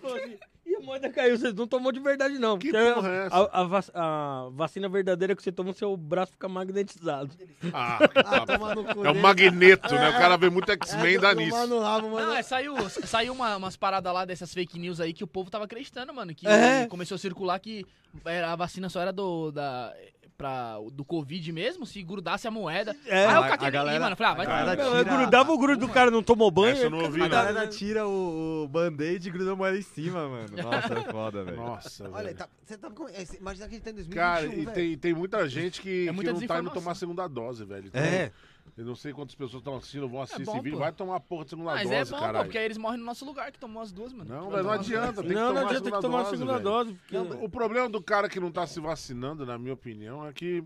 Falou 0.00 0.16
assim: 0.16 0.36
E 0.64 0.76
a 0.76 0.80
moeda 0.80 1.10
caiu? 1.10 1.36
Você 1.36 1.52
não 1.52 1.66
tomou 1.66 1.92
de 1.92 2.00
verdade, 2.00 2.38
não. 2.38 2.56
Que 2.58 2.70
Porque 2.70 2.92
porra 2.94 3.08
é 3.10 3.26
essa? 3.26 3.36
a, 3.36 3.60
a 3.60 3.64
vac- 3.64 3.90
a 3.94 4.48
vacina 4.52 4.88
verdadeira 4.88 5.34
que 5.36 5.42
você 5.42 5.50
toma, 5.52 5.72
seu 5.72 5.96
braço 5.96 6.32
fica 6.32 6.48
magnetizado. 6.48 7.30
Ah, 7.72 7.98
Ah, 8.16 8.94
cu 8.94 9.04
é 9.06 9.10
um 9.10 9.20
magneto, 9.20 9.92
né? 9.94 10.08
O 10.10 10.12
cara 10.12 10.36
vê 10.36 10.48
muito 10.50 10.70
X-Men 10.72 11.14
e 11.14 11.18
dá 11.18 11.34
nisso. 11.34 11.66
no 11.66 11.80
rabo, 11.80 12.10
mano. 12.10 12.26
Não, 12.28 12.34
é, 12.34 12.42
saiu, 12.42 12.74
saiu 12.88 13.32
uma- 13.32 13.56
umas 13.56 13.76
paradas 13.76 14.12
lá 14.12 14.24
dessas 14.24 14.52
fake 14.54 14.78
news 14.78 15.00
aí 15.00 15.12
que 15.12 15.24
o 15.24 15.26
povo 15.28 15.50
tava 15.50 15.64
acreditando, 15.64 16.12
mano. 16.14 16.34
Que 16.34 16.46
É. 16.46 16.86
começou 16.86 17.16
a 17.16 17.18
circular 17.18 17.58
que 17.58 17.84
era- 18.24 18.52
a 18.52 18.56
vacina 18.56 18.88
só 18.88 19.00
era 19.00 19.12
do, 19.12 19.50
da, 19.50 19.92
pra, 20.36 20.76
do 20.92 21.04
Covid 21.04 21.52
mesmo, 21.52 21.84
se 21.86 22.02
grudasse 22.02 22.46
a 22.48 22.50
moeda. 22.50 22.96
É. 23.06 23.26
aí 23.26 23.34
eu 23.34 23.42
A- 23.44 23.48
catei 23.48 23.68
a 23.68 23.70
galera- 23.70 23.96
ali, 23.96 24.04
mano. 24.04 24.16
Falei, 24.16 24.32
ah, 24.32 24.34
vai 24.36 24.46
a 24.46 24.74
galera 24.74 25.04
tira- 25.04 25.16
grudava 25.16 25.52
o 25.52 25.58
grudo 25.58 25.86
do 25.86 25.92
cara, 25.92 26.10
não 26.10 26.22
tomou 26.22 26.50
banho. 26.50 26.72
Essa 26.72 26.82
eu 26.84 26.90
não 26.90 27.00
ouvi, 27.02 27.18
não. 27.18 27.26
A 27.26 27.28
galera 27.28 27.66
tira 27.68 28.06
o, 28.06 28.64
o 28.64 28.68
band-aid 28.68 29.28
e 29.28 29.30
gruda 29.30 29.52
a 29.52 29.56
moeda 29.56 29.78
em 29.78 29.82
cima, 29.82 30.28
mano. 30.28 30.48
Nossa, 30.62 30.94
é 30.94 31.12
foda, 31.12 31.44
velho. 31.44 31.56
Nossa, 31.56 32.04
Olha, 32.10 32.24
velho. 32.24 32.36
tá, 32.36 32.48
você 32.64 32.76
tá 32.78 32.90
com... 32.90 33.08
é, 33.08 33.24
Imagina 33.40 33.68
que 33.68 33.74
a 33.74 33.78
gente 33.78 33.84
tá 33.84 33.90
em 33.90 33.94
2021, 33.94 34.14
Cara, 34.14 34.46
e 34.46 34.66
tem, 34.66 34.98
tem 34.98 35.14
muita 35.14 35.48
gente 35.48 35.80
que, 35.80 36.08
É 36.08 36.12
que 36.12 36.22
não 36.32 36.40
tá 36.46 36.58
indo 36.60 36.70
tomar 36.70 36.92
a 36.92 36.94
segunda 36.96 37.26
dose, 37.28 37.64
velho. 37.64 37.86
Então, 37.86 38.00
É. 38.02 38.30
Eu 38.76 38.84
não 38.86 38.94
sei 38.94 39.12
quantas 39.12 39.34
pessoas 39.34 39.60
estão 39.60 39.76
assistindo, 39.76 40.08
vão 40.08 40.22
assistir 40.22 40.44
bom, 40.44 40.52
esse 40.52 40.62
vídeo. 40.62 40.78
pô. 40.78 40.84
Vai 40.84 40.92
tomar 40.92 41.16
a 41.16 41.20
porra 41.20 41.44
de 41.44 41.50
segunda 41.50 41.70
Mas 41.72 41.82
dose, 41.82 41.94
é 41.94 42.04
bom, 42.04 42.10
pô, 42.10 42.20
caralho. 42.20 42.44
porque 42.46 42.58
aí 42.58 42.64
eles 42.64 42.78
morrem 42.78 42.98
no 42.98 43.04
nosso 43.04 43.24
lugar 43.24 43.52
que 43.52 43.58
tomou 43.58 43.82
as 43.82 43.92
duas, 43.92 44.12
mano. 44.14 44.32
Não, 44.34 44.50
velho, 44.50 44.62
não 44.62 44.70
adianta. 44.70 45.20
Tem 45.20 45.28
que 45.30 45.34
Não, 45.34 45.48
tomar 45.48 45.52
não 45.60 45.68
adianta 45.68 45.84
segunda 45.84 45.96
que 45.96 46.02
tomar 46.02 46.18
a 46.18 46.22
dose, 46.22 46.36
segunda 46.38 46.58
dose. 46.60 46.94
Porque... 46.94 47.16
O 47.44 47.48
problema 47.50 47.88
do 47.90 48.02
cara 48.02 48.28
que 48.28 48.40
não 48.40 48.50
tá 48.50 48.66
se 48.66 48.80
vacinando, 48.80 49.44
na 49.44 49.58
minha 49.58 49.74
opinião, 49.74 50.26
é 50.26 50.32
que 50.32 50.64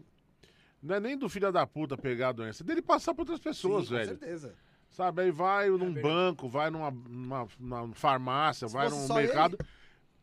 não 0.82 0.94
é 0.94 1.00
nem 1.00 1.18
do 1.18 1.28
filho 1.28 1.50
da 1.50 1.66
puta 1.66 1.96
pegar 1.96 2.28
a 2.28 2.32
doença, 2.32 2.62
é 2.62 2.66
dele 2.66 2.80
passar 2.82 3.12
pra 3.12 3.22
outras 3.22 3.40
pessoas, 3.40 3.84
Sim, 3.84 3.88
com 3.90 3.94
velho. 3.96 4.08
certeza. 4.08 4.54
Sabe? 4.90 5.22
Aí 5.22 5.30
vai 5.32 5.68
num 5.68 5.92
banco, 5.92 6.48
vai 6.48 6.70
numa, 6.70 6.90
numa- 6.90 7.48
numa 7.58 7.88
farmácia, 7.94 8.68
Se 8.68 8.72
vai 8.74 8.88
fosse 8.88 9.08
num 9.08 9.14
mercado, 9.16 9.58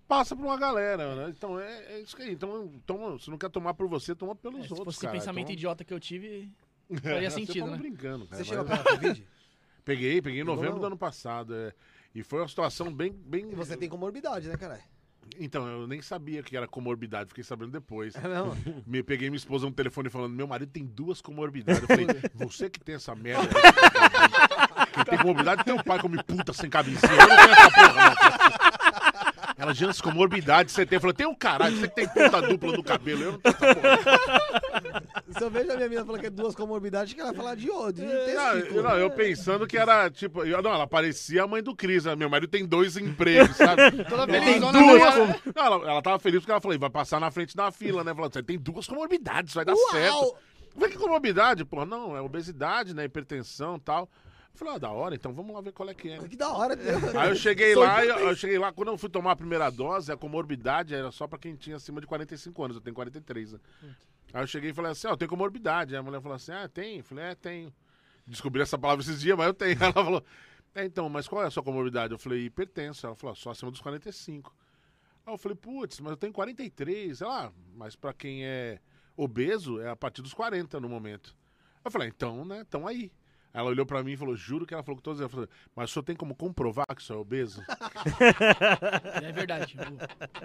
passa 0.07 0.35
pra 0.35 0.45
uma 0.45 0.57
galera, 0.57 1.15
né? 1.15 1.33
Então 1.35 1.59
é, 1.59 1.95
é 1.95 1.99
isso 2.01 2.19
aí. 2.19 2.31
Então, 2.31 2.71
toma, 2.85 3.19
se 3.19 3.29
não 3.29 3.37
quer 3.37 3.49
tomar 3.49 3.73
por 3.73 3.87
você, 3.87 4.15
toma 4.15 4.33
pelos 4.35 4.61
É, 4.61 4.67
se 4.67 4.69
outros, 4.71 4.85
fosse 4.85 4.97
esse 4.97 5.05
cara. 5.05 5.17
pensamento 5.19 5.43
Então- 5.47 5.53
idiota 5.53 5.83
que 5.83 5.93
eu 5.93 5.99
tive, 5.99 6.49
É, 6.49 6.62
faria 7.01 7.29
sentido, 7.31 7.67
né? 7.67 7.77
brincando, 7.77 8.25
cara. 8.27 8.43
Você 8.43 8.49
chegou 8.49 8.65
a 8.65 8.67
pegar 8.67 8.83
Covid? 8.83 9.27
Peguei, 9.85 10.21
peguei 10.21 10.39
em 10.39 10.45
novembro 10.45 10.79
do 10.79 10.85
ano 10.85 10.97
passado. 10.97 11.53
é. 11.53 11.73
E 12.15 12.23
foi 12.23 12.39
uma 12.39 12.47
situação 12.47 12.93
bem. 12.93 13.11
bem... 13.11 13.51
E 13.51 13.55
você 13.55 13.75
tem 13.75 13.89
comorbidade, 13.89 14.47
né, 14.47 14.55
caralho? 14.55 14.83
Então, 15.39 15.67
eu 15.67 15.87
nem 15.87 16.01
sabia 16.01 16.43
que 16.43 16.55
era 16.55 16.67
comorbidade, 16.67 17.29
fiquei 17.29 17.43
sabendo 17.43 17.71
depois. 17.71 18.13
É 18.23 18.27
mesmo? 18.27 18.83
Me 18.85 19.01
peguei 19.03 19.29
minha 19.29 19.37
esposa 19.37 19.65
no 19.65 19.71
telefone 19.71 20.09
falando: 20.09 20.33
meu 20.33 20.47
marido 20.47 20.71
tem 20.71 20.85
duas 20.85 21.21
comorbidades. 21.21 21.81
Eu 21.81 21.87
falei, 21.87 22.07
você 22.33 22.69
que 22.69 22.79
tem 22.79 22.95
essa 22.95 23.15
merda. 23.15 23.41
aí, 23.43 24.87
Quem 24.93 25.03
tem 25.05 25.17
comorbidade 25.17 25.61
é 25.61 25.63
teu 25.63 25.83
pai 25.83 25.99
come 25.99 26.21
puta 26.23 26.53
sem 26.53 26.69
camisinha. 26.69 27.11
Eu 27.11 27.27
não 27.27 27.35
tenho 27.35 27.51
essa 27.51 27.71
porra, 27.71 27.93
não. 27.93 28.82
Ela, 29.63 29.73
Jans, 29.73 30.01
comorbidade 30.01 30.71
você 30.71 30.85
tem. 30.85 30.97
Eu 30.97 31.01
falei, 31.01 31.13
tem 31.15 31.25
um 31.25 31.33
caralho, 31.33 31.75
você 31.77 31.87
que 31.87 31.95
tem 31.95 32.07
ponta 32.09 32.41
dupla 32.41 32.73
no 32.73 32.83
cabelo. 32.83 33.21
Eu 33.23 33.31
não 33.33 33.39
tenho 33.39 33.55
essa 33.55 33.75
porra. 33.75 35.03
Se 35.37 35.43
eu 35.43 35.49
vejo 35.49 35.71
a 35.71 35.75
minha 35.77 35.89
mina 35.89 36.05
falando 36.05 36.21
que 36.21 36.27
é 36.27 36.29
duas 36.29 36.53
comorbidades, 36.53 37.13
que 37.13 37.21
ela 37.21 37.33
falar 37.33 37.55
de 37.55 37.69
outro. 37.69 38.05
De 38.05 38.33
Não, 38.33 38.53
eu, 38.57 38.83
não, 38.83 38.97
eu 38.97 39.09
pensando 39.11 39.65
que 39.65 39.77
era, 39.77 40.09
tipo... 40.09 40.43
eu- 40.43 40.61
não, 40.61 40.73
ela 40.73 40.85
parecia 40.85 41.43
a 41.43 41.47
mãe 41.47 41.63
do 41.63 41.75
Cris. 41.75 42.05
né? 42.05 42.15
Meu 42.15 42.29
marido 42.29 42.49
tem 42.49 42.65
dois 42.65 42.97
empregos, 42.97 43.55
sabe? 43.55 43.81
Toda 44.03 44.27
tem 44.27 44.59
zona 44.59 44.79
duas. 44.79 45.01
ela, 45.55 45.75
ela 45.91 46.01
tava 46.01 46.19
feliz 46.19 46.39
porque 46.41 46.51
ela 46.51 46.61
falou, 46.61 46.77
vai 46.77 46.89
passar 46.89 47.19
na 47.19 47.31
frente 47.31 47.55
da 47.55 47.71
fila, 47.71 48.03
né? 48.03 48.13
Falando, 48.13 48.33
você 48.33 48.43
tem 48.43 48.59
duas 48.59 48.85
comorbidades, 48.85 49.53
vai 49.53 49.63
dar 49.65 49.75
certo. 49.75 50.13
Uau! 50.13 50.37
Eu 50.75 50.79
falei, 50.79 50.89
que 50.89 50.97
comorbidade? 50.97 51.63
Pô, 51.63 51.85
não, 51.85 52.17
é 52.17 52.21
obesidade, 52.21 52.93
né? 52.93 53.05
Hipertensão 53.05 53.77
e 53.77 53.79
tal. 53.79 54.09
Eu 54.53 54.59
falei, 54.59 54.75
ah, 54.75 54.77
da 54.77 54.91
hora, 54.91 55.15
então 55.15 55.33
vamos 55.33 55.53
lá 55.55 55.61
ver 55.61 55.71
qual 55.71 55.89
é 55.89 55.95
que 55.95 56.09
é. 56.09 56.27
Que 56.27 56.35
da 56.35 56.51
hora. 56.51 56.77
Aí 57.19 57.29
eu 57.29 57.35
cheguei 57.35 57.73
lá, 57.73 58.05
eu, 58.05 58.19
eu 58.19 58.35
cheguei 58.35 58.59
lá, 58.59 58.71
quando 58.71 58.89
eu 58.89 58.97
fui 58.99 59.09
tomar 59.09 59.31
a 59.31 59.35
primeira 59.35 59.69
dose, 59.71 60.11
a 60.11 60.17
comorbidade 60.17 60.93
era 60.93 61.11
só 61.11 61.27
pra 61.27 61.39
quem 61.39 61.55
tinha 61.55 61.77
acima 61.77 61.99
de 61.99 62.05
45 62.05 62.63
anos, 62.63 62.77
eu 62.77 62.81
tenho 62.81 62.93
43, 62.93 63.53
né? 63.53 63.59
Aí 64.33 64.43
eu 64.43 64.47
cheguei 64.47 64.69
e 64.69 64.73
falei 64.73 64.91
assim, 64.91 65.07
ó, 65.07 65.11
eu 65.11 65.17
tenho 65.17 65.29
comorbidade. 65.29 65.93
Aí 65.93 65.99
a 65.99 66.03
mulher 66.03 66.21
falou 66.21 66.35
assim, 66.35 66.51
ah, 66.51 66.67
tem? 66.67 66.97
Eu 66.97 67.03
falei, 67.03 67.25
é, 67.25 67.35
tenho. 67.35 67.73
Descobri 68.25 68.61
essa 68.61 68.77
palavra 68.77 69.03
esses 69.03 69.21
dias, 69.21 69.37
mas 69.37 69.47
eu 69.47 69.53
tenho. 69.53 69.77
Ela 69.81 69.93
falou, 69.93 70.23
é, 70.75 70.85
então, 70.85 71.07
mas 71.09 71.27
qual 71.27 71.43
é 71.43 71.47
a 71.47 71.51
sua 71.51 71.61
comorbidade? 71.61 72.13
Eu 72.13 72.19
falei, 72.19 72.45
hipertenso. 72.45 73.05
Ela 73.05 73.15
falou, 73.15 73.35
só 73.35 73.51
acima 73.51 73.69
dos 73.69 73.81
45. 73.81 74.55
Aí 75.25 75.33
eu 75.33 75.37
falei, 75.37 75.55
putz, 75.55 75.99
mas 75.99 76.11
eu 76.11 76.17
tenho 76.17 76.33
43. 76.33 77.21
Ela, 77.21 77.47
ah, 77.47 77.51
mas 77.75 77.95
pra 77.95 78.13
quem 78.13 78.45
é 78.45 78.79
obeso, 79.15 79.79
é 79.79 79.89
a 79.89 79.95
partir 79.95 80.21
dos 80.21 80.33
40 80.33 80.79
no 80.79 80.89
momento. 80.89 81.35
Eu 81.85 81.91
falei, 81.91 82.07
então, 82.07 82.43
né, 82.45 82.63
então 82.67 82.87
aí. 82.87 83.11
Ela 83.53 83.69
olhou 83.69 83.85
pra 83.85 84.03
mim 84.03 84.13
e 84.13 84.17
falou, 84.17 84.35
juro 84.35 84.65
que 84.65 84.73
ela 84.73 84.81
falou 84.81 84.97
que 84.97 85.03
todos. 85.03 85.21
Ela 85.21 85.29
falou, 85.29 85.47
mas 85.75 85.89
o 85.89 85.93
senhor 85.93 86.03
tem 86.03 86.15
como 86.15 86.33
comprovar 86.33 86.87
que 86.87 87.01
o 87.01 87.05
senhor 87.05 87.19
é 87.19 87.21
obeso? 87.21 87.61
É 89.21 89.31
verdade. 89.31 89.77
Pô. 89.77 89.83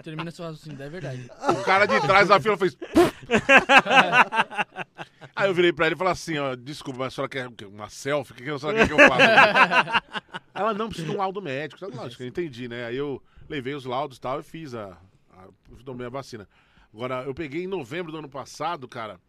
Termina 0.03 0.29
seu 0.29 0.45
raciocínio, 0.45 0.81
é 0.81 0.89
verdade. 0.89 1.29
O 1.49 1.63
cara 1.63 1.87
de 1.87 1.99
trás 2.01 2.27
da 2.27 2.39
fila 2.39 2.55
fez. 2.55 2.77
Aí 5.35 5.49
eu 5.49 5.53
virei 5.53 5.73
pra 5.73 5.87
ele 5.87 5.95
e 5.95 5.97
falei 5.97 6.13
assim: 6.13 6.37
ó, 6.37 6.55
desculpa, 6.55 6.99
mas 6.99 7.13
a 7.13 7.15
senhora 7.15 7.29
quer 7.29 7.67
uma 7.67 7.89
selfie? 7.89 8.33
O 8.33 8.35
que, 8.35 8.43
que 8.43 8.49
a 8.49 8.59
senhora 8.59 8.77
quer 8.77 8.87
que 8.87 8.93
eu 8.93 9.07
faça? 9.07 10.03
Ela 10.53 10.73
não 10.73 10.87
precisa 10.87 11.09
de 11.09 11.15
um 11.15 11.17
laudo 11.17 11.41
médico. 11.41 11.79
Sabe, 11.79 11.95
Lógico, 11.95 12.21
eu 12.21 12.27
entendi, 12.27 12.67
né? 12.67 12.85
Aí 12.85 12.97
eu 12.97 13.21
levei 13.47 13.73
os 13.73 13.85
laudos 13.85 14.17
e 14.17 14.21
tal 14.21 14.39
e 14.39 14.43
fiz 14.43 14.75
a, 14.75 14.97
a. 15.31 15.47
Tomei 15.83 16.05
a 16.05 16.09
vacina. 16.09 16.47
Agora, 16.93 17.23
eu 17.23 17.33
peguei 17.33 17.63
em 17.63 17.67
novembro 17.67 18.11
do 18.11 18.17
ano 18.17 18.29
passado, 18.29 18.87
cara. 18.87 19.19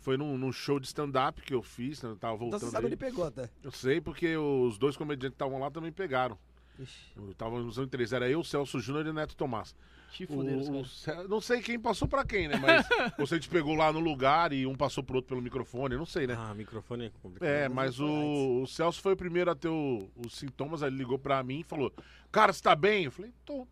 Foi 0.00 0.16
num, 0.16 0.38
num 0.38 0.52
show 0.52 0.78
de 0.78 0.86
stand-up 0.86 1.42
que 1.42 1.52
eu 1.52 1.62
fiz, 1.62 2.02
né? 2.02 2.10
Eu 2.10 2.16
tava 2.16 2.34
Então 2.34 2.50
voltando. 2.50 2.60
você 2.60 2.70
sabe 2.70 2.86
aí. 2.86 2.90
ele 2.92 2.96
pegou 2.96 3.24
até. 3.24 3.50
Eu 3.62 3.70
sei 3.72 4.00
porque 4.00 4.36
os 4.36 4.78
dois 4.78 4.96
comediantes 4.96 5.36
que 5.36 5.42
estavam 5.42 5.58
lá 5.58 5.70
também 5.70 5.90
pegaram. 5.92 6.38
Ixi. 6.78 7.12
Eu 7.16 7.34
tava 7.34 7.58
nos 7.60 7.76
anos 7.78 7.90
três. 7.90 8.12
Era 8.12 8.30
eu, 8.30 8.42
Celso 8.44 8.78
Júnior 8.78 9.04
e 9.06 9.12
Neto 9.12 9.34
Tomás. 9.36 9.74
Te 10.12 10.24
O- 10.24 10.28
fuderam, 10.28 10.80
os 10.80 11.06
o 11.06 11.28
não 11.28 11.40
sei 11.40 11.60
quem 11.60 11.78
passou 11.78 12.06
pra 12.08 12.24
quem, 12.24 12.48
né? 12.48 12.56
Mas 12.56 12.86
você 13.18 13.34
gente 13.34 13.48
pegou 13.50 13.74
lá 13.74 13.92
no 13.92 13.98
lugar 14.00 14.52
e 14.54 14.64
um 14.64 14.74
passou 14.74 15.02
pro 15.04 15.16
outro 15.16 15.28
pelo 15.30 15.42
microfone, 15.42 15.94
eu 15.94 15.98
não 15.98 16.06
sei, 16.06 16.26
né? 16.26 16.34
Ah, 16.38 16.54
microfone 16.54 17.06
é 17.06 17.10
complicado. 17.20 17.46
é, 17.48 17.68
mas 17.68 17.98
o, 18.00 18.62
o 18.62 18.66
Celso 18.66 19.02
foi 19.02 19.12
o 19.12 19.16
primeiro 19.16 19.50
a 19.50 19.54
ter 19.54 19.68
o- 19.68 20.08
os 20.24 20.34
sintomas, 20.34 20.82
aí 20.82 20.88
ele 20.88 20.96
ligou 20.96 21.18
pra 21.18 21.42
mim 21.42 21.60
e 21.60 21.64
falou: 21.64 21.92
Cara, 22.32 22.52
você 22.52 22.62
tá 22.62 22.74
bem? 22.74 23.04
Eu 23.04 23.10
falei: 23.12 23.32
Tô. 23.44 23.66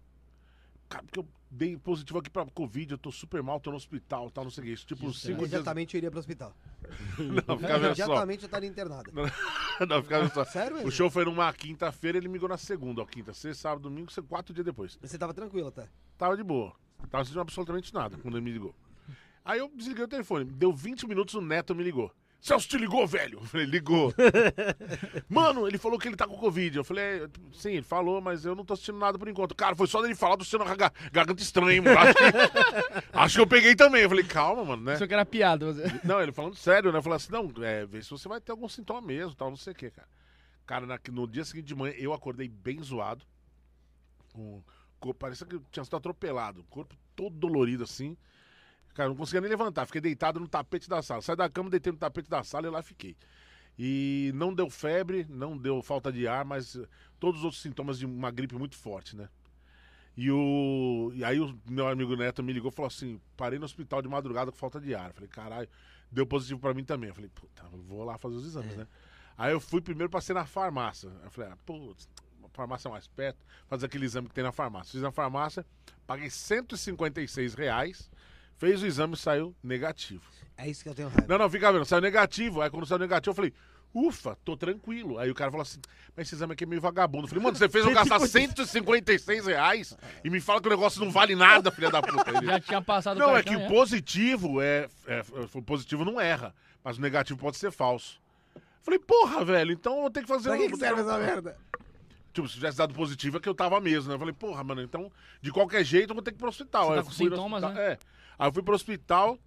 Cara, 0.89 1.05
porque 1.05 1.21
eu 1.21 1.27
dei 1.51 1.77
positivo 1.77 2.19
aqui 2.19 2.31
pra 2.31 2.45
Covid, 2.47 2.93
eu 2.93 2.99
tô 2.99 3.11
super 3.11 3.43
mal, 3.43 3.61
tô 3.61 3.71
no 3.71 3.77
hospital, 3.77 4.31
tal, 4.31 4.45
não 4.45 4.51
sei 4.51 4.63
o 4.63 4.67
que. 4.67 4.73
Isso, 4.73 4.87
tipo, 4.87 5.13
cinco 5.13 5.39
dias. 5.39 5.39
Imediatamente 5.39 5.95
eu 5.95 5.99
iria 5.99 6.11
pro 6.11 6.21
hospital. 6.21 6.55
Não, 7.19 7.59
fica 7.59 7.79
vendo 7.79 7.97
só. 7.97 8.05
Imediatamente 8.05 8.43
eu 8.43 8.47
estaria 8.47 8.69
internado. 8.69 9.11
Não, 9.89 10.03
fica 10.03 10.21
vendo 10.21 10.33
só. 10.33 10.45
Sério 10.47 10.77
mesmo? 10.77 10.89
O 10.89 10.93
show 10.93 11.11
foi 11.11 11.25
numa 11.25 11.53
quinta-feira, 11.53 12.19
ele 12.19 12.29
me 12.29 12.35
ligou 12.35 12.49
na 12.49 12.57
segunda, 12.57 13.03
ó, 13.03 13.07
quinta, 13.07 13.33
sexta, 13.33 13.63
sábado, 13.63 13.83
domingo, 13.83 14.11
quatro 14.29 14.55
dias 14.55 14.65
depois. 14.65 14.99
Você 15.01 15.19
tava 15.19 15.35
tranquilo 15.35 15.69
até. 15.69 15.89
Tava 16.17 16.37
de 16.37 16.43
boa. 16.43 16.73
Tava 17.11 17.25
sentindo 17.25 17.41
absolutamente 17.41 17.93
nada 17.93 18.17
quando 18.17 18.37
ele 18.37 18.45
me 18.45 18.53
ligou. 18.53 18.75
Aí 19.45 19.59
eu 19.59 19.71
desliguei 19.75 20.05
o 20.05 20.09
telefone. 20.09 20.45
Deu 20.45 20.73
20 20.73 21.07
minutos, 21.07 21.35
o 21.35 21.41
Neto 21.41 21.75
me 21.75 21.85
ligou. 21.85 22.13
Celso 22.41 22.69
te 22.69 22.79
ligou, 22.79 23.07
velho? 23.07 23.39
Eu 23.41 23.45
falei, 23.45 23.67
ligou. 23.67 24.15
Mano, 25.29 25.67
ele 25.67 25.79
falou 25.79 25.99
que 25.99 26.07
ele 26.07 26.17
tá 26.17 26.27
com 26.27 26.37
Covid. 26.37 26.77
Eu 26.77 26.85
falei, 26.85 27.05
é, 27.05 27.29
sim, 27.53 27.73
ele 27.73 27.83
falou, 27.83 28.21
mas 28.21 28.45
eu 28.45 28.55
não 28.55 28.65
tô 28.65 28.77
sentindo 28.77 28.99
nada 28.99 29.19
por 29.19 29.29
enquanto. 29.29 29.55
Cara, 29.55 29.75
foi 29.75 29.87
só 29.87 30.01
dele 30.01 30.15
falar, 30.15 30.37
sentindo 30.45 30.63
uma 30.65 30.77
gar- 30.77 30.93
garganta 31.11 31.43
estranha, 31.43 31.83
mano. 31.83 31.99
Acho 31.99 32.15
que, 32.15 32.23
acho 33.19 33.35
que 33.37 33.41
eu 33.41 33.47
peguei 33.47 33.75
também. 33.75 34.03
Eu 34.03 34.09
falei, 34.09 34.25
calma, 34.25 34.65
mano, 34.65 34.83
né? 34.85 34.95
Isso 34.95 35.07
que 35.09 35.15
era 35.15 35.25
piada. 35.27 35.73
Você... 35.73 36.01
Não, 36.05 36.21
ele 36.23 36.31
falando 36.33 36.55
sério, 36.55 36.93
né? 36.93 36.99
Eu 36.99 37.03
falei 37.03 37.17
assim, 37.17 37.33
não, 37.33 37.53
é, 37.65 37.85
vê 37.85 38.01
se 38.03 38.11
você 38.11 38.29
vai 38.29 38.41
ter 38.41 38.53
algum 38.53 38.69
sintoma 38.69 39.01
mesmo, 39.01 39.35
tal, 39.35 39.49
não 39.51 39.57
sei 39.57 39.73
o 39.73 39.77
que, 39.77 39.91
cara. 39.91 40.09
Cara, 40.67 40.87
na- 40.87 41.01
no 41.13 41.27
dia 41.27 41.45
seguinte 41.45 41.67
de 41.67 41.75
manhã, 41.75 41.95
eu 41.97 42.13
acordei 42.13 42.49
bem 42.49 42.81
zoado. 42.83 43.25
Com, 44.33 44.63
com, 45.01 45.13
parecia 45.15 45.47
que 45.47 45.57
eu 45.57 45.63
tinha 45.73 45.85
sido 45.85 45.97
atropelado. 45.97 46.63
Corpo 46.71 46.95
todo 47.17 47.35
dolorido, 47.35 47.83
assim. 47.85 48.17
Cara, 48.97 49.09
eu 49.09 49.11
não 49.11 49.17
conseguia 49.17 49.43
nem 49.43 49.51
levantar. 49.51 49.85
Fiquei 49.85 50.01
deitado 50.01 50.41
no 50.41 50.49
tapete 50.49 50.89
da 50.89 51.03
sala. 51.03 51.21
Saí 51.21 51.37
da 51.37 51.51
cama, 51.51 51.69
deitei 51.69 51.93
no 51.93 51.99
tapete 51.99 52.31
da 52.31 52.43
sala 52.43 52.67
e 52.67 52.71
lá 52.71 52.83
fiquei. 52.83 53.15
E 53.79 54.33
não 54.35 54.55
deu 54.55 54.71
febre, 54.71 55.27
não 55.29 55.55
deu 55.55 55.83
falta 55.83 56.11
de 56.11 56.27
ar, 56.27 56.47
mas 56.47 56.77
eh, 56.77 56.89
todos 57.21 57.41
os 57.41 57.45
outros 57.45 57.61
sintomas 57.61 57.99
de 57.99 58.07
uma 58.07 58.31
gripe 58.31 58.55
muito 58.55 58.75
forte, 58.75 59.15
né? 59.15 59.29
E, 60.17 60.31
o, 60.31 61.13
e 61.15 61.23
aí 61.23 61.39
o 61.39 61.55
meu 61.69 61.87
amigo 61.87 62.17
Neto 62.17 62.43
me 62.43 62.55
ligou 62.55 62.71
e 62.71 62.75
falou 62.75 62.87
assim: 62.87 63.21
parei 63.37 63.59
no 63.59 63.67
hospital 63.67 64.01
de 64.01 64.09
madrugada 64.09 64.51
com 64.51 64.57
falta 64.57 64.81
de 64.81 64.95
ar. 64.95 65.13
Falei, 65.13 65.29
caralho, 65.29 65.69
deu 66.11 66.27
positivo 66.27 66.59
pra 66.59 66.73
mim 66.73 66.83
também. 66.83 67.11
Eu 67.11 67.15
falei, 67.15 67.29
puta, 67.35 67.65
eu 67.71 67.83
vou 67.83 68.03
lá 68.03 68.17
fazer 68.17 68.37
os 68.37 68.47
exames, 68.47 68.75
né? 68.79 68.87
Aí 69.37 69.53
eu 69.53 69.61
fui 69.61 69.83
primeiro 69.83 70.09
passei 70.09 70.35
na 70.35 70.47
farmácia. 70.47 71.13
Eu 71.23 71.31
falei, 71.31 71.51
ah, 71.53 71.59
putz, 71.67 72.09
farmácia 72.57 72.91
mais 72.91 73.07
perto, 73.07 73.45
fazer 73.69 73.87
aquele 73.87 74.07
exame 74.07 74.29
que 74.29 74.35
tem 74.35 74.43
na 74.43 74.51
farmácia. 74.51 74.93
Fiz 74.93 75.03
na 75.03 75.13
farmácia, 75.13 75.65
paguei 76.07 76.31
156 76.31 77.55
reais, 77.55 78.11
fez 78.59 78.83
o 78.83 78.87
exame 78.87 79.15
e 79.15 79.17
saiu 79.17 79.55
negativo. 79.63 80.23
É 80.57 80.69
isso 80.69 80.83
que 80.83 80.89
eu 80.89 80.95
tenho 80.95 81.09
raiva. 81.09 81.27
Não, 81.29 81.39
não, 81.39 81.51
fica 81.51 81.71
vendo, 81.73 81.85
saiu 81.85 82.01
negativo. 82.01 82.63
Aí 82.63 82.71
quando 82.71 82.87
saiu 82.87 82.99
negativo, 82.99 83.31
eu 83.33 83.35
falei, 83.35 83.53
ufa, 83.95 84.37
tô 84.45 84.57
tranquilo. 84.57 85.19
Aí 85.19 85.31
o 85.31 85.35
cara 85.35 85.51
falou 85.51 85.63
assim, 85.63 85.79
mas 86.17 86.27
esse 86.27 86.35
exame 86.35 86.55
aqui 86.55 86.65
é 86.65 86.67
meio 86.67 86.81
vagabundo. 86.81 87.25
Eu 87.25 87.29
falei, 87.29 87.45
mano, 87.45 87.57
você 87.57 87.69
fez 87.69 87.85
eu 87.87 87.93
gastar 87.93 88.21
156 88.21 89.47
reais 89.47 89.97
e 90.25 90.31
me 90.31 90.41
fala 90.41 90.61
que 90.61 90.67
o 90.67 90.71
negócio 90.71 91.05
não 91.05 91.11
vale 91.11 91.35
nada, 91.37 91.71
filha 91.71 91.91
da 91.91 92.01
puta. 92.03 92.31
Ele, 92.31 92.47
Já 92.47 92.61
tinha 92.61 92.83
passado 92.83 93.17
o 93.17 93.21
não, 93.21 93.37
é 93.37 93.43
que 93.43 93.55
o 93.55 93.69
positivo 93.69 94.61
é, 94.63 94.89
é- 95.07 95.23
O 95.55 95.63
positivo 95.63 96.05
não 96.05 96.21
erra, 96.21 96.55
mas 96.83 96.97
o 96.99 97.01
negativo 97.01 97.39
pode 97.39 97.57
ser 97.59 97.71
falso. 97.71 98.21
Falei, 98.83 98.99
porra, 99.01 99.45
velho, 99.45 99.73
então 99.73 100.05
eu 100.05 100.11
ter 100.11 100.23
que 100.23 100.29
fazer. 100.29 100.49
Pra 100.51 100.59
que, 100.59 100.65
um- 100.65 100.71
que 100.71 100.77
serve 100.77 101.01
essa 101.01 101.19
merda? 101.19 101.57
Tipo, 102.33 102.49
se 102.49 102.55
tivesse 102.55 102.77
dado 102.79 102.93
positivo 102.95 103.39
é 103.39 103.41
que 103.41 103.49
eu 103.49 103.55
tava 103.55 103.81
mesmo, 103.81 104.09
né? 104.11 104.15
Eu 104.15 104.19
falei, 104.19 104.35
porra, 104.35 104.63
mano, 104.63 104.83
então, 104.83 105.11
de 105.41 105.51
qualquer 105.51 105.83
jeito 105.83 106.11
eu 106.11 106.15
vou 106.15 106.23
ter 106.23 106.31
que 106.33 106.37
ir 106.37 106.39
pro 106.39 106.49
hospital. 106.49 106.89
Você 106.89 106.95
tá 106.95 107.01
eu 107.01 107.05
com 107.05 107.11
sintomas, 107.11 107.63
hospital- 107.65 107.83
né? 107.85 107.93
É. 107.93 107.99
Aí 108.39 108.49
eu 108.49 108.53
fui 108.53 108.63
pro 108.63 108.75
hospital, 108.75 109.39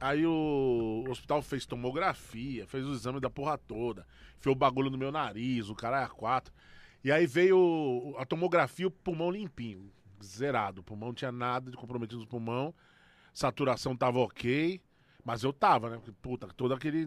aí 0.00 0.24
o, 0.24 1.04
hospital 1.08 1.42
fez 1.42 1.66
tomografia, 1.66 2.66
fez 2.66 2.86
o 2.86 2.92
exame 2.92 3.20
da 3.20 3.28
porra 3.28 3.58
toda, 3.58 4.06
fez 4.38 4.54
o 4.54 4.58
bagulho 4.58 4.90
no 4.90 4.98
meu 4.98 5.10
nariz, 5.10 5.68
o 5.68 5.74
cara 5.74 6.02
é 6.02 6.06
quatro. 6.06 6.52
E 7.02 7.10
aí 7.10 7.26
veio 7.26 8.14
a 8.18 8.24
tomografia, 8.24 8.86
o 8.86 8.90
pulmão 8.90 9.30
limpinho, 9.30 9.90
zerado. 10.22 10.80
O 10.80 10.84
pulmão 10.84 11.08
não 11.08 11.14
tinha 11.14 11.32
nada 11.32 11.70
de 11.70 11.76
comprometido 11.76 12.20
no 12.20 12.26
pulmão, 12.26 12.74
saturação 13.32 13.96
tava 13.96 14.18
ok, 14.18 14.80
mas 15.24 15.42
eu 15.42 15.52
tava, 15.52 15.90
né? 15.90 15.96
Porque, 15.96 16.12
Puta, 16.22 16.48
todo 16.48 16.74
aquele. 16.74 17.06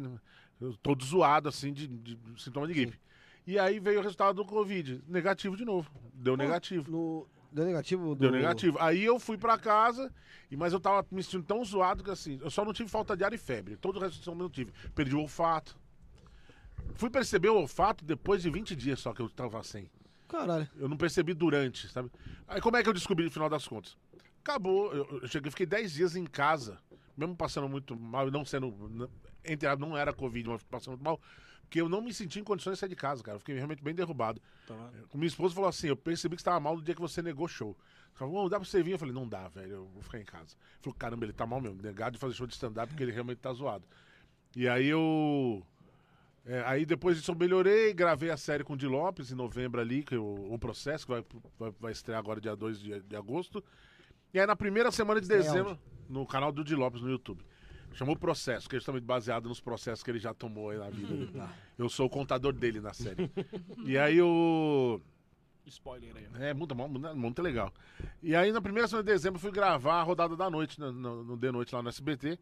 Todo 0.83 1.03
zoado, 1.03 1.49
assim, 1.49 1.73
de, 1.73 1.87
de 1.87 2.19
sintoma 2.37 2.67
de 2.67 2.73
gripe. 2.73 2.99
E 3.47 3.57
aí 3.57 3.79
veio 3.79 3.99
o 3.99 4.03
resultado 4.03 4.35
do 4.35 4.45
Covid. 4.45 5.01
Negativo 5.07 5.57
de 5.57 5.65
novo. 5.65 5.89
Deu 6.13 6.37
negativo. 6.37 6.91
No... 6.91 7.27
Deu 7.51 7.65
negativo? 7.65 8.15
Do... 8.15 8.21
Deu 8.21 8.31
negativo. 8.31 8.77
Aí 8.79 9.03
eu 9.03 9.19
fui 9.19 9.37
pra 9.37 9.57
casa, 9.57 10.11
mas 10.51 10.71
eu 10.71 10.79
tava 10.79 11.05
me 11.11 11.21
sentindo 11.21 11.43
tão 11.43 11.63
zoado 11.65 12.03
que 12.03 12.09
assim, 12.09 12.39
eu 12.41 12.49
só 12.49 12.63
não 12.63 12.73
tive 12.73 12.89
falta 12.89 13.15
de 13.15 13.23
ar 13.23 13.33
e 13.33 13.37
febre. 13.37 13.75
Todo 13.75 13.97
o 13.97 13.99
resto 13.99 14.29
eu 14.29 14.35
não 14.35 14.49
tive. 14.49 14.71
Perdi 14.95 15.15
o 15.15 15.19
olfato. 15.19 15.77
Fui 16.95 17.09
perceber 17.09 17.49
o 17.49 17.57
olfato 17.57 18.05
depois 18.05 18.41
de 18.41 18.49
20 18.49 18.75
dias 18.75 18.99
só 18.99 19.13
que 19.13 19.21
eu 19.21 19.29
tava 19.29 19.61
sem. 19.63 19.89
Caralho. 20.27 20.67
Eu 20.77 20.87
não 20.87 20.95
percebi 20.95 21.33
durante, 21.33 21.89
sabe? 21.89 22.09
Aí 22.47 22.61
como 22.61 22.77
é 22.77 22.83
que 22.83 22.87
eu 22.87 22.93
descobri 22.93 23.25
no 23.25 23.31
final 23.31 23.49
das 23.49 23.67
contas? 23.67 23.97
Acabou. 24.41 24.93
Eu, 24.93 25.19
eu 25.21 25.27
cheguei, 25.27 25.51
fiquei 25.51 25.65
10 25.65 25.91
dias 25.91 26.15
em 26.15 26.25
casa, 26.25 26.79
mesmo 27.17 27.35
passando 27.35 27.67
muito 27.67 27.99
mal, 27.99 28.31
não 28.31 28.45
sendo. 28.45 29.09
Entre 29.43 29.73
não 29.75 29.97
era 29.97 30.13
Covid, 30.13 30.49
mas 30.49 30.63
passando 30.63 30.93
muito 30.93 31.03
mal. 31.03 31.19
Porque 31.71 31.79
eu 31.79 31.87
não 31.87 32.01
me 32.01 32.13
senti 32.13 32.37
em 32.37 32.43
condições 32.43 32.73
de 32.73 32.79
sair 32.81 32.89
de 32.89 32.97
casa, 32.97 33.23
cara. 33.23 33.37
Eu 33.37 33.39
fiquei 33.39 33.55
realmente 33.55 33.81
bem 33.81 33.95
derrubado. 33.95 34.41
Tava- 34.67 34.91
Minha 35.13 35.27
esposa 35.27 35.55
falou 35.55 35.69
assim: 35.69 35.87
eu 35.87 35.95
percebi 35.95 36.35
que 36.35 36.41
você 36.41 36.45
tava 36.49 36.59
mal 36.59 36.75
no 36.75 36.81
dia 36.83 36.93
que 36.93 36.99
você 36.99 37.21
negou 37.21 37.47
show. 37.47 37.77
Falou, 38.13 38.43
"Ô, 38.43 38.49
dá 38.49 38.59
pra 38.59 38.67
você 38.67 38.83
vir? 38.83 38.91
Eu 38.91 38.99
falei, 38.99 39.13
não 39.15 39.25
dá, 39.25 39.47
velho, 39.47 39.71
eu 39.71 39.85
vou 39.85 40.01
ficar 40.03 40.19
em 40.19 40.25
casa. 40.25 40.53
Falou, 40.81 40.93
caramba, 40.99 41.23
ele 41.23 41.31
tá 41.31 41.45
mal 41.47 41.61
mesmo, 41.61 41.81
negado 41.81 42.11
de 42.11 42.17
fazer 42.19 42.33
show 42.35 42.45
de 42.45 42.51
stand-up 42.55 42.89
porque 42.89 43.01
ele 43.01 43.13
realmente 43.13 43.37
tá 43.37 43.53
zoado. 43.53 43.85
E 44.53 44.67
aí 44.67 44.85
eu. 44.87 45.65
é, 46.45 46.61
aí 46.65 46.85
depois 46.85 47.15
disso 47.15 47.31
eu 47.31 47.35
melhorei, 47.35 47.93
gravei 47.93 48.31
a 48.31 48.35
série 48.37 48.65
com 48.65 48.73
o 48.73 48.77
Di 48.77 48.85
Lopes 48.87 49.31
em 49.31 49.35
novembro 49.35 49.79
ali, 49.79 50.03
que 50.03 50.17
o, 50.17 50.53
o 50.53 50.59
processo, 50.59 51.05
que 51.05 51.11
vai, 51.13 51.23
vai, 51.57 51.73
vai 51.79 51.91
estrear 51.93 52.19
agora 52.19 52.41
dia 52.41 52.53
2 52.53 52.81
de, 52.81 52.99
de 52.99 53.15
agosto. 53.15 53.63
E 54.33 54.39
aí 54.41 54.45
na 54.45 54.57
primeira 54.57 54.91
semana 54.91 55.21
de 55.21 55.27
dezembro, 55.29 55.79
no 56.09 56.27
canal 56.27 56.51
do 56.51 56.65
Di 56.65 56.75
Lopes 56.75 57.01
no 57.01 57.09
YouTube. 57.09 57.41
Chamou 57.93 58.15
Processo, 58.15 58.69
que 58.69 58.75
é 58.75 58.79
justamente 58.79 59.03
baseado 59.03 59.47
nos 59.47 59.59
processos 59.59 60.03
que 60.03 60.11
ele 60.11 60.19
já 60.19 60.33
tomou 60.33 60.69
aí 60.69 60.77
na 60.77 60.89
vida. 60.89 61.13
dele. 61.13 61.31
Eu 61.77 61.89
sou 61.89 62.05
o 62.05 62.09
contador 62.09 62.53
dele 62.53 62.79
na 62.79 62.93
série. 62.93 63.29
e 63.85 63.97
aí 63.97 64.21
o. 64.21 64.99
Spoiler 65.65 66.15
aí. 66.15 66.27
ó. 66.33 66.37
É, 66.37 66.53
muito, 66.53 66.75
muito, 66.75 67.15
muito 67.15 67.41
legal. 67.41 67.73
E 68.21 68.35
aí, 68.35 68.51
na 68.51 68.61
primeira 68.61 68.87
semana 68.87 69.03
de 69.03 69.11
dezembro, 69.11 69.37
eu 69.37 69.41
fui 69.41 69.51
gravar 69.51 69.95
a 69.95 70.03
rodada 70.03 70.35
da 70.35 70.49
noite, 70.49 70.79
no, 70.79 70.91
no, 70.91 71.23
no 71.23 71.37
The 71.37 71.51
Noite 71.51 71.73
lá 71.73 71.81
no 71.81 71.89
SBT, 71.89 72.39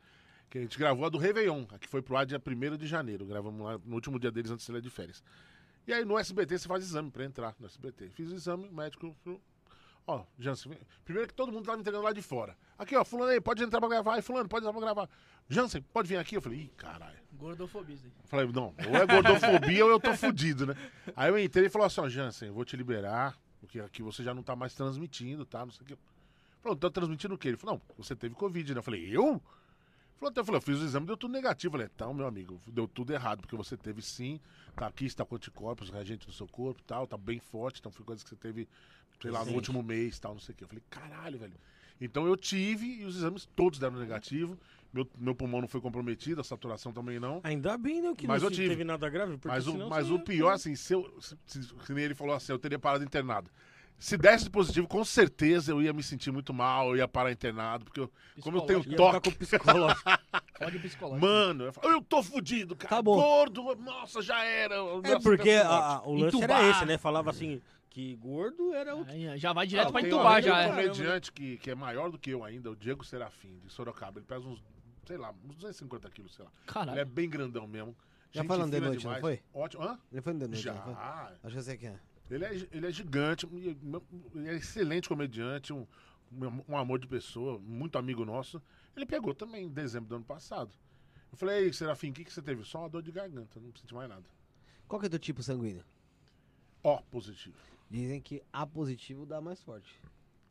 que 0.49 0.57
a 0.57 0.61
gente 0.61 0.77
gravou 0.77 1.05
a 1.05 1.09
do 1.09 1.17
Réveillon, 1.17 1.65
a 1.71 1.77
que 1.77 1.87
foi 1.87 2.01
pro 2.01 2.15
ar 2.15 2.25
dia 2.25 2.41
1 2.43 2.77
de 2.77 2.87
janeiro. 2.87 3.25
Gravamos 3.25 3.61
lá 3.61 3.79
no 3.85 3.95
último 3.95 4.19
dia 4.19 4.31
deles 4.31 4.51
antes 4.51 4.65
de 4.65 4.71
sair 4.71 4.81
de 4.81 4.89
férias. 4.89 5.23
E 5.85 5.93
aí, 5.93 6.05
no 6.05 6.17
SBT, 6.17 6.57
você 6.57 6.67
faz 6.67 6.83
exame 6.83 7.11
pra 7.11 7.25
entrar 7.25 7.55
no 7.59 7.65
SBT. 7.65 8.09
Fiz 8.11 8.31
o 8.31 8.35
exame, 8.35 8.67
o 8.67 8.73
médico 8.73 9.15
falou, 9.23 9.41
Ó, 10.09 10.25
Jansen, 10.39 10.75
primeiro 11.05 11.27
que 11.27 11.35
todo 11.35 11.51
mundo 11.51 11.65
tava 11.65 11.77
me 11.77 11.81
entregando 11.81 12.03
lá 12.03 12.11
de 12.11 12.23
fora. 12.23 12.57
Aqui, 12.79 12.95
ó, 12.95 13.05
fulano 13.05 13.31
aí, 13.31 13.39
pode 13.39 13.61
entrar 13.61 13.79
pra 13.79 13.87
gravar. 13.87 14.15
Aí, 14.15 14.23
fulano, 14.23 14.49
pode 14.49 14.65
entrar 14.65 14.73
pra 14.73 14.81
gravar. 14.81 15.09
Jansen, 15.47 15.83
pode 15.93 16.07
vir 16.07 16.17
aqui? 16.17 16.35
Eu 16.35 16.41
falei, 16.41 16.61
ih, 16.61 16.67
caralho. 16.75 17.19
Gordofobia 17.33 17.93
isso 17.93 18.07
aí. 18.07 18.11
Falei, 18.25 18.47
não, 18.47 18.73
ou 18.87 18.95
é 18.95 19.05
gordofobia 19.05 19.85
ou 19.85 19.91
eu 19.91 19.99
tô 19.99 20.11
fudido, 20.15 20.65
né? 20.65 20.75
Aí 21.15 21.29
eu 21.29 21.37
entrei 21.37 21.67
e 21.67 21.69
falou 21.69 21.85
assim, 21.85 22.01
ó, 22.01 22.09
Jansen, 22.09 22.47
eu 22.47 22.55
vou 22.55 22.65
te 22.65 22.75
liberar, 22.75 23.37
porque 23.59 23.79
aqui 23.79 24.01
você 24.01 24.23
já 24.23 24.33
não 24.33 24.41
tá 24.41 24.55
mais 24.55 24.73
transmitindo, 24.73 25.45
tá? 25.45 25.63
Não 25.63 25.71
sei 25.71 25.83
o 25.83 25.85
quê. 25.85 25.97
Falou, 26.63 26.75
tá 26.75 26.89
transmitindo 26.89 27.35
o 27.35 27.37
quê? 27.37 27.49
Ele 27.49 27.57
falou, 27.57 27.75
não, 27.75 27.95
você 27.95 28.15
teve 28.15 28.33
Covid, 28.33 28.73
né? 28.73 28.79
Eu 28.79 28.83
falei, 28.83 29.15
eu? 29.15 29.39
Falou, 30.19 30.31
então, 30.31 30.41
eu 30.41 30.45
falei, 30.45 30.57
eu 30.57 30.61
fiz 30.61 30.79
o 30.79 30.83
exame, 30.83 31.05
deu 31.05 31.15
tudo 31.15 31.31
negativo. 31.31 31.75
Eu 31.75 31.79
falei, 31.79 31.91
então, 31.93 32.13
meu 32.13 32.27
amigo, 32.27 32.59
deu 32.67 32.87
tudo 32.87 33.13
errado, 33.13 33.39
porque 33.39 33.55
você 33.55 33.77
teve 33.77 34.01
sim, 34.01 34.39
tá 34.75 34.87
aqui, 34.87 35.05
está 35.05 35.23
com 35.23 35.35
anticorpos, 35.35 35.89
reagente 35.89 36.27
no 36.27 36.33
seu 36.33 36.47
corpo 36.47 36.81
e 36.81 36.83
tal, 36.83 37.07
tá 37.07 37.17
bem 37.17 37.39
forte, 37.39 37.79
então 37.79 37.91
foi 37.91 38.05
coisa 38.05 38.21
que 38.21 38.29
você 38.29 38.35
teve, 38.35 38.67
sei 39.21 39.31
lá, 39.31 39.43
no 39.45 39.53
último 39.53 39.81
mês 39.83 40.17
e 40.17 40.21
tal, 40.21 40.33
não 40.33 40.39
sei 40.41 40.53
o 40.53 40.57
quê. 40.57 40.63
Eu 40.63 40.67
falei, 40.67 40.83
caralho, 40.89 41.37
velho. 41.39 41.53
Então 42.01 42.25
eu 42.25 42.37
tive 42.37 42.85
e 43.01 43.05
os 43.05 43.17
exames 43.17 43.47
todos 43.55 43.79
deram 43.79 43.97
negativo. 43.97 44.57
Meu, 44.91 45.07
meu 45.17 45.35
pulmão 45.35 45.61
não 45.61 45.67
foi 45.67 45.79
comprometido, 45.79 46.41
a 46.41 46.43
saturação 46.43 46.91
também 46.91 47.19
não. 47.19 47.41
Ainda 47.43 47.77
bem, 47.77 48.01
né? 48.01 48.13
Que 48.17 48.25
Mas 48.25 48.41
não 48.41 48.49
eu 48.49 48.51
se 48.51 48.55
tive. 48.61 48.69
teve 48.69 48.83
nada 48.83 49.07
grave. 49.07 49.33
Porque 49.33 49.49
Mas, 49.49 49.67
o, 49.67 49.71
senão 49.73 49.89
mas 49.89 50.09
o 50.09 50.19
pior, 50.19 50.53
assim, 50.53 50.75
se 50.75 50.93
eu. 50.93 51.15
Se, 51.21 51.37
se, 51.45 51.73
que 51.85 51.93
nem 51.93 52.05
ele 52.05 52.15
falou 52.15 52.33
assim, 52.33 52.51
eu 52.51 52.57
teria 52.57 52.79
parado 52.79 53.03
internado. 53.03 53.51
Se 53.99 54.17
desse 54.17 54.49
positivo, 54.49 54.87
com 54.87 55.03
certeza 55.03 55.73
eu 55.73 55.81
ia 55.81 55.91
me 55.91 56.01
sentir 56.01 56.31
muito 56.31 56.53
mal, 56.53 56.91
eu 56.91 56.95
ia 56.97 57.07
parar 57.07 57.33
internado, 57.33 57.83
porque 57.83 57.99
eu, 57.99 58.09
como 58.39 58.57
eu 58.57 58.61
tenho 58.61 58.95
toque. 58.95 59.29
com 59.29 59.35
psicológico. 59.37 60.01
Fode 60.57 60.79
psicológico. 60.79 61.25
Mano, 61.25 61.65
eu, 61.65 61.73
falo, 61.73 61.89
eu 61.89 62.01
tô 62.01 62.23
fudido, 62.23 62.77
cara. 62.77 62.95
Acabou. 62.95 63.17
Gordo, 63.17 63.75
nossa, 63.75 64.21
já 64.21 64.41
era. 64.43 64.75
É 65.03 65.19
porque 65.19 65.51
ser 65.59 65.65
a- 65.65 66.01
o 66.05 66.15
lance 66.15 66.37
Entubar. 66.37 66.61
era 66.61 66.69
esse, 66.71 66.85
né? 66.85 66.97
Falava 66.97 67.29
assim, 67.29 67.61
que 67.89 68.15
gordo 68.17 68.73
era 68.73 68.95
o... 68.95 69.03
Aí, 69.05 69.37
já 69.37 69.51
vai 69.51 69.65
direto 69.65 69.89
Ah, 69.89 69.91
pra 69.91 70.01
entubar 70.01 70.41
já, 70.41 70.55
tem 70.59 70.63
é. 70.63 70.67
um 70.67 70.75
comediante 70.75 71.31
que, 71.31 71.57
que 71.57 71.71
é 71.71 71.75
maior 71.75 72.11
do 72.11 72.17
que 72.19 72.29
eu 72.29 72.43
ainda, 72.43 72.69
o 72.71 72.75
Diego 72.75 73.03
Serafim, 73.03 73.59
de 73.65 73.71
Sorocaba. 73.73 74.19
Ele 74.19 74.25
pesa 74.27 74.47
uns, 74.47 74.63
sei 75.07 75.17
lá, 75.17 75.33
uns 75.43 75.55
250 75.55 76.09
quilos, 76.11 76.35
sei 76.35 76.45
lá. 76.45 76.51
Ele 76.51 76.69
é 76.69 76.73
Caralho. 76.73 77.05
bem 77.07 77.29
grandão 77.29 77.67
mesmo. 77.67 77.95
Já 78.31 78.43
The 78.43 78.47
fina 78.53 78.67
Noite, 78.67 78.81
não 78.83 78.95
demais. 78.95 79.21
foi? 79.21 79.41
Ótimo. 79.53 79.83
Hã? 79.83 79.99
Ele 80.11 80.21
foi 80.21 80.33
no 80.33 80.39
The 80.39 80.47
Noite, 80.47 80.61
Já. 80.61 80.73
não 80.73 80.83
foi? 80.83 80.93
Acho 80.93 81.39
que 81.49 81.57
eu 81.57 81.61
sei 81.63 81.77
quem 81.77 81.89
é. 81.89 81.99
Ele 82.29 82.45
é, 82.45 82.53
ele 82.71 82.85
é 82.87 82.91
gigante, 82.91 83.47
ele 83.51 84.47
é 84.49 84.53
excelente 84.55 85.09
comediante, 85.09 85.73
um, 85.73 85.87
um 86.67 86.77
amor 86.77 86.99
de 86.99 87.07
pessoa, 87.07 87.57
muito 87.57 87.97
amigo 87.97 88.23
nosso. 88.23 88.61
Ele 88.95 89.05
pegou 89.07 89.33
também 89.33 89.65
em 89.65 89.69
dezembro 89.69 90.09
do 90.09 90.15
ano 90.17 90.25
passado. 90.25 90.71
Eu 91.31 91.37
falei, 91.39 91.63
ei, 91.65 91.73
Serafim, 91.73 92.11
o 92.11 92.13
que, 92.13 92.23
que 92.23 92.31
você 92.31 92.41
teve? 92.41 92.63
Só 92.63 92.81
uma 92.81 92.89
dor 92.89 93.01
de 93.01 93.11
garganta, 93.11 93.59
não 93.59 93.73
senti 93.75 93.95
mais 93.95 94.07
nada. 94.07 94.25
Qual 94.87 94.99
que 94.99 95.07
é 95.07 95.09
teu 95.09 95.17
tipo 95.17 95.41
sanguíneo? 95.41 95.83
Ó, 96.83 97.01
positivo. 97.09 97.57
Dizem 97.89 98.21
que 98.21 98.41
A 98.53 98.65
positivo 98.67 99.25
dá 99.25 99.41
mais 99.41 99.61
forte. 99.61 99.99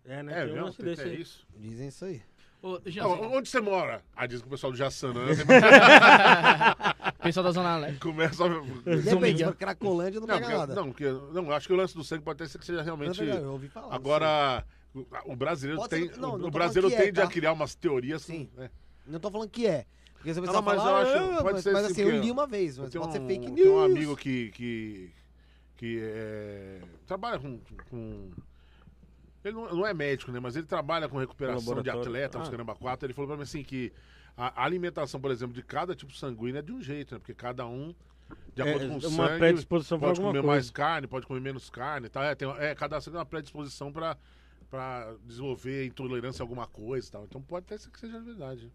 É, 0.04 0.22
né? 0.22 0.42
É, 0.42 0.46
viu? 0.46 0.70
Tem- 0.72 0.84
desse 0.86 1.02
É 1.02 1.14
isso. 1.14 1.46
Dizem 1.56 1.88
isso 1.88 2.04
aí. 2.04 2.22
Ô, 2.60 2.80
Jansen, 2.84 3.02
onde 3.26 3.48
você 3.48 3.60
mora? 3.60 4.02
Ah, 4.16 4.26
diz 4.26 4.40
que 4.40 4.46
o 4.48 4.50
pessoal 4.50 4.72
do 4.72 4.76
Jassanã 4.78 5.26
pessoal 7.22 7.44
da 7.44 7.52
Zona 7.52 7.76
Leste. 7.76 8.00
começa 8.00 8.44
a... 8.44 8.48
Depende, 8.96 9.44
for 9.44 9.54
Cracolândia 9.54 10.20
não, 10.20 10.26
Não, 10.26 10.34
pega 10.40 10.48
nada. 10.58 10.74
não, 10.74 10.86
porque, 10.88 11.04
não, 11.32 11.52
acho 11.52 11.66
que 11.68 11.72
o 11.72 11.76
lance 11.76 11.94
do 11.94 12.02
sangue 12.02 12.22
pode 12.24 12.42
até 12.42 12.50
ser 12.50 12.58
que 12.58 12.66
seja 12.66 12.78
Não 12.78 12.84
realmente... 12.84 13.18
pega, 13.18 13.34
eu 13.34 13.52
ouvi 13.52 13.68
falar. 13.68 13.94
Agora, 13.94 14.64
o, 14.94 15.06
o 15.26 15.36
brasileiro 15.36 15.80
Pode 15.80 15.90
tem... 15.90 16.08
ser- 16.08 16.18
não, 16.18 16.34
o- 16.34 16.38
não 16.38 16.50
brasileiro 16.50 16.92
é, 16.92 16.96
tende 17.06 17.20
a 17.20 17.26
tá? 17.26 17.30
criar 17.32 17.52
umas 17.52 17.74
teorias... 17.76 18.22
Sim. 18.22 18.50
né? 18.56 18.70
Não 19.06 19.20
tô 19.20 19.30
falando 19.30 19.48
que 19.50 19.66
é. 19.66 19.86
Porque 20.14 20.34
você 20.34 20.40
Não, 20.40 20.46
precisa 20.48 20.62
mas 20.62 20.78
eu 20.78 20.82
falar, 20.84 21.02
acho- 21.02 21.12
"Ah, 21.38 21.42
pode 21.42 21.52
mas, 21.54 21.62
ser 21.62 21.72
mas 21.72 21.84
assim, 21.84 21.92
assim, 21.92 22.02
eu 22.02 22.20
li 22.20 22.30
uma 22.30 22.46
vez, 22.46 22.76
mas 22.76 22.90
Tem 22.90 23.00
pode 23.00 23.12
ser 23.12 23.20
um- 23.20 23.26
fake 23.28 23.46
news. 23.46 23.56
Tem 23.60 23.68
um 23.70 23.80
amigo 23.84 24.16
que, 24.16 24.50
que, 24.50 25.12
que 25.78 25.98
é, 26.02 26.80
trabalha 27.06 27.38
com, 27.38 27.58
com- 27.88 28.30
Ele 29.44 29.54
não, 29.54 29.74
não 29.76 29.86
é 29.86 29.94
médico, 29.94 30.30
né? 30.32 30.40
Mas 30.40 30.56
ele 30.56 30.66
trabalha 30.66 31.08
com 31.08 31.16
recuperação 31.16 31.80
de 31.80 31.88
atleta, 31.88 32.38
Ah. 32.42 32.50
caramba 32.50 32.74
quatro. 32.74 33.06
Ele 33.06 33.14
falou 33.14 33.28
pra 33.28 33.36
mim 33.36 33.44
assim 33.44 33.62
que 33.62 33.90
a, 34.36 34.64
alimentação, 34.64 35.20
por 35.20 35.30
exemplo, 35.30 35.54
de 35.54 35.62
cada 35.62 35.94
tipo 35.94 36.12
sanguíneo 36.14 36.58
é 36.58 36.62
de 36.62 36.72
um 36.72 36.82
jeito, 36.82 37.14
né? 37.14 37.18
Porque 37.20 37.32
cada 37.32 37.64
um, 37.66 37.94
de 38.54 38.60
É, 38.60 38.68
acordo 38.68 38.88
com 38.88 39.06
o 39.06 39.10
uma 39.10 39.26
sangue, 39.28 39.38
predisposição 39.38 39.98
pode 40.00 40.20
comer 40.20 40.32
coisa. 40.32 40.46
mais 40.46 40.70
carne, 40.70 41.06
pode 41.06 41.26
comer 41.26 41.40
menos 41.40 41.70
carne, 41.70 42.08
tá? 42.08 42.24
É, 42.24 42.34
tem, 42.34 42.48
é 42.58 42.74
cada 42.74 43.00
sangue 43.00 43.12
tem 43.14 43.18
uma 43.20 43.24
predisposição 43.26 43.90
pra, 43.92 44.18
pra 44.68 45.14
desenvolver 45.24 45.86
intolerância 45.86 46.42
a 46.42 46.44
alguma 46.44 46.66
coisa 46.66 47.08
e 47.08 47.10
tal. 47.10 47.24
Então 47.24 47.40
pode 47.40 47.64
até 47.66 47.78
ser 47.78 47.90
que 47.90 48.00
seja 48.00 48.20
verdade. 48.20 48.70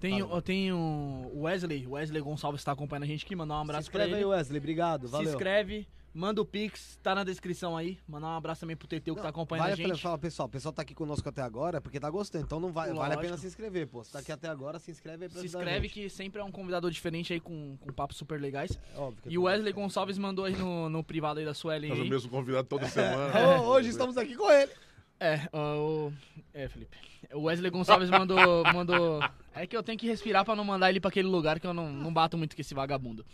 Tem, 0.00 0.22
o- 0.22 0.42
tem 0.42 0.72
o 0.72 1.30
Wesley, 1.42 1.86
Wesley 1.86 2.20
Gonçalves 2.20 2.62
tá 2.64 2.72
acompanhando 2.72 3.04
a 3.04 3.06
gente 3.06 3.24
aqui, 3.24 3.34
mandar 3.34 3.54
um 3.56 3.64
Se 3.64 3.70
abraço 3.70 3.90
aí, 3.96 4.12
ele. 4.12 4.24
Wesley. 4.24 4.58
Obrigado, 4.58 5.06
Se 5.06 5.12
valeu. 5.12 5.30
inscreve, 5.30 5.86
manda 6.12 6.40
o 6.40 6.44
Pix, 6.44 6.98
tá 7.02 7.14
na 7.14 7.24
descrição 7.24 7.76
aí. 7.76 7.98
Mandar 8.06 8.28
um 8.28 8.36
abraço 8.36 8.60
também 8.60 8.76
pro 8.76 8.88
Teteu 8.88 9.14
que 9.14 9.22
tá 9.22 9.28
acompanhando 9.28 9.68
vale 9.68 9.82
a 9.82 9.88
gente. 9.88 10.02
Fala, 10.02 10.18
pessoal, 10.18 10.48
o 10.48 10.50
pessoal 10.50 10.72
tá 10.72 10.82
aqui 10.82 10.94
conosco 10.94 11.28
até 11.28 11.42
agora 11.42 11.80
porque 11.80 12.00
tá 12.00 12.10
gostando. 12.10 12.44
Então 12.44 12.60
não 12.60 12.72
vai, 12.72 12.92
vale 12.92 13.14
a 13.14 13.18
pena 13.18 13.36
se 13.36 13.46
inscrever, 13.46 13.86
pô. 13.86 14.02
Se 14.02 14.12
tá 14.12 14.18
aqui 14.18 14.32
até 14.32 14.48
agora, 14.48 14.78
se 14.78 14.90
inscreve 14.90 15.24
aí 15.24 15.30
pra 15.30 15.40
Se 15.40 15.46
inscreve 15.46 15.88
que 15.88 16.08
sempre 16.08 16.40
é 16.40 16.44
um 16.44 16.50
convidado 16.52 16.90
diferente 16.90 17.32
aí 17.32 17.40
com, 17.40 17.76
com 17.78 17.92
papos 17.92 18.16
super 18.16 18.40
legais. 18.40 18.78
É 18.94 18.98
óbvio 18.98 19.22
que 19.22 19.28
é 19.28 19.32
E 19.32 19.38
o 19.38 19.42
Wesley 19.42 19.72
Gonçalves 19.72 20.18
mandou 20.18 20.44
aí 20.44 20.56
no, 20.56 20.88
no 20.88 21.04
privado 21.04 21.40
aí 21.40 21.46
da 21.46 21.54
Suelen 21.54 21.90
Nós 21.90 22.00
o 22.00 22.04
mesmo 22.04 22.30
convidado 22.30 22.66
toda 22.66 22.88
semana. 22.88 23.32
Ô, 23.62 23.68
hoje 23.68 23.88
estamos 23.88 24.16
aqui 24.16 24.34
com 24.34 24.50
ele. 24.50 24.72
É, 25.20 25.48
o. 25.52 26.12
É, 26.54 26.68
Felipe. 26.68 26.96
O 27.32 27.42
Wesley 27.42 27.70
Gonçalves 27.70 28.08
mandou, 28.08 28.64
mandou. 28.72 29.20
É 29.54 29.66
que 29.66 29.76
eu 29.76 29.82
tenho 29.82 29.98
que 29.98 30.06
respirar 30.06 30.44
pra 30.44 30.54
não 30.54 30.64
mandar 30.64 30.88
ele 30.88 31.00
pra 31.00 31.08
aquele 31.08 31.28
lugar 31.28 31.58
que 31.58 31.66
eu 31.66 31.74
não, 31.74 31.92
não 31.92 32.12
bato 32.12 32.38
muito 32.38 32.54
com 32.54 32.62
esse 32.62 32.74
vagabundo. 32.74 33.26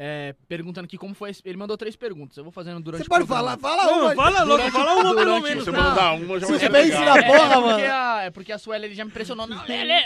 É, 0.00 0.32
perguntando 0.46 0.84
aqui 0.84 0.96
como 0.96 1.12
foi. 1.12 1.32
Ele 1.44 1.56
mandou 1.58 1.76
três 1.76 1.96
perguntas. 1.96 2.36
Eu 2.36 2.44
vou 2.44 2.52
fazendo 2.52 2.78
durante 2.80 3.02
Você 3.02 3.08
pode 3.08 3.26
falar, 3.26 3.58
fala 3.58 3.82
Não, 3.84 4.02
uma. 4.04 4.14
fala 4.14 4.44
logo, 4.44 4.50
Durante- 4.58 4.70
fala 4.70 4.94
uma 4.94 5.14
pelo 5.16 5.40
menos. 5.40 5.64
Se 5.64 5.70
você 5.72 5.76
Não. 5.76 5.82
mandar 5.82 6.12
uma, 6.14 6.38
já 6.38 6.46
vai 6.46 6.58
ser 6.58 6.66
Suspense 6.66 6.88
legal. 6.98 7.04
na 7.04 7.18
É, 7.18 7.22
porra, 7.26 7.38
é, 7.38 7.54
porque 7.54 7.82
mano. 7.82 7.92
a, 7.92 8.22
é 8.22 8.30
porque 8.30 8.52
a 8.52 8.58
Sueli 8.58 8.84
ele 8.84 8.94
já 8.94 9.04
me 9.04 9.10
impressionou. 9.10 9.46
Não. 9.48 9.58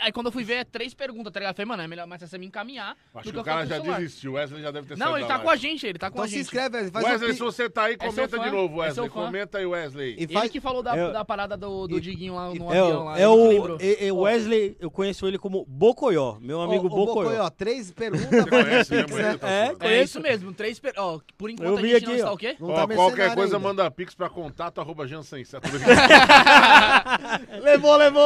Aí 0.02 0.10
quando 0.12 0.26
eu 0.26 0.32
fui 0.32 0.44
ver, 0.44 0.54
é 0.54 0.64
três 0.64 0.94
perguntas, 0.94 1.30
tá 1.30 1.40
ligado? 1.40 1.52
Eu 1.52 1.56
falei, 1.56 1.68
mano, 1.68 1.82
é 1.82 1.86
melhor 1.86 2.06
mais 2.06 2.22
você 2.22 2.38
me 2.38 2.46
encaminhar. 2.46 2.96
Acho 3.14 3.30
que 3.32 3.38
o 3.38 3.44
cara 3.44 3.66
já 3.66 3.76
celular. 3.76 3.98
desistiu. 4.00 4.32
O 4.32 4.34
Wesley 4.36 4.62
já 4.62 4.70
deve 4.70 4.86
ter 4.88 4.96
Não, 4.96 5.14
ele 5.16 5.26
tá 5.26 5.38
com 5.38 5.50
a 5.50 5.56
gente, 5.56 5.86
ele 5.86 5.98
tá 5.98 6.08
com 6.10 6.14
Então 6.14 6.24
a 6.24 6.28
se 6.28 6.34
gente. 6.36 6.42
inscreve, 6.44 6.76
Wesley. 6.76 6.90
Faz 6.92 7.04
Wesley, 7.06 7.30
um 7.30 7.34
se 7.34 7.40
você 7.40 7.68
tá 7.68 7.82
aí, 7.84 7.92
É 7.92 7.96
comenta 7.98 8.38
de 8.38 8.50
novo, 8.50 8.82
É 8.82 8.86
Wesley. 8.86 9.08
comenta 9.10 9.58
aí, 9.58 9.66
Wesley. 9.66 10.16
E 10.18 10.22
Ele 10.24 10.32
faz... 10.32 10.50
que 10.50 10.58
falou 10.58 10.82
da, 10.82 11.22
parada 11.22 11.54
do, 11.54 11.86
Diguinho 12.00 12.34
lá 12.34 12.48
no 12.54 12.72
É, 12.72 12.78
avião 12.80 13.14
é 13.16 13.28
o 13.28 13.76
é- 13.78 14.06
é 14.06 14.10
Wesley, 14.12 14.74
eu 14.80 14.90
conheço 14.90 15.26
ele 15.28 15.36
como 15.38 15.66
Bocoió, 15.68 16.38
meu 16.40 16.62
amigo 16.62 16.88
Bocoió. 16.88 17.50
três 17.50 17.90
perguntas. 17.92 18.30
Você 18.30 18.48
conhece 18.48 18.90
mesmo 18.94 19.08
Pix, 19.08 19.18
ele? 19.18 19.28
né? 19.28 19.38
É. 19.42 19.81
É 19.82 20.02
isso 20.02 20.20
mesmo, 20.20 20.52
três 20.52 20.78
per... 20.78 20.92
Ó, 20.96 21.18
por 21.36 21.50
enquanto 21.50 21.68
Eu 21.68 21.78
a 21.78 21.80
vi 21.80 21.90
gente 21.92 22.04
não 22.04 22.10
aqui, 22.12 22.18
está 22.20 22.30
ó. 22.30 22.34
o 22.34 22.38
quê? 22.38 22.56
Não 22.60 22.68
Ó, 22.68 22.74
tá 22.74 22.86
qualquer 22.86 22.96
mercenário 23.16 23.34
coisa, 23.34 23.56
ainda. 23.56 23.68
manda 23.68 23.90
pix 23.90 24.14
pra 24.14 24.28
contato 24.30 24.80
arroba 24.80 25.06
Jansen. 25.06 25.42
Levou, 27.62 27.96
levou! 27.96 28.22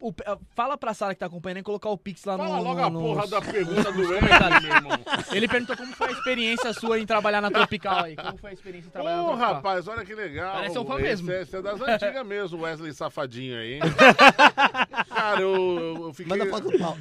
O- 0.00 0.14
é, 0.24 0.36
fala 0.54 0.76
pra 0.76 0.94
Sara 0.94 1.14
que 1.14 1.20
tá 1.20 1.26
acompanhando 1.26 1.58
e 1.58 1.62
colocar 1.62 1.88
o 1.90 1.98
Pix 1.98 2.24
lá 2.24 2.36
Fala 2.36 2.56
no. 2.56 2.62
logo 2.62 2.80
no- 2.80 2.86
a 2.86 2.90
nos- 2.90 3.02
porra 3.02 3.26
da 3.28 3.40
pergunta 3.42 3.92
do 3.92 4.00
Wesley, 4.08 4.60
meu 4.62 4.74
irmão. 4.76 4.98
Ele 5.32 5.48
perguntou 5.48 5.76
como 5.76 5.92
foi 5.94 6.08
a 6.08 6.12
experiência 6.12 6.72
sua 6.72 6.98
em 6.98 7.06
trabalhar 7.06 7.40
na 7.40 7.50
Tropical 7.50 8.04
aí. 8.04 8.16
Como 8.16 8.38
foi 8.38 8.50
a 8.50 8.52
experiência 8.52 8.88
em 8.88 8.90
trabalhar 8.90 9.16
Ô, 9.16 9.22
na 9.22 9.26
Tropical? 9.28 9.54
rapaz, 9.54 9.88
olha 9.88 10.04
que 10.04 10.14
legal. 10.14 10.52
Parece 10.54 10.78
um 10.78 10.84
fã 10.84 10.94
Esse 10.94 11.02
mesmo. 11.02 11.32
é- 11.32 11.42
Esse 11.42 11.56
é 11.56 11.62
das 11.62 11.80
antigas 11.80 12.26
mesmo, 12.26 12.58
o 12.58 12.62
Wesley 12.62 12.92
Safadinho 12.92 13.58
aí. 13.58 13.74
hein? 13.74 13.80
Cara, 15.08 15.40
eu, 15.40 15.54
eu- 15.54 16.06
eu 16.06 16.14
fiquei... 16.14 16.36
Manda 16.36 16.50
foto 16.50 16.70
do 16.70 16.78
pau. 16.78 16.96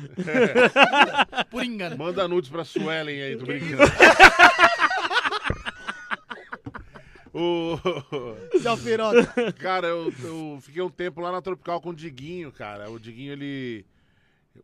Por 1.50 1.64
engano. 1.64 1.98
Manda 1.98 2.28
nudes 2.28 2.50
pra 2.50 2.64
Suelen 2.64 3.11
aí, 3.20 3.38
tô 3.38 3.46
brincando. 3.46 3.82
O... 7.34 7.78
Piroca. 8.84 9.54
Cara, 9.54 9.88
eu, 9.88 10.14
eu 10.24 10.60
fiquei 10.62 10.82
um 10.82 10.90
tempo 10.90 11.22
lá 11.22 11.32
na 11.32 11.42
Tropical 11.42 11.80
com 11.80 11.90
o 11.90 11.96
Diguinho, 11.96 12.52
cara. 12.52 12.90
O 12.90 13.00
Diguinho, 13.00 13.32
ele. 13.32 13.86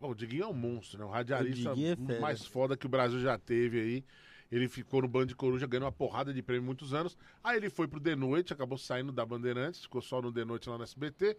Bom, 0.01 0.11
o 0.11 0.15
Diguinho 0.15 0.43
é 0.43 0.47
um 0.47 0.53
monstro, 0.53 0.99
né? 0.99 1.05
Um 1.05 1.09
radialista 1.09 1.73
O 1.73 2.11
é 2.11 2.19
mais 2.19 2.45
foda 2.45 2.75
que 2.75 2.85
o 2.85 2.89
Brasil 2.89 3.21
já 3.21 3.37
teve 3.37 3.79
aí. 3.79 4.05
Ele 4.51 4.67
ficou 4.67 5.01
no 5.01 5.07
Band 5.07 5.27
de 5.27 5.35
Coruja 5.35 5.67
ganhando 5.67 5.83
uma 5.83 5.91
porrada 5.91 6.33
de 6.33 6.41
prêmio 6.41 6.63
muitos 6.63 6.93
anos. 6.93 7.17
Aí 7.43 7.57
ele 7.57 7.69
foi 7.69 7.87
pro 7.87 7.99
The 7.99 8.15
Noite, 8.15 8.53
acabou 8.53 8.77
saindo 8.77 9.11
da 9.11 9.25
Bandeirantes, 9.25 9.81
ficou 9.81 10.01
só 10.01 10.21
no 10.21 10.31
The 10.31 10.45
Noite 10.45 10.69
lá 10.69 10.77
no 10.77 10.83
SBT. 10.83 11.37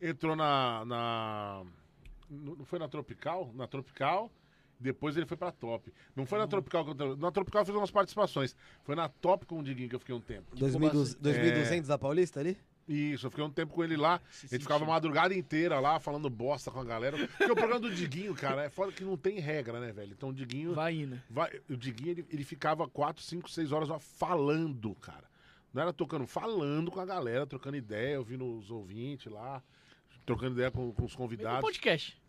Entrou 0.00 0.34
na. 0.34 0.84
na 0.84 1.64
não 2.28 2.64
foi 2.64 2.78
na 2.78 2.88
Tropical? 2.88 3.52
Na 3.54 3.66
Tropical. 3.66 4.30
Depois 4.84 5.16
ele 5.16 5.24
foi 5.24 5.36
pra 5.38 5.50
Top. 5.50 5.90
Não 6.14 6.26
foi 6.26 6.38
na 6.38 6.46
Tropical. 6.46 6.84
que 6.84 7.02
eu- 7.02 7.16
Na 7.16 7.30
Tropical 7.32 7.62
eu 7.62 7.66
fiz 7.66 7.74
umas 7.74 7.90
participações. 7.90 8.54
Foi 8.82 8.94
na 8.94 9.08
Top 9.08 9.46
com 9.46 9.58
o 9.58 9.62
Diguinho 9.62 9.88
que 9.88 9.94
eu 9.94 9.98
fiquei 9.98 10.14
um 10.14 10.20
tempo. 10.20 10.54
2200 10.54 11.14
2200 11.14 11.88
da 11.88 11.96
Paulista 11.96 12.40
ali? 12.40 12.54
Isso, 12.86 13.24
eu 13.26 13.30
fiquei 13.30 13.42
um 13.42 13.48
tempo 13.50 13.72
com 13.72 13.82
ele 13.82 13.96
lá. 13.96 14.16
a 14.16 14.46
gente 14.46 14.58
ficava 14.60 14.84
a 14.84 14.86
madrugada 14.86 15.34
inteira 15.34 15.80
lá, 15.80 15.98
falando 15.98 16.28
bosta 16.28 16.70
com 16.70 16.80
a 16.80 16.84
galera. 16.84 17.16
Porque 17.16 17.50
o 17.50 17.54
programa 17.56 17.80
do 17.80 17.90
Diguinho, 17.94 18.34
cara, 18.34 18.64
é 18.64 18.68
foda 18.68 18.92
que 18.92 19.02
não 19.02 19.16
tem 19.16 19.38
regra, 19.40 19.80
né, 19.80 19.90
velho? 19.90 20.12
Então 20.12 20.28
o 20.28 20.34
Diguinho. 20.34 20.74
Vai 20.74 20.92
indo. 20.94 21.18
vai- 21.30 21.50
o 21.70 21.76
Diguinho, 21.78 22.10
ele, 22.10 22.26
ele 22.28 22.44
ficava 22.44 22.86
4, 22.86 23.22
5, 23.22 23.50
6 23.50 23.72
horas 23.72 23.88
lá 23.88 23.98
falando, 23.98 24.94
cara. 24.96 25.24
Não 25.72 25.80
era 25.80 25.94
tocando, 25.94 26.26
falando 26.26 26.90
com 26.90 27.00
a 27.00 27.06
galera, 27.06 27.46
trocando 27.46 27.74
ideia, 27.78 28.18
ouvindo 28.18 28.44
os 28.58 28.70
ouvintes 28.70 29.32
lá, 29.32 29.62
trocando 30.26 30.52
ideia 30.52 30.70
com, 30.70 30.92
com 30.92 31.04
os 31.04 31.12
Meio 31.12 31.16
convidados. 31.16 31.60
podcast. 31.62 32.22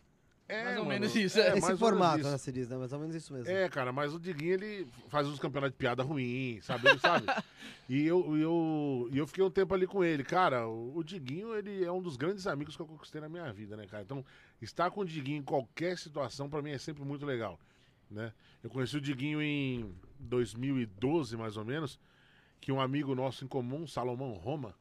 É, 0.48 0.64
mais 0.64 0.78
ou 0.78 0.84
mano, 0.84 1.00
menos 1.00 1.16
isso, 1.16 1.40
É, 1.40 1.48
é. 1.48 1.58
Esse 1.58 1.76
formato, 1.76 2.20
isso. 2.20 2.30
né, 2.30 2.38
se 2.38 2.52
diz, 2.52 2.68
né? 2.68 2.76
Mais 2.76 2.92
ou 2.92 3.00
menos 3.00 3.14
isso 3.16 3.32
mesmo. 3.32 3.50
É, 3.50 3.68
cara, 3.68 3.92
mas 3.92 4.14
o 4.14 4.18
Diguinho, 4.18 4.54
ele 4.54 4.86
faz 5.08 5.26
uns 5.26 5.40
campeonatos 5.40 5.74
de 5.74 5.78
piada 5.78 6.04
ruim, 6.04 6.60
sabe? 6.62 6.88
Ele 6.88 7.00
sabe. 7.00 7.26
e 7.88 8.06
eu, 8.06 8.36
eu, 8.36 9.10
eu 9.12 9.26
fiquei 9.26 9.42
um 9.42 9.50
tempo 9.50 9.74
ali 9.74 9.86
com 9.88 10.04
ele. 10.04 10.22
Cara, 10.22 10.68
o, 10.68 10.98
o 10.98 11.02
Diguinho, 11.02 11.52
ele 11.54 11.84
é 11.84 11.90
um 11.90 12.00
dos 12.00 12.16
grandes 12.16 12.46
amigos 12.46 12.76
que 12.76 12.82
eu 12.82 12.86
conquistei 12.86 13.20
na 13.20 13.28
minha 13.28 13.52
vida, 13.52 13.76
né, 13.76 13.86
cara? 13.86 14.04
Então, 14.04 14.24
estar 14.62 14.88
com 14.90 15.00
o 15.00 15.04
Diguinho 15.04 15.38
em 15.38 15.42
qualquer 15.42 15.98
situação, 15.98 16.48
pra 16.48 16.62
mim, 16.62 16.70
é 16.70 16.78
sempre 16.78 17.02
muito 17.04 17.26
legal, 17.26 17.58
né? 18.08 18.32
Eu 18.62 18.70
conheci 18.70 18.96
o 18.96 19.00
Diguinho 19.00 19.42
em 19.42 19.92
2012, 20.20 21.36
mais 21.36 21.56
ou 21.56 21.64
menos, 21.64 21.98
que 22.60 22.70
um 22.70 22.80
amigo 22.80 23.16
nosso 23.16 23.44
em 23.44 23.48
comum, 23.48 23.86
Salomão 23.86 24.32
Roma, 24.34 24.74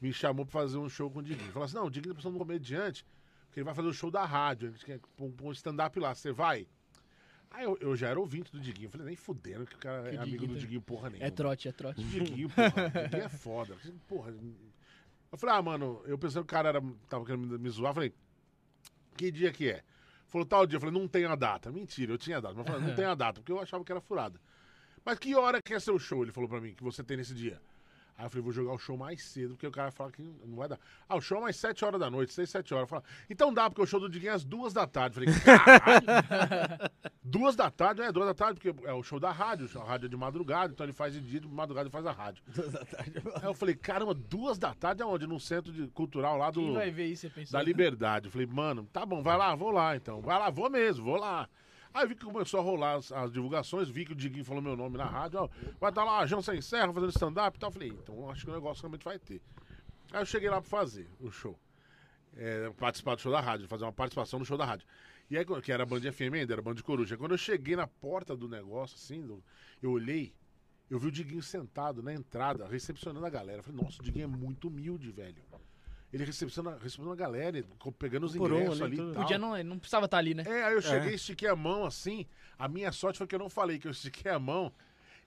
me 0.00 0.12
chamou 0.12 0.44
pra 0.46 0.60
fazer 0.60 0.78
um 0.78 0.88
show 0.88 1.10
com 1.10 1.18
o 1.18 1.22
Diguinho. 1.22 1.52
Falou 1.52 1.66
assim, 1.66 1.76
não, 1.76 1.86
o 1.86 1.90
Diguinho 1.90 2.14
tá 2.14 2.16
precisando 2.16 2.36
de 2.36 2.42
um 2.42 2.46
comediante, 2.46 3.06
porque 3.54 3.60
ele 3.60 3.64
vai 3.66 3.74
fazer 3.74 3.86
o 3.86 3.92
show 3.92 4.10
da 4.10 4.24
rádio, 4.24 4.68
gente 4.72 4.84
quer 4.84 4.98
pôr 5.16 5.32
um- 5.40 5.52
stand-up 5.52 5.96
lá, 6.00 6.12
você 6.12 6.32
vai? 6.32 6.66
Aí 7.52 7.62
eu, 7.62 7.78
eu 7.80 7.94
já 7.94 8.08
era 8.08 8.18
ouvinte 8.18 8.50
do 8.50 8.58
Diguinho. 8.58 8.90
Falei, 8.90 9.06
nem 9.06 9.14
fudendo 9.16 9.64
que 9.64 9.76
o 9.76 9.78
cara 9.78 10.10
Que 10.10 10.16
é 10.16 10.18
amigo 10.18 10.44
do 10.44 10.54
tem- 10.54 10.56
Diguinho, 10.62 10.82
porra 10.82 11.08
nenhuma. 11.08 11.28
É 11.28 11.30
trote, 11.30 11.68
é 11.68 11.72
trote. 11.72 12.00
O 12.00 12.04
Diguinho, 12.04 12.48
porra. 12.50 12.90
Diguinho 13.04 13.22
é 13.22 13.28
foda. 13.28 13.76
Porra. 14.08 14.34
Eu 15.30 15.38
falei, 15.38 15.54
ah, 15.54 15.62
mano, 15.62 16.02
eu 16.04 16.18
pensando 16.18 16.44
que 16.44 16.52
o 16.52 16.56
cara 16.56 16.70
era, 16.70 16.82
tava 17.08 17.24
querendo 17.24 17.56
me, 17.60 17.70
zoar. 17.70 17.94
Falei, 17.94 18.12
que 19.16 19.30
dia 19.30 19.52
que 19.52 19.70
é? 19.70 19.84
Falou, 20.26 20.44
tal 20.44 20.66
dia. 20.66 20.78
Eu 20.78 20.80
falei, 20.80 20.98
não 20.98 21.06
tem 21.06 21.24
a 21.26 21.36
data. 21.36 21.70
Mentira, 21.70 22.12
eu 22.12 22.18
tinha 22.18 22.38
a 22.38 22.40
data. 22.40 22.54
Mas 22.56 22.66
falei, 22.66 22.82
não 22.88 22.94
tem 22.96 23.04
a 23.04 23.14
data, 23.14 23.40
porque 23.40 23.52
eu 23.52 23.60
achava 23.60 23.84
que 23.84 23.92
era 23.92 24.00
furada. 24.00 24.40
Mas 25.04 25.16
que 25.20 25.32
hora 25.36 25.60
que 25.64 25.72
é 25.74 25.78
seu 25.78 25.96
show? 25.96 26.24
Ele 26.24 26.32
falou 26.32 26.48
pra 26.50 26.60
mim, 26.60 26.74
que 26.74 26.82
você 26.82 27.04
tem 27.04 27.16
nesse 27.18 27.34
dia. 27.36 27.60
Aí 28.16 28.26
eu 28.26 28.30
falei, 28.30 28.44
vou 28.44 28.52
jogar 28.52 28.72
o 28.72 28.78
show 28.78 28.96
mais 28.96 29.22
cedo, 29.24 29.54
porque 29.54 29.66
o 29.66 29.72
cara 29.72 29.90
fala 29.90 30.12
que 30.12 30.22
não 30.22 30.56
vai 30.56 30.68
dar. 30.68 30.78
Ah, 31.08 31.16
o 31.16 31.20
show 31.20 31.38
é 31.38 31.40
mais 31.40 31.56
7 31.56 31.84
horas 31.84 31.98
da 31.98 32.08
noite, 32.08 32.32
6, 32.32 32.48
7 32.48 32.72
horas. 32.72 32.88
Falei, 32.88 33.04
então 33.28 33.52
dá, 33.52 33.68
porque 33.68 33.82
o 33.82 33.86
show 33.86 33.98
do 33.98 34.08
Diguinho 34.08 34.30
é 34.30 34.34
às 34.34 34.44
duas 34.44 34.72
da 34.72 34.86
tarde. 34.86 35.20
Eu 35.20 35.32
falei, 35.32 35.40
caralho! 35.40 36.06
duas 37.22 37.56
da 37.56 37.70
tarde, 37.70 38.02
é, 38.02 38.12
duas 38.12 38.26
da 38.26 38.34
tarde, 38.34 38.60
porque 38.60 38.88
é 38.88 38.92
o 38.92 39.02
show 39.02 39.18
da 39.18 39.32
rádio, 39.32 39.68
a 39.80 39.84
rádio 39.84 40.06
é 40.06 40.08
de 40.08 40.16
madrugada, 40.16 40.72
então 40.72 40.86
ele 40.86 40.92
faz 40.92 41.12
de 41.12 41.20
dia, 41.20 41.40
de 41.40 41.48
madrugada 41.48 41.88
ele 41.88 41.92
faz 41.92 42.06
a 42.06 42.12
rádio. 42.12 42.44
Aí 43.42 43.48
eu 43.48 43.54
falei, 43.54 43.74
caramba, 43.74 44.14
duas 44.14 44.58
da 44.58 44.72
tarde 44.72 45.02
aonde? 45.02 45.26
Num 45.26 45.40
centro 45.40 45.72
de, 45.72 45.88
cultural 45.88 46.36
lá 46.36 46.52
do, 46.52 46.60
Quem 46.60 46.74
vai 46.74 46.90
ver 46.92 47.06
isso, 47.06 47.22
você 47.22 47.30
pensou? 47.30 47.58
da 47.58 47.64
Liberdade. 47.64 48.26
Eu 48.26 48.32
falei, 48.32 48.46
mano, 48.46 48.88
tá 48.92 49.04
bom, 49.04 49.22
vai 49.22 49.36
lá, 49.36 49.54
vou 49.56 49.72
lá 49.72 49.96
então. 49.96 50.20
Vai 50.20 50.38
lá, 50.38 50.50
vou 50.50 50.70
mesmo, 50.70 51.04
vou 51.04 51.16
lá. 51.16 51.48
Aí 51.94 52.08
vi 52.08 52.16
que 52.16 52.24
começou 52.24 52.58
a 52.58 52.62
rolar 52.62 52.94
as, 52.94 53.12
as 53.12 53.30
divulgações, 53.30 53.88
vi 53.88 54.04
que 54.04 54.12
o 54.12 54.16
Diguinho 54.16 54.44
falou 54.44 54.60
meu 54.60 54.76
nome 54.76 54.98
na 54.98 55.04
rádio, 55.04 55.38
ó, 55.38 55.48
vai 55.80 55.90
estar 55.90 56.02
lá, 56.02 56.26
João 56.26 56.42
Sem 56.42 56.60
Serra 56.60 56.92
fazendo 56.92 57.10
stand-up 57.10 57.56
e 57.56 57.60
tal. 57.60 57.70
Falei, 57.70 57.90
então 57.90 58.28
acho 58.28 58.44
que 58.44 58.50
o 58.50 58.54
negócio 58.54 58.82
realmente 58.82 59.04
vai 59.04 59.16
ter. 59.16 59.40
Aí 60.12 60.20
eu 60.20 60.26
cheguei 60.26 60.50
lá 60.50 60.60
pra 60.60 60.68
fazer 60.68 61.08
o 61.20 61.30
show. 61.30 61.56
É, 62.36 62.68
participar 62.70 63.14
do 63.14 63.20
show 63.20 63.30
da 63.30 63.40
rádio, 63.40 63.68
fazer 63.68 63.84
uma 63.84 63.92
participação 63.92 64.40
no 64.40 64.44
show 64.44 64.58
da 64.58 64.64
rádio. 64.64 64.88
E 65.30 65.38
aí, 65.38 65.44
que 65.62 65.70
era 65.70 65.86
Band 65.86 66.00
FM 66.00 66.34
ainda, 66.34 66.52
era 66.52 66.60
Band 66.60 66.74
Coruja. 66.82 67.16
Quando 67.16 67.30
eu 67.32 67.38
cheguei 67.38 67.76
na 67.76 67.86
porta 67.86 68.36
do 68.36 68.48
negócio, 68.48 68.96
assim, 68.96 69.40
eu 69.80 69.92
olhei, 69.92 70.34
eu 70.90 70.98
vi 70.98 71.06
o 71.06 71.12
Diguinho 71.12 71.42
sentado 71.42 72.02
na 72.02 72.12
entrada, 72.12 72.66
recepcionando 72.66 73.24
a 73.24 73.30
galera. 73.30 73.62
Falei, 73.62 73.80
nossa, 73.80 74.02
o 74.02 74.04
Diguinho 74.04 74.24
é 74.24 74.26
muito 74.26 74.66
humilde, 74.66 75.12
velho. 75.12 75.42
Ele 76.14 76.24
recepciona, 76.24 76.70
recepcionando 76.76 77.12
a 77.12 77.16
galera, 77.16 77.64
pegando 77.98 78.26
os 78.26 78.36
Por 78.36 78.52
um 78.52 78.56
ingressos 78.60 78.80
ali, 78.82 79.00
ali 79.00 79.10
e 79.10 79.12
tal. 79.14 79.22
Podia 79.22 79.36
não, 79.36 79.56
ele 79.58 79.68
não 79.68 79.80
precisava 79.80 80.04
estar 80.04 80.18
ali, 80.18 80.32
né? 80.32 80.44
É, 80.46 80.62
aí 80.62 80.74
eu 80.74 80.80
cheguei, 80.80 81.14
estiquei 81.14 81.48
a 81.48 81.56
mão 81.56 81.84
assim. 81.84 82.24
A 82.56 82.68
minha 82.68 82.92
sorte 82.92 83.18
foi 83.18 83.26
que 83.26 83.34
eu 83.34 83.38
não 83.40 83.50
falei 83.50 83.80
que 83.80 83.88
eu 83.88 83.90
estiquei 83.90 84.30
a 84.30 84.38
mão. 84.38 84.70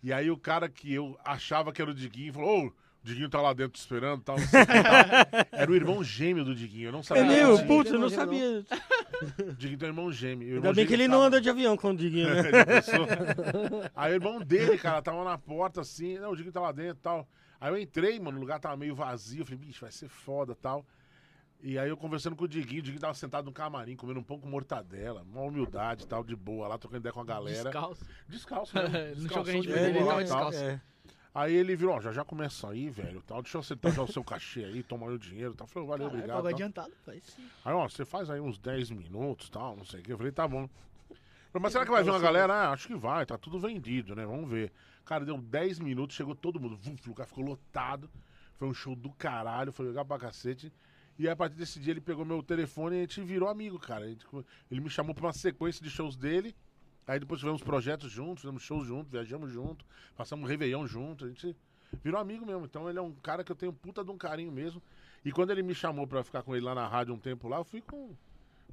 E 0.02 0.14
aí 0.14 0.32
o 0.32 0.38
cara 0.38 0.70
que 0.70 0.94
eu 0.94 1.20
achava 1.26 1.74
que 1.74 1.82
era 1.82 1.92
o 1.92 1.94
Diguinho 1.94 2.32
falou: 2.32 2.64
Ô, 2.64 2.68
o 2.68 2.74
Diguinho 3.04 3.28
tá 3.28 3.42
lá 3.42 3.52
dentro 3.52 3.74
te 3.74 3.80
esperando 3.82 4.22
e 4.22 4.24
tal. 4.24 4.38
não 4.38 4.46
e 4.46 4.48
tal." 4.48 5.48
Era 5.60 5.70
o 5.70 5.76
irmão 5.76 6.02
gêmeo 6.02 6.46
do 6.46 6.56
Diguinho. 6.56 6.88
Eu 6.88 6.92
não 6.94 7.04
sabia. 7.04 7.24
É 7.24 7.28
meu, 7.28 7.66
putz, 7.66 7.92
eu 7.92 8.00
não 8.00 8.10
sabia. 8.10 8.64
O 9.40 9.54
Diguinho 9.56 9.78
tem 9.80 9.90
um 9.90 9.92
irmão 9.92 10.10
gêmeo. 10.10 10.48
E 10.48 10.52
o 10.52 10.56
Ainda 10.56 10.68
irmão 10.68 10.74
bem 10.74 10.88
que 10.88 10.94
ele 10.94 11.08
não 11.10 11.18
tava- 11.18 11.28
anda 11.28 11.42
de 11.42 11.50
avião 11.50 11.76
com 11.76 11.90
o 11.92 11.98
Diguinho, 11.98 12.30
né? 12.34 12.44
Aí 13.94 14.14
o 14.14 14.16
irmão 14.16 14.40
dele, 14.40 14.78
cara, 14.78 15.02
tava 15.02 15.22
na 15.26 15.38
porta 15.38 15.82
assim, 15.82 16.18
não, 16.18 16.32
o 16.32 16.36
Diguinho 16.36 16.54
tá 16.54 16.62
lá 16.62 16.72
dentro 16.72 16.98
e 17.00 17.04
tal. 17.04 17.28
Aí 17.60 17.72
eu 17.72 17.78
entrei, 17.78 18.20
mano, 18.20 18.38
o 18.38 18.40
lugar 18.40 18.60
tava 18.60 18.78
meio 18.78 18.96
vazio. 18.96 19.42
Eu 19.42 19.46
falei, 19.46 19.60
bicho, 19.60 19.82
vai 19.82 19.92
ser 19.92 20.08
foda 20.08 20.54
e 20.54 20.56
tal. 20.56 20.86
E 21.60 21.80
aí 21.80 21.90
eu 21.90 21.98
conversando 21.98 22.36
com 22.36 22.46
o 22.46 22.48
Diguinho, 22.48 22.82
o 22.82 22.84
Diguinho 22.84 23.02
tava 23.02 23.16
sentado 23.16 23.46
no 23.46 23.52
camarim, 23.52 23.96
comendo 23.96 24.20
um 24.20 24.24
pão 24.24 24.40
com 24.40 24.48
mortadela, 24.48 25.24
uma 25.24 25.42
humildade 25.42 26.04
e 26.04 26.08
tal, 26.08 26.24
de 26.24 26.36
boa, 26.36 26.68
lá 26.68 26.78
trocando 26.78 27.00
ideia 27.00 27.14
com 27.14 27.22
a 27.22 27.26
galera. 27.26 27.64
Descalço. 27.64 28.06
Descalço, 28.28 28.76
né? 28.76 29.14
Gente 29.16 29.68
de 29.68 29.74
boa 29.74 29.80
ele 29.80 30.06
tava 30.06 30.24
descalço. 30.24 30.60
É. 30.60 30.82
Aí 31.34 31.54
ele 31.54 31.76
virou, 31.76 31.96
ó, 31.96 32.02
já 32.02 32.12
já 32.12 32.24
começa 32.24 32.70
aí, 32.70 32.90
velho, 32.90 33.22
tal, 33.22 33.42
deixa 33.42 33.58
eu 33.58 33.62
acertar 33.62 33.92
já 33.92 34.02
o 34.02 34.12
seu 34.12 34.24
cachê 34.24 34.66
aí, 34.66 34.82
toma 34.82 35.08
aí 35.08 35.14
o 35.14 35.20
dinheiro, 35.20 35.54
tal. 35.54 35.66
Eu 35.66 35.70
Falei, 35.70 35.88
valeu, 35.88 36.08
Caralho, 36.10 36.40
obrigado. 36.40 36.42
tal. 36.42 36.54
adiantado, 36.54 36.94
sim. 37.24 37.50
Aí, 37.64 37.74
ó, 37.74 37.88
você 37.88 38.06
faz 38.06 38.30
aí 38.30 38.40
uns 38.40 38.58
10 38.58 38.92
minutos, 38.92 39.50
tal, 39.50 39.76
não 39.76 39.86
sei 39.86 40.00
o 40.00 40.04
que. 40.04 40.14
Eu 40.14 40.18
falei, 40.18 40.32
tá 40.32 40.48
bom. 40.48 40.70
Mas 41.54 41.72
será 41.72 41.86
que 41.86 41.92
vai 41.92 42.04
vir 42.04 42.10
uma 42.10 42.20
galera? 42.20 42.54
Ah, 42.54 42.72
acho 42.72 42.88
que 42.88 42.96
vai, 42.96 43.26
tá 43.26 43.38
tudo 43.38 43.60
vendido, 43.60 44.16
né? 44.16 44.26
Vamos 44.26 44.50
ver. 44.50 44.72
Cara, 45.08 45.24
deu 45.26 45.38
10 45.38 45.80
minutos, 45.80 46.16
chegou 46.16 46.36
todo 46.36 46.60
mundo. 46.60 46.76
Vuf, 46.76 47.08
o 47.08 47.10
lugar 47.12 47.26
ficou 47.26 47.44
lotado. 47.44 48.10
Foi 48.58 48.68
um 48.68 48.74
show 48.74 48.96
do 48.96 49.10
caralho, 49.12 49.72
foi 49.72 49.86
legal 49.88 50.04
pra 50.06 50.20
cacete. 50.20 50.72
E 51.18 51.26
aí, 51.26 51.32
a 51.32 51.36
partir 51.36 51.56
desse 51.56 51.80
dia 51.80 51.92
ele 51.94 52.02
pegou 52.02 52.26
meu 52.26 52.44
telefone 52.44 52.96
e 52.96 53.00
a 53.00 53.02
gente 53.04 53.22
virou 53.22 53.48
amigo, 53.50 53.80
cara. 53.80 54.08
Gente- 54.08 54.26
ele 54.70 54.82
me 54.82 54.90
chamou 54.90 55.16
pra 55.16 55.26
uma 55.28 55.34
sequência 55.34 55.82
de 55.84 55.90
shows 55.90 56.16
dele. 56.18 56.54
Aí 57.08 57.20
depois 57.20 57.40
tivemos 57.40 57.64
projetos 57.64 58.12
juntos, 58.12 58.42
fizemos 58.42 58.62
shows 58.62 58.86
juntos, 58.86 59.10
viajamos 59.10 59.50
junto, 59.52 59.86
passamos 60.16 60.44
um 60.44 60.48
Réveillon 60.48 60.86
junto. 60.86 61.24
A 61.24 61.30
gente 61.30 61.56
virou 62.04 62.20
amigo 62.20 62.46
mesmo. 62.46 62.66
Então 62.66 62.90
ele 62.90 63.00
é 63.00 63.02
um 63.02 63.14
cara 63.14 63.44
que 63.46 63.52
eu 63.52 63.56
tenho 63.56 63.72
puta 63.72 64.04
de 64.04 64.12
um 64.12 64.18
carinho 64.18 64.52
mesmo. 64.52 64.84
E 65.24 65.32
quando 65.32 65.52
ele 65.52 65.64
me 65.64 65.74
chamou 65.74 66.06
pra 66.06 66.22
ficar 66.24 66.44
com 66.44 66.54
ele 66.54 66.66
lá 66.66 66.76
na 66.76 66.86
rádio 66.86 67.14
um 67.14 67.20
tempo 67.20 67.48
lá, 67.48 67.58
eu 67.58 67.64
fui 67.64 67.82
com 67.82 68.12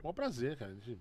o 0.02 0.12
prazer, 0.12 0.56
cara. 0.58 0.74
Gente- 0.74 0.98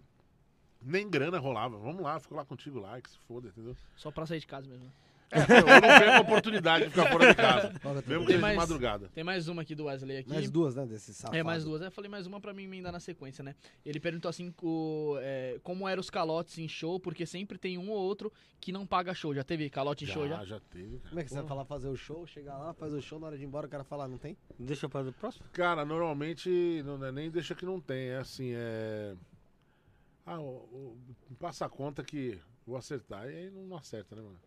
Nem 0.82 1.10
grana 1.10 1.40
rolava. 1.40 1.78
Vamos 1.78 2.02
lá, 2.04 2.20
fico 2.20 2.36
lá 2.36 2.46
contigo 2.46 2.80
lá, 2.80 3.02
que 3.02 3.10
se 3.10 3.18
foda, 3.28 3.48
entendeu? 3.48 3.76
Só 3.96 4.12
pra 4.12 4.26
sair 4.28 4.40
de 4.40 4.48
casa 4.48 4.68
mesmo. 4.68 4.84
né? 4.86 4.92
É, 5.32 5.40
eu 5.40 5.66
não 5.66 5.82
perco 5.82 6.12
a 6.12 6.20
oportunidade 6.22 6.84
de 6.86 6.90
ficar 6.92 7.12
fora 7.12 7.28
de 7.30 7.36
casa. 7.36 7.74
Mesmo 8.08 8.26
tem 8.26 8.36
que 8.36 8.42
mais- 8.42 8.54
de 8.54 8.58
madrugada. 8.60 9.10
Tem 9.14 9.24
mais 9.24 9.48
uma 9.48 9.62
aqui 9.64 9.74
do 9.74 9.86
Wesley 9.86 10.18
aqui. 10.18 10.30
mais 10.30 10.50
duas, 10.50 10.76
né, 10.76 10.86
desse 10.86 11.14
safado. 11.14 11.36
É, 11.36 11.42
mais 11.44 11.64
duas. 11.64 11.82
Eu 11.82 11.90
falei 11.92 12.10
mais 12.10 12.28
uma 12.28 12.40
pra 12.40 12.54
mim 12.54 12.64
emendar 12.64 12.92
na 12.92 13.00
sequência, 13.00 13.44
né? 13.44 13.56
Ele 13.86 14.00
perguntou 14.00 14.30
assim 14.30 14.54
o, 14.62 15.16
é, 15.20 15.60
como 15.64 15.88
eram 15.88 16.00
os 16.02 16.10
calotes 16.10 16.58
em 16.60 16.68
show, 16.68 17.00
porque 17.00 17.26
sempre 17.26 17.58
tem 17.58 17.78
um 17.78 17.90
ou 17.90 17.98
outro 17.98 18.32
que 18.60 18.72
não 18.72 18.86
paga 18.86 19.14
show. 19.14 19.34
Já 19.34 19.44
teve 19.44 19.70
calote 19.70 20.04
em 20.06 20.08
show 20.08 20.28
já? 20.28 20.38
Já, 20.38 20.46
já 20.46 20.60
teve, 20.72 20.98
cara. 21.00 21.10
Como 21.10 21.20
é 21.20 21.24
que 21.24 21.30
você 21.30 21.36
vai 21.36 21.48
falar 21.48 21.66
fazer 21.66 21.88
o 21.90 21.96
show, 21.96 22.26
chegar 22.28 22.58
lá, 22.58 22.74
faz 22.74 22.94
o 22.94 23.02
show, 23.02 23.20
na 23.20 23.28
hora 23.28 23.38
de 23.38 23.44
ir 23.44 23.48
embora 23.48 23.66
o 23.66 23.70
cara 23.70 23.84
fala, 23.84 24.08
não 24.08 24.18
tem? 24.18 24.38
Deixa 24.60 24.88
para 24.88 25.08
o 25.10 25.14
próximo. 25.14 25.46
Cara, 25.52 25.84
normalmente 25.84 26.82
não 26.86 27.04
é 27.04 27.12
nem 27.12 27.30
deixa 27.32 27.56
que 27.56 27.66
não 27.66 27.80
tem. 27.82 28.10
É 28.10 28.18
assim, 28.18 28.52
é. 28.54 29.16
Ah, 30.26 30.40
o, 30.40 30.46
o- 30.48 30.98
passa 31.40 31.66
a 31.66 31.70
conta 31.70 32.04
que 32.04 32.40
vou 32.66 32.78
acertar. 32.78 33.26
E 33.30 33.36
aí 33.36 33.52
não 33.52 33.76
acerta, 33.76 34.16
né, 34.16 34.22
mano? 34.22 34.40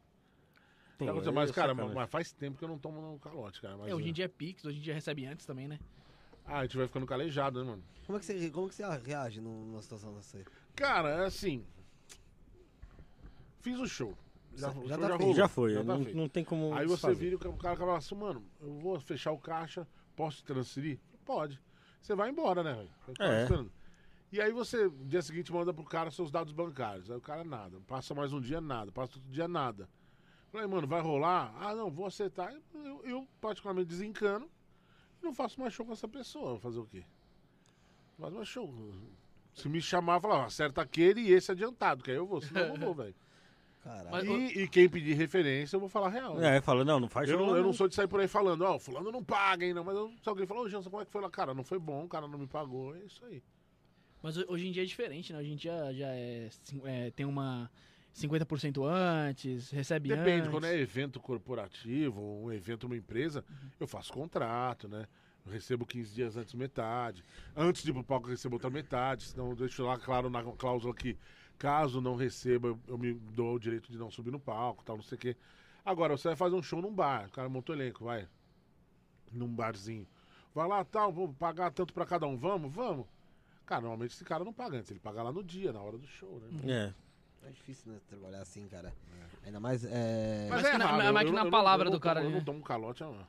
Tem, 0.99 1.13
mas, 1.13 1.27
é 1.27 1.31
mas, 1.31 1.51
cara, 1.51 1.69
sacanagem. 1.73 1.95
mas 1.95 2.11
faz 2.11 2.33
tempo 2.33 2.57
que 2.59 2.65
eu 2.65 2.69
não 2.69 2.79
tomo 2.79 3.01
no 3.03 3.19
calote, 3.19 3.61
cara. 3.61 3.77
Mas, 3.77 3.89
É, 3.89 3.95
hoje 3.95 4.07
em 4.07 4.11
é- 4.11 4.13
dia 4.13 4.25
é 4.25 4.29
Pix, 4.29 4.65
hoje 4.65 4.79
em 4.79 4.81
dia 4.81 4.95
recebe 4.95 5.27
antes 5.27 5.45
também, 5.45 5.69
né? 5.69 5.79
Ah, 6.45 6.61
a 6.61 6.63
gente 6.63 6.77
vai 6.77 6.87
ficando 6.87 7.05
calejado, 7.07 7.63
né, 7.63 7.71
mano? 7.71 7.83
Como 8.07 8.17
é 8.17 8.21
que 8.21 8.25
você, 8.27 8.51
como 8.51 8.69
que 8.69 8.75
você 8.75 8.85
reage 9.05 9.41
num- 9.41 9.67
numa 9.67 9.83
situação 9.83 10.15
dessa 10.15 10.39
aí? 10.39 10.45
Cara, 10.75 11.09
é 11.11 11.27
assim. 11.27 11.65
Fiz 13.61 13.79
o 13.79 13.87
show. 13.87 14.17
Já, 14.55 14.71
Já 14.71 14.79
o 14.79 14.89
tá 14.89 15.09
já 15.09 15.17
rolou. 15.17 15.35
Já 15.35 15.49
foi, 15.49 15.75
Já 15.75 15.81
tá 15.81 15.85
não, 15.85 16.05
feito. 16.05 16.17
não 16.17 16.29
tem 16.29 16.45
como. 16.45 16.73
Aí 16.75 16.87
você 16.87 16.95
desfazer. 16.95 17.15
vira 17.17 17.33
e 17.35 17.49
o 17.49 17.53
cara 17.57 17.75
acaba 17.75 17.97
assim, 17.99 18.15
mano, 18.15 18.43
eu 18.61 18.79
vou 18.79 18.99
fechar 19.01 19.33
o 19.33 19.39
caixa, 19.39 19.87
posso 20.15 20.39
te 20.39 20.45
transferir? 20.45 20.99
Pode. 21.25 21.61
Você 22.01 22.15
vai 22.15 22.31
embora, 22.31 22.63
né, 22.63 22.73
velho? 22.75 22.91
Tava 23.19 23.31
É. 23.33 23.67
E 24.33 24.41
aí 24.41 24.53
você, 24.53 24.85
no 24.85 25.05
dia 25.05 25.21
seguinte, 25.23 25.53
manda 25.53 25.75
pro 25.75 25.85
cara 25.85 26.11
seus 26.11 26.31
dados 26.31 26.53
bancários. 26.53 27.11
Aí 27.11 27.17
o 27.17 27.21
cara, 27.21 27.45
nada. 27.45 27.81
Passa 27.87 28.15
mais 28.15 28.33
um 28.33 28.41
dia, 28.41 28.61
nada. 28.61 28.91
Passa 28.93 29.17
outro 29.19 29.31
dia, 29.31 29.47
nada. 29.49 29.89
Falei, 30.57 30.71
mano, 30.71 30.87
vai 30.87 31.03
rolar? 31.03 31.55
Ah, 31.61 31.75
não, 31.75 31.91
vou 31.91 32.07
aceitar. 32.07 32.51
Eu, 32.75 33.03
eu 33.05 33.29
particularmente, 33.43 33.89
desencano. 33.89 34.49
Não 35.23 35.35
faço 35.35 35.61
mais 35.61 35.75
show 35.75 35.85
com 35.85 35.93
essa 35.93 36.09
pessoa. 36.09 36.53
Vou 36.53 36.59
fazer 36.61 36.79
o 36.79 36.87
quê? 36.87 37.05
Não 38.19 38.25
faço 38.25 38.37
mais 38.37 38.49
show. 38.49 38.75
Se 39.55 39.69
me 39.69 39.83
chamar, 39.83 40.19
falar, 40.19 40.37
ó, 40.39 40.45
acerta 40.47 40.81
aquele 40.81 41.21
e 41.21 41.31
esse 41.33 41.53
adiantado, 41.53 42.03
que 42.03 42.11
aí 42.11 42.17
eu 42.17 42.27
vou. 42.27 42.41
Senão 42.41 42.63
eu 42.63 42.69
não 42.69 42.87
vou, 42.87 42.95
velho. 42.95 43.15
Caralho. 43.85 44.33
E, 44.41 44.63
e 44.63 44.69
quem 44.69 44.89
pedir 44.89 45.13
referência, 45.13 45.77
eu 45.77 45.81
vou 45.81 45.91
falar 45.91 46.09
real. 46.09 46.37
né? 46.39 46.57
É, 46.57 46.61
fala, 46.63 46.87
não, 46.87 46.99
não 46.99 47.09
faz 47.09 47.29
Eu 47.29 47.37
show, 47.37 47.47
não, 47.49 47.55
eu 47.57 47.63
não 47.63 47.75
sou 47.75 47.87
de 47.87 47.95
sair 47.95 48.09
por 48.09 48.19
aí 48.21 48.27
falando, 48.27 48.63
ó, 48.63 48.79
fulano 48.79 49.13
não 49.13 49.23
paga, 49.23 49.67
hein, 49.67 49.75
não. 49.75 49.85
Mas 49.85 49.95
eu- 49.95 50.11
se 50.23 50.27
alguém 50.29 50.47
falar, 50.47 50.63
ô, 50.63 50.69
Jansen, 50.71 50.91
como 50.91 51.03
é 51.03 51.05
que 51.05 51.13
foi 51.13 51.21
lá? 51.21 51.29
Cara, 51.29 51.53
não 51.53 51.63
foi 51.65 51.79
bom, 51.79 52.05
o 52.05 52.09
cara 52.09 52.27
não 52.27 52.39
me 52.39 52.47
pagou, 52.47 52.97
é 52.97 53.01
isso 53.01 53.23
aí. 53.27 53.43
Mas 54.23 54.39
ho- 54.39 54.47
hoje 54.49 54.67
em 54.67 54.73
dia 54.73 54.83
é 54.85 54.87
diferente, 54.87 55.35
né? 55.35 55.39
Hoje 55.39 55.53
em 55.53 55.57
dia 55.57 55.93
já 55.93 56.09
é, 56.09 56.49
é, 56.85 57.11
tem 57.11 57.27
uma 57.27 57.71
50% 58.17 58.85
antes, 58.89 59.71
recebe 59.71 60.09
Depende, 60.09 60.41
antes. 60.41 60.51
quando 60.51 60.65
é 60.65 60.77
evento 60.79 61.21
corporativo, 61.21 62.21
um 62.21 62.51
evento, 62.53 62.85
uma 62.85 62.97
empresa, 62.97 63.45
eu 63.79 63.87
faço 63.87 64.13
contrato, 64.13 64.89
né? 64.89 65.07
Eu 65.45 65.53
recebo 65.53 65.87
15 65.87 66.15
dias 66.15 66.37
antes 66.37 66.55
metade. 66.55 67.23
Antes 67.55 67.83
de 67.85 67.91
ir 67.91 67.93
pro 67.93 68.03
palco, 68.03 68.27
eu 68.27 68.31
recebo 68.31 68.57
outra 68.57 68.71
metade. 68.71 69.25
Senão 69.25 69.51
eu 69.51 69.55
deixo 69.57 69.85
lá 69.85 69.97
claro 69.99 70.29
na 70.29 70.43
cláusula 70.43 70.93
que, 70.95 71.17
caso 71.57 72.01
não 72.01 72.17
receba, 72.17 72.77
eu- 72.89 72.99
me 72.99 73.15
dou 73.15 73.55
o 73.55 73.59
direito 73.61 73.93
de 73.93 73.97
não 73.99 74.11
subir 74.11 74.33
no 74.33 74.41
palco, 74.41 74.83
tal, 74.85 74.97
não 74.97 75.05
sei 75.05 75.17
o 75.17 75.19
quê. 75.21 75.37
Agora, 75.85 76.17
você 76.17 76.27
vai 76.29 76.37
fazer 76.37 76.57
um 76.57 76.63
show 76.63 76.83
num 76.83 76.93
bar, 76.93 77.27
o 77.29 77.31
cara 77.31 77.49
montou 77.49 77.75
elenco, 77.75 78.05
vai. 78.05 78.27
num 79.33 79.49
barzinho. 79.49 80.07
Vai 80.55 80.67
lá, 80.67 80.85
tal, 80.85 81.13
vou 81.13 81.29
pagar 81.35 81.71
tanto 81.71 81.93
pra 81.93 82.07
cada 82.07 82.27
um, 82.27 82.37
vamos, 82.37 82.73
vamos. 82.73 83.07
Cara, 83.67 83.83
normalmente 83.83 84.13
esse 84.13 84.25
cara 84.25 84.45
não 84.45 84.53
paga 84.53 84.79
antes, 84.79 84.91
ele 84.91 85.01
paga 85.01 85.23
lá 85.23 85.31
no 85.33 85.43
dia, 85.45 85.73
na 85.73 85.81
hora 85.83 85.99
do 85.99 86.07
show, 86.07 86.41
né? 86.41 86.73
É. 86.73 86.95
É 87.47 87.51
difícil, 87.51 87.93
né, 87.93 88.01
trabalhar 88.09 88.41
assim, 88.43 88.67
cara. 88.69 88.93
Ainda 89.45 89.61
mais, 89.61 89.85
é... 89.85 90.49
Mas 90.51 90.69
que 90.69 90.77
na- 90.79 90.87
raro, 90.87 91.15
mas 91.15 91.23
eu- 91.23 91.29
que 91.31 91.37
na 91.37 91.45
eu 91.45 91.51
palavra 91.51 91.87
eu 91.89 91.93
do 91.93 92.01
cara 92.01 92.21
tomo- 92.21 92.25
Eu 92.25 92.29
ali, 92.29 92.33
não 92.35 92.41
né? 92.41 92.45
tomo 92.45 92.63
calote 92.65 93.05
há 93.05 93.27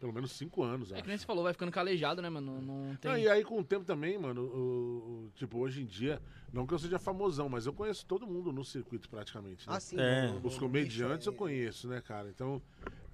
pelo 0.00 0.14
menos 0.14 0.32
cinco 0.32 0.62
anos, 0.62 0.90
É 0.90 0.94
acho. 0.94 1.02
que 1.02 1.08
nem 1.10 1.18
você 1.18 1.26
falou, 1.26 1.44
vai 1.44 1.52
ficando 1.52 1.70
calejado, 1.70 2.22
né, 2.22 2.30
mano? 2.30 2.58
Não, 2.62 2.86
não 2.86 2.96
tem. 2.96 3.10
Não, 3.10 3.18
e 3.18 3.28
aí 3.28 3.44
com 3.44 3.60
o 3.60 3.62
tempo 3.64 3.84
também, 3.84 4.16
mano, 4.18 4.40
o- 4.44 5.26
o- 5.26 5.30
tipo, 5.34 5.58
hoje 5.58 5.82
em 5.82 5.84
dia, 5.84 6.22
não 6.50 6.66
que 6.66 6.72
eu 6.72 6.78
seja 6.78 6.98
famosão, 6.98 7.50
mas 7.50 7.66
eu 7.66 7.72
conheço 7.74 8.06
todo 8.06 8.26
mundo 8.26 8.50
no 8.50 8.64
circuito 8.64 9.10
praticamente. 9.10 9.68
né? 9.68 9.76
Ah, 9.76 9.78
sim. 9.78 10.00
É. 10.00 10.32
Os 10.42 10.56
comediantes 10.58 11.26
eu 11.26 11.34
é- 11.34 11.36
conheço, 11.36 11.86
né, 11.86 12.00
cara? 12.00 12.30
Então, 12.30 12.62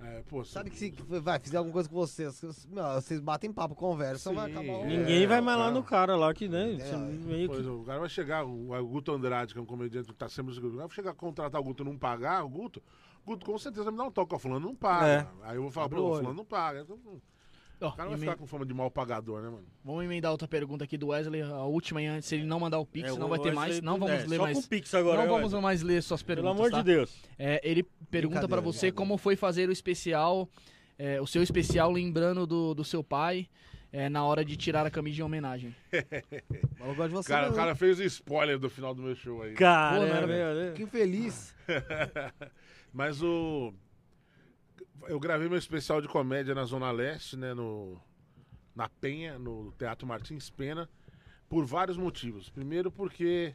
é, 0.01 0.23
pô, 0.29 0.45
Sabe 0.45 0.71
que 0.71 0.77
se 0.77 0.91
vai, 1.23 1.39
fizer 1.39 1.57
alguma 1.57 1.73
coisa 1.73 1.89
com 1.89 1.95
vocês, 1.97 2.41
vocês- 2.41 3.21
batem 3.21 3.53
papo, 3.53 3.75
conversam, 3.75 4.35
vai 4.35 4.47
Sim, 4.47 4.53
acabar 4.53 4.73
o... 4.79 4.83
é. 4.85 4.87
Ninguém 4.87 5.27
vai 5.27 5.41
mais 5.41 5.59
lá 5.59 5.71
no 5.71 5.83
cara 5.83 6.17
lá 6.17 6.33
que, 6.35 6.49
né? 6.49 6.77
É, 6.81 6.91
é. 6.91 6.97
meio 6.97 7.49
que- 7.49 7.55
Pois, 7.55 7.67
o 7.67 7.83
cara 7.85 8.01
vai 8.01 8.09
chegar, 8.09 8.45
o, 8.45 8.73
o 8.73 8.87
Guto 8.87 9.13
Andrade, 9.13 9.53
que 9.55 9.59
é 9.59 9.63
um 9.63 9.67
comediante 9.67 10.09
que 10.09 10.15
tá 10.15 10.29
sempre 10.29 10.49
no 10.49 10.53
circuito, 10.55 10.77
vai 10.77 10.89
chegar 10.91 11.13
a 11.13 11.15
contratar 11.15 11.61
o 11.61 11.65
Guto 11.65 11.83
e 11.83 11.87
não 11.87 11.97
pagar, 11.99 12.45
o 12.45 12.49
Guto, 12.49 12.83
o 13.25 13.31
Guto 13.31 13.47
com 13.47 13.59
certeza 13.59 13.85
vai 13.85 13.93
me 13.93 13.99
dar 13.99 14.05
um 14.05 14.11
toque, 14.11 14.35
ó, 14.35 14.39
fulano 14.39 14.67
não 14.67 14.75
paga. 14.77 15.07
É. 15.07 15.27
Aí 15.49 15.57
eu 15.57 15.63
vou 15.63 15.71
falar, 15.71 15.89
pô, 15.89 15.97
o 16.11 16.17
fulano 16.17 16.35
não 16.35 16.45
paga. 16.45 16.81
Então, 16.83 16.99
Ó, 17.81 17.89
o 17.89 17.93
cara 17.93 18.09
vai 18.09 18.19
emen- 18.19 18.29
ficar 18.31 18.37
com 18.37 18.47
fama 18.47 18.65
de 18.65 18.73
mal 18.73 18.91
pagador, 18.91 19.43
né, 19.43 19.49
mano? 19.51 19.67
Vamos 19.85 20.05
emendar 20.05 20.33
outra 20.33 20.49
pergunta 20.49 20.85
aqui 20.85 20.97
do 20.97 21.09
Wesley, 21.09 21.43
a 21.43 21.65
última 21.65 22.01
e 22.01 22.07
antes, 22.07 22.29
se 22.29 22.37
ele 22.37 22.45
não 22.45 22.59
mandar 22.59 22.79
o 22.79 22.87
Pix, 22.87 23.11
É, 23.11 23.19
não 23.19 23.29
vai 23.29 23.39
ter 23.39 23.53
mais. 23.53 23.83
Não 23.83 23.99
vamos 23.99 24.15
é, 24.23 24.27
ler 24.27 24.37
só 24.37 24.43
mais. 24.43 24.57
com 24.59 24.63
Pix 24.63 24.95
agora, 24.95 25.17
não 25.19 25.25
né, 25.25 25.43
vamos 25.43 25.53
mais 25.63 25.83
ler 25.83 26.03
suas 26.03 26.23
Pelo 26.23 26.37
perguntas. 26.43 26.59
amor 26.59 26.71
tá? 26.71 26.79
de 26.79 26.85
Deus. 26.85 27.23
É, 27.39 27.61
ele 27.63 27.83
pergunta 28.11 28.41
pra 28.41 28.61
Brincadeira, 28.61 28.73
você 28.73 28.91
como 28.93 29.19
foi 29.19 29.37
fazer 29.37 29.69
o 29.69 29.73
especial, 29.73 30.49
é, 30.99 31.21
o 31.21 31.27
seu 31.27 31.43
especial 31.43 31.93
lembrando 31.93 32.47
do, 32.47 32.75
do 32.75 32.83
seu 32.85 33.05
pai 33.05 33.47
é, 33.93 34.09
na 34.09 34.25
hora 34.25 34.45
de 34.45 34.57
tirar 34.57 34.87
a 34.87 34.91
camisa 34.91 35.21
em 35.21 35.25
homenagem. 35.25 35.75
O 36.77 36.81
maluco 36.81 36.97
gosta 36.97 37.09
de 37.09 37.15
você 37.15 37.29
Cara, 37.29 37.51
o 37.51 37.55
cara 37.55 37.75
fez 37.75 37.99
o 37.99 38.03
spoiler 38.05 38.59
do 38.59 38.69
final 38.69 38.95
do 38.95 39.03
meu 39.03 39.15
show 39.17 39.43
aí. 39.43 39.55
Cara, 39.55 40.21
Pô, 40.21 40.27
Deus. 40.27 40.75
Que 40.77 40.83
infeliz. 40.83 41.55
Mas 42.93 43.23
o. 43.23 43.75
Eu 45.09 45.21
gravei 45.21 45.49
meu 45.49 45.59
especial 45.59 46.01
de 46.01 46.09
comédia 46.09 46.55
na 46.55 46.65
Zona 46.65 46.91
Leste, 46.91 47.37
né? 47.37 47.55
No, 47.55 48.01
na 48.75 48.89
Penha, 48.89 49.39
no 49.39 49.73
Teatro 49.73 50.07
Martins 50.07 50.51
Pena, 50.51 50.89
por 51.49 51.65
vários 51.65 51.97
motivos. 51.97 52.51
Primeiro, 52.51 52.91
porque 52.91 53.55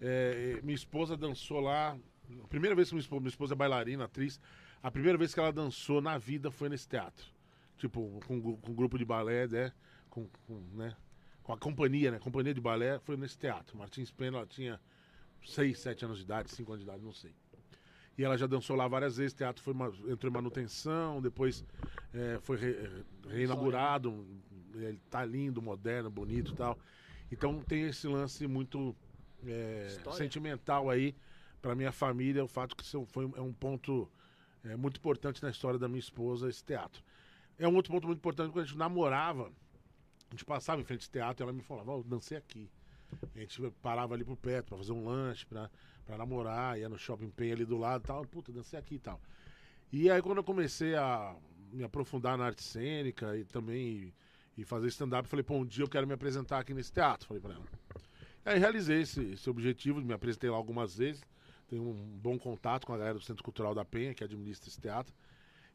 é, 0.00 0.60
minha 0.62 0.74
esposa 0.74 1.16
dançou 1.16 1.60
lá. 1.60 1.96
A 2.42 2.48
primeira 2.48 2.74
vez 2.74 2.88
que 2.88 2.94
minha 2.94 3.02
esposa, 3.02 3.20
minha 3.20 3.30
esposa 3.30 3.54
é 3.54 3.56
bailarina, 3.56 4.04
atriz, 4.04 4.40
a 4.82 4.90
primeira 4.90 5.18
vez 5.18 5.34
que 5.34 5.40
ela 5.40 5.52
dançou 5.52 6.00
na 6.00 6.18
vida 6.18 6.50
foi 6.50 6.68
nesse 6.68 6.88
teatro. 6.88 7.26
Tipo, 7.76 8.20
com, 8.26 8.56
com 8.56 8.70
um 8.70 8.74
grupo 8.74 8.98
de 8.98 9.04
balé, 9.04 9.46
né? 9.48 9.72
Com, 10.08 10.28
com, 10.46 10.60
né? 10.74 10.94
com 11.42 11.52
a 11.52 11.58
companhia, 11.58 12.10
né? 12.10 12.18
Companhia 12.18 12.54
de 12.54 12.60
balé 12.60 12.98
foi 13.00 13.16
nesse 13.16 13.36
teatro. 13.36 13.76
Martins 13.76 14.10
Pena, 14.10 14.38
ela 14.38 14.46
tinha 14.46 14.80
6, 15.44 15.78
7 15.78 16.04
anos 16.04 16.18
de 16.18 16.24
idade, 16.24 16.50
5 16.50 16.72
anos 16.72 16.84
de 16.84 16.88
idade, 16.88 17.04
não 17.04 17.12
sei. 17.12 17.34
E 18.18 18.24
ela 18.24 18.36
já 18.36 18.46
dançou 18.46 18.76
lá 18.76 18.86
várias 18.86 19.16
vezes, 19.16 19.32
o 19.32 19.36
teatro 19.36 19.62
foi 19.62 19.74
entrou 20.10 20.30
em 20.30 20.34
manutenção, 20.34 21.20
depois 21.22 21.64
é, 22.12 22.38
foi 22.42 22.56
re- 22.58 23.04
reinaugurado, 23.28 24.26
ele 24.74 25.00
tá 25.10 25.24
lindo, 25.24 25.62
moderno, 25.62 26.10
bonito 26.10 26.52
e 26.52 26.54
tal. 26.54 26.78
Então 27.30 27.60
tem 27.62 27.86
esse 27.86 28.06
lance 28.06 28.46
muito 28.46 28.94
é, 29.46 29.88
sentimental 30.12 30.90
aí 30.90 31.14
pra 31.62 31.74
minha 31.74 31.92
família, 31.92 32.44
o 32.44 32.48
fato 32.48 32.76
que 32.76 32.82
isso 32.82 33.04
foi, 33.06 33.24
é 33.36 33.40
um 33.40 33.52
ponto 33.52 34.10
é, 34.64 34.76
muito 34.76 34.98
importante 34.98 35.42
na 35.42 35.48
história 35.48 35.78
da 35.78 35.88
minha 35.88 36.00
esposa, 36.00 36.48
esse 36.48 36.62
teatro. 36.62 37.02
É 37.58 37.66
um 37.66 37.74
outro 37.74 37.92
ponto 37.92 38.06
muito 38.06 38.18
importante, 38.18 38.50
quando 38.52 38.64
a 38.64 38.66
gente 38.66 38.76
namorava, 38.76 39.44
a 39.44 40.34
gente 40.34 40.44
passava 40.44 40.80
em 40.80 40.84
frente 40.84 41.00
a 41.00 41.02
esse 41.02 41.10
teatro 41.10 41.42
e 41.42 41.44
ela 41.44 41.52
me 41.52 41.62
falava, 41.62 41.92
ó, 41.92 41.98
eu 41.98 42.02
dancei 42.02 42.36
aqui. 42.36 42.70
A 43.34 43.38
gente 43.38 43.60
parava 43.82 44.14
ali 44.14 44.24
por 44.24 44.36
perto 44.36 44.68
pra 44.68 44.78
fazer 44.78 44.92
um 44.92 45.04
lanche, 45.04 45.46
pra, 45.46 45.70
pra 46.04 46.18
namorar, 46.18 46.78
ia 46.78 46.88
no 46.88 46.98
shopping 46.98 47.30
Penha 47.30 47.54
ali 47.54 47.64
do 47.64 47.78
lado 47.78 48.02
e 48.04 48.06
tal. 48.06 48.24
Puta, 48.26 48.52
dancei 48.52 48.78
aqui 48.78 48.96
e 48.96 48.98
tal. 48.98 49.20
E 49.92 50.10
aí 50.10 50.22
quando 50.22 50.38
eu 50.38 50.44
comecei 50.44 50.94
a 50.94 51.36
me 51.72 51.84
aprofundar 51.84 52.36
na 52.36 52.44
arte 52.44 52.62
cênica 52.62 53.36
e 53.36 53.44
também 53.44 54.12
e, 54.56 54.62
e 54.62 54.64
fazer 54.64 54.88
stand-up, 54.88 55.28
falei, 55.28 55.42
pô, 55.42 55.56
um 55.56 55.64
dia 55.64 55.84
eu 55.84 55.88
quero 55.88 56.06
me 56.06 56.14
apresentar 56.14 56.58
aqui 56.58 56.74
nesse 56.74 56.92
teatro, 56.92 57.26
falei 57.26 57.40
pra 57.40 57.54
ela. 57.54 57.64
E 58.44 58.50
aí 58.50 58.58
realizei 58.58 59.02
esse, 59.02 59.22
esse 59.32 59.48
objetivo, 59.48 60.00
me 60.00 60.12
apresentei 60.12 60.50
lá 60.50 60.56
algumas 60.56 60.96
vezes, 60.96 61.22
tenho 61.68 61.82
um 61.82 61.94
bom 61.94 62.38
contato 62.38 62.86
com 62.86 62.92
a 62.92 62.98
galera 62.98 63.18
do 63.18 63.24
Centro 63.24 63.42
Cultural 63.42 63.74
da 63.74 63.84
Penha, 63.84 64.14
que 64.14 64.24
administra 64.24 64.68
esse 64.68 64.80
teatro. 64.80 65.14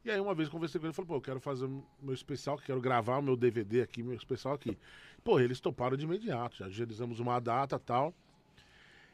E 0.04 0.10
aí 0.10 0.20
uma 0.20 0.34
vez 0.34 0.48
conversei 0.48 0.80
com 0.80 0.86
ele 0.86 0.94
falei, 0.94 1.08
pô, 1.08 1.16
eu 1.16 1.20
quero 1.20 1.40
fazer 1.40 1.68
meu 2.00 2.14
especial, 2.14 2.56
quero 2.58 2.80
gravar 2.80 3.18
o 3.18 3.22
meu 3.22 3.36
DVD 3.36 3.82
aqui, 3.82 4.02
meu 4.02 4.14
especial 4.14 4.54
aqui. 4.54 4.78
Pô, 5.24 5.40
eles 5.40 5.60
toparam 5.60 5.96
de 5.96 6.04
imediato, 6.04 6.56
já 6.56 6.66
agilizamos 6.66 7.18
uma 7.20 7.40
data 7.40 7.78
tal. 7.78 8.14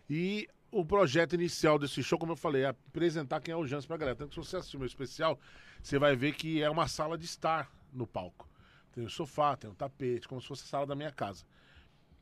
E 0.09 0.47
o 0.81 0.85
projeto 0.85 1.35
inicial 1.35 1.79
desse 1.79 2.03
show, 2.03 2.19
como 2.19 2.33
eu 2.33 2.37
falei, 2.37 2.63
é 2.63 2.67
apresentar 2.69 3.41
quem 3.41 3.53
é 3.53 3.57
o 3.57 3.67
Jans 3.67 3.87
pra 3.87 3.97
galera. 3.97 4.17
Tanto 4.17 4.31
que 4.31 4.35
se 4.35 4.41
você 4.51 4.57
assistir 4.57 4.77
meu 4.77 4.87
especial, 4.87 5.39
você 5.83 5.99
vai 5.99 6.17
ver 6.17 6.35
que 6.35 6.63
é 6.63 6.69
uma 6.69 6.89
sala 6.89 7.17
de 7.17 7.25
estar 7.25 7.71
no 7.93 8.07
palco. 8.07 8.49
Tem 8.93 9.05
o 9.05 9.11
sofá, 9.11 9.57
tem 9.57 9.71
o 9.71 9.75
tapete, 9.75 10.27
como 10.29 10.41
se 10.41 10.49
fosse 10.49 10.65
a 10.65 10.67
sala 10.67 10.87
da 10.87 10.95
minha 10.95 11.13
casa. 11.13 11.45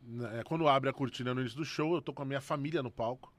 Né, 0.03 0.43
Quando 0.45 0.69
abre 0.69 0.89
a 0.91 0.93
cortina 0.93 1.35
no 1.35 1.41
início 1.41 1.57
do 1.59 1.65
show, 1.65 1.95
eu 1.95 2.03
tô 2.03 2.12
com 2.12 2.23
a 2.23 2.24
minha 2.24 2.41
família 2.41 2.83
no 2.83 2.91
palco. 2.91 3.33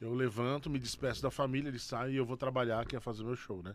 Eu 0.00 0.14
levanto, 0.14 0.70
me 0.70 0.78
despeço 0.78 1.20
da 1.22 1.30
família, 1.30 1.68
eles 1.68 1.82
saem 1.82 2.14
e 2.14 2.16
eu 2.16 2.24
vou 2.24 2.36
trabalhar 2.36 2.80
aqui 2.80 2.94
a 2.96 3.00
fazer 3.00 3.22
o 3.22 3.26
meu 3.26 3.36
show, 3.36 3.62
né? 3.62 3.74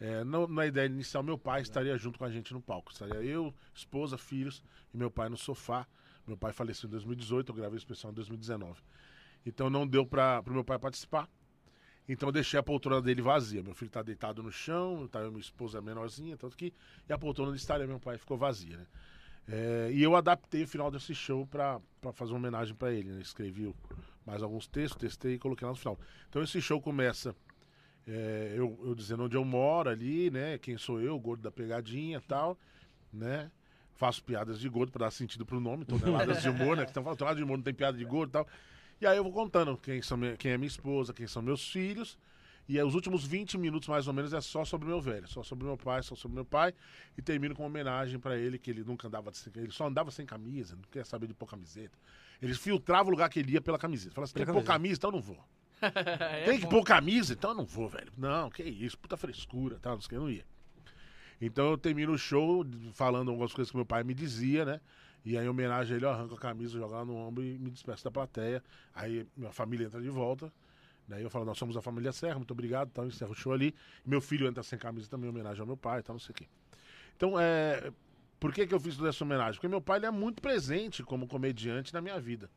É, 0.00 0.24
não- 0.24 0.48
na 0.48 0.66
ideia 0.66 0.86
inicial, 0.86 1.22
meu 1.22 1.36
pai 1.38 1.60
estaria 1.60 1.96
junto 1.96 2.18
com 2.18 2.24
a 2.24 2.30
gente 2.30 2.52
no 2.52 2.60
palco. 2.60 2.90
Estaria 2.90 3.22
eu, 3.22 3.54
esposa, 3.74 4.16
filhos 4.18 4.62
e 4.92 4.96
meu 4.96 5.10
pai 5.10 5.28
no 5.28 5.36
sofá. 5.36 5.86
Meu 6.26 6.36
pai 6.36 6.52
faleceu 6.52 6.86
em 6.88 6.90
2018, 6.90 7.50
eu 7.50 7.54
gravei 7.54 7.76
o 7.76 7.78
especial 7.78 8.10
em 8.10 8.14
2019. 8.14 8.80
Então 9.44 9.68
não 9.68 9.86
deu 9.86 10.06
para 10.06 10.42
o 10.46 10.50
meu 10.50 10.64
pai 10.64 10.78
participar. 10.78 11.28
Então 12.08 12.28
eu 12.28 12.32
deixei 12.32 12.58
a 12.58 12.62
poltrona 12.62 13.00
dele 13.00 13.22
vazia. 13.22 13.62
Meu 13.62 13.74
filho 13.74 13.88
está 13.88 14.02
deitado 14.02 14.42
no 14.42 14.50
chão, 14.50 15.08
tá 15.08 15.20
minha 15.28 15.40
esposa 15.40 15.80
menorzinha, 15.80 16.36
tanto 16.36 16.56
que. 16.56 16.72
E 17.08 17.12
a 17.12 17.18
poltrona 17.18 17.50
onde 17.50 17.60
estaria 17.60 17.86
meu 17.86 18.00
pai 18.00 18.18
ficou 18.18 18.36
vazia, 18.36 18.76
né? 18.76 18.86
É, 19.48 19.90
e 19.92 20.02
eu 20.02 20.14
adaptei 20.14 20.62
o 20.62 20.68
final 20.68 20.90
desse 20.90 21.14
show 21.14 21.46
para 21.46 21.80
fazer 22.12 22.32
uma 22.32 22.38
homenagem 22.38 22.74
para 22.74 22.92
ele. 22.92 23.10
Né? 23.10 23.20
Escrevi 23.20 23.74
mais 24.24 24.42
alguns 24.42 24.68
textos, 24.68 25.00
testei 25.00 25.34
e 25.34 25.38
coloquei 25.38 25.66
lá 25.66 25.72
no 25.72 25.78
final. 25.78 25.98
Então 26.28 26.42
esse 26.42 26.60
show 26.60 26.80
começa 26.80 27.34
é, 28.06 28.54
eu, 28.56 28.78
eu 28.84 28.94
dizendo 28.94 29.24
onde 29.24 29.36
eu 29.36 29.44
moro 29.44 29.88
ali, 29.88 30.30
né? 30.30 30.58
Quem 30.58 30.76
sou 30.76 31.00
eu, 31.00 31.14
o 31.14 31.20
gordo 31.20 31.42
da 31.42 31.50
pegadinha 31.50 32.18
e 32.18 32.26
tal, 32.26 32.58
né? 33.12 33.50
Faço 33.94 34.24
piadas 34.24 34.58
de 34.58 34.68
gordo 34.68 34.90
para 34.90 35.06
dar 35.06 35.10
sentido 35.10 35.46
pro 35.46 35.60
nome, 35.60 35.84
toneladas 35.84 36.42
de 36.42 36.48
humor, 36.48 36.76
né? 36.76 36.84
Que 36.84 36.90
estão 36.90 37.02
falando, 37.02 37.18
toneladas 37.18 37.38
de 37.38 37.44
humor 37.44 37.56
não 37.56 37.64
tem 37.64 37.74
piada 37.74 37.96
de 37.96 38.04
gordo 38.04 38.30
e 38.30 38.32
tal. 38.32 38.46
E 39.02 39.06
aí 39.06 39.16
eu 39.16 39.24
vou 39.24 39.32
contando 39.32 39.76
quem, 39.76 40.00
são, 40.00 40.16
quem 40.38 40.52
é 40.52 40.56
minha 40.56 40.68
esposa, 40.68 41.12
quem 41.12 41.26
são 41.26 41.42
meus 41.42 41.68
filhos. 41.68 42.16
E 42.68 42.80
os 42.80 42.94
últimos 42.94 43.26
20 43.26 43.58
minutos, 43.58 43.88
mais 43.88 44.06
ou 44.06 44.14
menos, 44.14 44.32
é 44.32 44.40
só 44.40 44.64
sobre 44.64 44.86
meu 44.86 45.00
velho, 45.00 45.26
só 45.26 45.42
sobre 45.42 45.64
meu 45.64 45.76
pai, 45.76 46.04
só 46.04 46.14
sobre 46.14 46.36
meu 46.36 46.44
pai. 46.44 46.72
E 47.18 47.20
termino 47.20 47.52
com 47.52 47.64
uma 47.64 47.68
homenagem 47.68 48.20
para 48.20 48.38
ele, 48.38 48.60
que 48.60 48.70
ele 48.70 48.84
nunca 48.84 49.08
andava 49.08 49.32
sem, 49.32 49.52
ele 49.56 49.72
só 49.72 49.88
andava 49.88 50.12
sem 50.12 50.24
camisa, 50.24 50.76
não 50.76 50.84
queria 50.84 51.04
saber 51.04 51.26
de 51.26 51.34
pôr 51.34 51.46
camiseta. 51.46 51.98
Ele 52.40 52.54
filtrava 52.54 53.08
o 53.08 53.10
lugar 53.10 53.28
que 53.28 53.40
ele 53.40 53.54
ia 53.54 53.60
pela 53.60 53.76
camiseta. 53.76 54.14
Falava 54.14 54.26
assim, 54.26 54.34
tem 54.34 54.46
que 54.46 54.52
pôr 54.52 54.62
camisa, 54.62 54.98
então 54.98 55.10
eu 55.10 55.14
não 55.14 55.22
vou. 55.22 55.44
Tem 56.46 56.60
que 56.60 56.66
pôr 56.68 56.84
camisa? 56.84 57.32
Então 57.32 57.50
eu 57.50 57.56
não 57.56 57.64
vou, 57.64 57.88
velho. 57.88 58.12
Não, 58.16 58.48
que 58.48 58.62
isso, 58.62 58.96
puta 58.96 59.16
frescura, 59.16 59.80
tal, 59.82 59.94
não 59.94 60.00
sei 60.00 60.06
o 60.06 60.08
que, 60.10 60.14
eu 60.14 60.20
não 60.20 60.30
ia. 60.30 60.46
Então 61.40 61.72
eu 61.72 61.76
termino 61.76 62.12
o 62.12 62.18
show 62.18 62.64
falando 62.94 63.32
algumas 63.32 63.52
coisas 63.52 63.68
que 63.68 63.76
meu 63.76 63.84
pai 63.84 64.04
me 64.04 64.14
dizia, 64.14 64.64
né? 64.64 64.80
E 65.24 65.38
aí, 65.38 65.44
em 65.44 65.48
homenagem 65.48 65.94
a 65.94 65.96
ele, 65.96 66.04
eu 66.04 66.10
arranco 66.10 66.34
a 66.34 66.38
camisa, 66.38 66.78
jogo 66.78 66.92
lá 66.92 67.04
no 67.04 67.14
ombro 67.14 67.44
e 67.44 67.58
me 67.58 67.70
despeço 67.70 68.04
da 68.04 68.10
plateia. 68.10 68.62
Aí 68.94 69.26
minha 69.36 69.52
família 69.52 69.86
entra 69.86 70.00
de 70.00 70.10
volta. 70.10 70.52
Daí 71.06 71.22
eu 71.22 71.30
falo, 71.30 71.44
nós 71.44 71.58
somos 71.58 71.76
a 71.76 71.82
família 71.82 72.12
Serra, 72.12 72.36
muito 72.36 72.52
obrigado, 72.52 72.88
então 72.90 73.06
encerro 73.06 73.32
o 73.32 73.34
show 73.34 73.52
ali. 73.52 73.74
meu 74.04 74.20
filho 74.20 74.46
entra 74.46 74.62
sem 74.62 74.78
camisa 74.78 75.08
também, 75.08 75.26
em 75.28 75.30
homenagem 75.32 75.60
ao 75.60 75.66
meu 75.66 75.76
pai 75.76 76.02
tal, 76.02 76.14
não 76.14 76.20
sei 76.20 76.30
o 76.32 76.34
quê. 76.34 76.46
Então, 77.16 77.38
é. 77.38 77.92
Por 78.40 78.52
que, 78.52 78.66
que 78.66 78.74
eu 78.74 78.80
fiz 78.80 78.96
toda 78.96 79.08
essa 79.08 79.22
homenagem? 79.22 79.54
Porque 79.54 79.68
meu 79.68 79.80
pai 79.80 79.98
ele 79.98 80.06
é 80.06 80.10
muito 80.10 80.42
presente 80.42 81.02
como 81.04 81.28
comediante 81.28 81.94
na 81.94 82.00
minha 82.00 82.18
vida. 82.18 82.50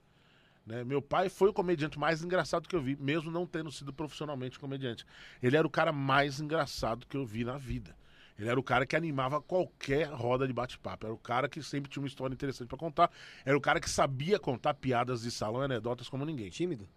né? 0.66 0.84
Meu 0.84 1.02
pai 1.02 1.30
foi 1.30 1.50
o 1.50 1.54
comediante 1.54 2.00
mais 2.00 2.24
engraçado 2.24 2.68
que 2.68 2.76
eu 2.76 2.82
vi, 2.82 2.96
mesmo 2.96 3.30
não 3.30 3.46
tendo 3.46 3.72
sido 3.72 3.94
profissionalmente 3.94 4.58
comediante. 4.58 5.06
Ele 5.44 5.56
era 5.56 5.68
o 5.68 5.70
cara 5.70 5.92
mais 5.92 6.40
engraçado 6.40 7.06
que 7.06 7.16
eu 7.16 7.26
vi 7.26 7.44
na 7.44 7.58
vida. 7.58 7.96
Ele 8.38 8.50
era 8.50 8.60
o 8.60 8.64
cara 8.64 8.86
que 8.86 8.96
animava 8.96 9.42
qualquer 9.42 10.08
roda 10.10 10.46
de 10.46 10.52
bate-papo. 10.54 11.06
Era 11.06 11.14
o 11.14 11.18
cara 11.18 11.48
que 11.48 11.64
sempre 11.64 11.90
tinha 11.90 12.02
uma 12.02 12.08
história 12.08 12.34
interessante 12.34 12.68
pra 12.68 12.78
contar. 12.78 13.10
Era 13.46 13.58
o 13.58 13.62
cara 13.62 13.80
que 13.80 13.90
sabia 13.90 14.38
contar 14.38 14.74
piadas 14.74 15.22
de 15.22 15.32
salão 15.32 15.62
e 15.62 15.66
anedotas 15.66 16.10
como 16.10 16.26
ninguém. 16.26 16.50
Tímido? 16.50 16.88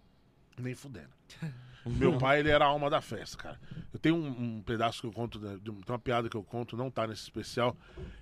Nem 0.59 0.74
fudendo. 0.74 1.10
Meu 1.86 2.16
pai, 2.19 2.40
ele 2.40 2.51
era 2.51 2.65
a 2.65 2.69
alma 2.69 2.90
da 2.90 3.01
festa, 3.01 3.36
cara. 3.36 3.60
Eu 3.93 3.98
tenho 4.01 4.16
um, 4.16 4.56
um 4.56 4.62
pedaço 4.62 5.01
que 5.01 5.06
eu 5.06 5.12
conto, 5.12 5.39
né, 5.39 5.56
de 5.62 5.70
um- 5.70 5.81
tem 5.81 5.93
uma 5.93 5.98
piada 5.98 6.28
que 6.28 6.36
eu 6.36 6.43
conto, 6.43 6.77
não 6.77 6.90
tá 6.90 7.06
nesse 7.06 7.23
especial, 7.23 7.77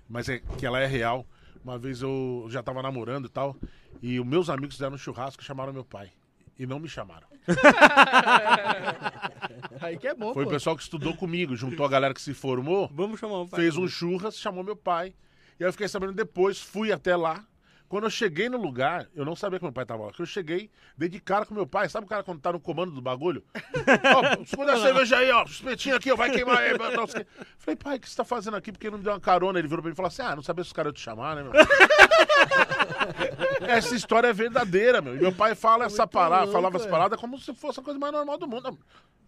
mas 0.07 0.29
é 0.29 0.37
que 0.39 0.65
ela 0.65 0.79
é 0.79 0.85
real. 0.85 1.25
Uma 1.63 1.79
vez 1.79 2.01
eu 2.03 2.45
já 2.49 2.61
tava 2.61 2.81
namorando 2.83 3.25
e 3.25 3.29
tal, 3.29 3.57
e 4.01 4.19
os 4.19 4.25
meus 4.25 4.47
amigos 4.49 4.75
fizeram 4.75 4.93
um 4.93 4.97
churrasco 4.97 5.41
e 5.41 5.45
chamaram 5.45 5.73
meu 5.73 5.83
pai. 5.83 6.11
E 6.59 6.65
não 6.65 6.79
me 6.79 6.89
chamaram. 6.89 7.27
Aí 9.79 9.97
que 9.97 10.07
é 10.07 10.13
bom, 10.13 10.33
Foi 10.33 10.43
o 10.43 10.47
pô. 10.47 10.51
pessoal 10.53 10.75
que 10.75 10.81
estudou 10.81 11.15
comigo, 11.15 11.55
juntou 11.55 11.85
a 11.85 11.89
galera 11.89 12.13
que 12.13 12.21
se 12.21 12.33
formou, 12.33 12.89
Vamos 12.93 13.19
chamar 13.19 13.41
o 13.41 13.47
pai. 13.47 13.61
fez 13.61 13.77
um 13.77 13.87
churras, 13.87 14.37
chamou 14.37 14.63
meu 14.63 14.75
pai. 14.75 15.13
E 15.59 15.63
aí 15.63 15.67
eu 15.67 15.71
fiquei 15.71 15.87
sabendo 15.87 16.13
depois, 16.13 16.59
fui 16.61 16.91
até 16.91 17.15
lá. 17.15 17.43
Quando 17.89 18.03
eu 18.03 18.09
cheguei 18.09 18.49
no 18.49 18.57
lugar, 18.57 19.07
eu 19.15 19.23
não 19.23 19.33
sabia 19.33 19.59
que 19.59 19.65
meu 19.65 19.71
pai 19.71 19.85
tava 19.85 20.07
lá. 20.07 20.11
Eu 20.17 20.25
cheguei, 20.25 20.69
dei 20.97 21.07
de 21.07 21.21
cara 21.21 21.45
com 21.45 21.53
meu 21.53 21.65
pai. 21.65 21.87
Sabe 21.87 22.05
o 22.05 22.09
cara 22.09 22.21
quando 22.21 22.41
tá 22.41 22.51
no 22.51 22.59
comando 22.59 22.91
do 22.91 23.01
bagulho? 23.01 23.41
ó, 24.13 24.43
esconde 24.43 24.71
a 24.71 24.77
cerveja 24.77 25.17
aí, 25.17 25.31
ó. 25.31 25.43
Espetinho 25.43 25.95
aqui, 25.95 26.11
ó. 26.11 26.15
Vai 26.15 26.29
queimar 26.29 26.57
aí. 26.57 26.71
Falei, 27.57 27.77
pai, 27.77 27.95
o 27.95 27.99
que 27.99 28.09
você 28.09 28.17
tá 28.17 28.25
fazendo 28.25 28.57
aqui? 28.57 28.73
Porque 28.73 28.87
ele 28.87 28.91
não 28.91 28.97
me 28.97 29.03
deu 29.05 29.13
uma 29.13 29.21
carona. 29.21 29.57
Ele 29.57 29.69
virou 29.69 29.81
pra 29.81 29.89
mim 29.89 29.93
e 29.93 29.95
falou 29.95 30.07
assim: 30.07 30.21
ah, 30.21 30.35
não 30.35 30.43
sabia 30.43 30.65
se 30.65 30.67
os 30.67 30.73
caras 30.73 30.89
iam 30.89 30.93
te 30.93 30.99
chamar, 30.99 31.37
né, 31.37 31.43
meu? 31.43 31.53
essa 33.69 33.95
história 33.95 34.27
é 34.27 34.33
verdadeira, 34.33 35.01
meu. 35.01 35.15
E 35.15 35.19
meu 35.19 35.31
pai 35.31 35.55
fala 35.55 35.85
essa 35.85 36.03
Muito 36.03 36.11
parada, 36.11 36.41
louco, 36.41 36.53
falava 36.53 36.77
essa 36.77 36.87
é. 36.87 36.91
parada 36.91 37.17
como 37.17 37.39
se 37.39 37.53
fosse 37.53 37.79
a 37.79 37.83
coisa 37.83 37.97
mais 37.97 38.11
normal 38.11 38.37
do 38.37 38.47
mundo. 38.47 38.77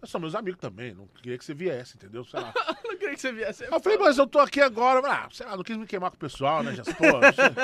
Nós 0.02 0.10
somos 0.10 0.32
meus 0.32 0.36
amigos 0.36 0.60
também. 0.60 0.94
Não 0.94 1.08
queria 1.08 1.38
que 1.38 1.44
você 1.44 1.54
viesse, 1.54 1.96
entendeu? 1.98 2.24
Sei 2.24 2.40
lá. 2.40 2.54
Eu 2.56 2.74
não 2.92 2.98
queria 2.98 3.16
que 3.16 3.22
você 3.22 3.32
viesse. 3.32 3.64
Eu 3.66 3.80
falei, 3.80 3.98
mas 3.98 4.18
eu 4.18 4.26
tô 4.28 4.40
aqui 4.40 4.62
agora. 4.62 5.02
Ah, 5.06 5.28
sei 5.32 5.46
lá, 5.46 5.58
não 5.58 5.64
quis 5.64 5.76
me 5.78 5.86
queimar 5.86 6.10
com 6.10 6.16
o 6.16 6.20
pessoal, 6.20 6.64
né? 6.64 6.74
Já, 6.76 6.84
sei. 6.84 6.94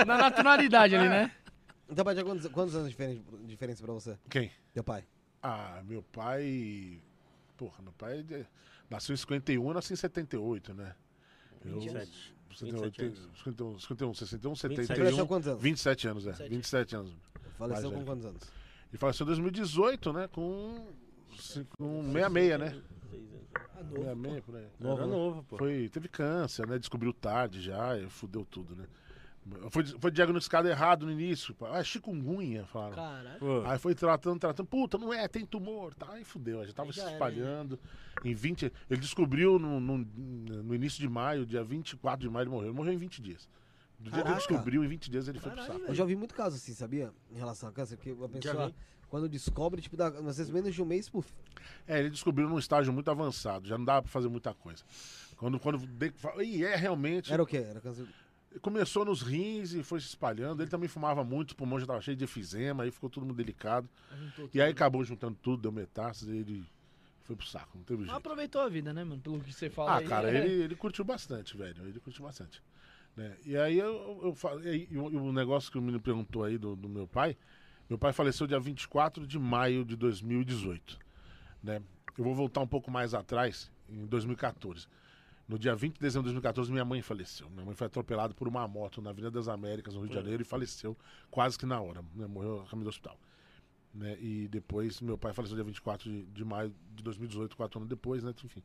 Na 0.05 0.17
naturalidade 0.17 0.95
ali, 0.95 1.07
né? 1.07 1.31
Então, 1.89 2.03
pai, 2.03 2.13
tinha 2.15 2.25
quantos, 2.25 2.47
quantos 2.47 2.75
anos 2.75 2.87
de 2.89 2.91
diferença, 2.95 3.21
diferença 3.45 3.83
pra 3.83 3.93
você? 3.93 4.17
Quem? 4.29 4.51
Teu 4.73 4.83
pai. 4.83 5.05
Ah, 5.41 5.81
meu 5.85 6.01
pai. 6.01 6.99
Porra, 7.55 7.81
meu 7.83 7.93
pai 7.93 8.23
de- 8.23 8.45
nasceu 8.89 9.13
em 9.13 9.17
51 9.17 9.71
e 9.71 9.73
nasceu 9.73 9.93
em 9.93 9.97
78, 9.97 10.73
né? 10.73 10.95
Eu, 11.63 11.79
27. 11.79 12.35
78, 12.55 12.83
27 12.85 13.01
anos. 13.03 13.37
51, 13.37 13.79
51, 13.79 14.13
61, 14.15 14.53
27. 14.53 14.87
Faleceu 14.87 14.95
71. 14.95 15.27
quantos 15.27 15.47
anos? 15.47 15.61
27 15.61 16.07
anos, 16.07 16.25
é. 16.27 16.31
27. 16.31 16.49
27 16.49 16.95
anos. 16.95 17.13
Faleceu 17.57 17.91
com 17.91 18.05
quantos 18.05 18.25
anos? 18.25 18.41
Ele 18.91 18.97
faleceu 18.97 19.23
em 19.23 19.27
2018, 19.27 20.13
né? 20.13 20.27
Com. 20.31 20.87
Com 21.77 22.03
66, 22.13 22.59
né? 22.59 22.81
Ah, 23.77 23.83
novo, 23.83 24.03
66, 24.03 24.43
por 24.43 24.55
aí. 24.55 24.67
Era 24.79 25.07
novo, 25.07 25.43
pô. 25.43 25.57
Foi, 25.57 25.89
teve 25.89 26.07
câncer, 26.07 26.67
né? 26.67 26.77
Descobriu 26.77 27.13
tarde 27.13 27.61
já, 27.61 27.97
e 27.97 28.09
fudeu 28.09 28.45
tudo, 28.45 28.75
né? 28.75 28.85
Foi, 29.69 29.85
foi 29.85 30.09
diagnosticado 30.09 30.67
errado 30.67 31.05
no 31.05 31.11
início. 31.11 31.55
Ah, 31.71 31.83
chikungunya, 31.83 32.65
falaram. 32.65 32.95
Caralho. 32.95 33.67
Aí 33.67 33.77
foi 33.77 33.93
tratando, 33.93 34.39
tratando. 34.39 34.65
Puta, 34.65 34.97
não 34.97 35.13
é, 35.13 35.27
tem 35.27 35.45
tumor. 35.45 35.93
Tá, 35.93 36.13
aí 36.13 36.23
fudeu. 36.23 36.65
Já 36.65 36.73
tava 36.73 36.89
Aí 36.89 36.93
se 36.93 36.99
já 36.99 37.05
era, 37.05 37.13
espalhando. 37.13 37.79
Em 38.23 38.33
20. 38.33 38.73
Ele 38.89 38.99
descobriu 38.99 39.59
no, 39.59 39.79
no, 39.79 39.97
no 39.99 40.73
início 40.73 40.99
de 40.99 41.07
maio, 41.07 41.45
dia 41.45 41.63
24 41.63 42.27
de 42.27 42.33
maio, 42.33 42.43
ele 42.45 42.49
morreu. 42.49 42.69
Ele 42.69 42.75
morreu 42.75 42.93
em 42.93 42.97
20 42.97 43.21
dias. 43.21 43.47
Do 43.99 44.05
dia 44.05 44.13
que 44.13 44.17
ele 44.17 44.23
Caraca. 44.23 44.47
descobriu, 44.47 44.83
em 44.83 44.87
20 44.87 45.11
dias 45.11 45.27
ele 45.27 45.39
foi 45.39 45.51
pro 45.51 45.61
Caralho, 45.61 45.79
saco. 45.79 45.91
Eu 45.91 45.95
já 45.95 46.03
ouvi 46.03 46.15
muito 46.15 46.33
caso 46.33 46.55
assim, 46.55 46.73
sabia? 46.73 47.13
Em 47.31 47.37
relação 47.37 47.69
a 47.69 47.71
câncer, 47.71 47.97
que 47.97 48.11
a 48.11 48.27
pessoa, 48.27 48.67
vi. 48.67 48.75
Quando 49.09 49.29
descobre, 49.29 49.81
tipo, 49.81 49.95
dá, 49.97 50.07
às 50.07 50.37
vezes 50.37 50.49
menos 50.49 50.73
de 50.73 50.81
um 50.81 50.85
mês, 50.85 51.07
puf. 51.09 51.31
É, 51.87 51.99
ele 51.99 52.09
descobriu 52.09 52.47
num 52.49 52.59
estágio 52.59 52.91
muito 52.91 53.09
avançado. 53.09 53.67
Já 53.67 53.77
não 53.77 53.85
dava 53.85 54.01
pra 54.03 54.11
fazer 54.11 54.27
muita 54.29 54.53
coisa. 54.53 54.83
Quando, 55.37 55.59
quando 55.59 55.77
de- 55.85 56.13
e 56.43 56.63
é 56.63 56.75
realmente. 56.75 57.31
Era 57.31 57.41
o 57.43 57.45
quê? 57.45 57.57
Era 57.57 57.79
câncer. 57.81 58.05
Começou 58.61 59.03
nos 59.03 59.21
rins 59.21 59.73
e 59.73 59.83
foi 59.83 59.99
se 59.99 60.07
espalhando. 60.07 60.63
Ele 60.63 60.69
também 60.69 60.87
fumava 60.87 61.23
muito, 61.25 61.51
o 61.51 61.55
pulmão 61.55 61.77
já 61.79 61.85
tava 61.85 61.99
cheio 62.01 62.15
de 62.15 62.23
efizema, 62.23 62.83
aí 62.83 62.91
ficou 62.91 63.09
tudo 63.09 63.25
muito 63.25 63.37
delicado. 63.37 63.89
Juntou 64.17 64.49
E 64.53 64.61
aí 64.61 64.69
tudo. 64.69 64.77
acabou 64.77 65.03
juntando 65.03 65.37
tudo, 65.41 65.61
deu 65.63 65.71
metástase 65.73 66.31
e 66.33 66.37
ele 66.39 66.65
foi 67.23 67.35
pro 67.35 67.45
saco. 67.45 67.77
Não 67.77 67.83
teve 67.83 67.99
Mas 68.01 68.07
jeito. 68.11 68.17
aproveitou 68.17 68.61
a 68.61 68.69
vida, 68.69 68.93
né, 68.93 69.03
mano? 69.03 69.19
Pelo 69.21 69.39
que 69.41 69.51
você 69.51 69.69
fala 69.69 69.91
Ah, 69.91 69.97
aí. 69.97 70.07
cara, 70.07 70.31
é. 70.31 70.37
ele, 70.45 70.63
ele 70.63 70.75
curtiu 70.75 71.03
bastante, 71.03 71.57
velho. 71.57 71.85
Ele 71.85 71.99
curtiu 71.99 72.23
bastante. 72.23 72.63
Né? 73.17 73.35
E 73.45 73.57
aí 73.57 73.77
eu, 73.77 74.21
eu 74.23 74.33
falei, 74.33 74.87
e 74.89 74.97
o, 74.97 75.09
e 75.11 75.15
o 75.17 75.31
negócio 75.33 75.69
que 75.71 75.77
o 75.77 75.81
menino 75.81 75.99
perguntou 75.99 76.43
aí 76.45 76.57
do, 76.57 76.75
do 76.77 76.87
meu 76.87 77.07
pai, 77.07 77.35
meu 77.89 77.97
pai 77.97 78.11
faleceu 78.13 78.47
dia 78.47 78.59
24 78.59 79.25
de 79.27 79.37
maio 79.39 79.85
de 79.85 79.95
2018. 79.95 80.99
Né? 81.63 81.81
Eu 82.17 82.23
vou 82.23 82.33
voltar 82.35 82.61
um 82.61 82.67
pouco 82.67 82.89
mais 82.89 83.13
atrás, 83.13 83.71
em 83.89 84.05
2014. 84.05 84.87
No 85.47 85.59
dia 85.59 85.75
20 85.75 85.93
de 85.95 85.99
dezembro 85.99 86.23
de 86.23 86.33
2014, 86.33 86.71
minha 86.71 86.83
mãe 86.85 87.01
faleceu. 87.03 87.47
Minha 87.51 87.65
mãe 87.65 87.75
foi 87.75 87.85
atropelada 87.85 88.33
por 88.33 88.47
uma 88.47 88.67
moto 88.67 89.01
na 89.01 89.11
Avenida 89.11 89.29
das 89.29 89.47
Américas, 89.47 89.93
no 89.93 89.99
Rio 89.99 90.09
de 90.09 90.15
Janeiro, 90.15 90.41
e 90.41 90.45
faleceu 90.45 90.97
quase 91.29 91.57
que 91.57 91.65
na 91.67 91.79
hora. 91.79 92.03
Né? 92.15 92.25
Morreu 92.25 92.61
a 92.61 92.65
caminho 92.65 92.85
do 92.85 92.89
hospital. 92.89 93.19
Né? 93.93 94.17
E 94.19 94.47
depois, 94.47 94.99
meu 95.01 95.17
pai 95.17 95.33
faleceu 95.33 95.55
dia 95.55 95.63
24 95.63 96.09
de, 96.09 96.23
de 96.25 96.43
maio 96.43 96.73
de 96.95 97.03
2018, 97.03 97.55
quatro 97.55 97.77
anos 97.79 97.87
depois, 97.89 98.23
né? 98.23 98.33
Enfim. 98.43 98.63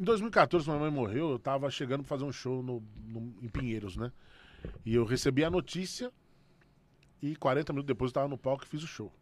Em 0.00 0.04
2014, 0.04 0.64
quando 0.66 0.78
minha 0.78 0.90
mãe 0.90 1.00
morreu, 1.00 1.30
eu 1.30 1.38
tava 1.38 1.70
chegando 1.70 2.00
pra 2.00 2.08
fazer 2.08 2.24
um 2.24 2.32
show 2.32 2.60
no, 2.62 2.82
no- 3.06 3.34
em 3.40 3.48
Pinheiros, 3.48 3.96
né? 3.96 4.10
E 4.84 4.94
eu 4.94 5.04
recebi 5.04 5.44
a 5.44 5.50
notícia 5.50 6.12
e 7.22 7.34
40 7.36 7.72
minutos 7.72 7.86
depois 7.88 8.10
eu 8.10 8.14
tava 8.14 8.28
no 8.28 8.38
palco 8.38 8.64
e 8.64 8.68
fiz 8.68 8.82
o 8.82 8.86
show. 8.86 9.12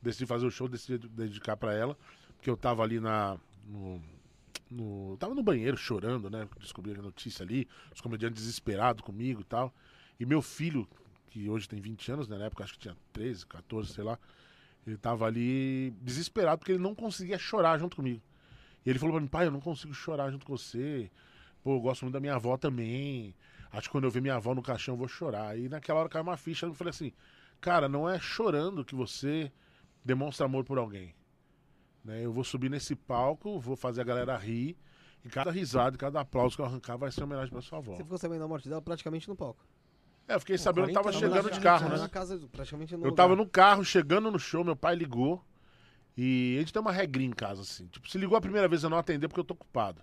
Decidi 0.00 0.26
fazer 0.26 0.46
o 0.46 0.50
show, 0.50 0.68
decidi 0.68 0.98
dedicar 1.08 1.56
pra 1.56 1.74
ela, 1.74 1.96
porque 2.36 2.48
eu 2.48 2.56
tava 2.56 2.82
ali 2.82 3.00
na. 3.00 3.36
No, 3.66 4.00
no- 4.70 5.16
tava 5.18 5.34
no 5.34 5.42
banheiro 5.42 5.76
chorando, 5.76 6.30
né? 6.30 6.48
Descobri 6.60 6.92
a 6.92 7.02
notícia 7.02 7.42
ali, 7.42 7.68
os 7.94 8.00
comediantes 8.00 8.42
desesperados 8.42 9.02
comigo 9.02 9.40
e 9.40 9.44
tal. 9.44 9.74
E 10.18 10.24
meu 10.26 10.40
filho, 10.40 10.88
que 11.30 11.48
hoje 11.48 11.68
tem 11.68 11.80
20 11.80 12.10
anos, 12.12 12.28
né? 12.28 12.38
Na 12.38 12.46
época 12.46 12.64
acho 12.64 12.74
que 12.74 12.78
tinha 12.80 12.96
13, 13.12 13.46
14, 13.46 13.92
sei 13.92 14.04
lá. 14.04 14.18
Ele 14.86 14.96
tava 14.96 15.26
ali 15.26 15.90
desesperado 16.00 16.58
porque 16.60 16.72
ele 16.72 16.82
não 16.82 16.94
conseguia 16.94 17.38
chorar 17.38 17.78
junto 17.78 17.96
comigo. 17.96 18.22
E 18.86 18.90
ele 18.90 18.98
falou 18.98 19.14
pra 19.14 19.20
mim, 19.20 19.28
pai, 19.28 19.46
eu 19.46 19.50
não 19.50 19.60
consigo 19.60 19.92
chorar 19.92 20.30
junto 20.30 20.46
com 20.46 20.56
você. 20.56 21.10
Pô, 21.62 21.76
eu 21.76 21.80
gosto 21.80 22.02
muito 22.02 22.14
da 22.14 22.20
minha 22.20 22.34
avó 22.36 22.56
também. 22.56 23.34
Acho 23.70 23.88
que 23.88 23.92
quando 23.92 24.04
eu 24.04 24.10
ver 24.10 24.20
minha 24.20 24.36
avó 24.36 24.54
no 24.54 24.62
caixão 24.62 24.94
eu 24.94 24.98
vou 24.98 25.08
chorar. 25.08 25.58
E 25.58 25.68
naquela 25.68 26.00
hora 26.00 26.08
caiu 26.08 26.22
uma 26.22 26.36
ficha. 26.36 26.66
Eu 26.66 26.74
falei 26.74 26.90
assim, 26.90 27.12
cara, 27.60 27.88
não 27.88 28.08
é 28.08 28.18
chorando 28.18 28.84
que 28.84 28.94
você 28.94 29.52
demonstra 30.04 30.46
amor 30.46 30.64
por 30.64 30.78
alguém. 30.78 31.14
Né? 32.04 32.24
Eu 32.24 32.32
vou 32.32 32.44
subir 32.44 32.70
nesse 32.70 32.94
palco, 32.94 33.60
vou 33.60 33.76
fazer 33.76 34.00
a 34.00 34.04
galera 34.04 34.36
rir. 34.36 34.76
E 35.24 35.28
cada 35.28 35.50
risada, 35.50 35.96
cada 35.98 36.20
aplauso 36.20 36.56
que 36.56 36.62
eu 36.62 36.66
arrancar 36.66 36.96
vai 36.96 37.10
ser 37.10 37.24
homenagem 37.24 37.50
pra 37.50 37.60
sua 37.60 37.78
avó. 37.78 37.96
Você 37.96 38.02
ficou 38.02 38.18
sabendo 38.18 38.40
da 38.40 38.48
morte 38.48 38.68
dela 38.68 38.80
praticamente 38.80 39.28
no 39.28 39.36
palco. 39.36 39.64
É, 40.28 40.34
eu 40.34 40.40
fiquei 40.40 40.58
sabendo, 40.58 40.88
eu 40.88 40.94
tava 40.94 41.10
40 41.10 41.18
chegando 41.18 41.50
de 41.50 41.60
carro, 41.60 41.88
né? 41.88 42.08
casa, 42.08 42.38
Eu 43.06 43.10
lugar. 43.10 43.16
tava 43.24 43.34
no 43.34 43.46
carro, 43.48 43.84
chegando 43.84 44.30
no 44.30 44.38
show, 44.38 44.62
meu 44.62 44.76
pai 44.76 44.94
ligou. 44.94 45.42
E 46.16 46.56
a 46.56 46.60
gente 46.60 46.72
tem 46.72 46.80
uma 46.82 46.92
regrinha 46.92 47.30
em 47.30 47.34
casa, 47.34 47.62
assim. 47.62 47.86
Tipo, 47.86 48.08
se 48.08 48.18
ligou 48.18 48.36
a 48.36 48.40
primeira 48.40 48.68
vez 48.68 48.82
eu 48.82 48.90
não 48.90 48.98
atender 48.98 49.26
porque 49.28 49.40
eu 49.40 49.44
tô 49.44 49.54
ocupado. 49.54 50.02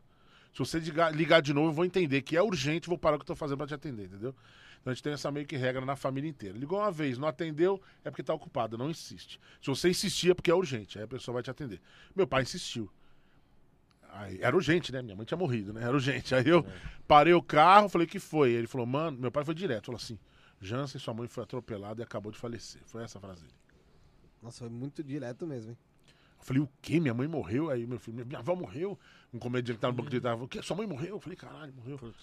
Se 0.55 0.59
você 0.59 0.79
ligar, 0.79 1.41
de 1.41 1.53
novo, 1.53 1.67
eu 1.67 1.73
vou 1.73 1.83
entender 1.83 2.21
que 2.21 2.37
é 2.37 2.41
urgente, 2.41 2.87
vou 2.87 2.97
parar 2.97 3.17
o 3.17 3.19
que 3.19 3.23
eu 3.23 3.27
tô 3.27 3.35
fazendo 3.35 3.57
pra 3.57 3.67
te 3.67 3.73
atender, 3.73 4.05
entendeu? 4.05 4.33
Então 4.79 4.89
a 4.91 4.93
gente 4.93 5.03
tem 5.03 5.11
essa 5.11 5.29
meio 5.29 5.45
que 5.45 5.57
regra 5.57 5.85
na 5.85 5.97
família 5.97 6.29
inteira. 6.29 6.57
Ligou 6.57 6.79
uma 6.79 6.89
vez, 6.89 7.17
não 7.17 7.27
atendeu, 7.27 7.81
é 8.05 8.09
porque 8.09 8.23
tá 8.23 8.33
ocupado, 8.33 8.77
não 8.77 8.89
insiste. 8.89 9.37
Se 9.61 9.67
você 9.67 9.89
insistir 9.89 10.31
é 10.31 10.33
porque 10.33 10.49
é 10.49 10.55
urgente, 10.55 10.97
aí 10.97 11.03
a 11.03 11.07
pessoa 11.07 11.33
vai 11.33 11.43
te 11.43 11.51
atender. 11.51 11.81
Meu 12.15 12.25
pai 12.25 12.43
insistiu. 12.43 12.89
Aí, 14.11 14.39
era 14.41 14.55
urgente, 14.55 14.93
né? 14.93 15.01
Minha 15.01 15.17
mãe 15.17 15.25
tinha 15.25 15.37
morrido, 15.37 15.73
né? 15.73 15.83
Era 15.83 15.91
urgente. 15.91 16.33
Aí 16.33 16.47
eu 16.47 16.65
parei 17.05 17.33
o 17.33 17.41
carro, 17.41 17.89
falei, 17.89 18.07
o 18.07 18.09
que 18.09 18.17
foi? 18.17 18.51
Ele 18.51 18.65
falou, 18.65 18.87
mano, 18.87 19.19
meu 19.19 19.29
pai 19.29 19.43
foi 19.43 19.53
direto, 19.53 19.87
falou 19.87 19.97
assim, 19.97 20.17
Jansen, 20.61 21.01
sua 21.01 21.13
mãe 21.13 21.27
foi 21.27 21.43
atropelada 21.43 22.01
e 22.01 22.03
acabou 22.03 22.31
de 22.31 22.37
falecer. 22.37 22.81
Foi 22.85 23.03
essa 23.03 23.17
a 23.17 23.21
frase 23.21 23.41
dele. 23.41 23.53
Nossa, 24.41 24.59
foi 24.59 24.69
muito 24.69 25.03
direto 25.03 25.45
mesmo, 25.45 25.71
hein? 25.71 25.77
Eu 26.39 26.45
falei, 26.45 26.61
o 26.61 26.69
quê? 26.81 26.99
Minha 26.99 27.13
mãe 27.13 27.27
morreu? 27.27 27.69
Aí 27.69 27.85
meu 27.85 27.99
filho, 27.99 28.25
minha 28.25 28.39
avó 28.39 28.55
morreu. 28.55 28.97
Um 29.33 29.39
comediante 29.39 29.77
que 29.77 29.81
tava 29.81 29.91
no 29.91 29.97
banco 29.97 30.09
de 30.09 30.21
trás 30.21 30.33
falou, 30.33 30.45
o 30.45 30.49
quê? 30.49 30.61
Sua 30.61 30.77
mãe 30.77 30.87
morreu? 30.87 31.15
Eu 31.15 31.19
falei, 31.19 31.35
caralho, 31.35 31.73
morreu. 31.73 32.13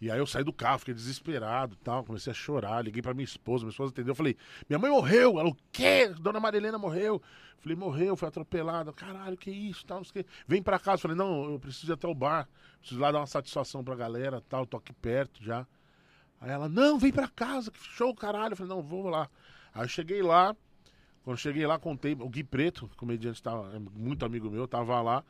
E 0.00 0.10
aí 0.10 0.18
eu 0.18 0.26
saí 0.26 0.42
do 0.42 0.52
carro, 0.52 0.78
fiquei 0.78 0.94
desesperado 0.94 1.76
tal, 1.84 2.02
comecei 2.04 2.30
a 2.30 2.34
chorar, 2.34 2.82
liguei 2.82 3.02
pra 3.02 3.12
minha 3.12 3.24
esposa, 3.24 3.64
minha 3.64 3.70
esposa 3.70 3.92
entendeu, 3.92 4.12
eu 4.12 4.16
falei, 4.16 4.34
minha 4.68 4.78
mãe 4.78 4.90
morreu. 4.90 5.38
Ela, 5.38 5.48
o 5.50 5.56
quê? 5.70 6.08
Dona 6.08 6.40
Marilena 6.40 6.78
morreu. 6.78 7.16
Eu 7.16 7.62
falei, 7.62 7.76
morreu, 7.76 8.16
foi 8.16 8.28
atropelada. 8.28 8.92
Caralho, 8.92 9.36
que 9.36 9.50
isso, 9.50 9.84
tal, 9.84 9.98
não 9.98 10.04
sei 10.04 10.22
o 10.22 10.24
quê. 10.24 10.30
Vem 10.46 10.62
pra 10.62 10.78
casa. 10.78 10.96
Eu 10.96 11.00
falei, 11.00 11.16
não, 11.16 11.50
eu 11.50 11.58
preciso 11.58 11.92
ir 11.92 11.94
até 11.94 12.08
o 12.08 12.14
bar, 12.14 12.48
preciso 12.78 12.98
ir 12.98 13.02
lá 13.02 13.12
dar 13.12 13.18
uma 13.18 13.26
satisfação 13.26 13.84
pra 13.84 13.94
galera, 13.94 14.40
tal, 14.48 14.64
tô 14.64 14.78
aqui 14.78 14.92
perto 14.94 15.44
já. 15.44 15.66
Aí 16.40 16.50
ela, 16.50 16.68
não, 16.68 16.98
vem 16.98 17.12
pra 17.12 17.28
casa, 17.28 17.70
que 17.70 17.78
show, 17.78 18.14
caralho. 18.14 18.54
Eu 18.54 18.56
falei, 18.56 18.72
não, 18.74 18.80
vou 18.80 19.08
lá. 19.08 19.28
Aí 19.74 19.84
eu 19.84 19.88
cheguei 19.88 20.22
lá, 20.22 20.56
quando 21.22 21.36
cheguei 21.36 21.66
lá, 21.66 21.78
contei. 21.78 22.14
O 22.14 22.28
Gui 22.30 22.42
Preto, 22.42 22.88
comediante, 22.96 23.42
tava, 23.42 23.76
é 23.76 23.78
muito 23.78 24.24
amigo 24.24 24.50
meu, 24.50 24.66
tava 24.66 24.98
lá. 25.02 25.22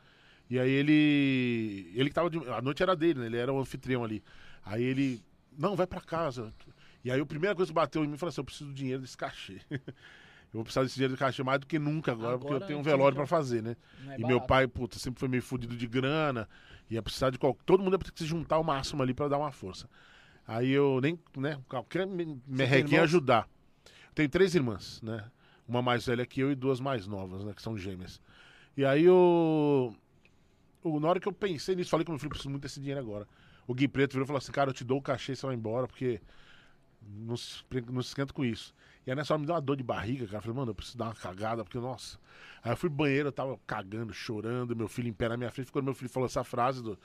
E 0.51 0.59
aí 0.59 0.69
ele. 0.69 1.89
Ele 1.95 2.09
que 2.09 2.13
tava. 2.13 2.29
De, 2.29 2.37
a 2.49 2.61
noite 2.61 2.83
era 2.83 2.93
dele, 2.93 3.21
né? 3.21 3.25
Ele 3.27 3.37
era 3.37 3.53
o 3.53 3.59
anfitrião 3.59 4.03
ali. 4.03 4.21
Aí 4.65 4.83
ele. 4.83 5.23
Não, 5.57 5.77
vai 5.77 5.87
pra 5.87 6.01
casa. 6.01 6.53
E 7.05 7.09
aí 7.09 7.19
a 7.21 7.25
primeira 7.25 7.55
coisa 7.55 7.71
que 7.71 7.75
bateu 7.75 8.03
em 8.03 8.07
mim 8.07 8.17
foi 8.17 8.27
assim: 8.27 8.41
eu 8.41 8.45
preciso 8.45 8.65
do 8.69 8.73
dinheiro 8.75 9.01
desse 9.01 9.15
cachê. 9.15 9.61
eu 9.71 9.81
vou 10.51 10.63
precisar 10.63 10.83
desse 10.83 10.95
dinheiro 10.95 11.13
desse 11.13 11.23
cachê 11.23 11.41
mais 11.41 11.61
do 11.61 11.65
que 11.65 11.79
nunca 11.79 12.11
agora, 12.11 12.37
porque 12.37 12.51
eu 12.51 12.57
Agora, 12.57 12.67
tenho 12.67 12.79
um 12.79 12.83
sim, 12.83 12.89
velório 12.89 13.15
pra 13.15 13.25
fazer, 13.25 13.63
né? 13.63 13.77
É 14.09 14.15
e 14.15 14.17
meu 14.19 14.27
barato. 14.39 14.47
pai, 14.47 14.67
puta, 14.67 14.99
sempre 14.99 15.21
foi 15.21 15.29
meio 15.29 15.41
fudido 15.41 15.73
de 15.77 15.87
grana. 15.87 16.49
Ia 16.89 17.01
precisar 17.01 17.29
de 17.29 17.39
qualquer. 17.39 17.63
Todo 17.65 17.81
mundo 17.81 17.93
ia 17.93 17.99
ter 17.99 18.11
que 18.11 18.19
se 18.19 18.25
juntar 18.25 18.57
ao 18.57 18.63
máximo 18.63 19.01
ali 19.01 19.13
pra 19.13 19.29
dar 19.29 19.37
uma 19.37 19.53
força. 19.53 19.89
Aí 20.45 20.69
eu 20.69 20.99
nem, 21.01 21.17
né, 21.37 21.57
qualquer 21.69 22.05
me- 22.05 22.41
merrequinha 22.45 23.03
ajudar. 23.03 23.47
Eu 23.85 24.13
tenho 24.15 24.27
três 24.27 24.53
irmãs, 24.53 25.01
né? 25.01 25.23
Uma 25.65 25.81
mais 25.81 26.05
velha 26.05 26.25
que 26.25 26.41
eu 26.41 26.51
e 26.51 26.55
duas 26.55 26.81
mais 26.81 27.07
novas, 27.07 27.45
né? 27.45 27.53
Que 27.53 27.61
são 27.61 27.77
gêmeas. 27.77 28.19
E 28.75 28.83
aí 28.83 29.05
eu. 29.05 29.95
Na 30.83 31.07
hora 31.07 31.19
que 31.19 31.27
eu 31.27 31.33
pensei 31.33 31.75
nisso, 31.75 31.89
falei 31.89 32.05
com 32.05 32.11
meu 32.11 32.19
filho, 32.19 32.29
preciso 32.29 32.49
muito 32.49 32.63
desse 32.63 32.79
dinheiro 32.79 32.99
agora. 32.99 33.27
O 33.67 33.73
Gui 33.73 33.87
Preto 33.87 34.13
virou 34.13 34.25
e 34.25 34.27
falou 34.27 34.37
assim, 34.37 34.51
cara, 34.51 34.69
eu 34.71 34.73
te 34.73 34.83
dou 34.83 34.97
o 34.99 35.01
cachê, 35.01 35.35
você 35.35 35.45
vai 35.45 35.55
embora, 35.55 35.87
porque 35.87 36.19
Não 37.01 37.35
se, 37.35 37.63
não 37.91 38.01
se 38.01 38.09
esquenta 38.09 38.33
com 38.33 38.45
isso. 38.45 38.73
E 39.05 39.09
aí 39.09 39.15
nessa 39.15 39.33
hora 39.33 39.39
me 39.39 39.47
deu 39.47 39.55
uma 39.55 39.61
dor 39.61 39.75
de 39.75 39.83
barriga, 39.83 40.25
cara. 40.25 40.37
Eu 40.37 40.41
falei, 40.41 40.57
mano, 40.57 40.71
eu 40.71 40.75
preciso 40.75 40.97
dar 40.97 41.05
uma 41.05 41.15
cagada, 41.15 41.63
porque, 41.63 41.79
nossa. 41.79 42.19
Aí 42.63 42.71
eu 42.71 42.77
fui 42.77 42.89
pro 42.89 42.97
banheiro, 42.97 43.29
eu 43.29 43.31
tava 43.31 43.59
cagando, 43.65 44.13
chorando, 44.13 44.75
meu 44.75 44.87
filho 44.87 45.07
em 45.07 45.13
pé 45.13 45.29
na 45.29 45.37
minha 45.37 45.49
frente. 45.51 45.71
Quando 45.71 45.85
meu 45.85 45.95
filho 45.95 46.09
falou 46.09 46.27
essa 46.27 46.43
frase 46.43 46.83
do. 46.83 46.97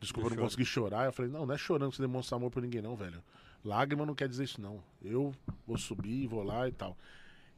Desculpa, 0.00 0.28
eu 0.28 0.36
não 0.36 0.42
consegui 0.44 0.64
chorar. 0.64 1.06
Eu 1.06 1.12
falei, 1.12 1.30
não, 1.30 1.44
não 1.46 1.54
é 1.54 1.58
chorando 1.58 1.90
que 1.90 1.96
você 1.96 2.02
demonstra 2.02 2.36
amor 2.36 2.50
por 2.50 2.62
ninguém, 2.62 2.82
não, 2.82 2.94
velho. 2.96 3.22
Lágrima 3.64 4.04
não 4.06 4.14
quer 4.14 4.28
dizer 4.28 4.44
isso, 4.44 4.60
não. 4.60 4.82
Eu 5.02 5.32
vou 5.66 5.78
subir, 5.78 6.26
vou 6.26 6.42
lá 6.42 6.68
e 6.68 6.72
tal. 6.72 6.96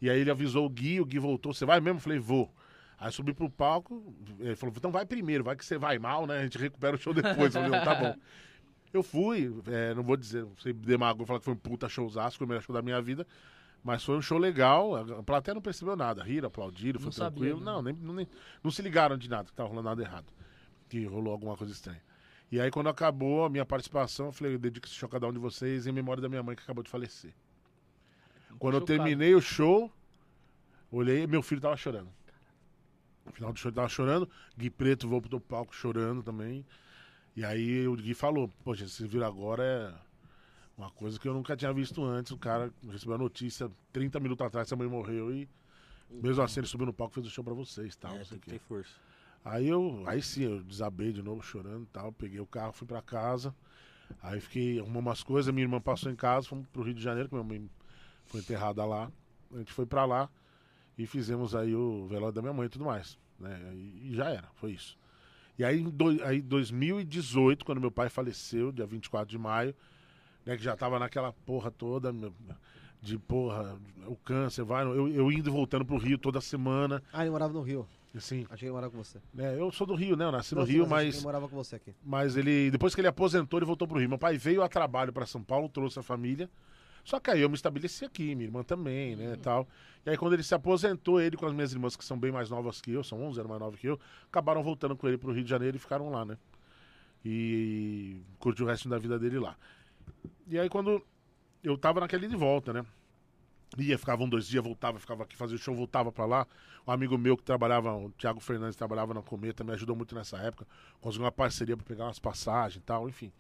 E 0.00 0.08
aí 0.10 0.20
ele 0.20 0.30
avisou 0.30 0.64
o 0.66 0.68
Gui, 0.68 1.00
o 1.00 1.04
Gui 1.04 1.18
voltou. 1.18 1.52
Você 1.52 1.64
vai 1.66 1.80
mesmo? 1.80 1.98
Eu 1.98 2.02
falei, 2.02 2.18
vou. 2.18 2.50
Aí 2.98 3.08
eu 3.08 3.12
subi 3.12 3.34
pro 3.34 3.50
palco, 3.50 4.14
ele 4.38 4.54
falou, 4.56 4.74
então 4.76 4.90
vai 4.90 5.04
primeiro, 5.04 5.42
vai 5.44 5.56
que 5.56 5.64
você 5.64 5.76
vai 5.76 5.98
mal, 5.98 6.26
né? 6.26 6.38
A 6.38 6.42
gente 6.44 6.58
recupera 6.58 6.96
o 6.96 6.98
show 6.98 7.12
depois. 7.12 7.54
Eu 7.54 7.62
falei, 7.62 7.80
tá 7.80 7.94
bom. 7.94 8.14
Eu 8.92 9.02
fui, 9.02 9.52
é, 9.66 9.92
não 9.94 10.02
vou 10.04 10.16
dizer, 10.16 10.44
não 10.44 10.56
sei 10.56 10.72
demagogo 10.72 11.26
falar 11.26 11.40
que 11.40 11.44
foi 11.44 11.54
um 11.54 11.58
puta 11.58 11.88
showzaço, 11.88 12.42
o 12.42 12.46
melhor 12.46 12.62
show 12.62 12.74
da 12.74 12.80
minha 12.80 13.00
vida. 13.02 13.26
Mas 13.82 14.02
foi 14.02 14.16
um 14.16 14.22
show 14.22 14.38
legal, 14.38 14.94
a 14.96 15.22
plateia 15.22 15.54
não 15.54 15.60
percebeu 15.60 15.94
nada. 15.96 16.22
Riram, 16.22 16.46
aplaudiram, 16.46 16.98
foi 16.98 17.06
Não 17.06 17.12
sabia, 17.12 17.50
tranquilo. 17.50 17.58
né? 17.60 17.64
Não, 17.72 17.82
nem, 17.82 17.92
não, 17.94 18.14
nem- 18.14 18.28
não 18.62 18.70
se 18.70 18.80
ligaram 18.80 19.18
de 19.18 19.28
nada, 19.28 19.44
que 19.48 19.52
tava 19.54 19.68
rolando 19.68 19.88
nada 19.90 20.00
errado. 20.02 20.32
Que 20.88 21.04
rolou 21.04 21.32
alguma 21.32 21.54
coisa 21.56 21.72
estranha. 21.72 22.00
E 22.50 22.60
aí, 22.60 22.70
quando 22.70 22.88
acabou 22.88 23.44
a 23.44 23.50
minha 23.50 23.66
participação, 23.66 24.26
eu 24.26 24.32
falei, 24.32 24.54
eu 24.54 24.58
dedico 24.58 24.86
esse 24.86 24.94
show 24.94 25.06
a 25.08 25.10
cada 25.10 25.26
um 25.26 25.32
de 25.32 25.38
vocês 25.38 25.86
em 25.86 25.92
memória 25.92 26.22
da 26.22 26.28
minha 26.28 26.42
mãe 26.42 26.54
que 26.56 26.62
acabou 26.62 26.82
de 26.84 26.88
falecer. 26.88 27.34
Quando 28.58 28.74
eu 28.74 28.80
terminei 28.80 29.34
o 29.34 29.40
show, 29.40 29.92
olhei 30.90 31.26
meu 31.26 31.42
filho 31.42 31.60
tava 31.60 31.76
chorando. 31.76 32.08
No 33.24 33.32
final 33.32 33.52
do 33.52 33.58
show 33.58 33.70
ele 33.70 33.76
tava 33.76 33.88
chorando, 33.88 34.28
Gui 34.56 34.70
Preto 34.70 35.08
voltou 35.08 35.40
pro 35.40 35.40
palco 35.40 35.74
chorando 35.74 36.22
também. 36.22 36.64
E 37.36 37.44
aí 37.44 37.86
o 37.88 37.96
Gui 37.96 38.14
falou, 38.14 38.48
poxa, 38.62 38.84
esse 38.84 39.06
viram 39.06 39.26
agora 39.26 39.62
é 39.62 39.94
uma 40.76 40.90
coisa 40.90 41.18
que 41.18 41.26
eu 41.26 41.34
nunca 41.34 41.56
tinha 41.56 41.72
visto 41.72 42.04
antes. 42.04 42.32
O 42.32 42.38
cara 42.38 42.72
recebeu 42.90 43.14
a 43.14 43.18
notícia 43.18 43.70
30 43.92 44.20
minutos 44.20 44.46
atrás 44.46 44.68
que 44.68 44.74
a 44.74 44.76
mãe 44.76 44.88
morreu 44.88 45.34
e 45.34 45.48
mesmo 46.10 46.42
assim 46.42 46.60
ele 46.60 46.66
subiu 46.66 46.86
no 46.86 46.92
palco 46.92 47.12
e 47.12 47.14
fez 47.14 47.26
o 47.26 47.30
show 47.30 47.42
pra 47.42 47.54
vocês, 47.54 47.96
tal, 47.96 48.14
É, 48.14 48.18
não 48.18 48.24
sei 48.24 48.38
tem 48.38 48.58
que 48.58 48.64
força. 48.64 48.92
Aí 49.44 49.68
eu, 49.68 50.02
aí 50.06 50.22
sim, 50.22 50.44
eu 50.44 50.62
desabei 50.62 51.12
de 51.12 51.22
novo 51.22 51.42
chorando 51.42 51.82
e 51.82 51.86
tal, 51.86 52.12
peguei 52.12 52.40
o 52.40 52.46
carro, 52.46 52.72
fui 52.72 52.86
pra 52.86 53.02
casa. 53.02 53.54
Aí 54.22 54.40
fiquei 54.40 54.78
arrumando 54.78 55.06
umas 55.06 55.22
coisas, 55.22 55.52
minha 55.52 55.64
irmã 55.64 55.80
passou 55.80 56.10
em 56.10 56.16
casa, 56.16 56.46
fomos 56.46 56.66
pro 56.68 56.82
Rio 56.82 56.94
de 56.94 57.02
Janeiro, 57.02 57.28
que 57.28 57.34
minha 57.34 57.44
mãe 57.44 57.68
foi 58.26 58.40
enterrada 58.40 58.84
lá. 58.84 59.10
A 59.52 59.58
gente 59.58 59.72
foi 59.72 59.86
pra 59.86 60.04
lá 60.04 60.30
e 60.98 61.06
fizemos 61.06 61.54
aí 61.54 61.74
o 61.74 62.06
velório 62.06 62.34
da 62.34 62.40
minha 62.42 62.52
mãe 62.54 62.66
e 62.66 62.68
tudo 62.70 62.84
mais, 62.84 63.18
né? 63.38 63.58
E, 63.74 64.10
e 64.10 64.14
já 64.14 64.30
era, 64.30 64.48
foi 64.54 64.72
isso. 64.72 64.96
E 65.58 65.64
aí 65.64 65.80
em 65.80 65.88
do, 65.90 66.22
aí 66.24 66.40
2018, 66.42 67.64
quando 67.64 67.80
meu 67.80 67.90
pai 67.90 68.08
faleceu, 68.08 68.72
dia 68.72 68.86
24 68.86 69.28
de 69.30 69.38
maio, 69.38 69.74
né, 70.44 70.56
que 70.56 70.62
já 70.62 70.76
tava 70.76 70.98
naquela 70.98 71.32
porra 71.32 71.70
toda 71.70 72.12
meu- 72.12 72.32
de 73.00 73.18
porra, 73.18 73.78
o 74.06 74.16
câncer, 74.16 74.64
vai, 74.64 74.82
eu, 74.84 75.08
eu 75.08 75.30
indo 75.30 75.48
e 75.48 75.52
voltando 75.52 75.84
pro 75.84 75.96
Rio 75.98 76.16
toda 76.18 76.40
semana, 76.40 77.02
Ah, 77.12 77.22
ele 77.22 77.30
morava 77.30 77.52
no 77.52 77.60
Rio. 77.60 77.86
assim, 78.14 78.44
Achei 78.46 78.56
que 78.60 78.64
ele 78.64 78.72
morava 78.72 78.90
com 78.90 78.96
você. 79.02 79.18
né, 79.32 79.58
eu 79.60 79.70
sou 79.70 79.86
do 79.86 79.94
Rio, 79.94 80.16
né, 80.16 80.24
eu 80.24 80.32
nasci 80.32 80.54
no 80.54 80.62
Não, 80.62 80.66
sim, 80.66 80.72
Rio, 80.72 80.86
mas 80.88 81.14
Ele 81.16 81.22
morava 81.22 81.46
com 81.48 81.54
você 81.54 81.76
aqui. 81.76 81.94
mas 82.02 82.36
ele, 82.36 82.70
depois 82.70 82.94
que 82.94 83.00
ele 83.00 83.08
aposentou, 83.08 83.58
ele 83.58 83.66
voltou 83.66 83.86
pro 83.86 83.98
Rio. 83.98 84.08
Meu 84.08 84.18
pai 84.18 84.38
veio 84.38 84.62
a 84.62 84.68
trabalho 84.68 85.12
para 85.12 85.26
São 85.26 85.42
Paulo, 85.42 85.68
trouxe 85.68 85.98
a 85.98 86.02
família. 86.02 86.48
Só 87.04 87.20
que 87.20 87.30
aí 87.30 87.42
eu 87.42 87.48
me 87.50 87.54
estabeleci 87.54 88.04
aqui, 88.04 88.34
minha 88.34 88.48
irmã 88.48 88.62
também, 88.62 89.14
né, 89.14 89.36
tal. 89.42 89.68
E 90.06 90.10
aí 90.10 90.16
quando 90.16 90.32
ele 90.32 90.42
se 90.42 90.54
aposentou, 90.54 91.20
ele 91.20 91.36
com 91.36 91.46
as 91.46 91.52
minhas 91.52 91.72
irmãs, 91.72 91.94
que 91.96 92.04
são 92.04 92.18
bem 92.18 92.32
mais 92.32 92.48
novas 92.48 92.80
que 92.80 92.90
eu, 92.90 93.04
são 93.04 93.22
11 93.22 93.40
anos 93.40 93.50
mais 93.50 93.60
novas 93.60 93.78
que 93.78 93.86
eu, 93.86 94.00
acabaram 94.26 94.62
voltando 94.62 94.96
com 94.96 95.06
ele 95.06 95.18
pro 95.18 95.32
Rio 95.32 95.44
de 95.44 95.50
Janeiro 95.50 95.76
e 95.76 95.80
ficaram 95.80 96.10
lá, 96.10 96.24
né. 96.24 96.38
E 97.24 98.20
curtiu 98.38 98.64
o 98.64 98.68
resto 98.68 98.88
da 98.88 98.98
vida 98.98 99.18
dele 99.18 99.38
lá. 99.38 99.56
E 100.46 100.58
aí 100.58 100.68
quando 100.68 101.04
eu 101.62 101.76
tava 101.76 102.00
naquele 102.00 102.26
de 102.26 102.36
volta, 102.36 102.72
né. 102.72 102.84
Ia, 103.76 103.98
ficava 103.98 104.22
um, 104.22 104.28
dois 104.28 104.46
dias, 104.46 104.62
voltava, 104.62 104.98
ficava 105.00 105.24
aqui, 105.24 105.36
fazia 105.36 105.56
o 105.56 105.58
show, 105.58 105.74
voltava 105.74 106.12
pra 106.12 106.24
lá. 106.24 106.46
Um 106.86 106.92
amigo 106.92 107.18
meu 107.18 107.36
que 107.36 107.42
trabalhava, 107.42 107.92
o 107.94 108.10
Thiago 108.12 108.40
Fernandes, 108.40 108.76
trabalhava 108.76 109.12
na 109.12 109.22
Cometa, 109.22 109.64
me 109.64 109.72
ajudou 109.72 109.96
muito 109.96 110.14
nessa 110.14 110.38
época. 110.38 110.66
Conseguiu 111.00 111.24
uma 111.24 111.32
parceria 111.32 111.76
pra 111.76 111.84
pegar 111.84 112.04
umas 112.04 112.18
passagens 112.18 112.76
e 112.82 112.86
tal, 112.86 113.08
enfim. 113.08 113.32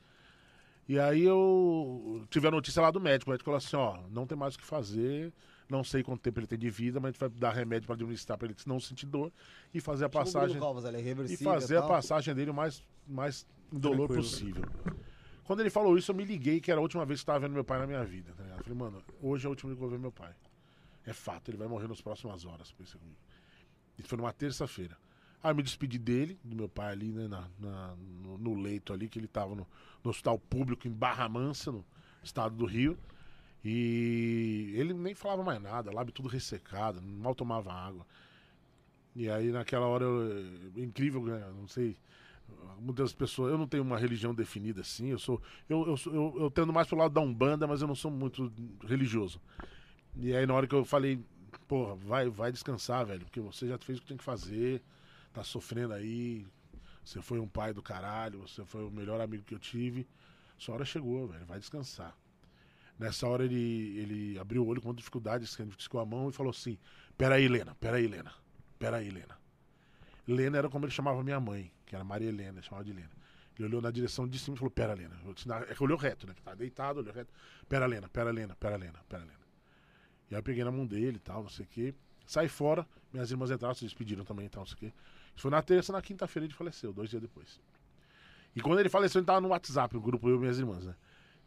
E 0.88 0.98
aí 0.98 1.22
eu 1.24 2.24
tive 2.30 2.46
a 2.46 2.50
notícia 2.50 2.82
lá 2.82 2.90
do 2.90 3.00
médico. 3.00 3.30
O 3.30 3.32
médico 3.32 3.44
falou 3.46 3.58
assim: 3.58 3.76
ó, 3.76 3.98
não 4.10 4.26
tem 4.26 4.36
mais 4.36 4.54
o 4.54 4.58
que 4.58 4.64
fazer. 4.66 5.32
Não 5.68 5.82
sei 5.82 6.02
quanto 6.02 6.20
tempo 6.20 6.38
ele 6.40 6.46
tem 6.46 6.58
de 6.58 6.68
vida, 6.68 7.00
mas 7.00 7.08
a 7.08 7.12
gente 7.12 7.20
vai 7.20 7.28
dar 7.30 7.52
remédio 7.52 7.86
pra 7.86 7.94
administrar 7.94 8.36
pra 8.36 8.46
ele 8.46 8.54
não 8.66 8.78
sentir 8.78 9.06
dor 9.06 9.32
e 9.72 9.80
fazer 9.80 10.04
a 10.04 10.08
Tipo 10.08 10.18
passagem 10.18 10.50
ele 10.50 10.58
é 10.58 11.32
e 11.32 11.36
fazer 11.38 11.76
a 11.78 11.80
tal. 11.80 11.88
passagem 11.88 12.34
dele 12.34 12.50
o 12.50 12.54
mais, 12.54 12.84
mais 13.08 13.46
Tranquilo. 13.70 14.06
possível. 14.08 14.62
Quando 15.42 15.60
ele 15.60 15.70
falou 15.70 15.96
isso, 15.96 16.10
eu 16.10 16.14
me 16.14 16.24
liguei 16.24 16.60
que 16.60 16.70
era 16.70 16.78
a 16.78 16.82
última 16.82 17.06
vez 17.06 17.20
que 17.20 17.30
eu 17.30 17.32
tava 17.34 17.46
vendo 17.46 17.54
meu 17.54 17.64
pai 17.64 17.78
na 17.78 17.86
minha 17.86 18.04
vida. 18.04 18.32
Tá 18.36 18.42
ligado? 18.42 18.58
Eu 18.58 18.64
falei, 18.64 18.78
mano, 18.78 19.02
hoje 19.22 19.44
é 19.44 19.46
a 19.46 19.50
última 19.50 19.70
vez 19.70 19.78
que 19.78 19.84
eu 19.84 19.88
vou 19.88 19.98
ver 19.98 20.00
meu 20.02 20.12
pai. 20.12 20.34
É 21.06 21.12
fato, 21.14 21.50
ele 21.50 21.56
vai 21.56 21.66
morrer 21.66 21.88
nas 21.88 22.00
próximas 22.02 22.44
horas. 22.44 22.70
Pensei 22.72 23.00
comigo. 23.00 23.18
Isso 23.98 24.08
foi 24.08 24.18
numa 24.18 24.32
terça-feira. 24.34 24.96
Aí 25.44 25.52
eu 25.52 25.56
me 25.56 25.64
despedi 25.64 25.98
dele, 25.98 26.38
do 26.44 26.56
meu 26.56 26.70
pai 26.70 26.92
ali, 26.92 27.12
né, 27.12 27.28
na, 27.28 27.48
na- 27.60 27.96
no, 28.24 28.38
no 28.38 28.54
leito 28.62 28.94
ali, 28.94 29.08
que 29.10 29.20
ele 29.20 29.28
tava 29.28 29.54
no, 29.54 29.68
no 30.04 30.10
hospital 30.10 30.38
público 30.40 30.88
em 30.88 30.92
Barra 30.92 31.28
Mansa, 31.28 31.72
no 31.72 31.84
estado 32.24 32.56
do 32.56 32.66
Rio. 32.66 32.98
E 33.64 34.72
ele 34.76 34.94
nem 34.94 35.14
falava 35.14 35.42
mais 35.44 35.62
nada, 35.62 35.92
lábio 35.92 36.12
tudo 36.12 36.28
ressecado, 36.28 37.02
mal 37.02 37.34
tomava 37.34 37.72
água. 37.72 38.06
E 39.14 39.28
aí 39.30 39.50
naquela 39.52 39.86
hora, 39.86 40.04
eu, 40.04 40.42
incrível, 40.76 41.22
né, 41.24 41.44
não 41.56 41.68
sei, 41.68 41.96
muitas 42.80 43.12
pessoas, 43.12 43.52
eu 43.52 43.58
não 43.58 43.66
tenho 43.68 43.82
uma 43.84 43.98
religião 43.98 44.34
definida 44.34 44.80
assim, 44.82 45.08
eu 45.08 45.18
sou, 45.18 45.40
eu, 45.68 45.86
eu, 45.86 46.12
eu, 46.14 46.36
eu 46.44 46.50
tendo 46.50 46.72
mais 46.72 46.88
pro 46.88 46.96
lado 46.98 47.14
da 47.14 47.20
Umbanda, 47.20 47.66
mas 47.66 47.82
eu 47.82 47.88
não 47.88 47.94
sou 47.94 48.10
muito 48.10 48.52
religioso. 48.86 49.40
E 50.16 50.34
aí 50.36 50.46
na 50.46 50.54
hora 50.54 50.66
que 50.66 50.74
eu 50.74 50.84
falei, 50.84 51.20
porra, 51.68 51.94
vai, 51.96 52.28
vai 52.30 52.52
descansar, 52.52 53.06
velho, 53.06 53.24
porque 53.26 53.40
você 53.40 53.68
já 53.68 53.78
fez 53.78 53.98
o 53.98 54.02
que 54.02 54.08
tem 54.08 54.16
que 54.18 54.24
fazer, 54.24 54.82
tá 55.34 55.44
sofrendo 55.44 55.92
aí, 55.92 56.46
você 57.04 57.20
foi 57.20 57.38
um 57.38 57.48
pai 57.48 57.74
do 57.74 57.82
caralho, 57.82 58.40
você 58.40 58.64
foi 58.64 58.84
o 58.84 58.90
melhor 58.90 59.20
amigo 59.20 59.44
que 59.44 59.54
eu 59.54 59.58
tive, 59.58 60.06
sua 60.56 60.76
hora 60.76 60.84
chegou, 60.84 61.26
velho, 61.26 61.44
vai 61.44 61.58
descansar. 61.58 62.16
Nessa 62.98 63.26
hora 63.26 63.44
ele, 63.44 63.98
ele 63.98 64.38
abriu 64.38 64.62
o 64.62 64.66
olho 64.66 64.80
com 64.80 64.94
dificuldade, 64.94 65.44
esticou 65.44 66.00
a 66.00 66.06
mão 66.06 66.30
e 66.30 66.32
falou 66.32 66.50
assim: 66.50 66.78
Peraí, 67.18 67.44
Helena, 67.44 67.74
peraí, 67.74 68.04
Helena, 68.04 68.32
peraí, 68.78 69.08
Helena. 69.08 69.36
Helena 70.26 70.58
era 70.58 70.68
como 70.68 70.84
ele 70.84 70.92
chamava 70.92 71.22
minha 71.22 71.40
mãe, 71.40 71.72
que 71.84 71.94
era 71.94 72.04
Maria 72.04 72.28
Helena, 72.28 72.58
ele 72.58 72.62
chamava 72.62 72.84
de 72.84 72.92
Helena. 72.92 73.10
Ele 73.56 73.66
olhou 73.66 73.82
na 73.82 73.90
direção 73.90 74.28
de 74.28 74.38
cima 74.38 74.54
e 74.54 74.58
falou: 74.58 74.70
Pera, 74.70 74.92
Helena. 74.92 75.16
É 75.68 75.74
que 75.74 75.82
olhou 75.82 75.98
reto, 75.98 76.26
né? 76.26 76.34
que 76.34 76.42
Tá 76.42 76.54
deitado, 76.54 77.00
olhou 77.00 77.12
reto. 77.12 77.32
Pera, 77.68 77.84
Helena, 77.84 78.08
pera, 78.08 78.30
Helena, 78.30 78.54
pera, 78.54 78.76
Helena, 78.76 79.00
pera, 79.08 79.22
Helena. 79.24 79.44
E 80.30 80.34
aí 80.34 80.38
eu 80.38 80.42
peguei 80.42 80.62
na 80.62 80.70
mão 80.70 80.86
dele 80.86 81.16
e 81.16 81.20
tal, 81.20 81.42
não 81.42 81.50
sei 81.50 81.64
o 81.64 81.68
quê. 81.68 81.94
Saí 82.26 82.48
fora, 82.48 82.86
minhas 83.12 83.30
irmãs 83.30 83.50
entraram, 83.50 83.74
se 83.74 83.84
despediram 83.84 84.24
também 84.24 84.46
e 84.46 84.48
tal, 84.48 84.62
não 84.62 84.66
sei 84.66 84.74
o 84.74 84.78
quê. 84.78 84.92
Isso 85.34 85.42
foi 85.42 85.50
na 85.50 85.62
terça, 85.62 85.92
na 85.92 86.00
quinta-feira 86.00 86.46
ele 86.46 86.54
faleceu, 86.54 86.92
dois 86.92 87.10
dias 87.10 87.22
depois. 87.22 87.60
E 88.54 88.60
quando 88.60 88.78
ele 88.78 88.88
faleceu, 88.88 89.18
ele 89.18 89.26
tava 89.26 89.40
no 89.40 89.48
WhatsApp, 89.48 89.96
o 89.96 90.00
grupo 90.00 90.28
eu 90.28 90.36
e 90.36 90.38
minhas 90.38 90.58
irmãs, 90.58 90.84
né? 90.84 90.94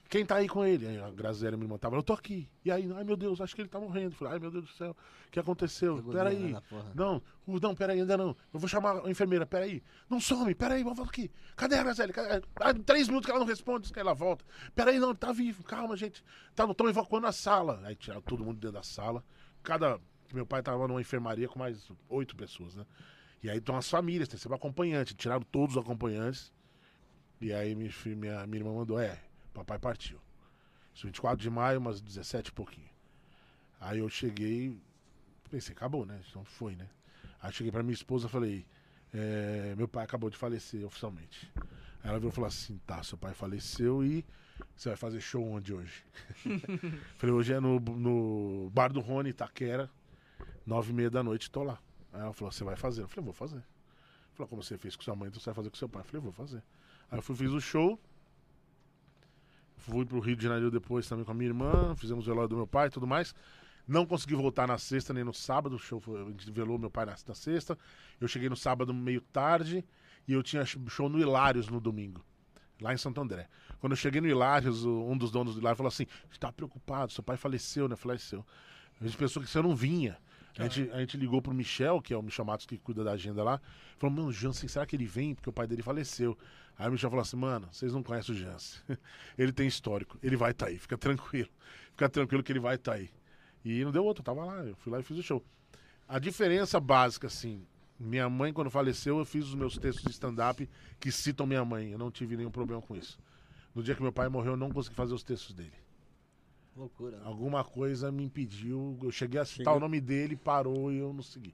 Quem 0.09 0.25
tá 0.25 0.37
aí 0.37 0.47
com 0.47 0.63
ele? 0.63 0.87
Aí 0.87 1.01
a 1.01 1.09
Graziela, 1.11 1.57
minha 1.57 1.65
irmã, 1.65 1.77
tava, 1.77 1.97
eu 1.97 2.03
tô 2.03 2.13
aqui. 2.13 2.49
E 2.63 2.71
aí, 2.71 2.89
ai 2.95 3.03
meu 3.03 3.17
Deus, 3.17 3.41
acho 3.41 3.53
que 3.53 3.61
ele 3.61 3.67
tá 3.67 3.79
morrendo. 3.79 4.15
Falei, 4.15 4.35
ai 4.35 4.39
meu 4.39 4.49
Deus 4.49 4.65
do 4.65 4.71
céu, 4.71 4.91
o 5.27 5.31
que 5.31 5.39
aconteceu? 5.39 6.01
Peraí. 6.03 6.55
Não, 6.95 7.21
uh, 7.45 7.59
não, 7.59 7.75
peraí, 7.75 7.99
ainda 7.99 8.15
não. 8.15 8.29
Eu 8.53 8.59
vou 8.59 8.69
chamar 8.69 9.05
a 9.05 9.11
enfermeira, 9.11 9.45
peraí. 9.45 9.83
Não 10.09 10.21
some, 10.21 10.55
peraí, 10.55 10.81
vamos 10.83 11.07
aqui. 11.07 11.29
Cadê 11.57 11.75
a 11.75 11.83
Graziela? 11.83 12.13
Ah, 12.55 12.73
três 12.73 13.07
minutos 13.07 13.25
que 13.25 13.31
ela 13.31 13.39
não 13.39 13.47
responde, 13.47 13.91
que 13.91 13.99
ela 13.99 14.13
volta. 14.13 14.45
Peraí, 14.73 14.97
não, 14.97 15.13
tá 15.13 15.33
vivo, 15.33 15.63
calma, 15.63 15.97
gente. 15.97 16.23
Tá, 16.55 16.63
estão 16.63 16.87
evacuando 16.87 17.27
a 17.27 17.33
sala. 17.33 17.81
Aí 17.83 17.95
tiraram 17.95 18.21
todo 18.21 18.45
mundo 18.45 18.59
dentro 18.59 18.73
da 18.73 18.83
sala. 18.83 19.23
Cada. 19.61 19.99
Meu 20.33 20.45
pai 20.45 20.61
tava 20.61 20.87
numa 20.87 21.01
enfermaria 21.01 21.47
com 21.47 21.59
mais 21.59 21.89
oito 22.09 22.35
pessoas, 22.35 22.75
né? 22.75 22.85
E 23.43 23.49
aí 23.49 23.57
estão 23.57 23.77
as 23.77 23.89
famílias, 23.89 24.27
tem 24.27 24.37
sempre 24.37 24.55
acompanhante. 24.55 25.15
Tiraram 25.15 25.43
todos 25.43 25.75
os 25.75 25.81
acompanhantes. 25.81 26.51
E 27.39 27.53
aí 27.53 27.75
minha, 27.75 27.91
minha, 28.05 28.47
minha 28.47 28.61
irmã 28.61 28.73
mandou, 28.73 28.99
é, 28.99 29.19
papai 29.53 29.77
partiu. 29.77 30.19
Isso 30.93 31.05
24 31.05 31.41
de 31.41 31.49
maio, 31.49 31.79
umas 31.79 32.01
17 32.01 32.49
e 32.49 32.51
pouquinho. 32.51 32.89
Aí 33.79 33.99
eu 33.99 34.09
cheguei, 34.09 34.75
pensei, 35.49 35.73
acabou, 35.73 36.05
né? 36.05 36.19
Então 36.27 36.43
foi, 36.43 36.75
né? 36.75 36.89
Aí 37.39 37.51
cheguei 37.53 37.71
pra 37.71 37.83
minha 37.83 37.93
esposa 37.93 38.25
e 38.25 38.29
falei, 38.29 38.65
é, 39.13 39.75
meu 39.77 39.87
pai 39.87 40.03
acabou 40.03 40.29
de 40.29 40.37
falecer 40.37 40.83
oficialmente. 40.83 41.51
Aí 42.03 42.09
ela 42.09 42.17
virou 42.17 42.31
e 42.31 42.35
falou 42.35 42.47
assim, 42.47 42.79
tá, 42.87 43.03
seu 43.03 43.17
pai 43.17 43.35
faleceu 43.35 44.03
e 44.03 44.25
você 44.75 44.89
vai 44.89 44.97
fazer 44.97 45.21
show 45.21 45.47
onde 45.47 45.73
hoje? 45.73 46.03
falei, 47.17 47.35
hoje 47.35 47.53
é 47.53 47.59
no, 47.59 47.79
no 47.79 48.71
bar 48.71 48.91
do 48.91 48.99
Rony, 48.99 49.29
Itaquera, 49.29 49.89
nove 50.65 50.91
e 50.91 50.95
meia 50.95 51.11
da 51.11 51.21
noite, 51.21 51.51
tô 51.51 51.63
lá. 51.63 51.79
Aí 52.13 52.21
ela 52.21 52.33
falou, 52.33 52.51
você 52.51 52.63
vai 52.63 52.75
fazer? 52.75 53.03
Eu 53.03 53.07
falei, 53.07 53.25
vou 53.25 53.33
fazer. 53.33 53.63
Falou, 54.33 54.47
como 54.47 54.63
você 54.63 54.77
fez 54.77 54.95
com 54.95 55.03
sua 55.03 55.15
mãe, 55.15 55.29
então 55.29 55.39
você 55.39 55.45
vai 55.45 55.55
fazer 55.55 55.69
com 55.69 55.75
seu 55.75 55.89
pai. 55.89 56.01
Eu 56.01 56.05
falei, 56.05 56.21
vou 56.21 56.31
fazer. 56.31 56.63
Aí 57.11 57.17
eu 57.17 57.21
fui, 57.21 57.35
fiz 57.35 57.51
o 57.51 57.59
show. 57.59 57.99
Fui 59.77 60.05
pro 60.05 60.19
Rio 60.19 60.35
de 60.35 60.43
Janeiro 60.43 60.71
depois 60.71 61.07
também 61.07 61.23
com 61.23 61.31
a 61.31 61.33
minha 61.33 61.49
irmã. 61.49 61.95
Fizemos 61.95 62.25
o 62.25 62.29
velório 62.29 62.49
do 62.49 62.55
meu 62.55 62.67
pai 62.67 62.87
e 62.87 62.89
tudo 62.89 63.07
mais. 63.07 63.33
Não 63.87 64.05
consegui 64.05 64.35
voltar 64.35 64.67
na 64.67 64.77
sexta 64.77 65.13
nem 65.13 65.23
no 65.23 65.33
sábado. 65.33 65.75
O 65.75 65.79
show 65.79 65.99
foi, 65.99 66.21
a 66.21 66.25
gente 66.25 66.51
velou 66.51 66.77
meu 66.77 66.89
pai 66.89 67.05
na, 67.05 67.15
na 67.25 67.35
sexta. 67.35 67.77
Eu 68.19 68.27
cheguei 68.27 68.49
no 68.49 68.55
sábado 68.55 68.93
meio 68.93 69.21
tarde 69.21 69.85
e 70.27 70.33
eu 70.33 70.43
tinha 70.43 70.65
show 70.65 71.07
no 71.07 71.19
Hilários 71.19 71.69
no 71.69 71.79
domingo. 71.79 72.23
lá 72.81 72.93
em 72.93 72.97
Santo 72.97 73.21
André. 73.21 73.47
Quando 73.79 73.93
eu 73.93 73.97
cheguei 73.97 74.19
no 74.19 74.27
Hilários, 74.27 74.83
um 74.83 75.17
dos 75.17 75.31
donos 75.31 75.55
do 75.55 75.61
Hilário 75.61 75.77
falou 75.77 75.87
assim: 75.87 76.05
Você 76.29 76.39
tá 76.39 76.51
preocupado, 76.51 77.13
seu 77.13 77.23
pai 77.23 77.37
faleceu, 77.37 77.87
né? 77.87 77.95
Faleceu. 77.95 78.45
A 78.99 79.05
gente 79.05 79.17
pensou 79.17 79.41
que 79.41 79.49
você 79.49 79.61
não 79.61 79.75
vinha. 79.75 80.17
A 80.57 80.63
gente, 80.63 80.91
a 80.91 80.99
gente 80.99 81.17
ligou 81.17 81.41
pro 81.41 81.53
Michel, 81.53 82.01
que 82.01 82.13
é 82.13 82.17
o 82.17 82.21
Michel 82.21 82.45
Matos 82.45 82.65
que 82.65 82.77
cuida 82.77 83.03
da 83.03 83.11
agenda 83.11 83.43
lá. 83.43 83.61
Falou, 83.97 84.15
mano, 84.15 84.31
Jansen, 84.31 84.67
será 84.67 84.85
que 84.85 84.95
ele 84.95 85.05
vem? 85.05 85.35
Porque 85.35 85.49
o 85.49 85.53
pai 85.53 85.67
dele 85.67 85.83
faleceu. 85.83 86.37
Aí 86.77 86.87
o 86.87 86.91
Michel 86.91 87.09
falou 87.09 87.21
assim, 87.21 87.37
mano, 87.37 87.67
vocês 87.71 87.93
não 87.93 88.01
conhecem 88.01 88.33
o 88.33 88.37
Jansen. 88.37 88.81
ele 89.37 89.51
tem 89.51 89.67
histórico, 89.67 90.17
ele 90.21 90.35
vai 90.35 90.51
estar 90.51 90.67
aí, 90.67 90.77
fica 90.77 90.97
tranquilo. 90.97 91.49
Fica 91.97 92.07
tranquilo 92.09 92.43
que 92.43 92.51
ele 92.51 92.59
vai 92.59 92.75
estar 92.75 92.93
aí. 92.93 93.09
E 93.65 93.83
não 93.83 93.91
deu 93.91 94.05
outro, 94.05 94.21
eu 94.21 94.25
tava 94.25 94.45
lá, 94.45 94.63
eu 94.63 94.75
fui 94.75 94.91
lá 94.91 94.99
e 94.99 95.03
fiz 95.03 95.17
o 95.17 95.23
show. 95.23 95.43
A 96.07 96.19
diferença 96.19 96.79
básica, 96.79 97.25
assim, 97.25 97.65
minha 97.99 98.29
mãe, 98.29 98.53
quando 98.53 98.69
faleceu, 98.69 99.17
eu 99.17 99.25
fiz 99.25 99.45
os 99.45 99.55
meus 99.55 99.77
textos 99.79 100.03
de 100.03 100.11
stand-up 100.11 100.69
que 100.99 101.11
citam 101.11 101.47
minha 101.47 101.65
mãe. 101.65 101.91
Eu 101.91 101.97
não 101.97 102.11
tive 102.11 102.37
nenhum 102.37 102.51
problema 102.51 102.81
com 102.81 102.95
isso. 102.95 103.19
No 103.73 103.81
dia 103.81 103.95
que 103.95 104.01
meu 104.01 104.11
pai 104.11 104.29
morreu, 104.29 104.53
eu 104.53 104.57
não 104.57 104.69
consegui 104.69 104.95
fazer 104.95 105.13
os 105.13 105.23
textos 105.23 105.55
dele. 105.55 105.73
Loucura. 106.77 107.17
né? 107.17 107.23
Alguma 107.25 107.63
coisa 107.63 108.11
me 108.11 108.23
impediu. 108.23 108.97
Eu 109.01 109.11
cheguei 109.11 109.39
a 109.41 109.45
citar 109.45 109.65
Chega- 109.73 109.77
o 109.77 109.79
nome 109.79 109.99
dele, 109.99 110.35
parou 110.35 110.91
e 110.91 110.97
eu 110.99 111.11
não 111.13 111.23
segui. 111.23 111.53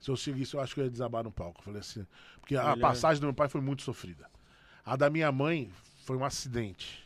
Se 0.00 0.10
eu 0.10 0.16
seguisse, 0.16 0.54
eu 0.54 0.60
acho 0.60 0.74
que 0.74 0.80
eu 0.80 0.84
ia 0.84 0.90
desabar 0.90 1.22
no 1.22 1.30
palco. 1.30 1.60
Eu 1.60 1.64
falei 1.64 1.80
assim. 1.80 2.06
Porque 2.40 2.56
a 2.56 2.72
é- 2.72 2.76
passagem 2.76 3.20
do 3.20 3.24
meu 3.26 3.34
pai 3.34 3.48
foi 3.48 3.60
muito 3.60 3.82
sofrida. 3.82 4.28
A 4.84 4.96
da 4.96 5.08
minha 5.10 5.30
mãe 5.30 5.70
foi 6.04 6.16
um 6.16 6.24
acidente. 6.24 7.02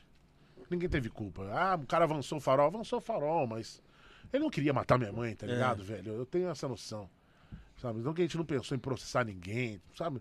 Ninguém 0.71 0.89
teve 0.89 1.11
culpa. 1.11 1.43
Ah, 1.53 1.77
o 1.77 1.87
cara 1.87 2.05
avançou 2.05 2.39
o 2.39 2.41
farol. 2.41 2.67
Avançou 2.69 2.99
o 2.99 3.03
farol, 3.03 3.47
mas. 3.47 3.83
Ele 4.33 4.43
não 4.43 4.51
queria 4.51 4.73
matar 4.73 4.99
minha 4.99 5.13
mãe, 5.13 5.35
tá 5.37 5.47
É. 5.47 5.51
ligado, 5.51 5.85
velho? 5.85 6.13
Eu 6.13 6.27
tenho 6.27 6.49
essa 6.49 6.67
noção. 6.67 7.09
Sabe? 7.77 8.01
Não 8.01 8.15
que 8.15 8.23
a 8.23 8.25
gente 8.25 8.37
não 8.39 8.45
pensou 8.45 8.75
em 8.75 8.81
processar 8.81 9.25
ninguém, 9.25 9.81
sabe? 9.95 10.21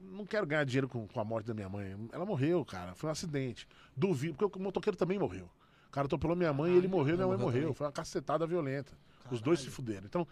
Não 0.00 0.24
quero 0.26 0.46
ganhar 0.46 0.64
dinheiro 0.64 0.88
com, 0.88 1.06
com 1.06 1.20
a 1.20 1.24
morte 1.24 1.46
da 1.46 1.54
minha 1.54 1.68
mãe. 1.68 1.94
Ela 2.12 2.24
morreu, 2.24 2.64
cara. 2.64 2.94
Foi 2.94 3.08
um 3.08 3.12
acidente. 3.12 3.68
Duvido, 3.96 4.34
porque 4.36 4.58
o 4.58 4.62
motoqueiro 4.62 4.96
também 4.96 5.18
morreu. 5.18 5.48
O 5.94 5.98
cara 6.02 6.06
atropelou 6.06 6.34
minha 6.34 6.52
mãe 6.52 6.72
e 6.72 6.76
ele 6.76 6.88
morreu, 6.88 7.14
minha 7.14 7.28
mãe 7.28 7.36
morreu 7.38 7.60
também. 7.62 7.74
Foi 7.76 7.86
uma 7.86 7.92
cacetada 7.92 8.44
violenta. 8.48 8.92
Os 9.30 9.40
dois 9.40 9.60
se 9.60 9.70
fuderam. 9.70 10.04
Então, 10.06 10.26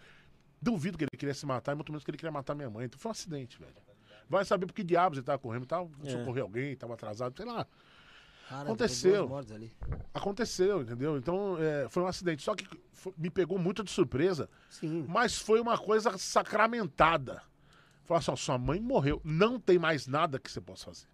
duvido 0.61 0.97
que 0.97 1.05
ele 1.05 1.11
queria 1.17 1.33
se 1.33 1.45
matar, 1.45 1.71
e 1.71 1.75
muito 1.75 1.89
menos 1.89 2.03
que 2.03 2.11
ele 2.11 2.17
queria 2.17 2.33
matar 2.33 2.53
minha 2.53 2.69
mãe. 2.69 2.85
Então 2.85 2.99
foi 2.99 3.07
um 3.09 3.13
acidente, 3.13 3.57
velho. 3.57 3.71
Vai 4.29 4.43
saber 4.43 4.65
por 4.65 4.73
que 4.73 4.83
diabos 4.83 5.17
ele 5.19 5.25
tava 5.25 5.39
correndo, 5.39 5.65
tava 5.65 5.89
É. 6.03 6.09
socorrer 6.11 6.43
alguém, 6.43 6.75
tava 6.75 6.95
atrasado, 6.95 7.33
sei 7.37 7.45
lá. 7.45 7.65
Cara, 8.49 8.63
Aconteceu. 8.63 9.29
Aconteceu, 10.13 10.81
entendeu? 10.81 11.17
Então, 11.17 11.57
é, 11.57 11.87
foi 11.89 12.03
um 12.03 12.07
acidente. 12.07 12.43
Só 12.43 12.53
que 12.55 12.67
fo- 12.91 13.13
me 13.17 13.29
pegou 13.29 13.57
muito 13.57 13.85
de 13.85 13.89
surpresa, 13.89 14.49
Sim. 14.69 15.05
mas 15.07 15.37
foi 15.39 15.61
uma 15.61 15.77
coisa 15.77 16.17
sacramentada. 16.17 17.41
Falar 18.03 18.19
assim, 18.19 18.31
ó, 18.31 18.35
sua 18.35 18.57
mãe 18.57 18.81
morreu, 18.81 19.21
não 19.23 19.57
tem 19.57 19.79
mais 19.79 20.07
nada 20.07 20.37
que 20.39 20.51
você 20.51 20.59
possa 20.59 20.85
fazer. 20.87 21.07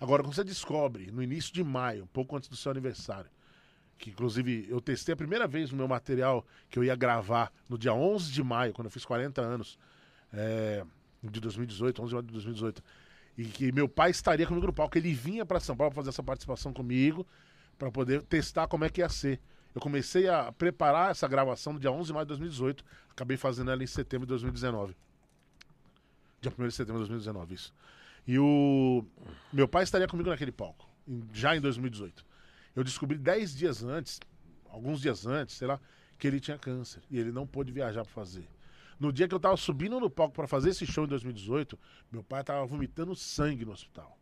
Agora, 0.00 0.22
quando 0.22 0.34
você 0.34 0.44
descobre, 0.44 1.10
no 1.10 1.22
início 1.22 1.52
de 1.52 1.62
maio, 1.62 2.06
pouco 2.10 2.34
antes 2.36 2.48
do 2.48 2.56
seu 2.56 2.70
aniversário, 2.72 3.30
que 3.98 4.10
inclusive 4.10 4.66
eu 4.68 4.80
testei 4.80 5.12
a 5.12 5.16
primeira 5.16 5.46
vez 5.46 5.70
no 5.70 5.76
meu 5.76 5.88
material 5.88 6.46
que 6.68 6.78
eu 6.78 6.84
ia 6.84 6.94
gravar 6.94 7.52
no 7.68 7.78
dia 7.78 7.94
11 7.94 8.30
de 8.32 8.42
maio, 8.42 8.72
quando 8.72 8.86
eu 8.86 8.90
fiz 8.90 9.04
40 9.04 9.40
anos, 9.40 9.78
é, 10.32 10.84
de 11.22 11.40
2018, 11.40 12.02
11 12.02 12.08
de 12.08 12.14
maio 12.14 12.26
de 12.26 12.32
2018, 12.32 12.82
e 13.38 13.44
que 13.44 13.72
meu 13.72 13.88
pai 13.88 14.10
estaria 14.10 14.46
comigo 14.46 14.66
no 14.66 14.72
palco, 14.72 14.96
ele 14.96 15.12
vinha 15.12 15.44
para 15.44 15.60
São 15.60 15.76
Paulo 15.76 15.90
pra 15.90 16.02
fazer 16.02 16.10
essa 16.10 16.22
participação 16.22 16.72
comigo, 16.72 17.26
para 17.78 17.90
poder 17.90 18.22
testar 18.22 18.66
como 18.66 18.84
é 18.84 18.88
que 18.88 19.00
ia 19.00 19.08
ser. 19.08 19.40
Eu 19.74 19.80
comecei 19.80 20.26
a 20.26 20.50
preparar 20.52 21.10
essa 21.10 21.28
gravação 21.28 21.74
no 21.74 21.78
dia 21.78 21.92
11 21.92 22.06
de 22.06 22.12
maio 22.14 22.24
de 22.24 22.28
2018, 22.28 22.84
acabei 23.10 23.36
fazendo 23.36 23.70
ela 23.70 23.82
em 23.82 23.86
setembro 23.86 24.26
de 24.26 24.30
2019. 24.30 24.96
Dia 26.40 26.52
1 26.58 26.66
de 26.66 26.72
setembro 26.72 27.02
de 27.02 27.08
2019, 27.08 27.54
isso. 27.54 27.74
E 28.26 28.38
o 28.38 29.04
meu 29.52 29.68
pai 29.68 29.84
estaria 29.84 30.08
comigo 30.08 30.30
naquele 30.30 30.52
palco, 30.52 30.88
já 31.32 31.54
em 31.54 31.60
2018. 31.60 32.24
Eu 32.76 32.84
descobri 32.84 33.16
10 33.16 33.56
dias 33.56 33.82
antes, 33.82 34.20
alguns 34.68 35.00
dias 35.00 35.26
antes, 35.26 35.56
sei 35.56 35.66
lá, 35.66 35.80
que 36.18 36.26
ele 36.26 36.38
tinha 36.38 36.58
câncer 36.58 37.02
e 37.10 37.18
ele 37.18 37.32
não 37.32 37.46
pôde 37.46 37.72
viajar 37.72 38.02
para 38.02 38.12
fazer. 38.12 38.46
No 39.00 39.10
dia 39.10 39.26
que 39.26 39.34
eu 39.34 39.40
tava 39.40 39.56
subindo 39.56 39.98
no 39.98 40.10
palco 40.10 40.34
para 40.34 40.46
fazer 40.46 40.70
esse 40.70 40.86
show 40.86 41.04
em 41.04 41.08
2018, 41.08 41.78
meu 42.12 42.22
pai 42.22 42.44
tava 42.44 42.64
vomitando 42.66 43.16
sangue 43.16 43.64
no 43.64 43.72
hospital. 43.72 44.18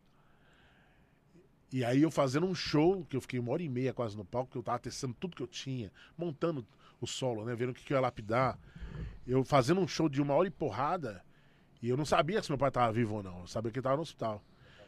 E 1.71 1.83
aí 1.83 2.01
eu 2.01 2.09
fazendo 2.09 2.45
um 2.45 2.55
show, 2.55 3.05
que 3.05 3.17
eu 3.17 3.21
fiquei 3.21 3.39
uma 3.39 3.51
hora 3.51 3.61
e 3.61 3.67
meia 3.67 3.93
quase 3.93 4.15
no 4.15 4.23
palco, 4.23 4.51
que 4.51 4.57
eu 4.57 4.63
tava 4.63 4.79
testando 4.79 5.13
tudo 5.13 5.35
que 5.35 5.43
eu 5.43 5.47
tinha, 5.47 5.91
montando 6.17 6.65
o 7.01 7.07
solo, 7.07 7.43
né? 7.43 7.53
Vendo 7.55 7.71
o 7.71 7.73
que, 7.73 7.83
que 7.83 7.91
eu 7.91 7.97
ia 7.97 8.01
lapidar. 8.01 8.57
Eu 9.27 9.43
fazendo 9.43 9.81
um 9.81 9.87
show 9.87 10.07
de 10.07 10.21
uma 10.21 10.33
hora 10.33 10.47
e 10.47 10.51
porrada, 10.51 11.21
e 11.81 11.89
eu 11.89 11.97
não 11.97 12.05
sabia 12.05 12.41
se 12.41 12.49
meu 12.49 12.57
pai 12.57 12.71
tava 12.71 12.93
vivo 12.93 13.15
ou 13.15 13.23
não. 13.23 13.41
Eu 13.41 13.47
sabia 13.47 13.71
que 13.71 13.79
ele 13.79 13.83
tava 13.83 13.97
no 13.97 14.03
hospital. 14.03 14.41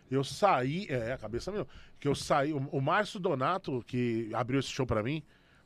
Eu 0.10 0.24
saí, 0.24 0.86
é, 0.90 1.14
a 1.14 1.18
cabeça 1.18 1.52
meu, 1.52 1.68
que 2.00 2.08
eu 2.08 2.16
saí, 2.16 2.54
o, 2.54 2.58
o 2.58 2.82
Márcio 2.82 3.20
Donato, 3.20 3.84
que 3.86 4.30
abriu 4.34 4.60
esse 4.60 4.70
show 4.70 4.86
pra 4.86 5.04
mim, 5.04 5.24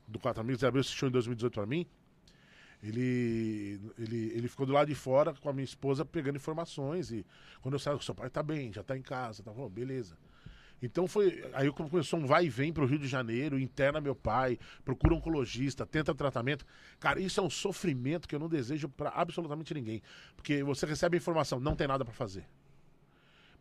do 0.07 0.19
Quatro 0.19 0.41
Amigos, 0.41 0.61
ele 0.61 0.67
abriu 0.67 0.81
esse 0.81 0.91
show 0.91 1.07
em 1.07 1.11
2018 1.11 1.53
pra 1.53 1.65
mim, 1.65 1.85
ele, 2.83 3.79
ele, 3.97 4.31
ele 4.35 4.47
ficou 4.47 4.65
do 4.65 4.73
lado 4.73 4.87
de 4.87 4.95
fora 4.95 5.33
com 5.35 5.49
a 5.49 5.53
minha 5.53 5.63
esposa 5.63 6.03
pegando 6.03 6.37
informações 6.37 7.11
e 7.11 7.25
quando 7.61 7.75
eu 7.75 7.79
saí, 7.79 8.01
seu 8.01 8.15
pai 8.15 8.29
tá 8.29 8.41
bem, 8.41 8.73
já 8.73 8.81
tá 8.81 8.97
em 8.97 9.01
casa, 9.01 9.43
tá 9.43 9.51
bom, 9.51 9.69
beleza. 9.69 10.17
Então 10.81 11.07
foi. 11.07 11.43
Aí 11.53 11.71
começou 11.71 12.19
um 12.19 12.25
vai 12.25 12.45
e 12.45 12.49
vem 12.49 12.73
pro 12.73 12.85
Rio 12.85 12.97
de 12.97 13.07
Janeiro, 13.07 13.59
interna 13.59 14.01
meu 14.01 14.15
pai, 14.15 14.57
procura 14.83 15.13
um 15.13 15.17
oncologista, 15.17 15.85
tenta 15.85 16.13
tratamento. 16.15 16.65
Cara, 16.99 17.19
isso 17.19 17.39
é 17.39 17.43
um 17.43 17.49
sofrimento 17.49 18.27
que 18.27 18.33
eu 18.33 18.39
não 18.39 18.49
desejo 18.49 18.89
pra 18.89 19.09
absolutamente 19.09 19.73
ninguém. 19.73 20.01
Porque 20.35 20.63
você 20.63 20.85
recebe 20.85 21.15
a 21.15 21.19
informação, 21.19 21.59
não 21.59 21.75
tem 21.75 21.87
nada 21.87 22.03
pra 22.03 22.13
fazer. 22.13 22.45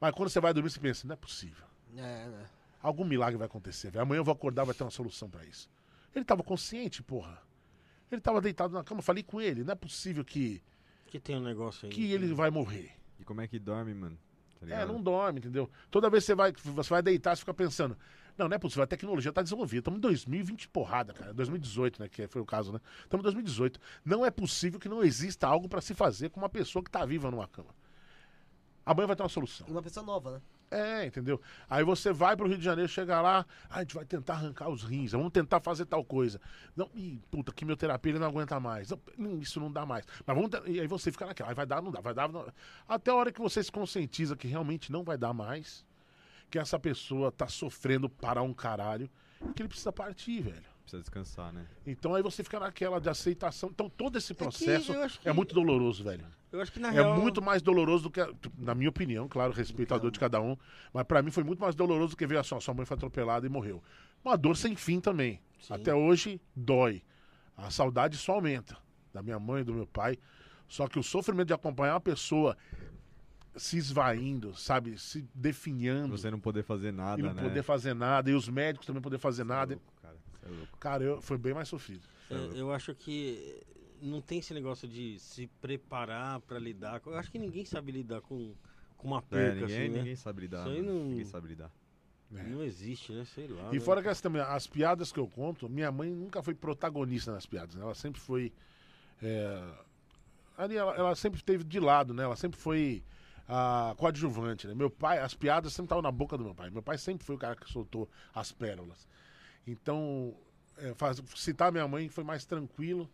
Mas 0.00 0.14
quando 0.14 0.30
você 0.30 0.40
vai 0.40 0.54
dormir, 0.54 0.70
você 0.70 0.80
pensa, 0.80 1.06
não 1.06 1.12
é 1.12 1.16
possível. 1.16 1.64
É, 1.96 2.26
né? 2.28 2.46
Algum 2.82 3.04
milagre 3.04 3.36
vai 3.36 3.46
acontecer, 3.46 3.90
velho. 3.90 4.02
Amanhã 4.02 4.20
eu 4.20 4.24
vou 4.24 4.32
acordar, 4.32 4.64
vai 4.64 4.74
ter 4.74 4.82
uma 4.82 4.90
solução 4.90 5.28
pra 5.28 5.44
isso. 5.44 5.68
Ele 6.14 6.24
tava 6.24 6.42
consciente, 6.42 7.02
porra. 7.02 7.38
Ele 8.10 8.20
tava 8.20 8.40
deitado 8.40 8.72
na 8.72 8.82
cama, 8.82 9.02
falei 9.02 9.22
com 9.22 9.40
ele, 9.40 9.62
não 9.62 9.72
é 9.72 9.76
possível 9.76 10.24
que, 10.24 10.62
Que 11.06 11.20
tem 11.20 11.36
um 11.36 11.42
negócio 11.42 11.86
aí. 11.86 11.92
que 11.92 12.12
ele 12.12 12.32
vai 12.32 12.50
morrer. 12.50 12.90
E 13.18 13.24
como 13.24 13.40
é 13.40 13.46
que 13.46 13.58
dorme, 13.58 13.94
mano? 13.94 14.18
Tá 14.58 14.66
É, 14.74 14.84
não 14.84 15.00
dorme, 15.00 15.38
entendeu? 15.38 15.70
Toda 15.90 16.10
vez 16.10 16.24
que 16.24 16.26
você 16.28 16.34
vai, 16.34 16.52
você 16.52 16.90
vai 16.90 17.02
deitar, 17.02 17.36
você 17.36 17.40
fica 17.40 17.54
pensando. 17.54 17.96
Não, 18.36 18.48
não 18.48 18.56
é 18.56 18.58
possível, 18.58 18.84
a 18.84 18.86
tecnologia 18.86 19.32
tá 19.32 19.42
desenvolvida. 19.42 19.80
Estamos 19.80 19.98
em 19.98 20.00
2020 20.00 20.68
porrada, 20.68 21.12
cara. 21.12 21.32
2018, 21.34 22.00
né? 22.00 22.08
Que 22.08 22.26
foi 22.26 22.40
o 22.40 22.46
caso, 22.46 22.72
né? 22.72 22.80
Estamos 23.02 23.22
em 23.22 23.24
2018. 23.24 23.78
Não 24.04 24.24
é 24.24 24.30
possível 24.30 24.80
que 24.80 24.88
não 24.88 25.04
exista 25.04 25.46
algo 25.46 25.68
pra 25.68 25.80
se 25.80 25.94
fazer 25.94 26.30
com 26.30 26.40
uma 26.40 26.48
pessoa 26.48 26.82
que 26.82 26.90
tá 26.90 27.04
viva 27.04 27.30
numa 27.30 27.46
cama. 27.46 27.74
Amanhã 28.90 29.06
vai 29.06 29.14
ter 29.14 29.22
uma 29.22 29.28
solução. 29.28 29.64
E 29.68 29.70
uma 29.70 29.80
pessoa 29.80 30.04
nova, 30.04 30.32
né? 30.32 30.40
É, 30.68 31.06
entendeu? 31.06 31.40
Aí 31.68 31.84
você 31.84 32.12
vai 32.12 32.36
pro 32.36 32.48
Rio 32.48 32.58
de 32.58 32.64
Janeiro, 32.64 32.90
chega 32.90 33.20
lá, 33.20 33.46
"Ah, 33.68 33.76
a 33.76 33.80
gente 33.82 33.94
vai 33.94 34.04
tentar 34.04 34.34
arrancar 34.34 34.68
os 34.68 34.82
rins, 34.82 35.12
vamos 35.12 35.30
tentar 35.30 35.60
fazer 35.60 35.84
tal 35.84 36.04
coisa. 36.04 36.40
Não, 36.74 36.90
ih, 36.92 37.20
puta, 37.30 37.52
quimioterapia 37.52 38.10
ele 38.10 38.18
não 38.18 38.26
aguenta 38.26 38.58
mais. 38.58 38.90
Não, 38.90 39.00
hum, 39.16 39.38
isso 39.38 39.60
não 39.60 39.70
dá 39.70 39.86
mais. 39.86 40.04
Mas 40.26 40.36
vamos. 40.36 40.50
E 40.66 40.80
aí 40.80 40.88
você 40.88 41.12
fica 41.12 41.24
naquela, 41.24 41.50
aí 41.50 41.54
vai 41.54 41.66
dar, 41.66 41.80
não 41.80 41.92
dá, 41.92 42.00
vai 42.00 42.12
dar. 42.12 42.28
Não... 42.28 42.44
Até 42.88 43.12
a 43.12 43.14
hora 43.14 43.30
que 43.30 43.40
você 43.40 43.62
se 43.62 43.70
conscientiza 43.70 44.34
que 44.34 44.48
realmente 44.48 44.90
não 44.90 45.04
vai 45.04 45.16
dar 45.16 45.32
mais, 45.32 45.86
que 46.50 46.58
essa 46.58 46.78
pessoa 46.78 47.30
tá 47.30 47.46
sofrendo 47.46 48.08
para 48.08 48.42
um 48.42 48.52
caralho, 48.52 49.08
que 49.54 49.62
ele 49.62 49.68
precisa 49.68 49.92
partir, 49.92 50.40
velho. 50.40 50.69
Precisa 50.90 51.02
descansar, 51.02 51.52
né? 51.52 51.66
Então 51.86 52.14
aí 52.16 52.22
você 52.22 52.42
fica 52.42 52.58
naquela 52.58 53.00
de 53.00 53.08
aceitação. 53.08 53.68
Então 53.72 53.88
todo 53.88 54.16
esse 54.18 54.34
processo 54.34 54.92
eu 54.92 55.02
acho 55.02 55.20
que- 55.20 55.28
é 55.28 55.32
muito 55.32 55.54
doloroso, 55.54 56.02
velho. 56.02 56.24
Eu 56.50 56.60
acho 56.60 56.72
que 56.72 56.80
na 56.80 56.88
É 56.88 56.92
real. 56.92 57.16
muito 57.20 57.40
mais 57.40 57.62
doloroso 57.62 58.04
do 58.04 58.10
que, 58.10 58.20
a- 58.20 58.28
na 58.58 58.74
minha 58.74 58.90
opinião, 58.90 59.28
claro, 59.28 59.52
respeito 59.52 59.94
a 59.94 59.98
dor 59.98 60.10
de 60.10 60.18
cada 60.18 60.40
um, 60.40 60.56
mas 60.92 61.04
pra 61.04 61.22
mim 61.22 61.30
foi 61.30 61.44
muito 61.44 61.60
mais 61.60 61.76
doloroso 61.76 62.10
do 62.14 62.16
que 62.16 62.26
ver 62.26 62.38
assim, 62.38 62.54
ó, 62.56 62.60
sua 62.60 62.74
mãe 62.74 62.84
foi 62.84 62.96
atropelada 62.96 63.46
e 63.46 63.48
morreu. 63.48 63.80
Uma 64.24 64.36
dor 64.36 64.56
sem 64.56 64.74
fim 64.74 65.00
também. 65.00 65.40
Sim. 65.60 65.74
Até 65.74 65.94
hoje 65.94 66.40
dói. 66.56 67.02
A 67.56 67.70
saudade 67.70 68.16
só 68.16 68.32
aumenta 68.32 68.76
da 69.14 69.22
minha 69.22 69.38
mãe, 69.38 69.62
do 69.62 69.72
meu 69.72 69.86
pai. 69.86 70.18
Só 70.66 70.88
que 70.88 70.98
o 70.98 71.02
sofrimento 71.04 71.48
de 71.48 71.54
acompanhar 71.54 71.94
uma 71.94 72.00
pessoa 72.00 72.56
se 73.56 73.76
esvaindo, 73.76 74.54
sabe, 74.56 74.96
se 74.98 75.24
definhando 75.34 76.16
Você 76.16 76.30
não 76.30 76.38
poder 76.40 76.62
fazer 76.62 76.92
nada, 76.92 77.20
e 77.20 77.22
não 77.24 77.34
né? 77.34 77.42
poder 77.42 77.62
fazer 77.64 77.94
nada 77.94 78.30
e 78.30 78.34
os 78.34 78.48
médicos 78.48 78.86
também 78.86 79.02
poder 79.02 79.18
fazer 79.18 79.42
é 79.42 79.44
nada. 79.44 79.78
Louco, 80.48 80.76
cara. 80.78 81.04
Cê 81.04 81.04
é. 81.04 81.08
Cara, 81.10 81.16
eu, 81.16 81.22
foi 81.22 81.36
bem 81.38 81.52
mais 81.54 81.68
sofrido. 81.68 82.02
É, 82.30 82.34
eu 82.60 82.72
acho 82.72 82.94
que 82.94 83.60
não 84.00 84.20
tem 84.20 84.38
esse 84.38 84.54
negócio 84.54 84.88
de 84.88 85.18
se 85.18 85.46
preparar 85.60 86.40
pra 86.40 86.58
lidar. 86.58 87.00
com- 87.00 87.10
Eu 87.10 87.18
acho 87.18 87.30
que 87.30 87.38
ninguém 87.38 87.64
sabe 87.64 87.92
lidar 87.92 88.20
com, 88.22 88.54
com 88.96 89.08
uma 89.08 89.18
É, 89.18 89.20
perca, 89.22 89.60
ninguém, 89.60 89.76
assim, 89.76 89.88
né? 89.88 89.98
ninguém 89.98 90.16
sabe 90.16 90.40
lidar. 90.42 90.60
Isso 90.60 90.68
aí 90.68 90.82
mano. 90.82 90.98
não- 90.98 91.08
Ninguém 91.10 91.24
sabe 91.24 91.48
lidar. 91.48 91.70
né? 92.30 92.44
Não 92.48 92.62
existe, 92.62 93.12
né? 93.12 93.24
Sei 93.34 93.48
lá. 93.48 93.70
E 93.72 93.74
né? 93.74 93.80
fora 93.80 94.00
que 94.02 94.08
as, 94.08 94.20
também, 94.20 94.40
as 94.40 94.66
piadas 94.66 95.10
que 95.12 95.18
eu 95.18 95.26
conto, 95.26 95.68
minha 95.68 95.90
mãe 95.90 96.08
nunca 96.10 96.42
foi 96.42 96.54
protagonista 96.54 97.32
nas 97.32 97.44
piadas, 97.44 97.74
né? 97.74 97.82
Ela 97.82 97.94
sempre 97.94 98.20
foi. 98.20 98.52
é, 99.22 99.62
ali 100.56 100.76
ela, 100.76 100.94
ela 100.94 101.14
sempre 101.14 101.38
esteve 101.38 101.64
de 101.64 101.80
lado, 101.80 102.14
né? 102.14 102.22
Ela 102.22 102.36
sempre 102.36 102.58
foi 102.58 103.02
a 103.48 103.94
coadjuvante, 103.98 104.66
né? 104.68 104.74
Meu 104.74 104.88
pai, 104.88 105.18
as 105.18 105.34
piadas 105.34 105.72
sempre 105.72 105.86
estavam 105.86 106.02
na 106.02 106.12
boca 106.12 106.38
do 106.38 106.44
meu 106.44 106.54
pai. 106.54 106.70
Meu 106.70 106.82
pai 106.82 106.96
sempre 106.98 107.26
foi 107.26 107.34
o 107.34 107.38
cara 107.38 107.56
que 107.56 107.68
soltou 107.70 108.08
as 108.32 108.52
pérolas. 108.52 109.08
Então, 109.70 110.34
é, 110.78 110.94
faz- 110.94 111.22
citar 111.36 111.70
minha 111.72 111.86
mãe 111.86 112.08
foi 112.08 112.24
mais 112.24 112.44
tranquilo 112.44 113.08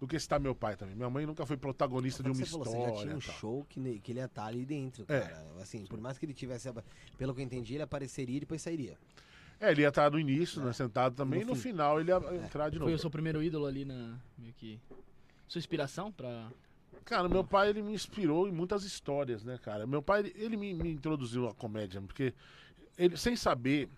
do 0.00 0.06
que 0.06 0.18
citar 0.18 0.40
meu 0.40 0.54
pai 0.54 0.76
também. 0.76 0.94
Minha 0.96 1.10
mãe 1.10 1.26
nunca 1.26 1.44
foi 1.44 1.56
protagonista 1.56 2.22
de 2.22 2.30
uma 2.30 2.34
você 2.34 2.46
falou, 2.46 2.64
história. 2.66 2.88
você 2.90 2.96
já 2.96 3.02
tinha 3.02 3.16
um 3.16 3.20
show 3.20 3.66
que, 3.68 3.98
que 4.00 4.12
ele 4.12 4.20
ia 4.20 4.24
estar 4.24 4.46
ali 4.46 4.64
dentro, 4.64 5.04
É. 5.08 5.20
cara. 5.20 5.46
Assim, 5.60 5.84
por 5.84 6.00
mais 6.00 6.16
que 6.18 6.24
ele 6.24 6.32
tivesse. 6.34 6.70
Pelo 7.18 7.34
que 7.34 7.40
eu 7.40 7.44
entendi, 7.44 7.74
ele 7.74 7.82
apareceria 7.82 8.36
e 8.36 8.40
depois 8.40 8.62
sairia. 8.62 8.96
É, 9.60 9.70
ele 9.72 9.82
ia 9.82 9.88
estar 9.88 10.10
no 10.10 10.18
início, 10.18 10.64
né, 10.64 10.72
sentado 10.72 11.14
também, 11.14 11.40
No 11.40 11.44
e 11.44 11.48
no 11.50 11.54
fim. 11.54 11.60
final 11.70 12.00
ele 12.00 12.10
ia 12.10 12.16
entrar 12.44 12.70
de 12.70 12.78
novo. 12.78 12.88
Foi 12.90 12.94
o 12.94 12.98
seu 12.98 13.10
primeiro 13.10 13.42
ídolo 13.42 13.66
ali 13.66 13.84
na. 13.84 14.16
meio 14.38 14.54
que. 14.54 14.80
Sua 15.46 15.58
inspiração 15.58 16.10
pra. 16.10 16.50
Cara, 17.04 17.28
meu 17.28 17.44
pai, 17.44 17.68
ele 17.68 17.82
me 17.82 17.92
inspirou 17.92 18.48
em 18.48 18.52
muitas 18.52 18.84
histórias, 18.84 19.42
né, 19.44 19.58
cara? 19.58 19.86
Meu 19.86 20.00
pai, 20.00 20.20
ele, 20.20 20.32
ele 20.36 20.56
me, 20.56 20.72
me 20.72 20.90
introduziu 20.92 21.46
à 21.48 21.54
comédia, 21.54 22.00
porque 22.00 22.32
ele, 22.96 23.16
sem 23.16 23.34
saber, 23.36 23.88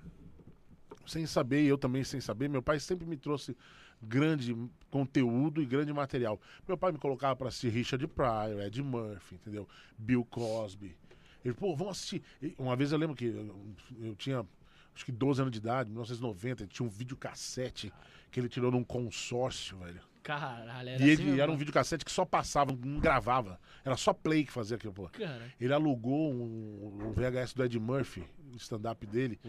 sem 1.06 1.26
saber, 1.26 1.64
eu 1.64 1.78
também 1.78 2.04
sem 2.04 2.20
saber, 2.20 2.48
meu 2.48 2.62
pai 2.62 2.78
sempre 2.80 3.06
me 3.06 3.16
trouxe 3.16 3.56
grande 4.02 4.56
conteúdo 4.90 5.62
e 5.62 5.66
grande 5.66 5.92
material. 5.92 6.40
Meu 6.66 6.76
pai 6.76 6.92
me 6.92 6.98
colocava 6.98 7.36
pra 7.36 7.48
assistir 7.48 7.68
Richard 7.68 8.06
Pryor, 8.08 8.60
Ed 8.60 8.82
Murphy, 8.82 9.36
entendeu? 9.36 9.68
Bill 9.96 10.24
Cosby. 10.24 10.96
Ele, 11.44 11.54
pô, 11.54 11.74
vamos 11.76 11.98
assistir. 11.98 12.22
Uma 12.58 12.76
vez 12.76 12.92
eu 12.92 12.98
lembro 12.98 13.16
que 13.16 13.26
eu, 13.26 13.74
eu 14.00 14.14
tinha, 14.16 14.46
acho 14.94 15.04
que 15.04 15.12
12 15.12 15.40
anos 15.40 15.52
de 15.52 15.58
idade, 15.58 15.90
1990, 15.90 16.66
tinha 16.66 16.86
um 16.86 16.90
videocassete 16.90 17.92
que 18.30 18.40
ele 18.40 18.48
tirou 18.48 18.70
num 18.70 18.84
consórcio, 18.84 19.76
velho. 19.78 20.00
Caralho, 20.22 20.88
era 20.88 20.90
E 20.90 20.94
assim 20.94 21.04
ele 21.04 21.24
mesmo, 21.24 21.40
era 21.40 21.50
um 21.50 21.56
videocassete 21.56 22.04
que 22.04 22.12
só 22.12 22.24
passava, 22.24 22.76
não 22.84 23.00
gravava. 23.00 23.58
Era 23.84 23.96
só 23.96 24.12
play 24.12 24.44
que 24.44 24.52
fazia 24.52 24.76
aquilo, 24.76 24.92
pô. 24.92 25.08
Cara, 25.08 25.52
Ele 25.60 25.72
alugou 25.72 26.32
um, 26.32 27.08
um 27.08 27.12
VHS 27.12 27.54
do 27.54 27.64
Ed 27.64 27.78
Murphy, 27.78 28.24
o 28.52 28.56
stand-up 28.56 29.04
dele. 29.06 29.40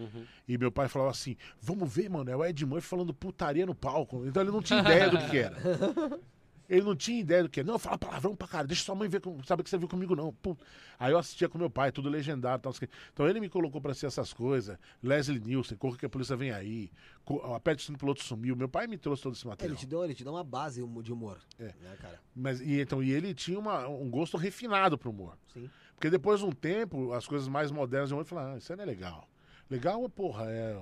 E 0.48 0.58
meu 0.58 0.72
pai 0.72 0.88
falava 0.88 1.12
assim: 1.12 1.38
Vamos 1.62 1.94
ver, 1.94 2.10
mano, 2.10 2.30
é 2.32 2.36
o 2.36 2.44
Ed 2.44 2.66
Murphy 2.66 2.88
falando 2.88 3.14
putaria 3.14 3.66
no 3.66 3.76
palco. 3.76 4.26
Então 4.26 4.42
ele 4.42 4.52
não 4.52 4.62
tinha 4.62 4.80
ideia 4.80 5.10
do 5.10 5.18
que 5.30 5.38
era. 5.38 5.58
Ele 6.70 6.82
não 6.82 6.96
tinha 6.96 7.20
ideia 7.20 7.44
do 7.44 7.50
que 7.50 7.60
era. 7.60 7.68
Não, 7.68 7.78
fala 7.78 7.98
palavrão 7.98 8.36
pra 8.36 8.48
cara, 8.48 8.66
deixa 8.66 8.84
sua 8.84 8.96
mãe 8.96 9.08
ver, 9.10 9.22
saber 9.46 9.64
que 9.64 9.70
você 9.70 9.78
viu 9.78 9.88
comigo, 9.88 10.16
não. 10.16 10.32
Pô. 10.34 10.56
Aí 10.98 11.12
eu 11.12 11.18
assistia 11.18 11.50
com 11.50 11.58
meu 11.58 11.70
pai, 11.70 11.92
tudo 11.92 12.10
legendado. 12.10 12.64
Tal, 12.64 12.74
quê. 12.74 12.88
então 13.12 13.28
ele 13.28 13.40
me 13.40 13.50
colocou 13.50 13.82
pra 13.82 13.94
ser 13.94 14.06
essas 14.08 14.32
coisas. 14.32 14.78
Leslie 15.02 15.40
Nielsen, 15.40 15.78
Corra 15.78 15.98
que 15.98 16.06
a 16.06 16.10
polícia 16.10 16.36
vem 16.36 16.52
aí. 16.52 16.90
Aperte 17.56 17.92
o 17.92 17.98
piloto 17.98 18.24
sumiu. 18.24 18.56
Meu 18.56 18.70
pai 18.70 18.88
me 18.88 18.98
trouxe 18.98 19.24
todo 19.24 19.34
esse 19.34 19.46
É, 19.46 19.50
material. 19.50 19.72
ele, 19.74 19.80
te 19.80 19.86
deu, 19.86 20.04
ele 20.04 20.14
te 20.14 20.24
deu 20.24 20.34
uma 20.34 20.44
base 20.44 20.82
de 21.04 21.12
humor. 21.14 21.40
É. 21.60 21.66
Né, 21.66 21.98
cara? 22.02 22.20
Mas, 22.36 22.62
e, 22.62 22.80
então, 22.80 23.04
e 23.04 23.12
ele 23.12 23.34
tinha 23.34 23.60
uma- 23.60 23.88
um 23.88 24.10
gosto 24.10 24.38
refinado 24.38 24.98
pro 24.98 25.10
humor. 25.10 25.38
Sim. 25.54 25.70
Porque 25.96 26.10
depois 26.10 26.40
de 26.40 26.46
um 26.46 26.52
tempo, 26.52 27.14
as 27.14 27.28
coisas 27.28 27.48
mais 27.48 27.72
modernas 27.72 28.10
de 28.10 28.14
humor, 28.14 28.26
falaram, 28.26 28.54
ah, 28.54 28.58
isso 28.58 28.72
aí 28.72 28.78
não 28.78 28.84
é 28.84 28.88
legal. 28.88 29.28
Legal, 29.70 30.08
porra, 30.10 30.46
é 30.50 30.82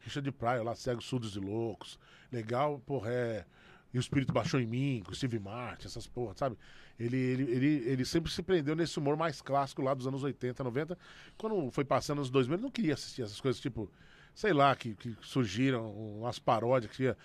Richard 0.00 0.30
Pryor 0.32 0.62
lá, 0.64 0.74
Cegos, 0.74 1.04
Surdos 1.06 1.36
e 1.36 1.40
Loucos. 1.40 1.98
Legal, 2.30 2.78
porra, 2.86 3.10
é 3.10 3.44
E 3.92 3.98
o 3.98 4.00
Espírito 4.00 4.32
Baixou 4.32 4.60
em 4.60 4.66
Mim, 4.66 5.02
com 5.04 5.12
o 5.12 5.14
Steve 5.14 5.38
Martin, 5.38 5.86
essas 5.86 6.06
porra, 6.06 6.34
sabe? 6.36 6.56
Ele, 6.98 7.16
ele, 7.16 7.42
ele, 7.50 7.66
ele 7.86 8.04
sempre 8.04 8.30
se 8.30 8.42
prendeu 8.42 8.76
nesse 8.76 8.98
humor 8.98 9.16
mais 9.16 9.40
clássico 9.40 9.80
lá 9.82 9.94
dos 9.94 10.06
anos 10.06 10.22
80, 10.22 10.62
90. 10.62 10.98
Quando 11.36 11.70
foi 11.70 11.84
passando 11.84 12.18
nos 12.18 12.30
2000, 12.30 12.56
ele 12.56 12.62
não 12.62 12.70
queria 12.70 12.94
assistir 12.94 13.22
essas 13.22 13.40
coisas 13.40 13.60
tipo... 13.60 13.90
Sei 14.34 14.52
lá, 14.52 14.76
que, 14.76 14.94
que 14.94 15.16
surgiram 15.20 15.90
umas 15.90 16.38
paródias 16.38 16.92
que 16.92 17.08
é, 17.08 17.16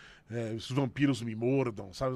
os 0.56 0.72
vampiros 0.72 1.22
me 1.22 1.35
mordam, 1.35 1.94
sabe? 1.94 2.15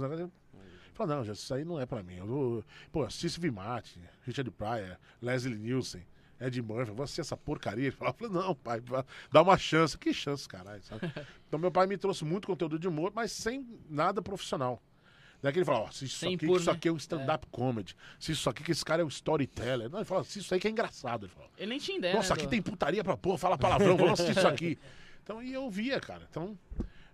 Falei, 0.97 1.15
não, 1.15 1.23
já, 1.23 1.33
isso 1.33 1.53
aí 1.53 1.63
não 1.63 1.79
é 1.79 1.85
pra 1.85 2.01
mim. 2.01 2.15
Eu 2.15 2.65
pô, 2.91 3.03
assisti 3.03 3.29
Steve 3.29 3.51
Martin, 3.51 4.01
Richard 4.25 4.49
Pryor, 4.49 4.97
Leslie 5.21 5.55
Nielsen, 5.55 6.03
Ed 6.39 6.61
Murphy, 6.61 6.91
vou 6.91 7.03
assistir 7.03 7.21
essa 7.21 7.35
porcaria. 7.37 7.85
Ele 7.87 7.91
falava, 7.95 8.29
não, 8.29 8.53
pai, 8.55 8.81
dá 9.31 9.41
uma 9.41 9.57
chance. 9.57 9.97
Que 9.97 10.13
chance, 10.13 10.47
caralho, 10.47 10.83
sabe? 10.83 11.01
Então 11.47 11.57
meu 11.59 11.71
pai 11.71 11.87
me 11.87 11.97
trouxe 11.97 12.25
muito 12.25 12.45
conteúdo 12.47 12.77
de 12.77 12.87
humor, 12.89 13.11
mas 13.15 13.31
sem 13.31 13.65
nada 13.89 14.21
profissional. 14.21 14.81
Daí 15.41 15.53
que 15.53 15.59
ele 15.59 15.65
fala, 15.65 15.81
ó, 15.81 15.91
se 15.91 16.05
isso, 16.05 16.17
Sem 16.17 16.33
aqui, 16.35 16.45
impor, 16.45 16.57
isso 16.59 16.65
né? 16.69 16.75
aqui 16.75 16.87
é 16.87 16.91
um 16.91 16.97
stand-up 16.97 17.45
comedy. 17.51 17.95
Se 18.19 18.31
isso 18.31 18.49
aqui, 18.49 18.63
que 18.63 18.71
esse 18.71 18.83
cara 18.83 19.01
é 19.03 19.05
um 19.05 19.07
storyteller. 19.07 19.87
Não, 19.89 19.99
ele 19.99 20.05
fala, 20.05 20.23
se 20.23 20.39
isso 20.39 20.51
aí 20.53 20.59
que 20.59 20.67
é 20.67 20.71
engraçado. 20.71 21.25
Ele 21.27 21.31
fala, 21.31 21.47
Ele 21.57 21.69
nem 21.69 21.79
tinha 21.79 21.97
ideia. 21.97 22.15
nossa, 22.15 22.29
né, 22.33 22.39
aqui 22.39 22.47
do- 22.47 22.49
tem 22.49 22.61
putaria 22.61 23.03
pra 23.03 23.15
porra, 23.15 23.37
fala 23.37 23.57
palavrão, 23.57 23.95
vamos 23.95 24.13
assistir 24.19 24.37
isso 24.37 24.47
aqui. 24.47 24.77
Então, 25.23 25.43
e 25.43 25.51
eu 25.53 25.69
via, 25.69 25.99
cara. 25.99 26.25
Então, 26.29 26.57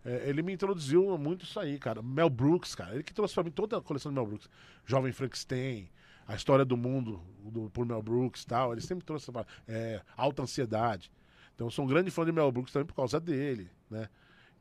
é, 0.05 0.29
ele 0.29 0.43
me 0.43 0.53
introduziu 0.53 1.17
muito 1.17 1.45
isso 1.45 1.59
aí, 1.59 1.79
cara. 1.79 1.99
Mel 2.01 2.29
Brooks, 2.29 2.75
cara. 2.75 2.93
Ele 2.93 3.01
que 3.03 3.11
trouxe 3.11 3.33
pra 3.33 3.43
mim 3.43 3.49
toda 3.49 3.75
a 3.75 3.81
coleção 3.81 4.11
do 4.11 4.15
Mel 4.15 4.25
Brooks. 4.27 4.47
Jovem 4.85 5.11
Frankenstein, 5.11 5.89
a 6.27 6.35
história 6.35 6.65
do 6.65 6.77
mundo 6.77 7.21
do, 7.43 7.69
por 7.69 7.85
Mel 7.85 8.01
Brooks 8.01 8.43
e 8.43 8.47
tal. 8.47 8.71
Ele 8.71 8.81
sempre 8.81 9.05
trouxe 9.05 9.29
essa, 9.29 9.45
é, 9.67 10.01
alta 10.15 10.43
ansiedade. 10.43 11.11
Então, 11.53 11.67
eu 11.67 11.71
sou 11.71 11.85
um 11.85 11.87
grande 11.87 12.09
fã 12.09 12.25
de 12.25 12.31
Mel 12.31 12.51
Brooks 12.51 12.73
também 12.73 12.85
por 12.85 12.95
causa 12.95 13.19
dele, 13.19 13.69
né? 13.89 14.07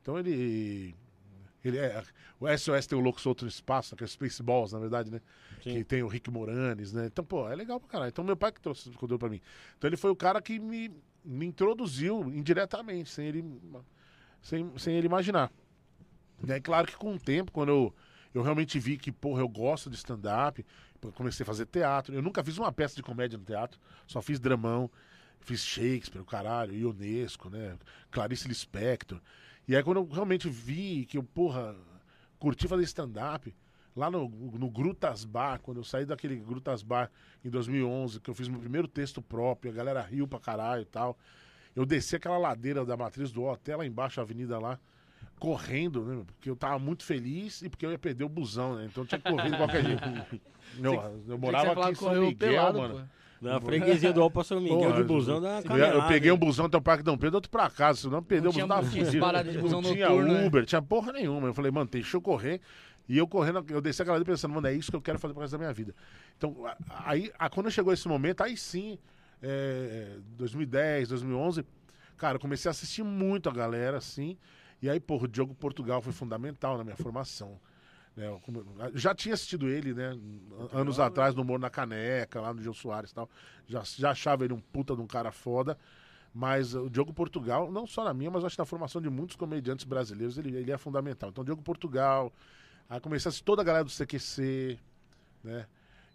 Então, 0.01 0.17
ele... 0.17 0.95
Ele 1.63 1.77
é, 1.77 2.03
o 2.41 2.57
SOS 2.57 2.87
tem 2.87 2.99
o 2.99 3.01
Louco 3.01 3.21
Solto 3.21 3.45
no 3.45 3.49
Espaço, 3.49 3.95
que 3.95 4.03
é 4.03 4.05
o 4.05 4.07
Spaceballs, 4.07 4.73
na 4.73 4.79
verdade, 4.79 5.09
né? 5.09 5.21
Sim. 5.63 5.75
Que 5.75 5.83
tem 5.85 6.03
o 6.03 6.09
Rick 6.09 6.29
Moranes, 6.29 6.91
né? 6.91 7.05
Então, 7.05 7.23
pô, 7.23 7.47
é 7.49 7.55
legal 7.55 7.79
pra 7.79 7.87
caralho. 7.87 8.09
Então, 8.09 8.21
meu 8.21 8.35
pai 8.35 8.51
que 8.51 8.59
trouxe 8.59 8.89
esse 8.89 8.97
conteúdo 8.97 9.19
pra 9.19 9.29
mim. 9.29 9.39
Então, 9.77 9.87
ele 9.87 9.95
foi 9.95 10.11
o 10.11 10.15
cara 10.15 10.41
que 10.41 10.59
me, 10.59 10.91
me 11.23 11.45
introduziu 11.45 12.21
indiretamente, 12.33 13.09
sem 13.09 13.27
ele, 13.27 13.45
sem, 14.41 14.77
sem 14.77 14.97
ele 14.97 15.05
imaginar. 15.05 15.49
E 16.45 16.51
aí, 16.51 16.59
claro 16.59 16.85
que 16.85 16.97
com 16.97 17.13
o 17.13 17.17
tempo, 17.17 17.49
quando 17.49 17.69
eu, 17.69 17.95
eu 18.33 18.41
realmente 18.41 18.77
vi 18.77 18.97
que, 18.97 19.09
porra, 19.09 19.39
eu 19.39 19.47
gosto 19.47 19.89
de 19.89 19.95
stand-up, 19.95 20.65
comecei 21.11 21.43
a 21.43 21.47
fazer 21.47 21.65
teatro. 21.65 22.13
Eu 22.13 22.21
nunca 22.21 22.43
fiz 22.43 22.57
uma 22.57 22.71
peça 22.71 22.95
de 22.95 23.03
comédia 23.03 23.37
no 23.37 23.43
teatro, 23.43 23.79
só 24.07 24.21
fiz 24.21 24.39
dramão, 24.39 24.89
fiz 25.41 25.63
Shakespeare, 25.63 26.21
o 26.21 26.25
caralho, 26.25 26.73
Ionesco, 26.73 27.49
né? 27.49 27.77
Clarice 28.09 28.47
Lispector. 28.47 29.19
E 29.67 29.75
aí, 29.75 29.83
quando 29.83 29.97
eu 29.97 30.07
realmente 30.07 30.49
vi 30.49 31.05
que 31.05 31.17
eu, 31.17 31.23
porra, 31.23 31.75
curti 32.39 32.67
fazer 32.67 32.83
stand-up, 32.83 33.53
lá 33.95 34.09
no, 34.09 34.27
no 34.27 34.69
Grutas 34.69 35.23
Bar, 35.23 35.59
quando 35.59 35.77
eu 35.77 35.83
saí 35.83 36.05
daquele 36.05 36.35
Grutas 36.35 36.83
Bar 36.83 37.09
em 37.43 37.49
2011, 37.49 38.19
que 38.19 38.29
eu 38.29 38.35
fiz 38.35 38.47
meu 38.47 38.59
primeiro 38.59 38.87
texto 38.87 39.21
próprio, 39.21 39.71
a 39.71 39.75
galera 39.75 40.01
riu 40.01 40.27
pra 40.27 40.39
caralho 40.39 40.81
e 40.81 40.85
tal. 40.85 41.17
Eu 41.75 41.85
desci 41.85 42.15
aquela 42.15 42.37
ladeira 42.37 42.85
da 42.85 42.95
Matriz 42.95 43.31
do 43.31 43.49
até 43.49 43.75
lá 43.75 43.85
embaixo, 43.85 44.19
a 44.19 44.23
avenida 44.23 44.59
lá, 44.59 44.79
correndo, 45.39 46.03
né? 46.05 46.23
Porque 46.25 46.49
eu 46.49 46.55
tava 46.55 46.79
muito 46.79 47.03
feliz 47.03 47.61
e 47.61 47.69
porque 47.69 47.85
eu 47.85 47.91
ia 47.91 47.99
perder 47.99 48.23
o 48.23 48.29
busão, 48.29 48.75
né? 48.75 48.87
Então 48.89 49.03
eu 49.03 49.07
tinha 49.07 49.19
que 49.21 49.29
correr 49.29 49.49
de 49.51 49.57
qualquer 49.57 49.83
jeito. 49.83 50.03
Eu, 50.81 51.23
eu 51.27 51.37
morava 51.37 51.71
aqui 51.71 51.91
em 51.91 51.95
São 51.95 52.21
Miguel, 52.27 52.73
mano. 52.73 53.09
Na 53.41 53.59
freguesia 53.59 54.13
do 54.13 54.21
Alpa 54.21 54.41
São 54.41 54.61
Miguel 54.61 54.79
Porra, 54.79 54.93
de 54.93 55.03
busão 55.03 55.41
da 55.41 55.59
Eu, 55.59 55.75
eu 55.77 56.07
peguei 56.07 56.31
um 56.31 56.37
busão 56.37 56.65
até 56.65 56.77
o 56.77 56.81
Parque 56.81 57.03
Dom 57.03 57.17
Pedro, 57.17 57.35
outro 57.35 57.51
pra 57.51 57.69
casa. 57.69 57.99
Se 57.99 58.07
não 58.07 58.23
perdeu 58.23 58.49
o 58.49 58.53
busão, 58.53 58.67
de 59.43 59.57
busão 59.59 59.81
Não 59.81 59.93
tinha 59.93 60.07
né? 60.09 60.45
Uber, 60.47 60.65
tinha 60.65 60.81
porra 60.81 61.11
nenhuma. 61.11 61.47
Eu 61.47 61.53
falei, 61.53 61.69
mano, 61.69 61.89
deixa 61.91 62.15
eu 62.15 62.21
correr. 62.21 62.61
E 63.07 63.17
eu 63.17 63.27
correndo, 63.27 63.65
eu 63.69 63.81
desci 63.81 64.01
aquela 64.01 64.15
ali 64.15 64.23
pensando, 64.23 64.53
mano, 64.53 64.65
é 64.67 64.73
isso 64.73 64.89
que 64.89 64.95
eu 64.95 65.01
quero 65.01 65.19
fazer 65.19 65.33
pro 65.33 65.41
resto 65.41 65.51
da 65.51 65.57
minha 65.57 65.73
vida. 65.73 65.93
Então, 66.37 66.55
aí, 66.89 67.33
a- 67.37 67.49
quando 67.49 67.69
chegou 67.69 67.91
esse 67.91 68.07
momento, 68.07 68.41
aí 68.41 68.55
sim, 68.55 68.97
é, 69.41 70.15
2010, 70.37 71.09
2011, 71.09 71.65
cara, 72.15 72.37
eu 72.37 72.39
comecei 72.39 72.69
a 72.69 72.71
assistir 72.71 73.03
muito 73.03 73.49
a 73.49 73.51
galera, 73.51 73.97
assim. 73.97 74.37
E 74.83 74.89
aí, 74.89 74.99
porra, 74.99 75.23
o 75.23 75.27
Diogo 75.29 75.55
Portugal 75.55 76.01
foi 76.01 76.11
fundamental 76.11 76.77
na 76.77 76.83
minha 76.83 76.97
formação. 76.97 77.57
né? 78.17 78.27
Eu 78.27 78.41
já 78.97 79.15
tinha 79.15 79.33
assistido 79.33 79.69
ele, 79.69 79.93
né? 79.93 80.09
Anos 80.73 80.99
atrás, 80.99 81.33
no 81.33 81.41
Humor 81.41 81.57
na 81.57 81.69
Caneca, 81.69 82.41
lá 82.41 82.53
no 82.53 82.61
Gil 82.61 82.73
Soares 82.73 83.11
e 83.11 83.13
tal. 83.15 83.29
Já, 83.65 83.81
já 83.85 84.11
achava 84.11 84.43
ele 84.43 84.53
um 84.53 84.59
puta 84.59 84.93
de 84.93 85.01
um 85.01 85.07
cara 85.07 85.31
foda. 85.31 85.77
Mas 86.33 86.75
o 86.75 86.89
Diogo 86.89 87.13
Portugal, 87.13 87.71
não 87.71 87.87
só 87.87 88.03
na 88.03 88.13
minha, 88.13 88.29
mas 88.29 88.43
acho 88.43 88.57
que 88.57 88.61
na 88.61 88.65
formação 88.65 89.01
de 89.01 89.09
muitos 89.09 89.37
comediantes 89.37 89.85
brasileiros, 89.85 90.37
ele, 90.37 90.53
ele 90.53 90.69
é 90.69 90.77
fundamental. 90.77 91.29
Então, 91.29 91.45
Diogo 91.45 91.61
Portugal, 91.61 92.33
aí 92.89 92.99
comecei 92.99 93.27
a 93.27 93.29
assistir 93.29 93.45
toda 93.45 93.61
a 93.61 93.65
galera 93.65 93.85
do 93.85 93.89
CQC, 93.89 94.77
né? 95.45 95.65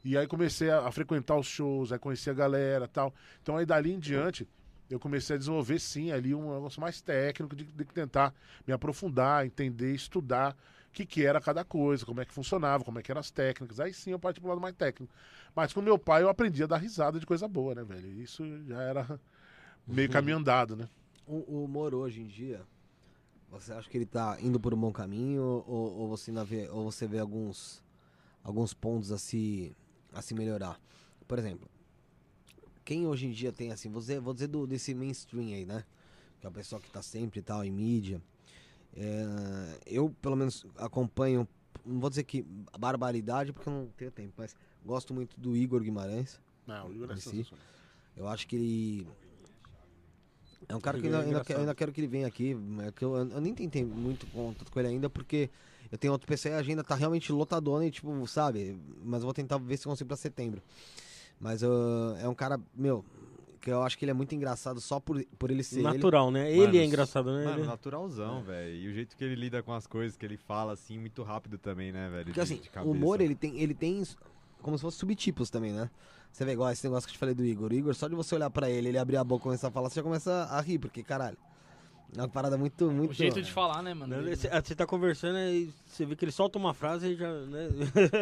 E 0.04 0.14
aí 0.14 0.26
comecei 0.26 0.68
a, 0.68 0.80
a 0.86 0.92
frequentar 0.92 1.36
os 1.38 1.46
shows, 1.46 1.90
aí 1.90 1.98
conheci 1.98 2.28
a 2.28 2.34
galera 2.34 2.86
tal. 2.86 3.14
Então, 3.40 3.56
aí 3.56 3.64
dali 3.64 3.94
em 3.94 3.98
diante, 3.98 4.46
eu 4.90 4.98
comecei 4.98 5.36
a 5.36 5.38
desenvolver, 5.38 5.78
sim, 5.78 6.10
ali 6.10 6.34
um 6.34 6.54
negócio 6.54 6.80
mais 6.80 7.00
técnico, 7.00 7.54
de, 7.54 7.64
de 7.64 7.84
tentar 7.84 8.34
me 8.66 8.72
aprofundar, 8.72 9.44
entender, 9.44 9.94
estudar 9.94 10.56
o 10.88 10.92
que, 10.92 11.04
que 11.04 11.24
era 11.24 11.40
cada 11.40 11.64
coisa, 11.64 12.06
como 12.06 12.20
é 12.20 12.24
que 12.24 12.32
funcionava, 12.32 12.82
como 12.84 12.98
é 12.98 13.02
que 13.02 13.10
eram 13.10 13.20
as 13.20 13.30
técnicas. 13.30 13.78
Aí 13.78 13.92
sim 13.92 14.10
eu 14.10 14.18
parti 14.18 14.40
pro 14.40 14.48
lado 14.48 14.60
mais 14.60 14.74
técnico. 14.74 15.12
Mas 15.54 15.72
com 15.72 15.82
meu 15.82 15.98
pai 15.98 16.22
eu 16.22 16.28
aprendi 16.28 16.62
a 16.62 16.66
dar 16.66 16.78
risada 16.78 17.20
de 17.20 17.26
coisa 17.26 17.46
boa, 17.46 17.74
né, 17.74 17.84
velho? 17.84 18.08
Isso 18.20 18.42
já 18.64 18.80
era 18.82 19.20
meio 19.86 20.08
caminho 20.08 20.38
andado, 20.38 20.74
né? 20.74 20.88
O, 21.26 21.56
o 21.56 21.64
humor 21.64 21.94
hoje 21.94 22.22
em 22.22 22.26
dia, 22.26 22.62
você 23.50 23.72
acha 23.72 23.88
que 23.88 23.98
ele 23.98 24.06
tá 24.06 24.38
indo 24.40 24.58
por 24.58 24.72
um 24.72 24.78
bom 24.78 24.92
caminho 24.92 25.42
ou, 25.42 25.98
ou 25.98 26.08
você, 26.08 26.32
vê, 26.44 26.68
ou 26.70 26.90
você 26.90 27.06
vê 27.06 27.18
alguns, 27.18 27.84
alguns 28.42 28.72
pontos 28.72 29.12
a 29.12 29.18
se, 29.18 29.76
a 30.12 30.22
se 30.22 30.34
melhorar? 30.34 30.80
Por 31.26 31.38
exemplo, 31.38 31.68
quem 32.88 33.06
hoje 33.06 33.26
em 33.26 33.30
dia 33.30 33.52
tem 33.52 33.70
assim, 33.70 33.90
vou 33.90 34.00
dizer, 34.00 34.18
vou 34.18 34.32
dizer 34.32 34.46
do, 34.46 34.66
desse 34.66 34.94
mainstream 34.94 35.48
aí, 35.48 35.66
né? 35.66 35.84
Que 36.40 36.46
é 36.46 36.48
o 36.48 36.52
pessoal 36.52 36.80
que 36.80 36.90
tá 36.90 37.02
sempre 37.02 37.40
e 37.40 37.42
tal 37.42 37.62
em 37.62 37.70
mídia. 37.70 38.18
É, 38.96 39.78
eu, 39.84 40.08
pelo 40.22 40.34
menos, 40.34 40.64
acompanho, 40.74 41.46
não 41.84 42.00
vou 42.00 42.08
dizer 42.08 42.22
que 42.22 42.46
barbaridade, 42.78 43.52
porque 43.52 43.68
eu 43.68 43.72
não 43.74 43.86
tenho 43.94 44.10
tempo, 44.10 44.32
mas 44.38 44.56
gosto 44.86 45.12
muito 45.12 45.38
do 45.38 45.54
Igor 45.54 45.82
Guimarães. 45.82 46.40
Não, 46.66 46.88
o 46.88 46.94
Igor 46.94 47.12
é 47.12 47.16
si. 47.16 47.46
Eu 48.16 48.26
acho 48.26 48.48
que 48.48 48.56
ele. 48.56 49.06
É 50.66 50.74
um 50.74 50.80
cara 50.80 50.98
que 50.98 51.04
ainda, 51.04 51.18
é 51.18 51.24
ainda, 51.26 51.44
quero, 51.44 51.60
ainda 51.60 51.74
quero 51.74 51.92
que 51.92 52.00
ele 52.00 52.08
venha 52.08 52.26
aqui. 52.26 52.56
que 52.96 53.04
eu, 53.04 53.16
eu 53.16 53.40
nem 53.42 53.54
tentei 53.54 53.84
muito 53.84 54.26
contato 54.28 54.72
com 54.72 54.80
ele 54.80 54.88
ainda, 54.88 55.10
porque 55.10 55.50
Eu 55.90 55.98
tenho 55.98 56.12
outro 56.12 56.26
PC 56.26 56.48
e 56.48 56.52
a 56.52 56.58
agenda 56.58 56.82
tá 56.84 56.94
realmente 56.94 57.32
lotadona 57.32 57.84
e, 57.86 57.90
tipo, 57.90 58.26
sabe? 58.26 58.78
Mas 59.04 59.20
eu 59.20 59.26
vou 59.26 59.34
tentar 59.34 59.58
ver 59.58 59.76
se 59.76 59.86
eu 59.86 59.90
consigo 59.90 60.08
pra 60.08 60.16
setembro. 60.16 60.62
Mas 61.40 61.62
uh, 61.62 62.16
é 62.20 62.28
um 62.28 62.34
cara, 62.34 62.60
meu, 62.74 63.04
que 63.60 63.70
eu 63.70 63.82
acho 63.82 63.96
que 63.98 64.04
ele 64.04 64.10
é 64.10 64.14
muito 64.14 64.34
engraçado 64.34 64.80
só 64.80 64.98
por, 64.98 65.24
por 65.38 65.50
ele 65.50 65.62
ser 65.62 65.80
ele. 65.80 65.88
Natural, 65.88 66.30
né? 66.30 66.44
Mano, 66.56 66.62
Ele 66.70 66.78
é 66.78 66.84
engraçado, 66.84 67.30
né? 67.32 67.44
Mano, 67.44 67.58
Ele- 67.60 67.66
naturalzão, 67.66 68.42
velho. 68.42 68.74
E 68.74 68.88
o 68.88 68.92
jeito 68.92 69.16
que 69.16 69.24
ele 69.24 69.34
lida 69.34 69.62
com 69.62 69.72
as 69.72 69.86
coisas, 69.86 70.16
que 70.16 70.24
ele 70.26 70.36
fala, 70.36 70.72
assim, 70.72 70.98
muito 70.98 71.22
rápido 71.22 71.58
também, 71.58 71.92
né, 71.92 72.08
velho? 72.08 72.24
Porque 72.26 72.40
de- 72.40 72.40
assim, 72.40 72.60
o 72.84 72.90
humor, 72.90 73.20
ele 73.20 73.34
tem, 73.34 73.60
ele 73.60 73.74
tem 73.74 74.02
como 74.62 74.76
se 74.76 74.82
fosse 74.82 74.98
subtipos 74.98 75.50
também, 75.50 75.72
né? 75.72 75.90
Você 76.32 76.44
vê 76.44 76.52
igual 76.52 76.70
esse 76.70 76.84
negócio 76.84 77.06
que 77.06 77.12
eu 77.12 77.14
te 77.14 77.18
falei 77.18 77.34
do 77.34 77.44
Igor. 77.44 77.70
O 77.70 77.74
Igor, 77.74 77.94
só 77.94 78.06
de 78.08 78.14
você 78.14 78.34
olhar 78.34 78.50
pra 78.50 78.68
ele, 78.68 78.88
ele 78.88 78.98
abrir 78.98 79.16
a 79.16 79.24
boca 79.24 79.42
e 79.42 79.44
começar 79.44 79.68
a 79.68 79.70
falar, 79.70 79.88
você 79.88 79.96
já 79.96 80.02
começa 80.02 80.44
a 80.50 80.60
rir, 80.60 80.78
porque, 80.78 81.02
caralho. 81.02 81.38
É 82.16 82.20
uma 82.20 82.28
parada 82.28 82.56
muito, 82.56 82.90
muito... 82.90 83.10
O 83.10 83.14
jeito 83.14 83.42
de 83.42 83.52
falar, 83.52 83.82
né, 83.82 83.92
mano? 83.92 84.22
Né? 84.22 84.34
Você 84.34 84.48
você 84.48 84.74
tá 84.74 84.86
conversando 84.86 85.38
e 85.38 85.72
você 85.86 86.06
vê 86.06 86.16
que 86.16 86.24
ele 86.24 86.32
solta 86.32 86.58
uma 86.58 86.72
frase 86.72 87.08
e 87.08 87.16
já. 87.16 87.30
Né? 87.30 87.68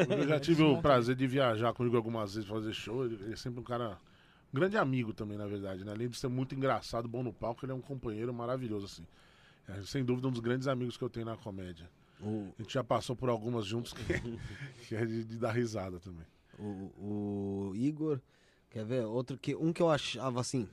Eu 0.09 0.27
já 0.27 0.41
tive 0.41 0.63
o 0.63 0.81
prazer 0.83 1.15
de 1.15 1.27
viajar 1.27 1.73
com 1.73 1.85
o 1.85 1.87
Igor 1.87 1.99
algumas 1.99 2.35
vezes 2.35 2.49
fazer 2.49 2.73
show. 2.73 3.05
Ele, 3.05 3.15
ele 3.23 3.33
é 3.33 3.37
sempre 3.37 3.61
um 3.61 3.63
cara. 3.63 3.99
Um 4.53 4.59
grande 4.59 4.77
amigo 4.77 5.13
também, 5.13 5.37
na 5.37 5.47
verdade, 5.47 5.85
né? 5.85 5.93
Além 5.93 6.09
de 6.09 6.17
ser 6.17 6.29
muito 6.29 6.55
engraçado, 6.55 7.09
bom 7.09 7.23
no 7.23 7.33
palco, 7.33 7.65
ele 7.65 7.73
é 7.73 7.75
um 7.75 7.81
companheiro 7.81 8.33
maravilhoso, 8.33 8.87
assim. 8.87 9.07
É, 9.69 9.83
sem 9.83 10.05
dúvida, 10.05 10.29
um 10.29 10.31
dos 10.31 10.41
grandes 10.41 10.67
amigos 10.69 10.97
que 10.97 11.03
eu 11.03 11.11
tenho 11.11 11.27
na 11.27 11.37
comédia. 11.37 11.89
O, 12.21 12.53
A 12.59 12.63
gente 12.63 12.73
já 12.73 12.83
passou 12.83 13.15
por 13.15 13.29
algumas 13.29 13.67
juntos 13.67 13.93
que, 13.93 14.03
que 14.89 14.95
é 14.95 15.05
de, 15.05 15.25
de 15.25 15.37
dar 15.39 15.53
risada 15.53 16.01
também. 16.01 16.25
o, 16.59 17.71
o 17.71 17.77
Igor, 17.77 18.21
quer 18.71 18.85
ver? 18.85 19.05
Outro 19.05 19.37
que, 19.37 19.55
um 19.55 19.73
que 19.73 19.83
eu 19.83 19.91
achava 19.91 20.41
assim... 20.41 20.69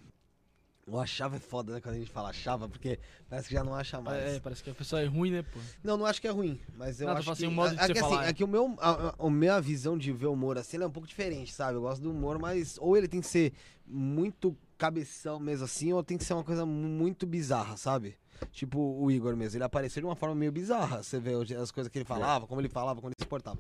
Eu 0.85 0.99
achava 0.99 1.37
é 1.37 1.39
foda, 1.39 1.73
né, 1.73 1.79
quando 1.81 1.95
a 1.95 1.97
gente 1.99 2.11
fala 2.11 2.29
achava, 2.29 2.67
porque 2.67 2.99
parece 3.29 3.47
que 3.47 3.53
já 3.53 3.63
não 3.63 3.73
acha 3.73 4.01
mais. 4.01 4.21
É, 4.35 4.39
parece 4.41 4.61
que 4.61 4.69
a 4.69 4.73
pessoa 4.73 5.01
é 5.01 5.05
ruim, 5.05 5.31
né, 5.31 5.41
pô? 5.41 5.57
Não, 5.81 5.95
não 5.95 6.05
acho 6.05 6.19
que 6.19 6.27
é 6.27 6.31
ruim, 6.31 6.59
mas 6.75 6.99
eu 6.99 7.07
Não, 7.07 7.13
tô 7.13 7.19
acho 7.19 7.25
falando 7.25 7.37
que... 7.37 7.43
assim, 7.45 7.51
o 7.53 7.55
modo 7.55 7.69
de 7.75 7.81
é 7.81 7.85
você 7.87 7.93
que, 7.93 7.99
assim, 7.99 8.09
falar, 8.09 8.25
é. 8.25 8.29
é 8.29 8.33
que 8.33 8.43
o 8.43 8.47
meu, 8.47 8.75
a, 8.79 8.91
a, 8.91 9.15
a 9.17 9.29
minha 9.29 9.61
visão 9.61 9.97
de 9.97 10.11
ver 10.11 10.25
o 10.27 10.33
humor 10.33 10.57
assim, 10.57 10.75
é 10.77 10.85
um 10.85 10.91
pouco 10.91 11.07
diferente, 11.07 11.53
sabe? 11.53 11.77
Eu 11.77 11.81
gosto 11.83 12.01
do 12.01 12.11
humor, 12.11 12.37
mas 12.37 12.77
ou 12.81 12.97
ele 12.97 13.07
tem 13.07 13.21
que 13.21 13.27
ser 13.27 13.53
muito 13.87 14.57
cabeção 14.77 15.39
mesmo 15.39 15.63
assim, 15.63 15.93
ou 15.93 16.03
tem 16.03 16.17
que 16.17 16.25
ser 16.25 16.33
uma 16.33 16.43
coisa 16.43 16.65
mu- 16.65 16.89
muito 16.89 17.25
bizarra, 17.25 17.77
sabe? 17.77 18.17
Tipo 18.51 18.77
o 18.79 19.09
Igor 19.09 19.37
mesmo, 19.37 19.55
ele 19.57 19.63
apareceu 19.63 20.01
de 20.01 20.05
uma 20.05 20.17
forma 20.17 20.35
meio 20.35 20.51
bizarra, 20.51 21.01
você 21.01 21.17
vê 21.17 21.31
as 21.55 21.71
coisas 21.71 21.89
que 21.89 21.97
ele 21.97 22.05
falava, 22.05 22.45
como 22.45 22.59
ele 22.59 22.67
falava, 22.67 22.99
como 22.99 23.07
ele 23.09 23.15
se 23.17 23.25
portava. 23.25 23.57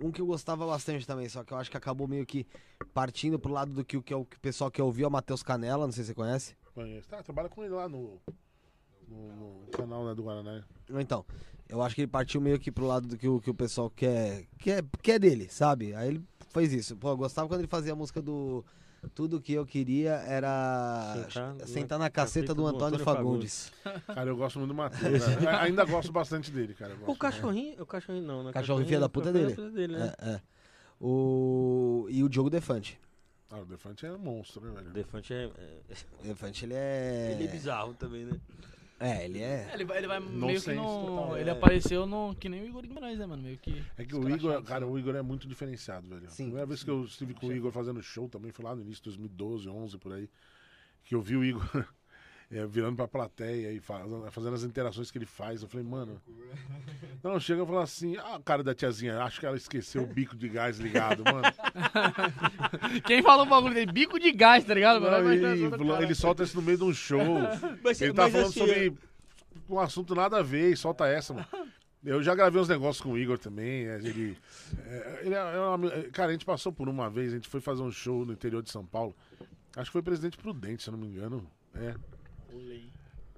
Um 0.00 0.12
que 0.12 0.20
eu 0.20 0.26
gostava 0.26 0.66
bastante 0.66 1.06
também, 1.06 1.28
só 1.28 1.42
que 1.42 1.52
eu 1.52 1.56
acho 1.56 1.70
que 1.70 1.76
acabou 1.76 2.06
meio 2.06 2.24
que 2.24 2.46
partindo 2.94 3.38
pro 3.38 3.52
lado 3.52 3.72
do 3.72 3.84
que, 3.84 3.96
o 3.96 4.02
que, 4.02 4.14
o 4.14 4.24
que 4.24 4.36
o 4.36 4.40
pessoal 4.40 4.70
que 4.70 4.80
ouviu 4.80 5.04
é 5.04 5.08
o 5.08 5.10
Matheus 5.10 5.42
Canela, 5.42 5.86
não 5.86 5.92
sei 5.92 6.04
se 6.04 6.08
você 6.08 6.14
conhece. 6.14 6.56
Conheço. 6.74 7.08
Tá, 7.08 7.22
trabalha 7.22 7.48
com 7.48 7.64
ele 7.64 7.74
lá 7.74 7.88
no, 7.88 8.20
no, 9.08 9.64
no 9.64 9.66
canal 9.72 10.04
né, 10.06 10.14
do 10.14 10.22
Guaraná. 10.22 10.64
Então, 10.88 11.24
eu 11.68 11.82
acho 11.82 11.94
que 11.94 12.02
ele 12.02 12.08
partiu 12.08 12.40
meio 12.40 12.58
que 12.58 12.70
pro 12.70 12.86
lado 12.86 13.08
do 13.08 13.16
que 13.16 13.28
o, 13.28 13.40
que 13.40 13.50
o 13.50 13.54
pessoal 13.54 13.90
quer, 13.90 14.46
quer, 14.58 14.84
quer 15.02 15.18
dele, 15.18 15.48
sabe? 15.50 15.94
Aí 15.94 16.08
ele 16.08 16.24
fez 16.50 16.72
isso. 16.72 16.96
Pô, 16.96 17.10
eu 17.10 17.16
gostava 17.16 17.48
quando 17.48 17.60
ele 17.60 17.68
fazia 17.68 17.92
a 17.92 17.96
música 17.96 18.22
do 18.22 18.64
Tudo 19.08 19.40
Que 19.40 19.52
Eu 19.52 19.66
Queria 19.66 20.14
Era 20.26 21.26
Sentar 21.28 21.66
Sentar, 21.66 21.98
na 21.98 22.10
caceta 22.10 22.54
do, 22.54 22.66
Antônio, 22.66 22.98
Fagundes. 22.98 23.72
Cara, 24.06 24.30
eu 24.30 24.36
gosto 24.36 24.58
muito 24.58 24.68
do 24.70 24.74
Matheus. 24.74 25.26
né? 25.40 25.48
Ainda 25.60 25.84
gosto 25.84 26.12
bastante 26.12 26.50
dele, 26.50 26.74
cara. 26.74 26.92
eu 26.92 27.08
O 27.08 27.16
cachorrinho. 27.16 27.82
O 27.82 27.86
cachorrinho 27.86 28.26
não, 28.26 28.44
né? 28.44 28.52
Cachorro 28.52 28.84
filha 28.84 29.00
da 29.00 29.08
puta 29.08 29.32
dele. 29.32 29.54
puta 29.54 29.70
dele, 29.70 29.96
né? 29.96 30.12
É, 30.20 30.30
é. 30.30 30.40
O... 31.00 32.06
E 32.10 32.22
o 32.22 32.28
Diogo 32.28 32.50
Defante. 32.50 32.98
Ah, 33.50 33.60
o 33.60 33.64
Defante 33.64 34.04
é 34.04 34.10
monstro, 34.10 34.60
né, 34.60 34.70
O 34.70 34.74
velho? 34.74 34.90
Defante 34.90 35.32
é, 35.32 35.44
é- 35.44 35.94
O 36.20 36.26
Defante, 36.26 36.64
ele 36.66 36.74
é... 36.74 37.32
Ele 37.32 37.44
é 37.44 37.48
bizarro 37.48 37.94
também, 37.94 38.24
né? 38.24 38.38
É, 39.00 39.24
ele 39.24 39.40
é... 39.40 39.70
Ele 39.72 39.84
vai, 39.84 39.98
ele 39.98 40.06
vai 40.08 40.18
meio 40.18 40.60
que 40.60 40.72
no. 40.72 40.82
total, 40.82 41.38
Ele 41.38 41.48
é. 41.48 41.52
apareceu 41.52 42.04
no. 42.04 42.34
Que 42.34 42.48
nem 42.48 42.62
o 42.62 42.66
Igor 42.66 42.82
Guimarães, 42.82 43.18
né, 43.18 43.26
mano? 43.26 43.42
Meio 43.42 43.56
que. 43.58 43.84
É 43.96 44.04
que 44.04 44.14
o 44.14 44.28
Igor, 44.28 44.60
cara, 44.64 44.86
o 44.86 44.98
Igor 44.98 45.14
é 45.14 45.22
muito 45.22 45.46
diferenciado, 45.46 46.08
velho. 46.08 46.28
Sim. 46.28 46.44
A 46.44 46.46
primeira 46.46 46.66
vez 46.66 46.82
que 46.82 46.90
eu 46.90 47.04
estive 47.04 47.32
com 47.34 47.46
o 47.46 47.52
Igor 47.52 47.70
fazendo 47.70 48.02
show 48.02 48.28
também 48.28 48.50
foi 48.50 48.64
lá 48.64 48.74
no 48.74 48.82
início 48.82 49.02
de 49.04 49.10
2012, 49.10 49.68
11 49.68 49.98
por 49.98 50.12
aí, 50.12 50.28
que 51.04 51.14
eu 51.14 51.22
vi 51.22 51.36
o 51.36 51.44
Igor 51.44 51.86
é, 52.50 52.66
virando 52.66 52.96
pra 52.96 53.06
plateia 53.06 53.72
e 53.72 53.80
fazendo, 53.80 54.30
fazendo 54.30 54.54
as 54.54 54.62
interações 54.62 55.10
que 55.10 55.18
ele 55.18 55.26
faz. 55.26 55.62
Eu 55.62 55.68
falei, 55.68 55.84
mano. 55.86 56.20
Não, 57.22 57.38
chega 57.38 57.62
e 57.62 57.66
fala 57.66 57.82
assim: 57.82 58.16
ah, 58.16 58.36
a 58.36 58.40
cara 58.40 58.62
da 58.62 58.74
tiazinha, 58.74 59.22
acho 59.22 59.38
que 59.40 59.46
ela 59.46 59.56
esqueceu 59.56 60.02
o 60.02 60.06
bico 60.06 60.34
de 60.36 60.48
gás 60.48 60.78
ligado, 60.78 61.22
mano. 61.24 61.42
Quem 63.04 63.22
falou 63.22 63.44
o 63.44 63.48
bagulho 63.48 63.74
dele? 63.74 63.92
Bico 63.92 64.18
de 64.18 64.32
gás, 64.32 64.64
tá 64.64 64.74
ligado? 64.74 65.00
Não, 65.00 65.10
Vai 65.10 66.02
ele, 66.02 66.14
solta 66.14 66.42
isso 66.42 66.56
no 66.56 66.62
meio 66.62 66.78
de 66.78 66.84
um 66.84 66.92
show. 66.94 67.18
Mas, 67.84 68.00
Ele 68.00 68.12
tá 68.12 68.22
mas 68.22 68.32
falando 68.32 68.46
assim, 68.48 68.58
sobre 68.60 68.92
um 69.68 69.78
assunto 69.78 70.14
nada 70.14 70.38
a 70.38 70.42
ver 70.42 70.72
e 70.72 70.76
solta 70.76 71.06
essa, 71.06 71.34
mano. 71.34 71.46
Eu 72.04 72.22
já 72.22 72.34
gravei 72.34 72.60
uns 72.60 72.68
negócios 72.68 73.00
com 73.02 73.12
o 73.12 73.18
Igor 73.18 73.38
também. 73.38 73.86
é, 73.86 73.96
Ele, 73.96 74.36
é, 74.86 75.20
ele 75.24 75.34
é 75.34 75.60
um 75.60 75.72
ami- 75.74 75.90
Cara, 76.12 76.28
a 76.30 76.32
gente 76.32 76.44
passou 76.44 76.72
por 76.72 76.88
uma 76.88 77.10
vez, 77.10 77.32
a 77.32 77.36
gente 77.36 77.48
foi 77.48 77.60
fazer 77.60 77.82
um 77.82 77.90
show 77.90 78.24
no 78.24 78.32
interior 78.32 78.62
de 78.62 78.70
São 78.70 78.86
Paulo. 78.86 79.14
Acho 79.76 79.90
que 79.90 79.92
foi 79.92 80.02
Presidente 80.02 80.38
Prudente, 80.38 80.82
se 80.82 80.88
eu 80.88 80.92
não 80.92 80.98
me 81.00 81.08
engano. 81.08 81.46
É. 81.74 81.94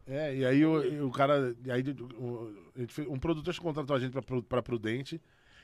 É, 0.06 0.34
e 0.36 0.44
aí 0.44 0.64
o, 0.64 0.82
e 0.84 1.00
o 1.00 1.10
cara. 1.10 1.54
E 1.64 1.70
aí 1.70 1.84
o- 2.18 2.52
fez- 2.88 3.08
um 3.08 3.18
produtor 3.18 3.54
contratou 3.58 3.94
a 3.94 3.98
gente 4.00 4.12
pra, 4.12 4.22
pra 4.42 4.62
Prudente 4.62 5.20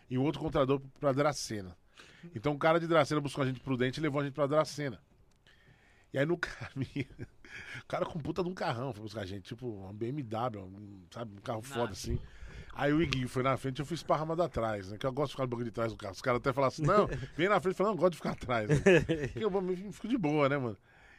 e 0.09 0.17
o 0.17 0.23
outro 0.23 0.41
contratou 0.41 0.81
pra 1.01 1.13
Dracena. 1.13 1.77
Então 2.35 2.53
o 2.53 2.59
cara 2.59 2.79
de 2.79 2.87
Dracena 2.87 3.21
buscou 3.21 3.43
a 3.43 3.47
gente 3.47 3.61
Prudente 3.61 3.99
e 3.99 4.03
levou 4.03 4.21
a 4.21 4.25
gente 4.25 4.35
pra 4.35 4.47
Dracena. 4.47 5.01
E 6.13 6.19
aí 6.19 6.25
no 6.25 6.39
caminho, 6.39 7.07
o 7.83 7.87
cara 7.89 8.07
com 8.07 8.19
puta 8.21 8.43
de 8.43 8.49
um 8.49 8.55
carrão 8.55 8.93
foi 8.93 9.03
buscar 9.03 9.23
a 9.23 9.27
gente, 9.27 9.43
tipo 9.43 9.67
um 9.67 9.93
BMW, 9.93 10.61
um, 10.63 11.03
sabe, 11.11 11.33
um 11.37 11.41
carro 11.41 11.63
foda 11.63 11.93
assim. 11.93 12.19
Aí 12.73 12.93
o 12.93 13.03
Iguinho 13.03 13.27
foi 13.29 13.43
na 13.43 13.57
frente, 13.57 13.81
eu 13.81 13.87
fui 13.87 13.95
esparramado 13.95 14.43
atrás, 14.43 14.91
né? 14.91 14.99
Que 14.99 15.07
eu 15.07 15.13
gosto 15.13 15.29
de 15.31 15.33
ficar 15.33 15.45
no 15.45 15.49
banco 15.49 15.65
de 15.65 15.71
trás 15.71 15.91
do 15.93 15.97
carro. 15.99 16.13
Os 16.13 16.21
caras 16.21 16.39
até 16.39 16.53
falaram 16.53 16.69
assim, 16.69 16.83
não, 16.83 17.07
vem 17.35 17.49
na 17.49 17.59
frente, 17.59 17.75
falei, 17.75 17.91
não, 17.91 17.97
eu 17.97 18.01
gosto 18.01 18.13
de 18.13 18.17
ficar 18.19 18.33
atrás. 18.33 18.69
Né? 18.69 18.77
Eu 19.35 19.51
eu 19.51 19.93
fico 19.93 20.07
de 20.09 20.19
boa, 20.19 20.47
né, 20.49 20.59
mano? 20.59 20.77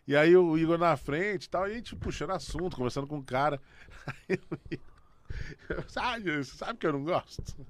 E 0.08 0.16
aí 0.16 0.36
o 0.38 0.58
Igor 0.58 0.78
na 0.78 0.96
frente 0.96 1.46
e 1.46 1.50
tal, 1.50 1.68
e 1.68 1.72
a 1.72 1.76
gente 1.76 1.96
puxando 1.96 2.32
assunto, 2.32 2.78
conversando 2.78 3.08
com 3.08 3.18
o 3.18 3.24
cara. 3.24 3.62
Aí 4.30 4.40
o 4.50 4.58
Igor, 4.72 5.84
sabe, 5.90 6.44
sabe 6.46 6.80
que 6.80 6.88
eu 6.88 6.94
não 6.94 7.04
gosto? 7.04 7.44
Eu 7.60 7.66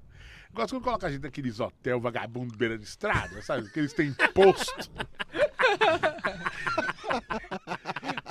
Gosto 0.54 0.74
quando 0.76 0.84
coloca 0.84 1.06
a 1.08 1.10
gente 1.10 1.22
naqueles 1.22 1.58
hotel 1.58 2.00
vagabundo 2.00 2.56
beira 2.56 2.78
de 2.78 2.84
estrada, 2.84 3.42
sabe? 3.42 3.68
Que 3.70 3.80
eles 3.80 3.92
têm 3.92 4.14
posto. 4.32 4.90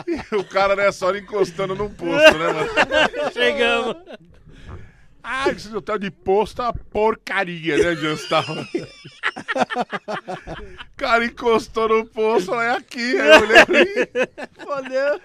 E 0.07 0.35
o 0.35 0.43
cara 0.45 0.75
nessa 0.75 1.05
hora 1.05 1.19
encostando 1.19 1.75
num 1.75 1.89
posto, 1.89 2.37
né, 2.37 2.53
mano? 2.53 3.31
Chegamos. 3.33 3.97
Ah, 5.29 5.49
esse 5.49 5.75
hotel 5.75 5.99
de 5.99 6.09
posto 6.09 6.61
é 6.61 6.65
uma 6.65 6.73
porcaria, 6.73 7.77
né, 7.77 7.97
Justal? 7.97 8.43
cara 10.95 11.25
encostou 11.25 11.89
no 11.89 12.05
posto, 12.05 12.55
é 12.55 12.77
aqui, 12.77 13.13
olhei 13.13 13.57
ali, 13.57 14.07
Fodeu. 14.57 15.19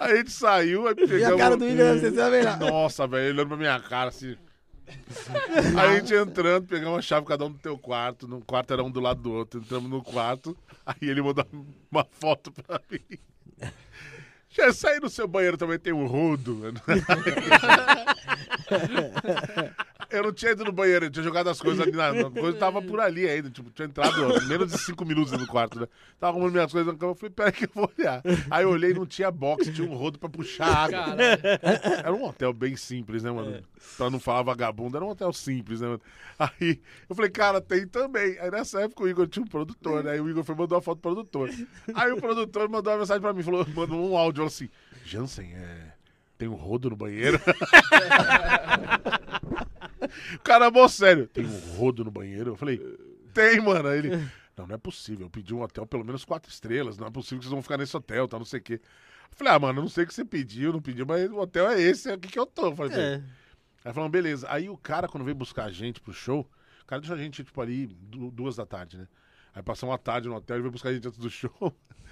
aí 0.00 0.12
a 0.12 0.16
gente 0.16 0.32
saiu, 0.32 0.88
aí 0.88 0.94
pegamos... 0.96 1.20
E 1.20 1.24
a 1.24 1.36
cara 1.36 1.56
do 1.56 1.64
deve 1.64 2.00
ser 2.00 2.12
sabe 2.16 2.42
lá. 2.42 2.56
Nossa, 2.56 3.06
velho, 3.06 3.22
ele 3.22 3.34
olhando 3.34 3.48
pra 3.48 3.56
minha 3.56 3.78
cara 3.78 4.08
assim. 4.08 4.36
Aí 5.78 5.88
a 5.88 5.94
gente 6.00 6.12
entrando, 6.12 6.66
pegamos 6.66 6.98
a 6.98 7.02
chave, 7.02 7.24
cada 7.24 7.44
um 7.44 7.52
do 7.52 7.58
teu 7.58 7.78
quarto. 7.78 8.26
No 8.26 8.40
quarto 8.40 8.72
era 8.72 8.82
um 8.82 8.90
do 8.90 8.98
lado 8.98 9.22
do 9.22 9.32
outro. 9.32 9.60
Entramos 9.60 9.88
no 9.88 10.02
quarto. 10.02 10.56
Aí 10.84 10.96
ele 11.00 11.22
mandou 11.22 11.46
uma 11.90 12.04
foto 12.10 12.50
pra 12.50 12.80
mim. 12.90 12.98
Já 14.56 14.72
saí 14.72 15.00
no 15.00 15.10
seu 15.10 15.26
banheiro 15.26 15.56
também 15.56 15.78
tem 15.78 15.92
um 15.92 16.06
rodo. 16.06 16.60
Eu 20.16 20.24
não 20.24 20.32
tinha 20.32 20.52
ido 20.52 20.64
no 20.64 20.72
banheiro, 20.72 21.06
eu 21.06 21.10
tinha 21.10 21.22
jogado 21.22 21.48
as 21.48 21.60
coisas 21.60 21.80
ali 21.80 21.92
na. 21.92 22.10
A 22.10 22.30
coisa 22.30 22.58
tava 22.58 22.80
por 22.80 23.00
ali 23.00 23.28
ainda. 23.28 23.50
Tipo, 23.50 23.70
tinha 23.70 23.86
entrado 23.86 24.14
ó, 24.24 24.40
menos 24.46 24.72
de 24.72 24.78
cinco 24.78 25.04
minutos 25.04 25.32
no 25.32 25.46
quarto, 25.46 25.80
né? 25.80 25.88
Tava 26.18 26.32
arrumando 26.32 26.52
minhas 26.52 26.70
coisas 26.70 26.92
na 26.92 26.98
cama. 26.98 27.12
Eu 27.12 27.16
falei, 27.16 27.30
peraí 27.30 27.52
que 27.52 27.64
eu 27.64 27.70
vou 27.74 27.90
olhar. 27.98 28.22
Aí 28.50 28.64
eu 28.64 28.70
olhei 28.70 28.94
não 28.94 29.06
tinha 29.06 29.30
box, 29.30 29.72
tinha 29.72 29.88
um 29.88 29.94
rodo 29.94 30.18
pra 30.18 30.28
puxar 30.28 30.66
água. 30.66 31.16
Era 31.98 32.12
um 32.12 32.24
hotel 32.24 32.52
bem 32.52 32.76
simples, 32.76 33.22
né, 33.22 33.30
mano? 33.30 33.62
Pra 33.96 34.10
não 34.10 34.20
falar 34.20 34.42
vagabundo, 34.42 34.96
era 34.96 35.04
um 35.04 35.10
hotel 35.10 35.32
simples, 35.32 35.80
né, 35.80 35.88
mano? 35.88 36.00
Aí 36.38 36.80
eu 37.08 37.14
falei, 37.14 37.30
cara, 37.30 37.60
tem 37.60 37.86
também. 37.86 38.38
Aí 38.38 38.50
nessa 38.50 38.82
época 38.82 39.04
o 39.04 39.08
Igor 39.08 39.26
tinha 39.26 39.44
um 39.44 39.48
produtor, 39.48 40.04
né? 40.04 40.12
Aí 40.12 40.20
o 40.20 40.28
Igor 40.28 40.44
foi 40.44 40.54
mandou 40.54 40.76
uma 40.76 40.82
foto 40.82 40.98
do 40.98 41.02
produtor. 41.02 41.50
Aí 41.94 42.12
o 42.12 42.16
produtor 42.16 42.68
mandou 42.68 42.92
uma 42.92 43.00
mensagem 43.00 43.20
pra 43.20 43.32
mim, 43.32 43.42
falou, 43.42 43.66
mandou 43.74 44.10
um 44.10 44.16
áudio 44.16 44.44
assim: 44.44 44.68
Jansen, 45.04 45.54
é. 45.54 45.94
Tem 46.36 46.48
um 46.48 46.54
rodo 46.54 46.90
no 46.90 46.96
banheiro? 46.96 47.40
o 50.34 50.38
cara, 50.40 50.70
mó 50.70 50.86
sério, 50.88 51.26
tem 51.26 51.44
um 51.46 51.58
rodo 51.76 52.04
no 52.04 52.10
banheiro? 52.10 52.50
Eu 52.52 52.56
falei, 52.56 52.78
tem, 53.32 53.60
mano. 53.60 53.88
Aí 53.88 53.98
ele, 53.98 54.10
não, 54.56 54.66
não 54.66 54.74
é 54.74 54.78
possível. 54.78 55.26
Eu 55.26 55.30
pedi 55.30 55.54
um 55.54 55.62
hotel 55.62 55.86
pelo 55.86 56.04
menos 56.04 56.24
quatro 56.24 56.50
estrelas. 56.50 56.96
Não 56.98 57.06
é 57.06 57.10
possível 57.10 57.38
que 57.38 57.44
vocês 57.44 57.52
vão 57.52 57.62
ficar 57.62 57.78
nesse 57.78 57.96
hotel, 57.96 58.26
tá? 58.28 58.38
Não 58.38 58.44
sei 58.44 58.60
o 58.60 58.62
quê. 58.62 58.74
Eu 59.30 59.36
falei, 59.36 59.52
ah, 59.52 59.58
mano, 59.58 59.78
eu 59.80 59.82
não 59.82 59.88
sei 59.88 60.04
o 60.04 60.06
que 60.06 60.14
você 60.14 60.24
pediu, 60.24 60.72
não 60.72 60.80
pediu, 60.80 61.04
mas 61.06 61.30
o 61.30 61.38
hotel 61.38 61.68
é 61.68 61.80
esse, 61.80 62.10
é 62.10 62.14
aqui 62.14 62.28
que 62.28 62.38
eu 62.38 62.46
tô. 62.46 62.66
Eu 62.66 62.76
falei, 62.76 62.92
ele. 62.92 63.02
É. 63.02 63.22
Aí 63.84 63.92
falando, 63.92 64.10
beleza. 64.12 64.46
Aí 64.50 64.68
o 64.70 64.76
cara, 64.78 65.08
quando 65.08 65.24
veio 65.24 65.34
buscar 65.34 65.64
a 65.64 65.70
gente 65.70 66.00
pro 66.00 66.12
show, 66.12 66.48
o 66.82 66.86
cara 66.86 67.00
deixou 67.00 67.16
a 67.16 67.18
gente, 67.18 67.42
tipo, 67.44 67.60
ali 67.60 67.86
du- 67.86 68.30
duas 68.30 68.56
da 68.56 68.64
tarde, 68.64 68.96
né? 68.96 69.08
Aí 69.54 69.62
passou 69.62 69.88
uma 69.90 69.98
tarde 69.98 70.28
no 70.28 70.34
hotel 70.34 70.56
e 70.58 70.60
veio 70.60 70.72
buscar 70.72 70.88
a 70.88 70.94
gente 70.94 71.06
antes 71.06 71.18
do 71.18 71.30
show. 71.30 71.50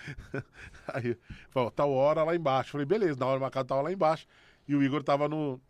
Aí, 0.88 1.16
falou, 1.50 1.70
tal 1.70 1.90
hora 1.92 2.22
lá 2.24 2.34
embaixo. 2.34 2.72
Falei, 2.72 2.86
beleza, 2.86 3.18
na 3.18 3.26
hora 3.26 3.40
marcada 3.40 3.66
tava 3.68 3.82
lá 3.82 3.92
embaixo. 3.92 4.26
E 4.66 4.74
o 4.74 4.82
Igor 4.82 5.02
tava 5.02 5.28
no, 5.28 5.60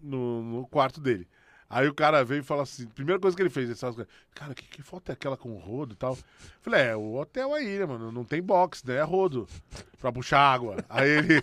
no, 0.00 0.42
no 0.42 0.66
quarto 0.66 1.00
dele. 1.00 1.26
Aí 1.72 1.88
o 1.88 1.94
cara 1.94 2.22
veio 2.22 2.40
e 2.40 2.44
falou 2.44 2.62
assim, 2.62 2.86
primeira 2.86 3.18
coisa 3.18 3.34
que 3.34 3.42
ele 3.42 3.48
fez, 3.48 3.66
ele 3.66 3.74
falou, 3.74 4.06
cara, 4.34 4.54
que, 4.54 4.62
que 4.62 4.82
foto 4.82 5.08
é 5.08 5.14
aquela 5.14 5.38
com 5.38 5.54
rodo 5.56 5.94
e 5.94 5.96
tal? 5.96 6.18
Falei, 6.60 6.82
é, 6.82 6.96
o 6.96 7.14
hotel 7.14 7.54
aí, 7.54 7.78
né, 7.78 7.86
mano? 7.86 8.12
Não 8.12 8.24
tem 8.24 8.42
box, 8.42 8.86
né? 8.86 8.96
É 8.96 9.02
rodo 9.02 9.48
pra 9.98 10.12
puxar 10.12 10.38
água. 10.38 10.76
Aí 10.90 11.08
ele. 11.08 11.42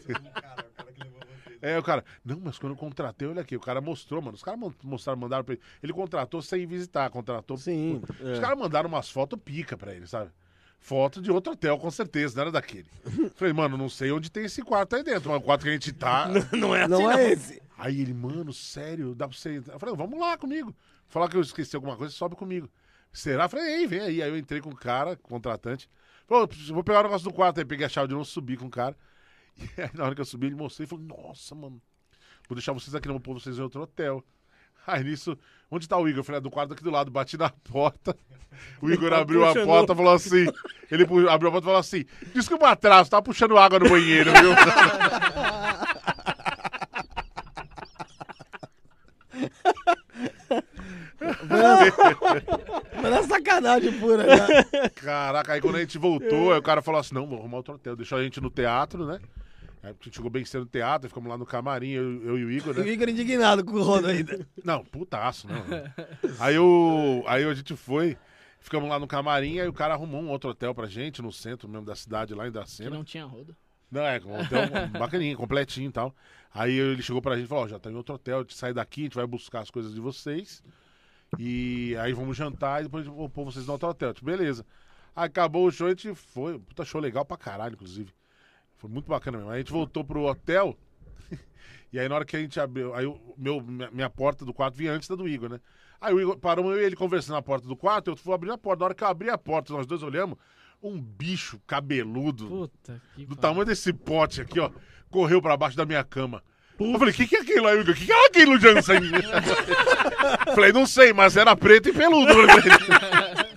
É, 1.61 1.77
o 1.79 1.83
cara, 1.83 2.05
não, 2.23 2.39
mas 2.43 2.59
quando 2.59 2.73
eu 2.73 2.77
contratei, 2.77 3.27
olha 3.27 3.41
aqui, 3.41 3.55
o 3.55 3.59
cara 3.59 3.81
mostrou, 3.81 4.21
mano. 4.21 4.35
Os 4.35 4.43
caras 4.43 4.59
mostraram, 4.83 5.19
mandaram 5.19 5.43
pra 5.43 5.55
ele. 5.55 5.61
Ele 5.81 5.93
contratou 5.93 6.41
sem 6.41 6.65
visitar, 6.67 7.09
contratou. 7.09 7.57
Sim. 7.57 8.01
Os 8.31 8.39
caras 8.39 8.57
mandaram 8.57 8.87
umas 8.87 9.09
fotos 9.09 9.39
pica 9.43 9.75
pra 9.75 9.93
ele, 9.93 10.05
sabe? 10.07 10.31
Foto 10.79 11.21
de 11.21 11.31
outro 11.31 11.53
hotel, 11.53 11.77
com 11.77 11.91
certeza, 11.91 12.35
não 12.35 12.43
era 12.43 12.51
daquele. 12.51 12.87
Falei, 13.35 13.53
mano, 13.53 13.77
não 13.77 13.89
sei 13.89 14.11
onde 14.11 14.31
tem 14.31 14.45
esse 14.45 14.61
quarto 14.61 14.95
aí 14.95 15.03
dentro, 15.03 15.31
mas 15.31 15.39
o 15.39 15.43
quarto 15.43 15.63
que 15.63 15.69
a 15.69 15.73
gente 15.73 15.91
tá. 15.91 16.29
Não 16.53 16.73
é 16.73 16.83
assim, 16.83 16.91
Não 16.91 17.11
é 17.11 17.31
esse. 17.31 17.61
Aí 17.79 18.01
ele, 18.01 18.13
mano, 18.13 18.51
sério, 18.51 19.15
dá 19.15 19.25
pra 19.25 19.37
você. 19.37 19.55
entrar? 19.55 19.73
Eu 19.75 19.79
falei, 19.79 19.95
vamos 19.95 20.19
lá 20.19 20.37
comigo. 20.37 20.75
Falar 21.07 21.29
que 21.29 21.37
eu 21.37 21.41
esqueci 21.41 21.75
alguma 21.77 21.95
coisa, 21.95 22.13
sobe 22.13 22.35
comigo. 22.35 22.69
Será? 23.13 23.45
Eu 23.45 23.49
falei, 23.49 23.65
ei, 23.75 23.87
vem 23.87 24.01
aí. 24.01 24.21
Aí 24.21 24.29
eu 24.29 24.37
entrei 24.37 24.59
com 24.59 24.69
o 24.69 24.75
cara, 24.75 25.15
contratante. 25.15 25.89
Falou, 26.27 26.47
vou 26.67 26.83
pegar 26.83 26.99
o 26.99 27.03
negócio 27.03 27.27
do 27.27 27.33
quarto 27.33 27.57
aí. 27.59 27.65
Peguei 27.65 27.85
a 27.85 27.89
chave 27.89 28.09
de 28.09 28.13
novo, 28.13 28.25
subi 28.25 28.57
com 28.57 28.65
o 28.65 28.69
cara. 28.69 28.95
E 29.77 29.81
aí 29.81 29.89
na 29.93 30.05
hora 30.05 30.15
que 30.15 30.21
eu 30.21 30.25
subi, 30.25 30.47
ele 30.47 30.55
mostrou 30.55 30.85
e 30.85 30.87
falou, 30.87 31.03
nossa, 31.05 31.53
mano, 31.55 31.81
vou 32.47 32.55
deixar 32.55 32.71
vocês 32.73 32.93
aqui, 32.95 33.07
não 33.07 33.15
vou 33.15 33.21
pôr 33.21 33.33
vocês 33.33 33.57
em 33.57 33.61
outro 33.61 33.81
hotel. 33.81 34.23
Aí 34.87 35.03
nisso, 35.03 35.37
onde 35.69 35.87
tá 35.87 35.97
o 35.97 36.07
Igor? 36.07 36.19
Eu 36.19 36.23
falei, 36.23 36.37
é 36.37 36.41
do 36.41 36.49
quarto 36.49 36.71
aqui 36.73 36.81
do 36.83 36.89
lado, 36.89 37.11
bati 37.11 37.37
na 37.37 37.49
porta. 37.49 38.15
O 38.81 38.89
Igor 38.89 39.13
abriu 39.13 39.43
a 39.45 39.49
puxando. 39.49 39.65
porta 39.65 39.93
e 39.93 39.95
falou 39.95 40.13
assim. 40.13 40.45
Ele 40.91 41.03
abriu 41.03 41.29
a 41.29 41.51
porta 41.51 41.59
e 41.59 41.61
falou 41.61 41.77
assim: 41.77 42.05
Desculpa 42.33 42.65
o 42.65 42.67
atraso, 42.67 43.09
tava 43.09 43.21
puxando 43.21 43.57
água 43.57 43.79
no 43.79 43.87
banheiro, 43.89 44.31
viu? 44.33 44.51
Mas 53.01 53.13
é 53.13 53.23
sacanagem 53.23 53.99
pura, 53.99 54.23
né? 54.23 54.89
Caraca, 54.95 55.53
aí 55.53 55.61
quando 55.61 55.75
a 55.75 55.79
gente 55.79 55.97
voltou, 55.97 56.51
aí 56.51 56.59
o 56.59 56.63
cara 56.63 56.81
falou 56.81 56.99
assim: 56.99 57.15
não, 57.15 57.27
vou 57.27 57.39
arrumar 57.39 57.57
outro 57.57 57.75
hotel. 57.75 57.95
Deixou 57.95 58.17
a 58.17 58.23
gente 58.23 58.41
no 58.41 58.49
teatro, 58.49 59.05
né? 59.05 59.19
Aí 59.81 59.91
a 59.91 59.93
gente 60.03 60.15
chegou 60.15 60.29
bem 60.29 60.43
cedo 60.43 60.61
no 60.61 60.67
teatro, 60.67 61.07
ficamos 61.07 61.29
lá 61.29 61.37
no 61.37 61.45
camarim, 61.45 61.91
eu, 61.91 62.23
eu 62.23 62.37
e 62.37 62.45
o 62.45 62.51
Igor, 62.51 62.75
O 62.75 62.79
né? 62.81 62.87
Igor 62.89 63.07
indignado 63.07 63.63
com 63.63 63.73
o 63.77 63.81
Rodo 63.81 64.07
ainda. 64.07 64.45
Não, 64.63 64.83
putaço, 64.83 65.47
não. 65.47 65.63
Aí, 66.37 66.59
o, 66.59 67.23
aí 67.25 67.45
a 67.45 67.53
gente 67.53 67.73
foi, 67.77 68.17
ficamos 68.59 68.89
lá 68.89 68.99
no 68.99 69.07
camarim, 69.07 69.57
aí 69.59 69.67
o 69.69 69.73
cara 69.73 69.93
arrumou 69.93 70.21
um 70.21 70.29
outro 70.29 70.49
hotel 70.49 70.75
pra 70.75 70.85
gente, 70.87 71.21
no 71.21 71.31
centro 71.31 71.69
mesmo 71.69 71.85
da 71.85 71.95
cidade, 71.95 72.33
lá 72.35 72.43
em 72.43 72.47
Que 72.47 72.53
Dracena. 72.53 72.89
não 72.89 73.05
tinha 73.05 73.23
rodo. 73.23 73.55
Não, 73.89 74.01
é, 74.01 74.19
um 74.19 74.41
hotel 74.41 74.61
bacaninho, 74.99 75.37
completinho 75.37 75.87
e 75.89 75.93
tal. 75.93 76.13
Aí 76.53 76.73
ele 76.77 77.01
chegou 77.01 77.21
pra 77.21 77.35
gente 77.37 77.45
e 77.45 77.47
falou, 77.47 77.63
ó, 77.63 77.67
já 77.69 77.79
tá 77.79 77.89
em 77.89 77.95
outro 77.95 78.15
hotel, 78.15 78.39
a 78.39 78.41
gente 78.41 78.55
sai 78.55 78.73
daqui, 78.73 79.01
a 79.01 79.03
gente 79.05 79.15
vai 79.15 79.25
buscar 79.25 79.61
as 79.61 79.71
coisas 79.71 79.93
de 79.93 80.01
vocês. 80.01 80.61
E 81.37 81.95
aí 81.97 82.13
vamos 82.13 82.35
jantar 82.35 82.81
e 82.81 82.83
depois 82.83 83.05
vou 83.05 83.29
pôr 83.29 83.45
vocês 83.45 83.65
no 83.65 83.73
outro 83.73 83.87
hotel. 83.89 84.13
Tipo, 84.13 84.25
beleza. 84.25 84.65
Acabou 85.15 85.67
o 85.67 85.71
show, 85.71 85.87
a 85.87 85.89
gente 85.91 86.13
foi. 86.15 86.57
Puta 86.59 86.83
show 86.85 86.99
legal 86.99 87.25
pra 87.25 87.37
caralho, 87.37 87.73
inclusive. 87.73 88.13
Foi 88.77 88.89
muito 88.89 89.07
bacana 89.07 89.37
mesmo. 89.37 89.51
Aí 89.51 89.57
a 89.57 89.59
gente 89.59 89.71
voltou 89.71 90.03
pro 90.03 90.23
hotel. 90.23 90.77
e 91.91 91.99
aí 91.99 92.07
na 92.07 92.15
hora 92.15 92.25
que 92.25 92.35
a 92.35 92.39
gente 92.39 92.59
abriu. 92.59 92.93
Aí 92.93 93.05
o 93.05 93.19
meu, 93.37 93.61
minha, 93.61 93.91
minha 93.91 94.09
porta 94.09 94.45
do 94.45 94.53
quarto 94.53 94.75
vinha 94.75 94.93
antes 94.93 95.07
da 95.07 95.15
do 95.15 95.27
Igor, 95.27 95.49
né? 95.49 95.59
Aí 96.01 96.13
o 96.13 96.21
Igor 96.21 96.37
parou 96.37 96.71
eu 96.71 96.81
e 96.81 96.85
ele 96.85 96.95
conversando 96.95 97.35
na 97.35 97.41
porta 97.41 97.67
do 97.67 97.75
quarto, 97.75 98.09
eu 98.09 98.15
fui 98.15 98.33
abrir 98.33 98.51
a 98.51 98.57
porta. 98.57 98.79
Na 98.79 98.85
hora 98.85 98.95
que 98.95 99.03
eu 99.03 99.07
abri 99.07 99.29
a 99.29 99.37
porta, 99.37 99.73
nós 99.73 99.85
dois 99.85 100.01
olhamos, 100.01 100.37
um 100.81 100.99
bicho 100.99 101.59
cabeludo 101.67 102.47
Puta 102.47 103.01
que 103.15 103.25
do 103.25 103.35
pariu. 103.35 103.41
tamanho 103.41 103.65
desse 103.65 103.91
pote 103.91 104.39
aqui, 104.41 104.59
ó, 104.59 104.71
correu 105.09 105.41
pra 105.41 105.57
baixo 105.57 105.75
da 105.75 105.85
minha 105.85 106.03
cama. 106.03 106.41
Eu 106.79 106.97
falei, 106.97 107.13
o 107.13 107.17
que, 107.17 107.27
que 107.27 107.35
é 107.35 107.41
aquilo 107.41 107.67
aí? 107.67 107.79
O 107.79 107.85
que, 107.85 108.05
que 108.05 108.11
é 108.11 108.25
aquilo, 108.27 108.59
Jansen? 108.59 109.01
falei, 110.55 110.71
não 110.71 110.85
sei, 110.85 111.11
mas 111.11 111.35
era 111.35 111.55
preto 111.55 111.89
e 111.89 111.93
peludo. 111.93 112.31
Eu 112.39 112.47
falei 112.47 112.77
pra 112.77 113.07
ele. 113.07 113.49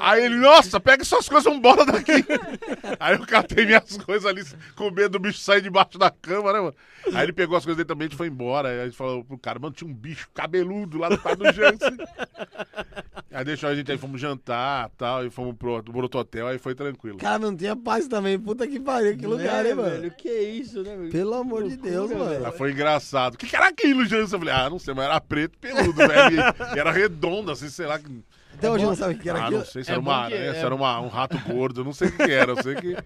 Aí 0.00 0.24
ele, 0.24 0.36
nossa, 0.36 0.78
pega 0.80 1.04
suas 1.04 1.28
coisas, 1.28 1.50
vambora 1.52 1.84
daqui. 1.84 2.12
Aí 2.98 3.14
eu 3.14 3.26
catei 3.26 3.66
minhas 3.66 3.96
coisas 3.98 4.26
ali, 4.26 4.42
com 4.76 4.90
medo 4.90 5.10
do 5.10 5.18
bicho 5.18 5.38
sair 5.38 5.60
debaixo 5.60 5.98
da 5.98 6.10
cama, 6.10 6.52
né, 6.52 6.60
mano? 6.60 6.74
Aí 7.14 7.22
ele 7.24 7.32
pegou 7.32 7.56
as 7.56 7.64
coisas 7.64 7.76
dele 7.76 7.86
também, 7.88 8.06
a 8.06 8.08
gente 8.08 8.16
foi 8.16 8.26
embora. 8.28 8.68
Aí 8.68 8.80
a 8.80 8.84
gente 8.84 8.96
falou 8.96 9.24
pro 9.24 9.38
cara, 9.38 9.58
mano, 9.58 9.74
tinha 9.74 9.88
um 9.90 9.94
bicho 9.94 10.28
cabeludo 10.34 10.98
lá 10.98 11.08
do 11.08 11.20
lado 11.24 11.36
do 11.44 11.52
Jansen. 11.52 11.96
Aí 13.32 13.44
deixou 13.44 13.68
a 13.68 13.74
gente 13.74 13.90
aí, 13.92 13.96
fomos 13.98 14.20
jantar 14.20 14.90
tal, 14.98 15.24
e 15.24 15.30
fomos 15.30 15.54
pro, 15.56 15.82
pro 15.82 16.02
outro 16.02 16.20
hotel, 16.20 16.48
aí 16.48 16.58
foi 16.58 16.74
tranquilo. 16.74 17.18
Cara, 17.18 17.38
não 17.38 17.56
tinha 17.56 17.76
paz 17.76 18.08
também. 18.08 18.38
Puta 18.38 18.66
que 18.66 18.80
pariu, 18.80 19.16
que 19.16 19.26
lugar, 19.26 19.64
hein, 19.64 19.74
mano? 19.74 19.88
É, 19.88 19.98
velho? 20.00 20.10
Que 20.12 20.28
isso, 20.30 20.82
né, 20.82 20.96
velho? 20.96 21.10
Pelo 21.10 21.34
amor 21.34 21.68
de 21.68 21.76
Deus, 21.76 22.10
mano. 22.10 22.44
Ah, 22.46 22.52
foi 22.52 22.72
engraçado. 22.72 23.34
O 23.34 23.38
que, 23.38 23.46
que 23.46 23.54
era 23.56 23.68
aquilo, 23.68 24.04
Jansen? 24.04 24.34
Eu 24.34 24.38
falei, 24.40 24.54
ah, 24.54 24.68
não 24.68 24.78
sei, 24.78 24.94
mas 24.94 25.04
era 25.04 25.20
preto 25.20 25.54
e 25.54 25.58
peludo, 25.58 25.92
velho. 25.94 26.40
E, 26.40 26.76
e 26.76 26.78
era 26.78 26.90
redondo, 26.90 27.50
assim, 27.52 27.68
sei 27.68 27.86
lá. 27.86 27.98
que- 27.98 28.24
Até 28.60 28.70
hoje 28.70 28.84
não 28.84 28.94
sabe 28.94 29.14
o 29.14 29.18
que 29.18 29.28
era 29.28 29.38
ah, 29.38 29.42
aquilo. 29.44 29.58
não 29.60 29.64
sei 29.66 29.82
se 29.84 29.90
É 29.90 29.92
era 29.94 30.02
bom 30.02 30.10
uma 30.10 30.16
aranha, 30.18 30.52
se 30.52 30.58
é- 30.58 30.62
era 30.62 30.74
uma- 30.74 31.00
um 31.00 31.08
rato 31.08 31.38
gordo, 31.40 31.80
eu 31.80 31.84
não 31.84 31.92
sei 31.92 32.08
o 32.08 32.12
que, 32.16 32.22
era. 32.30 32.52
Eu 32.52 32.62
sei 32.62 32.74
que. 32.76 32.94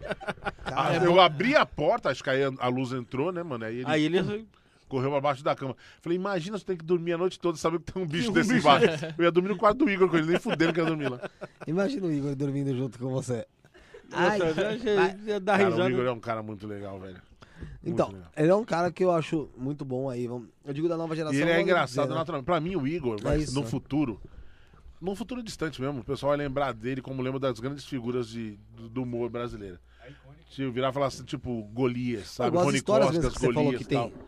Ah, 0.66 0.94
eu 0.96 1.20
abri 1.20 1.54
a 1.54 1.64
porta, 1.64 2.08
acho 2.10 2.24
que 2.24 2.30
aí 2.30 2.40
a, 2.42 2.68
luz 2.68 2.90
entrou, 2.92 3.30
né, 3.30 3.42
mano? 3.42 3.64
Aí 3.64 3.76
ele 3.76 3.84
Aí 3.86 4.04
ele. 4.06 4.48
correu 4.88 5.10
pra 5.10 5.20
baixo 5.20 5.44
da 5.44 5.54
cama. 5.54 5.76
Falei, 6.00 6.16
imagina 6.18 6.58
você 6.58 6.64
tem 6.64 6.76
que 6.76 6.84
dormir 6.84 7.12
a 7.12 7.18
noite 7.18 7.38
toda 7.38 7.56
sabendo 7.56 7.80
que 7.84 7.92
tem 7.92 8.02
um 8.02 8.06
bicho 8.06 8.32
desse 8.32 8.54
embaixo. 8.54 8.86
Eu 9.16 9.24
ia 9.24 9.30
dormir 9.30 9.50
no 9.50 9.56
quarto 9.56 9.78
do 9.84 9.90
Igor 9.90 10.08
com 10.08 10.16
ele, 10.16 10.26
nem 10.26 10.40
fudendo 10.40 10.72
que 10.72 10.80
eu 10.80 10.84
ia 10.84 10.88
dormir 10.90 11.08
lá. 11.10 11.20
Imagina 11.66 12.06
o 12.06 12.12
Igor 12.12 12.34
dormindo 12.34 12.74
junto 12.76 12.98
com 12.98 13.08
você. 13.10 13.46
Ai, 14.12 14.38
já- 14.38 15.38
dá 15.38 15.52
Cara, 15.58 15.68
o 15.68 15.70
risada. 15.72 15.90
Igor 15.90 16.06
é 16.06 16.10
um 16.10 16.20
cara 16.20 16.42
muito 16.42 16.66
legal, 16.66 16.98
velho. 16.98 17.20
Então, 17.84 18.08
legal. 18.08 18.30
ele 18.36 18.50
é 18.50 18.54
um 18.54 18.64
cara 18.64 18.90
que 18.90 19.04
eu 19.04 19.12
acho 19.12 19.48
muito 19.56 19.84
bom 19.84 20.08
aí. 20.10 20.26
vamos- 20.26 20.48
Eu 20.64 20.72
digo 20.72 20.88
da 20.88 20.96
nova 20.96 21.14
geração. 21.14 21.38
E 21.38 21.42
ele 21.42 21.50
é 21.50 21.60
engraçado, 21.60 22.04
dizer, 22.06 22.14
né? 22.14 22.18
naturalmente. 22.20 22.46
Pra 22.46 22.58
mim, 22.60 22.74
o 22.76 22.86
Igor, 22.86 23.20
vai- 23.22 23.38
isso, 23.38 23.54
no 23.54 23.60
né? 23.60 23.66
futuro, 23.66 24.20
num 25.04 25.14
futuro 25.14 25.42
distante 25.42 25.80
mesmo, 25.80 26.00
o 26.00 26.04
pessoal 26.04 26.30
vai 26.30 26.38
lembrar 26.38 26.72
dele 26.72 27.02
como 27.02 27.22
lembra 27.22 27.38
das 27.38 27.60
grandes 27.60 27.84
figuras 27.84 28.28
de, 28.28 28.58
do, 28.74 28.88
do 28.88 29.02
humor 29.02 29.28
brasileiro. 29.28 29.78
Se 30.50 30.68
virar 30.70 30.90
e 30.90 30.92
falar 30.92 31.06
assim, 31.06 31.24
tipo, 31.24 31.62
Golias, 31.72 32.28
sabe? 32.28 32.56
Rony 32.56 32.76
histórias 32.76 33.10
Costas, 33.10 33.32
que 33.34 33.40
você 33.40 33.46
falou 33.52 33.64
Golias 33.64 33.86
que 33.86 33.92
e 33.92 33.96
tal. 33.96 34.10
tem. 34.10 34.18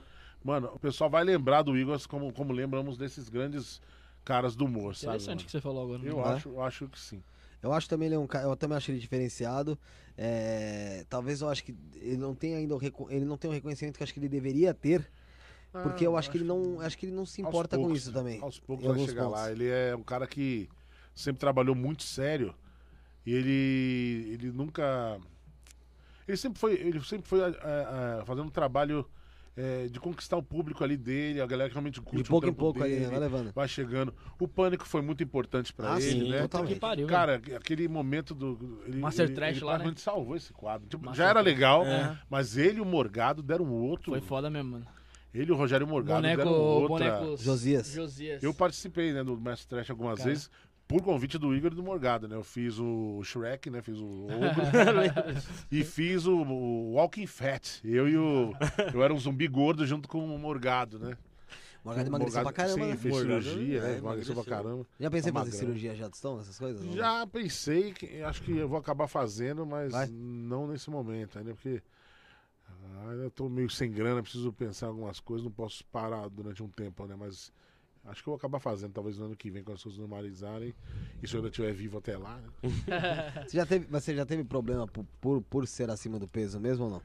Mano, 0.44 0.70
o 0.74 0.78
pessoal 0.78 1.08
vai 1.08 1.24
lembrar 1.24 1.62
do 1.62 1.76
Igor 1.76 2.00
como, 2.08 2.32
como 2.32 2.52
lembramos 2.52 2.96
desses 2.98 3.28
grandes 3.28 3.80
caras 4.24 4.54
do 4.54 4.64
humor, 4.64 4.94
sabe? 4.94 5.16
Interessante 5.16 5.28
o 5.28 5.30
mano? 5.38 5.46
que 5.46 5.50
você 5.52 5.60
falou 5.60 5.84
agora. 5.84 5.98
né? 6.00 6.10
Eu, 6.10 6.16
Vai. 6.16 6.34
acho, 6.34 6.48
eu 6.48 6.62
acho 6.62 6.88
que 6.88 6.98
sim. 6.98 7.22
Eu 7.62 7.72
acho 7.72 7.88
também 7.88 8.06
ele 8.06 8.14
é 8.16 8.18
um 8.18 8.26
cara, 8.26 8.44
eu 8.44 8.56
também 8.56 8.76
acho 8.76 8.90
ele 8.90 8.98
diferenciado. 8.98 9.78
É, 10.16 11.04
talvez 11.08 11.40
eu 11.40 11.48
acho 11.48 11.64
que 11.64 11.74
ele 11.94 12.16
não 12.16 12.34
tem 12.34 12.54
ainda 12.54 12.74
o 12.76 12.80
ele 13.10 13.24
não 13.24 13.36
tem 13.36 13.50
o 13.50 13.54
reconhecimento 13.54 13.96
que 13.96 14.02
eu 14.02 14.04
acho 14.04 14.12
que 14.12 14.20
ele 14.20 14.28
deveria 14.28 14.74
ter, 14.74 15.10
porque 15.72 16.04
Ah, 16.04 16.08
eu 16.08 16.16
acho 16.16 16.30
que 16.30 16.38
ele 16.38 16.44
não, 16.44 16.80
acho 16.80 16.96
que 16.96 17.06
ele 17.06 17.14
não 17.14 17.26
se 17.26 17.40
importa 17.42 17.76
com 17.76 17.82
poucos, 17.84 18.02
isso 18.02 18.12
também. 18.12 18.40
Aos 18.40 18.58
poucos 18.58 18.86
vai 18.86 18.98
chegar 19.00 19.24
pontos. 19.24 19.40
lá. 19.40 19.50
Ele 19.52 19.68
é 19.68 19.94
um 19.94 20.02
cara 20.02 20.26
que 20.26 20.68
sempre 21.14 21.38
trabalhou 21.40 21.74
muito 21.74 22.02
sério 22.02 22.54
e 23.24 23.32
ele, 23.34 24.30
ele 24.34 24.52
nunca. 24.52 25.18
Ele 26.26 26.36
sempre 26.36 26.58
foi, 26.58 26.74
ele 26.74 27.00
sempre 27.02 27.28
foi 27.28 27.40
ah, 27.42 27.54
ah, 27.62 28.24
fazendo 28.24 28.46
um 28.46 28.50
trabalho 28.50 29.08
eh, 29.56 29.86
de 29.88 30.00
conquistar 30.00 30.36
o 30.36 30.42
público 30.42 30.82
ali 30.82 30.96
dele, 30.96 31.40
a 31.40 31.46
galera 31.46 31.68
que 31.70 31.74
realmente 31.74 32.00
curte 32.00 32.24
De 32.24 32.28
pouco 32.28 32.46
o 32.46 32.50
em 32.50 32.52
pouco 32.52 32.82
ali, 32.82 32.94
né? 32.94 32.98
dele, 33.00 33.10
vai 33.10 33.20
levando. 33.20 33.52
vai 33.54 33.68
chegando. 33.68 34.12
O 34.40 34.48
pânico 34.48 34.86
foi 34.86 35.02
muito 35.02 35.22
importante 35.22 35.72
pra 35.72 35.94
Ah, 35.94 36.00
ele, 36.00 36.24
sim, 36.24 36.28
né? 36.30 36.40
totalmente. 36.42 36.74
Que 36.74 36.80
pariu, 36.80 37.06
Cara, 37.06 37.40
aquele 37.56 37.86
momento 37.86 38.34
do. 38.34 38.82
Ele, 38.86 38.98
Master 38.98 39.26
ele, 39.26 39.34
Trash 39.34 39.56
ele 39.56 39.64
lá, 39.64 39.78
né? 39.78 39.92
salvou 39.96 40.34
esse 40.36 40.52
quadro. 40.52 40.88
Tipo, 40.88 41.14
já 41.14 41.26
era 41.28 41.40
legal, 41.40 41.84
É. 41.86 42.18
mas 42.28 42.56
ele 42.56 42.78
e 42.78 42.80
o 42.80 42.84
Morgado 42.84 43.40
deram 43.42 43.70
outro. 43.70 44.10
Foi 44.10 44.20
foda 44.20 44.50
mesmo, 44.50 44.72
mano. 44.72 44.86
Ele 45.36 45.50
e 45.50 45.52
o 45.52 45.56
Rogério 45.56 45.86
Morgado 45.86 46.22
Boneco, 46.22 46.36
deram 46.42 46.52
outra. 46.52 46.88
boneco 47.18 47.36
Josias. 47.42 47.88
Josias. 47.92 48.42
Eu 48.42 48.54
participei, 48.54 49.12
né, 49.12 49.22
do 49.22 49.38
Mestre 49.38 49.68
Trash 49.68 49.90
algumas 49.90 50.18
Cara. 50.18 50.30
vezes, 50.30 50.50
por 50.88 51.02
convite 51.02 51.36
do 51.36 51.54
Igor 51.54 51.72
e 51.72 51.74
do 51.74 51.82
Morgado, 51.82 52.26
né? 52.28 52.36
Eu 52.36 52.44
fiz 52.44 52.78
o 52.78 53.20
Shrek, 53.24 53.68
né? 53.70 53.82
Fiz 53.82 53.98
o 53.98 54.24
Ogro. 54.30 55.42
e 55.70 55.82
fiz 55.84 56.26
o, 56.26 56.36
o 56.42 56.92
Walking 56.94 57.26
Fat. 57.26 57.80
Eu 57.84 58.08
e 58.08 58.16
o. 58.16 58.52
Eu 58.94 59.02
era 59.02 59.12
um 59.12 59.18
zumbi 59.18 59.46
gordo 59.48 59.84
junto 59.86 60.08
com 60.08 60.24
o 60.24 60.38
Morgado, 60.38 60.98
né? 60.98 61.16
O 61.84 61.88
Morgado 61.88 62.08
emagreceu 62.08 62.42
pra 62.42 62.52
caramba, 62.52 62.74
sim, 62.84 62.90
né? 62.90 62.96
fez 62.96 63.14
Morgado, 63.14 63.42
cirurgia, 63.44 63.78
é, 63.78 63.82
né? 63.82 63.98
Emagreceu 63.98 64.34
pra 64.34 64.44
caramba. 64.44 64.86
Já 64.98 65.10
pensei 65.10 65.30
em 65.30 65.32
Tá 65.34 65.38
fazer 65.40 65.50
magrão. 65.52 65.66
cirurgia 65.68 65.94
já 65.94 66.08
de 66.08 66.14
estão, 66.16 66.40
essas 66.40 66.58
coisas? 66.58 66.84
Não? 66.84 66.92
Já 66.96 67.26
pensei, 67.28 67.92
que, 67.92 68.22
acho 68.22 68.42
que 68.42 68.56
eu 68.56 68.68
vou 68.68 68.78
acabar 68.78 69.06
fazendo, 69.06 69.64
mas 69.66 69.92
Vai? 69.92 70.08
não 70.10 70.66
nesse 70.66 70.90
momento 70.90 71.38
ainda, 71.38 71.52
porque 71.54 71.80
ah, 72.86 73.12
eu 73.14 73.30
tô 73.30 73.48
meio 73.48 73.68
sem 73.70 73.90
grana, 73.90 74.22
preciso 74.22 74.52
pensar 74.52 74.86
em 74.86 74.90
algumas 74.90 75.20
coisas, 75.20 75.44
não 75.44 75.52
posso 75.52 75.84
parar 75.86 76.28
durante 76.28 76.62
um 76.62 76.68
tempo, 76.68 77.06
né? 77.06 77.14
Mas 77.16 77.52
acho 78.04 78.22
que 78.22 78.28
eu 78.28 78.32
vou 78.32 78.36
acabar 78.36 78.60
fazendo, 78.60 78.92
talvez 78.92 79.18
no 79.18 79.26
ano 79.26 79.36
que 79.36 79.50
vem, 79.50 79.62
quando 79.62 79.76
as 79.76 79.82
coisas 79.82 79.98
normalizarem, 79.98 80.74
e 81.22 81.26
se 81.26 81.34
eu 81.34 81.38
ainda 81.38 81.48
estiver 81.48 81.72
vivo 81.72 81.98
até 81.98 82.16
lá, 82.16 82.36
né? 82.38 82.48
Você 83.46 83.56
já 83.56 83.66
teve, 83.66 83.86
você 83.86 84.14
já 84.14 84.26
teve 84.26 84.44
problema 84.44 84.86
por, 84.86 85.04
por, 85.20 85.40
por 85.42 85.66
ser 85.66 85.88
acima 85.90 86.18
do 86.18 86.26
peso 86.26 86.58
mesmo 86.58 86.84
ou 86.86 86.90
não? 86.90 87.02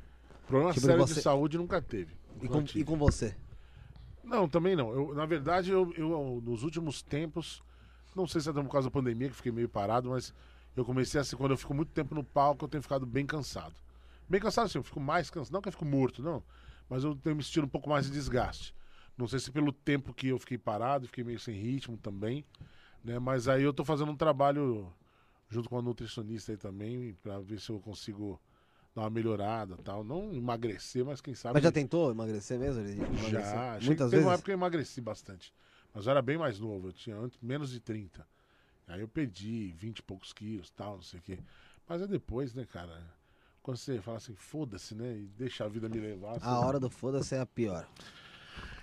Problema 0.47 0.73
Tipo, 0.73 0.85
sério 0.87 1.05
você- 1.05 1.13
de 1.15 1.21
saúde 1.21 1.57
nunca 1.57 1.81
teve. 1.81 2.15
E 2.41 2.47
com, 2.47 2.63
e 2.75 2.83
com 2.83 2.97
você? 2.97 3.35
Não, 4.23 4.47
também 4.47 4.75
não. 4.75 4.91
Eu, 4.91 5.13
na 5.13 5.25
verdade, 5.25 5.71
eu, 5.71 5.91
eu, 5.95 6.41
nos 6.43 6.63
últimos 6.63 7.01
tempos, 7.01 7.61
não 8.15 8.27
sei 8.27 8.41
se 8.41 8.49
é 8.49 8.53
por 8.53 8.67
causa 8.69 8.87
da 8.87 8.91
pandemia 8.91 9.29
que 9.29 9.35
fiquei 9.35 9.51
meio 9.51 9.69
parado, 9.69 10.09
mas 10.09 10.33
eu 10.75 10.85
comecei 10.85 11.19
a 11.19 11.23
ser, 11.23 11.35
quando 11.35 11.51
eu 11.51 11.57
fico 11.57 11.73
muito 11.73 11.91
tempo 11.91 12.15
no 12.15 12.23
palco, 12.23 12.65
eu 12.65 12.69
tenho 12.69 12.81
ficado 12.81 13.05
bem 13.05 13.25
cansado. 13.25 13.75
Bem 14.31 14.39
cansado 14.39 14.67
assim, 14.67 14.77
eu 14.77 14.83
fico 14.83 15.01
mais 15.01 15.29
cansado. 15.29 15.51
Não 15.51 15.61
que 15.61 15.67
eu 15.67 15.73
fico 15.73 15.83
morto, 15.83 16.23
não. 16.23 16.41
Mas 16.89 17.03
eu 17.03 17.13
tenho 17.13 17.35
me 17.35 17.43
sentido 17.43 17.65
um 17.65 17.69
pouco 17.69 17.89
mais 17.89 18.05
de 18.05 18.13
desgaste. 18.13 18.73
Não 19.17 19.27
sei 19.27 19.39
se 19.39 19.51
pelo 19.51 19.73
tempo 19.73 20.13
que 20.13 20.29
eu 20.29 20.39
fiquei 20.39 20.57
parado, 20.57 21.05
fiquei 21.05 21.21
meio 21.21 21.37
sem 21.37 21.53
ritmo 21.53 21.97
também, 21.97 22.45
né? 23.03 23.19
Mas 23.19 23.49
aí 23.49 23.61
eu 23.61 23.73
tô 23.73 23.83
fazendo 23.83 24.09
um 24.09 24.15
trabalho 24.15 24.89
junto 25.49 25.67
com 25.67 25.77
a 25.77 25.81
nutricionista 25.81 26.53
aí 26.53 26.57
também, 26.57 27.13
pra 27.21 27.39
ver 27.39 27.59
se 27.59 27.69
eu 27.69 27.79
consigo 27.81 28.39
dar 28.95 29.01
uma 29.01 29.09
melhorada 29.09 29.75
tal. 29.83 30.01
Não 30.01 30.33
emagrecer, 30.33 31.03
mas 31.03 31.19
quem 31.19 31.35
sabe. 31.35 31.55
Mas 31.55 31.63
já 31.63 31.71
tentou 31.71 32.09
emagrecer 32.09 32.57
mesmo? 32.57 32.81
Já, 33.29 33.77
Muitas 33.81 34.09
que 34.09 34.11
teve 34.11 34.23
uma 34.23 34.31
vezes? 34.31 34.33
época 34.35 34.45
que 34.45 34.51
eu 34.51 34.55
emagreci 34.55 35.01
bastante. 35.01 35.53
Mas 35.93 36.05
eu 36.05 36.11
era 36.11 36.21
bem 36.21 36.37
mais 36.37 36.57
novo, 36.57 36.87
eu 36.87 36.93
tinha 36.93 37.17
antes, 37.17 37.37
menos 37.41 37.69
de 37.69 37.81
30. 37.81 38.25
Aí 38.87 39.01
eu 39.01 39.09
perdi 39.09 39.73
20 39.73 39.99
e 39.99 40.03
poucos 40.03 40.31
quilos, 40.31 40.69
tal, 40.69 40.95
não 40.95 41.01
sei 41.01 41.19
o 41.19 41.21
quê. 41.21 41.37
Mas 41.85 42.01
é 42.01 42.07
depois, 42.07 42.53
né, 42.53 42.65
cara? 42.65 43.19
Quando 43.61 43.77
você 43.77 43.99
fala 44.01 44.17
assim, 44.17 44.33
foda-se, 44.35 44.95
né? 44.95 45.17
E 45.17 45.27
deixa 45.37 45.65
a 45.65 45.67
vida 45.67 45.87
me 45.87 45.99
levar. 45.99 46.33
você- 46.39 46.45
A 46.45 46.59
hora 46.59 46.79
do 46.79 46.89
foda-se 46.89 47.35
é 47.35 47.39
a 47.39 47.45
pior. 47.45 47.87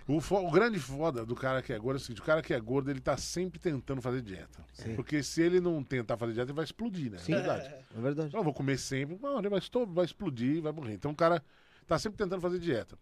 O, 0.07 0.21
fo- 0.23 0.39
o 0.47 0.51
grande 0.51 0.79
foda 0.79 1.27
do 1.27 1.35
cara 1.35 1.61
que 1.61 1.71
é 1.73 1.79
gordo 1.79 1.97
é 1.97 2.01
o 2.01 2.01
seguinte: 2.01 2.23
o 2.23 2.25
cara 2.25 2.41
que 2.41 2.55
é 2.55 2.61
gordo, 2.61 2.91
ele 2.91 3.01
tá 3.01 3.17
sempre 3.17 3.59
tentando 3.59 4.01
fazer 4.01 4.23
dieta. 4.23 4.65
Sim. 4.73 4.95
Porque 4.95 5.23
se 5.23 5.43
ele 5.43 5.61
não 5.61 5.83
tentar 5.85 6.17
fazer 6.17 6.33
dieta, 6.33 6.51
ele 6.51 6.57
vai 6.57 6.65
explodir, 6.65 7.11
né? 7.11 7.19
Sim. 7.19 7.33
É 7.35 7.37
verdade. 7.37 7.75
É 7.97 8.01
verdade. 8.01 8.35
Eu 8.37 8.43
vou 8.43 8.55
comer 8.55 8.79
sempre, 8.79 9.19
não, 9.21 9.39
ele 9.39 9.49
vai, 9.51 9.61
vai 9.89 10.05
explodir, 10.07 10.63
vai 10.63 10.73
morrer. 10.73 10.95
Então 10.95 11.11
o 11.11 11.15
cara 11.17 11.43
tá 11.87 11.99
sempre 11.99 12.17
tentando 12.17 12.41
fazer 12.41 12.59
dieta. 12.59 12.97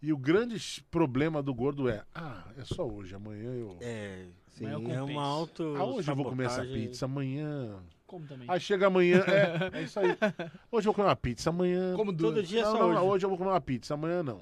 E 0.00 0.12
o 0.12 0.16
grande 0.16 0.82
problema 0.90 1.40
do 1.40 1.54
gordo 1.54 1.88
é, 1.88 2.02
ah, 2.12 2.48
é 2.56 2.64
só 2.64 2.84
hoje, 2.88 3.14
amanhã 3.14 3.52
eu. 3.54 3.76
É, 3.80 4.26
Sim. 4.48 4.64
Mas 4.64 4.72
eu 4.72 4.90
é 4.90 5.02
uma 5.02 5.22
auto. 5.22 5.62
Ah, 5.76 5.84
hoje 5.84 6.10
eu 6.10 6.16
vou 6.16 6.24
comer 6.24 6.46
essa 6.46 6.64
pizza, 6.64 7.04
amanhã. 7.04 7.78
Como 8.12 8.26
também. 8.26 8.46
Aí 8.46 8.60
chega 8.60 8.88
amanhã, 8.88 9.24
é, 9.26 9.70
é 9.80 9.82
isso 9.84 9.98
aí. 9.98 10.08
Hoje 10.70 10.86
eu 10.86 10.92
vou 10.92 10.94
comer 10.94 11.08
uma 11.08 11.16
pizza, 11.16 11.48
amanhã. 11.48 11.94
Como 11.96 12.12
Todo 12.12 12.34
duas. 12.34 12.46
dia 12.46 12.60
é 12.60 12.62
não, 12.64 12.70
só 12.72 12.78
não, 12.78 12.86
hoje. 12.88 12.94
não, 12.94 13.08
hoje 13.08 13.24
eu 13.24 13.28
vou 13.30 13.38
comer 13.38 13.50
uma 13.50 13.60
pizza, 13.62 13.94
amanhã 13.94 14.22
não. 14.22 14.40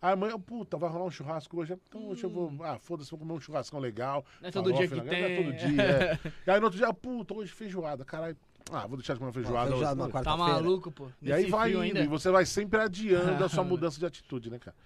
Aí 0.00 0.12
amanhã, 0.12 0.38
puta, 0.38 0.76
vai 0.76 0.88
rolar 0.88 1.06
um 1.06 1.10
churrasco 1.10 1.58
hoje. 1.60 1.76
Então 1.88 2.06
hoje 2.10 2.22
eu 2.22 2.30
vou. 2.30 2.52
Ah, 2.62 2.78
foda-se, 2.78 3.10
vou 3.10 3.18
comer 3.18 3.32
um 3.32 3.40
churrascão 3.40 3.80
legal. 3.80 4.24
Não 4.40 4.48
é 4.48 4.52
todo 4.52 4.72
dia 4.72 4.86
que? 4.86 4.94
Não 4.94 5.02
é 5.04 5.08
tem. 5.08 5.44
todo 5.44 5.56
dia. 5.56 5.82
é. 5.82 6.18
E 6.46 6.50
aí 6.52 6.60
no 6.60 6.66
outro 6.66 6.78
dia, 6.78 6.94
puta, 6.94 7.34
hoje 7.34 7.50
feijoada, 7.52 8.04
caralho. 8.04 8.36
Ah, 8.70 8.86
vou 8.86 8.96
deixar 8.96 9.14
de 9.14 9.18
comer 9.18 9.32
feijoada. 9.32 9.70
Feijoada 9.72 10.00
hoje. 10.04 10.12
na 10.14 10.22
Tá 10.22 10.32
quarta-feira. 10.32 10.52
maluco, 10.62 10.92
pô? 10.92 11.08
E 11.20 11.32
aí 11.32 11.46
vai 11.50 11.70
indo, 11.72 11.80
ainda. 11.80 12.00
e 12.00 12.06
você 12.06 12.30
vai 12.30 12.46
sempre 12.46 12.78
adiando 12.80 13.42
a 13.44 13.48
sua 13.48 13.64
mudança 13.64 13.98
de 13.98 14.06
atitude, 14.06 14.48
né, 14.48 14.60
cara? 14.60 14.76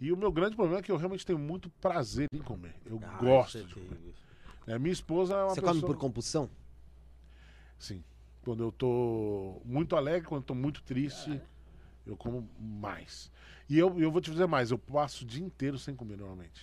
E 0.00 0.10
o 0.10 0.16
meu 0.16 0.32
grande 0.32 0.56
problema 0.56 0.78
é 0.78 0.82
que 0.82 0.90
eu 0.90 0.96
realmente 0.96 1.26
tenho 1.26 1.38
muito 1.38 1.68
prazer 1.80 2.28
em 2.32 2.38
comer. 2.38 2.74
Eu 2.86 2.98
Ah, 3.04 3.18
gosto 3.20 3.58
é 3.58 3.62
de 3.62 3.74
comer. 3.74 4.14
É, 4.66 4.78
minha 4.78 4.92
esposa 4.94 5.34
é 5.34 5.42
uma 5.42 5.48
Você 5.50 5.60
pessoa... 5.60 5.74
come 5.74 5.86
por 5.86 5.96
compulsão? 5.98 6.48
Sim. 7.84 8.02
Quando 8.42 8.62
eu 8.62 8.72
tô 8.72 9.60
muito 9.64 9.94
alegre, 9.96 10.26
quando 10.28 10.42
eu 10.42 10.46
tô 10.46 10.54
muito 10.54 10.82
triste, 10.82 11.40
eu 12.06 12.16
como 12.16 12.48
mais. 12.58 13.30
E 13.68 13.78
eu, 13.78 13.98
eu 14.00 14.10
vou 14.10 14.20
te 14.20 14.30
dizer 14.30 14.46
mais, 14.46 14.70
eu 14.70 14.78
passo 14.78 15.24
o 15.24 15.26
dia 15.26 15.44
inteiro 15.44 15.78
sem 15.78 15.94
comer 15.94 16.16
normalmente. 16.16 16.62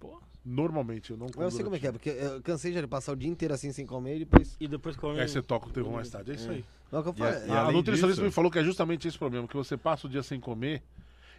Pô. 0.00 0.20
Normalmente, 0.44 1.10
eu 1.10 1.16
não 1.16 1.28
como. 1.28 1.46
Eu 1.46 1.50
sei 1.50 1.64
como 1.64 1.76
é 1.76 1.78
que 1.78 1.86
é, 1.86 1.92
porque 1.92 2.10
eu 2.10 2.42
cansei 2.42 2.72
já 2.72 2.80
de 2.80 2.86
passar 2.86 3.12
o 3.12 3.16
dia 3.16 3.28
inteiro 3.28 3.54
assim 3.54 3.72
sem 3.72 3.86
comer 3.86 4.16
e 4.16 4.18
depois. 4.20 4.56
E 4.60 4.68
depois 4.68 4.96
come. 4.96 5.20
Aí 5.20 5.28
você 5.28 5.42
toca 5.42 5.68
o 5.68 5.72
terror 5.72 5.92
mais 5.92 6.08
tarde, 6.10 6.32
é 6.32 6.34
isso 6.34 6.50
aí. 6.50 6.64
É 6.92 6.98
o 6.98 7.02
que 7.02 7.08
eu 7.08 7.14
E 7.14 7.18
falo. 7.18 7.30
a- 7.30 7.34
é- 7.34 7.48
e 7.48 7.50
a 7.50 7.60
além 7.62 7.76
nutricionista 7.78 8.22
disso- 8.22 8.22
me 8.24 8.30
falou 8.30 8.50
que 8.50 8.58
é 8.58 8.64
justamente 8.64 9.08
esse 9.08 9.18
problema, 9.18 9.48
que 9.48 9.56
você 9.56 9.76
passa 9.76 10.06
o 10.06 10.10
dia 10.10 10.22
sem 10.22 10.40
comer 10.40 10.84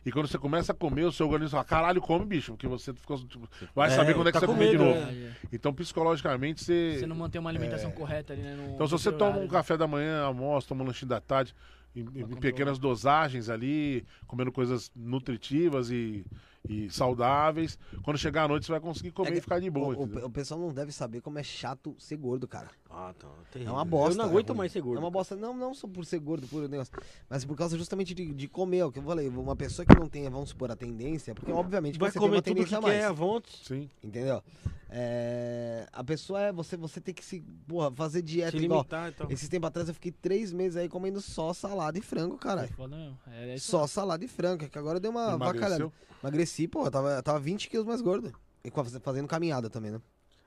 e 0.08 0.12
quando 0.12 0.28
você 0.28 0.38
começa 0.38 0.72
a 0.72 0.76
comer, 0.76 1.04
o 1.04 1.12
seu 1.12 1.26
organismo 1.26 1.52
fala, 1.52 1.66
caralho, 1.66 2.02
come, 2.02 2.26
bicho, 2.26 2.54
porque 2.54 2.68
você 2.68 2.94
ficou, 2.94 3.18
tipo, 3.18 3.48
vai 3.76 3.88
É, 3.88 3.92
saber 3.92 4.14
quando 4.14 4.28
é 4.28 4.32
que 4.32 4.40
tá 4.40 4.40
você 4.40 4.46
comer 4.46 4.70
de 4.72 4.78
novo. 4.78 5.00
né? 5.00 5.34
Então, 5.52 5.74
psicologicamente, 5.74 6.64
você... 6.64 6.98
Você 7.00 7.06
não 7.08 7.16
mantém 7.16 7.40
uma 7.42 7.50
alimentação 7.50 7.92
correta 7.92 8.32
ali, 8.34 8.42
né? 8.42 8.56
no- 8.56 8.74
Então, 8.76 8.88
se 8.88 8.94
você 8.94 9.12
toma 9.12 9.32
um 9.32 9.34
horário. 9.34 9.50
café 9.50 9.76
da 9.76 9.86
manhã, 9.88 10.22
almoça, 10.24 10.68
toma 10.70 10.84
um 10.84 10.88
lanchinho 10.88 11.10
da 11.10 11.20
tarde, 11.20 11.54
em, 11.96 12.02
em 12.02 12.28
pequenas 12.40 12.78
dosagens 12.80 13.50
ali, 13.50 14.06
comendo 14.28 14.52
coisas 14.52 14.92
nutritivas 14.96 15.90
e, 15.90 16.26
e 16.70 16.90
saudáveis, 16.90 17.78
quando 18.04 18.18
chegar 18.18 18.44
à 18.44 18.48
noite 18.48 18.66
você 18.66 18.72
vai 18.72 18.82
conseguir 18.82 19.12
comer 19.12 19.30
É 19.30 19.32
que 19.34 19.38
e 19.38 19.42
ficar 19.42 19.60
de 19.60 19.70
boa, 19.70 19.96
o, 19.96 20.26
o- 20.26 20.30
pessoal 20.30 20.60
não 20.60 20.74
deve 20.74 20.92
saber 20.92 21.22
como 21.22 21.40
é 21.40 21.44
chato 21.44 21.96
ser 21.98 22.18
gordo, 22.18 22.48
cara. 22.48 22.70
Ah, 22.90 23.14
tá. 23.18 23.28
É 23.28 23.52
terrível. 23.54 23.74
uma 23.74 23.86
bosta. 23.86 24.14
Eu 24.14 24.18
não 24.18 24.26
aguento 24.32 24.52
é 24.52 24.56
mais 24.56 24.72
ser 24.72 24.82
gordo. 24.82 24.98
É 24.98 25.00
uma 25.00 25.12
bosta, 25.12 25.36
não, 25.36 25.56
não 25.56 25.74
só 25.74 25.88
por 25.88 26.06
ser 26.06 26.20
gordo, 26.20 26.48
por 26.48 26.68
negócio, 26.68 26.94
mas 27.30 27.44
por 27.46 27.56
causa 27.56 27.78
justamente 27.78 28.14
de, 28.14 28.34
de 28.34 28.48
comer, 28.48 28.78
é 28.80 28.86
o 28.86 28.92
que 28.92 29.00
eu 29.00 29.04
falei. 29.04 29.28
Uma 29.30 29.56
pessoa 29.56 29.86
que 29.86 29.98
não 29.98 30.08
tenha, 30.10 30.30
vamos 30.30 30.50
supor, 30.50 30.72
a 30.72 30.76
tendência, 30.76 31.34
porque 31.36 31.52
obviamente 31.52 31.98
Vai 32.00 32.10
você 32.10 32.14
tem 32.20 32.22
comer 32.28 32.38
uma 32.38 32.42
tudo 32.42 32.54
que 32.56 32.70
tendência 32.70 32.78
a 32.78 32.82
mais. 32.82 33.00
quer 33.00 33.14
vontade. 33.14 33.58
Sim. 33.64 33.90
Entendeu? 34.04 34.42
É, 34.90 35.88
a 35.92 36.04
pessoa 36.04 36.42
é. 36.42 36.52
Você, 36.54 36.78
você 36.78 37.02
tem 37.02 37.14
que 37.14 37.24
se. 37.24 37.42
Porra, 37.68 37.92
fazer 37.92 38.22
dieta 38.22 38.52
Se 38.58 38.64
igual. 38.64 38.80
limitar 38.82 39.10
e 39.10 39.12
tal. 39.12 39.32
Esses 39.32 39.50
tempos 39.50 39.68
atrás 39.68 39.88
eu 39.88 39.94
fiquei 39.94 40.12
três 40.12 40.52
meses 40.54 40.78
aí 40.78 40.88
comendo 40.88 41.20
só 41.22 41.54
salada 41.54 41.98
e 41.98 42.02
frango, 42.02 42.36
É 42.36 42.40
caralho. 42.40 42.74
foda 42.74 42.96
mesmo. 42.96 43.18
É 43.28 43.56
isso 43.56 43.70
Só 43.70 43.86
salada 43.86 44.24
e 44.24 44.28
frango, 44.28 44.68
que 44.70 44.78
agora 44.78 45.00
deu 45.00 45.12
uma. 45.12 45.34
Emagreceu? 45.34 45.92
Emagreci, 46.24 46.68
pô, 46.68 46.86
eu 46.86 46.92
tava, 46.92 47.22
tava 47.22 47.40
20 47.40 47.70
quilos 47.70 47.86
mais 47.86 48.02
gordo. 48.02 48.34
E 48.64 48.72
com 48.72 48.82
a- 48.82 48.86
fazendo 48.86 49.28
caminhada 49.28 49.70
também, 49.70 49.92
né? 49.92 50.02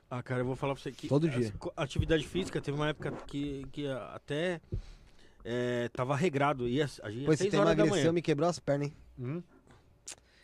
Ah, 0.09 0.21
cara, 0.21 0.41
eu 0.41 0.45
vou 0.45 0.55
falar 0.55 0.73
pra 0.73 0.83
você 0.83 0.91
que. 0.91 1.07
Todo 1.07 1.29
dia. 1.29 1.53
Atividade 1.77 2.27
física 2.27 2.59
teve 2.59 2.75
uma 2.77 2.89
época 2.89 3.11
que, 3.27 3.65
que 3.71 3.87
até. 3.87 4.59
É, 5.43 5.89
tava 5.89 6.15
regrado. 6.15 6.67
Ia, 6.67 6.85
a 7.01 7.09
gente 7.09 7.21
ia 7.21 7.25
Pô, 7.25 7.33
esse 7.33 7.43
6 7.43 7.51
tempo 7.51 7.63
horas 7.63 7.77
da 7.77 7.83
emagreceu, 7.83 8.13
me 8.13 8.21
quebrou 8.21 8.47
as 8.49 8.59
pernas, 8.59 8.87
hein? 8.89 8.93
Hum? 9.19 9.41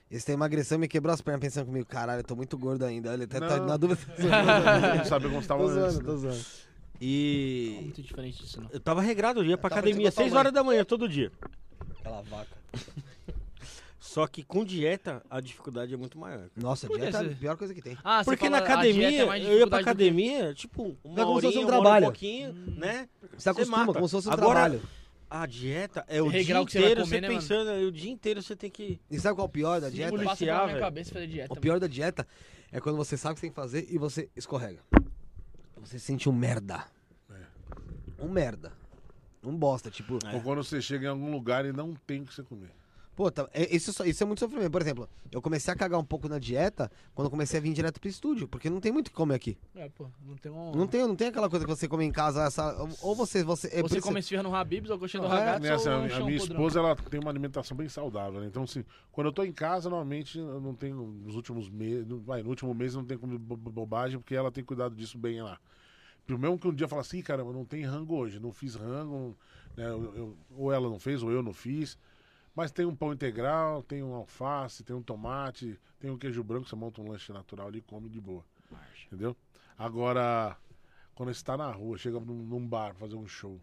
Esse 0.10 0.26
tempo 0.26 0.38
emagreceu, 0.40 0.80
me 0.80 0.88
quebrou 0.88 1.14
as 1.14 1.22
pernas, 1.22 1.42
pensando 1.42 1.66
comigo, 1.66 1.86
caralho, 1.86 2.22
eu 2.22 2.24
tô 2.24 2.36
muito 2.36 2.58
gordo 2.58 2.86
ainda. 2.86 3.14
Ele 3.14 3.26
até 3.26 3.40
tá 3.40 3.58
Não. 3.58 3.66
na 3.66 3.77
dúvida. 3.77 4.00
Não 4.98 5.06
sabe 5.06 5.27
como 5.27 5.40
estava 5.42 5.64
tô 5.64 5.69
antes. 5.69 5.94
zoando, 5.95 6.06
tô 6.06 6.18
zoando. 6.18 6.38
É 6.40 7.03
E. 7.06 7.77
muito 7.82 8.02
diferente 8.02 8.42
disso, 8.42 8.60
não. 8.61 8.69
Eu 8.72 8.80
tava 8.80 9.02
regrado, 9.02 9.42
eu 9.42 9.45
ia 9.45 9.58
pra 9.58 9.69
Tava 9.69 9.82
academia 9.82 10.08
a 10.10 10.11
tua 10.11 10.24
6 10.24 10.32
mãe. 10.32 10.40
horas 10.40 10.53
da 10.53 10.64
manhã, 10.64 10.84
todo 10.86 11.08
dia. 11.10 11.32
Aquela 12.00 12.22
vaca. 12.22 12.58
Só 14.00 14.26
que 14.26 14.42
com 14.42 14.64
dieta, 14.64 15.22
a 15.30 15.40
dificuldade 15.42 15.94
é 15.94 15.98
muito 15.98 16.18
maior. 16.18 16.48
Nossa, 16.56 16.88
Por 16.88 16.95
que 16.95 17.02
dieta 17.02 17.18
é 17.18 17.22
a 17.22 17.24
você- 17.30 17.36
pior 17.36 17.58
coisa 17.58 17.74
que 17.74 17.82
tem. 17.82 17.98
Ah, 18.03 18.24
você 18.24 18.32
Porque 18.32 18.50
na 18.50 18.60
fala, 18.61 18.80
a 18.80 18.82
dieta 18.84 18.98
academia, 18.98 19.22
é 19.22 19.26
mais 19.26 19.44
eu 19.44 19.58
ia 19.60 19.68
pra 19.68 19.80
dificuldade 19.80 19.84
do 19.84 19.84
que- 19.84 19.90
academia, 19.90 20.53
tipo, 20.53 20.98
uma 21.03 21.22
É 21.22 21.24
como 21.26 21.36
se 21.40 21.45
fosse 21.45 21.58
horinha, 21.58 21.60
um 21.60 21.69
uma 21.69 21.69
hora 21.69 21.77
e 21.77 21.82
trabalho. 21.84 22.06
pouquinho, 22.06 22.53
né? 22.77 23.10
Você 23.38 23.50
acostuma, 23.50 23.77
mata. 23.80 23.94
como 23.94 24.08
se 24.08 24.11
fosse 24.14 24.30
um 24.30 24.32
Agora, 24.32 24.52
trabalho. 24.53 24.82
A 25.30 25.46
dieta 25.46 26.06
é 26.08 26.22
o 26.22 26.28
Regrar 26.28 26.44
dia 26.46 26.62
o 26.62 26.66
que 26.66 26.72
você 26.72 26.80
inteiro 26.80 27.02
comer, 27.02 27.10
você 27.10 27.22
né, 27.22 27.28
mano? 27.28 27.40
pensando, 27.42 27.70
aí 27.70 27.86
o 27.86 27.92
dia 27.92 28.12
inteiro 28.12 28.42
você 28.42 28.56
tem 28.56 28.70
que... 28.70 29.00
E 29.12 29.20
sabe 29.20 29.36
qual 29.36 29.46
é 29.46 29.50
o 29.50 29.52
pior 29.52 29.82
da 29.82 29.90
dieta? 29.90 30.24
Passa 30.24 30.46
pela 30.46 30.66
minha 30.68 30.80
cabeça 30.80 31.14
fazer 31.14 31.28
dieta. 31.28 31.54
O 31.54 31.58
pior 31.58 31.80
da 31.80 31.88
dieta 31.88 32.28
é 32.72 32.80
quando 32.80 32.96
você 32.96 33.18
sabe 33.18 33.34
o 33.34 33.36
que 33.36 33.42
você 33.42 33.48
tem 33.48 33.50
que 33.52 33.56
fazer 33.56 33.88
e 33.90 33.98
você 33.98 34.30
escorrega. 34.36 34.80
Você 35.78 36.00
se 36.00 36.06
sente 36.06 36.30
um 36.30 36.34
merda. 36.34 36.86
Um 38.20 38.30
merda. 38.30 38.72
Um 39.44 39.56
bosta, 39.56 39.92
tipo. 39.92 40.18
Ou 40.34 40.42
quando 40.42 40.64
você 40.64 40.82
chega 40.82 41.06
em 41.06 41.10
algum 41.10 41.32
lugar 41.32 41.66
e 41.66 41.72
não 41.72 41.94
tem 41.94 42.22
o 42.22 42.26
que 42.26 42.34
você 42.34 42.44
comer. 42.44 42.72
Pô, 43.18 43.32
tá- 43.32 43.50
é- 43.52 43.76
isso, 43.76 43.90
isso 44.08 44.22
é 44.24 44.28
muito 44.28 44.38
sofrimento. 44.38 44.70
Por 44.70 44.80
exemplo, 44.80 45.10
eu 45.32 45.42
comecei 45.42 45.74
a 45.74 45.76
cagar 45.76 46.00
um 46.00 46.06
pouco 46.06 46.30
na 46.30 46.38
dieta 46.38 46.92
quando 47.16 47.26
eu 47.26 47.32
comecei 47.32 47.60
a 47.60 47.64
vir 47.64 47.74
direto 47.74 48.00
pro 48.00 48.08
estúdio, 48.08 48.48
porque 48.48 48.70
não 48.70 48.80
tem 48.80 48.92
muito 48.92 49.08
o 49.08 49.10
que 49.10 49.16
comer 49.16 49.34
aqui. 49.34 49.58
É, 49.76 49.90
pô, 49.90 50.08
não 50.24 50.36
tem 50.36 50.52
um... 50.52 50.72
Não 50.76 50.86
tem, 50.86 51.02
não 51.02 51.16
tem 51.16 51.30
aquela 51.30 51.50
coisa 51.50 51.66
que 51.66 51.72
você 51.76 51.88
come 51.88 52.06
em 52.06 52.12
casa, 52.12 52.44
essa, 52.44 52.78
ou 53.02 53.16
você. 53.16 53.44
você, 53.44 53.70
é 53.74 53.82
Você 53.82 54.00
come 54.00 54.20
esfirra 54.20 54.44
no 54.44 54.54
Habib's 54.54 54.92
ou 54.92 55.00
coxinha 55.00 55.20
do 55.22 55.26
É, 55.26 55.30
ragazzo 55.32 55.62
Né, 55.64 55.74
assim, 55.74 55.90
ou 55.90 55.96
a, 55.96 56.20
minha 56.26 56.38
esposa 56.38 56.78
ela 56.80 56.96
tem 56.96 57.20
uma 57.20 57.32
alimentação 57.32 57.76
bem 57.76 57.90
saudável, 57.90 58.40
né? 58.40 58.46
Então, 58.46 58.62
assim, 58.62 58.86
quando 59.12 59.26
eu 59.26 59.34
tô 59.34 59.44
em 59.44 59.52
casa, 59.52 59.90
normalmente 59.90 60.38
eu 60.38 60.62
não 60.62 60.76
tenho, 60.76 60.98
nos 61.26 61.36
últimos 61.36 61.72
meses, 61.72 62.06
no- 62.06 62.20
vai, 62.20 62.44
no 62.44 62.50
último 62.50 62.72
mês 62.76 62.94
eu 62.94 63.00
não 63.00 63.08
tenho 63.08 63.20
comido 63.20 63.40
bo- 63.40 63.58
bo- 63.58 63.72
bobagem, 63.72 64.20
porque 64.20 64.36
ela 64.36 64.52
tem 64.52 64.64
cuidado 64.64 64.94
disso 64.96 65.18
bem 65.18 65.42
lá. 65.42 65.60
Pro 66.28 66.38
mesmo 66.38 66.60
que 66.60 66.68
um 66.68 66.74
dia 66.74 66.88
fala 66.88 67.02
assim, 67.02 67.20
caramba, 67.24 67.52
não 67.52 67.66
tem 67.66 67.84
rango 67.84 68.16
hoje, 68.16 68.40
não 68.40 68.52
fiz 68.52 68.76
rango, 68.76 69.36
né? 69.76 69.88
eu- 69.90 70.14
eu- 70.16 70.38
ou 70.52 70.72
ela 70.72 70.88
não 70.88 71.00
fez, 71.00 71.24
ou 71.24 71.32
eu 71.32 71.42
não 71.42 71.52
fiz. 71.54 71.98
Mas 72.58 72.72
tem 72.72 72.88
um 72.88 72.95
pão 72.95 73.14
integral, 73.14 73.84
tem 73.84 74.02
um 74.02 74.16
alface, 74.16 74.84
tem 74.84 74.95
um 74.95 75.03
tomate, 75.03 75.80
tem 76.00 76.10
um 76.10 76.18
queijo 76.18 76.44
branco, 76.44 76.68
você 76.68 76.76
monta 76.76 77.00
um 77.00 77.08
lanche 77.08 77.32
natural 77.32 77.68
ali 77.68 77.77
e 77.77 77.82
come 77.84 78.10
de 78.10 78.19
boa. 78.19 78.44
Entendeu? 79.06 79.38
Agora, 79.77 80.58
quando 81.14 81.32
você 81.32 81.44
tá 81.44 81.56
na 81.56 81.69
rua, 81.69 82.00
chega 82.00 82.19
num, 82.19 82.34
num 82.34 82.68
bar 82.68 82.95
pra 82.95 83.02
fazer 83.02 83.16
um 83.16 83.27
show. 83.27 83.61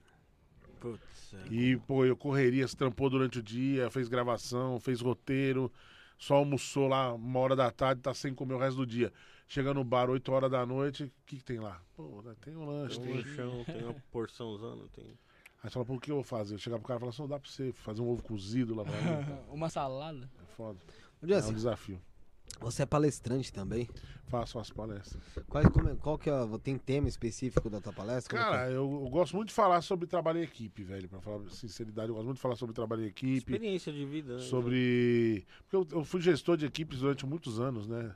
Putz, 0.79 1.35
é. 1.35 1.53
E, 1.53 1.77
pô, 1.77 2.05
eu 2.05 2.17
correria, 2.17 2.69
se 2.69 2.77
trampou 2.77 3.11
durante 3.11 3.41
o 3.41 3.43
dia, 3.43 3.91
fez 3.91 4.07
gravação, 4.07 4.79
fez 4.79 5.01
roteiro, 5.01 5.73
só 6.17 6.37
almoçou 6.37 6.87
lá 6.87 7.13
uma 7.15 7.41
hora 7.41 7.57
da 7.57 7.73
tarde, 7.73 8.01
tá 8.01 8.15
sem 8.15 8.33
comer 8.33 8.55
o 8.55 8.59
resto 8.59 8.77
do 8.77 8.87
dia. 8.87 9.13
Chega 9.49 9.75
no 9.75 9.83
bar 9.83 10.09
8 10.09 10.31
horas 10.31 10.53
da 10.53 10.65
noite, 10.65 11.03
o 11.03 11.13
que, 11.27 11.39
que 11.39 11.45
tem 11.45 11.59
lá? 11.59 11.83
Pô, 11.97 12.23
né, 12.23 12.37
tem 12.41 12.55
um 12.55 12.65
lanche, 12.65 13.01
Tem 13.01 13.13
um 13.13 13.17
tem. 13.17 13.25
lanchão, 13.25 13.65
tem 13.65 13.83
uma 13.83 13.95
porçãozona, 14.13 14.85
tem... 14.93 15.19
Aí 15.65 15.71
você 15.71 15.73
fala, 15.75 15.87
pô, 15.87 15.95
o 15.95 15.99
que 16.01 16.11
eu 16.11 16.17
vou 16.17 16.23
fazer? 16.23 16.55
Eu 16.55 16.59
chegar 16.59 16.77
pro 16.79 16.87
cara 16.87 16.99
e 16.99 17.01
falar 17.01 17.11
assim, 17.11 17.23
não 17.23 17.29
dá 17.29 17.41
pra 17.41 17.51
você 17.51 17.73
fazer 17.73 18.03
um 18.03 18.09
ovo 18.11 18.23
cozido 18.23 18.75
lá 18.75 18.85
pra 18.85 18.93
mim. 18.93 19.39
Uma 19.51 19.71
salada. 19.71 20.31
É 20.43 20.47
foda. 20.55 20.79
É 21.23 21.37
um 21.47 21.55
desafio. 21.55 21.99
você 22.61 22.83
é 22.83 22.87
palestrante 22.87 23.51
também. 23.51 23.89
Faço 24.27 24.59
as 24.59 24.69
palestras. 24.71 25.23
Qual, 25.49 25.71
como- 25.71 25.97
qual 25.97 26.19
que 26.19 26.29
é, 26.29 26.35
tem 26.63 26.77
tema 26.77 27.09
específico 27.09 27.71
da 27.71 27.81
tua 27.81 27.95
palestra? 27.95 28.37
Como 28.37 28.43
que 28.43 28.55
é? 28.55 28.59
Cara, 28.61 28.71
eu, 28.71 29.05
eu 29.05 29.09
gosto 29.09 29.35
muito 29.37 29.49
de 29.49 29.55
falar 29.55 29.81
sobre 29.81 30.07
trabalho 30.07 30.41
em 30.41 30.43
equipe, 30.43 30.85
velho. 30.85 31.09
Pra 31.09 31.19
falar 31.23 31.49
sinceridade, 31.49 32.09
eu 32.11 32.15
gosto 32.15 32.27
muito 32.27 32.37
de 32.37 32.43
falar 32.43 32.57
sobre 32.57 32.75
trabalho 32.75 33.03
em 33.03 33.07
equipe. 33.07 33.39
Experiência 33.55 33.91
de 33.91 34.05
vida, 34.05 34.35
né? 34.35 34.41
sobre. 34.43 35.47
Porque 35.63 35.77
eu, 35.95 35.99
eu 36.01 36.05
fui 36.05 36.21
gestor 36.21 36.59
de 36.59 36.67
equipes 36.67 36.99
durante 36.99 37.25
muitos 37.25 37.59
anos, 37.59 37.89
né? 37.89 38.15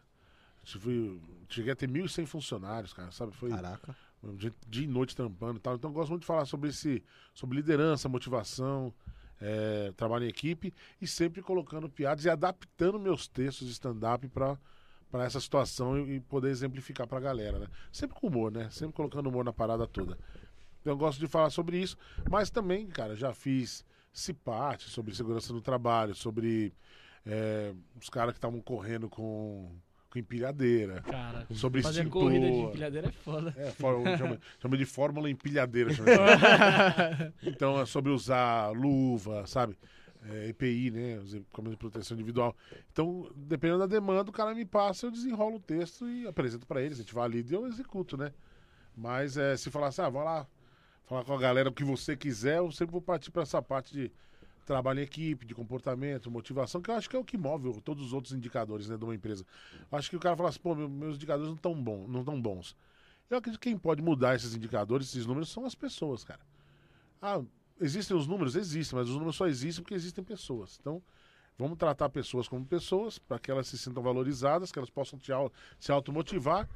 Eu 0.74 0.80
Fui, 0.82 1.18
cheguei 1.48 1.72
a 1.72 1.76
ter 1.76 1.88
1.100 1.88 2.26
funcionários, 2.26 2.92
cara, 2.92 3.10
sabe? 3.10 3.32
Foi 3.34 3.48
Caraca. 3.48 3.96
Dia, 4.36 4.52
dia 4.66 4.84
e 4.84 4.86
noite 4.88 5.14
trampando 5.14 5.58
e 5.58 5.60
tal. 5.60 5.74
Então 5.74 5.90
eu 5.90 5.94
gosto 5.94 6.10
muito 6.10 6.22
de 6.22 6.26
falar 6.26 6.44
sobre 6.44 6.70
esse, 6.70 7.02
sobre 7.34 7.56
liderança, 7.56 8.08
motivação, 8.08 8.92
é, 9.40 9.92
trabalho 9.96 10.24
em 10.24 10.28
equipe 10.28 10.74
e 11.00 11.06
sempre 11.06 11.42
colocando 11.42 11.88
piadas 11.88 12.24
e 12.24 12.30
adaptando 12.30 12.98
meus 12.98 13.28
textos 13.28 13.66
de 13.66 13.72
stand-up 13.72 14.26
para 14.28 14.58
pra 15.10 15.24
essa 15.24 15.40
situação 15.40 15.98
e, 15.98 16.16
e 16.16 16.20
poder 16.20 16.50
exemplificar 16.50 17.06
pra 17.06 17.18
galera, 17.18 17.58
né? 17.58 17.66
Sempre 17.90 18.14
com 18.14 18.26
humor, 18.26 18.52
né? 18.52 18.68
Sempre 18.70 18.94
colocando 18.94 19.28
humor 19.28 19.44
na 19.44 19.52
parada 19.52 19.86
toda. 19.86 20.18
Então, 20.80 20.92
eu 20.92 20.96
gosto 20.96 21.18
de 21.18 21.26
falar 21.26 21.50
sobre 21.50 21.78
isso, 21.78 21.96
mas 22.30 22.50
também, 22.50 22.86
cara, 22.86 23.16
já 23.16 23.32
fiz 23.32 23.84
CIPAT 24.12 24.84
sobre 24.88 25.14
segurança 25.14 25.52
no 25.52 25.60
trabalho, 25.60 26.14
sobre 26.14 26.72
é, 27.26 27.74
os 28.00 28.08
caras 28.08 28.32
que 28.32 28.38
estavam 28.38 28.60
correndo 28.60 29.08
com, 29.08 29.74
com 30.22 30.34
empilhadeira, 30.34 31.00
Cara, 31.02 31.46
sobre 31.54 31.82
fazer 31.82 32.00
extintor. 32.00 32.22
corrida 32.22 32.50
de 32.50 32.58
empilhadeira 32.58 33.08
é 33.08 33.12
foda. 33.12 33.54
É, 33.56 33.70
for- 33.70 34.02
chama, 34.18 34.40
chama 34.60 34.76
de 34.76 34.84
fórmula 34.84 35.30
empilhadeira. 35.30 35.92
chama 35.92 36.10
isso. 36.10 37.32
então, 37.42 37.80
é 37.80 37.86
sobre 37.86 38.10
usar 38.12 38.70
luva, 38.70 39.46
sabe? 39.46 39.76
É, 40.30 40.48
EPI, 40.48 40.90
né? 40.90 41.18
Os 41.18 41.32
equipamentos 41.34 41.72
de 41.72 41.78
proteção 41.78 42.14
individual. 42.16 42.54
Então, 42.92 43.30
dependendo 43.36 43.78
da 43.80 43.86
demanda, 43.86 44.28
o 44.30 44.32
cara 44.32 44.54
me 44.54 44.64
passa, 44.64 45.06
eu 45.06 45.10
desenrolo 45.10 45.56
o 45.56 45.60
texto 45.60 46.08
e 46.08 46.26
apresento 46.26 46.66
pra 46.66 46.82
eles. 46.82 46.98
A 46.98 47.02
gente 47.02 47.14
valida 47.14 47.52
e 47.52 47.56
eu 47.56 47.66
executo, 47.66 48.16
né? 48.16 48.32
Mas 48.96 49.36
é, 49.36 49.56
se 49.56 49.70
falar 49.70 49.86
assim, 49.88 50.02
ah, 50.02 50.08
vai 50.08 50.24
lá 50.24 50.46
falar 51.06 51.24
com 51.24 51.32
a 51.32 51.38
galera 51.38 51.68
o 51.70 51.72
que 51.72 51.84
você 51.84 52.16
quiser, 52.16 52.58
eu 52.58 52.70
sempre 52.72 52.92
vou 52.92 53.00
partir 53.00 53.30
pra 53.30 53.42
essa 53.42 53.62
parte 53.62 53.94
de 53.94 54.10
trabalho 54.68 55.00
em 55.00 55.02
equipe, 55.02 55.46
de 55.46 55.54
comportamento, 55.54 56.30
motivação, 56.30 56.82
que 56.82 56.90
eu 56.90 56.94
acho 56.94 57.08
que 57.08 57.16
é 57.16 57.18
o 57.18 57.24
que 57.24 57.38
move 57.38 57.80
todos 57.80 58.04
os 58.04 58.12
outros 58.12 58.34
indicadores 58.34 58.86
né, 58.88 58.96
de 58.98 59.04
uma 59.04 59.14
empresa. 59.14 59.44
Eu 59.90 59.98
acho 59.98 60.10
que 60.10 60.16
o 60.16 60.20
cara 60.20 60.36
fala 60.36 60.50
assim, 60.50 60.60
pô, 60.60 60.74
meu- 60.74 60.88
meus 60.88 61.16
indicadores 61.16 61.48
não 61.48 61.56
estão 61.56 61.74
não 62.06 62.22
tão 62.22 62.40
bons. 62.40 62.76
Eu 63.30 63.38
acredito 63.38 63.60
que 63.60 63.70
quem 63.70 63.78
pode 63.78 64.02
mudar 64.02 64.34
esses 64.36 64.54
indicadores, 64.54 65.08
esses 65.08 65.26
números, 65.26 65.48
são 65.48 65.64
as 65.64 65.74
pessoas, 65.74 66.22
cara. 66.22 66.40
Ah, 67.20 67.42
existem 67.80 68.14
os 68.16 68.26
números? 68.26 68.56
Existem, 68.56 68.98
mas 68.98 69.08
os 69.08 69.14
números 69.14 69.36
só 69.36 69.46
existem 69.46 69.82
porque 69.82 69.94
existem 69.94 70.22
pessoas. 70.22 70.78
Então, 70.80 71.02
vamos 71.58 71.78
tratar 71.78 72.10
pessoas 72.10 72.46
como 72.46 72.64
pessoas, 72.64 73.18
para 73.18 73.38
que 73.38 73.50
elas 73.50 73.66
se 73.66 73.78
sintam 73.78 74.02
valorizadas, 74.02 74.70
que 74.70 74.78
elas 74.78 74.90
possam 74.90 75.18
te 75.18 75.32
se 75.80 75.90
automotivar, 75.90 76.68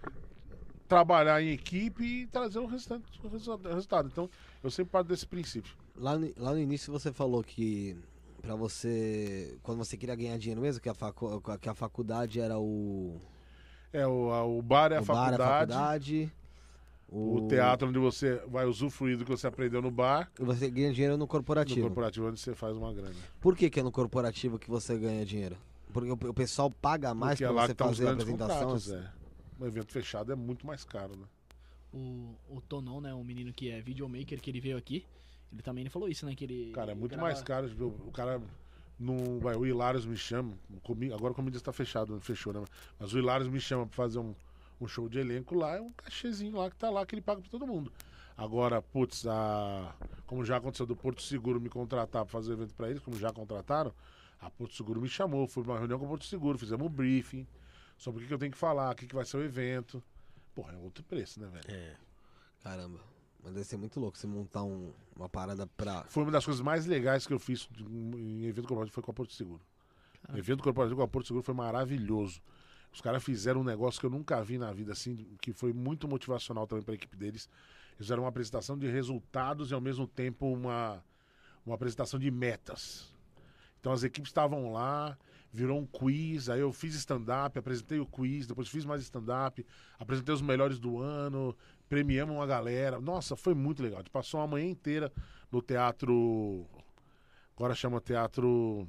trabalhar 0.88 1.42
em 1.42 1.50
equipe 1.50 2.02
e 2.04 2.26
trazer 2.26 2.58
o 2.58 2.66
restante, 2.66 3.04
o 3.22 3.28
resu- 3.28 3.56
resultado. 3.56 4.08
Então, 4.08 4.28
eu 4.62 4.70
sempre 4.70 4.92
parto 4.92 5.08
desse 5.08 5.26
princípio. 5.26 5.81
Lá 5.96 6.18
no, 6.18 6.32
lá 6.36 6.52
no 6.52 6.58
início 6.60 6.92
você 6.92 7.12
falou 7.12 7.42
que 7.42 7.96
pra 8.40 8.54
você. 8.54 9.56
Quando 9.62 9.78
você 9.78 9.96
queria 9.96 10.14
ganhar 10.16 10.38
dinheiro 10.38 10.60
mesmo, 10.60 10.80
que 10.80 10.88
a, 10.88 10.94
facu, 10.94 11.40
que 11.60 11.68
a 11.68 11.74
faculdade 11.74 12.40
era 12.40 12.58
o. 12.58 13.20
É, 13.92 14.06
o, 14.06 14.30
a- 14.30 14.44
o 14.44 14.62
bar 14.62 14.90
é 14.92 14.96
a 14.96 15.02
o 15.02 15.04
bar, 15.04 15.14
faculdade, 15.16 15.42
a 15.42 15.46
faculdade. 15.46 16.32
o 17.10 17.46
teatro 17.46 17.88
onde 17.88 17.98
você 17.98 18.36
vai 18.48 18.64
usufruir 18.64 19.18
do 19.18 19.24
que 19.24 19.30
você 19.30 19.46
aprendeu 19.46 19.82
no 19.82 19.90
bar, 19.90 20.30
E 20.40 20.44
você 20.44 20.70
ganha 20.70 20.92
dinheiro 20.92 21.12
no 21.14 21.18
no 21.20 21.26
corporativo. 21.26 21.82
corporativo 21.86 22.26
onde 22.28 22.40
você 22.40 22.54
faz 22.54 22.74
uma 22.76 22.92
grana. 22.94 23.14
Por 23.38 23.54
que, 23.54 23.68
que 23.68 23.80
é 23.80 23.82
no 23.82 23.92
corporativo 23.92 24.58
que 24.58 24.70
você 24.70 24.96
ganha 24.98 25.26
dinheiro? 25.26 25.56
Porque 25.92 26.10
o, 26.10 26.14
o 26.14 26.32
pessoal 26.34 26.70
paga 26.70 27.12
mais 27.12 27.38
Porque 27.38 27.44
é 27.44 27.48
você 27.52 27.68
que 27.68 27.74
tá 27.74 27.84
fazer 27.86 28.08
a 28.08 28.12
apresentação. 28.12 28.58
contratos, 28.60 28.90
é. 28.92 29.10
Um 29.60 29.66
evento 29.66 29.92
fechado 29.92 30.32
é 30.32 30.34
muito 30.34 30.66
mais 30.66 30.84
caro, 30.84 31.14
né? 31.16 31.26
O, 31.92 32.34
o 32.48 32.60
Tonon, 32.62 33.02
né, 33.02 33.12
um 33.12 33.22
menino 33.22 33.52
que 33.52 33.70
é 33.70 33.82
videomaker, 33.82 34.40
que 34.40 34.50
ele 34.50 34.58
veio 34.60 34.78
aqui, 34.78 35.04
ele 35.52 35.62
também 35.62 35.82
ele 35.82 35.90
falou 35.90 36.08
isso, 36.08 36.24
né, 36.26 36.34
que 36.34 36.44
ele... 36.44 36.72
Cara, 36.72 36.92
é 36.92 36.94
muito 36.94 37.12
grava- 37.12 37.24
mais 37.28 37.42
caro. 37.42 37.68
O 38.06 38.10
cara. 38.10 38.40
Não, 38.98 39.38
vai, 39.40 39.56
o 39.56 39.66
Hilários 39.66 40.06
me 40.06 40.16
chama. 40.16 40.52
comi- 40.82 41.12
agora 41.12 41.32
o 41.32 41.34
comida 41.34 41.56
está 41.56 41.72
fechado, 41.72 42.20
fechou, 42.20 42.52
né? 42.52 42.62
Mas 42.98 43.12
o 43.12 43.18
Hilários 43.18 43.48
me 43.48 43.60
chama 43.60 43.86
pra 43.86 43.96
fazer 43.96 44.18
um, 44.18 44.34
um 44.80 44.86
show 44.86 45.08
de 45.08 45.18
elenco 45.18 45.54
lá, 45.56 45.76
é 45.76 45.80
um 45.80 45.90
cachezinho 45.92 46.56
lá 46.56 46.70
que 46.70 46.76
tá 46.76 46.88
lá 46.88 47.04
que 47.04 47.14
ele 47.14 47.22
paga 47.22 47.40
pra 47.40 47.50
todo 47.50 47.66
mundo. 47.66 47.92
Agora, 48.36 48.80
putz, 48.80 49.26
a, 49.26 49.94
como 50.26 50.44
já 50.44 50.56
aconteceu 50.56 50.86
do 50.86 50.94
Porto 50.96 51.20
Seguro 51.22 51.60
me 51.60 51.68
contratar 51.68 52.24
pra 52.24 52.30
fazer 52.32 52.52
evento 52.52 52.74
pra 52.74 52.88
eles, 52.88 53.02
como 53.02 53.16
já 53.18 53.32
contrataram, 53.32 53.92
a 54.40 54.48
Porto 54.50 54.74
Seguro 54.74 55.00
me 55.00 55.08
chamou, 55.08 55.46
fui 55.48 55.62
pra 55.64 55.72
uma 55.72 55.78
reunião 55.78 55.98
com 55.98 56.06
o 56.06 56.08
Porto 56.08 56.24
Seguro, 56.24 56.56
fizemos 56.58 56.86
um 56.86 56.90
briefing 56.90 57.46
sobre 57.98 58.18
o 58.18 58.22
que, 58.22 58.28
que 58.28 58.34
eu 58.34 58.38
tenho 58.38 58.52
que 58.52 58.58
falar, 58.58 58.92
o 58.92 58.94
que, 58.94 59.06
que 59.06 59.14
vai 59.14 59.24
ser 59.24 59.36
o 59.36 59.42
evento. 59.44 60.02
Porra, 60.54 60.72
é 60.74 60.76
outro 60.76 61.02
preço, 61.04 61.40
né, 61.40 61.48
velho? 61.48 61.64
É. 61.68 61.94
Caramba. 62.62 63.00
Mas 63.42 63.52
deve 63.54 63.64
ser 63.64 63.76
muito 63.76 63.98
louco 63.98 64.16
você 64.16 64.26
montar 64.26 64.62
um- 64.62 64.92
uma 65.16 65.28
parada 65.28 65.66
pra. 65.66 66.04
Foi 66.04 66.22
uma 66.22 66.30
das 66.32 66.44
coisas 66.44 66.62
mais 66.62 66.86
legais 66.86 67.26
que 67.26 67.32
eu 67.32 67.38
fiz 67.38 67.68
em 67.80 68.44
evento 68.44 68.68
corporativo 68.68 68.94
foi 68.94 69.02
com 69.02 69.10
a 69.10 69.14
Porto 69.14 69.32
Seguro. 69.32 69.60
Evento 70.34 70.62
corporativo 70.62 70.96
com 70.98 71.02
a 71.02 71.08
Porto 71.08 71.26
Seguro 71.26 71.44
foi 71.44 71.54
maravilhoso. 71.54 72.40
Os 72.92 73.00
caras 73.00 73.24
fizeram 73.24 73.62
um 73.62 73.64
negócio 73.64 73.98
que 73.98 74.06
eu 74.06 74.10
nunca 74.10 74.42
vi 74.44 74.58
na 74.58 74.72
vida, 74.72 74.92
assim, 74.92 75.26
que 75.40 75.52
foi 75.52 75.72
muito 75.72 76.06
motivacional 76.06 76.66
também 76.66 76.84
para 76.84 76.92
a 76.92 76.94
equipe 76.94 77.16
deles. 77.16 77.48
Eles 77.94 78.06
fizeram 78.06 78.22
uma 78.22 78.28
apresentação 78.28 78.78
de 78.78 78.86
resultados 78.86 79.70
e 79.70 79.74
ao 79.74 79.80
mesmo 79.80 80.06
tempo 80.06 80.46
uma, 80.46 81.02
uma 81.66 81.74
apresentação 81.74 82.20
de 82.20 82.30
metas. 82.30 83.10
Então 83.80 83.92
as 83.92 84.04
equipes 84.04 84.28
estavam 84.30 84.72
lá, 84.72 85.18
virou 85.52 85.78
um 85.80 85.86
quiz, 85.86 86.48
aí 86.48 86.60
eu 86.60 86.72
fiz 86.72 86.94
stand-up, 86.94 87.58
apresentei 87.58 87.98
o 87.98 88.06
quiz, 88.06 88.46
depois 88.46 88.68
fiz 88.68 88.84
mais 88.84 89.02
stand-up, 89.02 89.66
apresentei 89.98 90.32
os 90.34 90.40
melhores 90.42 90.78
do 90.78 90.98
ano, 91.00 91.56
premiamos 91.96 92.34
uma 92.34 92.46
galera. 92.46 92.98
Nossa, 92.98 93.36
foi 93.36 93.52
muito 93.52 93.82
legal. 93.82 93.98
A 93.98 94.02
gente 94.02 94.10
passou 94.10 94.40
uma 94.40 94.46
manhã 94.46 94.64
inteira 94.66 95.12
no 95.50 95.60
teatro. 95.60 96.66
Agora 97.54 97.74
chama 97.74 98.00
teatro. 98.00 98.88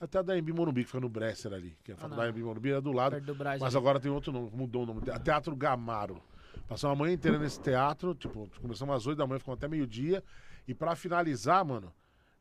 É 0.00 0.04
o 0.04 0.08
teatro 0.08 0.26
da 0.26 0.36
Embi 0.36 0.52
Morumbi, 0.52 0.80
que 0.82 0.88
fica 0.88 0.98
no 0.98 1.08
Bresser 1.08 1.52
ali. 1.52 1.76
Que 1.84 1.92
é 1.92 1.94
a 1.94 1.96
Ah, 1.96 2.00
faculdade 2.00 2.32
não. 2.32 2.36
Embi 2.36 2.44
Morumbi 2.44 2.70
era 2.72 2.80
do 2.80 2.90
lado. 2.90 3.20
Do 3.20 3.36
Brasil. 3.36 3.60
Mas 3.64 3.76
agora 3.76 4.00
tem 4.00 4.10
outro 4.10 4.32
nome, 4.32 4.50
mudou 4.52 4.82
o 4.82 4.86
nome. 4.86 5.00
Te- 5.02 5.16
Teatro 5.20 5.54
Gamaro. 5.54 6.20
Passou 6.66 6.90
uma 6.90 6.96
manhã 6.96 7.12
inteira 7.14 7.38
nesse 7.38 7.60
teatro, 7.60 8.14
tipo, 8.16 8.50
começamos 8.60 8.96
às 8.96 9.06
8 9.06 9.16
da 9.18 9.26
manhã, 9.28 9.38
ficamos 9.38 9.58
até 9.58 9.68
meio-dia. 9.68 10.22
E 10.66 10.74
pra 10.74 10.96
finalizar, 10.96 11.64
mano, 11.64 11.92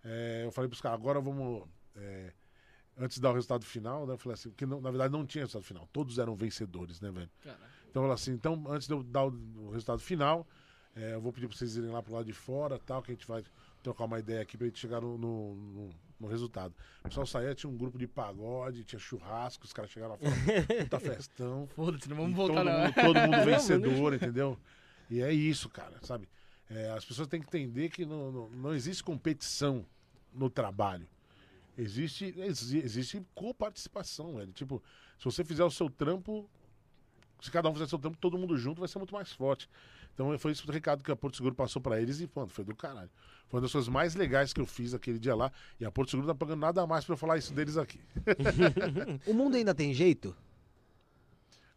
é, 0.03 0.41
eu 0.45 0.51
falei 0.51 0.67
pros 0.69 0.81
caras, 0.81 0.99
agora 0.99 1.19
vamos. 1.22 1.67
é, 1.95 2.33
antes 2.97 3.17
de 3.17 3.22
dar 3.22 3.30
o 3.30 3.33
resultado 3.35 3.63
final, 3.63 4.07
né? 4.07 4.13
Eu 4.13 4.17
falei 4.17 4.33
assim, 4.33 4.49
porque 4.49 4.65
não- 4.65 4.81
na 4.81 4.89
verdade 4.89 5.11
não 5.13 5.23
tinha 5.23 5.43
resultado 5.43 5.63
final. 5.63 5.88
Todos 5.93 6.17
eram 6.17 6.35
vencedores, 6.35 6.99
né, 6.99 7.11
velho? 7.11 7.30
Caralho. 7.43 7.73
Então 7.93 8.01
falei 8.01 8.15
assim, 8.15 8.31
então 8.31 8.63
antes 8.69 8.88
de 8.88 8.93
eu 8.95 9.03
dar 9.03 9.23
o, 9.25 9.27
o 9.67 9.69
resultado 9.69 9.99
final, 9.99 10.47
é, 10.95 11.13
eu 11.13 11.22
vou 11.22 11.31
pedir 11.31 11.47
pra 11.47 11.55
vocês 11.55 11.75
irem 11.77 11.91
lá 11.91 12.01
pro 12.01 12.11
lado 12.13 12.25
de 12.25 12.33
fora 12.33 12.80
tal, 12.80 13.03
que 13.03 13.11
a 13.11 13.13
gente 13.13 13.27
vai 13.27 13.43
trocar 13.83 14.05
uma 14.05 14.17
ideia 14.17 14.41
aqui 14.41 14.57
pra 14.57 14.65
gente 14.65 14.80
chegar 14.80 14.99
no, 14.99 15.15
no, 15.15 15.53
no- 15.55 15.89
no 16.19 16.27
resultado. 16.27 16.73
O 17.01 17.03
pessoal 17.03 17.25
saía, 17.27 17.53
tinha 17.53 17.69
um 17.69 17.77
grupo 17.77 17.99
de 17.99 18.07
pagode, 18.07 18.83
tinha 18.83 18.97
churrasco, 18.97 19.65
os 19.65 19.73
caras 19.73 19.91
chegaram 19.91 20.13
lá 20.13 20.17
fora, 20.17 20.83
puta 20.83 20.99
festão. 21.15 21.67
Foda-se, 21.75 22.09
não 22.09 22.15
vamos 22.17 22.35
voltar 22.35 22.63
todo 22.63 22.65
não. 22.65 22.80
Mundo, 22.80 22.93
todo 22.95 23.19
mundo 23.19 23.43
vencedor, 23.45 24.13
entendeu? 24.15 24.57
E 25.09 25.22
é 25.22 25.31
isso, 25.31 25.69
cara, 25.69 25.99
sabe? 26.01 26.27
É, 26.69 26.89
as 26.91 27.05
pessoas 27.05 27.27
têm 27.27 27.41
que 27.41 27.47
entender 27.47 27.89
que 27.89 28.05
não, 28.05 28.31
não, 28.31 28.49
não 28.49 28.73
existe 28.73 29.03
competição 29.03 29.85
no 30.33 30.49
trabalho. 30.49 31.05
Existe, 31.77 32.33
exi- 32.38 32.80
existe 32.80 33.22
coparticipação, 33.35 34.35
velho. 34.35 34.51
Tipo, 34.53 34.81
se 35.19 35.25
você 35.25 35.43
fizer 35.43 35.63
o 35.63 35.72
seu 35.72 35.89
trampo, 35.89 36.49
se 37.43 37.51
cada 37.51 37.69
um 37.69 37.73
fizer 37.73 37.88
seu 37.88 37.99
trampo, 37.99 38.17
todo 38.17 38.38
mundo 38.38 38.57
junto 38.57 38.80
vai 38.80 38.88
ser 38.88 38.97
muito 38.97 39.13
mais 39.13 39.31
forte. 39.31 39.69
Então 40.13 40.38
foi 40.38 40.51
esse 40.51 40.67
o 40.67 40.72
recado 40.72 41.03
que 41.03 41.11
a 41.11 41.15
Porto 41.15 41.35
Seguro 41.35 41.53
passou 41.53 41.81
pra 41.81 41.99
eles 41.99 42.22
e 42.22 42.27
pronto, 42.27 42.53
foi 42.53 42.63
do 42.63 42.73
caralho. 42.73 43.09
Foi 43.49 43.57
uma 43.57 43.61
das 43.61 43.72
coisas 43.72 43.89
mais 43.89 44.15
legais 44.15 44.53
que 44.53 44.61
eu 44.61 44.65
fiz 44.65 44.93
aquele 44.93 45.19
dia 45.19 45.35
lá. 45.35 45.51
E 45.80 45.85
a 45.85 45.91
Porto 45.91 46.11
Seguro 46.11 46.27
não 46.27 46.33
tá 46.33 46.38
pagando 46.39 46.61
nada 46.61 46.88
mais 46.88 47.03
pra 47.03 47.13
eu 47.13 47.17
falar 47.17 47.38
isso 47.38 47.53
deles 47.53 47.75
aqui. 47.75 47.99
O 49.27 49.33
mundo 49.33 49.57
ainda 49.57 49.75
tem 49.75 49.93
jeito? 49.93 50.35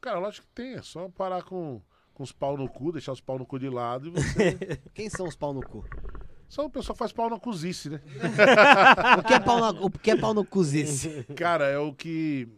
Cara, 0.01 0.19
lógico 0.21 0.47
que 0.47 0.53
tem, 0.53 0.75
é 0.75 0.83
só 0.83 1.09
parar 1.09 1.43
com, 1.43 1.81
com 2.15 2.23
os 2.23 2.31
pau 2.31 2.57
no 2.57 2.69
cu, 2.69 2.93
deixar 2.93 3.13
os 3.13 3.21
pau 3.21 3.39
no 3.39 3.45
cu 3.45 3.59
de 3.59 3.69
lado 3.69 4.07
e 4.07 4.11
você. 4.11 4.81
Quem 4.95 5.11
são 5.11 5.27
os 5.27 5.35
pau 5.35 5.53
no 5.53 5.63
cu? 5.63 5.85
só 6.49 6.65
o 6.65 6.71
pessoal 6.71 6.95
que 6.95 6.99
faz 7.01 7.13
pau 7.13 7.29
na 7.29 7.41
cozice, 7.41 7.91
né? 7.91 8.01
O 9.19 9.23
que 9.25 9.35
é 9.35 9.41
pau, 9.41 9.61
na, 9.61 9.71
o 9.71 9.91
que 9.91 10.11
é 10.11 10.17
pau 10.17 10.33
no 10.33 10.45
cozice? 10.45 11.25
Cara, 11.35 11.67
é 11.67 11.79
o 11.79 11.93
que. 11.93 12.49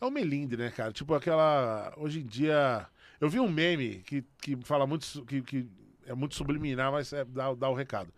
É 0.00 0.04
o 0.04 0.10
melindre, 0.10 0.62
né, 0.62 0.70
cara? 0.70 0.92
Tipo 0.92 1.14
aquela. 1.14 1.92
Hoje 1.96 2.20
em 2.20 2.26
dia. 2.26 2.86
Eu 3.20 3.28
vi 3.28 3.40
um 3.40 3.48
meme 3.48 4.02
que, 4.06 4.24
que 4.40 4.56
fala 4.62 4.86
muito. 4.86 5.24
Que, 5.24 5.42
que 5.42 5.68
é 6.06 6.14
muito 6.14 6.34
subliminar, 6.34 6.90
mas 6.90 7.12
é, 7.12 7.24
dá, 7.24 7.52
dá 7.54 7.68
o 7.68 7.74
recado. 7.74 8.12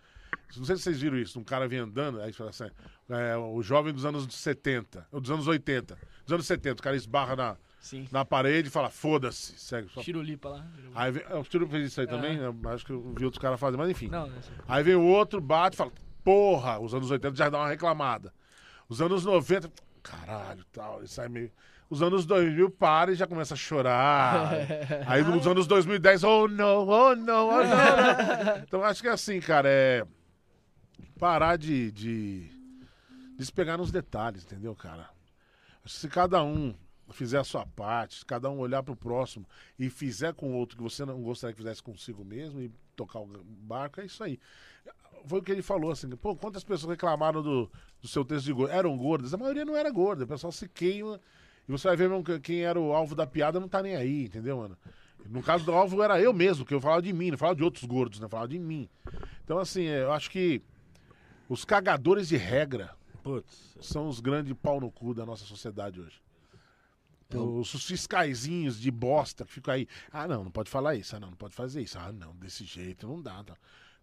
Não 0.56 0.64
sei 0.64 0.76
se 0.76 0.82
vocês 0.82 1.00
viram 1.00 1.16
isso. 1.16 1.38
Um 1.38 1.44
cara 1.44 1.68
vem 1.68 1.78
andando, 1.78 2.20
aí 2.20 2.32
fala 2.32 2.50
assim: 2.50 2.68
é, 3.08 3.36
o 3.36 3.62
jovem 3.62 3.92
dos 3.92 4.04
anos 4.04 4.26
70, 4.32 5.06
ou 5.12 5.20
dos 5.20 5.30
anos 5.30 5.46
80, 5.46 5.98
dos 6.24 6.32
anos 6.32 6.46
70, 6.46 6.80
o 6.80 6.82
cara 6.82 6.96
esbarra 6.96 7.36
na, 7.36 7.56
Sim. 7.80 8.08
na 8.10 8.24
parede 8.24 8.68
e 8.68 8.70
fala: 8.70 8.90
foda-se, 8.90 9.58
segue. 9.58 9.88
Só... 9.88 10.02
Tirulipa 10.02 10.48
lá. 10.48 10.66
Aí 10.94 11.12
vem, 11.12 11.22
é, 11.28 11.34
o 11.34 11.42
Tiro 11.44 11.68
fez 11.68 11.86
isso 11.86 12.00
aí 12.00 12.06
também, 12.06 12.38
né? 12.38 12.46
acho 12.66 12.84
que 12.84 12.92
eu 12.92 13.14
vi 13.16 13.24
outros 13.24 13.40
caras 13.40 13.58
fazendo, 13.58 13.78
mas 13.78 13.90
enfim. 13.90 14.08
Não, 14.08 14.26
não. 14.26 14.38
Aí 14.68 14.82
vem 14.82 14.94
o 14.94 15.04
outro, 15.04 15.40
bate 15.40 15.74
e 15.74 15.78
fala, 15.78 15.92
porra, 16.24 16.78
os 16.78 16.94
anos 16.94 17.10
80 17.10 17.36
já 17.36 17.48
dá 17.48 17.58
uma 17.58 17.68
reclamada. 17.68 18.32
Os 18.88 19.00
anos 19.00 19.24
90, 19.24 19.70
caralho, 20.02 20.64
tal, 20.72 21.02
isso 21.04 21.20
aí 21.20 21.28
meio... 21.28 21.50
Os 21.90 22.02
anos 22.02 22.24
2000 22.24 22.70
para 22.70 23.10
e 23.10 23.16
já 23.16 23.26
começa 23.26 23.54
a 23.54 23.56
chorar. 23.56 24.52
aí 25.08 25.24
nos 25.24 25.44
anos 25.44 25.66
2010, 25.66 26.22
oh 26.22 26.46
não, 26.46 26.86
oh 26.86 27.16
não, 27.16 27.48
oh 27.48 27.62
não. 27.64 28.58
então 28.62 28.84
acho 28.84 29.02
que 29.02 29.08
é 29.08 29.10
assim, 29.10 29.40
cara, 29.40 29.68
é 29.68 30.06
parar 31.18 31.58
de, 31.58 31.90
de, 31.90 32.48
de 33.36 33.44
se 33.44 33.52
pegar 33.52 33.76
nos 33.76 33.90
detalhes, 33.90 34.44
entendeu, 34.44 34.74
cara? 34.74 35.10
Se 35.84 36.08
cada 36.08 36.42
um 36.44 36.74
fizer 37.12 37.38
a 37.38 37.44
sua 37.44 37.66
parte, 37.66 38.20
se 38.20 38.24
cada 38.24 38.48
um 38.48 38.58
olhar 38.58 38.82
pro 38.82 38.94
próximo 38.94 39.44
e 39.78 39.90
fizer 39.90 40.32
com 40.32 40.52
o 40.52 40.54
outro 40.54 40.76
que 40.76 40.82
você 40.82 41.04
não 41.04 41.20
gostaria 41.22 41.52
que 41.52 41.60
fizesse 41.60 41.82
consigo 41.82 42.24
mesmo 42.24 42.60
e 42.60 42.70
tocar 42.94 43.18
o 43.18 43.26
barco, 43.44 44.00
é 44.00 44.06
isso 44.06 44.22
aí. 44.22 44.38
Foi 45.26 45.40
o 45.40 45.42
que 45.42 45.52
ele 45.52 45.60
falou, 45.60 45.90
assim, 45.90 46.08
pô, 46.10 46.34
quantas 46.36 46.64
pessoas 46.64 46.90
reclamaram 46.90 47.42
do, 47.42 47.70
do 48.00 48.08
seu 48.08 48.24
texto 48.24 48.46
de 48.46 48.52
gordo? 48.52 48.72
Eram 48.72 48.96
gordas? 48.96 49.34
A 49.34 49.36
maioria 49.36 49.64
não 49.64 49.76
era 49.76 49.90
gorda, 49.90 50.24
o 50.24 50.28
pessoal 50.28 50.52
se 50.52 50.68
queima 50.68 51.20
E 51.70 51.72
você 51.72 51.86
vai 51.86 51.96
ver 51.96 52.08
mesmo 52.08 52.24
que 52.24 52.40
quem 52.40 52.64
era 52.64 52.80
o 52.80 52.92
alvo 52.92 53.14
da 53.14 53.24
piada 53.24 53.60
não 53.60 53.68
tá 53.68 53.80
nem 53.80 53.94
aí, 53.94 54.24
entendeu, 54.24 54.56
mano? 54.56 54.76
No 55.28 55.40
caso 55.40 55.64
do 55.64 55.70
alvo 55.70 56.02
era 56.02 56.20
eu 56.20 56.32
mesmo, 56.32 56.66
que 56.66 56.74
eu 56.74 56.80
falava 56.80 57.00
de 57.00 57.12
mim, 57.12 57.30
não 57.30 57.38
falava 57.38 57.54
de 57.54 57.62
outros 57.62 57.84
gordos, 57.84 58.18
né? 58.18 58.24
Eu 58.24 58.28
falava 58.28 58.48
de 58.48 58.58
mim. 58.58 58.88
Então, 59.44 59.56
assim, 59.56 59.84
é, 59.84 60.02
eu 60.02 60.10
acho 60.10 60.28
que 60.32 60.60
os 61.48 61.64
cagadores 61.64 62.26
de 62.26 62.36
regra 62.36 62.90
Putz. 63.22 63.76
são 63.80 64.08
os 64.08 64.18
grandes 64.18 64.52
pau 64.60 64.80
no 64.80 64.90
cu 64.90 65.14
da 65.14 65.24
nossa 65.24 65.44
sociedade 65.44 66.00
hoje. 66.00 66.20
Então- 67.28 67.58
Os, 67.60 67.72
os 67.72 67.86
fiscaizinhos 67.86 68.80
de 68.80 68.90
bosta 68.90 69.44
que 69.44 69.52
ficam 69.52 69.72
aí. 69.72 69.86
Ah, 70.10 70.26
não, 70.26 70.42
não 70.42 70.50
pode 70.50 70.68
falar 70.68 70.96
isso. 70.96 71.14
Ah, 71.14 71.20
não, 71.20 71.28
não 71.30 71.36
pode 71.36 71.54
fazer 71.54 71.80
isso. 71.82 71.96
Ah, 72.00 72.10
não, 72.10 72.34
desse 72.34 72.64
jeito 72.64 73.06
não 73.06 73.22
dá. 73.22 73.44
Tá. 73.44 73.54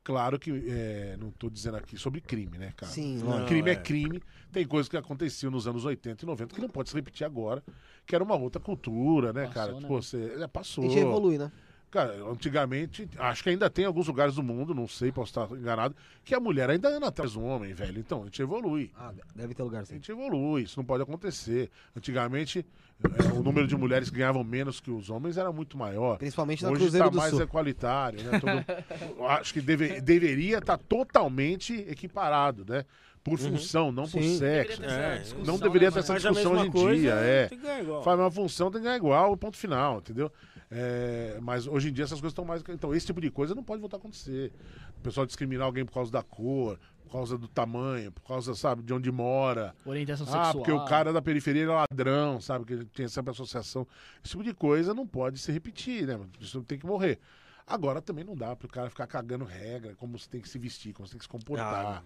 Claro 0.07 0.39
que 0.39 0.49
é, 0.69 1.17
não 1.19 1.31
tô 1.31 1.49
dizendo 1.49 1.75
aqui 1.75 1.97
sobre 1.97 2.21
crime, 2.21 2.57
né, 2.57 2.71
cara? 2.77 2.89
Sim, 2.89 3.17
Não, 3.17 3.45
crime 3.45 3.69
é. 3.69 3.73
é. 3.73 3.75
crime. 3.75 4.23
Tem 4.53 4.65
coisas 4.65 4.87
que 4.87 4.95
aconteciam 4.95 5.51
nos 5.51 5.67
anos 5.67 5.83
80 5.83 6.23
e 6.23 6.25
90 6.25 6.55
que 6.55 6.61
não 6.61 6.69
pode 6.69 6.87
se 6.87 6.95
repetir 6.95 7.25
agora, 7.25 7.61
que 8.05 8.15
era 8.15 8.23
uma 8.23 8.37
outra 8.37 8.61
cultura, 8.61 9.33
né, 9.33 9.47
Passou, 9.47 9.53
cara? 9.53 9.73
né? 9.73 9.79
Tipo, 9.81 10.01
você, 10.01 10.37
é, 10.41 10.47
passou. 10.47 10.85
A 10.85 10.87
gente 10.87 10.99
evolui, 10.99 11.37
né? 11.37 11.51
Cara, 11.89 12.13
antigamente, 12.29 13.07
acho 13.17 13.41
que 13.43 13.49
ainda 13.49 13.69
tem 13.69 13.85
alguns 13.85 14.07
lugares 14.07 14.35
do 14.35 14.43
mundo, 14.43 14.75
não 14.75 14.89
sei, 14.89 15.09
posso 15.09 15.29
estar 15.39 15.55
enganado, 15.57 15.95
que 16.23 16.35
a 16.35 16.39
mulher 16.39 16.69
ainda 16.69 16.89
anda 16.89 17.07
atrás 17.07 17.31
do 17.33 17.41
homem, 17.41 17.73
velho. 17.73 17.97
Então, 17.99 18.23
a 18.23 18.25
gente 18.25 18.41
evolui. 18.41 18.91
Ah, 18.97 19.13
deve 19.33 19.53
ter 19.53 19.63
lugar 19.63 19.83
A 19.83 19.85
sim. 19.85 19.93
gente 19.95 20.11
evolui, 20.11 20.63
isso 20.63 20.77
não 20.77 20.83
pode 20.85 21.03
acontecer. 21.03 21.71
Antigamente, 21.95 22.65
é, 23.03 23.31
o 23.31 23.41
número 23.41 23.65
de 23.67 23.77
mulheres 23.77 24.09
que 24.09 24.17
ganhavam 24.17 24.43
menos 24.43 24.81
que 24.81 24.91
os 24.91 25.09
homens 25.09 25.37
era 25.37 25.49
muito 25.51 25.77
maior. 25.77 26.17
Principalmente 26.17 26.61
na 26.63 26.71
Hoje 26.71 26.81
Cruzeiro 26.81 27.05
está 27.07 27.11
do 27.13 27.17
mais 27.19 27.31
Sul. 27.31 27.41
equalitário, 27.41 28.21
né? 28.21 28.37
Tudo- 28.39 29.23
acho 29.29 29.53
que 29.53 29.61
deve- 29.61 30.01
deveria 30.01 30.57
estar 30.57 30.77
totalmente 30.77 31.73
equiparado, 31.73 32.65
né? 32.67 32.83
Por 33.23 33.37
função, 33.37 33.91
não 33.91 34.03
por 34.07 34.21
Sim. 34.21 34.37
sexo. 34.37 34.79
Deveria 34.81 34.97
É, 34.97 35.23
não 35.45 35.57
deveria 35.59 35.89
né, 35.89 35.93
ter 35.93 35.99
essa 35.99 36.13
a 36.13 36.17
discussão 36.17 36.53
hoje 36.53 36.67
em 36.67 36.71
coisa, 36.71 37.01
dia, 37.01 37.13
é. 37.13 37.47
tem 37.47 37.57
que 37.57 37.63
ganhar 37.65 37.81
igual. 37.81 38.03
Faz 38.03 38.19
uma 38.19 38.31
função, 38.31 38.71
tem 38.71 38.79
que 38.79 38.85
ganhar 38.85 38.97
igual, 38.97 39.35
ponto 39.35 39.57
final, 39.57 39.97
entendeu? 39.99 40.31
É, 40.69 41.37
mas 41.41 41.65
hoje 41.67 41.89
em 41.89 41.93
dia 41.93 42.03
essas 42.05 42.19
coisas 42.19 42.31
estão 42.31 42.45
mais. 42.45 42.63
Então, 42.69 42.93
esse 42.93 43.05
tipo 43.05 43.19
de 43.21 43.29
coisa 43.29 43.53
não 43.55 43.63
pode 43.63 43.79
voltar 43.79 43.97
a 43.97 43.99
acontecer. 43.99 44.51
O 44.97 45.01
pessoal 45.01 45.25
discriminar 45.25 45.65
alguém 45.65 45.85
por 45.85 45.93
causa 45.93 46.11
da 46.11 46.21
cor, 46.21 46.77
por 47.03 47.11
causa 47.11 47.37
do 47.37 47.47
tamanho, 47.47 48.11
por 48.11 48.21
causa, 48.23 48.53
sabe, 48.53 48.83
de 48.83 48.93
onde 48.93 49.09
mora. 49.11 49.73
Orientação 49.85 50.25
Ah, 50.27 50.45
sexual. 50.45 50.53
porque 50.53 50.71
o 50.71 50.83
cara 50.85 51.13
da 51.13 51.21
periferia 51.21 51.63
é 51.63 51.67
ladrão, 51.67 52.41
sabe? 52.41 52.65
Que 52.65 52.85
tem 52.85 53.07
sempre 53.07 53.31
associação. 53.31 53.87
Esse 54.23 54.31
tipo 54.31 54.43
de 54.43 54.53
coisa 54.53 54.93
não 54.93 55.07
pode 55.07 55.39
se 55.39 55.51
repetir, 55.51 56.05
né? 56.05 56.19
Isso 56.39 56.61
tem 56.63 56.77
que 56.77 56.85
morrer. 56.85 57.19
Agora 57.65 58.01
também 58.01 58.23
não 58.23 58.35
dá 58.35 58.55
pro 58.55 58.67
cara 58.67 58.89
ficar 58.89 59.07
cagando 59.07 59.43
regra, 59.45 59.93
como 59.95 60.17
você 60.17 60.29
tem 60.29 60.39
que 60.41 60.47
se 60.47 60.57
vestir, 60.57 60.93
como 60.93 61.05
você 61.07 61.11
tem 61.13 61.19
que 61.19 61.25
se 61.25 61.29
comportar, 61.29 62.03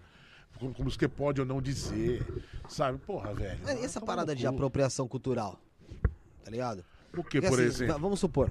como, 0.58 0.74
como 0.74 0.90
você 0.90 1.08
pode 1.08 1.40
ou 1.40 1.46
não 1.46 1.60
dizer, 1.60 2.24
sabe? 2.68 2.98
Porra, 2.98 3.32
velho. 3.34 3.58
É, 3.68 3.80
E 3.80 3.84
essa 3.84 4.00
parada 4.00 4.34
de 4.34 4.46
apropriação 4.46 5.06
cultural? 5.08 5.58
Tá 6.44 6.50
ligado? 6.50 6.80
O 6.80 6.82
que, 6.82 7.12
Porque, 7.12 7.40
por 7.42 7.58
assim, 7.58 7.62
exemplo? 7.62 7.94
va- 7.94 8.00
Vamos 8.00 8.20
supor. 8.20 8.50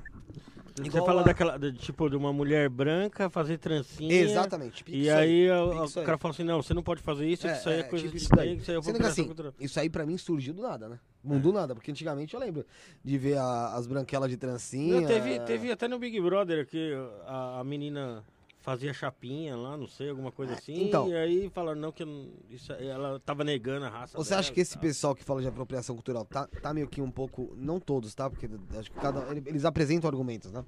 Você 0.75 0.88
Igual 0.88 1.05
fala 1.05 1.21
a- 1.21 1.23
daquela, 1.25 1.59
de, 1.59 1.73
tipo, 1.73 2.09
de 2.09 2.15
uma 2.15 2.31
mulher 2.31 2.69
branca 2.69 3.30
fazer 3.30 3.57
trancinha. 3.57 4.13
Exatamente. 4.13 4.85
E 4.88 5.09
aí, 5.09 5.49
a- 5.49 5.65
pique 5.65 5.77
a- 5.80 5.85
isso 5.85 5.99
o 5.99 6.03
cara 6.03 6.17
fala 6.17 6.33
assim, 6.33 6.43
não, 6.45 6.61
você 6.63 6.73
não 6.73 6.81
pode 6.81 7.01
fazer 7.01 7.27
isso, 7.27 7.45
É, 7.45 7.57
isso 7.57 7.67
aí 7.69 7.75
é 7.75 7.80
é, 7.80 7.83
coisa 7.83 8.05
tipo 8.05 8.17
de 8.17 8.23
isso 8.23 8.33
daí. 8.33 8.55
isso 8.57 8.71
aí 8.71 8.77
é 8.77 8.81
que 8.81 9.03
assim, 9.03 9.25
cultural. 9.25 9.53
isso 9.59 9.80
aí 9.80 9.89
pra 9.89 10.05
mim 10.05 10.17
surgiu 10.17 10.53
do 10.53 10.61
nada, 10.61 10.88
né? 10.88 10.97
Não 11.23 11.39
do 11.39 11.51
nada, 11.51 11.75
porque 11.75 11.91
antigamente 11.91 12.33
eu 12.33 12.39
lembro 12.39 12.65
de 13.03 13.17
ver 13.17 13.38
a- 13.38 13.73
as 13.75 13.85
branquelas 13.85 14.30
de 14.30 14.38
trancinha. 14.38 15.01
Não, 15.01 15.07
teve, 15.07 15.39
teve 15.41 15.71
até 15.71 15.88
no 15.89 15.99
Big 15.99 16.19
Brother 16.21 16.65
que 16.65 16.93
a, 17.27 17.59
a 17.59 17.63
menina 17.65 18.23
fazia 18.61 18.93
chapinha 18.93 19.56
lá, 19.57 19.75
não 19.75 19.88
sei, 19.88 20.09
alguma 20.09 20.31
coisa 20.31 20.53
assim. 20.53 20.83
então. 20.88 21.09
E 21.09 21.15
aí 21.15 21.49
falaram, 21.49 21.80
não, 21.80 21.91
que 21.91 22.03
isso, 22.49 22.72
ela 22.73 23.19
tava 23.19 23.43
negando 23.43 23.85
a 23.85 23.90
raça 23.90 24.17
Você 24.17 24.30
dela 24.30 24.40
acha 24.40 24.53
que 24.53 24.61
esse 24.61 24.73
tal. 24.73 24.81
pessoal 24.81 25.15
que 25.15 25.23
fala 25.23 25.41
de 25.41 25.48
apropriação 25.48 25.95
cultural 25.95 26.23
tá, 26.25 26.48
tá 26.48 26.73
meio 26.73 26.88
que 26.88 27.01
um 27.01 27.11
pouco. 27.11 27.53
Não 27.57 27.80
todos, 27.80 28.14
tá? 28.15 28.30
Porque 28.30 28.48
acho 28.77 28.91
que 28.91 28.99
cada. 28.99 29.22
Eles 29.35 29.65
apresentam 29.65 30.07
argumentos, 30.07 30.51
né? 30.51 30.64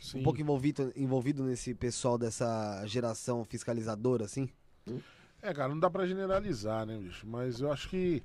Sim. 0.00 0.20
Um 0.20 0.22
pouco 0.22 0.40
envolvido, 0.40 0.92
envolvido 0.96 1.42
nesse 1.44 1.74
pessoal 1.74 2.16
dessa 2.16 2.82
geração 2.86 3.44
fiscalizadora, 3.44 4.24
assim. 4.24 4.48
É, 5.40 5.52
cara, 5.52 5.68
não 5.68 5.78
dá 5.80 5.90
pra 5.90 6.06
generalizar, 6.06 6.86
né, 6.86 6.96
bicho? 6.96 7.26
Mas 7.26 7.60
eu 7.60 7.70
acho 7.72 7.88
que 7.88 8.22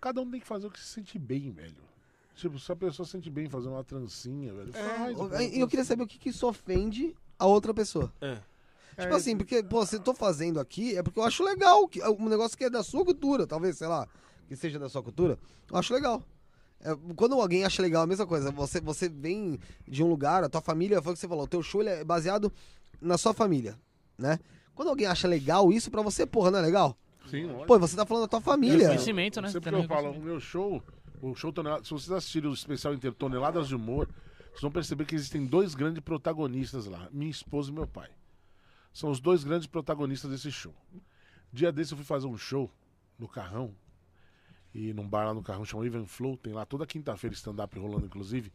cada 0.00 0.20
um 0.20 0.30
tem 0.30 0.40
que 0.40 0.46
fazer 0.46 0.66
o 0.66 0.70
que 0.70 0.78
se 0.78 0.86
sente 0.86 1.18
bem, 1.18 1.50
velho. 1.50 1.74
Tipo, 2.34 2.58
se 2.58 2.70
a 2.72 2.76
pessoa 2.76 3.04
se 3.06 3.12
sente 3.12 3.30
bem 3.30 3.48
fazer 3.48 3.68
uma 3.68 3.84
trancinha, 3.84 4.52
velho, 4.52 4.72
faz. 4.72 5.16
pô, 5.16 5.28
E 5.38 5.60
eu 5.60 5.68
queria 5.68 5.84
saber 5.84 6.02
o 6.02 6.06
que, 6.06 6.18
que 6.18 6.30
isso 6.30 6.46
ofende 6.46 7.14
a 7.42 7.46
outra 7.46 7.74
pessoa. 7.74 8.12
É. 8.20 8.38
Tipo 9.00 9.14
assim, 9.14 9.36
porque, 9.36 9.62
pô, 9.62 9.84
se 9.84 9.96
eu 9.96 10.00
tô 10.00 10.14
fazendo 10.14 10.60
aqui, 10.60 10.96
é 10.96 11.02
porque 11.02 11.18
eu 11.18 11.24
acho 11.24 11.42
legal. 11.42 11.88
Que, 11.88 12.00
um 12.04 12.28
negócio 12.28 12.56
que 12.56 12.64
é 12.64 12.70
da 12.70 12.82
sua 12.82 13.04
cultura, 13.04 13.46
talvez, 13.46 13.78
sei 13.78 13.88
lá, 13.88 14.06
que 14.46 14.54
seja 14.54 14.78
da 14.78 14.88
sua 14.88 15.02
cultura, 15.02 15.38
eu 15.70 15.76
acho 15.76 15.92
legal. 15.92 16.22
É, 16.80 16.96
quando 17.16 17.34
alguém 17.34 17.64
acha 17.64 17.82
legal, 17.82 18.02
a 18.02 18.06
mesma 18.06 18.26
coisa, 18.26 18.50
você, 18.50 18.80
você 18.80 19.08
vem 19.08 19.58
de 19.88 20.04
um 20.04 20.08
lugar, 20.08 20.44
a 20.44 20.48
tua 20.48 20.60
família, 20.60 21.02
foi 21.02 21.12
o 21.12 21.14
que 21.14 21.20
você 21.20 21.28
falou, 21.28 21.44
o 21.44 21.48
teu 21.48 21.62
show 21.62 21.80
ele 21.80 21.90
é 21.90 22.04
baseado 22.04 22.52
na 23.00 23.18
sua 23.18 23.32
família, 23.34 23.76
né? 24.16 24.38
Quando 24.74 24.88
alguém 24.88 25.06
acha 25.06 25.26
legal 25.26 25.72
isso 25.72 25.90
pra 25.90 26.02
você, 26.02 26.24
porra, 26.24 26.50
não 26.50 26.58
é 26.58 26.62
legal? 26.62 26.96
Sim, 27.28 27.46
lógico. 27.46 27.66
Pô, 27.66 27.78
você 27.78 27.96
tá 27.96 28.04
falando 28.06 28.24
da 28.24 28.28
tua 28.28 28.40
família. 28.40 28.88
Reconhecimento, 28.88 29.40
né? 29.40 29.48
Sempre 29.48 29.70
que 29.70 29.76
eu 29.76 29.88
falo, 29.88 30.10
o 30.10 30.20
meu 30.20 30.38
show, 30.40 30.82
o 31.20 31.34
show 31.34 31.52
Tonelada, 31.52 31.84
se 31.84 31.90
vocês 31.90 32.10
assistirem 32.10 32.50
o 32.50 32.54
especial 32.54 32.94
inteiro 32.94 33.16
Toneladas 33.16 33.68
de 33.68 33.74
Humor, 33.74 34.08
vocês 34.52 34.62
vão 34.62 34.70
perceber 34.70 35.04
que 35.06 35.14
existem 35.14 35.44
dois 35.46 35.74
grandes 35.74 36.00
protagonistas 36.00 36.86
lá, 36.86 37.08
minha 37.10 37.30
esposa 37.30 37.70
e 37.70 37.74
meu 37.74 37.86
pai. 37.86 38.10
São 38.92 39.10
os 39.10 39.18
dois 39.18 39.42
grandes 39.42 39.66
protagonistas 39.66 40.30
desse 40.30 40.52
show. 40.52 40.74
Dia 41.52 41.72
desse 41.72 41.92
eu 41.92 41.96
fui 41.96 42.04
fazer 42.06 42.26
um 42.26 42.36
show 42.36 42.70
no 43.18 43.26
Carrão, 43.26 43.74
e 44.74 44.92
num 44.92 45.08
bar 45.08 45.26
lá 45.26 45.34
no 45.34 45.42
Carrão 45.42 45.64
chama 45.64 45.86
Even 45.86 46.06
Flow, 46.06 46.36
tem 46.36 46.52
lá 46.52 46.64
toda 46.64 46.86
quinta-feira 46.86 47.34
stand-up 47.34 47.78
rolando, 47.78 48.06
inclusive. 48.06 48.52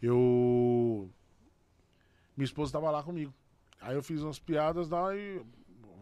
Eu. 0.00 1.10
Minha 2.36 2.44
esposa 2.44 2.72
tava 2.72 2.90
lá 2.90 3.02
comigo. 3.02 3.32
Aí 3.80 3.94
eu 3.94 4.02
fiz 4.02 4.22
umas 4.22 4.38
piadas 4.38 4.88
lá 4.88 5.14
e 5.14 5.42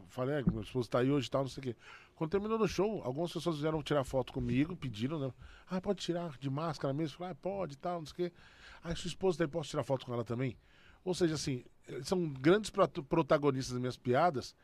falei, 0.08 0.36
é, 0.36 0.42
minha 0.42 0.62
esposa 0.62 0.88
tá 0.88 0.98
aí 1.00 1.10
hoje 1.10 1.28
e 1.28 1.30
tal, 1.30 1.42
não 1.42 1.48
sei 1.48 1.60
o 1.60 1.64
quê. 1.64 1.76
Quando 2.14 2.30
terminou 2.30 2.58
no 2.58 2.68
show, 2.68 3.02
algumas 3.02 3.32
pessoas 3.32 3.58
vieram 3.58 3.82
tirar 3.82 4.04
foto 4.04 4.32
comigo, 4.32 4.76
pediram, 4.76 5.18
né? 5.18 5.32
Ah, 5.68 5.80
pode 5.80 6.00
tirar 6.00 6.36
de 6.38 6.50
máscara 6.50 6.92
mesmo? 6.92 7.16
Falei, 7.16 7.32
ah, 7.32 7.34
pode 7.34 7.74
e 7.74 7.76
tal, 7.76 8.00
não 8.00 8.06
sei 8.06 8.12
o 8.12 8.30
quê. 8.30 8.36
Aí 8.82 8.94
sua 8.96 9.08
esposa 9.08 9.38
daí 9.38 9.48
posso 9.48 9.70
tirar 9.70 9.82
foto 9.84 10.06
com 10.06 10.12
ela 10.14 10.24
também? 10.24 10.56
Ou 11.04 11.14
seja, 11.14 11.34
assim, 11.34 11.64
são 12.02 12.28
grandes 12.28 12.70
prot- 12.70 13.02
protagonistas 13.02 13.72
das 13.72 13.80
minhas 13.80 13.96
piadas 13.96 14.54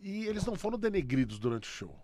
e 0.00 0.26
eles 0.26 0.44
não 0.44 0.54
foram 0.56 0.78
denegridos 0.78 1.38
durante 1.38 1.64
o 1.68 1.72
show. 1.72 1.96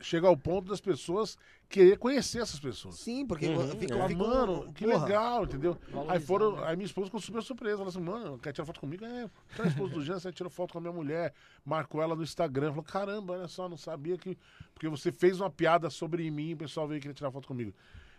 Chega 0.00 0.28
ao 0.28 0.36
ponto 0.36 0.68
das 0.68 0.80
pessoas 0.80 1.36
querer 1.68 1.98
conhecer 1.98 2.40
essas 2.40 2.60
pessoas. 2.60 2.94
Sim, 3.00 3.26
porque 3.26 3.48
Uhum, 3.48 3.66
fica, 3.66 3.98
é. 3.98 4.14
Mano, 4.14 4.72
que 4.72 4.86
porra. 4.86 5.04
legal, 5.06 5.42
entendeu? 5.44 5.76
Aí 6.08 6.20
foram, 6.20 6.52
né? 6.56 6.66
aí 6.66 6.76
minha 6.76 6.86
esposa 6.86 7.06
ficou 7.06 7.20
super 7.20 7.42
surpresa. 7.42 7.78
Falou 7.78 7.88
assim, 7.88 8.00
mano, 8.00 8.38
quer 8.38 8.52
tirar 8.52 8.64
foto 8.64 8.78
comigo? 8.78 9.04
É, 9.04 9.28
a 9.58 9.66
esposa 9.66 9.94
do 9.94 10.04
Jean, 10.04 10.20
você 10.20 10.32
tirou 10.32 10.48
foto 10.50 10.72
com 10.72 10.78
a 10.78 10.80
minha 10.80 10.92
mulher, 10.92 11.34
marcou 11.64 12.00
ela 12.00 12.14
no 12.14 12.22
Instagram. 12.22 12.68
Falou, 12.68 12.84
caramba, 12.84 13.32
olha 13.32 13.48
só, 13.48 13.68
não 13.68 13.76
sabia 13.76 14.16
que. 14.16 14.38
Porque 14.72 14.88
você 14.88 15.10
fez 15.10 15.40
uma 15.40 15.50
piada 15.50 15.90
sobre 15.90 16.30
mim 16.30 16.54
o 16.54 16.56
pessoal 16.58 16.86
veio 16.86 17.00
querer 17.00 17.14
tirar 17.14 17.32
foto 17.32 17.48
comigo. 17.48 17.74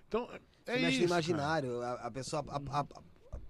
Então, 0.09 0.27
é 0.65 0.73
Você 0.75 0.81
mexe 0.81 0.89
isso. 0.91 0.99
no 1.01 1.05
imaginário, 1.05 1.81
a, 1.81 1.93
a 1.93 2.11
pessoa 2.11 2.43
a- 2.49 2.79
a- 2.79 2.81
a- 2.81 2.85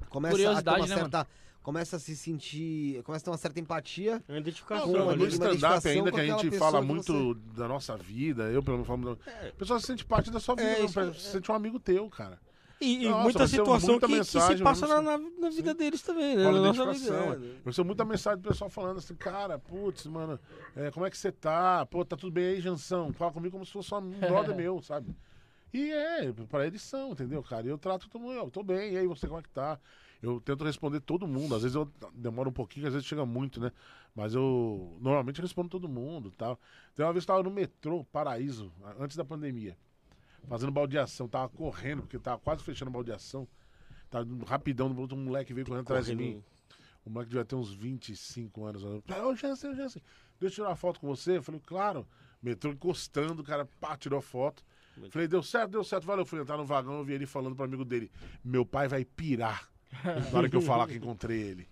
começa 0.09 0.35
a 0.51 0.61
ter 0.61 0.69
uma 0.69 0.79
né, 0.87 0.87
certa. 0.95 1.27
Começa 1.63 1.95
a 1.97 1.99
se 1.99 2.15
sentir. 2.15 3.01
Começa 3.03 3.23
a 3.23 3.25
ter 3.25 3.29
uma 3.31 3.37
certa 3.37 3.59
empatia. 3.59 4.23
É 4.27 4.31
uma 4.31 4.39
identificação. 4.39 4.87
Não, 4.87 5.03
uma 5.03 5.15
no 5.15 5.23
uma 5.23 5.27
stand-up 5.27 5.87
ainda 5.87 6.11
que 6.11 6.19
a 6.19 6.25
gente 6.25 6.51
fala 6.57 6.79
que 6.81 6.85
muito 6.87 7.33
da 7.35 7.67
nossa 7.67 7.95
vida, 7.97 8.43
eu 8.49 8.61
pelo 8.63 8.77
menos 8.77 8.87
falo. 8.87 9.17
É. 9.25 9.49
A 9.49 9.53
pessoa 9.53 9.79
se 9.79 9.85
sente 9.87 10.05
parte 10.05 10.31
da 10.31 10.39
sua 10.39 10.55
vida, 10.55 10.67
É, 10.69 10.79
não, 10.79 10.85
isso- 10.85 11.13
se 11.15 11.31
sente 11.31 11.51
um 11.51 11.55
amigo 11.55 11.79
teu, 11.79 12.09
cara. 12.09 12.39
E, 12.81 13.03
e 13.05 13.09
Nossa, 13.09 13.23
muita 13.23 13.45
situação 13.47 13.89
muita 13.91 14.07
que, 14.07 14.13
que 14.13 14.17
mensagem, 14.19 14.57
se 14.57 14.63
passa 14.63 14.87
na, 14.87 15.01
na, 15.01 15.17
na 15.17 15.49
vida 15.49 15.73
deles 15.73 16.01
também, 16.01 16.37
né? 16.37 16.45
Fala 16.45 16.61
Na 16.61 16.67
nossa 16.67 16.81
identificação. 16.83 17.31
vida. 17.33 17.45
Eu 17.45 17.61
recebo 17.65 17.85
muita 17.87 18.05
mensagem 18.05 18.39
do 18.41 18.47
pessoal 18.47 18.69
falando 18.69 18.97
assim, 18.99 19.15
cara, 19.15 19.59
putz, 19.59 20.05
mano, 20.07 20.39
é, 20.77 20.89
como 20.89 21.05
é 21.05 21.09
que 21.09 21.17
você 21.17 21.29
tá? 21.29 21.85
Pô, 21.87 22.05
tá 22.05 22.15
tudo 22.15 22.31
bem 22.31 22.45
aí, 22.45 22.61
Jansão? 22.61 23.11
Fala 23.11 23.33
comigo 23.33 23.51
como 23.51 23.65
se 23.65 23.73
fosse 23.73 23.93
um 23.93 23.99
brother 24.17 24.55
meu, 24.55 24.81
sabe? 24.81 25.13
E 25.73 25.91
é, 25.91 26.31
pra 26.49 26.65
eles 26.65 26.81
são, 26.81 27.11
entendeu, 27.11 27.43
cara? 27.43 27.67
E 27.67 27.69
eu 27.69 27.77
trato 27.77 28.09
todo 28.09 28.21
mundo, 28.21 28.33
eu 28.33 28.49
tô 28.49 28.63
bem, 28.63 28.93
e 28.93 28.97
aí 28.97 29.07
você 29.07 29.27
como 29.27 29.39
é 29.39 29.43
que 29.43 29.49
tá? 29.49 29.79
Eu 30.21 30.41
tento 30.41 30.63
responder 30.63 30.99
todo 30.99 31.27
mundo, 31.27 31.55
às 31.55 31.61
vezes 31.61 31.75
eu 31.75 31.89
demoro 32.13 32.49
um 32.49 32.53
pouquinho, 32.53 32.87
às 32.87 32.93
vezes 32.93 33.07
chega 33.07 33.25
muito, 33.25 33.59
né? 33.59 33.71
Mas 34.13 34.33
eu 34.33 34.97
normalmente 34.99 35.41
respondo 35.41 35.69
todo 35.69 35.87
mundo 35.87 36.31
tal. 36.31 36.59
Tem 36.93 37.05
uma 37.05 37.13
vez 37.13 37.23
que 37.23 37.31
eu 37.31 37.35
tava 37.35 37.47
no 37.47 37.53
metrô, 37.53 38.03
Paraíso, 38.05 38.71
antes 38.99 39.15
da 39.15 39.23
pandemia, 39.23 39.77
fazendo 40.47 40.71
baldeação, 40.71 41.27
tava 41.27 41.47
correndo, 41.49 42.01
porque 42.01 42.19
tava 42.19 42.39
quase 42.39 42.63
fechando 42.63 42.89
a 42.89 42.93
baldeação. 42.93 43.47
Tava 44.09 44.27
rapidão, 44.45 44.87
um 44.87 45.15
moleque 45.17 45.53
veio 45.53 45.67
correndo 45.67 45.83
atrás 45.83 46.07
de 46.07 46.15
mim. 46.15 46.43
O 47.05 47.09
moleque 47.09 47.29
devia 47.29 47.45
ter 47.45 47.55
uns 47.55 47.71
25 47.71 48.65
anos. 48.65 48.83
Ô, 48.83 49.35
Jansen, 49.35 49.71
ô, 49.71 49.75
Jansen, 49.75 50.01
deixa 50.39 50.53
eu 50.53 50.55
tirar 50.55 50.69
uma 50.69 50.75
foto 50.75 50.99
com 50.99 51.07
você. 51.07 51.37
Eu 51.37 51.43
falei, 51.43 51.61
claro. 51.63 52.07
Metrô 52.41 52.71
encostando, 52.71 53.41
o 53.41 53.45
cara 53.45 53.67
pá, 53.79 53.95
tirou 53.97 54.21
foto. 54.21 54.63
Falei, 55.09 55.27
deu 55.27 55.41
certo, 55.43 55.71
deu 55.71 55.83
certo, 55.83 56.05
valeu. 56.05 56.25
Fui 56.25 56.39
entrar 56.39 56.57
no 56.57 56.65
vagão, 56.65 56.97
eu 56.99 57.03
vi 57.05 57.13
ele 57.13 57.25
falando 57.25 57.55
pro 57.55 57.65
amigo 57.65 57.85
dele: 57.85 58.11
Meu 58.43 58.65
pai 58.65 58.87
vai 58.87 59.05
pirar 59.05 59.69
na 60.31 60.37
hora 60.37 60.49
que 60.49 60.55
eu 60.55 60.61
falar 60.61 60.87
que 60.87 60.95
encontrei 60.95 61.39
ele. 61.41 61.67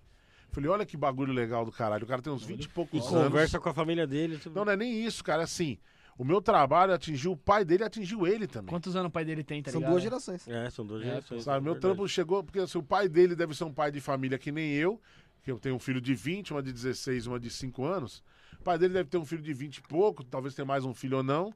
Falei, 0.52 0.70
olha 0.72 0.86
que 0.86 0.98
bagulho 0.98 1.34
legal 1.34 1.64
do 1.66 1.72
caralho. 1.72 2.04
O 2.04 2.08
cara 2.08 2.22
tem 2.22 2.34
uns 2.34 2.44
20 2.44 2.64
e 2.64 2.70
poucos 2.70 3.06
anos. 3.14 3.28
conversa 3.28 3.60
com 3.60 3.70
a 3.70 3.74
família 3.74 4.08
dele. 4.08 4.38
tipo, 4.40 4.56
Não, 4.56 4.66
não 4.66 4.72
é 4.72 4.78
nem 4.78 5.06
isso, 5.06 5.24
cara. 5.24 5.44
Assim, 5.44 5.78
o 6.18 6.24
meu 6.24 6.42
trabalho 6.42 6.94
atingiu 6.94 7.34
o 7.34 7.38
pai 7.38 7.64
dele 7.64 7.84
atingiu 7.84 8.26
ele 8.26 8.48
também. 8.48 8.70
Quantos 8.72 8.96
anos 8.96 9.10
o 9.10 9.12
pai 9.12 9.24
dele 9.24 9.44
tem, 9.44 9.62
tá 9.62 9.70
São 9.70 9.80
ligado? 9.82 9.92
duas 9.92 10.02
gerações. 10.04 10.48
É, 10.48 10.68
são 10.72 10.84
duas 10.86 11.04
É, 11.04 11.06
gerações. 11.06 11.44
Sabe, 11.44 11.58
é 11.58 11.62
meu 11.62 11.74
verdade. 11.74 11.94
trampo 11.94 12.08
chegou, 12.08 12.44
porque 12.44 12.60
assim, 12.60 12.78
o 12.80 12.82
pai 12.84 13.08
dele 13.08 13.36
deve 13.36 13.54
ser 13.54 13.66
um 13.66 13.74
pai 13.74 13.92
de 13.92 14.02
família 14.02 14.40
que 14.40 14.52
nem 14.52 14.72
eu, 14.74 15.00
que 15.44 15.52
eu 15.52 15.60
tenho 15.60 15.76
um 15.76 15.80
filho 15.80 16.02
de 16.02 16.16
20, 16.16 16.54
uma 16.54 16.64
de 16.64 16.74
16, 16.74 17.28
uma 17.28 17.40
de 17.40 17.52
5 17.52 17.86
anos. 17.86 18.24
O 18.60 18.64
pai 18.64 18.80
dele 18.80 18.94
deve 18.96 19.10
ter 19.10 19.18
um 19.18 19.26
filho 19.26 19.44
de 19.44 19.54
20 19.54 19.78
e 19.78 19.82
pouco, 19.84 20.24
talvez 20.24 20.56
tenha 20.56 20.66
mais 20.66 20.84
um 20.86 20.94
filho 20.94 21.18
ou 21.18 21.24
não. 21.24 21.54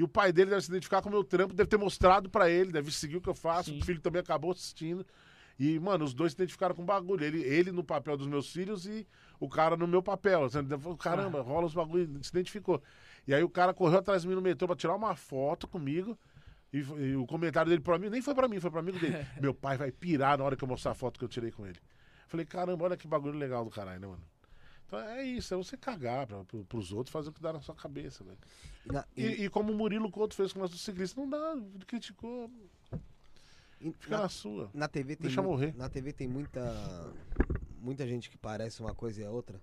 E 0.00 0.02
o 0.02 0.08
pai 0.08 0.32
dele 0.32 0.48
deve 0.48 0.62
se 0.62 0.70
identificar 0.70 1.02
com 1.02 1.10
o 1.10 1.12
meu 1.12 1.22
trampo, 1.22 1.52
deve 1.52 1.68
ter 1.68 1.76
mostrado 1.76 2.30
pra 2.30 2.48
ele, 2.48 2.72
deve 2.72 2.90
seguir 2.90 3.18
o 3.18 3.20
que 3.20 3.28
eu 3.28 3.34
faço. 3.34 3.70
Sim. 3.70 3.80
O 3.80 3.84
filho 3.84 4.00
também 4.00 4.18
acabou 4.18 4.50
assistindo. 4.50 5.04
E, 5.58 5.78
mano, 5.78 6.06
os 6.06 6.14
dois 6.14 6.32
se 6.32 6.36
identificaram 6.36 6.74
com 6.74 6.80
o 6.80 6.86
bagulho. 6.86 7.22
Ele, 7.22 7.42
ele 7.42 7.70
no 7.70 7.84
papel 7.84 8.16
dos 8.16 8.26
meus 8.26 8.50
filhos 8.50 8.86
e 8.86 9.06
o 9.38 9.46
cara 9.46 9.76
no 9.76 9.86
meu 9.86 10.02
papel. 10.02 10.48
Caramba, 10.98 11.42
rola 11.42 11.66
os 11.66 11.74
bagulho, 11.74 12.18
se 12.22 12.30
identificou. 12.30 12.82
E 13.28 13.34
aí 13.34 13.42
o 13.42 13.48
cara 13.50 13.74
correu 13.74 13.98
atrás 13.98 14.22
de 14.22 14.28
mim 14.28 14.34
no 14.34 14.40
metrô 14.40 14.66
pra 14.66 14.74
tirar 14.74 14.94
uma 14.94 15.14
foto 15.14 15.68
comigo. 15.68 16.18
E, 16.72 16.78
e 16.78 17.16
o 17.16 17.26
comentário 17.26 17.68
dele 17.68 17.82
pra 17.82 17.98
mim, 17.98 18.08
nem 18.08 18.22
foi 18.22 18.34
pra 18.34 18.48
mim, 18.48 18.58
foi 18.58 18.70
pra 18.70 18.80
amigo 18.80 18.98
dele. 18.98 19.18
Meu 19.38 19.52
pai 19.52 19.76
vai 19.76 19.92
pirar 19.92 20.38
na 20.38 20.44
hora 20.44 20.56
que 20.56 20.64
eu 20.64 20.68
mostrar 20.68 20.92
a 20.92 20.94
foto 20.94 21.18
que 21.18 21.26
eu 21.26 21.28
tirei 21.28 21.50
com 21.50 21.66
ele. 21.66 21.78
Falei, 22.26 22.46
caramba, 22.46 22.86
olha 22.86 22.96
que 22.96 23.06
bagulho 23.06 23.38
legal 23.38 23.66
do 23.66 23.70
caralho, 23.70 24.00
né, 24.00 24.06
mano? 24.06 24.22
Então 24.90 24.98
é 24.98 25.22
isso, 25.22 25.54
é 25.54 25.56
você 25.56 25.76
cagar 25.76 26.26
pra, 26.26 26.42
pro, 26.44 26.64
pros 26.64 26.90
outros, 26.92 27.12
fazer 27.12 27.28
o 27.28 27.32
que 27.32 27.40
dá 27.40 27.52
na 27.52 27.60
sua 27.60 27.76
cabeça, 27.76 28.24
velho. 28.24 28.36
E 28.84 28.92
na- 28.92 29.04
E, 29.16 29.22
e- 29.24 29.44
e 29.44 29.48
como 29.48 29.72
o 29.72 29.76
Murilo 29.76 30.10
Couto 30.10 30.34
fez 30.34 30.52
com 30.52 30.58
o 30.58 30.62
nosso 30.62 30.76
ciclista, 30.76 31.20
não 31.20 31.30
dá, 31.30 31.56
criticou, 31.86 32.50
fica 34.00 34.16
na- 34.16 34.22
na 34.22 34.28
sua. 34.28 34.68
Na 34.74 34.88
TV 34.88 35.14
tem 35.14 35.26
Deixa 35.28 35.40
mui- 35.40 35.50
morrer. 35.52 35.76
Na 35.76 35.88
TV 35.88 36.12
tem 36.12 36.26
muita 36.26 36.60
muita 37.80 38.04
gente 38.06 38.28
que 38.28 38.36
parece 38.36 38.80
uma 38.80 38.92
coisa 38.94 39.22
e 39.22 39.24
a 39.24 39.30
outra. 39.30 39.60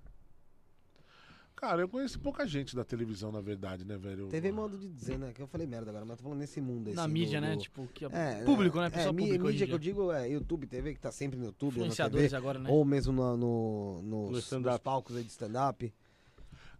Cara, 1.57 1.81
eu 1.81 1.89
conheço 1.89 2.19
pouca 2.19 2.45
gente 2.45 2.75
da 2.75 2.83
televisão, 2.85 3.31
na 3.31 3.41
verdade, 3.41 3.83
né, 3.83 3.97
velho? 3.97 4.27
TV 4.27 4.49
é 4.49 4.51
modo 4.51 4.77
de 4.77 4.87
dizer, 4.87 5.17
né? 5.17 5.33
Que 5.33 5.41
eu 5.41 5.47
falei 5.47 5.65
merda 5.65 5.89
agora, 5.89 6.05
mas 6.05 6.17
tô 6.17 6.23
falando 6.23 6.37
nesse 6.37 6.61
mundo 6.61 6.87
aí. 6.89 6.93
Na 6.93 7.05
assim, 7.05 7.11
mídia, 7.11 7.41
do- 7.41 7.47
né? 7.47 7.55
do- 7.55 7.61
Tipo, 7.63 7.87
que 7.87 8.05
É, 8.05 8.43
público, 8.45 8.79
né? 8.79 8.85
É, 8.85 8.89
Pessoa 8.91 9.11
mi- 9.11 9.23
pública 9.23 9.43
hoje 9.43 9.49
em 9.49 9.53
mídia 9.53 9.67
que 9.67 9.73
eu 9.73 9.79
digo 9.79 10.11
é 10.11 10.29
YouTube, 10.29 10.67
TV, 10.67 10.93
que 10.93 10.99
tá 10.99 11.11
sempre 11.11 11.39
no 11.39 11.45
YouTube, 11.45 11.73
ou 11.73 11.79
na 11.79 11.85
Influenciadores 11.87 12.25
TV, 12.31 12.35
agora, 12.37 12.59
né? 12.59 12.69
ou 12.69 12.85
mesmo 12.85 13.11
no, 13.11 13.35
no, 13.35 14.01
nos, 14.03 14.29
No 14.33 14.37
stand-up. 14.37 14.73
nos 14.75 14.79
palcos 14.83 15.15
aí 15.15 15.23
de 15.23 15.31
stand-up. 15.31 15.91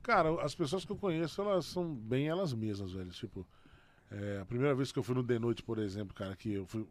Cara, 0.04 0.30
as 0.44 0.54
pessoas 0.54 0.86
que 0.86 0.92
eu 0.92 0.96
conheço, 0.96 1.42
elas 1.42 1.66
são 1.66 1.96
bem 1.96 2.28
elas 2.28 2.54
mesmas, 2.54 2.92
velho. 2.92 3.10
Tipo, 3.10 3.48
é, 4.12 4.40
a 4.42 4.46
primeira 4.46 4.76
vez 4.76 4.92
que 4.92 5.00
eu 5.00 5.04
fui 5.04 5.16
no 5.16 5.24
The 5.24 5.40
Noite, 5.40 5.64
por 5.64 5.80
exemplo, 5.80 6.14
cara, 6.14 6.36
que 6.36 6.54
eu 6.54 6.68
fui. 6.68 6.86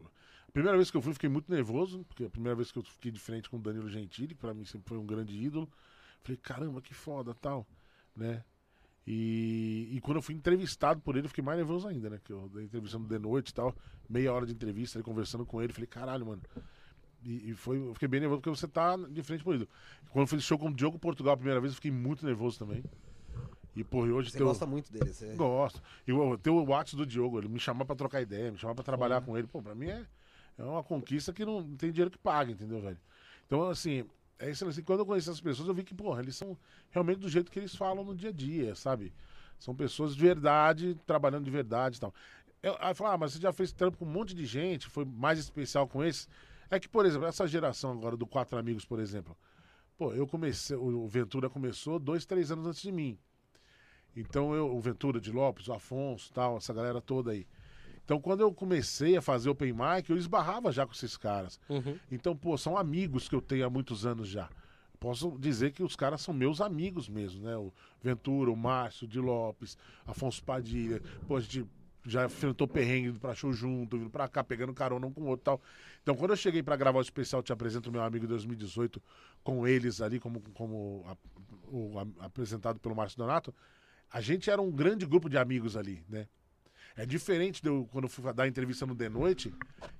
A 0.49 0.51
primeira 0.51 0.77
vez 0.77 0.91
que 0.91 0.97
eu 0.97 1.01
fui, 1.03 1.13
fiquei 1.13 1.29
muito 1.29 1.49
nervoso, 1.53 2.05
porque 2.09 2.25
a 2.25 2.31
primeira 2.31 2.57
vez 2.57 2.73
que 2.73 2.79
eu 2.79 2.83
fiquei 2.83 3.13
de 3.13 3.21
frente 3.21 3.49
com 3.49 3.59
o 3.59 3.61
Danilo 3.61 3.89
Gentili, 3.89 4.35
que 4.35 4.41
pra 4.41 4.53
mim 4.53 4.65
sempre 4.65 4.89
foi 4.89 4.99
um 4.99 5.07
grande 5.07 5.37
ídolo. 5.41 5.71
Falei, 6.27 6.37
caramba, 6.43 6.81
que 6.83 6.93
foda, 6.93 7.33
tal, 7.35 7.65
né? 8.17 8.43
E, 9.07 9.89
e 9.93 10.01
quando 10.01 10.17
eu 10.17 10.23
fui 10.23 10.35
entrevistado 10.35 11.01
por 11.01 11.17
ele, 11.17 11.27
eu 11.27 11.29
fiquei 11.29 11.45
mais 11.45 11.57
nervoso 11.57 11.87
ainda, 11.87 12.11
né? 12.11 12.21
Que 12.25 12.33
eu 12.33 12.49
dei 12.53 12.65
entrevista 12.65 12.99
no 12.99 13.07
The 13.07 13.19
Noite 13.21 13.51
e 13.51 13.55
tal, 13.55 13.73
meia 14.09 14.33
hora 14.33 14.45
de 14.45 14.53
entrevista, 14.53 15.01
conversando 15.05 15.47
com 15.47 15.63
ele, 15.63 15.73
falei, 15.73 15.87
caralho, 15.87 16.27
mano. 16.27 16.43
E, 17.23 17.51
e 17.51 17.55
foi, 17.55 17.79
eu 17.79 17.95
fiquei 17.95 18.09
bem 18.09 18.19
nervoso 18.19 18.41
porque 18.41 18.59
você 18.59 18.67
tá 18.67 18.97
de 18.97 19.23
frente 19.23 19.45
por 19.45 19.55
ele. 19.55 19.69
Quando 20.11 20.23
eu 20.25 20.27
fiz 20.27 20.43
show 20.43 20.59
com 20.59 20.69
o 20.69 20.75
Diogo 20.75 20.99
Portugal 20.99 21.35
a 21.35 21.37
primeira 21.37 21.61
vez, 21.61 21.73
eu 21.73 21.77
fiquei 21.77 21.93
muito 21.93 22.27
nervoso 22.27 22.59
também. 22.59 22.83
E, 23.77 23.85
pô, 23.85 24.07
e 24.07 24.11
hoje 24.11 24.31
Você 24.31 24.39
teu- 24.39 24.47
gosta 24.49 24.67
muito 24.67 24.91
dele. 24.93 25.13
Você... 25.13 25.35
Gosto. 25.37 25.81
E 26.07 26.13
o, 26.13 26.37
ter 26.37 26.51
o 26.51 26.65
WhatsApp 26.65 26.97
do 26.97 27.07
Diogo, 27.07 27.39
ele 27.39 27.49
me 27.49 27.61
chamar 27.61 27.85
pra 27.85 27.95
trocar 27.95 28.21
ideia, 28.23 28.51
me 28.51 28.59
chamar 28.59 28.75
pra 28.75 28.83
trabalhar 28.83 29.21
com 29.21 29.39
ele, 29.39 29.47
pô, 29.47 29.63
pra 29.63 29.75
mim 29.75 29.89
é, 29.89 30.05
é 30.59 30.65
uma 30.65 30.83
conquista 30.83 31.33
que 31.33 31.45
não 31.45 31.63
tem 31.77 31.93
dinheiro 31.93 32.11
que 32.11 32.19
paga, 32.19 32.51
entendeu, 32.51 32.81
velho? 32.81 32.99
Então, 33.47 33.69
assim, 33.69 34.05
é 34.39 34.51
isso 34.51 34.67
assim, 34.67 34.83
quando 34.83 35.01
eu 35.01 35.07
conheci 35.07 35.29
essas 35.29 35.41
pessoas, 35.41 35.69
eu 35.69 35.75
vi 35.75 35.83
que, 35.83 35.95
porra, 35.95 36.21
eles 36.21 36.37
são 36.37 36.57
realmente 36.91 37.21
do 37.21 37.29
jeito 37.29 37.51
que 37.51 37.59
eles 37.59 37.75
falam 37.75 38.05
no 38.05 38.15
dia 38.15 38.31
a 38.31 38.33
dia, 38.33 38.75
sabe? 38.75 39.13
São 39.59 39.75
pessoas 39.75 40.15
de 40.15 40.21
verdade, 40.21 40.95
trabalhando 41.07 41.45
de 41.45 41.51
verdade 41.51 41.97
e 41.97 42.01
tal. 42.01 42.15
Eu, 42.63 42.77
aí 42.81 42.95
ah, 42.99 43.19
mas 43.19 43.33
você 43.33 43.41
já 43.41 43.53
fez 43.53 43.73
trampo 43.73 43.99
com 43.99 44.05
um 44.05 44.11
monte 44.11 44.35
de 44.35 44.45
gente, 44.45 44.87
foi 44.87 45.05
mais 45.05 45.39
especial 45.39 45.87
com 45.89 46.05
esse. 46.05 46.29
É 46.71 46.81
que, 46.81 46.89
por 46.89 47.07
exemplo, 47.07 47.27
essa 47.27 47.47
geração 47.47 47.93
agora 47.93 48.17
do 48.17 48.27
Quatro 48.27 48.59
Amigos, 48.59 48.85
por 48.85 48.99
exemplo. 48.99 49.37
Pô, 49.97 50.13
eu 50.13 50.27
comecei, 50.27 50.77
o 50.77 51.07
Ventura 51.07 51.49
começou 51.49 51.99
dois, 51.99 52.27
três 52.27 52.51
anos 52.51 52.67
antes 52.67 52.83
de 52.83 52.93
mim. 52.93 53.19
Então 54.15 54.55
eu, 54.55 54.75
o 54.75 54.81
Ventura 54.81 55.21
de 55.21 55.31
Lopes, 55.31 55.69
o 55.69 55.73
Afonso, 55.73 56.33
tal, 56.33 56.57
essa 56.57 56.75
galera 56.75 57.01
toda 57.01 57.31
aí. 57.33 57.47
Então 58.07 58.19
quando 58.21 58.41
eu 58.41 58.55
comecei 58.55 59.17
a 59.17 59.21
fazer 59.21 59.51
open 59.51 59.73
mic, 59.75 60.09
eu 60.09 60.17
esbarrava 60.17 60.71
já 60.73 60.87
com 60.87 60.93
esses 60.93 61.17
caras. 61.17 61.61
Uhum. 61.69 61.99
Então, 62.11 62.35
pô, 62.37 62.57
são 62.57 62.79
amigos 62.79 63.29
que 63.29 63.35
eu 63.35 63.43
tenho 63.43 63.67
há 63.67 63.69
muitos 63.69 64.07
anos 64.07 64.29
já. 64.29 64.49
Posso 64.99 65.37
dizer 65.39 65.73
que 65.73 65.83
os 65.83 65.95
caras 65.97 66.23
são 66.23 66.33
meus 66.33 66.61
amigos 66.61 67.09
mesmo, 67.09 67.43
né? 67.45 67.57
O 67.57 67.71
Ventura, 68.03 68.51
o 68.51 68.57
Márcio 68.57 69.07
de 69.07 69.19
Lopes, 69.21 69.77
Afonso 70.07 70.43
Padilha. 70.43 71.03
Pô, 71.27 71.37
a 71.37 71.41
gente 71.41 71.67
já 72.07 72.25
enfrentou 72.25 72.69
perrengue 72.69 73.09
indo 73.09 73.19
pra 73.21 73.35
show 73.35 73.53
junto, 73.53 73.99
vindo 73.99 74.09
pra 74.09 74.29
cá, 74.29 74.43
pegando 74.45 74.73
carona 74.73 75.05
um 75.07 75.13
com 75.13 75.23
o 75.23 75.27
outro 75.27 75.43
e 75.43 75.45
tal. 75.45 75.61
Então, 76.03 76.15
quando 76.15 76.31
eu 76.31 76.37
cheguei 76.37 76.63
pra 76.63 76.77
gravar 76.77 76.99
o 77.01 77.03
especial 77.03 77.43
Te 77.43 77.53
Apresento 77.53 77.91
Meu 77.91 78.03
Amigo 78.03 78.25
em 78.25 78.29
2018 78.29 79.03
com 79.43 79.67
eles 79.67 80.01
ali, 80.01 80.21
como, 80.21 80.41
como 80.55 81.05
a- 81.09 81.17
o, 81.71 81.99
a- 81.99 82.27
apresentado 82.27 82.79
pelo 82.79 82.95
Márcio 82.95 83.19
Donato, 83.19 83.53
a 84.11 84.21
gente 84.21 84.49
era 84.49 84.63
um 84.63 84.71
grande 84.71 85.05
grupo 85.05 85.29
de 85.29 85.37
amigos 85.37 85.77
ali, 85.77 86.05
né? 86.09 86.29
É 86.97 87.05
diferente 87.05 87.63
de 87.63 87.69
eu, 87.69 87.87
quando 87.93 88.05
eu 88.05 88.09
fui 88.09 88.33
dar 88.33 88.49
entrevista 88.49 88.87
no 88.87 88.95
The 88.95 89.09
Noite, 89.09 89.53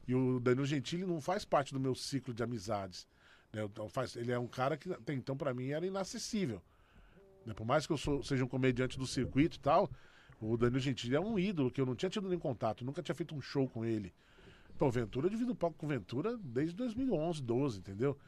e 0.09 0.15
o 0.15 0.41
Danilo 0.41 0.65
Gentili 0.67 1.05
não 1.05 1.21
faz 1.21 1.45
parte 1.45 1.73
do 1.75 1.81
meu 1.81 1.95
ciclo 1.95 2.33
de 2.33 2.43
amizades. 2.43 3.07
né? 3.53 3.65
Então, 3.65 3.89
faz- 3.89 4.17
ele 4.17 4.33
é 4.33 4.39
um 4.39 4.47
cara 4.47 4.77
que 4.77 4.91
até 4.93 5.13
então 5.13 5.37
pra 5.37 5.53
mim 5.55 5.69
era 5.71 5.87
inacessível. 5.87 6.63
né? 7.45 7.55
Por 7.55 7.65
mais 7.67 7.87
que 7.87 7.93
eu 7.93 7.97
sou- 7.97 8.23
seja 8.25 8.45
um 8.45 8.49
comediante 8.49 8.99
do 8.99 9.07
circuito 9.07 9.57
e 9.57 9.61
tal, 9.61 9.89
o 10.41 10.57
Danilo 10.57 10.81
Gentili 10.81 11.15
é 11.15 11.21
um 11.21 11.39
ídolo 11.39 11.71
que 11.71 11.81
eu 11.81 11.87
não 11.87 11.95
tinha 11.95 12.11
tido 12.11 12.29
nem 12.29 12.39
contato, 12.39 12.85
nunca 12.85 13.03
tinha 13.03 13.15
feito 13.15 13.35
um 13.37 13.41
show 13.41 13.69
com 13.69 13.85
ele. 13.85 14.13
Então, 14.75 14.91
Ventura, 14.91 15.27
eu 15.27 15.31
divido 15.31 15.53
o 15.53 15.55
palco 15.55 15.77
com 15.79 15.87
Ventura 15.87 16.37
desde 16.39 16.75
2011, 16.75 17.41
12, 17.43 17.79
entendeu? 17.79 18.19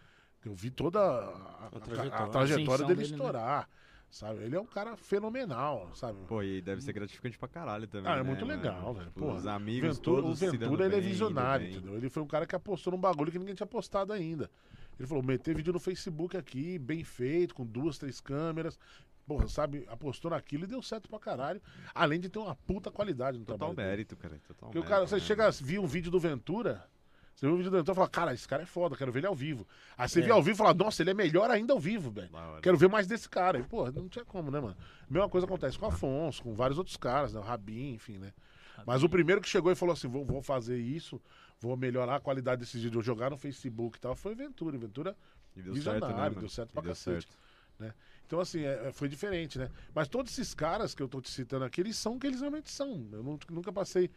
Eu 0.44 0.55
vi 0.55 0.70
toda 0.70 1.00
a, 1.00 1.05
a- 1.05 1.66
a- 1.66 1.70
trajetória. 1.80 2.14
a 2.24 2.28
trajetória 2.28 2.86
dele 2.86 3.00
dele, 3.02 3.12
né? 3.12 3.66
Sabe? 4.11 4.43
Ele 4.45 4.57
é 4.57 4.61
um 4.61 4.67
cara 4.67 4.97
fenomenal, 4.97 5.91
sabe? 5.95 6.19
Pô, 6.27 6.43
e 6.43 6.61
deve 6.61 6.81
ser 6.83 6.93
gratificante 6.93 7.39
pra 7.39 7.49
caralho 7.49 7.87
também. 7.87 8.11
Ah, 8.11 8.15
é 8.15 8.19
né, 8.19 8.23
muito 8.23 8.47
mano? 8.47 8.61
legal, 8.62 8.95
velho. 8.95 9.07
Tipo, 9.07 9.20
Pô, 9.20 9.33
os 9.35 9.47
amigos 9.47 9.97
Ventura, 9.99 10.19
o 10.19 10.23
todos 10.23 10.41
dando 10.41 10.59
Ventura 10.59 10.85
ele 10.87 10.95
é 10.95 10.97
bem, 10.99 11.07
indo 11.07 11.09
visionário, 11.12 11.70
entendeu? 11.70 11.95
Ele 11.97 12.09
foi 12.09 12.23
um 12.23 12.27
cara 12.27 12.47
que 12.47 12.55
apostou 12.57 12.93
num 12.93 12.99
bagulho 13.01 13.31
que 13.33 13.39
ninguém 13.39 13.55
tinha 13.55 13.67
postado 13.67 14.12
ainda. 14.12 14.51
Ele 14.99 15.07
falou, 15.07 15.23
meter 15.23 15.55
vídeo 15.55 15.73
no 15.73 15.78
Facebook 15.78 16.37
aqui, 16.37 16.78
bem 16.78 17.05
feito, 17.05 17.55
com 17.55 17.65
duas, 17.65 17.99
três 17.99 18.20
câmeras. 18.20 18.78
Porra, 19.27 19.47
sabe, 19.47 19.85
apostou 19.89 20.31
naquilo 20.31 20.65
e 20.65 20.67
deu 20.67 20.81
certo 20.83 21.09
pra 21.09 21.19
caralho. 21.19 21.61
Além 21.95 22.19
de 22.19 22.28
ter 22.31 22.39
uma 22.39 22.55
puta 22.55 22.91
qualidade 22.91 23.39
no 23.39 23.45
Total 23.45 23.59
trabalho. 23.59 23.77
dele. 23.77 23.89
mérito, 23.89 24.17
cara. 24.17 24.35
Total 24.49 24.70
Porque 24.70 24.78
o 24.78 24.81
mérito 24.81 24.89
cara, 24.89 25.07
você 25.07 25.17
mesmo. 25.17 25.27
chega, 25.28 25.51
viu 25.51 25.83
um 25.83 25.87
vídeo 25.87 26.11
do 26.11 26.19
Ventura, 26.19 26.85
você 27.39 27.47
viu 27.47 27.55
o 27.55 27.57
vídeo 27.57 27.70
do 27.70 27.76
Ventura 27.76 27.92
e 27.92 27.94
fala, 27.94 28.08
cara, 28.08 28.34
esse 28.34 28.49
cara 28.49 28.65
é 28.65 28.67
foda, 28.67 28.97
quero 28.97 29.12
ver 29.12 29.20
ele 29.20 29.26
ao 29.28 29.34
vivo. 29.34 29.65
Aí 29.97 30.08
você 30.08 30.20
É. 30.20 30.25
vê 30.25 30.31
ao 30.33 30.42
vivo 30.42 30.57
e 30.57 30.58
fala, 30.58 30.75
nossa, 30.75 31.02
ele 31.02 31.10
é 31.10 31.15
melhor 31.15 31.49
ainda 31.50 31.73
ao 31.73 31.78
vivo, 31.78 32.10
velho. 32.10 32.31
Quero 32.60 32.76
ver 32.76 32.89
mais 32.89 33.07
desse 33.07 33.28
cara. 33.28 33.58
E, 33.60 33.62
pô, 33.62 33.89
não 33.92 34.08
tinha 34.08 34.25
como, 34.25 34.50
né, 34.50 34.58
mano? 34.58 34.76
Mesma 35.08 35.28
coisa 35.28 35.47
acontece 35.47 35.78
com 35.78 35.86
o 35.86 35.89
Afonso, 35.89 36.42
com 36.42 36.52
vários 36.55 36.78
outros 36.78 36.97
caras, 36.97 37.33
né? 37.34 37.39
O 37.39 37.42
Rabin, 37.44 37.94
enfim, 37.94 38.18
né? 38.18 38.33
Mas 38.84 39.02
o 39.05 39.08
primeiro 39.08 39.41
que 39.41 39.49
chegou 39.49 39.70
e 39.70 39.75
falou 39.76 39.92
assim: 39.92 40.08
vou, 40.08 40.25
vou 40.25 40.42
fazer 40.42 40.78
isso, 40.78 41.20
vou 41.60 41.76
melhorar 41.76 42.17
a 42.17 42.20
qualidade 42.20 42.60
desses 42.60 42.75
vídeos, 42.83 42.94
vou 42.94 43.02
jogar 43.02 43.31
no 43.31 43.36
Facebook 43.36 43.99
e 43.99 44.00
tal, 44.00 44.17
foi 44.17 44.34
Ventura. 44.34 44.75
E 44.75 44.78
Ventura, 44.78 45.17
E 45.57 45.62
deu 45.62 45.75
visionário, 45.75 46.07
certo, 46.08 46.34
né, 46.34 46.41
deu 46.41 46.49
certo 46.49 46.70
E 46.70 46.73
pra 46.73 46.83
deu 46.83 46.91
cacete. 46.91 47.28
certo. 47.78 47.94
então, 48.26 48.41
assim, 48.41 48.62
é- 48.65 48.89
é- 48.89 48.92
foi 48.92 49.08
diferente, 49.08 49.58
né? 49.58 49.70
Mas 49.94 50.08
todos 50.08 50.33
esses 50.33 50.55
caras 50.55 50.92
que 50.94 51.02
eu 51.02 51.08
tô 51.08 51.20
te 51.20 51.31
citando 51.31 51.65
aqui, 51.65 51.81
eles 51.81 51.97
são 51.97 52.17
o 52.17 52.18
que 52.20 52.26
eles 52.26 52.41
realmente 52.41 52.70
são. 52.70 53.08
Eu 53.12 53.23
nu- 53.23 53.39
nunca 53.50 53.73
passei 53.73 54.10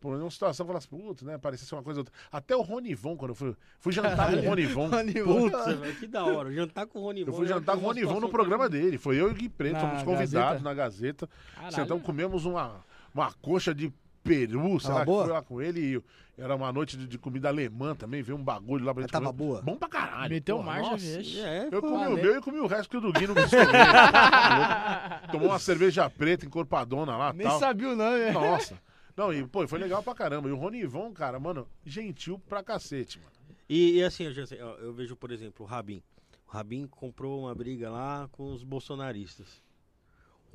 por 0.00 0.12
nenhuma 0.12 0.30
situação 0.30 0.66
falasse, 0.66 0.88
putz, 0.88 1.22
né? 1.22 1.36
Parecia 1.38 1.66
ser 1.66 1.74
uma 1.74 1.82
coisa 1.82 2.00
ou 2.00 2.02
outra. 2.02 2.14
Até 2.32 2.56
o 2.56 2.62
Ronivon, 2.62 3.16
quando 3.16 3.30
eu 3.32 3.34
fui, 3.34 3.54
fui 3.78 3.92
jantar 3.92 4.30
com 4.30 4.36
o 4.38 4.48
Ronivon. 4.48 4.88
Putz, 4.90 5.78
velho, 5.78 5.96
que 5.96 6.06
da 6.06 6.24
hora. 6.24 6.52
Jantar 6.52 6.86
com 6.86 6.98
o 6.98 7.02
Rony 7.02 7.24
Eu 7.26 7.32
fui 7.32 7.46
jantar 7.46 7.76
com 7.76 7.82
o 7.82 7.86
Ronivon 7.86 8.18
no 8.20 8.28
programa 8.30 8.68
dele. 8.68 8.96
Foi 8.98 9.20
eu 9.20 9.28
e 9.28 9.30
o 9.32 9.34
Gui 9.34 9.48
Preto, 9.48 9.74
Na 9.74 9.80
fomos 9.80 10.02
convidados 10.02 10.32
Gazeta? 10.32 10.60
na 10.64 10.74
Gazeta. 10.74 11.28
Caralho. 11.54 11.74
Sentamos, 11.74 12.02
comemos 12.02 12.44
uma, 12.46 12.80
uma 13.14 13.32
coxa 13.42 13.74
de 13.74 13.92
peru, 14.22 14.78
sei 14.80 14.90
lá, 14.92 15.00
que 15.00 15.06
foi 15.12 15.26
lá 15.28 15.42
com 15.42 15.60
ele. 15.60 15.80
E 15.96 16.42
era 16.42 16.56
uma 16.56 16.72
noite 16.72 16.96
de, 16.96 17.06
de 17.06 17.18
comida 17.18 17.48
alemã 17.48 17.94
também, 17.94 18.22
veio 18.22 18.38
um 18.38 18.42
bagulho 18.42 18.84
lá 18.84 18.94
pra 18.94 19.02
gente 19.02 19.10
tava 19.12 19.26
comer. 19.26 19.36
boa? 19.36 19.60
Bom 19.62 19.76
pra 19.76 19.88
caralho. 19.88 20.30
Meteu 20.30 20.56
porra, 20.56 20.66
marcha, 20.66 20.90
nossa. 20.92 21.06
É, 21.40 21.68
Eu 21.70 21.82
pô. 21.82 21.88
comi 21.88 21.94
o 21.96 21.98
valeu. 22.08 22.16
meu 22.24 22.38
e 22.38 22.40
comi 22.40 22.58
o 22.60 22.66
resto 22.66 22.88
que 22.88 22.96
o 22.96 23.00
do 23.02 23.12
Gui 23.12 23.26
não 23.26 23.34
me 23.34 23.42
Tomou 25.30 25.48
uma 25.48 25.58
cerveja 25.58 26.08
preta 26.08 26.46
encorpadona 26.46 27.16
lá 27.16 27.32
Nem 27.32 27.46
tal. 27.46 27.58
sabia 27.58 27.88
o 27.90 27.96
nome. 27.96 28.30
Nossa. 28.32 28.78
Não, 29.20 29.32
e 29.34 29.46
pô, 29.46 29.68
foi 29.68 29.78
legal 29.78 30.02
pra 30.02 30.14
caramba. 30.14 30.48
E 30.48 30.52
o 30.52 30.56
Ronivon, 30.56 31.12
cara, 31.12 31.38
mano, 31.38 31.68
gentil 31.84 32.38
pra 32.48 32.62
cacete, 32.62 33.18
mano. 33.18 33.30
E, 33.68 33.98
e 33.98 34.02
assim, 34.02 34.24
eu, 34.24 34.32
já 34.32 34.42
eu 34.56 34.94
vejo, 34.94 35.14
por 35.14 35.30
exemplo, 35.30 35.66
o 35.66 35.68
Rabin. 35.68 36.02
O 36.48 36.50
Rabin 36.50 36.86
comprou 36.86 37.40
uma 37.42 37.54
briga 37.54 37.90
lá 37.90 38.28
com 38.32 38.50
os 38.52 38.64
bolsonaristas. 38.64 39.62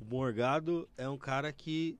O 0.02 0.06
Morgado 0.06 0.90
é 0.98 1.08
um 1.08 1.18
cara 1.18 1.53
que, 1.53 1.98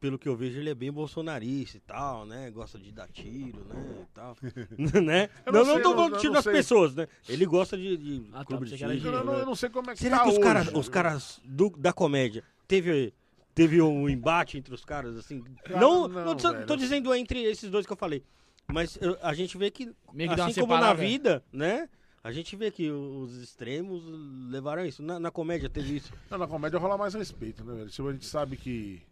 pelo 0.00 0.16
que 0.16 0.28
eu 0.28 0.36
vejo, 0.36 0.58
ele 0.60 0.70
é 0.70 0.74
bem 0.76 0.92
bolsonarista 0.92 1.76
e 1.76 1.80
tal, 1.80 2.24
né? 2.24 2.50
Gosta 2.52 2.78
de 2.78 2.92
dar 2.92 3.08
tiro, 3.08 3.64
né? 3.64 4.02
E 4.02 4.06
tal. 4.14 4.36
né? 5.04 5.28
Eu 5.44 5.52
Não, 5.52 5.60
não 5.60 5.66
não, 5.66 5.74
sei, 5.74 5.82
tô 5.82 5.94
falando 5.94 6.12
não- 6.12 6.18
tiro 6.20 6.30
eu 6.30 6.34
das 6.36 6.44
não 6.46 6.52
sei. 6.52 6.60
pessoas, 6.62 6.94
né? 6.94 7.08
Ele 7.28 7.44
gosta 7.44 7.76
de, 7.76 7.96
de 7.96 8.26
Ah, 8.32 8.38
tá, 8.38 8.44
clube 8.44 8.66
de 8.66 8.76
que 8.76 8.84
era 8.84 8.96
tiro. 8.96 9.08
Eu, 9.08 9.24
não- 9.24 9.32
né? 9.34 9.40
eu 9.42 9.46
não 9.46 9.56
sei 9.56 9.68
como 9.68 9.90
é 9.90 9.94
que 9.94 9.98
Será 10.00 10.18
tá 10.18 10.22
que 10.22 10.28
os 10.30 10.34
hoje. 10.36 10.44
caras 10.44 10.68
os 10.72 10.88
caras 10.88 11.40
do- 11.44 11.70
da 11.76 11.92
comédia 11.92 12.44
teve, 12.66 13.12
teve 13.58 13.82
um 13.82 14.08
embate 14.08 14.56
entre 14.56 14.72
os 14.72 14.84
caras, 14.84 15.16
assim. 15.16 15.42
Não, 15.68 16.06
não, 16.06 16.24
não, 16.26 16.36
tô, 16.36 16.54
tô 16.64 16.76
dizendo 16.76 17.12
entre 17.12 17.42
esses 17.42 17.68
dois 17.68 17.84
que 17.84 17.92
eu 17.92 17.96
falei. 17.96 18.22
Mas 18.68 18.96
eu- 19.00 19.18
a 19.20 19.34
gente 19.34 19.58
vê 19.58 19.68
que, 19.68 19.92
Meio 20.12 20.32
que 20.32 20.40
assim 20.40 20.60
como 20.60 20.76
na 20.78 20.92
vida, 20.92 21.42
né? 21.52 21.88
A 22.22 22.30
gente 22.30 22.54
vê 22.54 22.70
que 22.70 22.88
os 22.88 23.34
extremos 23.36 24.04
levaram 24.48 24.84
isso. 24.84 25.02
Na, 25.02 25.18
na 25.18 25.30
comédia 25.30 25.68
teve 25.68 25.96
isso. 25.96 26.12
Não, 26.30 26.38
na 26.38 26.46
comédia 26.46 26.78
rola 26.78 26.96
mais 26.96 27.14
respeito, 27.14 27.64
né, 27.64 27.74
velho? 27.74 27.88
Tipo, 27.90 28.08
a 28.08 28.12
gente 28.12 28.26
sabe 28.26 28.56
que. 28.56 29.02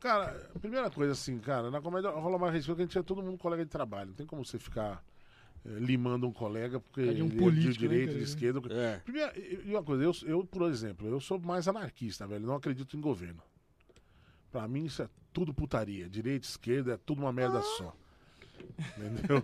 Cara, 0.00 0.50
primeira 0.60 0.90
coisa 0.90 1.12
assim, 1.12 1.38
cara, 1.38 1.70
na 1.70 1.80
comédia 1.80 2.10
rola 2.10 2.38
mais 2.38 2.52
respeito 2.52 2.74
porque 2.76 2.82
a 2.82 2.86
gente 2.86 2.98
é 2.98 3.02
todo 3.02 3.22
mundo 3.22 3.38
colega 3.38 3.64
de 3.64 3.70
trabalho. 3.70 4.08
Não 4.08 4.14
tem 4.16 4.26
como 4.26 4.44
você 4.44 4.58
ficar 4.58 5.04
eh, 5.64 5.68
limando 5.78 6.26
um 6.26 6.32
colega 6.32 6.80
porque 6.80 7.02
Cara 7.02 7.14
de 7.14 7.22
um 7.22 7.26
ele 7.26 7.36
é 7.36 7.38
político, 7.38 7.72
de 7.74 7.88
né, 7.88 7.88
direita, 7.88 8.12
cara? 8.12 8.18
de 8.18 8.24
esquerda. 8.24 8.60
É. 8.74 8.96
Primeiro, 9.04 9.38
e 9.38 9.62
e 9.66 9.70
uma 9.70 9.82
coisa, 9.84 10.02
eu, 10.02 10.12
eu, 10.24 10.44
por 10.44 10.62
exemplo, 10.68 11.06
eu 11.06 11.20
sou 11.20 11.38
mais 11.38 11.68
anarquista, 11.68 12.26
velho. 12.26 12.46
Não 12.46 12.54
acredito 12.56 12.96
em 12.96 13.00
governo. 13.00 13.42
Pra 14.52 14.68
mim, 14.68 14.84
isso 14.84 15.02
é 15.02 15.08
tudo 15.32 15.52
putaria. 15.54 16.08
Direita, 16.08 16.46
esquerda, 16.46 16.92
é 16.92 16.98
tudo 17.04 17.20
uma 17.22 17.32
merda 17.32 17.60
só. 17.62 17.92
Entendeu? 18.98 19.42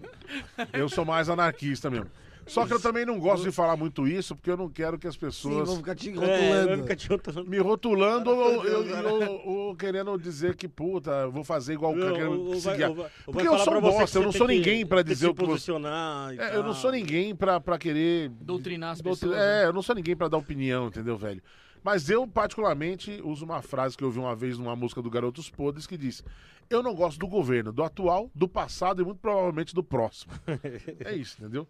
Eu 0.72 0.88
sou 0.88 1.04
mais 1.04 1.28
anarquista 1.28 1.90
mesmo. 1.90 2.10
Só 2.46 2.66
que 2.66 2.72
eu 2.72 2.80
também 2.80 3.04
não 3.04 3.18
gosto 3.18 3.42
de 3.44 3.52
falar 3.52 3.76
muito 3.76 4.06
isso, 4.08 4.34
porque 4.34 4.50
eu 4.50 4.56
não 4.56 4.70
quero 4.70 4.98
que 4.98 5.06
as 5.06 5.14
Sim, 5.14 5.20
pessoas 5.20 5.68
vão 5.68 5.76
ficar 5.78 5.94
te 5.94 6.08
É, 6.08 6.14
vai 6.14 6.24
rotulando. 6.64 6.82
ficar 6.82 6.96
te 6.96 7.08
rotulando. 7.08 7.50
me 7.50 7.58
rotulando 7.58 8.30
ou, 8.30 8.64
eu- 8.64 8.86
eu- 8.86 9.40
ou 9.44 9.76
querendo 9.76 10.16
dizer 10.18 10.56
que, 10.56 10.66
puta, 10.66 11.10
eu 11.10 11.30
vou 11.30 11.44
fazer 11.44 11.74
igual 11.74 11.92
o 11.92 11.98
cara 11.98 12.12
querendo 12.12 12.40
ou 12.40 12.50
vai- 12.58 12.60
seguir. 12.60 12.84
a- 12.84 12.88
ou 12.88 12.94
vai- 12.94 13.04
ou 13.04 13.10
vai 13.10 13.10
Porque 13.26 13.46
eu 13.48 13.52
falar 13.52 13.64
sou 13.64 13.72
pra 13.72 13.78
um 13.78 13.82
você 13.82 13.92
que 13.92 14.00
bosta, 14.00 14.18
eu 14.18 14.22
você 14.22 14.26
não 14.26 14.32
tem 14.32 14.38
sou 14.38 14.46
que- 14.46 14.54
ninguém 14.54 14.86
pra 14.86 14.96
tem 14.98 15.04
que 15.04 15.10
dizer 15.12 15.26
se 15.26 15.30
o 15.30 15.34
que 15.34 15.40
você... 15.42 15.46
posicionar 15.52 16.34
e 16.34 16.38
É, 16.38 16.50
eu 16.54 16.62
não 16.62 16.72
tal. 16.72 16.74
sou 16.74 16.90
ninguém 16.92 17.36
pra, 17.36 17.60
pra 17.60 17.76
querer... 17.76 18.30
Doutrinar 18.40 18.92
as 18.92 19.02
pessoas. 19.02 19.36
É, 19.36 19.36
né? 19.62 19.66
eu 19.66 19.72
não 19.74 19.82
sou 19.82 19.94
ninguém 19.94 20.16
pra 20.16 20.28
dar 20.28 20.38
opinião, 20.38 20.86
entendeu, 20.86 21.18
velho? 21.18 21.42
Mas 21.82 22.08
eu, 22.08 22.26
particularmente, 22.26 23.20
uso 23.22 23.44
uma 23.44 23.62
frase 23.62 23.96
que 23.96 24.02
eu 24.02 24.08
ouvi 24.08 24.18
uma 24.18 24.34
vez 24.34 24.58
numa 24.58 24.76
música 24.76 25.00
do 25.00 25.10
Garotos 25.10 25.48
Podres 25.48 25.86
que 25.86 25.96
diz: 25.96 26.22
Eu 26.68 26.82
não 26.82 26.94
gosto 26.94 27.18
do 27.18 27.26
governo, 27.26 27.72
do 27.72 27.82
atual, 27.82 28.30
do 28.34 28.48
passado 28.48 29.02
e 29.02 29.04
muito 29.04 29.18
provavelmente 29.18 29.74
do 29.74 29.82
próximo. 29.82 30.32
é 31.04 31.14
isso, 31.14 31.36
entendeu? 31.40 31.66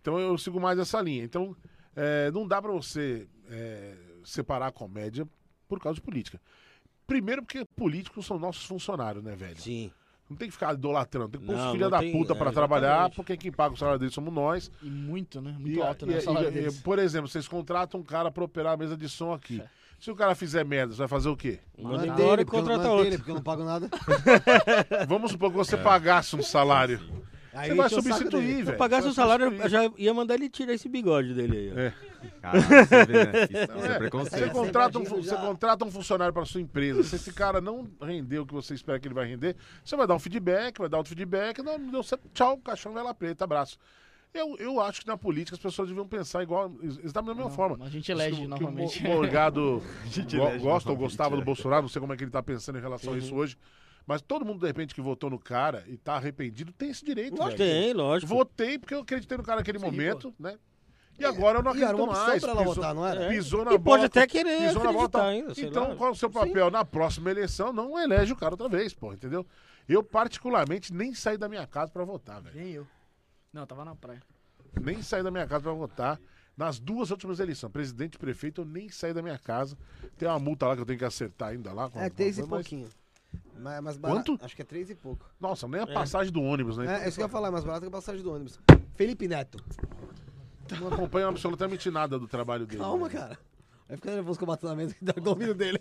Então 0.00 0.18
eu 0.18 0.36
sigo 0.36 0.60
mais 0.60 0.78
essa 0.78 1.00
linha. 1.00 1.24
Então, 1.24 1.56
é, 1.96 2.30
não 2.30 2.46
dá 2.46 2.60
pra 2.60 2.72
você 2.72 3.26
é, 3.48 3.94
separar 4.24 4.66
a 4.68 4.72
comédia 4.72 5.26
por 5.68 5.80
causa 5.80 5.96
de 5.96 6.02
política. 6.02 6.40
Primeiro 7.06 7.42
porque 7.42 7.64
políticos 7.76 8.26
são 8.26 8.38
nossos 8.38 8.64
funcionários, 8.64 9.22
né, 9.22 9.34
velho? 9.36 9.60
Sim. 9.60 9.92
Não 10.34 10.38
tem 10.38 10.48
que 10.48 10.52
ficar 10.54 10.74
idolatrando, 10.74 11.28
tem 11.28 11.40
que 11.40 11.46
pôr 11.46 11.54
os 11.54 11.78
não 11.78 11.88
da 11.90 12.00
tem- 12.00 12.10
puta 12.10 12.32
é, 12.32 12.36
pra 12.36 12.50
trabalhar, 12.50 12.88
exatamente. 12.88 13.14
porque 13.16 13.36
quem 13.36 13.52
paga 13.52 13.72
o 13.72 13.76
salário 13.78 14.00
deles 14.00 14.12
somos 14.12 14.34
nós. 14.34 14.68
E 14.82 14.90
muito, 14.90 15.40
né? 15.40 15.54
Muito 15.56 15.78
E- 15.78 15.80
alto, 15.80 16.04
e- 16.04 16.08
né? 16.08 16.18
E- 16.18 16.20
salário 16.20 16.48
e- 16.48 16.52
deles. 16.52 16.80
por 16.80 16.98
exemplo, 16.98 17.28
vocês 17.28 17.46
contratam 17.46 18.00
um 18.00 18.02
cara 18.02 18.32
pra 18.32 18.42
operar 18.42 18.72
a 18.72 18.76
mesa 18.76 18.96
de 18.96 19.08
som 19.08 19.32
aqui. 19.32 19.62
Se 20.00 20.10
o 20.10 20.16
cara 20.16 20.34
fizer 20.34 20.64
merda, 20.64 20.92
você 20.92 20.98
vai 20.98 21.08
fazer 21.08 21.28
o 21.28 21.36
quê? 21.36 21.60
Manda 21.78 22.04
é 22.04 22.10
dele, 22.10 22.28
e 22.28 22.30
eu 22.32 22.36
não- 22.38 22.44
contrata 22.44 22.84
é 22.84 22.90
outro. 22.90 23.04
dele, 23.04 23.16
porque 23.18 23.30
eu 23.30 23.34
não 23.36 23.42
pago 23.42 23.64
nada. 23.64 23.88
Vamos 25.08 25.30
supor 25.30 25.50
que 25.50 25.56
você 25.56 25.76
pagasse 25.76 26.34
um 26.36 26.42
salário. 26.42 27.00
Aí 27.54 27.68
Você 27.70 27.74
vai 27.74 27.88
substituir, 27.88 28.56
Se 28.56 28.62
velho. 28.62 28.74
eu 28.74 28.76
pagasse 28.78 29.02
Você 29.02 29.08
o 29.08 29.14
vai 29.14 29.24
salário, 29.38 29.54
eu 29.62 29.68
já 29.68 29.90
ia 29.96 30.12
mandar 30.12 30.34
ele 30.34 30.48
tirar 30.48 30.72
esse 30.74 30.88
bigode 30.88 31.32
dele 31.34 31.56
aí. 31.56 31.72
ó. 31.72 31.78
É. 31.78 31.94
Caralho, 32.40 32.62
você 32.62 33.04
vê, 33.06 33.24
né? 33.24 33.32
Isso, 33.44 33.68
Não, 33.72 33.76
isso 33.78 33.86
é, 33.86 33.90
é. 33.94 33.98
preconceito. 33.98 34.44
Você 34.44 34.50
contrata, 34.50 34.98
um, 34.98 35.04
você 35.04 35.36
contrata 35.36 35.84
um 35.84 35.90
funcionário 35.90 36.32
para 36.34 36.44
sua 36.44 36.60
empresa. 36.60 37.02
Se 37.02 37.16
esse 37.16 37.32
cara 37.32 37.60
não 37.60 37.86
render 38.02 38.38
o 38.38 38.46
que 38.46 38.54
você 38.54 38.74
espera 38.74 38.98
que 38.98 39.06
ele 39.06 39.14
vai 39.14 39.26
render, 39.26 39.56
você 39.84 39.94
vai 39.96 40.06
dar 40.06 40.14
um 40.14 40.18
feedback, 40.18 40.78
vai 40.78 40.88
dar 40.88 40.96
outro 40.98 41.10
feedback. 41.10 41.62
Não, 41.62 41.78
não 41.78 41.90
deu 41.90 42.02
certo, 42.02 42.22
tchau, 42.32 42.56
caixão, 42.58 42.92
vela 42.94 43.12
preta, 43.14 43.44
abraço. 43.44 43.78
Eu, 44.32 44.56
eu 44.58 44.80
acho 44.80 45.02
que 45.02 45.06
na 45.06 45.16
política 45.16 45.54
as 45.54 45.62
pessoas 45.62 45.86
deviam 45.86 46.08
pensar 46.08 46.42
igual, 46.42 46.72
exatamente 46.82 47.12
da 47.12 47.34
mesma 47.34 47.50
forma. 47.50 47.84
A 47.84 47.88
gente 47.88 48.10
elege 48.10 48.36
Que 48.40 48.46
o- 48.46 48.48
novamente. 48.48 48.98
Que 48.98 49.06
o 49.06 49.10
Mo- 49.10 49.14
Morgado 49.16 49.82
go- 50.36 50.58
gosta 50.60 50.90
ou 50.90 50.96
gostava 50.96 51.36
do 51.36 51.42
é. 51.42 51.44
Bolsonaro, 51.44 51.82
não 51.82 51.88
sei 51.88 52.00
como 52.00 52.12
é 52.12 52.16
que 52.16 52.24
ele 52.24 52.32
tá 52.32 52.42
pensando 52.42 52.76
em 52.78 52.80
relação 52.80 53.12
a 53.12 53.18
isso 53.18 53.32
hoje. 53.34 53.56
Mas 54.06 54.20
todo 54.20 54.44
mundo, 54.44 54.60
de 54.60 54.66
repente, 54.66 54.94
que 54.94 55.00
votou 55.00 55.30
no 55.30 55.38
cara 55.38 55.82
e 55.86 55.96
tá 55.96 56.14
arrependido, 56.16 56.72
tem 56.72 56.90
esse 56.90 57.04
direito, 57.04 57.38
Lógico, 57.38 57.58
velho. 57.58 57.70
tem, 57.84 57.92
lógico. 57.94 58.28
Votei 58.34 58.78
porque 58.78 58.94
eu 58.94 59.00
acreditei 59.00 59.38
no 59.38 59.44
cara 59.44 59.60
naquele 59.60 59.78
momento, 59.78 60.34
né? 60.38 60.58
E 61.18 61.24
agora 61.24 61.58
eu 61.60 61.62
não 61.62 61.70
era 61.70 61.86
acredito 61.90 62.02
uma 62.02 62.10
opção 62.12 62.26
mais. 62.26 62.42
pra 62.42 62.50
ela 62.50 62.60
Pisou- 62.60 62.74
votar, 62.74 62.94
não 62.94 63.06
era? 63.06 63.28
Pisou 63.28 63.64
na 63.64 63.72
E 63.72 63.78
bola. 63.78 63.98
pode 63.98 64.04
até 64.06 64.26
querer 64.26 64.58
pisou 64.66 64.82
na 64.84 64.92
bola, 64.92 65.28
ainda, 65.28 65.54
sei 65.54 65.64
Então, 65.66 65.90
lá. 65.90 65.94
qual 65.96 66.08
é 66.10 66.12
o 66.12 66.16
seu 66.16 66.28
papel 66.28 66.70
na 66.70 66.84
próxima 66.84 67.30
eleição? 67.30 67.72
Não 67.72 67.98
elege 67.98 68.32
o 68.32 68.36
cara 68.36 68.54
outra 68.54 68.68
vez, 68.68 68.92
pô, 68.92 69.12
entendeu? 69.12 69.46
Eu, 69.88 70.02
particularmente, 70.02 70.92
nem 70.92 71.14
saí 71.14 71.38
da 71.38 71.48
minha 71.48 71.66
casa 71.66 71.92
pra 71.92 72.04
votar, 72.04 72.42
velho. 72.42 72.56
Nem 72.56 72.72
eu. 72.72 72.86
Não, 73.52 73.62
eu 73.62 73.66
tava 73.66 73.84
na 73.84 73.94
praia. 73.94 74.20
Nem 74.82 75.00
saí 75.02 75.22
da 75.22 75.30
minha 75.30 75.46
casa 75.46 75.62
pra 75.62 75.72
votar. 75.72 76.20
Nas 76.56 76.78
duas 76.80 77.10
últimas 77.10 77.38
eleições, 77.38 77.70
presidente 77.70 78.14
e 78.14 78.18
prefeito, 78.18 78.60
eu 78.62 78.64
nem 78.64 78.88
saí 78.88 79.12
da 79.14 79.22
minha 79.22 79.38
casa. 79.38 79.76
Tem 80.18 80.28
uma 80.28 80.38
multa 80.38 80.66
lá 80.66 80.74
que 80.74 80.82
eu 80.82 80.86
tenho 80.86 80.98
que 80.98 81.04
acertar 81.04 81.50
ainda 81.50 81.72
lá. 81.72 81.88
com- 81.88 82.00
É, 82.00 82.10
três 82.10 82.38
e 82.38 82.46
pouquinho. 82.46 82.84
Mas, 82.86 83.03
mas 83.82 83.96
barato- 83.96 84.32
Quanto? 84.32 84.44
Acho 84.44 84.54
que 84.56 84.62
é 84.62 84.64
três 84.64 84.90
e 84.90 84.94
pouco. 84.94 85.28
Nossa, 85.40 85.66
nem 85.68 85.80
a 85.80 85.86
passagem 85.86 86.32
do 86.32 86.42
ônibus, 86.42 86.76
né? 86.76 87.00
É, 87.00 87.04
é 87.04 87.08
isso 87.08 87.16
que 87.16 87.22
eu 87.22 87.26
ia 87.26 87.30
falar, 87.30 87.48
é 87.48 87.50
mais 87.50 87.64
barato 87.64 87.82
que 87.82 87.88
a 87.88 87.90
passagem 87.90 88.22
do 88.22 88.32
ônibus. 88.32 88.58
Felipe 88.94 89.26
Neto. 89.28 89.62
Não 90.80 90.88
acompanho 90.88 91.28
absolutamente 91.28 91.90
nada 91.90 92.18
do 92.18 92.26
trabalho 92.26 92.66
dele. 92.66 92.80
Calma, 92.80 93.08
velho. 93.08 93.20
cara. 93.20 93.38
Vai 93.86 93.96
ficar 93.96 94.12
nervoso 94.12 94.38
que 94.38 94.44
eu 94.44 94.48
bato 94.48 94.66
na 94.66 94.74
mesa 94.74 94.94
e 95.00 95.04
dá 95.04 95.12
domínio 95.12 95.54
dele. 95.54 95.78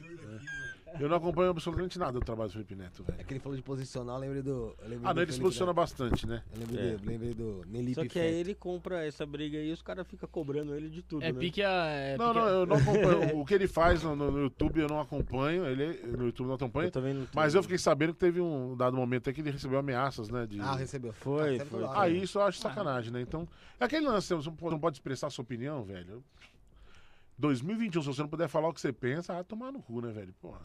Eu 1.00 1.10
não 1.10 1.18
acompanho 1.18 1.50
absolutamente 1.50 1.98
nada 1.98 2.12
do 2.14 2.20
trabalho 2.22 2.50
do 2.50 2.54
Felipe 2.54 2.76
Neto, 2.76 3.04
É 3.08 3.12
velho. 3.12 3.26
que 3.26 3.34
ele 3.34 3.40
falou 3.40 3.56
de 3.58 3.64
posicionar, 3.64 4.16
eu 4.18 4.22
lembrei 4.22 4.42
do. 4.42 4.52
Eu 4.80 4.88
lembrei 4.90 5.00
Ah, 5.04 5.14
do 5.14 5.16
não, 5.16 5.22
ele 5.24 5.32
se 5.32 5.38
Felipe 5.38 5.42
posiciona 5.42 5.70
Neto. 5.72 5.76
bastante, 5.76 6.28
né? 6.28 6.44
Eu 6.54 6.60
lembrei, 6.60 6.80
É. 6.94 6.98
do, 6.98 7.06
lembrei 7.06 7.34
do 7.34 7.62
Nelipe 7.68 7.96
Só 7.96 8.06
que 8.08 8.20
aí 8.20 8.34
ele 8.36 8.54
compra 8.56 9.06
essa 9.06 9.26
briga 9.26 9.58
aí 9.58 9.70
e 9.70 9.72
os 9.74 9.82
caras 9.82 10.08
ficam 10.08 10.30
cobrando 10.30 10.76
ele 10.76 10.90
de 10.90 11.02
tudo, 11.02 11.24
É 11.24 11.32
né? 11.32 11.40
pique 11.40 11.62
a. 11.64 11.70
É 11.88 12.18
Não, 12.18 12.28
pique 12.28 12.40
não, 12.40 12.46
a- 12.48 12.52
eu 12.52 12.66
não 12.66 12.76
acompanho. 12.76 13.38
o 13.42 13.46
que 13.46 13.54
ele 13.54 13.68
faz 13.68 14.04
no, 14.04 14.16
no 14.16 14.40
YouTube 14.40 14.80
eu 14.82 14.88
não 14.88 15.00
acompanho. 15.00 15.66
Ele 15.66 15.86
no 16.16 16.26
YouTube 16.26 16.46
eu 16.46 16.50
não 16.50 16.56
acompanho. 16.56 16.88
Eu 16.88 16.92
também 16.92 17.14
não 17.14 17.28
Mas 17.34 17.56
eu 17.56 17.64
fiquei 17.64 17.78
sabendo 17.78 18.14
que 18.14 18.20
teve 18.20 18.40
um 18.40 18.76
dado 18.78 18.96
momento 18.96 19.28
aí 19.30 19.34
que 19.34 19.42
ele 19.42 19.52
recebeu 19.52 19.80
ameaças, 19.80 20.30
né? 20.30 20.46
De... 20.46 20.60
Ah, 20.60 20.76
recebeu. 20.76 21.12
Foi, 21.14 21.42
Ah, 21.42 21.52
recebe 21.54 21.70
foi. 21.70 21.80
toda 21.80 21.92
hora, 21.92 22.02
Ah, 22.02 22.10
isso 22.10 22.38
eu 22.38 22.44
acho 22.44 22.60
sacanagem, 22.60 23.12
né? 23.12 23.22
Então, 23.22 23.48
é 23.80 23.86
aquele 23.86 24.06
lance, 24.08 24.34
você 24.34 24.48
não 24.50 24.56
pode, 24.56 24.72
não 24.74 24.80
pode 24.80 24.96
expressar 24.98 25.30
sua 25.30 25.44
opinião, 25.44 25.84
velho. 25.84 26.24
2021, 27.38 28.02
se 28.02 28.08
você 28.08 28.22
não 28.22 28.30
puder 28.30 28.48
falar 28.48 28.70
o 28.70 28.74
que 28.74 28.80
você 28.80 28.94
pensa, 28.94 29.38
ah, 29.38 29.44
tomar 29.44 29.72
no 29.72 29.82
cu, 29.82 30.02
né, 30.02 30.12
velho? 30.12 30.34
Porra. 30.40 30.62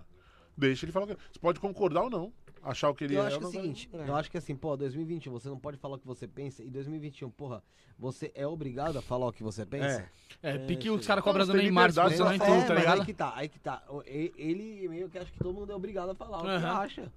Deixa 0.59 0.85
ele 0.85 0.93
falar 0.93 1.05
o 1.05 1.09
que. 1.09 1.15
Você 1.33 1.39
pode 1.41 1.61
concordar 1.61 2.03
ou 2.03 2.11
não. 2.11 2.33
Achar 2.61 2.91
o 2.91 2.95
que 2.95 3.05
ele 3.05 3.15
Eu 3.15 3.23
é. 3.23 3.27
acho 3.29 3.37
ou 3.37 3.41
que 3.41 3.47
é 3.47 3.49
o 3.49 3.53
não- 3.53 3.61
seguinte, 3.75 3.89
eu 3.93 4.17
acho 4.17 4.29
que 4.31 4.37
assim, 4.37 4.57
pô, 4.57 4.77
2021 4.77 5.33
você 5.33 5.49
não 5.49 5.59
pode 5.61 5.77
falar 5.79 5.95
o 5.95 5.99
que 5.99 6.07
você 6.07 6.27
pensa, 6.27 6.63
e 6.65 6.69
2021, 6.69 7.31
porra, 7.31 7.63
você 7.97 8.33
é 8.35 8.45
obrigado 8.47 8.99
a 8.99 9.01
falar 9.03 9.29
o 9.29 9.33
que 9.33 9.45
você 9.45 9.65
pensa? 9.65 10.11
É. 10.43 10.57
É, 10.57 10.59
pique 10.67 10.89
É, 10.89 10.91
os 10.91 11.07
caras 11.07 11.23
cobram 11.23 11.47
Não, 11.47 11.55
do 11.55 11.59
Neymar 11.63 11.91
É, 11.91 11.93
tá 11.93 12.03
mas 12.05 12.19
ligado? 12.19 13.01
aí 13.01 13.07
que 13.07 13.15
tá, 13.15 13.33
aí 13.37 13.49
que 13.49 13.59
tá. 13.61 13.85
Ele 14.05 14.89
meio 14.89 15.09
que 15.09 15.17
acha 15.19 15.31
que 15.31 15.39
todo 15.39 15.55
mundo 15.55 15.71
é 15.71 15.75
obrigado 15.75 16.11
a 16.11 16.15
falar 16.17 16.39
o 16.39 16.43
que 16.43 16.67
acha. 16.67 17.13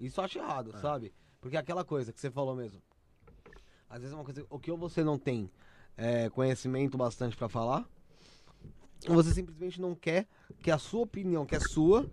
Isso 0.00 0.18
eu 0.20 0.24
acho 0.24 0.38
errado, 0.38 0.76
sabe? 0.80 1.12
Porque 1.40 1.56
é 1.56 1.60
aquela 1.60 1.84
coisa 1.84 2.12
que 2.12 2.18
você 2.20 2.30
falou 2.30 2.56
mesmo. 2.56 2.82
Às 3.88 4.00
vezes 4.00 4.12
é 4.12 4.16
uma 4.16 4.24
coisa, 4.24 4.44
o 4.50 4.58
que 4.58 4.70
ou 4.72 4.76
você 4.76 5.04
não 5.04 5.16
tem 5.18 5.48
é, 5.96 6.28
conhecimento 6.30 6.98
bastante 6.98 7.36
pra 7.36 7.48
falar, 7.48 7.88
ou 9.08 9.14
você 9.14 9.32
simplesmente 9.32 9.80
não 9.80 9.94
quer 9.94 10.26
que 10.62 10.70
a 10.70 10.78
sua 10.78 11.02
opinião, 11.02 11.46
que 11.46 11.54
é 11.54 11.60
sua, 11.60 12.06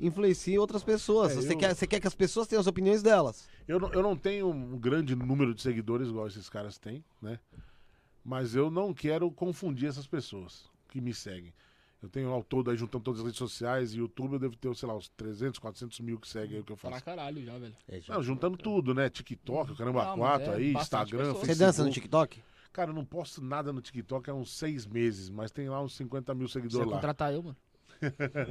influencie 0.00 0.58
outras 0.58 0.82
pessoas. 0.84 1.32
É, 1.32 1.34
você, 1.36 1.52
eu- 1.54 1.58
quer, 1.58 1.74
você 1.74 1.86
quer 1.86 2.00
que 2.00 2.06
as 2.06 2.14
pessoas 2.14 2.46
tenham 2.46 2.60
as 2.60 2.66
opiniões 2.66 3.02
delas. 3.02 3.48
Eu 3.66 3.78
não, 3.80 3.92
eu 3.92 4.02
não 4.02 4.16
tenho 4.16 4.48
um 4.48 4.78
grande 4.78 5.14
número 5.14 5.54
de 5.54 5.60
seguidores 5.62 6.08
igual 6.08 6.26
esses 6.26 6.48
caras 6.48 6.78
têm, 6.78 7.04
né? 7.20 7.38
Mas 8.24 8.54
eu 8.54 8.70
não 8.70 8.92
quero 8.92 9.30
confundir 9.30 9.88
essas 9.88 10.06
pessoas 10.06 10.70
que 10.88 11.00
me 11.00 11.12
seguem. 11.14 11.52
Eu 12.00 12.08
tenho 12.08 12.28
ao 12.30 12.44
todo 12.44 12.70
aí, 12.70 12.76
juntando 12.76 13.02
todas 13.02 13.20
as 13.20 13.26
redes 13.26 13.38
sociais 13.38 13.92
e 13.92 13.98
YouTube, 13.98 14.34
eu 14.34 14.38
devo 14.38 14.56
ter, 14.56 14.72
sei 14.76 14.86
lá, 14.88 14.94
uns 14.96 15.08
300, 15.16 15.58
400 15.58 15.98
mil 16.00 16.18
que 16.18 16.28
seguem 16.28 16.56
aí 16.56 16.60
o 16.60 16.64
que 16.64 16.70
eu 16.70 16.76
Pra 16.76 16.90
faço. 16.92 17.04
caralho 17.04 17.44
já, 17.44 17.58
velho. 17.58 17.74
É, 17.88 18.00
já. 18.00 18.14
Não, 18.14 18.22
juntando 18.22 18.56
tudo, 18.56 18.94
né? 18.94 19.10
TikTok, 19.10 19.72
o 19.72 19.76
Caramba 19.76 20.04
Não, 20.04 20.16
mas 20.16 20.18
4 20.18 20.52
é 20.52 20.54
aí, 20.56 20.74
Instagram, 20.74 21.18
pessoas. 21.18 21.38
Você 21.38 21.46
Facebook. 21.46 21.58
dança 21.58 21.84
no 21.84 21.90
TikTok? 21.90 22.42
Cara, 22.72 22.90
eu 22.90 22.94
não 22.94 23.04
posto 23.04 23.42
nada 23.42 23.72
no 23.72 23.80
TikTok 23.80 24.30
há 24.30 24.34
uns 24.34 24.52
seis 24.56 24.86
meses, 24.86 25.28
mas 25.28 25.50
tem 25.50 25.68
lá 25.68 25.82
uns 25.82 25.96
50 25.96 26.32
mil 26.36 26.46
Você 26.46 26.52
seguidores 26.60 26.86
lá. 26.86 26.94
contratar 26.94 27.32
eu, 27.32 27.42
mano. 27.42 27.56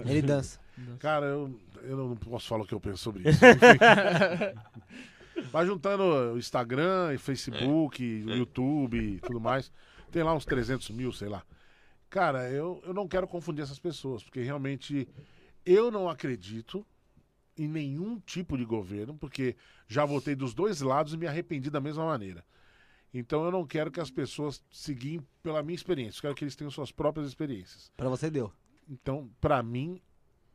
Ele 0.06 0.22
dança. 0.22 0.60
Cara, 1.00 1.26
eu, 1.26 1.60
eu 1.84 1.98
não 1.98 2.16
posso 2.16 2.48
falar 2.48 2.64
o 2.64 2.68
que 2.68 2.74
eu 2.74 2.80
penso 2.80 2.98
sobre 2.98 3.30
isso. 3.30 3.42
Vai 5.52 5.66
juntando 5.66 6.34
o 6.34 6.38
Instagram, 6.38 7.14
e 7.14 7.18
Facebook, 7.18 8.04
o 8.04 8.36
YouTube 8.36 8.98
e 8.98 9.20
tudo 9.20 9.40
mais. 9.40 9.72
Tem 10.12 10.24
lá 10.24 10.34
uns 10.34 10.46
300 10.46 10.90
mil, 10.92 11.12
sei 11.12 11.30
lá. 11.30 11.44
Cara, 12.10 12.50
eu, 12.50 12.82
eu 12.86 12.94
não 12.94 13.08
quero 13.08 13.28
confundir 13.28 13.64
essas 13.64 13.80
pessoas, 13.80 14.24
porque 14.24 14.42
realmente 14.42 15.08
eu 15.66 15.92
não 15.92 16.10
acredito 16.10 16.86
em 17.58 17.68
nenhum 17.68 18.20
tipo 18.20 18.58
de 18.58 18.64
governo, 18.64 19.16
porque 19.16 19.56
já 19.88 20.06
votei 20.06 20.36
dos 20.36 20.54
dois 20.54 20.82
lados 20.82 21.14
e 21.14 21.18
me 21.18 21.28
arrependi 21.28 21.70
da 21.70 21.82
mesma 21.82 22.06
maneira. 22.06 22.46
Então 23.14 23.44
eu 23.44 23.52
não 23.52 23.66
quero 23.66 23.92
que 23.92 24.00
as 24.00 24.12
pessoas 24.12 24.64
seguem 24.72 25.22
pela 25.42 25.64
minha 25.64 25.76
experiência, 25.76 26.20
eu 26.20 26.22
quero 26.22 26.36
que 26.36 26.44
eles 26.44 26.56
tenham 26.56 26.72
suas 26.72 26.92
próprias 26.92 27.28
experiências. 27.28 27.92
Pra 27.98 28.10
você 28.10 28.30
deu. 28.30 28.52
Então, 28.90 29.30
pra 29.42 29.62
mim, 29.62 30.00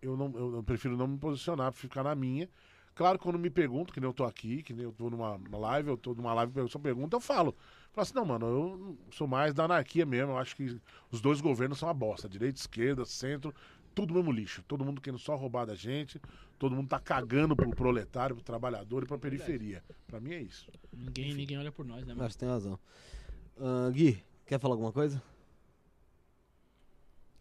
eu, 0.02 0.16
não, 0.16 0.32
eu, 0.36 0.56
eu 0.56 0.62
prefiro 0.62 0.96
não 0.96 1.06
me 1.06 1.18
posicionar, 1.18 1.70
prefiro 1.70 1.90
ficar 1.90 2.02
na 2.02 2.14
minha. 2.14 2.48
Claro, 2.94 3.18
quando 3.18 3.38
me 3.38 3.48
perguntam, 3.48 3.94
que 3.94 4.00
nem 4.00 4.08
eu 4.08 4.12
tô 4.12 4.24
aqui, 4.24 4.62
que 4.62 4.74
nem 4.74 4.84
eu 4.84 4.92
tô 4.92 5.08
numa 5.08 5.36
uma 5.36 5.58
live, 5.58 5.88
eu 5.88 5.96
tô 5.96 6.12
numa 6.12 6.34
live, 6.34 6.52
eu 6.58 6.68
pergunta, 6.80 7.16
eu 7.16 7.20
falo. 7.20 7.56
Falo 7.92 8.02
assim, 8.02 8.14
não, 8.14 8.24
mano, 8.24 8.46
eu 8.46 8.98
sou 9.10 9.26
mais 9.26 9.54
da 9.54 9.64
anarquia 9.64 10.04
mesmo, 10.04 10.32
eu 10.32 10.38
acho 10.38 10.54
que 10.54 10.78
os 11.10 11.20
dois 11.20 11.40
governos 11.40 11.78
são 11.78 11.88
uma 11.88 11.94
bosta, 11.94 12.28
direita, 12.28 12.58
esquerda, 12.58 13.04
centro, 13.06 13.54
tudo 13.94 14.14
mesmo 14.14 14.30
lixo. 14.30 14.62
Todo 14.68 14.84
mundo 14.84 15.00
querendo 15.00 15.18
só 15.18 15.36
roubar 15.36 15.66
da 15.66 15.74
gente. 15.74 16.20
Todo 16.58 16.74
mundo 16.74 16.88
tá 16.88 16.98
cagando 16.98 17.56
pro 17.56 17.68
proletário, 17.70 18.36
pro 18.36 18.44
trabalhador 18.44 19.02
e 19.02 19.06
pra 19.06 19.18
periferia. 19.18 19.82
Pra 20.06 20.20
mim 20.20 20.32
é 20.32 20.40
isso. 20.40 20.70
Ninguém, 20.92 21.34
ninguém 21.34 21.58
olha 21.58 21.72
por 21.72 21.84
nós, 21.84 22.06
né, 22.06 22.14
mano? 22.14 22.24
Acho 22.24 22.34
que 22.34 22.40
tem 22.40 22.48
razão. 22.48 22.78
Ah, 23.58 23.90
Gui, 23.90 24.22
quer 24.46 24.60
falar 24.60 24.74
alguma 24.74 24.92
coisa? 24.92 25.22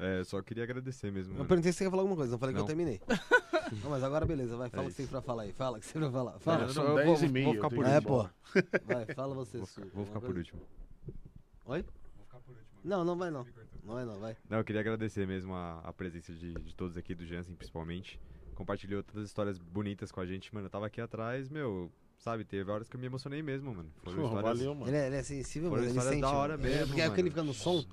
É, 0.03 0.23
só 0.23 0.41
queria 0.41 0.63
agradecer 0.63 1.11
mesmo. 1.11 1.33
Eu 1.33 1.37
mano. 1.37 1.47
perguntei 1.47 1.71
se 1.71 1.77
você 1.77 1.83
quer 1.83 1.89
falar 1.91 2.01
alguma 2.01 2.15
coisa, 2.17 2.31
não 2.31 2.39
falei 2.39 2.53
que 2.55 2.59
eu 2.59 2.63
Não. 2.63 2.67
terminei. 2.67 2.99
não, 3.83 3.89
mas 3.91 4.03
agora 4.03 4.25
beleza, 4.25 4.57
vai, 4.57 4.69
fala 4.69 4.83
o 4.83 4.87
que 4.87 4.93
você 4.95 5.03
tem 5.03 5.07
pra 5.07 5.21
falar 5.21 5.43
aí. 5.43 5.53
Fala 5.53 5.77
o 5.77 5.79
que 5.79 5.85
você 5.85 5.93
tem 5.93 6.01
pra 6.01 6.11
falar. 6.11 6.31
Não, 6.33 6.39
Fala. 6.39 6.63
eu 6.63 6.69
São 6.69 6.85
vou- 6.87 6.95
10 6.95 7.21
e 7.21 7.25
vou- 7.25 7.33
meia, 7.33 7.45
vou 7.45 7.53
ficar 7.53 7.67
eu 7.67 7.69
por 7.71 7.85
tenho 7.85 8.01
que 8.01 8.07
É, 8.07 8.07
pô. 8.07 8.29
Vai, 8.93 9.05
fala 9.13 9.35
você. 9.35 9.57
Vou 9.59 9.67
ficar, 9.67 9.87
vou 9.93 10.05
ficar 10.05 10.21
por 10.21 10.35
último. 10.37 10.61
Oi? 11.65 11.85
Não, 12.83 13.05
não 13.05 13.15
vai 13.15 13.29
não. 13.29 13.45
Não 13.83 13.93
vai 13.93 14.05
não, 14.05 14.19
vai. 14.19 14.35
Não, 14.49 14.57
eu 14.57 14.63
queria 14.63 14.81
agradecer 14.81 15.27
mesmo 15.27 15.53
a, 15.53 15.79
a 15.83 15.93
presença 15.93 16.33
de, 16.33 16.53
de 16.53 16.75
todos 16.75 16.97
aqui, 16.97 17.13
do 17.13 17.25
Jansen 17.25 17.53
principalmente. 17.55 18.19
Compartilhou 18.55 19.03
tantas 19.03 19.25
histórias 19.25 19.57
bonitas 19.59 20.11
com 20.11 20.19
a 20.19 20.25
gente, 20.25 20.53
mano. 20.53 20.65
Eu 20.65 20.69
tava 20.71 20.87
aqui 20.87 20.99
atrás, 20.99 21.47
meu, 21.49 21.91
sabe, 22.17 22.43
teve 22.43 22.69
horas 22.71 22.87
que 22.89 22.95
eu 22.95 22.99
me 22.99 23.05
emocionei 23.05 23.41
mesmo, 23.41 23.73
mano. 23.73 23.89
Foram 24.03 24.17
Pô, 24.17 24.23
histórias, 24.25 24.43
valeu, 24.57 24.75
mano. 24.75 24.87
Ele 24.89 24.97
é, 24.97 25.07
ele 25.07 25.15
é 25.15 25.23
sensível, 25.23 25.69
Foram 25.69 25.83
mano. 25.83 25.95
Ele 25.95 26.01
sente. 26.09 26.21
da 26.21 26.31
hora 26.31 26.57
mano. 26.57 26.69
É, 26.69 26.71
mesmo, 26.71 26.87
porque 26.87 27.01
é 27.01 27.09
que 27.09 27.21
ele 27.21 27.29
fica 27.29 27.43
no 27.43 27.53
som. 27.53 27.83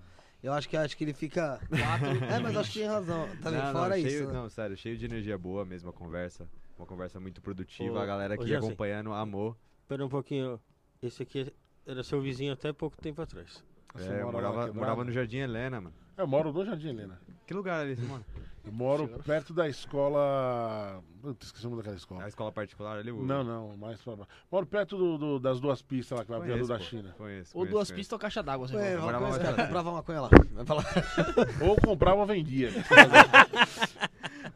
Eu 0.43 0.53
acho 0.53 0.69
que 0.69 0.77
acho 0.77 0.97
que 0.97 1.05
ele 1.05 1.13
fica. 1.13 1.61
Quatro. 1.69 2.09
É, 2.31 2.39
mas 2.39 2.57
acho 2.57 2.73
que 2.73 2.79
tem 2.79 2.89
razão. 2.89 3.29
Tá? 3.43 3.51
Não, 3.51 3.73
Fora 3.73 3.89
não, 3.91 3.97
isso. 3.97 4.09
cheio, 4.09 4.27
né? 4.29 4.33
Não, 4.33 4.49
sério, 4.49 4.77
cheio 4.77 4.97
de 4.97 5.05
energia 5.05 5.37
boa 5.37 5.65
mesmo 5.65 5.91
a 5.91 5.93
conversa. 5.93 6.49
Uma 6.79 6.87
conversa 6.87 7.19
muito 7.19 7.41
produtiva. 7.43 7.95
Ô, 7.95 7.99
a 7.99 8.07
galera 8.07 8.35
aqui 8.35 8.55
acompanhando 8.55 9.13
amor. 9.13 9.57
Espera 9.83 10.05
um 10.05 10.09
pouquinho. 10.09 10.61
Esse 11.03 11.23
aqui 11.23 11.53
era 11.87 12.05
seu 12.05 12.21
vizinho 12.21 12.53
até 12.53 12.73
pouco 12.73 12.97
tempo 12.97 13.21
atrás. 13.21 13.65
É, 13.97 14.23
eu 14.23 14.31
morava, 14.31 14.73
morava 14.73 15.05
no 15.05 15.11
Jardim 15.11 15.39
Helena, 15.39 15.81
mano. 15.81 15.95
Eu 16.19 16.27
moro 16.27 16.53
no 16.53 16.65
Jardim 16.65 16.89
Helena. 16.89 17.19
Que 17.47 17.55
lugar 17.55 17.81
ali 17.81 17.95
você 17.97 18.03
mora? 18.05 18.23
Eu 18.67 18.73
moro 18.73 19.09
perto 19.25 19.55
da 19.55 19.67
escola. 19.69 21.03
Puta, 21.23 21.47
esqueci 21.47 21.65
o 21.67 21.71
nome 21.71 21.81
daquela 21.81 21.95
A 21.95 21.97
escola. 21.97 22.29
escola 22.29 22.53
particular 22.53 22.99
ali? 22.99 23.11
o- 23.11 23.25
Não, 23.25 23.43
não, 23.43 23.77
mais 23.79 24.03
pra 24.03 24.17
baixo. 24.17 24.31
Moro 24.53 24.67
perto 24.67 24.99
do, 24.99 25.17
do- 25.17 25.39
das 25.41 25.59
duas 25.59 25.81
pistas 25.81 26.19
lá 26.19 26.25
que 26.25 26.31
vai 26.31 26.41
pro 26.41 26.67
da. 26.67 26.79
China. 26.81 27.15
Conheço, 27.17 27.51
Ou 27.57 27.61
conheço, 27.63 27.73
duas 27.73 27.89
conheço. 27.89 27.95
pistas 27.95 28.13
ou 28.13 28.19
caixa 28.19 28.43
d'água, 28.43 28.69
você 28.69 28.77
Ué, 28.77 28.91
fala. 28.99 29.01
morava 29.03 29.25
uma 29.27 29.39
comprava 29.65 29.93
maconha 29.93 30.21
lá. 30.21 30.29
Vai 30.53 30.67
falar. 30.67 30.85
Ou 31.63 31.77
comprava 31.77 32.21
ou 32.21 32.27
vendia. 32.27 32.71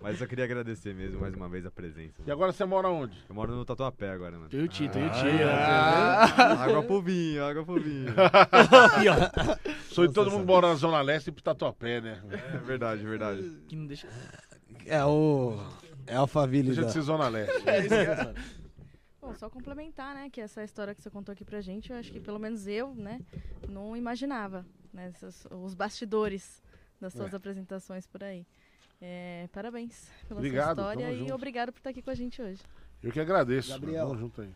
Mas 0.01 0.21
eu 0.21 0.27
queria 0.27 0.45
agradecer 0.45 0.95
mesmo 0.95 1.21
mais 1.21 1.35
uma 1.35 1.49
vez 1.49 1.67
a 1.67 1.71
presença. 1.71 2.23
E 2.27 2.31
agora 2.31 2.53
você 2.53 2.65
mora 2.65 2.89
onde? 2.89 3.17
Eu 3.29 3.35
moro 3.35 3.55
no 3.55 3.65
Tatuapé 3.65 4.11
agora, 4.11 4.37
mano. 4.37 4.49
Tem 4.49 4.63
o 4.63 4.69
Tito, 4.69 4.93
tem 4.93 5.07
o 5.07 5.11
Tito. 5.11 5.27
é. 5.27 5.45
água 6.59 6.83
pro 6.83 7.03
vinho, 7.03 7.45
água 7.45 7.65
pro 7.65 7.81
vinho. 7.81 8.13
Sou 9.91 10.07
de 10.07 10.15
todo 10.15 10.31
mundo 10.31 10.47
mora 10.47 10.69
na 10.69 10.75
Zona 10.75 11.01
Leste 11.03 11.29
e 11.29 11.33
pro 11.33 11.43
Tatuapé, 11.43 12.01
né? 12.01 12.23
É 12.31 12.59
verdade, 12.59 13.05
verdade. 13.05 13.43
Que 13.69 13.77
não 13.77 13.87
deixa... 13.87 14.09
É 14.87 15.05
o. 15.05 15.59
É 16.07 16.17
Alphaville 16.17 16.69
Deixa 16.69 16.81
da. 16.81 16.87
de 16.89 16.93
ser 16.93 17.03
Zona 17.03 17.29
Leste. 17.29 17.53
Bom, 19.21 19.35
só 19.35 19.49
complementar, 19.49 20.15
né, 20.17 20.29
que 20.31 20.41
essa 20.41 20.65
história 20.65 20.95
que 20.95 21.01
você 21.01 21.09
contou 21.09 21.33
aqui 21.33 21.45
pra 21.45 21.61
gente, 21.61 21.93
eu 21.93 21.97
acho 21.97 22.11
que 22.11 22.19
pelo 22.19 22.41
menos 22.41 22.67
eu, 22.67 22.93
né, 22.93 23.21
não 23.69 23.97
imaginava, 23.97 24.67
né, 24.93 25.13
essas- 25.15 25.47
os 25.49 25.75
bastidores 25.75 26.61
das 27.01 27.13
suas 27.13 27.33
É. 27.33 27.37
apresentações 27.37 28.05
por 28.05 28.25
aí. 28.25 28.45
É, 29.05 29.49
parabéns 29.53 30.09
pela 30.29 30.39
Obrigado, 30.39 30.77
sua 30.81 30.93
história 30.93 31.13
e 31.13 31.19
junto. 31.19 31.35
obrigado 31.35 31.73
por 31.73 31.79
estar 31.79 31.91
aqui 31.91 32.01
com 32.01 32.11
a 32.11 32.15
gente 32.15 32.41
hoje. 32.41 32.63
Eu 33.03 33.11
que 33.11 33.19
agradeço. 33.19 33.71
Gabriel. 33.71 34.07
Tamo 34.07 34.19
junto 34.21 34.43
aí. 34.43 34.51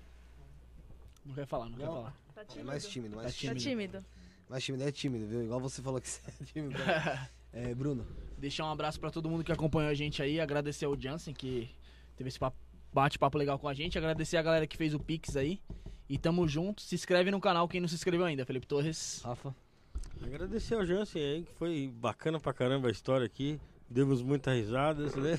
Não 1.24 1.34
quer 1.34 1.46
falar, 1.46 1.68
não, 1.68 1.76
quer 1.76 1.86
Não. 1.86 1.94
falar. 1.94 2.14
É 2.56 2.62
mais 2.62 2.86
tímido, 2.86 3.16
mais 3.16 3.26
Tá 3.26 3.32
Tá 3.32 3.38
tímido. 3.38 3.60
tímido? 3.60 4.04
Mais 4.48 4.62
tímido, 4.64 4.84
é 4.84 4.92
tímido, 4.92 5.26
viu? 5.26 5.42
Igual 5.42 5.58
você 5.58 5.82
falou 5.82 6.00
que 6.00 6.08
você 6.08 6.20
é 6.40 6.44
tímido. 6.44 6.74
É, 7.52 7.74
Bruno. 7.74 8.06
Deixar 8.36 8.66
um 8.66 8.70
abraço 8.70 9.00
pra 9.00 9.10
todo 9.10 9.30
mundo 9.30 9.42
que 9.42 9.50
acompanhou 9.50 9.90
a 9.90 9.94
gente 9.94 10.22
aí. 10.22 10.38
Agradecer 10.38 10.84
ao 10.84 10.94
Jansen 11.00 11.32
que 11.32 11.70
teve 12.14 12.28
esse 12.28 12.38
papo- 12.38 12.58
bate-papo 12.92 13.38
legal 13.38 13.58
com 13.58 13.66
a 13.66 13.72
gente. 13.72 13.96
Agradecer 13.96 14.36
a 14.36 14.42
galera 14.42 14.66
que 14.66 14.76
fez 14.76 14.92
o 14.92 15.00
Pix 15.00 15.36
aí. 15.38 15.58
E 16.06 16.18
tamo 16.18 16.46
junto. 16.46 16.82
Se 16.82 16.94
inscreve 16.94 17.30
no 17.30 17.40
canal 17.40 17.66
quem 17.66 17.80
não 17.80 17.88
se 17.88 17.94
inscreveu 17.94 18.26
ainda, 18.26 18.44
Felipe 18.44 18.66
Torres. 18.66 19.22
Rafa. 19.24 19.56
Agradecer 20.22 20.74
ao 20.74 20.84
Jansen 20.84 21.22
aí, 21.22 21.42
que 21.44 21.52
foi 21.54 21.90
bacana 21.96 22.38
pra 22.38 22.52
caramba 22.52 22.88
a 22.88 22.90
história 22.90 23.24
aqui. 23.24 23.58
Demos 23.88 24.22
muitas 24.22 24.54
risadas, 24.54 25.14
né? 25.16 25.38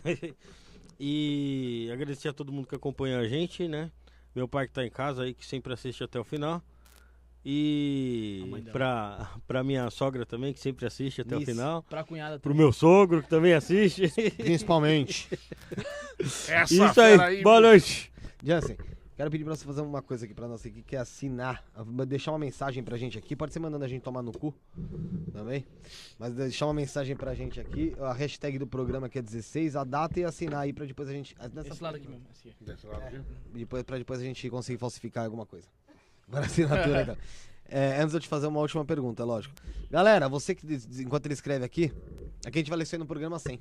E 0.99 1.89
agradecer 1.93 2.29
a 2.29 2.33
todo 2.33 2.51
mundo 2.51 2.67
que 2.67 2.75
acompanha 2.75 3.19
a 3.19 3.27
gente, 3.27 3.67
né? 3.67 3.91
Meu 4.33 4.47
pai 4.47 4.67
que 4.67 4.73
tá 4.73 4.85
em 4.85 4.89
casa 4.89 5.23
aí, 5.23 5.33
que 5.33 5.45
sempre 5.45 5.73
assiste 5.73 6.03
até 6.03 6.19
o 6.19 6.23
final. 6.23 6.61
E 7.49 8.43
pra, 8.73 9.31
pra 9.47 9.63
minha 9.63 9.89
sogra 9.89 10.25
também, 10.25 10.53
que 10.53 10.59
sempre 10.59 10.85
assiste 10.85 11.21
até 11.21 11.35
o 11.35 11.39
Isso. 11.39 11.51
final. 11.51 11.81
Pra 11.83 12.03
cunhada 12.03 12.39
Pro 12.39 12.51
também. 12.51 12.65
meu 12.65 12.73
sogro, 12.73 13.23
que 13.23 13.29
também 13.29 13.53
assiste. 13.53 14.09
Principalmente. 14.37 15.29
Essa 16.19 16.63
Isso 16.65 16.93
fera 16.93 17.25
aí, 17.27 17.41
boa 17.41 17.61
noite. 17.61 18.11
Jansen, 18.43 18.75
quero 19.17 19.31
pedir 19.31 19.43
pra 19.43 19.55
você 19.55 19.65
fazer 19.65 19.81
uma 19.81 20.01
coisa 20.01 20.25
aqui 20.25 20.33
pra 20.33 20.47
nós 20.47 20.63
aqui, 20.63 20.83
que 20.83 20.95
é 20.95 20.99
assinar, 20.99 21.65
deixar 22.07 22.31
uma 22.31 22.37
mensagem 22.37 22.83
pra 22.83 22.95
gente 22.97 23.17
aqui. 23.17 23.35
Pode 23.35 23.51
ser 23.51 23.59
mandando 23.59 23.83
a 23.83 23.87
gente 23.87 24.03
tomar 24.03 24.21
no 24.21 24.31
cu 24.31 24.53
também. 25.33 25.65
Mas 26.19 26.35
deixar 26.35 26.67
uma 26.67 26.73
mensagem 26.75 27.15
pra 27.15 27.33
gente 27.33 27.59
aqui. 27.59 27.95
A 27.99 28.13
hashtag 28.13 28.59
do 28.59 28.67
programa 28.67 29.09
que 29.09 29.17
é 29.17 29.21
16, 29.21 29.75
a 29.75 29.83
data 29.83 30.19
e 30.19 30.23
assinar 30.23 30.61
aí 30.61 30.71
pra 30.71 30.85
depois 30.85 31.09
a 31.09 31.13
gente. 31.13 31.35
Nessa, 31.51 31.69
Esse 31.69 31.83
lado 31.83 31.95
aqui 31.95 32.07
mesmo. 32.07 32.27
Aqui. 32.29 32.55
Desse 32.61 32.85
lado 32.85 33.01
aqui. 33.01 33.19
depois, 33.53 33.83
pra 33.83 33.97
depois 33.97 34.19
a 34.19 34.23
gente 34.23 34.47
conseguir 34.51 34.77
falsificar 34.77 35.25
alguma 35.25 35.47
coisa. 35.47 35.67
Agora 36.27 36.43
a 36.43 36.47
assinatura 36.47 37.01
então. 37.01 37.17
É, 37.69 37.97
antes 37.97 38.11
de 38.11 38.15
eu 38.15 38.21
te 38.21 38.29
fazer 38.29 38.47
uma 38.47 38.61
última 38.61 38.85
pergunta, 38.85 39.25
lógico. 39.25 39.53
Galera, 39.91 40.29
você 40.29 40.55
que 40.55 40.65
enquanto 41.01 41.25
ele 41.25 41.33
escreve 41.33 41.65
aqui, 41.65 41.91
aqui 42.45 42.59
a 42.59 42.61
gente 42.61 42.69
vai 42.69 42.79
ler 42.79 42.97
no 42.97 43.05
programa 43.05 43.37
100. 43.37 43.59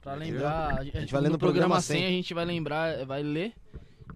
Pra 0.00 0.14
lembrar. 0.14 0.80
A 0.80 0.82
gente 0.82 1.12
vai 1.12 1.22
ler 1.22 1.28
no 1.28 1.38
programa 1.38 1.76
programa 1.76 1.80
100. 1.80 1.96
100, 1.96 2.06
a 2.06 2.10
gente 2.10 2.34
vai 2.34 2.44
lembrar, 2.44 3.06
vai 3.06 3.22
ler 3.22 3.54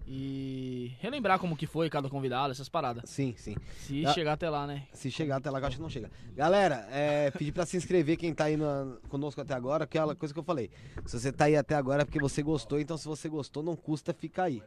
e 0.07 0.95
relembrar 0.99 1.39
como 1.39 1.55
que 1.55 1.65
foi 1.65 1.89
cada 1.89 2.09
convidado, 2.09 2.51
essas 2.51 2.67
paradas. 2.69 3.09
Sim, 3.09 3.33
sim. 3.37 3.55
Se 3.79 4.05
Ah. 4.05 4.13
chegar 4.13 4.33
até 4.33 4.49
lá, 4.49 4.67
né? 4.67 4.87
Se 4.93 5.09
chegar 5.09 5.37
até 5.37 5.49
lá, 5.49 5.59
eu 5.59 5.65
acho 5.65 5.77
que 5.77 5.81
não 5.81 5.89
chega. 5.89 6.11
Galera, 6.35 6.87
é, 6.91 7.31
pedir 7.31 7.51
pra 7.51 7.65
se 7.65 7.77
inscrever 7.77 8.17
quem 8.17 8.33
tá 8.33 8.45
aí 8.45 8.57
na- 8.57 8.97
conosco 9.09 9.39
até 9.41 9.53
agora, 9.53 9.87
que 9.87 9.97
é 9.97 10.01
aquela 10.01 10.15
coisa 10.15 10.33
que 10.33 10.39
eu 10.39 10.43
falei. 10.43 10.69
Se 11.05 11.19
você 11.19 11.31
tá 11.31 11.45
aí 11.45 11.55
até 11.55 11.75
agora 11.75 12.01
é 12.01 12.05
porque 12.05 12.19
você 12.19 12.41
gostou, 12.43 12.79
então 12.79 12.97
se 12.97 13.07
você 13.07 13.29
gostou, 13.29 13.63
não 13.63 13.75
custa 13.75 14.13
ficar 14.13 14.43
aí. 14.43 14.61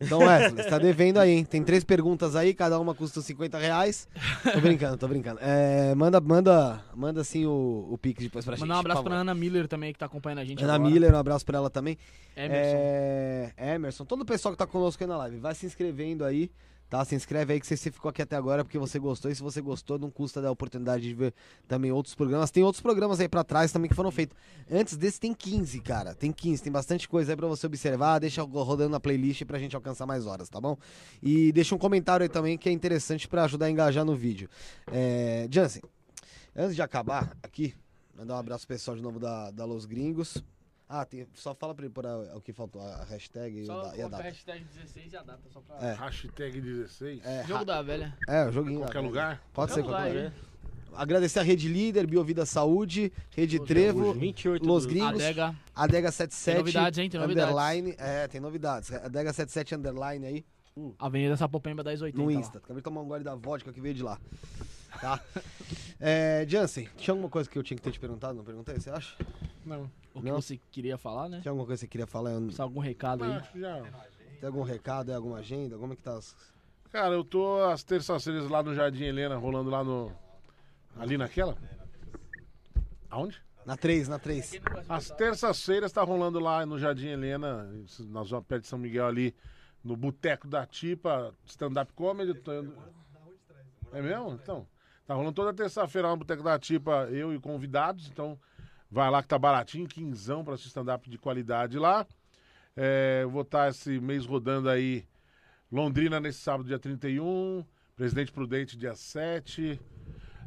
Então, 0.00 0.20
Wesley, 0.20 0.62
você 0.62 0.70
tá 0.70 0.78
devendo 0.78 1.18
aí, 1.18 1.30
hein? 1.30 1.44
Tem 1.44 1.62
três 1.62 1.84
perguntas 1.84 2.34
aí, 2.34 2.54
cada 2.54 2.80
uma 2.80 2.94
custa 2.94 3.20
50 3.20 3.58
reais. 3.58 4.08
Tô 4.52 4.60
brincando, 4.60 4.96
tô 4.96 5.06
brincando. 5.06 5.38
É, 5.42 5.94
manda, 5.94 6.20
manda, 6.20 6.82
manda 6.94 7.20
assim 7.20 7.44
o, 7.44 7.88
o 7.90 7.98
Pix 7.98 8.22
depois 8.22 8.44
pra 8.44 8.54
gente. 8.54 8.62
Mandar 8.62 8.76
um 8.76 8.80
abraço 8.80 9.02
pra. 9.02 9.14
Ana 9.16 9.34
Miller 9.34 9.68
também, 9.68 9.92
que 9.92 9.98
tá 9.98 10.06
acompanhando 10.06 10.38
a 10.38 10.44
gente 10.44 10.64
Ana 10.64 10.76
agora. 10.76 10.90
Miller, 10.90 11.14
um 11.14 11.18
abraço 11.18 11.44
pra 11.44 11.58
ela 11.58 11.68
também. 11.68 11.98
Emerson. 12.36 12.76
É, 12.76 13.52
Emerson, 13.74 14.04
todo 14.04 14.22
o 14.22 14.24
pessoal 14.24 14.52
que 14.52 14.58
tá 14.58 14.66
conosco 14.66 15.02
aí 15.02 15.08
na 15.08 15.16
live, 15.18 15.36
vai 15.38 15.54
se 15.54 15.66
inscrevendo 15.66 16.24
aí, 16.24 16.50
tá? 16.90 17.04
Se 17.04 17.14
inscreve 17.14 17.52
aí 17.52 17.60
que 17.60 17.66
você 17.66 17.90
ficou 17.90 18.08
aqui 18.08 18.20
até 18.20 18.34
agora 18.36 18.64
porque 18.64 18.78
você 18.78 18.98
gostou. 18.98 19.30
E 19.30 19.34
se 19.34 19.42
você 19.42 19.60
gostou, 19.60 19.98
não 19.98 20.10
custa 20.10 20.42
dar 20.42 20.48
a 20.48 20.50
oportunidade 20.50 21.04
de 21.04 21.14
ver 21.14 21.32
também 21.68 21.92
outros 21.92 22.14
programas. 22.14 22.50
Tem 22.50 22.64
outros 22.64 22.82
programas 22.82 23.20
aí 23.20 23.28
pra 23.28 23.44
trás 23.44 23.70
também 23.70 23.88
que 23.88 23.94
foram 23.94 24.10
feitos. 24.10 24.36
Antes 24.70 24.96
desse 24.96 25.20
tem 25.20 25.32
15, 25.32 25.80
cara. 25.80 26.14
Tem 26.14 26.32
15, 26.32 26.62
tem 26.62 26.72
bastante 26.72 27.08
coisa 27.08 27.32
aí 27.32 27.36
pra 27.36 27.46
você 27.46 27.66
observar. 27.66 28.18
Deixa 28.18 28.42
rodando 28.42 28.90
na 28.90 29.00
playlist 29.00 29.44
pra 29.44 29.58
gente 29.58 29.76
alcançar 29.76 30.04
mais 30.04 30.26
horas, 30.26 30.48
tá 30.48 30.60
bom? 30.60 30.76
E 31.22 31.52
deixa 31.52 31.74
um 31.74 31.78
comentário 31.78 32.24
aí 32.24 32.28
também 32.28 32.58
que 32.58 32.68
é 32.68 32.72
interessante 32.72 33.28
pra 33.28 33.44
ajudar 33.44 33.66
a 33.66 33.70
engajar 33.70 34.04
no 34.04 34.16
vídeo. 34.16 34.50
É, 34.92 35.46
Jansen, 35.50 35.82
antes 36.56 36.74
de 36.74 36.82
acabar 36.82 37.36
aqui, 37.42 37.72
mandar 38.16 38.34
um 38.34 38.38
abraço 38.38 38.66
pessoal 38.66 38.96
de 38.96 39.02
novo 39.02 39.20
da, 39.20 39.52
da 39.52 39.64
Los 39.64 39.86
Gringos. 39.86 40.42
Ah, 40.92 41.04
tem- 41.04 41.24
só 41.34 41.54
fala 41.54 41.72
pra 41.72 41.84
ele 41.84 41.94
por 41.94 42.04
a- 42.04 42.18
o 42.36 42.40
que 42.40 42.52
faltou, 42.52 42.82
a 42.82 43.04
hashtag 43.04 43.60
e, 43.60 43.66
Só 43.66 43.74
e 43.74 43.76
a 43.76 43.82
coloca 43.90 44.06
a 44.06 44.08
data. 44.08 44.22
hashtag 44.24 44.64
16 44.64 45.12
e 45.12 45.16
a 45.16 45.22
data, 45.22 45.40
só 45.52 45.60
pra... 45.60 45.76
É. 45.88 45.92
Hashtag 45.94 46.60
16. 46.60 47.24
É, 47.24 47.44
Jogo 47.46 47.64
da 47.64 47.80
velha. 47.80 48.12
É, 48.26 48.44
o 48.46 48.50
joguinho. 48.50 48.80
Qualquer 48.80 48.98
lugar. 48.98 49.40
Pode 49.52 49.72
ser 49.72 49.84
Qualquer 49.84 50.08
lugar. 50.08 50.32
Agradecer 50.92 51.38
a 51.38 51.42
Rede 51.44 51.68
Líder, 51.68 52.08
Biovida 52.08 52.44
Saúde, 52.44 53.12
Rede 53.30 53.60
Trevo, 53.64 54.12
28 54.12 54.66
Los 54.66 54.84
Gringos, 54.84 55.22
Adega. 55.22 55.54
Adega 55.76 56.10
77. 56.10 56.54
Tem 56.56 56.58
novidades, 56.64 56.98
hein? 56.98 57.08
Tem 57.08 57.20
novidades. 57.20 57.50
Underline. 57.52 57.94
É, 57.96 58.26
tem 58.26 58.40
novidades. 58.40 58.92
Adega 58.92 59.32
77 59.32 59.76
Underline 59.76 60.26
aí 60.26 60.44
Avenida 60.98 61.36
Sapopemba 61.36 61.84
1080. 61.84 62.18
no 62.18 62.24
lá. 62.34 62.40
Insta. 62.40 62.58
Acabei 62.58 62.78
de 62.78 62.82
tomar 62.82 63.02
um 63.02 63.06
gole 63.06 63.22
da 63.22 63.36
vodka 63.36 63.72
que 63.72 63.80
veio 63.80 63.94
de 63.94 64.02
lá. 64.02 64.18
Tá? 65.00 65.20
é, 66.00 66.44
Jansen, 66.48 66.88
tinha 66.96 67.12
alguma 67.12 67.28
coisa 67.30 67.48
que 67.48 67.58
eu 67.58 67.62
tinha 67.62 67.76
que 67.76 67.82
ter 67.82 67.90
te 67.92 68.00
perguntado? 68.00 68.34
Não 68.34 68.44
perguntei, 68.44 68.74
você 68.78 68.90
acha? 68.90 69.16
Não. 69.64 69.90
O 70.14 70.20
que 70.20 70.28
Não. 70.28 70.40
você 70.40 70.58
queria 70.70 70.98
falar, 70.98 71.28
né? 71.28 71.40
Tinha 71.40 71.50
alguma 71.52 71.66
coisa 71.66 71.78
que 71.80 71.86
você 71.86 71.90
queria 71.90 72.06
falar? 72.06 72.32
Eu 72.32 72.50
Se 72.50 72.60
algum 72.60 72.80
recado 72.80 73.24
aí. 73.24 73.32
Acho 73.32 73.52
que 73.52 73.60
já. 73.60 73.80
Tem 74.40 74.46
algum 74.46 74.62
recado, 74.62 75.12
é 75.12 75.14
alguma 75.14 75.38
agenda? 75.38 75.76
Como 75.78 75.92
é 75.92 75.96
que 75.96 76.02
tá? 76.02 76.16
as- 76.16 76.34
Cara, 76.90 77.14
eu 77.14 77.22
tô 77.22 77.62
às 77.64 77.84
terças-feiras 77.84 78.48
lá 78.48 78.62
no 78.62 78.74
Jardim 78.74 79.04
Helena, 79.04 79.36
rolando 79.36 79.70
lá 79.70 79.84
no. 79.84 80.10
Ali 80.98 81.16
naquela? 81.16 81.56
Aonde? 83.08 83.40
Na 83.64 83.76
3, 83.76 84.08
na 84.08 84.18
3. 84.18 84.52
Às 84.88 85.10
terças-feiras 85.10 85.92
tá 85.92 86.02
rolando 86.02 86.40
lá 86.40 86.64
no 86.66 86.78
Jardim 86.78 87.08
Helena, 87.08 87.70
na 88.08 88.24
zona 88.24 88.42
perto 88.42 88.62
de 88.62 88.68
São 88.68 88.78
Miguel 88.78 89.06
ali, 89.06 89.34
no 89.84 89.96
Boteco 89.96 90.48
da 90.48 90.66
Tipa, 90.66 91.32
stand-up 91.46 91.92
comedy. 91.92 92.34
tô 92.34 92.52
indo- 92.52 92.76
É 93.92 94.00
mesmo? 94.02 94.32
Então. 94.32 94.66
Tá 95.10 95.16
rolando 95.16 95.32
toda 95.32 95.52
terça-feira 95.52 96.06
lá 96.06 96.12
no 96.14 96.20
Boteco 96.20 96.40
da 96.44 96.56
Tipa, 96.56 97.08
eu 97.10 97.34
e 97.34 97.40
convidados. 97.40 98.06
Então, 98.06 98.38
vai 98.88 99.10
lá 99.10 99.20
que 99.20 99.26
tá 99.28 99.36
baratinho, 99.36 99.88
quinzão 99.88 100.44
pra 100.44 100.54
assistir 100.54 100.68
stand-up 100.68 101.10
de 101.10 101.18
qualidade 101.18 101.80
lá. 101.80 102.06
É, 102.76 103.24
vou 103.28 103.42
estar 103.42 103.68
esse 103.70 103.98
mês 103.98 104.24
rodando 104.24 104.68
aí 104.70 105.04
Londrina 105.68 106.20
nesse 106.20 106.38
sábado, 106.38 106.68
dia 106.68 106.78
31. 106.78 107.64
Presidente 107.96 108.30
Prudente, 108.30 108.76
dia 108.78 108.94
7. 108.94 109.80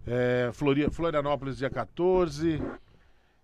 É, 0.07 0.49
Flori- 0.53 0.89
Florianópolis, 0.89 1.57
dia 1.57 1.69
14. 1.69 2.61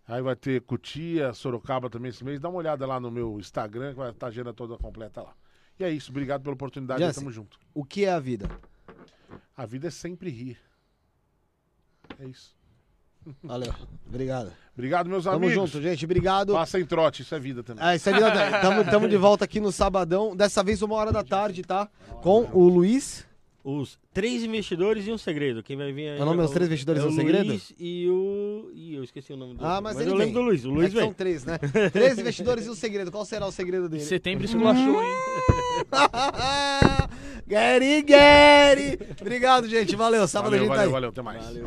Aí 0.07 0.21
vai 0.21 0.37
ter 0.37 0.61
Cutia, 0.61 1.33
Sorocaba 1.33 1.89
também 1.89 2.11
esse 2.11 2.23
mês. 2.23 2.39
Dá 2.39 2.47
uma 2.47 2.59
olhada 2.59 2.87
lá 2.87 2.97
no 2.97 3.11
meu 3.11 3.37
Instagram, 3.41 3.89
que 3.91 3.97
vai 3.97 4.11
estar 4.11 4.27
a 4.27 4.29
agenda 4.29 4.53
toda 4.53 4.77
completa 4.77 5.21
lá. 5.21 5.33
E 5.77 5.83
é 5.83 5.91
isso, 5.91 6.11
obrigado 6.11 6.43
pela 6.43 6.53
oportunidade, 6.53 7.01
Jansen. 7.01 7.23
tamo 7.23 7.29
junto. 7.33 7.59
O 7.73 7.83
que 7.83 8.05
é 8.05 8.13
a 8.13 8.19
vida? 8.21 8.49
A 9.57 9.65
vida 9.65 9.89
é 9.89 9.91
sempre 9.91 10.29
rir. 10.29 10.57
É 12.19 12.25
isso. 12.27 12.57
Valeu. 13.43 13.73
Obrigado. 14.07 14.51
Obrigado, 14.73 15.09
meus 15.09 15.25
Tamo 15.25 15.35
amigos. 15.35 15.53
junto, 15.53 15.81
gente. 15.81 16.05
Obrigado. 16.05 16.53
Passa 16.53 16.79
em 16.79 16.85
trote, 16.85 17.21
isso 17.21 17.35
é 17.35 17.39
vida 17.39 17.61
também. 17.63 17.85
É, 17.85 17.95
isso 17.95 18.09
aí, 18.09 18.15
tamo, 18.61 18.83
tamo 18.85 19.07
de 19.09 19.17
volta 19.17 19.43
aqui 19.45 19.59
no 19.59 19.71
Sabadão. 19.71 20.35
Dessa 20.35 20.63
vez, 20.63 20.81
uma 20.81 20.95
hora 20.95 21.11
da 21.11 21.23
tarde, 21.23 21.61
tá? 21.63 21.89
Com 22.21 22.49
o 22.53 22.67
Luiz. 22.69 23.27
Os 23.61 23.99
três 24.13 24.41
investidores 24.41 25.05
e 25.05 25.11
um 25.11 25.17
segredo. 25.17 25.61
Quem 25.61 25.75
vai 25.75 25.91
vir 25.91 26.09
aí? 26.11 26.17
É 26.19 26.21
o 26.21 26.25
nome 26.25 26.39
é 26.39 26.43
dos 26.43 26.51
três 26.51 26.67
investidores 26.69 27.03
é 27.03 27.05
e 27.05 27.09
um 27.09 27.11
o 27.11 27.15
segredo? 27.15 27.47
Luiz 27.47 27.73
e 27.77 28.07
o. 28.09 28.71
Ih, 28.73 28.95
eu 28.95 29.03
esqueci 29.03 29.33
o 29.33 29.37
nome 29.37 29.55
do 29.55 29.65
Ah, 29.65 29.81
mas, 29.81 29.95
mas 29.95 30.01
ele 30.01 30.11
eu 30.11 30.17
vem. 30.17 30.27
lembro 30.27 30.41
do 30.41 30.45
Luiz. 30.47 30.63
O 30.65 30.69
É 30.69 30.71
Luiz 30.71 30.89
que 30.89 30.95
vem. 30.95 31.03
São 31.05 31.13
três, 31.13 31.43
né? 31.45 31.57
três 31.91 32.17
investidores 32.17 32.65
e 32.65 32.69
um 32.69 32.75
segredo. 32.75 33.11
Qual 33.11 33.25
será 33.25 33.45
o 33.45 33.51
segredo 33.51 33.89
dele? 33.89 34.01
Setembro 34.03 34.45
esculachou, 34.45 35.01
hein? 35.03 35.09
Gary, 37.45 38.01
Gary! 38.01 38.97
Obrigado, 39.19 39.67
gente. 39.67 39.93
Valeu. 39.95 40.25
Sábado 40.27 40.51
valeu, 40.51 40.59
a 40.59 40.63
gente 40.63 40.69
tá 40.69 40.75
valeu, 40.77 40.87
aí. 40.87 40.93
valeu, 40.93 41.09
até 41.09 41.21
mais. 41.21 41.43
Valeu. 41.43 41.65